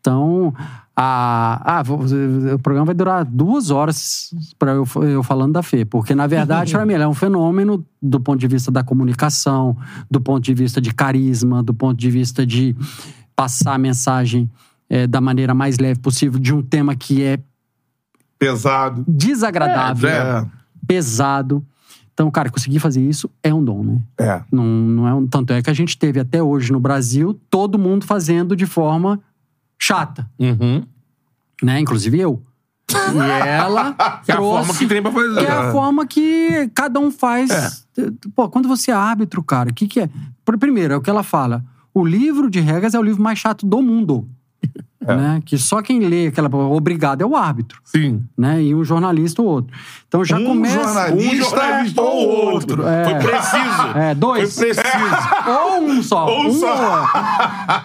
Então, 0.00 0.54
a, 1.00 1.78
ah, 1.78 1.82
o 2.54 2.58
programa 2.58 2.86
vai 2.86 2.94
durar 2.94 3.24
duas 3.24 3.70
horas 3.70 4.34
para 4.58 4.72
eu, 4.72 4.84
eu 5.02 5.22
falando 5.22 5.52
da 5.52 5.62
Fê, 5.62 5.84
porque 5.84 6.12
na 6.12 6.26
verdade, 6.26 6.72
para 6.74 6.84
mim, 6.84 6.94
ela 6.94 7.04
é 7.04 7.06
um 7.06 7.14
fenômeno 7.14 7.86
do 8.02 8.18
ponto 8.18 8.40
de 8.40 8.48
vista 8.48 8.68
da 8.72 8.82
comunicação, 8.82 9.76
do 10.10 10.20
ponto 10.20 10.42
de 10.42 10.52
vista 10.52 10.80
de 10.80 10.92
carisma, 10.92 11.62
do 11.62 11.72
ponto 11.72 11.96
de 11.96 12.10
vista 12.10 12.44
de 12.44 12.74
passar 13.36 13.74
a 13.74 13.78
mensagem 13.78 14.50
eh, 14.90 15.06
da 15.06 15.20
maneira 15.20 15.54
mais 15.54 15.78
leve 15.78 16.00
possível 16.00 16.40
de 16.40 16.52
um 16.52 16.60
tema 16.60 16.96
que 16.96 17.22
é 17.22 17.38
Pesado. 18.36 19.04
desagradável, 19.06 20.10
É, 20.10 20.46
pesado. 20.84 21.64
Então, 22.12 22.28
cara, 22.28 22.50
conseguir 22.50 22.80
fazer 22.80 23.08
isso 23.08 23.30
é 23.40 23.54
um 23.54 23.62
dom, 23.62 23.84
né? 23.84 24.00
é. 24.18 24.42
Não, 24.50 24.64
não 24.64 25.06
é 25.06 25.14
um, 25.14 25.28
tanto 25.28 25.52
é 25.52 25.62
que 25.62 25.70
a 25.70 25.74
gente 25.74 25.96
teve 25.96 26.18
até 26.18 26.42
hoje 26.42 26.72
no 26.72 26.80
Brasil 26.80 27.40
todo 27.48 27.78
mundo 27.78 28.04
fazendo 28.04 28.56
de 28.56 28.66
forma 28.66 29.20
chata, 29.78 30.28
Uhum. 30.38 30.84
né? 31.62 31.80
Inclusive 31.80 32.18
eu. 32.18 32.42
E 32.90 33.48
ela 33.48 33.92
Que 34.24 34.32
é 34.32 34.34
a 34.34 34.36
trouxe... 34.36 34.66
forma 34.66 34.74
que 34.78 34.86
tem 34.86 35.02
pra 35.02 35.12
fazer. 35.12 35.40
que 35.40 35.46
é 35.46 35.50
a 35.52 35.72
forma 35.72 36.06
que 36.06 36.70
cada 36.74 36.98
um 37.00 37.10
faz. 37.10 37.50
É. 37.96 38.10
Pô, 38.34 38.48
quando 38.48 38.66
você 38.68 38.90
é 38.90 38.94
árbitro, 38.94 39.42
cara, 39.42 39.70
o 39.70 39.74
que, 39.74 39.86
que 39.86 40.00
é? 40.00 40.08
Pr- 40.44 40.56
Primeiro, 40.58 40.94
é 40.94 40.96
o 40.96 41.00
que 41.00 41.10
ela 41.10 41.22
fala. 41.22 41.64
O 41.92 42.04
livro 42.04 42.48
de 42.50 42.60
regras 42.60 42.94
é 42.94 42.98
o 42.98 43.02
livro 43.02 43.22
mais 43.22 43.38
chato 43.38 43.66
do 43.66 43.82
mundo. 43.82 44.28
Né? 45.00 45.40
Que 45.44 45.56
só 45.56 45.80
quem 45.80 46.00
lê 46.00 46.26
aquela. 46.26 46.48
Obrigado 46.54 47.22
é 47.22 47.26
o 47.26 47.36
árbitro. 47.36 47.80
Sim. 47.84 48.24
Né? 48.36 48.62
E 48.64 48.74
um 48.74 48.82
jornalista 48.82 49.40
ou 49.40 49.48
outro. 49.48 49.76
Então 50.08 50.24
já 50.24 50.36
Um 50.38 50.44
começa. 50.44 50.74
jornalista 50.82 51.32
Um 51.32 51.36
jornalista 51.36 52.02
ou 52.02 52.28
ou 52.28 52.52
outro. 52.52 52.86
É. 52.86 53.04
Foi 53.04 53.14
preciso. 53.14 53.98
É, 53.98 54.14
dois. 54.14 54.54
Foi 54.54 54.74
preciso. 54.74 54.88
Ou 55.48 55.82
um 55.82 56.02
só. 56.02 56.26
Ou 56.26 56.46
um 56.46 56.52
só. 56.52 57.06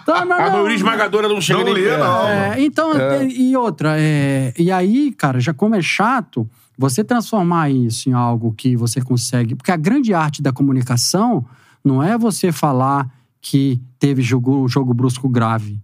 Então, 0.01 0.25
não, 0.25 0.35
A 0.35 0.49
maioria 0.51 0.75
esmagadora 0.75 1.27
não 1.29 1.39
chega 1.39 1.59
Não 1.59 1.65
nem 1.65 1.73
lê, 1.73 1.97
não. 1.97 2.27
É, 2.27 2.61
então, 2.61 2.91
e 3.29 3.55
outra, 3.55 3.95
é, 3.97 4.53
e 4.57 4.71
aí, 4.71 5.11
cara, 5.11 5.39
já 5.39 5.53
como 5.53 5.75
é 5.75 5.81
chato, 5.81 6.49
você 6.77 7.03
transformar 7.03 7.69
isso 7.69 8.09
em 8.09 8.13
algo 8.13 8.53
que 8.57 8.75
você 8.75 9.01
consegue. 9.01 9.55
Porque 9.55 9.71
a 9.71 9.77
grande 9.77 10.13
arte 10.13 10.41
da 10.41 10.51
comunicação 10.51 11.45
não 11.83 12.01
é 12.01 12.17
você 12.17 12.51
falar 12.51 13.07
que 13.41 13.79
teve 13.99 14.21
jogo, 14.21 14.67
jogo 14.67 14.93
brusco 14.93 15.29
grave. 15.29 15.79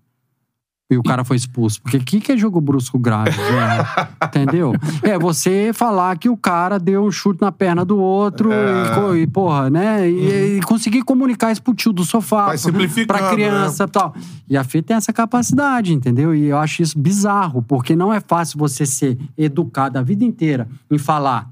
E 0.91 0.97
o 0.97 1.03
cara 1.03 1.23
foi 1.23 1.37
expulso. 1.37 1.79
Porque 1.81 1.97
o 1.97 1.99
que, 2.03 2.19
que 2.19 2.31
é 2.31 2.37
jogo 2.37 2.59
brusco 2.59 2.97
grave? 2.97 3.29
velho? 3.29 3.85
Entendeu? 4.25 4.73
É 5.03 5.19
você 5.19 5.71
falar 5.71 6.17
que 6.17 6.27
o 6.27 6.35
cara 6.35 6.79
deu 6.79 7.05
um 7.05 7.11
chute 7.11 7.39
na 7.41 7.51
perna 7.51 7.85
do 7.85 7.99
outro 7.99 8.49
e, 8.51 8.95
co- 8.95 9.15
e, 9.15 9.27
porra, 9.27 9.69
né? 9.69 10.09
E, 10.09 10.57
e 10.57 10.61
conseguir 10.61 11.03
comunicar 11.03 11.51
isso 11.51 11.61
pro 11.61 11.75
tio 11.75 11.93
do 11.93 12.03
sofá. 12.03 12.47
Pra 13.05 13.19
criança 13.35 13.83
e 13.83 13.87
tal. 13.87 14.15
E 14.49 14.57
a 14.57 14.63
Fê 14.63 14.81
tem 14.81 14.97
essa 14.97 15.13
capacidade, 15.13 15.93
entendeu? 15.93 16.33
E 16.33 16.45
eu 16.47 16.57
acho 16.57 16.81
isso 16.81 16.97
bizarro, 16.97 17.61
porque 17.61 17.95
não 17.95 18.11
é 18.11 18.19
fácil 18.19 18.57
você 18.57 18.83
ser 18.85 19.15
educado 19.37 19.99
a 19.99 20.01
vida 20.01 20.23
inteira 20.25 20.67
em 20.89 20.97
falar 20.97 21.49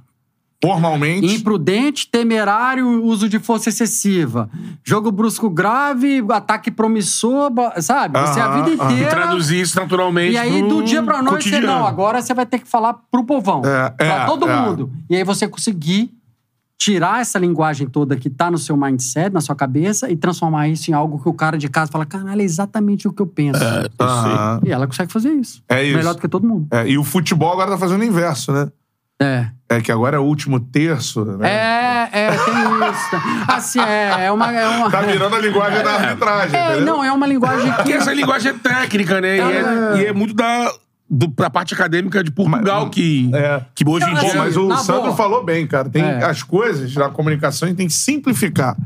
Formalmente. 0.64 1.36
imprudente, 1.36 2.10
temerário, 2.10 3.04
uso 3.04 3.30
de 3.30 3.38
força 3.38 3.70
excessiva, 3.70 4.50
jogo 4.84 5.12
brusco 5.12 5.52
grave, 5.52 6.24
ataque 6.32 6.72
promissor, 6.72 7.52
sabe? 7.80 8.20
Você 8.20 8.40
a 8.40 8.48
Aham, 8.48 8.64
vida 8.64 8.84
inteira. 8.84 9.10
Traduzir 9.10 9.62
isso 9.62 9.80
naturalmente. 9.80 10.34
E 10.34 10.38
aí, 10.38 10.62
no 10.64 10.68
do 10.68 10.84
dia 10.84 11.04
pra 11.04 11.22
noite, 11.22 11.50
você 11.50 11.60
não. 11.60 11.86
Agora 11.86 12.22
você 12.22 12.34
vai 12.34 12.46
ter 12.46 12.58
que 12.58 12.68
falar 12.68 12.96
pro 13.12 13.24
povão. 13.24 13.62
É, 13.64 13.90
pra 13.92 14.24
é, 14.24 14.26
todo 14.26 14.50
é. 14.50 14.62
mundo. 14.62 14.92
E 15.08 15.16
aí 15.16 15.24
você 15.24 15.48
conseguir 15.48 16.12
tirar 16.78 17.22
essa 17.22 17.38
linguagem 17.38 17.88
toda 17.88 18.16
que 18.16 18.30
tá 18.30 18.50
no 18.50 18.58
seu 18.58 18.76
mindset, 18.76 19.32
na 19.32 19.42
sua 19.42 19.56
cabeça, 19.56 20.10
e 20.10 20.16
transformar 20.16 20.70
isso 20.70 20.90
em 20.90 20.94
algo 20.94 21.22
que 21.22 21.30
o 21.30 21.34
cara 21.34 21.58
de 21.58 21.70
casa 21.70 21.92
fala: 21.92 22.06
caralho, 22.06 22.42
é 22.42 22.46
exatamente 22.46 23.08
o 23.08 23.14
que 23.14 23.22
eu 23.22 23.28
penso. 23.28 23.60
Aham. 24.00 24.62
E 24.66 24.72
ela 24.72 24.88
consegue 24.88 25.14
fazer 25.14 25.34
isso. 25.34 25.62
É 25.70 25.84
isso. 25.84 25.98
Melhor 25.98 26.16
do 26.16 26.22
que 26.22 26.28
todo 26.28 26.48
mundo. 26.48 26.68
É, 26.72 26.88
e 26.88 26.98
o 26.98 27.04
futebol 27.04 27.52
agora 27.52 27.70
tá 27.70 27.78
fazendo 27.78 28.02
o 28.02 28.06
inverso, 28.06 28.52
né? 28.52 28.72
É. 29.22 29.48
É 29.70 29.82
que 29.82 29.92
agora 29.92 30.16
é 30.18 30.20
o 30.20 30.24
último 30.24 30.60
terço, 30.60 31.26
né? 31.26 31.50
É, 31.50 32.10
é, 32.28 32.30
tem 32.30 32.90
isso. 32.90 33.46
Assim, 33.48 33.80
é, 33.82 34.26
é 34.28 34.32
uma. 34.32 34.52
É 34.56 34.68
uma 34.68 34.90
Tá 34.90 35.02
virando 35.02 35.36
a 35.36 35.40
linguagem 35.40 35.84
da 35.84 35.92
arbitragem, 35.94 36.58
é, 36.58 36.66
entendeu? 36.68 36.86
não, 36.86 37.04
é 37.04 37.12
uma 37.12 37.28
linguagem 37.28 37.70
que. 37.72 37.76
Porque 37.78 37.94
essa 37.94 38.14
linguagem 38.14 38.52
é 38.52 38.54
técnica, 38.54 39.20
né? 39.20 39.38
E 39.38 39.40
é, 39.42 39.98
e 40.02 40.06
é 40.06 40.14
muito 40.14 40.34
da, 40.34 40.72
do, 41.10 41.28
da 41.28 41.50
parte 41.50 41.74
acadêmica 41.74 42.24
de 42.24 42.32
Portugal 42.32 42.90
que, 42.90 43.30
É. 43.34 43.62
que 43.76 43.84
hoje 43.88 44.06
em 44.10 44.14
dia... 44.14 44.30
Pô, 44.32 44.38
mas 44.38 44.56
o 44.56 44.68
Na 44.68 44.78
Sandro 44.78 45.02
boa. 45.04 45.16
falou 45.16 45.44
bem, 45.44 45.68
cara. 45.68 45.90
Tem 45.90 46.04
É. 46.04 46.24
as 46.24 46.44
coisas 46.44 46.94
da 46.94 47.10
comunicação 47.10 47.66
a 47.66 47.70
gente 47.70 47.78
tem 47.78 47.88
que 47.88 47.94
simplificar. 47.94 48.78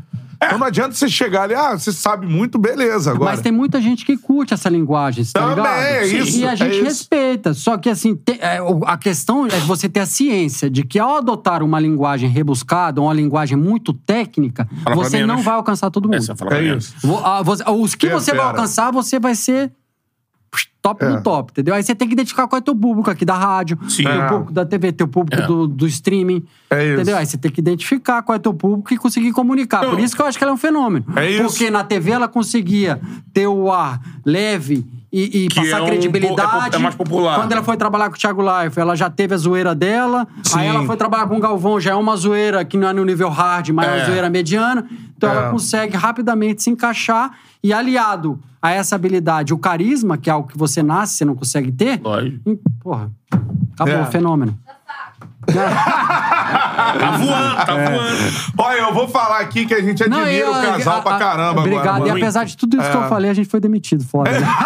Então 0.43 0.57
não 0.57 0.65
adianta 0.67 0.95
você 0.95 1.07
chegar 1.07 1.43
ali, 1.43 1.53
ah, 1.53 1.77
você 1.77 1.91
sabe 1.91 2.25
muito, 2.25 2.57
beleza. 2.57 3.11
Agora. 3.11 3.31
Mas 3.31 3.41
tem 3.41 3.51
muita 3.51 3.79
gente 3.79 4.03
que 4.03 4.17
curte 4.17 4.53
essa 4.53 4.67
linguagem, 4.69 5.23
tá 5.25 5.39
Também, 5.39 5.55
ligado? 5.55 5.77
é 5.83 6.07
isso, 6.07 6.39
E 6.39 6.45
a 6.47 6.53
é 6.53 6.55
gente 6.55 6.75
isso. 6.75 6.83
respeita. 6.83 7.53
Só 7.53 7.77
que, 7.77 7.89
assim, 7.89 8.15
te- 8.15 8.39
é, 8.41 8.57
a 8.87 8.97
questão 8.97 9.45
é 9.45 9.59
você 9.59 9.87
ter 9.87 9.99
a 9.99 10.05
ciência 10.05 10.69
de 10.69 10.83
que 10.83 10.97
ao 10.97 11.17
adotar 11.17 11.61
uma 11.61 11.79
linguagem 11.79 12.27
rebuscada, 12.29 12.99
ou 12.99 13.07
uma 13.07 13.13
linguagem 13.13 13.55
muito 13.57 13.93
técnica, 13.93 14.67
Fala 14.83 14.95
você 14.95 15.19
não 15.21 15.27
menos. 15.35 15.45
vai 15.45 15.53
alcançar 15.55 15.91
todo 15.91 16.05
mundo. 16.05 16.15
Essa 16.15 16.35
fala 16.35 16.55
É 16.57 16.63
isso. 16.75 16.95
Ah, 17.23 17.43
você- 17.43 17.63
Os 17.69 17.93
que 17.95 18.07
É, 18.07 18.11
você 18.11 18.33
vai 18.33 18.45
alcançar, 18.45 18.91
você 18.91 19.19
vai 19.19 19.35
ser 19.35 19.71
top 20.81 21.03
É. 21.05 21.09
do 21.09 21.21
top, 21.21 21.51
entendeu? 21.51 21.75
Aí 21.75 21.83
você 21.83 21.93
tem 21.93 22.07
que 22.07 22.13
identificar 22.13 22.47
qual 22.47 22.57
é 22.57 22.61
o 22.61 22.63
teu 22.63 22.75
público 22.75 23.09
aqui 23.09 23.23
da 23.23 23.35
rádio, 23.35 23.77
Sim. 23.87 24.03
teu 24.03 24.11
É. 24.11 24.27
público 24.27 24.51
da 24.51 24.65
TV, 24.65 24.91
teu 24.91 25.07
público 25.07 25.41
É. 25.43 25.45
do, 25.45 25.67
do 25.67 25.85
streaming. 25.87 26.43
É 26.69 26.83
isso. 26.85 26.93
Entendeu? 26.95 27.17
Aí 27.17 27.25
você 27.25 27.37
tem 27.37 27.51
que 27.51 27.59
identificar 27.61 28.21
qual 28.23 28.35
é 28.35 28.39
teu 28.39 28.53
público 28.53 28.93
e 28.93 28.97
conseguir 28.97 29.31
comunicar. 29.31 29.83
Não. 29.83 29.91
Por 29.91 29.99
isso 29.99 30.15
que 30.15 30.21
eu 30.21 30.25
acho 30.25 30.37
que 30.37 30.43
ela 30.43 30.51
é 30.51 30.55
um 30.55 30.57
fenômeno. 30.57 31.05
É 31.15 31.29
isso. 31.29 31.43
Porque 31.43 31.69
na 31.69 31.83
TV 31.83 32.11
ela 32.11 32.27
conseguia 32.27 32.99
ter 33.33 33.45
o 33.47 33.71
ar 33.71 34.01
leve 34.25 34.85
e, 35.11 35.45
e 35.45 35.47
passar 35.53 35.79
é 35.79 35.81
um 35.81 35.85
credibilidade. 35.87 36.69
po- 36.71 36.75
é 36.75 36.79
mais 36.79 36.95
popular. 36.95 37.35
Quando 37.39 37.51
ela 37.51 37.63
foi 37.63 37.75
trabalhar 37.77 38.09
com 38.09 38.15
o 38.15 38.19
Thiago 38.19 38.41
Life, 38.41 38.79
ela 38.79 38.95
já 38.95 39.09
teve 39.09 39.33
a 39.33 39.37
zoeira 39.37 39.75
dela. 39.75 40.27
Sim. 40.43 40.59
Aí 40.59 40.67
ela 40.67 40.85
foi 40.85 40.95
trabalhar 40.95 41.27
com 41.27 41.35
o 41.35 41.39
Galvão, 41.39 41.79
já 41.79 41.91
é 41.91 41.95
uma 41.95 42.15
zoeira 42.15 42.63
que 42.63 42.77
não 42.77 42.87
é 42.87 42.93
no 42.93 43.03
nível 43.03 43.29
hard, 43.29 43.69
mas 43.69 43.87
é, 43.87 43.89
É. 43.91 43.95
uma 43.97 44.05
zoeira 44.05 44.29
mediana. 44.29 44.87
Então 45.17 45.29
É. 45.29 45.35
ela 45.35 45.49
consegue 45.51 45.97
rapidamente 45.97 46.63
se 46.63 46.69
encaixar 46.69 47.31
e 47.63 47.73
aliado 47.73 48.39
a 48.61 48.71
essa 48.71 48.95
habilidade, 48.95 49.53
o 49.53 49.57
carisma, 49.57 50.17
que 50.17 50.29
é 50.29 50.33
algo 50.33 50.47
que 50.47 50.57
você 50.57 50.81
nasce, 50.83 51.15
você 51.17 51.25
não 51.25 51.35
consegue 51.35 51.71
ter. 51.71 51.99
Lógico. 52.01 52.59
Porra, 52.79 53.11
acabou 53.73 53.95
É. 53.95 54.01
o 54.01 54.05
fenômeno. 54.05 54.57
Tá 55.47 57.11
voando, 57.17 57.55
tá 57.65 57.73
voando. 57.73 58.17
Olha, 58.57 58.79
eu 58.79 58.93
vou 58.93 59.07
falar 59.07 59.39
aqui 59.39 59.65
que 59.65 59.73
a 59.73 59.81
gente 59.81 60.03
admira 60.03 60.31
e, 60.31 60.43
o 60.43 60.49
ó, 60.51 60.61
casal 60.61 60.97
a- 60.97 61.01
pra 61.01 61.15
a- 61.15 61.19
caramba 61.19 61.61
Obrigado. 61.61 61.87
agora. 61.87 61.99
e 61.99 62.11
mano. 62.11 62.23
apesar 62.23 62.43
de 62.45 62.55
tudo 62.57 62.77
isso 62.79 62.89
que 62.89 62.97
É. 62.97 62.99
eu 62.99 63.09
falei, 63.09 63.31
a 63.31 63.33
gente 63.33 63.49
foi 63.49 63.59
demitido 63.59 64.03
fora. 64.03 64.31
né? 64.31 64.47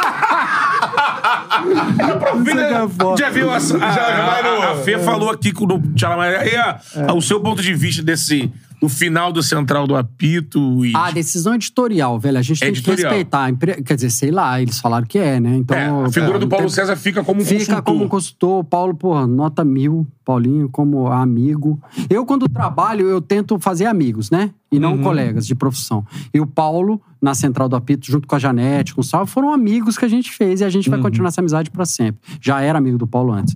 É 1.66 2.88
foda. 2.88 3.18
Já 3.18 3.30
viu 3.30 3.50
a, 3.50 3.56
a, 3.56 3.60
Já 3.60 4.26
vai 4.26 4.44
no- 4.44 4.62
a, 4.62 4.72
a 4.72 4.76
Fê 4.78 5.00
falou 5.00 5.30
aqui 5.32 5.52
com 5.52 5.66
o 5.66 5.82
Tchalamai. 5.96 6.36
Aí, 6.36 6.56
a- 6.56 6.80
É. 6.96 7.12
o 7.12 7.22
seu 7.22 7.40
ponto 7.40 7.62
de 7.62 7.74
vista 7.74 8.04
desse. 8.04 8.52
Do 8.86 8.90
final 8.90 9.32
do 9.34 9.42
central 9.42 9.88
do 9.88 9.96
apito 9.96 10.86
e. 10.86 10.96
A 10.96 11.10
decisão 11.10 11.56
editorial, 11.56 12.20
velho, 12.20 12.38
a 12.38 12.42
gente 12.44 12.60
tem 12.60 12.70
Editorial. 12.70 12.98
que 13.12 13.18
respeitar. 13.18 13.52
Quer 13.84 13.96
dizer, 13.96 14.10
sei 14.12 14.30
lá, 14.32 14.62
eles 14.62 14.80
falaram 14.80 15.08
que 15.08 15.18
é, 15.18 15.40
né? 15.40 15.56
Então, 15.56 15.76
É, 15.76 16.06
a 16.06 16.12
figura 16.12 16.36
é, 16.36 16.40
do 16.40 16.48
Paulo 16.48 16.66
tem- 16.68 16.74
César 16.76 16.96
fica 16.96 17.24
como 17.24 17.42
um 17.42 17.44
Fica 17.46 17.60
consultor. 17.60 17.84
como 17.84 18.08
consultor. 18.08 18.64
Paulo, 18.66 18.94
porra, 18.96 19.26
nota 19.26 19.64
mil. 19.66 20.06
Paulinho 20.24 20.70
como 20.70 21.08
amigo. 21.08 21.80
Eu, 22.10 22.26
quando 22.26 22.48
trabalho, 22.48 23.08
eu 23.08 23.20
tento 23.22 23.60
fazer 23.60 23.86
amigos, 23.86 24.30
né? 24.32 24.52
E 24.72 24.76
Uhum. 24.76 24.82
não 24.82 24.98
colegas 25.00 25.46
de 25.48 25.54
profissão. 25.56 26.06
E 26.34 26.40
o 26.40 26.46
Paulo, 26.48 27.02
na 27.22 27.34
Central 27.36 27.68
do 27.70 27.76
Apito, 27.76 28.06
junto 28.06 28.28
com 28.28 28.36
a 28.36 28.40
Janete, 28.40 28.94
com 28.94 29.02
o 29.02 29.04
Salvo, 29.04 29.26
foram 29.32 29.52
amigos 29.54 29.98
que 29.98 30.06
a 30.06 30.08
gente 30.08 30.32
fez 30.32 30.62
e 30.62 30.64
a 30.64 30.68
Uhum. 30.68 30.72
gente 30.72 30.90
vai 30.90 31.00
continuar 31.00 31.30
essa 31.30 31.42
amizade 31.42 31.70
pra 31.72 31.86
sempre. 31.86 32.20
Já 32.42 32.62
era 32.62 32.78
amigo 32.78 32.98
do 32.98 33.08
Paulo 33.08 33.34
antes. 33.34 33.56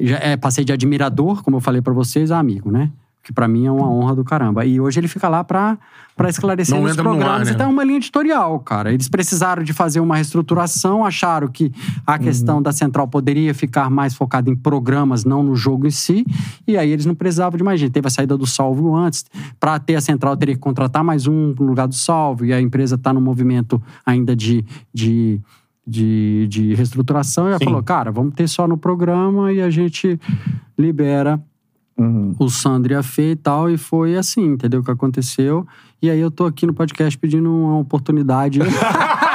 Já, 0.00 0.16
é, 0.18 0.36
passei 0.36 0.64
de 0.64 0.72
admirador, 0.72 1.42
como 1.42 1.56
eu 1.58 1.60
falei 1.60 1.80
pra 1.82 1.92
vocês, 1.92 2.30
a 2.30 2.38
amigo, 2.38 2.70
né? 2.70 2.90
Que 3.24 3.32
pra 3.32 3.48
mim 3.48 3.64
é 3.64 3.72
uma 3.72 3.90
honra 3.90 4.14
do 4.14 4.22
caramba. 4.22 4.66
E 4.66 4.78
hoje 4.78 5.00
ele 5.00 5.08
fica 5.08 5.28
lá 5.30 5.42
pra 5.42 5.78
esclarecer 6.28 6.76
entra 6.76 7.02
no 7.02 7.10
ar, 7.10 7.16
programas. 7.16 7.48
né? 7.48 7.54
Até 7.54 7.66
uma 7.66 7.82
linha 7.82 7.96
editorial, 7.96 8.60
cara. 8.60 8.92
Eles 8.92 9.08
precisaram 9.08 9.62
de 9.62 9.72
fazer 9.72 9.98
uma 10.00 10.16
reestruturação, 10.16 11.06
acharam 11.06 11.48
que 11.48 11.72
a 12.06 12.18
questão 12.18 12.60
da 12.60 12.70
central 12.70 13.08
poderia 13.08 13.54
ficar 13.54 13.88
mais 13.88 14.14
focada 14.14 14.50
em 14.50 14.54
programas, 14.54 15.24
não 15.24 15.42
no 15.42 15.56
jogo 15.56 15.86
em 15.86 15.90
si. 15.90 16.26
E 16.68 16.76
aí 16.76 16.90
eles 16.90 17.06
não 17.06 17.14
precisavam 17.14 17.56
de 17.56 17.64
mais 17.64 17.80
gente. 17.80 17.92
Teve 17.92 18.06
a 18.06 18.10
saída 18.10 18.36
do 18.36 18.46
Salvio 18.46 18.94
antes. 18.94 19.24
Pra 19.58 19.78
ter 19.78 19.94
a 19.94 20.00
central, 20.02 20.36
teria 20.36 20.54
que 20.54 20.60
contratar 20.60 21.02
mais 21.02 21.26
um 21.26 21.54
no 21.58 21.64
lugar 21.64 21.88
do 21.88 21.94
Salvio. 21.94 22.46
E 22.46 22.52
a 22.52 22.60
empresa 22.60 22.98
tá 22.98 23.10
no 23.10 23.22
movimento 23.22 23.82
ainda 24.04 24.36
de. 24.36 24.62
de 24.92 25.40
de, 25.86 26.46
de 26.48 26.74
reestruturação, 26.74 27.44
e 27.44 27.50
ela 27.50 27.58
falou, 27.62 27.82
cara, 27.82 28.10
vamos 28.10 28.32
ter 28.32 28.48
só 28.48 28.66
no 28.66 28.74
programa 28.74 29.52
e 29.52 29.60
a 29.60 29.68
gente 29.68 30.18
libera 30.78 31.38
o 31.96 32.48
Sandro 32.48 32.92
e 32.92 32.96
a 32.96 33.02
Fê 33.02 33.32
e 33.32 33.36
tal, 33.36 33.70
e 33.70 33.76
foi 33.76 34.16
assim, 34.16 34.44
entendeu? 34.44 34.80
O 34.80 34.84
que 34.84 34.90
aconteceu. 34.90 35.66
E 36.02 36.10
aí 36.10 36.18
eu 36.20 36.30
tô 36.30 36.44
aqui 36.44 36.66
no 36.66 36.74
podcast 36.74 37.16
pedindo 37.16 37.50
uma 37.50 37.78
oportunidade. 37.78 38.60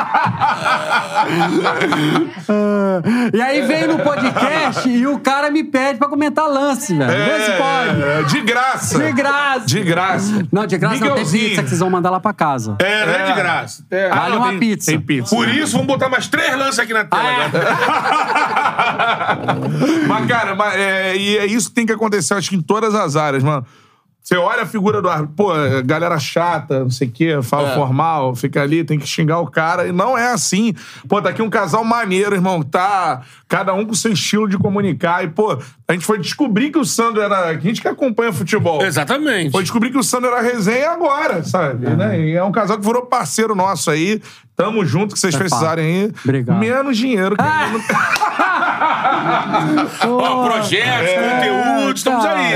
Ah, 2.47 3.01
e 3.33 3.41
aí 3.41 3.61
veio 3.61 3.87
no 3.89 3.99
podcast 3.99 4.87
e 4.89 5.05
o 5.07 5.19
cara 5.19 5.49
me 5.51 5.63
pede 5.63 5.99
pra 5.99 6.07
comentar 6.07 6.47
lance, 6.47 6.95
velho. 6.95 7.11
Vê 7.11 7.39
se 7.45 7.51
pode. 7.51 8.01
É, 8.03 8.23
de 8.23 8.41
graça. 8.41 8.99
De 8.99 9.11
graça. 9.11 9.65
De 9.65 9.81
graça. 9.81 10.47
Não, 10.51 10.65
de 10.65 10.77
graça 10.77 10.95
não 10.95 11.01
tem 11.01 11.09
Miguelzinho. 11.11 11.49
pizza 11.49 11.63
que 11.63 11.69
vocês 11.69 11.79
vão 11.79 11.89
mandar 11.89 12.09
lá 12.09 12.19
pra 12.19 12.33
casa. 12.33 12.75
É, 12.79 13.05
não 13.05 13.13
é 13.13 13.23
de 13.25 13.33
graça. 13.33 13.85
É. 13.91 14.09
Vale 14.09 14.31
não, 14.35 14.41
uma 14.41 14.49
tem- 14.49 14.59
pizza. 14.59 14.91
Tem 14.91 14.99
pizza. 15.01 15.35
Por 15.35 15.47
isso, 15.49 15.73
vamos 15.73 15.87
botar 15.87 16.09
mais 16.09 16.27
três 16.27 16.57
lances 16.57 16.79
aqui 16.79 16.93
na 16.93 17.05
tela. 17.05 17.21
Ah, 17.23 17.41
é? 17.41 17.45
agora. 17.45 17.77
mas, 20.07 20.27
cara, 20.27 20.55
mas, 20.55 20.75
é, 20.75 21.15
e 21.15 21.37
é 21.37 21.45
isso 21.45 21.69
que 21.69 21.75
tem 21.75 21.85
que 21.85 21.93
acontecer, 21.93 22.33
acho 22.33 22.49
que 22.49 22.55
em 22.55 22.61
todas 22.61 22.95
as 22.95 23.15
áreas, 23.15 23.43
mano. 23.43 23.65
Você 24.29 24.37
olha 24.37 24.61
a 24.61 24.65
figura 24.67 25.01
do 25.01 25.09
árbitro, 25.09 25.33
pô, 25.35 25.55
é 25.55 25.81
galera 25.81 26.19
chata, 26.19 26.81
não 26.81 26.91
sei 26.91 27.07
o 27.07 27.11
quê, 27.11 27.41
fala 27.41 27.73
formal, 27.73 28.35
fica 28.35 28.61
ali, 28.61 28.83
tem 28.83 28.99
que 28.99 29.07
xingar 29.07 29.39
o 29.39 29.47
cara. 29.47 29.87
E 29.87 29.91
não 29.91 30.15
é 30.15 30.31
assim. 30.31 30.71
Pô, 31.07 31.19
tá 31.19 31.29
aqui 31.29 31.41
um 31.41 31.49
casal 31.49 31.83
maneiro, 31.83 32.35
irmão. 32.35 32.61
Tá 32.61 33.23
cada 33.47 33.73
um 33.73 33.83
com 33.83 33.95
seu 33.95 34.13
estilo 34.13 34.47
de 34.47 34.55
comunicar. 34.55 35.23
E, 35.23 35.29
pô, 35.29 35.57
a 35.89 35.93
gente 35.93 36.05
foi 36.05 36.19
descobrir 36.19 36.69
que 36.69 36.77
o 36.77 36.85
Sandro 36.85 37.19
era. 37.19 37.47
A 37.47 37.57
gente 37.57 37.81
que 37.81 37.87
acompanha 37.87 38.31
futebol. 38.31 38.83
Exatamente. 38.85 39.51
Foi 39.51 39.63
descobrir 39.63 39.89
que 39.89 39.97
o 39.97 40.03
Sandro 40.03 40.29
era 40.29 40.39
resenha 40.39 40.91
agora, 40.91 41.43
sabe? 41.43 41.87
Né? 41.89 42.19
E 42.19 42.35
é 42.35 42.43
um 42.43 42.51
casal 42.51 42.77
que 42.77 42.85
virou 42.85 43.07
parceiro 43.07 43.55
nosso 43.55 43.89
aí. 43.89 44.21
Tamo 44.55 44.85
junto, 44.85 45.13
que 45.13 45.19
vocês 45.19 45.33
É 45.33 45.37
precisarem 45.37 45.85
aí. 45.85 46.11
Obrigado. 46.23 46.59
Menos 46.59 46.95
dinheiro. 46.95 47.35
Que 47.35 47.41
Ó, 50.05 50.43
projetos, 50.43 51.09
conteúdo, 51.13 51.91
estamos 51.95 52.25
aí. 52.25 52.53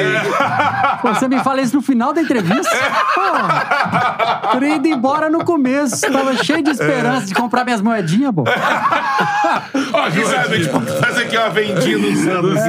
Pô, 1.01 1.13
você 1.13 1.27
me 1.27 1.39
fala 1.39 1.61
isso 1.61 1.75
no 1.75 1.81
final 1.81 2.13
da 2.13 2.21
entrevista? 2.21 2.69
Pô, 3.15 4.51
teria 4.51 4.75
ido 4.75 4.87
embora 4.87 5.29
no 5.29 5.43
começo. 5.45 6.01
Tava 6.11 6.35
cheio 6.43 6.61
de 6.61 6.71
esperança 6.71 7.25
de 7.27 7.33
comprar 7.33 7.63
minhas 7.63 7.81
moedinhas, 7.81 8.33
pô. 8.33 8.43
Ó, 9.93 10.11
quem 10.11 10.25
sabe, 10.25 10.61
tipo, 10.61 10.79
fazer 10.81 11.23
aqui 11.23 11.37
uma 11.37 11.49
vendinha 11.49 11.97
no 11.97 12.15
Santos. 12.17 12.59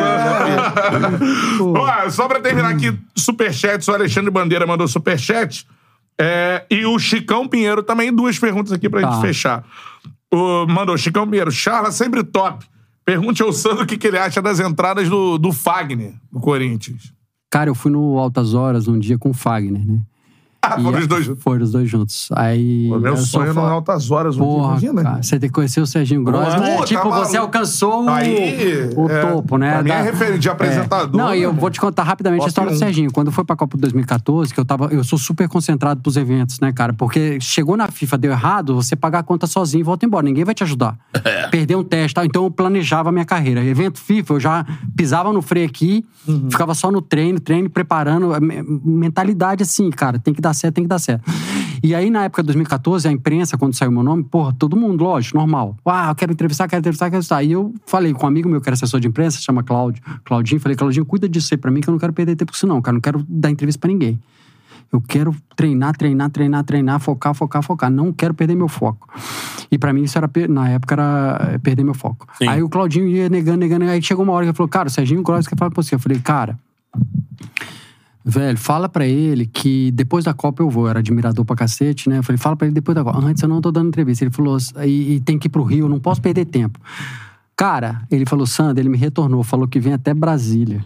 Ó, 1.60 2.10
só 2.10 2.26
pra 2.28 2.40
terminar 2.40 2.70
aqui, 2.70 2.97
superchat, 3.16 3.89
o 3.90 3.94
Alexandre 3.94 4.31
Bandeira 4.31 4.66
mandou 4.66 4.86
superchat. 4.89 5.66
É, 6.20 6.64
e 6.70 6.85
o 6.86 6.98
Chicão 6.98 7.48
Pinheiro 7.48 7.82
também, 7.82 8.12
duas 8.14 8.39
perguntas 8.39 8.72
aqui 8.72 8.89
pra 8.89 9.01
Tá. 9.01 9.10
gente 9.12 9.20
fechar. 9.20 9.64
O, 10.32 10.66
mandou, 10.66 10.97
Chicão 10.97 11.28
Pinheiro, 11.28 11.51
Charla 11.51 11.90
sempre 11.90 12.22
top. 12.22 12.64
Pergunte 13.05 13.43
ao 13.43 13.52
Sandro 13.52 13.85
o 13.85 13.86
que, 13.86 13.98
que 13.98 14.06
ele 14.06 14.18
acha 14.18 14.40
das 14.40 14.60
entradas 14.60 15.09
do, 15.09 15.36
do 15.39 15.52
Fagner, 15.52 16.14
do 16.32 16.40
Corinthians. 16.40 17.12
Cara, 17.51 17.68
eu 17.68 17.74
fui 17.74 17.90
no 17.93 18.18
Altas 18.18 18.55
Horas 18.55 18.89
um 18.89 18.98
dia 18.98 19.18
com 19.18 19.31
o 19.31 19.35
Fagner, 19.35 19.85
né? 19.86 20.01
Ah, 20.74 20.80
foram 20.80 20.98
os 20.98 21.06
dois 21.06 21.24
juntos. 21.26 21.42
Foram 21.42 21.62
os 21.64 21.72
dois 21.72 21.90
juntos. 21.90 22.28
Aí. 22.32 22.88
Pô, 22.88 22.98
meu 22.98 23.16
sonho 23.16 23.50
é 23.50 23.54
falo- 23.54 23.66
não 23.66 23.74
altas 23.74 24.10
horas. 24.10 24.36
Porra, 24.36 24.70
imagina. 24.78 25.02
cara, 25.02 25.22
você 25.22 25.38
tem 25.38 25.48
que 25.48 25.54
conhecer 25.54 25.80
o 25.80 25.86
Serginho 25.86 26.24
Gross, 26.24 26.54
né? 26.60 26.76
tá 26.78 26.84
Tipo, 26.84 27.08
maluco. 27.08 27.28
você 27.28 27.36
alcançou 27.36 28.04
o, 28.04 28.08
Aí, 28.08 28.88
o 28.96 29.08
é, 29.10 29.20
topo, 29.20 29.58
né? 29.58 29.72
pra 29.74 29.82
mim 29.82 29.90
é 29.90 29.94
Da- 29.96 30.02
referente 30.02 30.38
de 30.40 30.48
apresentador, 30.48 31.16
Não, 31.20 31.34
e 31.34 31.42
eu 31.42 31.48
irmão. 31.50 31.60
vou 31.60 31.70
te 31.70 31.80
contar 31.80 32.02
rapidamente 32.02 32.40
Top 32.40 32.46
a 32.46 32.50
história 32.50 32.72
do. 32.72 32.78
Serginho. 32.78 33.12
Quando 33.12 33.30
foi 33.30 33.44
pra 33.44 33.54
Copa 33.56 33.76
2014, 33.76 34.52
que 34.54 34.58
eu 34.60 34.64
tava. 34.64 34.86
Eu 34.86 35.04
sou 35.04 35.18
super 35.18 35.48
concentrado 35.48 36.00
pros 36.00 36.16
eventos, 36.16 36.58
né, 36.60 36.72
cara? 36.72 36.92
Porque 36.92 37.38
chegou 37.40 37.76
na 37.76 37.88
FIFA, 37.88 38.16
deu 38.18 38.32
errado, 38.32 38.74
você 38.74 38.96
pagar 38.96 39.18
a 39.20 39.22
conta 39.22 39.46
sozinho 39.46 39.80
e 39.80 39.84
volta 39.84 40.06
embora. 40.06 40.24
Ninguém 40.24 40.44
vai 40.44 40.54
te 40.54 40.62
ajudar. 40.64 40.96
É. 41.24 41.48
Perdeu 41.48 41.78
um 41.78 41.84
teste, 41.84 42.14
tal. 42.14 42.24
então 42.24 42.44
eu 42.44 42.50
planejava 42.50 43.08
a 43.08 43.12
minha 43.12 43.24
carreira. 43.24 43.64
Evento 43.64 43.98
FIFA, 43.98 44.34
eu 44.34 44.40
já 44.40 44.66
pisava 44.96 45.32
no 45.32 45.40
freio 45.40 45.66
aqui, 45.66 46.04
Uhum. 46.28 46.50
ficava 46.50 46.74
só 46.74 46.90
no 46.90 47.00
treino, 47.02 47.38
treino, 47.40 47.68
preparando. 47.70 48.34
a 48.34 48.40
me- 48.40 48.62
Mentalidade 48.84 49.62
assim, 49.62 49.90
cara, 49.90 50.18
tem 50.18 50.32
que 50.32 50.40
dar 50.40 50.53
certo, 50.55 50.76
tem 50.76 50.85
que 50.85 50.89
dar 50.89 50.98
certo. 50.98 51.31
E 51.82 51.94
aí, 51.94 52.09
na 52.09 52.24
época 52.24 52.43
de 52.43 52.47
2014, 52.47 53.06
a 53.06 53.12
imprensa, 53.12 53.59
quando 53.59 53.74
saiu 53.74 53.90
meu 53.90 54.02
nome, 54.02 54.24
porra, 54.24 54.55
todo 54.59 54.76
mundo, 54.76 55.05
lógico, 55.05 55.36
normal. 55.36 55.76
Ah, 55.85 56.09
eu 56.10 56.14
quero 56.14 56.32
entrevistar, 56.32 56.66
quero 56.66 56.81
entrevistar, 56.81 57.06
quero 57.06 57.22
entrevistar. 57.22 57.43
E 57.43 57.52
eu 57.52 57.74
falei 57.86 58.12
com 58.14 58.24
um 58.24 58.28
amigo 58.28 58.48
meu 58.48 58.60
que 58.60 58.68
era 58.68 58.74
assessor 58.74 59.01
de 59.01 59.09
imprensa, 59.09 59.39
chama 59.40 59.62
Cláudio, 59.62 60.02
Claudinho, 60.24 60.60
falei, 60.60 60.76
Claudinho, 60.76 61.05
cuida 61.05 61.28
disso 61.28 61.52
aí 61.52 61.59
pra 61.59 61.70
mim, 61.70 61.81
que 61.81 61.89
eu 61.89 61.93
não 61.93 61.98
quero 61.98 62.12
perder 62.12 62.36
tempo 62.36 62.52
com 62.52 62.56
isso 62.56 62.66
não, 62.66 62.81
cara, 62.81 62.94
não 62.94 63.01
quero 63.01 63.24
dar 63.28 63.51
entrevista 63.51 63.81
pra 63.81 63.89
ninguém. 63.89 64.18
Eu 64.94 65.01
quero 65.01 65.35
treinar, 65.56 65.97
treinar, 65.97 66.31
treinar, 66.31 66.62
treinar, 66.62 67.01
focar, 67.01 67.35
focar, 67.35 67.62
focar. 67.64 67.90
Não 67.90 68.12
quero 68.12 68.32
perder 68.32 68.55
meu 68.55 68.68
foco. 68.68 69.09
E 69.68 69.76
pra 69.76 69.93
mim 69.93 70.05
isso 70.05 70.16
era, 70.16 70.31
na 70.48 70.68
época, 70.68 70.94
era 70.94 71.59
perder 71.60 71.82
meu 71.82 71.94
foco. 71.94 72.28
Sim. 72.39 72.47
Aí 72.47 72.62
o 72.62 72.68
Claudinho 72.68 73.09
ia 73.09 73.28
negando, 73.28 73.59
negando. 73.59 73.86
Aí 73.86 74.01
chegou 74.01 74.24
uma 74.24 74.32
hora 74.32 74.44
que 74.44 74.51
ele 74.51 74.56
falou, 74.56 74.68
cara, 74.68 74.86
o 74.86 74.90
Serginho 74.90 75.20
Gross 75.20 75.48
quer 75.48 75.59
falar 75.59 75.72
com 75.72 75.82
você. 75.82 75.97
Eu 75.97 75.98
falei, 75.98 76.20
cara, 76.20 76.56
velho, 78.24 78.56
fala 78.56 78.88
pra 78.88 79.06
ele 79.06 79.46
que 79.46 79.90
depois 79.92 80.24
da 80.24 80.32
Copa 80.32 80.62
eu 80.62 80.70
vou. 80.70 80.84
Eu 80.84 80.90
era 80.90 80.98
admirador 81.01 81.44
pra 81.44 81.55
cacete, 81.55 82.09
né? 82.09 82.18
Eu 82.18 82.22
falei, 82.22 82.38
fala 82.38 82.56
pra 82.56 82.66
ele 82.66 82.74
depois 82.74 82.94
da 82.94 83.05
Copa. 83.05 83.18
Antes 83.18 83.42
eu 83.42 83.48
não 83.48 83.60
tô 83.60 83.70
dando 83.70 83.88
entrevista. 83.88 84.24
Ele 84.24 84.30
falou, 84.30 84.56
e, 84.84 85.16
e 85.16 85.20
tem 85.20 85.38
que 85.38 85.46
ir 85.46 85.51
pro 85.51 85.62
Rio, 85.62 85.88
não 85.88 86.01
posso 86.01 86.22
perder 86.22 86.46
tempo. 86.46 86.78
Cara, 87.56 88.02
ele 88.10 88.26
falou, 88.26 88.46
Sandra, 88.46 88.80
ele 88.80 88.88
me 88.88 88.96
retornou, 88.96 89.44
falou 89.44 89.68
que 89.68 89.78
vem 89.78 89.92
até 89.92 90.12
Brasília 90.14 90.84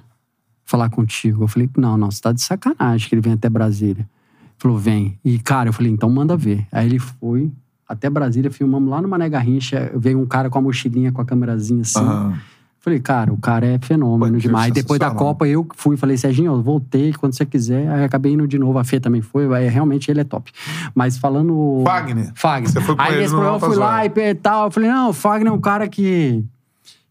falar 0.65 0.90
contigo. 0.90 1.44
Eu 1.44 1.48
falei, 1.48 1.70
não, 1.78 1.97
não, 1.97 2.10
você 2.10 2.20
tá 2.20 2.32
de 2.32 2.43
sacanagem 2.43 3.09
que 3.09 3.15
ele 3.15 3.23
vem 3.23 3.32
até 3.32 3.48
Brasília. 3.48 4.02
Ele 4.02 4.59
falou, 4.59 4.77
vem. 4.77 5.19
E, 5.24 5.39
cara, 5.39 5.70
eu 5.70 5.73
falei, 5.73 5.90
então 5.90 6.10
manda 6.10 6.36
ver. 6.36 6.66
Aí 6.70 6.86
ele 6.86 6.98
foi 6.98 7.51
até 7.89 8.10
Brasília, 8.10 8.51
filmamos 8.51 8.90
lá 8.90 9.01
no 9.01 9.09
Mané 9.09 9.31
Garrincha, 9.31 9.90
veio 9.97 10.20
um 10.20 10.27
cara 10.27 10.51
com 10.51 10.59
a 10.59 10.62
mochilinha, 10.62 11.10
com 11.10 11.23
a 11.23 11.24
câmerazinha 11.24 11.81
assim. 11.81 12.01
Aham. 12.01 12.39
Falei, 12.80 13.00
cara, 13.00 13.32
o 13.32 13.38
cara 13.38 13.66
é 13.66 13.78
fenômeno 13.78 14.34
Pô, 14.34 14.38
demais. 14.38 14.72
Depois 14.72 15.00
da. 15.00 15.10
Copa, 15.10 15.46
eu 15.48 15.66
fui, 15.74 15.96
falei, 15.96 16.16
Serginho, 16.16 16.52
eu 16.52 16.62
voltei, 16.62 17.12
quando 17.12 17.34
você 17.34 17.44
quiser. 17.44 17.88
Aí 17.90 18.05
acabei 18.05 18.32
indo 18.32 18.46
de 18.46 18.59
novo, 18.59 18.78
a 18.78 18.84
Fê 18.84 19.00
também 19.00 19.20
foi, 19.20 19.52
aí, 19.55 19.68
realmente 19.68 20.10
ele 20.10 20.20
é 20.20 20.24
top. 20.24 20.52
Mas 20.94 21.18
falando... 21.18 21.82
Fagner. 21.84 22.32
Fagner. 22.34 22.70
Você 22.70 22.80
foi 22.80 22.94
com 22.94 23.02
aí 23.02 23.14
ele 23.14 23.24
no 23.24 23.30
programa 23.30 23.56
eu 23.56 23.60
fui 23.60 23.76
lá 23.76 24.06
e 24.06 24.34
tal, 24.34 24.66
eu 24.66 24.70
falei, 24.70 24.90
não, 24.90 25.10
o 25.10 25.12
Fagner 25.12 25.52
é 25.52 25.55
um 25.55 25.60
cara 25.60 25.88
que... 25.88 26.44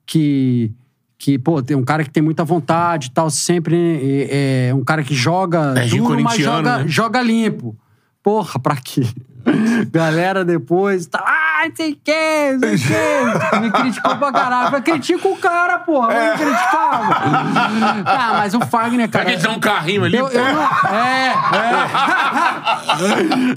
que 0.05 0.71
que, 1.17 1.37
pô, 1.39 1.61
tem 1.63 1.75
um 1.75 1.83
cara 1.83 2.03
que 2.03 2.09
tem 2.09 2.21
muita 2.21 2.45
vontade 2.45 3.07
e 3.07 3.11
tal, 3.11 3.29
sempre 3.29 4.27
é, 4.29 4.67
é 4.69 4.73
um 4.73 4.83
cara 4.83 5.03
que 5.03 5.15
joga 5.15 5.73
Serginho 5.73 6.03
duro, 6.03 6.21
mas 6.21 6.39
joga, 6.39 6.77
né? 6.77 6.87
joga 6.87 7.21
limpo. 7.21 7.75
Porra, 8.21 8.59
pra 8.59 8.75
quê? 8.75 9.01
Galera 9.91 10.45
depois 10.45 11.07
tá, 11.07 11.23
ah, 11.59 11.67
não 11.69 11.75
sei 11.75 11.91
o 11.93 11.97
quê, 12.03 12.51
não 12.53 12.59
sei 12.59 12.75
o 12.75 12.79
quê. 13.49 13.59
Me 13.59 13.71
criticou 13.71 14.15
pra 14.17 14.31
caralho. 14.31 14.65
Eu 14.65 14.69
falei, 14.69 14.81
critica 14.83 15.27
o 15.27 15.35
cara, 15.37 15.79
porra. 15.79 16.07
Vai 16.07 16.31
me 16.31 16.37
criticar. 16.37 18.03
Ah, 18.05 18.33
mas 18.37 18.53
o 18.53 18.59
Fagner, 18.61 19.09
Será 19.09 19.23
cara. 19.23 19.37
que 19.37 19.45
ele 19.47 19.55
um 19.55 19.59
carrinho 19.59 20.03
ali? 20.03 20.17
Eu, 20.17 20.27
eu 20.27 20.43
não, 20.53 20.63
é, 20.93 21.33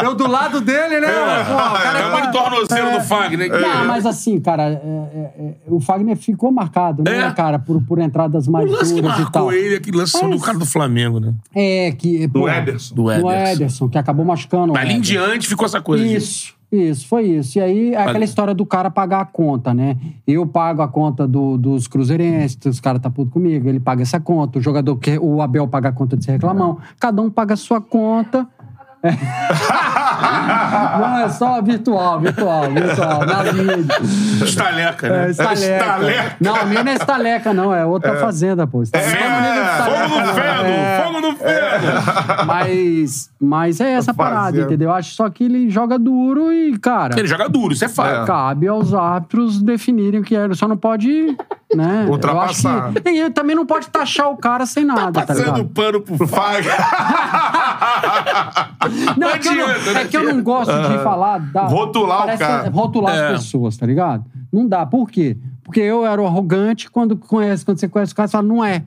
é. 0.01 0.05
Eu 0.05 0.15
do 0.15 0.27
lado 0.27 0.61
dele, 0.61 1.01
né? 1.01 1.09
Pô, 1.47 1.55
o 1.55 1.73
cara 1.83 1.99
É 1.99 2.29
o 2.29 2.33
tornozelo 2.33 2.91
do 2.93 3.01
Fagner. 3.05 3.49
não, 3.61 3.85
mas 3.87 4.07
assim, 4.07 4.41
cara, 4.41 4.63
é, 4.65 4.73
é, 4.75 5.31
é, 5.39 5.55
o 5.67 5.81
Fagner 5.81 6.17
ficou 6.17 6.51
marcado, 6.53 7.03
né, 7.03 7.27
É. 7.27 7.31
cara, 7.33 7.59
por, 7.59 7.83
por 7.83 7.99
entradas 7.99 8.47
mais 8.49 8.69
O 8.69 8.73
lance 8.73 8.95
que 8.95 9.01
duras 9.03 9.19
e 9.19 9.33
tal. 9.33 9.53
ele, 9.53 9.77
aquele 9.77 9.97
lance 9.97 10.19
Mas- 10.23 10.31
do 10.39 10.41
cara 10.45 10.59
do 10.59 10.67
Flamengo, 10.67 11.21
né? 11.21 11.33
É, 11.55 11.93
que. 11.93 12.27
Do 12.27 12.41
pô, 12.41 12.49
Ederson. 12.49 12.95
Do 12.95 13.03
Do 13.05 13.11
Ederson. 13.13 13.53
Ederson, 13.53 13.89
que 13.89 13.99
acabou 13.99 14.25
machucando. 14.25 14.73
o 14.73 14.75
Dali 14.75 14.93
em 14.93 14.97
Ederson. 14.97 15.13
diante 15.13 15.49
ficou 15.49 15.67
essa 15.67 15.81
coisa. 15.81 16.05
Isso, 16.05 16.55
isso, 16.73 17.07
foi 17.09 17.23
isso. 17.25 17.59
E 17.59 17.61
aí, 17.61 17.95
aquela 17.97 18.19
Olha. 18.19 18.25
história 18.25 18.55
do 18.55 18.65
cara 18.65 18.91
pagar 18.91 19.21
a 19.21 19.25
conta, 19.25 19.75
né? 19.75 19.97
Eu 20.27 20.47
pago 20.47 20.83
a 20.83 20.89
conta 20.89 21.27
do- 21.27 21.59
dos 21.59 21.89
cruzeirenses, 21.89 22.59
os 22.65 22.79
caras 22.81 23.01
tá 23.03 23.11
puto 23.11 23.31
comigo, 23.31 23.69
ele 23.69 23.81
paga 23.81 24.03
essa 24.03 24.21
conta, 24.21 24.59
o 24.59 24.63
jogador 24.63 24.97
que 24.97 25.19
o 25.19 25.41
Abel 25.43 25.67
paga 25.67 25.89
a 25.89 25.93
conta 25.93 26.17
de 26.17 26.25
ser 26.25 26.33
reclamão. 26.33 26.79
Cada 26.99 27.21
um 27.23 27.29
paga 27.31 27.55
a 27.55 27.57
sua 27.57 27.81
conta. 27.81 28.47
É. 29.03 29.17
Não, 30.99 31.19
é 31.21 31.29
só 31.31 31.63
virtual, 31.63 32.21
virtual, 32.21 32.71
virtual, 32.71 33.25
na 33.25 33.43
vida. 33.45 33.95
Estaleca, 34.45 35.09
né? 35.09 35.27
É, 35.27 35.31
estaleca. 35.31 35.77
estaleca. 35.77 36.37
Não, 36.41 36.55
a 36.55 36.65
minha 36.65 36.85
não 36.85 36.93
é 36.93 36.95
estaleca, 36.95 37.55
não, 37.55 37.75
é 37.75 37.85
outra 37.85 38.17
fazenda, 38.17 38.67
pô. 38.67 38.83
Estaleca 38.83 39.17
É, 39.17 39.59
é, 39.59 39.65
Fogo 39.85 40.21
no 40.21 40.27
feno! 40.35 40.69
É. 40.69 41.03
Fogo 41.03 41.21
no 41.21 41.37
feno! 41.37 42.47
Mas, 42.47 43.31
mas 43.41 43.81
é 43.81 43.93
essa 43.93 44.13
parada, 44.13 44.61
entendeu? 44.61 44.93
Acho 44.93 45.15
só 45.15 45.31
que 45.31 45.45
ele 45.45 45.71
joga 45.71 45.99
duro 45.99 46.53
e, 46.53 46.77
cara. 46.79 47.19
Ele 47.19 47.29
joga 47.29 47.49
duro, 47.49 47.73
isso 47.73 47.85
é 47.85 47.89
fato. 47.89 48.27
Cabe 48.27 48.69
aos 48.69 48.93
árbitros 48.93 49.63
definirem 49.63 50.21
o 50.21 50.23
que 50.23 50.37
é. 50.37 50.45
Ele 50.45 50.55
só 50.55 50.69
não 50.69 50.77
pode, 50.77 51.35
né? 51.75 52.07
Ultrapassar. 52.09 52.93
Que, 52.93 53.09
e 53.11 53.21
ele 53.21 53.31
também 53.31 53.57
não 53.57 53.65
pode 53.65 53.89
taxar 53.89 54.29
o 54.31 54.37
cara 54.37 54.67
sem 54.67 54.85
nada, 54.85 55.13
tá, 55.13 55.23
Passando 55.27 55.45
ligado? 55.45 55.65
pano 55.71 56.01
pro 56.01 56.27
Fag. 56.27 56.67
Não, 59.17 59.29
é 59.31 59.39
que, 59.39 59.49
eu 59.49 59.55
não, 59.55 59.69
é 60.01 60.05
que 60.07 60.17
eu 60.17 60.25
não 60.25 60.43
gosto 60.43 60.71
de 60.73 60.99
falar 61.03 61.39
da. 61.39 61.67
Rotular 61.67 62.35
o 62.35 62.39
cara. 62.39 62.71
Rotular 62.71 63.15
É. 63.15 63.27
as 63.29 63.33
pessoas, 63.43 63.77
tá 63.77 63.87
ligado? 63.87 64.25
Não 64.53 64.67
dá. 64.67 64.85
Por 64.87 65.11
quê? 65.11 65.37
Porque 65.65 65.81
eu 65.81 66.05
era 66.07 66.21
arrogante 66.23 66.91
quando 66.91 67.17
conhece, 67.17 67.65
quando 67.65 67.79
você 67.79 67.89
conhece 67.89 68.13
o 68.13 68.17
cara, 68.17 68.29
você 68.29 68.33
fala, 68.33 68.47
não 68.47 68.65
é. 68.65 68.83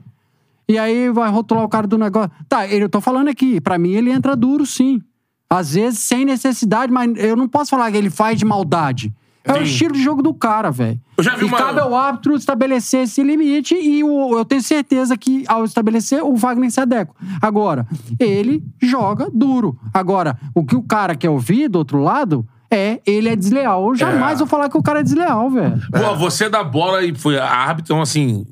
E 0.68 0.78
aí 0.78 1.10
vai 1.10 1.30
rotular 1.30 1.64
o 1.64 1.68
cara 1.68 1.86
do 1.86 1.98
negócio. 1.98 2.30
Tá, 2.48 2.66
ele- 2.66 2.84
eu 2.84 2.88
tô 2.88 3.00
falando 3.00 3.28
aqui, 3.28 3.60
pra 3.60 3.76
mim 3.78 3.92
ele 3.92 4.10
entra 4.10 4.34
duro, 4.36 4.64
sim. 4.66 5.00
Às 5.48 5.74
vezes 5.74 5.98
sem 6.00 6.24
necessidade, 6.24 6.90
mas 6.92 7.12
eu 7.16 7.36
não 7.36 7.46
posso 7.48 7.70
falar 7.70 7.90
que 7.90 7.96
ele 7.98 8.10
faz 8.10 8.38
de 8.38 8.44
maldade. 8.44 9.12
É 9.46 9.52
o 9.52 9.56
Sim. 9.56 9.62
estilo 9.64 9.92
de 9.92 10.02
jogo 10.02 10.22
do 10.22 10.32
cara, 10.32 10.70
velho. 10.70 10.98
Eu 11.18 11.22
já 11.22 11.36
vi 11.36 11.42
e 11.42 11.48
uma- 11.48 11.58
cabe 11.58 11.78
ao 11.78 11.94
árbitro 11.94 12.34
estabelecer 12.34 13.00
esse 13.02 13.22
limite 13.22 13.74
e 13.74 14.02
o- 14.02 14.38
eu 14.38 14.44
tenho 14.44 14.62
certeza 14.62 15.16
que, 15.18 15.44
ao 15.46 15.64
estabelecer, 15.64 16.22
o 16.22 16.34
Wagner 16.34 16.70
se 16.70 16.80
adequa. 16.80 17.14
Agora, 17.42 17.86
ele 18.18 18.62
joga 18.80 19.28
duro. 19.32 19.78
Agora, 19.92 20.38
o 20.54 20.64
que 20.64 20.74
o 20.74 20.82
cara 20.82 21.14
quer 21.14 21.28
ouvir 21.28 21.68
do 21.68 21.76
outro 21.78 21.98
lado 22.02 22.46
é 22.70 23.00
ele 23.06 23.28
é 23.28 23.36
desleal. 23.36 23.88
Eu 23.90 23.94
jamais 23.94 24.38
vou 24.38 24.48
falar 24.48 24.68
que 24.70 24.78
o 24.78 24.82
cara 24.82 25.00
é 25.00 25.02
desleal, 25.02 25.50
velho. 25.50 25.78
Pô, 25.92 26.16
você 26.16 26.48
dá 26.48 26.64
bola 26.64 27.04
e 27.04 27.14
foi 27.14 27.38
árbitro, 27.38 27.92
então 27.94 28.00
assim. 28.02 28.46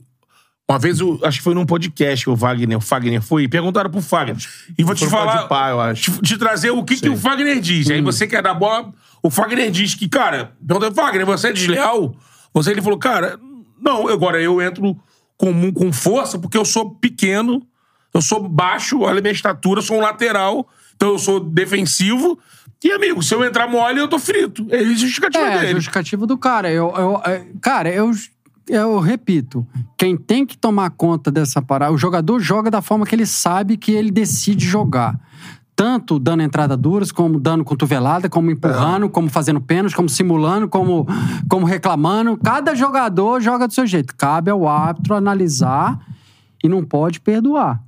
Uma 0.71 0.79
vez, 0.79 1.01
eu, 1.01 1.19
acho 1.25 1.39
que 1.39 1.45
foi 1.45 1.55
num 1.55 1.67
podcast 1.67 2.25
que 2.25 2.31
o 2.31 2.37
Wagner, 2.37 2.79
o 2.79 2.81
Fagner 2.81 3.21
foi, 3.21 3.43
e 3.43 3.49
perguntaram 3.49 3.91
pro 3.91 4.01
Fagner. 4.01 4.37
E 4.79 4.85
vou 4.85 4.95
te 4.95 5.07
falar. 5.07 5.47
Acho. 5.91 6.13
Te, 6.13 6.21
te 6.23 6.39
trazer 6.39 6.71
o 6.71 6.83
que, 6.85 6.97
que 6.97 7.09
o 7.11 7.17
Fagner 7.17 7.61
diz. 7.61 7.91
Aí 7.91 8.01
você 8.01 8.27
quer 8.27 8.43
dar 8.43 8.55
bola, 8.55 8.91
o 9.23 9.31
Fagner 9.31 9.71
diz 9.71 9.95
que, 9.95 10.09
cara, 10.09 10.53
pergunta, 10.67 10.93
Fagner, 10.93 11.25
você 11.27 11.49
é 11.49 11.53
desleal? 11.53 12.15
Você, 12.53 12.71
ele 12.71 12.83
falou, 12.83 12.99
cara, 12.99 13.39
não, 13.81 14.09
agora 14.09 14.41
eu 14.41 14.61
entro 14.61 14.97
com, 15.37 15.73
com 15.73 15.93
força 15.93 16.39
porque 16.39 16.57
eu 16.59 16.65
sou 16.65 16.91
pequeno, 16.97 17.63
eu 18.13 18.21
sou 18.21 18.47
baixo, 18.47 19.01
olha 19.01 19.19
a 19.19 19.23
minha 19.23 19.33
estatura, 19.33 19.79
eu 19.81 19.83
sou 19.85 19.97
um 19.99 20.01
lateral, 20.01 20.69
então 20.95 21.11
eu 21.11 21.19
sou 21.19 21.41
defensivo. 21.41 22.39
E, 22.85 22.91
amigo, 22.91 23.23
se 23.23 23.33
eu 23.35 23.45
entrar 23.45 23.69
mole, 23.69 24.01
eu 24.01 24.09
tô 24.09 24.19
frito. 24.19 24.67
É 24.71 24.83
isso 24.83 25.03
justificativa 25.07 25.45
É, 25.47 25.61
dele. 25.61 25.73
justificativa 25.75 26.27
do 26.27 26.37
cara. 26.37 26.69
Eu, 26.71 26.93
eu- 26.97 27.23
é, 27.25 27.47
cara, 27.61 27.89
eu, 27.89 28.11
eu 28.69 28.99
repito, 28.99 29.65
quem 29.97 30.17
tem 30.17 30.45
que 30.45 30.59
tomar 30.59 30.91
conta 30.91 31.31
dessa 31.31 31.63
parada, 31.63 31.93
o 31.93 31.97
jogador 31.99 32.41
joga 32.41 32.71
da 32.73 32.83
forma 32.83 33.07
que 33.07 33.15
ele 33.15 33.25
sabe 33.27 33.77
que 33.77 33.93
ele 33.93 34.11
decide 34.11 34.67
jogar. 34.67 35.19
Tanto 35.83 36.21
dando 36.21 36.45
entrada 36.45 36.77
duras, 36.77 37.11
como 37.11 37.41
dando 37.41 37.65
cotovelada, 37.65 38.29
como 38.29 38.53
empurrando, 38.53 39.11
como 39.11 39.29
fazendo 39.29 39.61
pênalti, 39.61 39.97
como 39.97 40.09
simulando, 40.09 40.69
como, 40.69 41.09
como 41.49 41.67
reclamando. 41.67 42.37
Cada 42.37 42.73
jogador 42.73 43.41
joga 43.41 43.67
do 43.67 43.75
seu 43.75 43.85
jeito. 43.85 44.15
Cabe 44.15 44.49
ao 44.49 44.69
árbitro 44.69 45.17
analisar 45.17 45.99
e 46.63 46.69
não 46.69 46.85
pode 46.85 47.19
perdoar. 47.19 47.83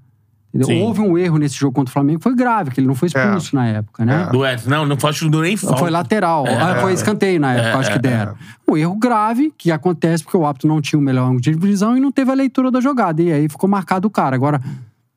Houve 0.83 1.03
um 1.03 1.17
erro 1.17 1.39
nesse 1.39 1.55
jogo 1.55 1.73
contra 1.73 1.91
o 1.91 1.93
Flamengo 1.93 2.19
que 2.19 2.25
foi 2.25 2.35
grave, 2.35 2.73
que 2.73 2.81
ele 2.81 2.89
não 2.89 2.97
foi 2.97 3.07
expulso 3.07 3.55
na 3.55 3.69
época, 3.69 4.05
né? 4.05 4.29
Do 4.33 4.45
Edson. 4.45 4.71
Não, 4.71 4.85
não 4.85 4.97
tudo 4.97 5.43
nem 5.43 5.57
falta. 5.57 5.79
Foi 5.79 5.91
lateral. 5.91 6.45
Ah, 6.49 6.81
foi 6.81 6.95
escanteio 6.95 7.39
na 7.39 7.55
época, 7.55 7.79
acho 7.79 7.93
que 7.93 7.99
deram. 8.01 8.35
Um 8.69 8.77
erro 8.77 8.97
grave 8.97 9.55
que 9.57 9.71
acontece 9.71 10.25
porque 10.25 10.37
o 10.37 10.45
árbitro 10.45 10.67
não 10.67 10.81
tinha 10.81 10.99
o 10.99 11.03
melhor 11.03 11.27
ângulo 11.27 11.41
de 11.41 11.53
visão 11.53 11.97
e 11.97 12.01
não 12.01 12.11
teve 12.11 12.33
a 12.33 12.35
leitura 12.35 12.73
da 12.73 12.81
jogada. 12.81 13.23
E 13.23 13.33
aí 13.33 13.49
ficou 13.49 13.71
marcado 13.71 14.09
o 14.09 14.11
cara. 14.11 14.35
Agora, 14.35 14.61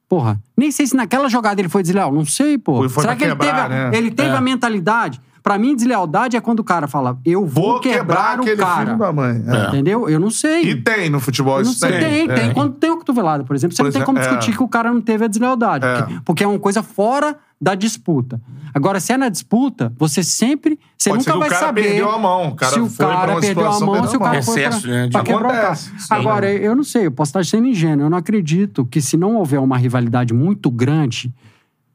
porra, 0.10 0.40
nem 0.56 0.72
sei 0.72 0.88
se 0.88 0.96
naquela 0.96 1.30
jogada 1.30 1.60
ele 1.62 1.70
foi 1.70 1.82
desleal. 1.84 2.12
Não 2.12 2.26
sei, 2.26 2.58
foi 2.64 2.90
Será 2.90 3.16
que 3.16 3.24
ele 3.24 3.32
quebrar, 3.32 3.48
teve, 3.48 3.60
a- 3.62 3.90
né? 3.90 3.98
ele 3.98 4.12
teve 4.12 4.30
É. 4.30 4.36
a 4.36 4.42
mentalidade? 4.42 5.20
Pra 5.44 5.58
mim, 5.58 5.74
deslealdade 5.78 6.36
é 6.36 6.42
quando 6.42 6.60
o 6.60 6.64
cara 6.64 6.90
fala, 6.90 7.18
eu 7.24 7.46
vou, 7.46 7.72
Vou 7.72 7.80
quebrar 7.80 8.00
quebrar, 8.00 8.40
aquele 8.40 8.62
o 8.62 8.66
cara. 8.66 8.86
filho 8.86 8.98
da 8.98 9.14
mãe. 9.14 9.44
É. 9.48 9.68
Entendeu? 9.70 10.10
Eu 10.10 10.20
não 10.20 10.30
sei. 10.30 10.64
E 10.64 10.76
tem 10.76 11.10
no 11.10 11.22
futebol 11.22 11.62
isso 11.62 11.72
sei. 11.76 11.92
Tem, 12.00 12.28
tem. 12.28 12.50
É. 12.50 12.54
Quando 12.54 12.74
tem 12.74 12.90
uma 12.90 12.98
cotovelada, 12.98 13.46
por 13.46 13.56
exemplo, 13.56 13.74
você 13.74 13.82
Por 13.82 13.86
não 13.88 13.94
tem 13.94 14.04
como 14.04 14.18
é. 14.18 14.22
discutir 14.24 14.58
que 14.58 14.62
o 14.64 14.68
cara 14.68 14.92
não 14.92 15.00
teve 15.00 15.24
a 15.24 15.28
deslealdade. 15.30 15.86
É. 15.86 15.96
Porque, 16.02 16.20
porque 16.26 16.44
é 16.44 16.48
uma 16.48 16.60
coisa 16.60 16.84
fora 16.84 17.38
da 17.60 17.74
disputa. 17.76 18.40
Agora, 18.74 19.00
se 19.00 19.12
é 19.14 19.18
na 19.18 19.30
disputa, 19.30 19.92
você 19.98 20.22
sempre. 20.24 20.80
Você 20.98 21.10
Pode 21.10 21.24
ser 21.24 21.30
nunca 21.30 21.32
que 21.32 21.38
o 21.38 21.40
vai 21.40 21.50
cara 21.50 21.66
saber. 21.68 21.82
perdeu 21.84 22.12
a 22.12 22.20
mão, 22.20 22.48
o 22.50 22.56
cara 22.56 22.72
se 22.74 22.80
o 22.80 22.90
cara 22.96 23.40
perdeu 23.40 23.66
a 23.72 23.80
mão, 23.80 24.08
se 24.08 24.16
o 24.16 24.20
cara 24.20 24.44
foi 24.44 24.60
Excesso, 24.62 24.82
pra, 24.84 24.92
né, 24.92 25.10
pra 25.12 25.24
quebrar 25.24 25.40
o 25.40 25.48
cara. 25.50 25.58
Acontece, 25.64 25.90
sim. 26.00 26.08
Agora, 26.12 26.52
eu 26.54 26.76
não 26.76 26.84
sei, 26.84 27.06
eu 27.08 27.12
posso 27.12 27.30
estar 27.30 27.44
sendo 27.46 27.68
ingênuo. 27.68 28.06
Eu 28.06 28.10
não 28.10 28.18
acredito 28.18 28.86
que 28.86 29.02
se 29.02 29.18
não 29.18 29.36
houver 29.38 29.60
uma 29.60 29.78
rivalidade 29.78 30.34
muito 30.34 30.70
grande, 30.70 31.34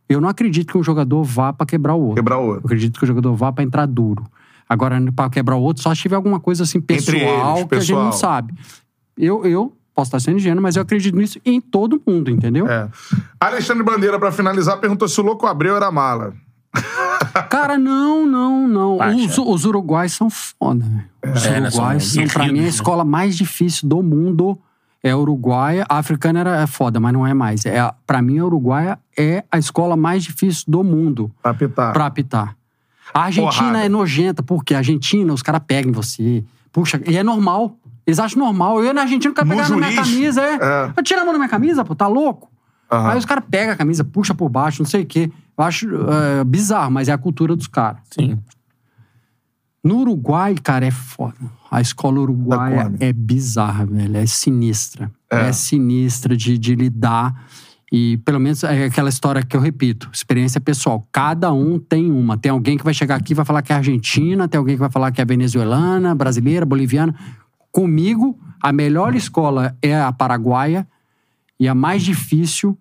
eu 0.08 0.20
não 0.20 0.28
acredito 0.28 0.72
que 0.72 0.78
um 0.78 0.82
jogador 0.82 1.22
vá 1.22 1.52
pra 1.52 1.64
quebrar 1.64 1.94
o 1.94 2.00
outro. 2.00 2.16
Quebrar 2.16 2.38
o 2.38 2.42
Eu 2.42 2.46
outro. 2.48 2.66
acredito 2.66 2.98
que 2.98 3.04
o 3.04 3.06
jogador 3.06 3.34
vá 3.34 3.52
pra 3.52 3.62
entrar 3.62 3.86
duro. 3.86 4.24
Agora, 4.68 4.98
pra 5.14 5.30
quebrar 5.30 5.56
o 5.56 5.62
outro, 5.62 5.82
só 5.82 5.94
se 5.94 6.00
tiver 6.02 6.16
alguma 6.16 6.40
coisa 6.40 6.64
assim 6.64 6.80
pessoal 6.80 7.56
eles, 7.58 7.68
que 7.68 7.74
a 7.76 7.80
gente 7.80 7.92
não 7.92 8.10
pessoal. 8.10 8.12
sabe. 8.12 8.54
Eu, 9.16 9.44
eu 9.44 9.72
posso 9.94 10.08
estar 10.08 10.20
sendo 10.20 10.36
ingênuo, 10.36 10.62
mas 10.62 10.76
eu 10.76 10.82
acredito 10.82 11.16
nisso 11.16 11.38
em 11.44 11.60
todo 11.60 12.00
mundo, 12.06 12.30
entendeu? 12.30 12.66
É. 12.68 12.88
Alexandre 13.40 13.82
Bandeira, 13.84 14.18
pra 14.18 14.32
finalizar, 14.32 14.78
perguntou 14.78 15.06
se 15.08 15.20
o 15.20 15.24
Louco 15.24 15.46
Abreu 15.46 15.76
era 15.76 15.90
mala. 15.90 16.32
Cara, 17.50 17.76
não, 17.78 18.26
não, 18.26 18.66
não. 18.68 18.98
Os, 19.16 19.38
os 19.38 19.64
uruguais 19.64 20.12
são 20.12 20.28
foda. 20.30 20.84
velho. 20.84 21.34
Os 21.36 21.46
É, 21.46 21.60
né, 21.60 21.70
são 21.70 21.80
uruguais 21.80 22.04
são, 22.04 22.14
pra 22.26 22.32
guerreiros, 22.44 22.52
mim, 22.52 22.58
a 22.60 22.62
né? 22.62 22.68
escola 22.68 23.04
mais 23.04 23.36
difícil 23.36 23.88
do 23.88 24.02
mundo 24.02 24.58
é 25.02 25.10
a 25.10 25.16
uruguaia. 25.16 25.84
A 25.88 25.98
africana 25.98 26.40
era, 26.40 26.62
é 26.62 26.66
foda, 26.66 26.98
mas 26.98 27.12
não 27.12 27.26
é 27.26 27.34
mais. 27.34 27.66
É, 27.66 27.78
a- 27.80 27.94
pra 28.06 28.22
mim, 28.22 28.38
a 28.38 28.44
uruguaia 28.46 28.98
é 29.18 29.44
a 29.50 29.58
escola 29.58 29.96
mais 29.96 30.22
difícil 30.24 30.64
do 30.68 30.82
mundo 30.82 31.30
Pra 31.42 31.50
apitar. 31.50 31.92
pra 31.92 32.06
apitar. 32.06 32.56
A 33.12 33.24
Argentina 33.24 33.52
Porrada. 33.68 33.84
é 33.84 33.88
nojenta, 33.90 34.42
porque 34.42 34.74
a 34.74 34.78
Argentina, 34.78 35.32
os 35.32 35.42
caras 35.42 35.60
pegam 35.66 35.90
em 35.90 35.92
você. 35.94 36.42
Puxa, 36.72 36.98
e 37.06 37.16
é 37.18 37.22
normal. 37.22 37.76
Eles 38.06 38.18
acham 38.18 38.42
normal. 38.42 38.78
Eu 38.78 38.86
ia 38.86 38.92
na 38.92 39.02
Argentina, 39.02 39.32
o 39.32 39.34
cara 39.34 39.46
No 39.46 39.54
pegava 39.54 39.70
na 39.70 39.88
minha 39.88 40.02
camisa, 40.02 40.42
é. 40.42 40.54
É. 40.54 40.92
Eu 40.96 41.02
tiro 41.02 41.20
a 41.20 41.24
mão 41.24 41.32
da 41.32 41.38
minha 41.38 41.48
camisa, 41.48 41.84
pô, 41.84 41.94
tá 41.94 42.06
louco? 42.06 42.50
Aham. 42.90 43.10
Aí 43.10 43.18
os 43.18 43.24
caras 43.24 43.44
pegam 43.50 43.72
a 43.72 43.76
camisa, 43.76 44.04
puxa 44.04 44.34
por 44.34 44.48
baixo, 44.48 44.82
não 44.82 44.88
sei 44.88 45.02
o 45.02 45.06
quê. 45.06 45.30
Eu 45.56 45.64
acho 45.64 45.88
é, 45.88 46.44
bizarro, 46.44 46.90
mas 46.90 47.08
é 47.08 47.12
a 47.12 47.18
cultura 47.18 47.56
dos 47.56 47.66
caras. 47.66 48.00
Sim. 48.10 48.38
No 49.82 49.98
Uruguai, 49.98 50.54
cara, 50.62 50.86
é 50.86 50.90
foda. 50.90 51.34
A 51.70 51.80
escola 51.80 52.20
uruguaia 52.20 52.92
é 53.00 53.12
bizarra, 53.12 53.84
velho. 53.84 54.16
É 54.16 54.26
sinistra. 54.26 55.10
É. 55.30 55.48
É, 55.48 55.52
sinistra 55.52 56.36
de, 56.36 56.56
de 56.56 56.74
lidar. 56.74 57.34
E 57.90 58.16
pelo 58.18 58.38
menos 58.38 58.62
é 58.62 58.84
aquela 58.84 59.08
história 59.08 59.42
que 59.42 59.56
eu 59.56 59.60
repito, 59.60 60.08
experiência 60.12 60.60
pessoal. 60.60 61.06
Cada 61.10 61.52
um 61.52 61.78
tem 61.78 62.10
uma. 62.10 62.38
Tem 62.38 62.50
alguém 62.52 62.78
que 62.78 62.84
vai 62.84 62.94
chegar 62.94 63.16
aqui 63.16 63.32
e 63.32 63.34
vai 63.34 63.44
falar 63.44 63.60
que 63.60 63.72
é 63.72 63.76
argentina, 63.76 64.46
tem 64.46 64.58
alguém 64.58 64.76
que 64.76 64.80
vai 64.80 64.90
falar 64.90 65.10
que 65.10 65.20
é 65.20 65.24
venezuelana, 65.24 66.14
brasileira, 66.14 66.64
boliviana. 66.64 67.14
Comigo, 67.72 68.38
a 68.62 68.70
melhor 68.72 69.14
escola 69.16 69.74
é 69.82 69.98
a 69.98 70.12
paraguaia 70.12 70.86
e 71.58 71.66
a 71.66 71.74
mais 71.74 72.02
difícil, 72.02 72.76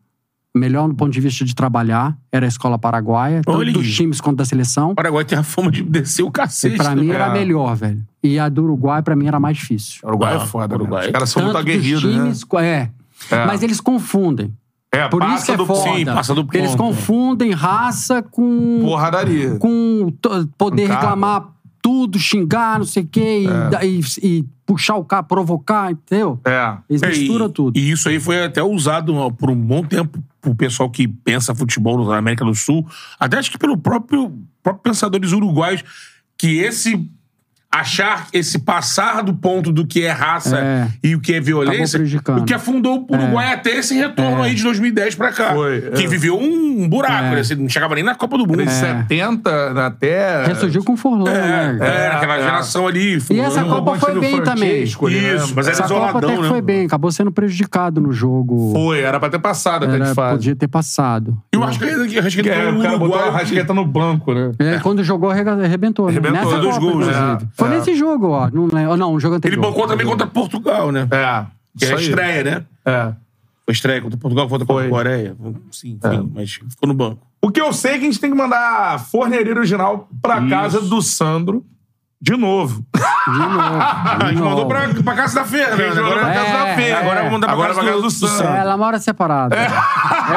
melhor 0.54 0.90
do 0.90 0.94
ponto 0.96 1.12
de 1.12 1.20
vista 1.22 1.46
de 1.46 1.56
trabalhar, 1.56 2.18
era 2.32 2.46
a 2.46 2.50
escola 2.50 2.78
paraguaia, 2.78 3.42
tanto 3.46 3.58
Olha. 3.58 3.72
dos 3.72 3.90
times 3.96 4.20
quanto 4.20 4.38
da 4.38 4.46
seleção. 4.46 4.92
O 4.92 4.96
Paraguai 4.96 5.24
tem 5.24 5.38
a 5.38 5.44
fama 5.44 5.72
de 5.72 5.82
descer 5.82 6.24
o 6.24 6.28
E 6.28 6.32
cacete. 6.32 6.76
pra 6.76 6.94
mim 6.94 7.08
né? 7.08 7.16
era 7.16 7.28
a 7.28 7.30
melhor, 7.32 7.74
velho. 7.76 8.06
E 8.22 8.38
a 8.38 8.50
do 8.50 8.64
Uruguai, 8.64 9.02
pra 9.02 9.16
mim, 9.16 9.28
era 9.28 9.40
mais 9.40 9.56
difícil. 9.58 10.02
O 10.04 10.08
Uruguai 10.10 10.34
Ah, 10.38 10.44
é 10.44 10.46
foda, 10.46 10.76
Uruguai. 10.76 11.02
né? 11.04 11.08
Os 11.08 11.14
caras 11.14 11.30
são 11.30 11.42
muito 11.42 11.54
Tanto 11.56 11.66
dos 11.66 11.74
aguerridos, 11.74 12.04
né? 12.04 12.12
times, 12.12 12.46
é. 12.62 12.90
É. 13.32 13.46
Mas 13.46 13.64
eles 13.64 13.80
confundem. 13.80 14.54
É, 14.94 15.08
Por 15.08 15.24
isso 15.24 15.46
que 15.46 15.52
é 15.54 15.58
do 15.58 15.66
foda. 15.66 15.84
Sim, 15.96 16.04
passa 16.04 16.36
do 16.36 16.44
Porque 16.44 16.58
eles 16.58 16.72
ponto. 16.76 16.84
confundem 16.96 17.52
raça 17.52 18.22
com, 18.22 18.80
Porradaria. 18.84 19.56
com 19.58 20.12
poder 20.58 20.88
cargo. 20.90 21.02
reclamar 21.02 21.48
tudo, 21.82 22.20
xingar, 22.20 22.78
não 22.80 22.86
sei 22.86 23.04
o 23.04 23.08
quê, 23.08 23.44
e, 23.44 23.48
da- 23.70 23.84
e- 23.84 24.02
e 24.22 24.46
puxar 24.66 24.96
o 24.96 25.04
cara, 25.06 25.24
provocar, 25.24 25.92
entendeu? 25.92 26.40
É. 26.46 26.78
Eles 26.90 27.02
É, 27.02 27.08
misturam 27.10 27.48
e, 27.48 27.50
tudo. 27.50 27.78
E 27.78 27.92
isso 27.92 28.08
aí 28.08 28.20
foi 28.20 28.44
até 28.46 28.62
usado 28.64 29.14
por 29.34 29.50
um 29.50 29.56
bom 29.56 29.84
tempo 29.84 30.24
pro 30.40 30.56
pessoal 30.56 30.90
que 30.90 31.08
pensa 31.08 31.54
futebol 31.56 32.04
na 32.06 32.18
América 32.18 32.46
do 32.46 32.54
Sul. 32.56 32.88
Até 33.20 33.38
acho 33.38 33.52
que 33.52 33.58
pelo 33.58 33.78
próprio, 33.78 34.32
próprio 34.64 34.84
pensadores 34.84 35.32
uruguaios, 35.32 35.84
que 36.38 36.58
esse 36.60 37.10
achar, 37.74 38.28
esse 38.34 38.60
passar 38.60 39.24
do 39.24 39.34
ponto 39.34 39.72
do 39.72 39.86
que 39.88 40.04
é 40.04 40.12
raça 40.12 40.58
É. 40.58 40.88
e 41.04 41.16
o 41.16 41.22
que 41.22 41.34
é 41.34 41.40
violência, 41.40 42.00
o 42.38 42.44
que 42.44 42.54
afundou 42.54 43.06
o 43.10 43.16
Uruguai 43.16 43.54
até 43.54 43.78
esse 43.78 43.96
retorno 43.96 44.44
É. 44.44 44.48
aí 44.48 44.56
de 44.56 44.64
2010 44.64 45.16
pra 45.16 45.32
cá. 45.32 45.54
Foi, 45.54 45.82
Que 45.96 46.04
é. 46.04 46.08
viveu 46.08 46.38
um 46.38 46.88
buraco, 46.90 47.14
É. 47.28 47.36
né? 47.36 47.44
Você 47.44 47.56
não 47.56 47.70
chegava 47.70 47.96
nem 47.96 48.04
na 48.04 48.14
Copa 48.16 48.38
do 48.38 48.46
Mundo. 48.46 48.62
Em 48.62 48.68
70 48.68 49.86
até. 49.86 50.46
Ressurgiu 50.48 50.84
com 50.84 50.94
o 50.94 50.98
Forlán, 50.98 51.32
É, 51.32 51.74
né? 51.74 51.78
é, 51.88 52.08
aquela 52.08 52.38
é. 52.38 52.44
geração 52.44 52.88
ali. 52.88 53.14
E 53.30 53.40
essa 53.40 53.62
fulano. 53.62 53.70
Copa 53.86 53.98
foi 54.00 54.20
bem 54.20 54.42
também. 54.44 54.72
Né? 54.72 54.78
Isso, 54.82 55.54
mas 55.56 55.68
era 55.68 55.76
Essa 55.76 55.84
Copa 55.84 55.94
isoladão, 55.96 56.18
até 56.30 56.36
que 56.36 56.42
né? 56.44 56.48
foi 56.50 56.62
bem, 56.62 56.86
acabou 56.86 57.12
sendo 57.12 57.32
prejudicado 57.32 58.02
no 58.02 58.12
jogo. 58.12 58.72
Foi, 58.74 59.00
era 59.02 59.20
pra 59.20 59.30
ter 59.30 59.40
passado 59.40 59.86
até 59.86 59.96
de 59.98 60.02
Era, 60.04 60.14
fase. 60.16 60.36
podia 60.38 60.56
ter 60.56 60.68
passado. 60.68 61.38
E 61.54 61.58
o 61.58 61.64
Arrascaeta, 61.64 62.02
É, 62.50 62.70
o 62.72 62.82
cara 62.82 62.98
botou 62.98 63.20
a 63.20 63.30
rasqueta 63.32 63.74
no 63.74 63.86
banco, 63.86 64.34
né? 64.34 64.52
É, 64.60 64.80
quando 64.80 65.04
jogou, 65.04 65.30
arrebentou. 65.32 66.06
né? 66.08 66.12
Arrebentou, 66.12 66.32
Nessa 66.52 66.60
dois 66.62 66.76
Copa, 66.78 66.92
gols, 66.92 67.08
né? 67.08 67.38
Foi 67.66 67.74
É. 67.76 67.78
nesse 67.78 67.96
jogo, 67.96 68.30
ó. 68.30 68.50
Não, 68.50 68.68
lembro. 68.72 68.98
não, 68.98 69.14
o 69.14 69.20
jogo 69.20 69.36
Ele 69.36 69.38
anterior. 69.38 69.62
bancou 69.62 69.88
também 69.88 70.06
contra 70.06 70.26
Portugal, 70.28 70.92
né? 70.92 71.08
É. 71.12 71.46
Que 71.78 71.86
é 71.86 71.94
a 71.94 71.96
estreia, 71.96 72.44
né? 72.44 72.66
É. 72.86 73.14
Foi 73.66 73.74
estreia 73.74 74.02
contra 74.02 74.18
Portugal, 74.18 74.48
contra 74.50 74.66
Foi. 74.66 74.90
Coreia. 74.90 75.36
Sim, 75.72 76.00
enfim, 76.04 76.32
mas 76.34 76.52
ficou 76.54 76.88
no 76.88 76.94
banco. 76.94 77.26
O 77.42 77.50
que 77.52 77.62
eu 77.62 77.72
sei 77.74 77.92
é 77.92 77.98
que 77.98 78.02
a 78.02 78.08
gente 78.12 78.20
tem 78.20 78.30
que 78.32 78.38
mandar 78.38 79.00
forneria 79.00 79.54
original 79.54 80.08
pra 80.22 80.40
Isso. 80.40 80.50
casa 80.50 80.82
do 80.82 81.02
Sandro 81.02 81.64
de 82.22 82.38
novo. 82.38 82.86
De 83.28 83.38
novo. 83.40 83.82
A 83.82 84.16
de 84.20 84.26
gente 84.30 84.38
novo. 84.40 84.50
mandou 84.50 84.68
pra, 84.68 84.88
pra 85.04 85.14
casa 85.16 85.36
da 85.40 85.46
feira, 85.46 85.76
né? 85.76 85.84
A 85.86 85.88
gente 85.88 85.96
mandou 86.02 86.12
Agora, 86.12 86.26
pra 86.26 86.34
casa 86.34 86.52
da 86.58 86.68
É, 86.70 86.76
feira. 86.76 87.00
agora 87.00 87.16
vamos 87.18 87.32
mandar 87.32 87.48
pra 87.48 87.54
Agora 87.54 87.68
casa 87.70 87.80
pra 87.82 87.90
casa 87.92 88.02
do 88.02 88.28
do. 88.38 88.44
É, 88.44 88.58
ela 88.60 88.78
mora 88.78 89.00
separada. 89.00 89.56
É, 89.56 89.68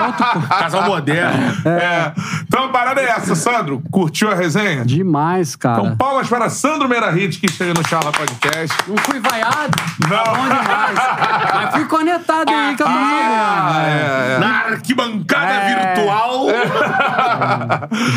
outro. 0.06 0.48
Casal 0.48 0.82
moderno. 0.84 1.68
É. 1.68 2.12
Então 2.42 2.64
a 2.64 2.68
parada 2.68 3.00
é 3.00 3.04
essa, 3.10 3.34
Sandro. 3.34 3.82
Curtiu 3.90 4.30
a 4.30 4.34
resenha? 4.34 4.84
Demais, 4.84 5.56
cara. 5.56 5.82
Então, 5.82 5.96
palmas 5.96 6.28
para 6.28 6.48
Sandro 6.48 6.88
Meirahit, 6.88 7.38
que 7.38 7.46
esteve 7.46 7.74
no 7.74 7.86
Charla 7.86 8.12
Podcast. 8.12 8.76
Não 8.88 8.96
fui 8.98 9.20
vaiado? 9.20 9.76
Não. 10.08 10.24
Tá 10.24 10.32
bom 10.32 10.42
demais. 10.44 10.98
Mas 11.54 11.74
fui 11.74 11.84
conectado 11.86 12.48
aí 12.50 12.76
que 12.76 12.82
Ah, 12.86 13.82
é, 13.86 14.34
é. 14.34 14.38
Na 14.38 14.58
arquibancada 14.72 15.52
É. 15.52 15.94
virtual. 15.94 16.46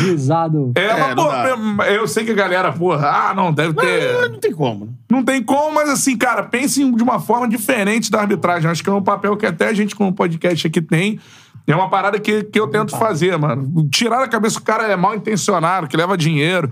Risado. 0.00 0.72
É, 0.74 0.92
mas, 0.94 1.10
É, 1.10 1.14
pô, 1.14 1.82
eu 1.84 2.06
sei 2.08 2.24
que 2.24 2.32
a 2.32 2.34
galera, 2.34 2.72
porra, 2.72 3.08
ah, 3.30 3.34
não, 3.34 3.52
deve 3.58 3.74
ter. 3.74 4.30
Não 4.30 4.38
tem 4.38 4.52
como, 4.52 4.84
né? 4.86 4.92
Não 5.10 5.22
tem 5.24 5.42
como, 5.42 5.74
mas 5.74 5.88
assim, 5.88 6.16
cara, 6.16 6.42
pensem 6.42 6.94
de 6.94 7.02
uma 7.02 7.18
forma 7.20 7.48
diferente 7.48 8.10
da 8.10 8.20
arbitragem. 8.20 8.70
Acho 8.70 8.82
que 8.82 8.88
é 8.88 8.92
um 8.92 9.02
papel 9.02 9.36
que 9.36 9.46
até 9.46 9.68
a 9.68 9.74
gente, 9.74 9.94
como 9.94 10.12
podcast 10.12 10.66
aqui, 10.66 10.80
tem. 10.80 11.18
É 11.66 11.74
uma 11.74 11.90
parada 11.90 12.18
que, 12.18 12.44
que 12.44 12.58
eu 12.58 12.68
tento 12.68 12.96
fazer, 12.96 13.36
mano. 13.36 13.88
Tirar 13.90 14.20
da 14.20 14.28
cabeça 14.28 14.56
que 14.56 14.62
o 14.62 14.64
cara 14.64 14.84
é 14.84 14.96
mal 14.96 15.14
intencionado, 15.14 15.86
que 15.86 15.96
leva 15.96 16.16
dinheiro. 16.16 16.70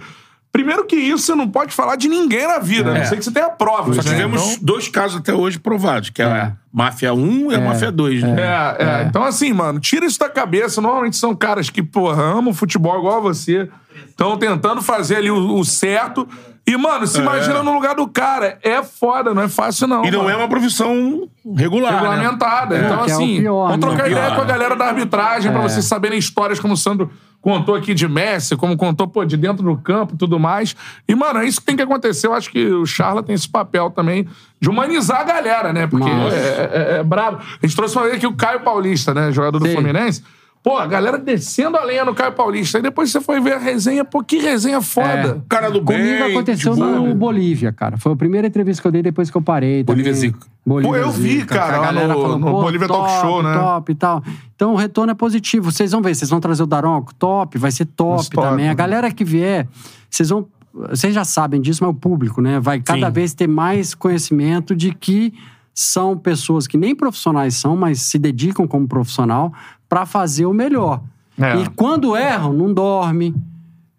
Primeiro 0.51 0.87
que 0.87 0.97
isso, 0.97 1.25
você 1.27 1.35
não 1.35 1.47
pode 1.51 1.75
falar 1.75 1.97
de 1.97 2.09
ninguém 2.09 2.47
na 2.49 2.59
vida, 2.59 2.91
a 2.91 2.95
não 2.95 3.01
É. 3.03 3.05
ser 3.05 3.19
que 3.19 3.23
você 3.25 3.31
tenha 3.31 3.51
provas. 3.51 3.95
Só 3.97 4.03
né? 4.03 4.09
tivemos 4.09 4.41
Então- 4.43 4.59
dois 4.63 4.89
casos 4.89 5.19
até 5.19 5.35
hoje 5.35 5.59
provados, 5.59 6.09
que 6.09 6.23
é, 6.23 6.25
a 6.25 6.53
Máfia 6.73 7.13
1 7.13 7.53
e 7.53 7.55
a 7.57 7.61
Máfia 7.61 7.93
2, 7.93 8.23
né? 8.23 8.37
É, 8.41 8.85
é, 8.85 9.03
Então, 9.03 9.23
assim, 9.23 9.53
mano, 9.53 9.79
tira 9.81 10.07
isso 10.07 10.19
da 10.19 10.31
cabeça. 10.31 10.81
Normalmente 10.81 11.17
são 11.17 11.35
caras 11.35 11.69
que, 11.69 11.83
porra, 11.83 12.23
amam 12.23 12.55
futebol 12.55 12.97
igual 12.99 13.19
a 13.19 13.21
você. 13.21 13.69
Estão 14.09 14.39
tentando 14.39 14.81
fazer 14.81 15.17
ali 15.17 15.31
o, 15.31 15.59
o 15.59 15.63
certo. 15.65 16.27
E, 16.69 16.77
mano, 16.77 17.07
se 17.07 17.21
imagina 17.21 17.63
no 17.63 17.73
lugar 17.73 17.95
do 17.95 18.09
cara. 18.09 18.59
É 18.61 18.83
foda, 18.83 19.33
não 19.33 19.43
é 19.43 19.49
fácil, 19.49 19.87
não. 19.87 20.05
E 20.05 20.11
não 20.11 20.25
mano. 20.25 20.31
é 20.31 20.37
uma 20.37 20.49
profissão 20.49 21.29
regular, 21.55 21.93
né? 21.93 21.99
regulamentada. 22.01 22.77
Então, 22.79 23.05
que 23.05 23.11
é 23.11 23.15
assim, 23.15 23.41
pior, 23.41 23.69
vamos 23.69 23.77
né? 23.77 23.87
trocar 23.87 24.05
pior. 24.05 24.19
ideia 24.19 24.35
com 24.35 24.43
a 24.43 24.45
galera 24.45 24.75
da 24.75 24.87
arbitragem 24.87 25.53
pra 25.53 25.61
vocês 25.61 25.85
saberem 25.85 26.19
histórias 26.19 26.59
como 26.59 26.75
o 26.75 26.77
Sandro 26.77 27.09
contou 27.41 27.77
aqui 27.77 27.95
de 27.95 28.09
Messi, 28.09 28.57
como 28.57 28.77
contou, 28.77 29.07
pô, 29.07 29.25
de 29.25 29.37
dentro 29.37 29.63
do 29.63 29.77
campo 29.77 30.15
e 30.15 30.19
tudo 30.19 30.41
mais. 30.41 30.75
E, 31.07 31.15
mano, 31.15 31.39
é 31.39 31.47
isso 31.47 31.61
que 31.61 31.67
tem 31.67 31.77
que 31.77 31.83
acontecer. 31.83 32.27
Eu 32.27 32.35
acho 32.35 32.51
que 32.51 32.67
o 32.67 32.85
Charla 32.85 33.23
tem 33.23 33.37
esse 33.37 33.49
papel 33.49 33.89
também 33.89 34.27
de 34.61 34.69
humanizar 34.69 35.21
a 35.21 35.25
galera, 35.25 35.73
né? 35.73 35.87
Porque 35.87 36.11
é, 36.11 36.95
é- 36.95 36.99
é 36.99 37.03
brabo. 37.05 37.39
A 37.39 37.65
gente 37.65 37.77
trouxe 37.77 37.95
uma 37.95 38.03
vez 38.07 38.17
aqui 38.17 38.27
o 38.27 38.35
Caio 38.35 38.61
Paulista, 38.61 39.15
né? 39.15 39.31
Jogador 39.31 39.61
do. 39.61 39.69
Fluminense. 39.69 40.25
Pô, 40.69 40.77
a 40.79 40.87
galera 40.89 41.17
descendo 41.17 41.77
a 41.77 41.85
lenha 41.85 42.05
no 42.05 42.13
Caio 42.13 42.33
Paulista. 42.33 42.79
Aí 42.79 42.83
depois 42.83 43.09
você 43.13 43.21
foi 43.21 43.41
ver 43.41 43.53
a 43.53 43.59
resenha. 43.59 44.05
Pô, 44.05 44.21
que 44.25 44.39
resenha 44.39 44.83
foda. 44.83 45.41
Cara 45.49 45.71
do 45.71 45.81
bem. 45.81 45.97
Comigo 45.97 46.25
aconteceu 46.25 46.75
de 46.75 46.81
boa, 46.81 46.91
no 46.91 47.07
né? 47.07 47.15
Bolívia, 47.15 47.73
cara. 47.73 47.97
Foi 47.97 48.11
a 48.13 48.17
primeira 48.17 48.49
entrevista 48.49 48.83
que 48.83 48.89
eu 48.89 48.91
dei 48.91 49.01
depois 49.01 49.31
que 49.31 49.37
eu 49.37 49.43
parei. 49.43 49.85
Bolívia. 49.85 50.13
Zica. 50.13 50.41
Bolívia 50.67 50.91
Pô, 50.91 50.97
eu 50.97 51.11
vi, 51.13 51.39
Zica, 51.39 51.55
cara, 51.55 51.77
a 51.77 51.81
galera 51.83 52.09
no- 52.09 52.21
falou, 52.21 52.39
no 52.41 52.47
pô, 52.51 52.63
Bolívia 52.63 52.89
Talk 52.89 53.09
top, 53.09 53.21
Show, 53.21 53.43
né? 53.45 53.55
Top 53.55 53.93
e 53.93 53.95
tal. 53.95 54.25
Então 54.57 54.73
o 54.73 54.77
retorno 54.77 55.13
é 55.13 55.15
positivo. 55.15 55.71
Vocês 55.71 55.93
vão 55.93 56.03
ver, 56.03 56.17
vocês 56.17 56.29
vão 56.29 56.41
trazer 56.41 56.65
o 56.65 56.67
Daronco, 56.67 57.15
top, 57.15 57.59
vai 57.59 57.71
ser 57.71 57.85
top, 57.85 58.29
também. 58.31 58.65
né? 58.65 58.71
A 58.73 58.75
galera 58.75 59.09
que 59.13 59.25
vier, 59.25 59.69
vocês 60.11 60.31
vão. 60.31 60.49
Vocês 60.91 61.15
já 61.15 61.25
sabem 61.25 61.61
disso, 61.61 61.85
mas 61.85 61.91
o 61.93 61.95
público, 61.95 62.41
né? 62.43 62.59
Vai 62.59 62.81
cada 62.81 63.07
Sim. 63.07 63.13
vez 63.13 63.33
ter 63.35 63.47
mais 63.47 63.95
conhecimento 63.95 64.75
de 64.75 64.93
que 64.93 65.33
são 65.79 66.17
pessoas 66.17 66.67
que 66.67 66.79
nem 66.79 66.95
profissionais 66.97 67.55
são, 67.55 67.77
mas 67.77 68.01
se 68.01 68.19
dedicam 68.19 68.67
como 68.67 68.89
profissional 68.89 69.53
para 69.87 70.07
fazer 70.07 70.47
o 70.47 70.55
melhor. 70.55 71.03
É. 71.39 71.57
E 71.57 71.67
quando 71.77 72.17
erram, 72.17 72.51
não 72.55 72.73
dorme, 72.73 73.35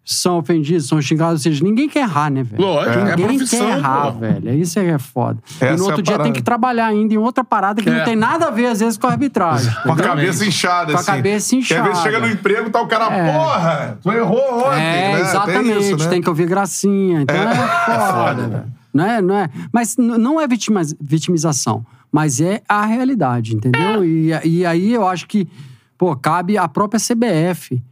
são 0.04 0.38
ofendidos, 0.38 0.88
são 0.88 1.00
xingados. 1.00 1.34
Ou 1.34 1.38
seja, 1.52 1.62
ninguém 1.62 1.88
quer 1.88 2.00
errar, 2.00 2.30
né, 2.30 2.42
velho? 2.42 2.60
Lógico, 2.64 2.98
é 2.98 3.02
a 3.12 3.16
ninguém 3.16 3.36
profissão, 3.38 3.66
quer 3.66 3.76
errar, 3.78 4.12
pô. 4.12 4.18
velho. 4.18 4.54
Isso 4.54 4.78
é 4.80 4.98
foda. 4.98 5.38
Essa 5.60 5.64
e 5.66 5.68
é 5.68 5.76
no 5.76 5.82
a 5.84 5.86
outro 5.86 6.02
dia 6.02 6.12
parada. 6.14 6.24
tem 6.24 6.32
que 6.32 6.42
trabalhar 6.42 6.86
ainda 6.86 7.14
em 7.14 7.18
outra 7.18 7.44
parada 7.44 7.80
que 7.80 7.88
É. 7.88 7.96
não 7.96 8.04
tem 8.04 8.16
nada 8.16 8.46
a 8.48 8.50
ver, 8.50 8.66
às 8.66 8.80
vezes, 8.80 8.98
com 8.98 9.06
a 9.06 9.10
arbitragem. 9.10 9.72
Com 9.84 9.92
a 9.92 9.96
cabeça 9.96 10.44
inchada, 10.44 10.90
Com 10.92 10.98
a 10.98 11.00
assim. 11.00 11.12
cabeça 11.12 11.50
Que 11.50 11.56
às 11.62 11.68
vezes 11.68 11.90
inchada. 11.90 12.02
chega 12.02 12.18
no 12.18 12.26
emprego 12.28 12.66
e 12.66 12.70
tá 12.70 12.80
o 12.82 12.88
cara, 12.88 13.14
É. 13.14 13.32
porra, 13.32 13.98
tu 14.02 14.10
errou 14.10 14.66
ontem, 14.66 14.80
É, 14.82 15.12
né? 15.14 15.20
exatamente. 15.20 15.68
Tem, 15.68 15.78
isso, 15.92 15.96
né? 16.04 16.10
Tem 16.10 16.22
que 16.22 16.28
ouvir 16.28 16.46
gracinha. 16.46 17.20
Então 17.20 17.36
é, 17.36 17.54
foda, 18.10 18.48
velho. 18.48 18.77
Não 18.92 19.04
é, 19.04 19.20
não 19.22 19.34
é. 19.36 19.48
Mas 19.72 19.96
não 19.96 20.40
é 20.40 20.46
vitima- 20.48 20.82
vitimização, 21.00 21.84
mas 22.10 22.40
é 22.40 22.62
a 22.68 22.84
realidade, 22.86 23.54
entendeu? 23.54 24.04
E, 24.04 24.30
e 24.44 24.64
aí 24.66 24.92
eu 24.92 25.06
acho 25.06 25.26
que, 25.26 25.46
pô, 25.96 26.14
cabe 26.16 26.56
à 26.56 26.66
própria 26.68 26.98
CBF. 27.00 27.82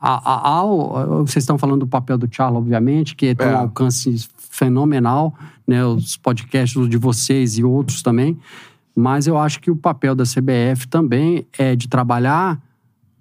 A, 0.00 0.14
a- 0.32 0.48
ao- 0.48 1.24
vocês 1.26 1.42
estão 1.42 1.58
falando 1.58 1.80
do 1.80 1.86
papel 1.86 2.16
do 2.16 2.26
Charles, 2.30 2.56
obviamente, 2.58 3.14
que 3.14 3.34
tem 3.34 3.46
É. 3.48 3.52
um 3.54 3.58
alcance 3.58 4.28
fenomenal, 4.38 5.34
né? 5.66 5.84
Os 5.84 6.16
podcasts 6.16 6.88
de 6.88 6.96
vocês 6.96 7.58
e 7.58 7.64
outros 7.64 8.02
também. 8.02 8.38
Mas 8.96 9.26
eu 9.26 9.38
acho 9.38 9.60
que 9.60 9.70
o 9.70 9.76
papel 9.76 10.14
da 10.14 10.24
CBF 10.24 10.88
também 10.88 11.46
é 11.58 11.76
de 11.76 11.86
trabalhar 11.88 12.58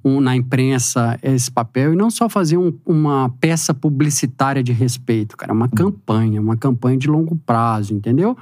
um- 0.03 0.21
na 0.21 0.35
imprensa 0.35 1.17
esse 1.21 1.51
papel 1.51 1.93
e 1.93 1.95
não 1.95 2.09
só 2.09 2.29
fazer 2.29 2.57
um- 2.57 2.73
uma 2.85 3.29
peça 3.39 3.73
publicitária 3.73 4.63
de 4.63 4.71
respeito, 4.71 5.35
cara, 5.35 5.51
uma 5.53 5.67
campanha, 5.67 6.39
uma 6.41 6.55
campanha 6.55 6.97
de 6.97 7.07
longo 7.07 7.35
prazo, 7.35 7.93
entendeu? 7.93 8.37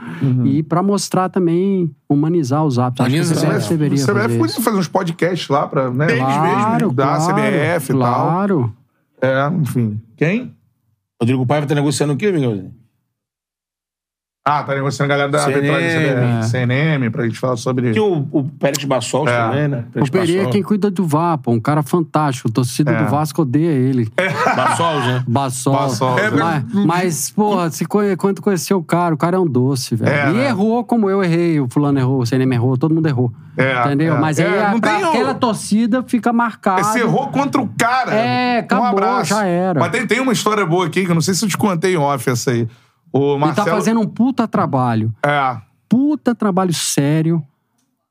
E 0.45 0.61
para 0.63 0.84
mostrar 0.84 1.29
também, 1.29 1.89
humanizar 2.07 2.63
os 2.65 2.77
hábitos. 2.77 3.05
Acho 3.05 3.15
que 3.15 3.21
a. 3.21 3.25
CBF 3.25 3.69
deveria 3.69 3.97
Você 3.97 4.13
fazer 4.13 4.38
podia 4.38 4.45
isso. 4.53 4.61
fazer 4.61 4.77
uns 4.77 4.88
podcasts 4.88 5.47
lá 5.49 5.67
pra, 5.67 5.89
né? 5.89 6.05
Eles 6.05 6.17
Claro, 6.19 6.77
mesmos, 6.77 6.93
da 6.95 7.05
claro, 7.05 7.23
CBF 7.35 7.91
e 7.91 7.97
tal. 7.99 7.99
claro. 8.27 8.73
É, 9.21 9.51
enfim. 9.61 9.99
Quem? 10.15 10.53
Rodrigo 11.19 11.45
Paiva 11.47 11.65
tá 11.65 11.73
negociando 11.73 12.13
o 12.13 12.17
quê, 12.17 12.31
Miguelzinho? 12.31 12.71
Ah, 14.49 14.64
tá 14.64 14.74
negociando 14.76 15.11
a 15.11 15.15
galera 15.18 15.32
da 15.32 15.40
CNM, 15.40 16.40
é. 16.40 16.41
CNM, 16.44 17.10
pra 17.11 17.26
gente 17.26 17.38
falar 17.38 17.57
sobre... 17.57 17.91
Tinha 17.91 18.03
o, 18.03 18.28
o 18.32 18.44
Pérez 18.45 18.84
Bassol 18.86 19.28
É. 19.28 19.38
também, 19.38 19.68
né? 19.68 19.84
O 19.90 19.91
Pérez 19.91 20.10
Pereira 20.10 20.44
é 20.44 20.45
quem 20.52 20.64
cuida 20.64 20.90
do 20.90 21.06
VAR, 21.06 21.38
pô, 21.38 21.52
um 21.52 21.60
cara 21.60 21.84
fantástico. 21.84 22.48
A 22.48 22.52
torcida 22.52 22.91
É. 22.91 23.03
do 23.03 23.10
Vasco 23.10 23.41
odeia 23.41 23.69
ele. 23.72 24.10
Bassol, 24.56 24.99
né? 25.02 25.24
Bassol. 25.28 25.74
Bassol, 25.74 26.19
É, 26.19 26.32
mas, 26.32 26.64
mas, 26.74 27.30
porra, 27.32 27.69
se 27.72 27.86
quando 27.86 28.41
conheceu 28.41 28.78
o 28.78 28.84
cara, 28.84 29.14
o 29.14 29.18
cara 29.18 29.36
é 29.36 29.40
um 29.40 29.48
doce, 29.48 29.95
velho. 29.95 30.10
É, 30.11 30.30
e 30.30 30.34
né? 30.34 30.48
errou 30.48 30.84
como 30.86 31.10
eu 31.10 31.24
errei, 31.24 31.60
o 31.60 31.68
fulano 31.69 31.99
errou, 31.99 32.22
o 32.22 32.26
CNM 32.26 32.53
errou, 32.53 32.78
todo 32.78 32.95
mundo 32.95 33.07
errou. 33.07 33.32
É, 33.57 33.80
entendeu? 33.86 34.15
é. 34.15 34.19
Mas 34.19 34.40
aí 34.40 34.45
É, 34.45 34.65
a- 34.65 34.80
pra 34.80 34.99
o- 34.99 35.10
aquela 35.10 35.34
torcida 35.34 36.03
fica 36.03 36.32
marcada. 36.32 36.84
Você 36.84 36.99
errou 36.99 37.28
contra 37.30 37.60
o 37.60 37.68
cara. 37.78 38.14
É, 38.14 38.60
acabou, 38.60 38.86
um 38.86 38.90
abraço. 38.90 39.26
já 39.32 39.45
era. 39.45 39.80
Mas 39.80 39.90
tem, 39.91 40.06
tem 40.07 40.19
uma 40.19 40.32
história 40.32 40.65
boa 40.65 40.86
aqui, 40.86 41.03
que 41.03 41.11
eu 41.11 41.15
não 41.15 41.22
sei 41.22 41.34
se 41.34 41.44
eu 41.44 41.49
te 41.49 41.57
contei 41.57 41.95
em 41.95 41.98
off 41.98 42.30
essa 42.30 42.52
aí. 42.52 42.68
O 43.11 43.31
Ele 43.34 43.39
Marcelo... 43.39 43.67
tá 43.67 43.73
fazendo 43.75 43.99
um 43.99 44.07
puta 44.07 44.47
trabalho. 44.47 45.13
É. 45.25 45.57
Puta 45.89 46.35
trabalho 46.35 46.73
sério, 46.73 47.41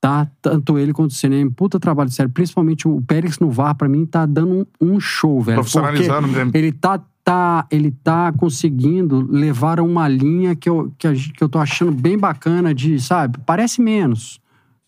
tá? 0.00 0.26
Tanto 0.40 0.78
ele 0.78 0.92
quanto 0.92 1.10
o 1.10 1.14
CNM, 1.14 1.50
puta 1.50 1.78
trabalho 1.78 2.10
sério. 2.10 2.32
Principalmente 2.32 2.88
o 2.88 3.02
Pérez 3.02 3.38
no 3.38 3.50
VAR, 3.50 3.74
pra 3.74 3.88
mim, 3.88 4.06
tá 4.06 4.24
dando 4.24 4.66
um, 4.80 4.94
um 4.94 5.00
show, 5.00 5.40
velho. 5.40 5.56
Profissionalizando 5.56 6.26
mesmo. 6.28 6.50
Ele 6.54 6.72
tá, 6.72 7.00
tá, 7.22 7.66
ele 7.70 7.90
tá 7.90 8.32
conseguindo 8.32 9.26
levar 9.30 9.78
uma 9.80 10.08
linha 10.08 10.56
que 10.56 10.68
eu, 10.68 10.92
que, 10.96 11.06
a 11.06 11.12
que 11.12 11.42
eu 11.42 11.48
tô 11.48 11.58
achando 11.58 11.92
bem 11.92 12.16
bacana 12.16 12.74
de, 12.74 12.98
sabe? 13.00 13.38
Parece 13.44 13.82
menos. 13.82 14.40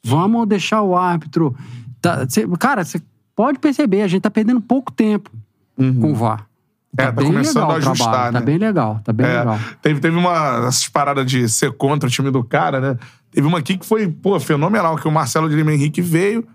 Vamos 0.03 0.47
deixar 0.49 0.81
o 0.83 0.97
árbitro... 0.97 1.55
tá- 2.01 2.27
cê- 2.29 2.47
cara, 2.59 2.85
você 2.85 3.03
pode 3.37 3.59
perceber, 3.59 4.03
a 4.03 4.09
gente 4.09 4.23
tá 4.23 4.31
perdendo 4.31 4.61
pouco 4.61 4.91
tempo 4.93 5.31
com 5.77 6.11
o 6.13 6.15
VAR. 6.15 6.48
É, 6.99 7.07
tá 7.13 7.23
começando 7.23 7.55
legal 7.69 7.71
a 7.71 7.79
o 7.79 7.81
trabalho, 7.81 7.91
ajustar, 7.93 8.33
né? 8.33 8.39
Tá 8.41 8.45
bem 8.45 8.59
legal, 8.59 9.01
tá 9.05 9.13
bem 9.13 9.27
É, 9.27 9.39
legal. 9.39 9.59
teve, 9.81 10.01
teve 10.01 10.17
uma. 10.17 10.67
Essas 10.69 10.89
paradas 10.89 11.25
de 11.27 11.49
ser 11.49 11.73
contra 11.73 12.09
o 12.09 12.13
time 12.13 12.31
do 12.31 12.43
cara, 12.45 12.81
né? 12.81 12.97
Teve 13.33 13.47
uma 13.47 13.59
aqui 13.59 13.77
que 13.79 13.87
foi, 13.87 14.09
pô, 14.09 14.39
fenomenal, 14.41 14.97
que 14.97 15.07
o 15.07 15.11
Marcelo 15.13 15.49
de 15.49 15.55
Lima 15.57 15.73
Henrique 15.73 16.01
veio. 16.03 16.47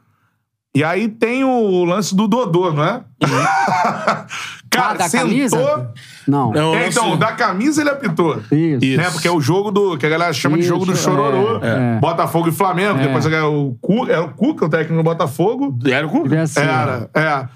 E 0.76 0.84
aí 0.84 1.07
tem 1.07 1.44
o 1.44 1.84
lance 1.86 2.15
do 2.15 2.28
Dodô, 2.28 2.72
não 2.74 2.84
é? 2.84 3.02
cara, 4.70 4.90
Ah, 4.90 4.94
da 4.95 5.07
sentou. 5.10 5.28
camisa? 5.28 5.91
Não. 6.28 6.52
Não, 6.52 6.76
É, 6.76 6.88
então, 6.88 7.15
da 7.18 7.32
camisa 7.34 7.82
ele 7.82 7.91
apitou. 7.91 8.38
Isso. 8.52 8.84
Isso. 8.84 8.98
Né? 8.98 9.11
Porque 9.11 9.28
é 9.28 9.32
o 9.32 9.40
jogo 9.40 9.70
do. 9.72 9.98
que 9.98 10.06
a 10.06 10.10
galera 10.10 10.34
chama 10.34 10.56
de 10.57 10.61
Isso, 10.61 10.70
jogo 10.70 10.86
do 10.86 10.95
chororô. 10.95 11.60
é, 11.64 11.98
é. 11.98 11.99
Botafogo 11.99 12.49
e 12.49 12.52
Flamengo. 12.52 12.99
É. 12.99 13.03
Depois 13.03 13.26
é 13.26 13.44
o, 13.44 13.78
Cu, 13.80 14.07
é 14.10 14.20
o 14.20 14.30
Cuca, 14.30 14.65
o 14.65 14.70
técnico 14.70 14.95
do 14.95 15.03
Botafogo. 15.03 15.78
Era 15.86 16.07
é 16.36 16.40
assim, 16.40 16.60
Era, 16.60 17.10
é. 17.14 17.48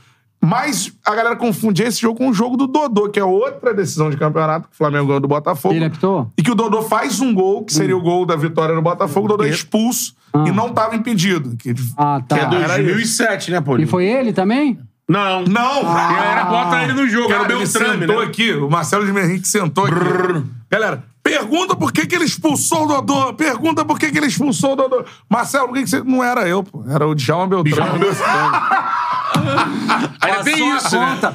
Mas 0.42 0.94
a 1.06 1.16
galera 1.16 1.36
confundia 1.36 1.88
esse 1.88 2.00
jogo 2.02 2.18
com 2.20 2.30
o 2.30 2.34
jogo 2.34 2.56
do 2.56 2.68
Dodô, 2.68 3.10
que 3.10 3.20
é 3.20 3.24
outra 3.24 3.74
decisão 3.74 4.10
de 4.10 4.18
campeonato 4.18 4.68
que 4.70 4.74
o 4.76 4.78
Flamengo 4.78 5.08
ganhou 5.08 5.20
do 5.20 5.28
Botafogo. 5.28 5.74
Ele 5.74 5.86
apitou? 5.86 6.32
E 6.38 6.44
que 6.44 6.52
o 6.52 6.56
Dodô 6.56 6.84
faz 6.84 7.20
um 7.20 7.34
gol, 7.34 7.64
que 7.66 7.74
seria 7.74 7.98
o 7.98 8.02
gol 8.02 8.26
da 8.26 8.36
vitória 8.36 8.74
no 8.76 8.82
Botafogo, 8.82 9.26
o 9.26 9.30
Dodô 9.30 9.44
é 9.44 9.50
expulso 9.50 10.16
Ah. 10.34 10.46
e 10.48 10.52
não 10.52 10.68
estava 10.68 10.96
impedido. 10.96 11.56
Que, 11.58 11.74
Ah, 11.98 12.22
tá. 12.28 12.48
Que 12.50 12.56
é 12.56 12.60
era 12.62 12.76
2007, 12.76 13.52
né, 13.52 13.62
Paulinho? 13.62 13.88
E 13.88 13.90
foi 13.90 14.06
ele 14.06 14.32
também? 14.32 14.80
Não. 15.10 15.44
Não! 15.44 15.82
Ah. 15.86 16.10
E 16.14 16.32
era 16.32 16.46
bota 16.46 16.84
ele 16.84 16.94
no 16.94 17.08
jogo, 17.08 17.30
Cara, 17.30 17.46
era 17.46 17.54
o 17.54 17.58
ele 17.58 17.64
Beltrame, 17.66 18.00
sentou 18.02 18.20
né? 18.20 18.26
aqui, 18.28 18.52
o 18.54 18.70
Marcelo 18.70 19.06
de 19.12 19.20
Henrique 19.20 19.48
sentou 19.48 19.86
aqui. 19.86 19.96
Galera, 20.70 21.04
pergunta 21.30 21.76
por 21.76 21.92
que, 21.92 22.06
que 22.06 22.16
ele 22.16 22.26
expulsou 22.26 22.86
o 22.86 22.88
Dodô. 22.88 23.34
Pergunta 23.34 23.84
por 23.86 24.00
que, 24.00 24.12
que 24.12 24.18
ele 24.18 24.28
expulsou 24.28 24.74
o 24.74 24.76
Dodô. 24.76 25.04
Marcelo, 25.30 25.68
por 25.68 25.76
que, 25.76 25.84
que 25.84 25.90
você. 25.90 26.02
Não 26.04 26.24
era 26.24 26.48
eu, 26.48 26.64
pô. 26.64 26.84
Era 26.90 27.08
o 27.08 27.14
Djalma 27.14 27.48
Beltrão. 27.48 27.86
Ainda 30.22 30.44
tem 30.44 30.54
Passou 30.54 30.72
a 30.74 30.78
isso, 30.78 31.00
né? 31.00 31.08
conta. 31.16 31.34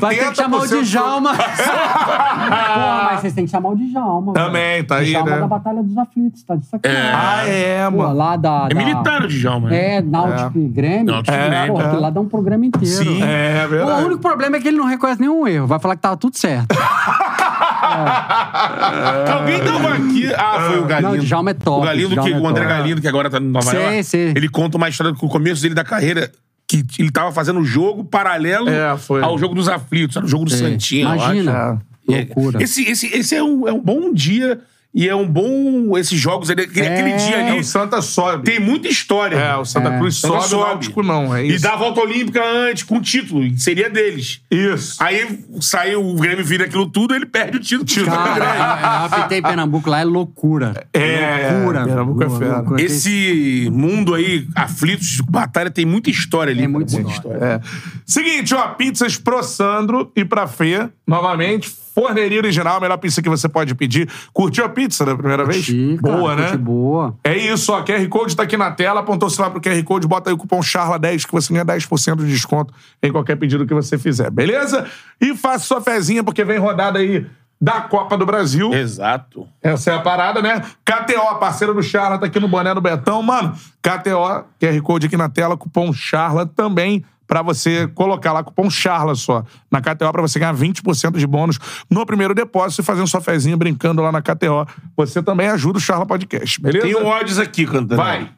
Vai 0.00 0.14
ter 0.16 0.28
que 0.30 0.36
chamar 0.36 0.56
o 0.58 0.60
80% 0.60 0.82
Djalma. 0.82 1.30
Porra, 1.40 3.08
mas 3.10 3.20
vocês 3.20 3.32
têm 3.34 3.44
que 3.44 3.50
chamar 3.50 3.70
o 3.70 3.76
Djalma. 3.76 4.32
Também, 4.34 4.62
velho. 4.76 4.86
tá 4.86 4.96
aí, 4.96 5.10
Djalma 5.10 5.30
né? 5.30 5.40
da 5.40 5.46
Batalha 5.46 5.82
dos 5.82 5.96
Aflitos, 5.98 6.42
tá 6.42 6.56
de 6.56 6.66
sacanagem. 6.66 7.10
Ah, 7.14 7.48
é, 7.48 7.90
Pô, 7.90 7.96
mano. 7.98 8.14
lá 8.14 8.36
da, 8.36 8.66
É 8.70 8.74
da- 8.74 8.80
militar 8.84 9.22
o 9.24 9.28
Djalma, 9.28 9.70
né? 9.70 9.96
É, 9.96 10.02
Náutico 10.02 10.58
e 10.58 10.68
Grêmio. 10.68 11.06
Náutico 11.12 11.36
e 11.36 11.40
é, 11.40 11.48
Grêmio, 11.48 11.72
Porra, 11.72 11.82
é. 11.82 11.86
aquilo 11.86 12.02
lá 12.02 12.10
dá 12.10 12.20
um 12.20 12.28
programa 12.28 12.66
inteiro. 12.66 12.86
Sim. 12.86 13.22
É, 13.22 13.66
verdade. 13.66 14.02
O 14.02 14.06
único 14.06 14.20
problema 14.20 14.56
é 14.56 14.60
que 14.60 14.68
ele 14.68 14.76
não 14.78 14.86
reconhece 14.86 15.20
nenhum 15.20 15.46
erro. 15.46 15.66
Vai 15.66 15.78
falar 15.78 15.96
que 15.96 16.02
tava 16.02 16.16
tudo 16.16 16.36
certo. 16.36 16.68
Alguém 19.32 19.60
tava 19.64 19.94
aqui. 19.94 20.32
Ah, 20.34 20.66
foi 20.68 20.78
o 20.80 20.84
Galindo. 20.84 21.08
Não, 21.08 21.18
o 21.18 21.24
Djalma 21.24 21.50
é 21.50 21.54
top, 21.54 21.80
O 21.82 21.84
Galindo, 21.84 22.08
que, 22.22 22.32
é 22.32 22.36
o 22.36 22.46
André 22.46 22.64
top. 22.64 22.76
Galindo, 22.78 23.00
que 23.00 23.08
agora 23.08 23.30
tá 23.30 23.40
no 23.40 23.50
Nova 23.50 23.72
York. 23.72 24.04
sei. 24.04 24.32
Ele 24.36 24.48
conta 24.48 24.76
uma 24.76 24.88
história 24.88 25.12
do 25.12 25.18
começo 25.18 25.62
dele 25.62 25.74
da 25.74 25.84
carreira. 25.84 26.30
Que 26.68 26.84
ele 27.00 27.10
tava 27.10 27.32
fazendo 27.32 27.64
jogo 27.64 28.04
paralelo 28.04 28.68
É, 28.68 28.96
foi. 28.96 29.20
ao 29.24 29.36
jogo 29.36 29.56
dos 29.56 29.68
aflitos, 29.68 30.16
era 30.16 30.24
o 30.24 30.28
jogo 30.28 30.44
do 30.44 30.52
Santinho. 30.52 31.08
eu 31.08 31.14
Imagina. 31.16 31.52
acho. 31.72 31.80
Loucura. 32.06 32.62
Esse, 32.62 32.84
esse, 32.88 33.06
esse 33.08 33.34
é, 33.34 33.42
um, 33.42 33.66
é 33.66 33.72
um 33.72 33.80
bom 33.80 34.12
dia 34.12 34.60
e 34.92 35.08
é 35.08 35.14
um 35.14 35.26
bom. 35.26 35.96
Esses 35.96 36.18
jogos, 36.18 36.50
ali, 36.50 36.62
aquele, 36.62 36.86
É. 36.86 36.92
aquele 36.92 37.16
dia 37.16 37.36
É, 37.36 37.50
ali. 37.50 37.60
o 37.60 37.64
Santa 37.64 38.00
sobe. 38.02 38.44
Tem 38.44 38.58
muita 38.60 38.88
história. 38.88 39.36
É, 39.36 39.56
o 39.56 39.64
Santa 39.64 39.96
Cruz 39.98 40.16
Santa 40.18 40.40
sobe, 40.42 40.62
o 40.62 40.66
Náutico 40.66 41.02
não. 41.02 41.34
É 41.34 41.44
isso. 41.44 41.56
E 41.56 41.58
dá 41.60 41.74
a 41.74 41.76
volta 41.76 42.00
olímpica 42.00 42.42
antes, 42.44 42.82
com 42.82 43.00
título. 43.00 43.44
e 43.44 43.58
Seria 43.58 43.88
deles. 43.90 44.40
Isso. 44.50 44.96
Aí 45.02 45.38
saiu, 45.60 46.04
o 46.04 46.14
Grêmio 46.16 46.44
vira 46.44 46.64
aquilo 46.64 46.86
tudo, 46.86 47.14
ele 47.14 47.26
perde 47.26 47.56
o 47.76 47.84
título. 47.84 48.06
Cara, 48.06 48.44
a 48.44 49.04
APT 49.04 49.42
Pernambuco 49.42 49.88
lá 49.90 50.00
é 50.00 50.04
loucura. 50.04 50.86
É, 50.92 51.50
loucura. 51.52 51.84
Pernambuco 51.84 52.24
é 52.24 52.30
fera. 52.30 52.64
Esse 52.78 53.68
mundo 53.72 54.14
aí, 54.14 54.46
aflitos 54.54 55.06
de 55.08 55.22
batalha, 55.22 55.70
tem 55.70 55.84
muita 55.86 56.10
história 56.10 56.50
ali. 56.52 56.60
Tem 56.60 56.68
muita 56.68 57.00
história. 57.00 57.38
É. 57.44 57.60
Seguinte, 58.04 58.54
ó, 58.54 58.68
pizzas 58.74 59.16
pro 59.16 59.42
Sandro 59.42 60.10
e 60.16 60.24
pra 60.24 60.46
Fê, 60.46 60.88
novamente. 61.06 61.70
Forneria 61.94 62.38
original, 62.38 62.76
a 62.76 62.80
melhor 62.80 62.96
pizza 62.98 63.20
que 63.20 63.28
você 63.28 63.48
pode 63.48 63.74
pedir. 63.74 64.08
Curtiu 64.32 64.64
a 64.64 64.68
pizza 64.68 65.04
da 65.04 65.16
primeira 65.16 65.44
vez? 65.44 65.66
Curti, 65.66 65.98
cara, 66.02 66.16
boa, 66.16 66.36
né? 66.36 66.56
Boa. 66.56 67.14
É 67.24 67.36
isso, 67.36 67.72
ó. 67.72 67.82
QR 67.82 68.08
Code 68.08 68.36
tá 68.36 68.44
aqui 68.44 68.56
na 68.56 68.70
tela. 68.70 69.00
Apontou-se 69.00 69.40
lá 69.40 69.50
pro 69.50 69.60
QR 69.60 69.82
Code, 69.82 70.06
bota 70.06 70.30
aí 70.30 70.34
o 70.34 70.38
cupom 70.38 70.60
CHARLA10 70.60 71.26
que 71.26 71.32
você 71.32 71.52
ganha 71.52 71.64
10% 71.64 72.16
de 72.16 72.26
desconto 72.26 72.72
em 73.02 73.10
qualquer 73.10 73.36
pedido 73.36 73.66
que 73.66 73.74
você 73.74 73.98
fizer, 73.98 74.30
beleza? 74.30 74.86
E 75.20 75.34
faça 75.36 75.64
sua 75.64 75.80
fezinha, 75.80 76.22
porque 76.22 76.44
vem 76.44 76.58
rodada 76.58 76.98
aí 76.98 77.26
da 77.60 77.82
Copa 77.82 78.16
do 78.16 78.24
Brasil. 78.24 78.72
Exato. 78.72 79.46
Essa 79.62 79.90
é 79.90 79.94
a 79.94 80.00
parada, 80.00 80.40
né? 80.40 80.62
KTO, 80.84 81.38
parceiro 81.38 81.74
do 81.74 81.82
Charla, 81.82 82.18
tá 82.18 82.26
aqui 82.26 82.40
no 82.40 82.48
boné 82.48 82.72
do 82.72 82.80
Betão. 82.80 83.22
Mano, 83.22 83.54
KTO, 83.82 84.44
QR 84.58 84.82
Code 84.82 85.06
aqui 85.06 85.16
na 85.16 85.28
tela, 85.28 85.56
cupom 85.56 85.92
Charla 85.92 86.46
também 86.46 87.04
pra 87.30 87.42
você 87.42 87.86
colocar 87.94 88.32
lá, 88.32 88.42
cupom 88.42 88.68
Charla 88.68 89.14
só, 89.14 89.44
na 89.70 89.80
KTO, 89.80 90.10
pra 90.10 90.20
você 90.20 90.36
ganhar 90.40 90.52
20% 90.52 91.16
de 91.16 91.26
bônus 91.28 91.60
no 91.88 92.04
primeiro 92.04 92.34
depósito 92.34 92.82
e 92.82 92.84
fazendo 92.84 93.06
sua 93.06 93.20
fezinha 93.20 93.56
brincando 93.56 94.02
lá 94.02 94.10
na 94.10 94.20
KTO. 94.20 94.66
Você 94.96 95.22
também 95.22 95.46
ajuda 95.46 95.78
o 95.78 95.80
Charla 95.80 96.04
Podcast, 96.04 96.60
beleza? 96.60 96.84
Tem 96.84 96.96
um 96.96 97.06
odds 97.06 97.38
aqui, 97.38 97.64
cantando. 97.64 97.94
Vai. 97.94 98.28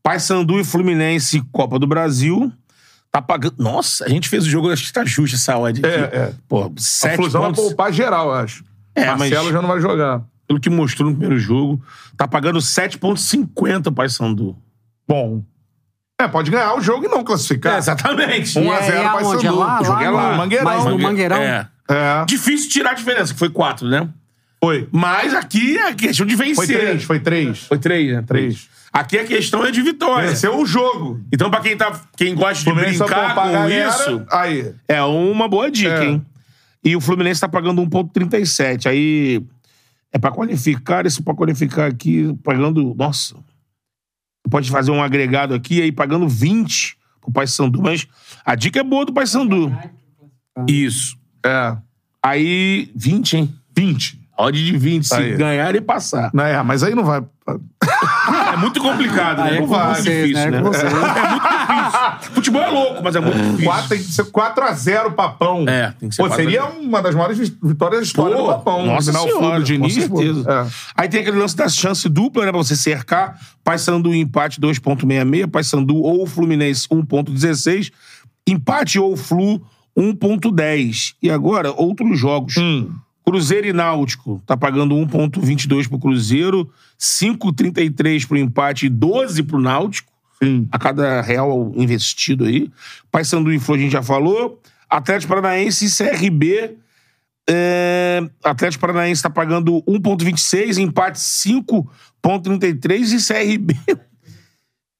Paysandu 0.00 0.60
e 0.60 0.64
Fluminense, 0.64 1.42
Copa 1.50 1.76
do 1.76 1.88
Brasil. 1.88 2.52
Tá 3.10 3.20
pagando. 3.20 3.56
Nossa, 3.58 4.04
a 4.04 4.08
gente 4.08 4.28
fez 4.28 4.44
o 4.46 4.48
jogo, 4.48 4.70
acho 4.70 4.84
que 4.84 4.92
tá 4.92 5.04
justo 5.04 5.34
essa 5.34 5.58
odd 5.58 5.84
aqui. 5.84 5.88
É, 5.94 6.16
é. 6.16 6.32
Pô, 6.48 6.66
A 6.66 6.70
sete 6.76 7.16
Flusão 7.16 7.40
vai 7.40 7.50
pontos. 7.50 7.64
poupar 7.64 7.92
geral, 7.92 8.28
eu 8.28 8.34
acho. 8.34 8.62
É, 8.94 9.06
Marcelo 9.06 9.44
mas- 9.46 9.52
já 9.54 9.60
não 9.60 9.68
vai 9.68 9.80
jogar. 9.80 10.22
Pelo 10.46 10.60
que 10.60 10.70
mostrou 10.70 11.10
no 11.10 11.16
primeiro 11.16 11.40
jogo, 11.40 11.82
tá 12.16 12.28
pagando 12.28 12.60
7,50 12.60 13.88
o 13.88 13.92
Paysandu. 13.92 14.56
Bom. 15.08 15.42
É, 16.18 16.26
pode 16.26 16.50
ganhar 16.50 16.74
o 16.74 16.80
jogo 16.80 17.04
e 17.04 17.08
não 17.08 17.22
classificar. 17.22 17.74
É, 17.74 17.78
exatamente. 17.78 18.58
1 18.58 18.64
E 18.64 18.70
a 18.70 18.74
é- 18.76 18.82
0 18.82 18.98
é 18.98 19.02
vai 19.02 19.24
ser 19.38 19.46
É 19.46 19.50
lá? 19.50 19.80
O 19.80 19.84
jogo 19.84 20.00
é 20.02 20.10
Lá 20.10 20.22
lá, 20.22 20.30
no- 20.30 20.36
Mangueirão. 20.38 20.64
mas 20.64 20.84
no 20.86 20.98
Mangueirão? 20.98 21.36
É. 21.36 21.68
É, 21.88 22.24
Difícil 22.24 22.70
tirar 22.70 22.90
a 22.90 22.94
diferença, 22.94 23.32
que 23.32 23.38
foi 23.38 23.50
quatro, 23.50 23.86
né? 23.88 24.08
foi. 24.62 24.88
Mas 24.90 25.32
aqui 25.34 25.76
é 25.78 25.92
questão 25.94 26.26
de 26.26 26.34
vencer. 26.34 26.56
Foi 26.56 26.66
três, 26.66 27.04
foi 27.04 27.20
três. 27.20 27.58
Foi 27.66 27.78
três, 27.78 28.12
né? 28.12 28.22
Três. 28.26 28.68
Aqui 28.92 29.18
a 29.18 29.24
questão 29.24 29.64
é 29.64 29.70
de 29.70 29.82
vitória. 29.82 30.28
Venceu 30.30 30.58
o 30.58 30.64
jogo. 30.66 31.20
Então, 31.32 31.50
pra 31.50 31.60
quem, 31.60 31.76
tá, 31.76 31.92
quem 32.16 32.34
gosta 32.34 32.64
de 32.64 32.72
brincar 32.72 33.34
com 33.34 33.52
galera, 33.52 33.88
isso, 33.90 34.22
Aí. 34.32 34.72
é 34.88 35.02
uma 35.04 35.46
boa 35.46 35.70
dica, 35.70 36.02
É. 36.02 36.06
hein? 36.06 36.26
E 36.82 36.96
o 36.96 37.00
Fluminense 37.00 37.40
tá 37.40 37.48
pagando 37.48 37.80
1,37. 37.82 38.88
Aí 38.88 39.42
é 40.12 40.18
pra 40.18 40.30
qualificar, 40.32 41.04
isso 41.06 41.22
pra 41.22 41.34
qualificar 41.34 41.86
aqui, 41.86 42.34
pagando. 42.42 42.94
Nossa. 42.96 43.36
Pode 44.50 44.70
fazer 44.70 44.90
um 44.90 45.02
agregado 45.02 45.54
aqui, 45.54 45.82
aí 45.82 45.90
pagando 45.90 46.28
20 46.28 46.96
pro 47.20 47.32
Paysandu. 47.32 47.82
Mas 47.82 48.06
a 48.44 48.54
dica 48.54 48.80
é 48.80 48.84
boa 48.84 49.04
do 49.04 49.12
Paysandu. 49.12 49.76
Isso. 50.68 51.18
É. 51.44 51.76
Aí, 52.22 52.90
20, 52.94 53.36
hein? 53.36 53.54
20. 53.76 54.25
Odd 54.38 54.64
de 54.64 54.76
20, 54.76 55.04
se 55.06 55.14
Aí. 55.14 55.36
ganhar 55.36 55.74
e 55.74 55.80
passar. 55.80 56.30
Não, 56.34 56.44
é, 56.44 56.62
mas 56.62 56.82
aí 56.82 56.94
não 56.94 57.04
vai. 57.04 57.22
É 58.52 58.56
muito 58.56 58.80
complicado, 58.80 59.38
né? 59.38 59.50
Aí 59.50 59.56
é 59.56 59.60
Não 59.60 59.66
com 59.68 59.74
vai, 59.74 59.94
vocês, 59.94 60.28
difícil, 60.28 60.50
né? 60.50 60.58
É 60.58 60.62
com 60.62 60.68
vocês. 60.72 60.92
É 60.92 61.28
muito 61.30 61.48
difícil. 61.48 62.32
Futebol 62.34 62.62
é 62.62 62.68
louco, 62.68 63.00
mas 63.04 63.16
é 63.16 63.20
muito 63.20 63.38
difícil. 63.38 63.64
4, 63.64 63.88
tem 63.88 63.98
que 63.98 64.04
ser 64.04 64.24
4x0 64.24 65.12
papão. 65.14 65.64
É, 65.68 65.92
tem 65.98 66.08
que 66.08 66.14
ser 66.14 66.22
Pô, 66.22 66.28
4 66.28 66.42
a 66.42 66.44
seria 66.44 66.62
0. 66.70 66.80
uma 66.82 67.00
das 67.02 67.14
maiores 67.14 67.38
vi- 67.38 67.56
vitórias 67.62 68.00
da 68.00 68.04
história 68.06 68.36
Pô, 68.36 68.42
do 68.42 68.48
papão. 68.48 68.86
nossa 68.86 69.10
Final 69.12 69.22
senhora, 69.28 69.46
full 69.46 69.54
do 69.58 69.64
Diniz. 69.64 69.94
com 70.08 70.16
certeza. 70.16 70.42
pô. 70.44 70.50
É. 70.50 70.66
Aí 70.96 71.08
tem 71.08 71.20
aquele 71.20 71.38
lance 71.38 71.56
da 71.56 71.68
chance 71.68 72.08
dupla, 72.08 72.44
né? 72.44 72.50
Pra 72.50 72.58
você 72.58 72.74
cercar. 72.76 73.38
Paysandu 73.64 74.14
empate 74.14 74.60
2.66, 74.60 75.46
Paysandu 75.50 75.96
ou 75.96 76.26
Fluminense 76.26 76.86
1.16, 76.88 77.90
empate 78.46 78.98
ou 78.98 79.16
Flu 79.16 79.62
1.10. 79.96 81.14
E 81.22 81.30
agora, 81.30 81.72
outros 81.72 82.18
jogos. 82.18 82.56
Hum. 82.56 82.90
Cruzeiro 83.26 83.66
e 83.66 83.72
Náutico 83.72 84.40
tá 84.46 84.56
pagando 84.56 84.94
1.22 84.94 85.88
pro 85.88 85.98
Cruzeiro, 85.98 86.70
5.33 86.98 88.26
pro 88.26 88.38
empate 88.38 88.86
e 88.86 88.88
12 88.88 89.42
pro 89.42 89.60
Náutico. 89.60 90.12
Sim. 90.40 90.68
A 90.70 90.78
cada 90.78 91.20
real 91.22 91.72
investido 91.74 92.44
aí. 92.44 92.70
Paysandu 93.10 93.52
e 93.52 93.58
Flu 93.58 93.74
a 93.74 93.78
gente 93.78 93.92
já 93.92 94.02
falou. 94.02 94.60
Atlético 94.88 95.30
Paranaense 95.30 95.86
e 95.86 95.90
CRB. 95.90 96.76
É... 97.48 98.22
Atlético 98.44 98.80
Paranaense 98.80 99.22
tá 99.22 99.30
pagando 99.30 99.82
1.26, 99.82 100.78
empate 100.78 101.18
5.33 101.18 103.12
e 103.12 103.26
CRB... 103.26 103.76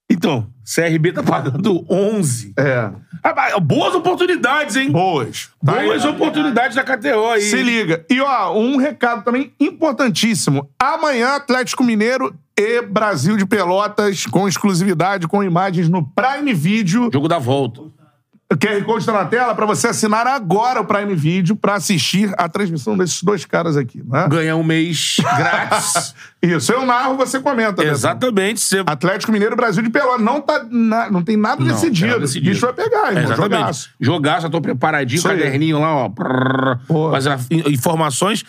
Então, 0.08 0.48
CRB 0.66 1.12
tá 1.12 1.22
pagando 1.22 1.86
11. 1.88 2.52
É. 2.58 2.90
Ah, 3.22 3.60
Boas 3.60 3.94
oportunidades, 3.94 4.74
hein? 4.74 4.90
Boas. 4.90 5.50
Tá 5.64 5.72
Boas 5.72 6.04
aí. 6.04 6.10
oportunidades 6.10 6.74
da 6.76 6.82
KTO 6.82 7.28
aí. 7.30 7.40
Se 7.42 7.62
liga. 7.62 8.04
E, 8.10 8.20
ó, 8.20 8.52
um 8.58 8.76
recado 8.76 9.22
também 9.24 9.52
importantíssimo. 9.60 10.68
Amanhã, 10.78 11.36
Atlético 11.36 11.84
Mineiro 11.84 12.34
e 12.58 12.82
Brasil 12.82 13.36
de 13.36 13.46
Pelotas, 13.46 14.26
com 14.26 14.48
exclusividade, 14.48 15.28
com 15.28 15.42
imagens 15.44 15.88
no 15.88 16.04
Prime 16.04 16.52
Video. 16.52 17.10
Jogo 17.12 17.28
da 17.28 17.38
volta. 17.38 17.82
O 18.48 18.56
QR 18.56 18.80
Code 18.84 19.00
está 19.00 19.12
na 19.12 19.24
tela 19.24 19.56
para 19.56 19.66
você 19.66 19.88
assinar 19.88 20.24
agora 20.24 20.80
o 20.80 20.84
Prime 20.84 21.16
Video 21.16 21.56
para 21.56 21.74
assistir 21.74 22.32
a 22.38 22.48
transmissão 22.48 22.96
desses 22.96 23.20
dois 23.20 23.44
caras 23.44 23.76
aqui, 23.76 24.00
né? 24.06 24.28
Ganhar 24.30 24.54
um 24.54 24.62
mês 24.62 25.16
grátis. 25.36 26.14
Isso, 26.40 26.70
eu 26.72 26.86
narro, 26.86 27.16
você 27.16 27.40
comenta. 27.40 27.82
né? 27.82 27.90
Exatamente. 27.90 28.60
Você... 28.60 28.84
Atlético 28.86 29.32
Mineiro 29.32 29.56
Brasil 29.56 29.82
de 29.82 29.90
Pelotas. 29.90 30.20
Não, 30.24 30.40
tá 30.40 30.64
na- 30.70 31.10
não 31.10 31.24
tem 31.24 31.36
nada 31.36 31.60
Não, 31.64 31.72
decidido. 31.74 32.06
nada 32.06 32.20
decidido. 32.20 32.50
O 32.50 32.52
bicho 32.54 32.66
vai 32.66 32.72
pegar, 32.72 33.06
É, 33.08 33.08
irmão. 33.08 33.22
exatamente. 33.24 33.50
Jogaço. 33.58 33.90
Jogaço, 34.00 34.46
eu 34.46 34.50
tô 34.50 34.60
preparadinho, 34.60 35.18
Isso 35.18 35.28
aí. 35.28 35.38
caderninho 35.38 35.80
lá, 35.80 35.94
ó. 35.96 36.08
prrr. 36.08 36.78
Fazendo 37.10 37.40
in- 37.50 37.72
informações. 37.72 38.44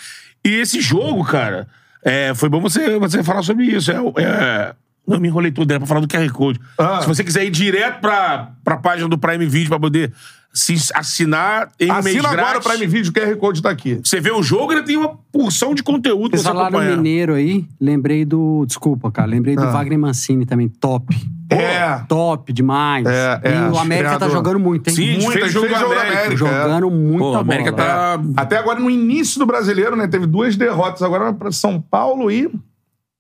E 0.45 0.49
esse 0.60 0.80
jogo, 0.80 1.24
cara, 1.26 1.68
é, 2.06 2.34
foi 2.36 2.49
bom 2.49 2.61
você, 2.61 2.99
você 2.99 3.24
falar 3.24 3.41
sobre 3.41 3.65
isso. 3.65 3.91
É, 3.91 3.95
é, 4.22 4.76
não 5.07 5.19
me 5.19 5.27
enrolei 5.27 5.51
tudo, 5.51 5.71
era 5.71 5.79
pra 5.79 5.88
falar 5.88 6.01
do 6.01 6.07
QR 6.07 6.29
Code. 6.31 6.59
Ah. 6.77 6.99
Se 7.01 7.07
você 7.07 7.23
quiser 7.23 7.45
ir 7.45 7.49
direto 7.51 8.01
pra, 8.01 8.51
pra 8.63 8.77
página 8.77 9.07
do 9.07 9.17
Prime 9.17 9.45
Video 9.45 9.69
pra 9.69 9.79
poder 9.79 10.11
se 10.53 10.73
assinar 10.95 11.69
em 11.79 11.91
um 11.91 11.93
mês 11.95 12.06
Assina 12.07 12.30
agora 12.30 12.41
grátis. 12.53 12.65
o 12.65 12.69
Prime 12.69 12.88
Video, 12.88 13.11
o 13.11 13.14
QR 13.14 13.35
Code 13.38 13.61
tá 13.61 13.69
aqui. 13.69 13.99
Você 14.03 14.19
vê 14.19 14.32
o 14.32 14.41
jogo, 14.41 14.72
ele 14.73 14.82
tem 14.83 14.98
uma 14.98 15.14
porção 15.32 15.75
de 15.75 15.83
conteúdo 15.83 16.32
pra 16.32 16.40
você 16.40 16.43
falaram 16.45 16.67
acompanhar. 16.80 16.98
mineiro 16.98 17.33
aí, 17.35 17.65
lembrei 17.80 18.25
do. 18.25 18.65
Desculpa, 18.65 19.11
cara. 19.11 19.27
Lembrei 19.27 19.56
do 19.56 19.61
Ah. 19.64 19.72
Wagner 19.72 19.99
Mancini 19.99 20.45
também. 20.48 20.67
Top. 20.67 21.15
É. 21.49 21.99
Top 22.09 22.51
demais. 22.51 23.06
É, 23.06 23.40
é, 23.43 23.51
e 23.51 23.72
o 23.72 23.77
América 23.77 24.09
tá 24.11 24.17
treinador. 24.17 24.30
jogando 24.32 24.59
muito, 24.59 24.90
hein? 24.90 24.95
Sim, 24.95 25.17
Muita 25.19 25.32
fez 25.41 25.51
jogo 25.51 25.67
fez 25.67 25.82
América. 25.82 26.01
América. 26.07 26.33
é. 26.33 26.35
Jogando 26.38 26.91
muita 26.91 27.19
Pô, 27.19 27.35
a 27.35 27.40
América 27.40 27.72
bola. 27.72 27.83
tá. 27.85 28.19
Até 28.35 28.57
agora, 28.57 28.80
no 28.80 28.90
início 28.90 29.40
do 29.40 29.45
brasileiro, 29.45 29.95
né? 29.95 30.07
Teve 30.07 30.25
duas 30.25 30.56
derrotas 30.57 31.01
agora 31.03 31.32
para 31.33 31.51
São 31.51 31.80
Paulo 31.80 32.32
e. 32.32 32.49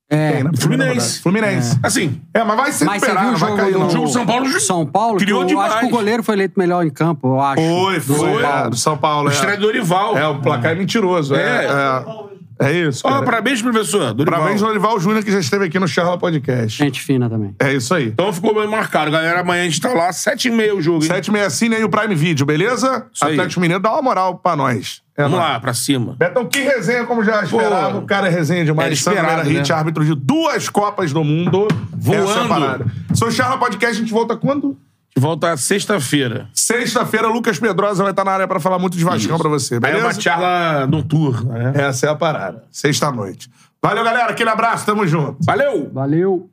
É. 0.09 0.41
Né? 0.43 0.51
Fluminense. 0.57 1.21
Fluminense. 1.21 1.77
Assim, 1.83 2.21
É, 2.33 2.43
mas 2.43 2.55
vai 2.57 2.71
se 2.71 2.85
Mas 2.85 3.01
você 3.01 3.07
recuperar, 3.07 3.23
viu 3.23 3.29
o 3.29 3.31
não 3.33 3.39
vai 3.39 3.49
jogo 3.49 3.61
cair, 3.61 3.73
do 3.73 3.79
não. 3.79 3.87
O 3.87 3.89
jogo 3.89 4.05
do 4.05 4.11
São 4.13 4.25
Paulo 4.25 4.59
São 4.59 4.85
Paulo? 4.85 5.17
criou 5.19 5.45
que 5.45 5.53
eu 5.53 5.59
acho 5.59 5.69
demais. 5.69 5.87
que 5.87 5.93
o 5.93 5.97
goleiro 5.97 6.23
foi 6.23 6.35
eleito 6.35 6.53
melhor 6.57 6.85
em 6.85 6.89
campo, 6.89 7.27
eu 7.27 7.41
acho. 7.41 7.61
Foi, 7.61 7.95
Do 7.99 8.01
foi. 8.01 8.15
São 8.17 8.39
é, 8.39 8.41
Paulo. 8.43 8.69
do 8.69 8.77
São 8.77 8.97
Paulo. 8.97 9.29
o 9.29 9.31
estreia 9.31 9.53
É, 9.53 9.57
do 9.57 9.61
Dorival. 9.63 10.17
é 10.17 10.27
o 10.27 10.39
placar 10.39 10.71
é 10.71 10.75
mentiroso. 10.75 11.35
É, 11.35 11.65
É. 11.65 11.65
é. 11.65 12.37
É 12.59 12.71
isso. 12.71 13.03
Ó, 13.05 13.11
cara. 13.11 13.23
parabéns, 13.23 13.61
professor. 13.61 14.15
Dorival. 14.15 14.39
Parabéns 14.39 14.63
ao 14.63 14.69
Olival 14.71 14.99
Júnior, 14.99 15.23
que 15.23 15.31
já 15.31 15.39
esteve 15.39 15.65
aqui 15.65 15.77
no 15.77 15.87
Charla 15.87 16.17
Podcast. 16.17 16.83
Gente 16.83 16.99
fina 17.01 17.29
também. 17.29 17.53
É 17.59 17.71
isso 17.71 17.93
aí. 17.93 18.07
Então 18.07 18.33
ficou 18.33 18.55
bem 18.55 18.67
marcado, 18.67 19.11
galera. 19.11 19.41
Amanhã 19.41 19.61
a 19.61 19.65
gente 19.65 19.79
tá 19.79 19.89
lá, 19.93 20.11
sete 20.11 20.47
e 20.47 20.51
meia 20.51 20.75
o 20.75 20.81
jogo, 20.81 21.03
hein? 21.03 21.07
765 21.07 21.75
aí 21.75 21.83
o 21.83 21.89
Prime 21.89 22.15
Video, 22.15 22.47
beleza? 22.47 23.05
Isso 23.13 23.23
aí. 23.25 23.33
Atlético 23.33 23.61
Mineiro, 23.61 23.83
dá 23.83 23.91
uma 23.91 24.01
moral 24.01 24.39
pra 24.39 24.55
nós. 24.55 25.03
É 25.17 25.23
Vamos 25.23 25.39
nóis. 25.39 25.51
lá, 25.51 25.59
pra 25.59 25.73
cima. 25.73 26.15
Betão, 26.15 26.45
que 26.45 26.59
resenha, 26.59 27.03
como 27.05 27.23
já 27.23 27.43
esperava. 27.43 27.97
O 27.97 28.03
cara 28.05 28.27
é 28.27 28.29
resenha 28.29 28.63
demais. 28.63 28.87
Era 28.87 28.95
Sandro 28.95 29.19
esperado, 29.19 29.43
Meira 29.45 29.59
Hit, 29.59 29.71
né? 29.71 29.75
árbitro 29.77 30.05
de 30.05 30.13
duas 30.13 30.69
Copas 30.69 31.11
do 31.11 31.23
Mundo. 31.23 31.67
Voando. 31.91 32.29
Essa 32.29 32.39
é 32.39 32.43
a 32.43 32.47
parada. 32.47 32.85
Seu 33.15 33.31
Charla 33.31 33.57
Podcast, 33.57 33.97
a 33.97 33.99
gente 33.99 34.11
volta 34.13 34.37
quando? 34.37 34.77
De 35.15 35.19
volta 35.19 35.57
sexta-feira. 35.57 36.47
Sexta-feira, 36.53 37.27
Lucas 37.27 37.57
Pedrosa 37.57 38.03
vai 38.03 38.11
estar 38.11 38.23
na 38.23 38.31
área 38.31 38.47
pra 38.47 38.59
falar 38.59 38.77
muito 38.77 38.95
de 38.95 39.03
Vascão 39.03 39.39
pra 39.39 39.49
você, 39.49 39.73
Aí 39.73 39.77
é 39.77 39.81
beleza? 39.81 40.05
uma 40.05 40.13
charla 40.13 40.85
noturna, 40.85 41.71
né? 41.71 41.73
Essa 41.87 42.05
é 42.05 42.09
a 42.11 42.15
parada. 42.15 42.63
Sexta-noite. 42.71 43.49
Valeu, 43.81 44.03
galera. 44.03 44.29
Aquele 44.29 44.51
abraço. 44.51 44.85
Tamo 44.85 45.07
junto. 45.07 45.37
Valeu! 45.43 45.89
Valeu! 45.91 46.47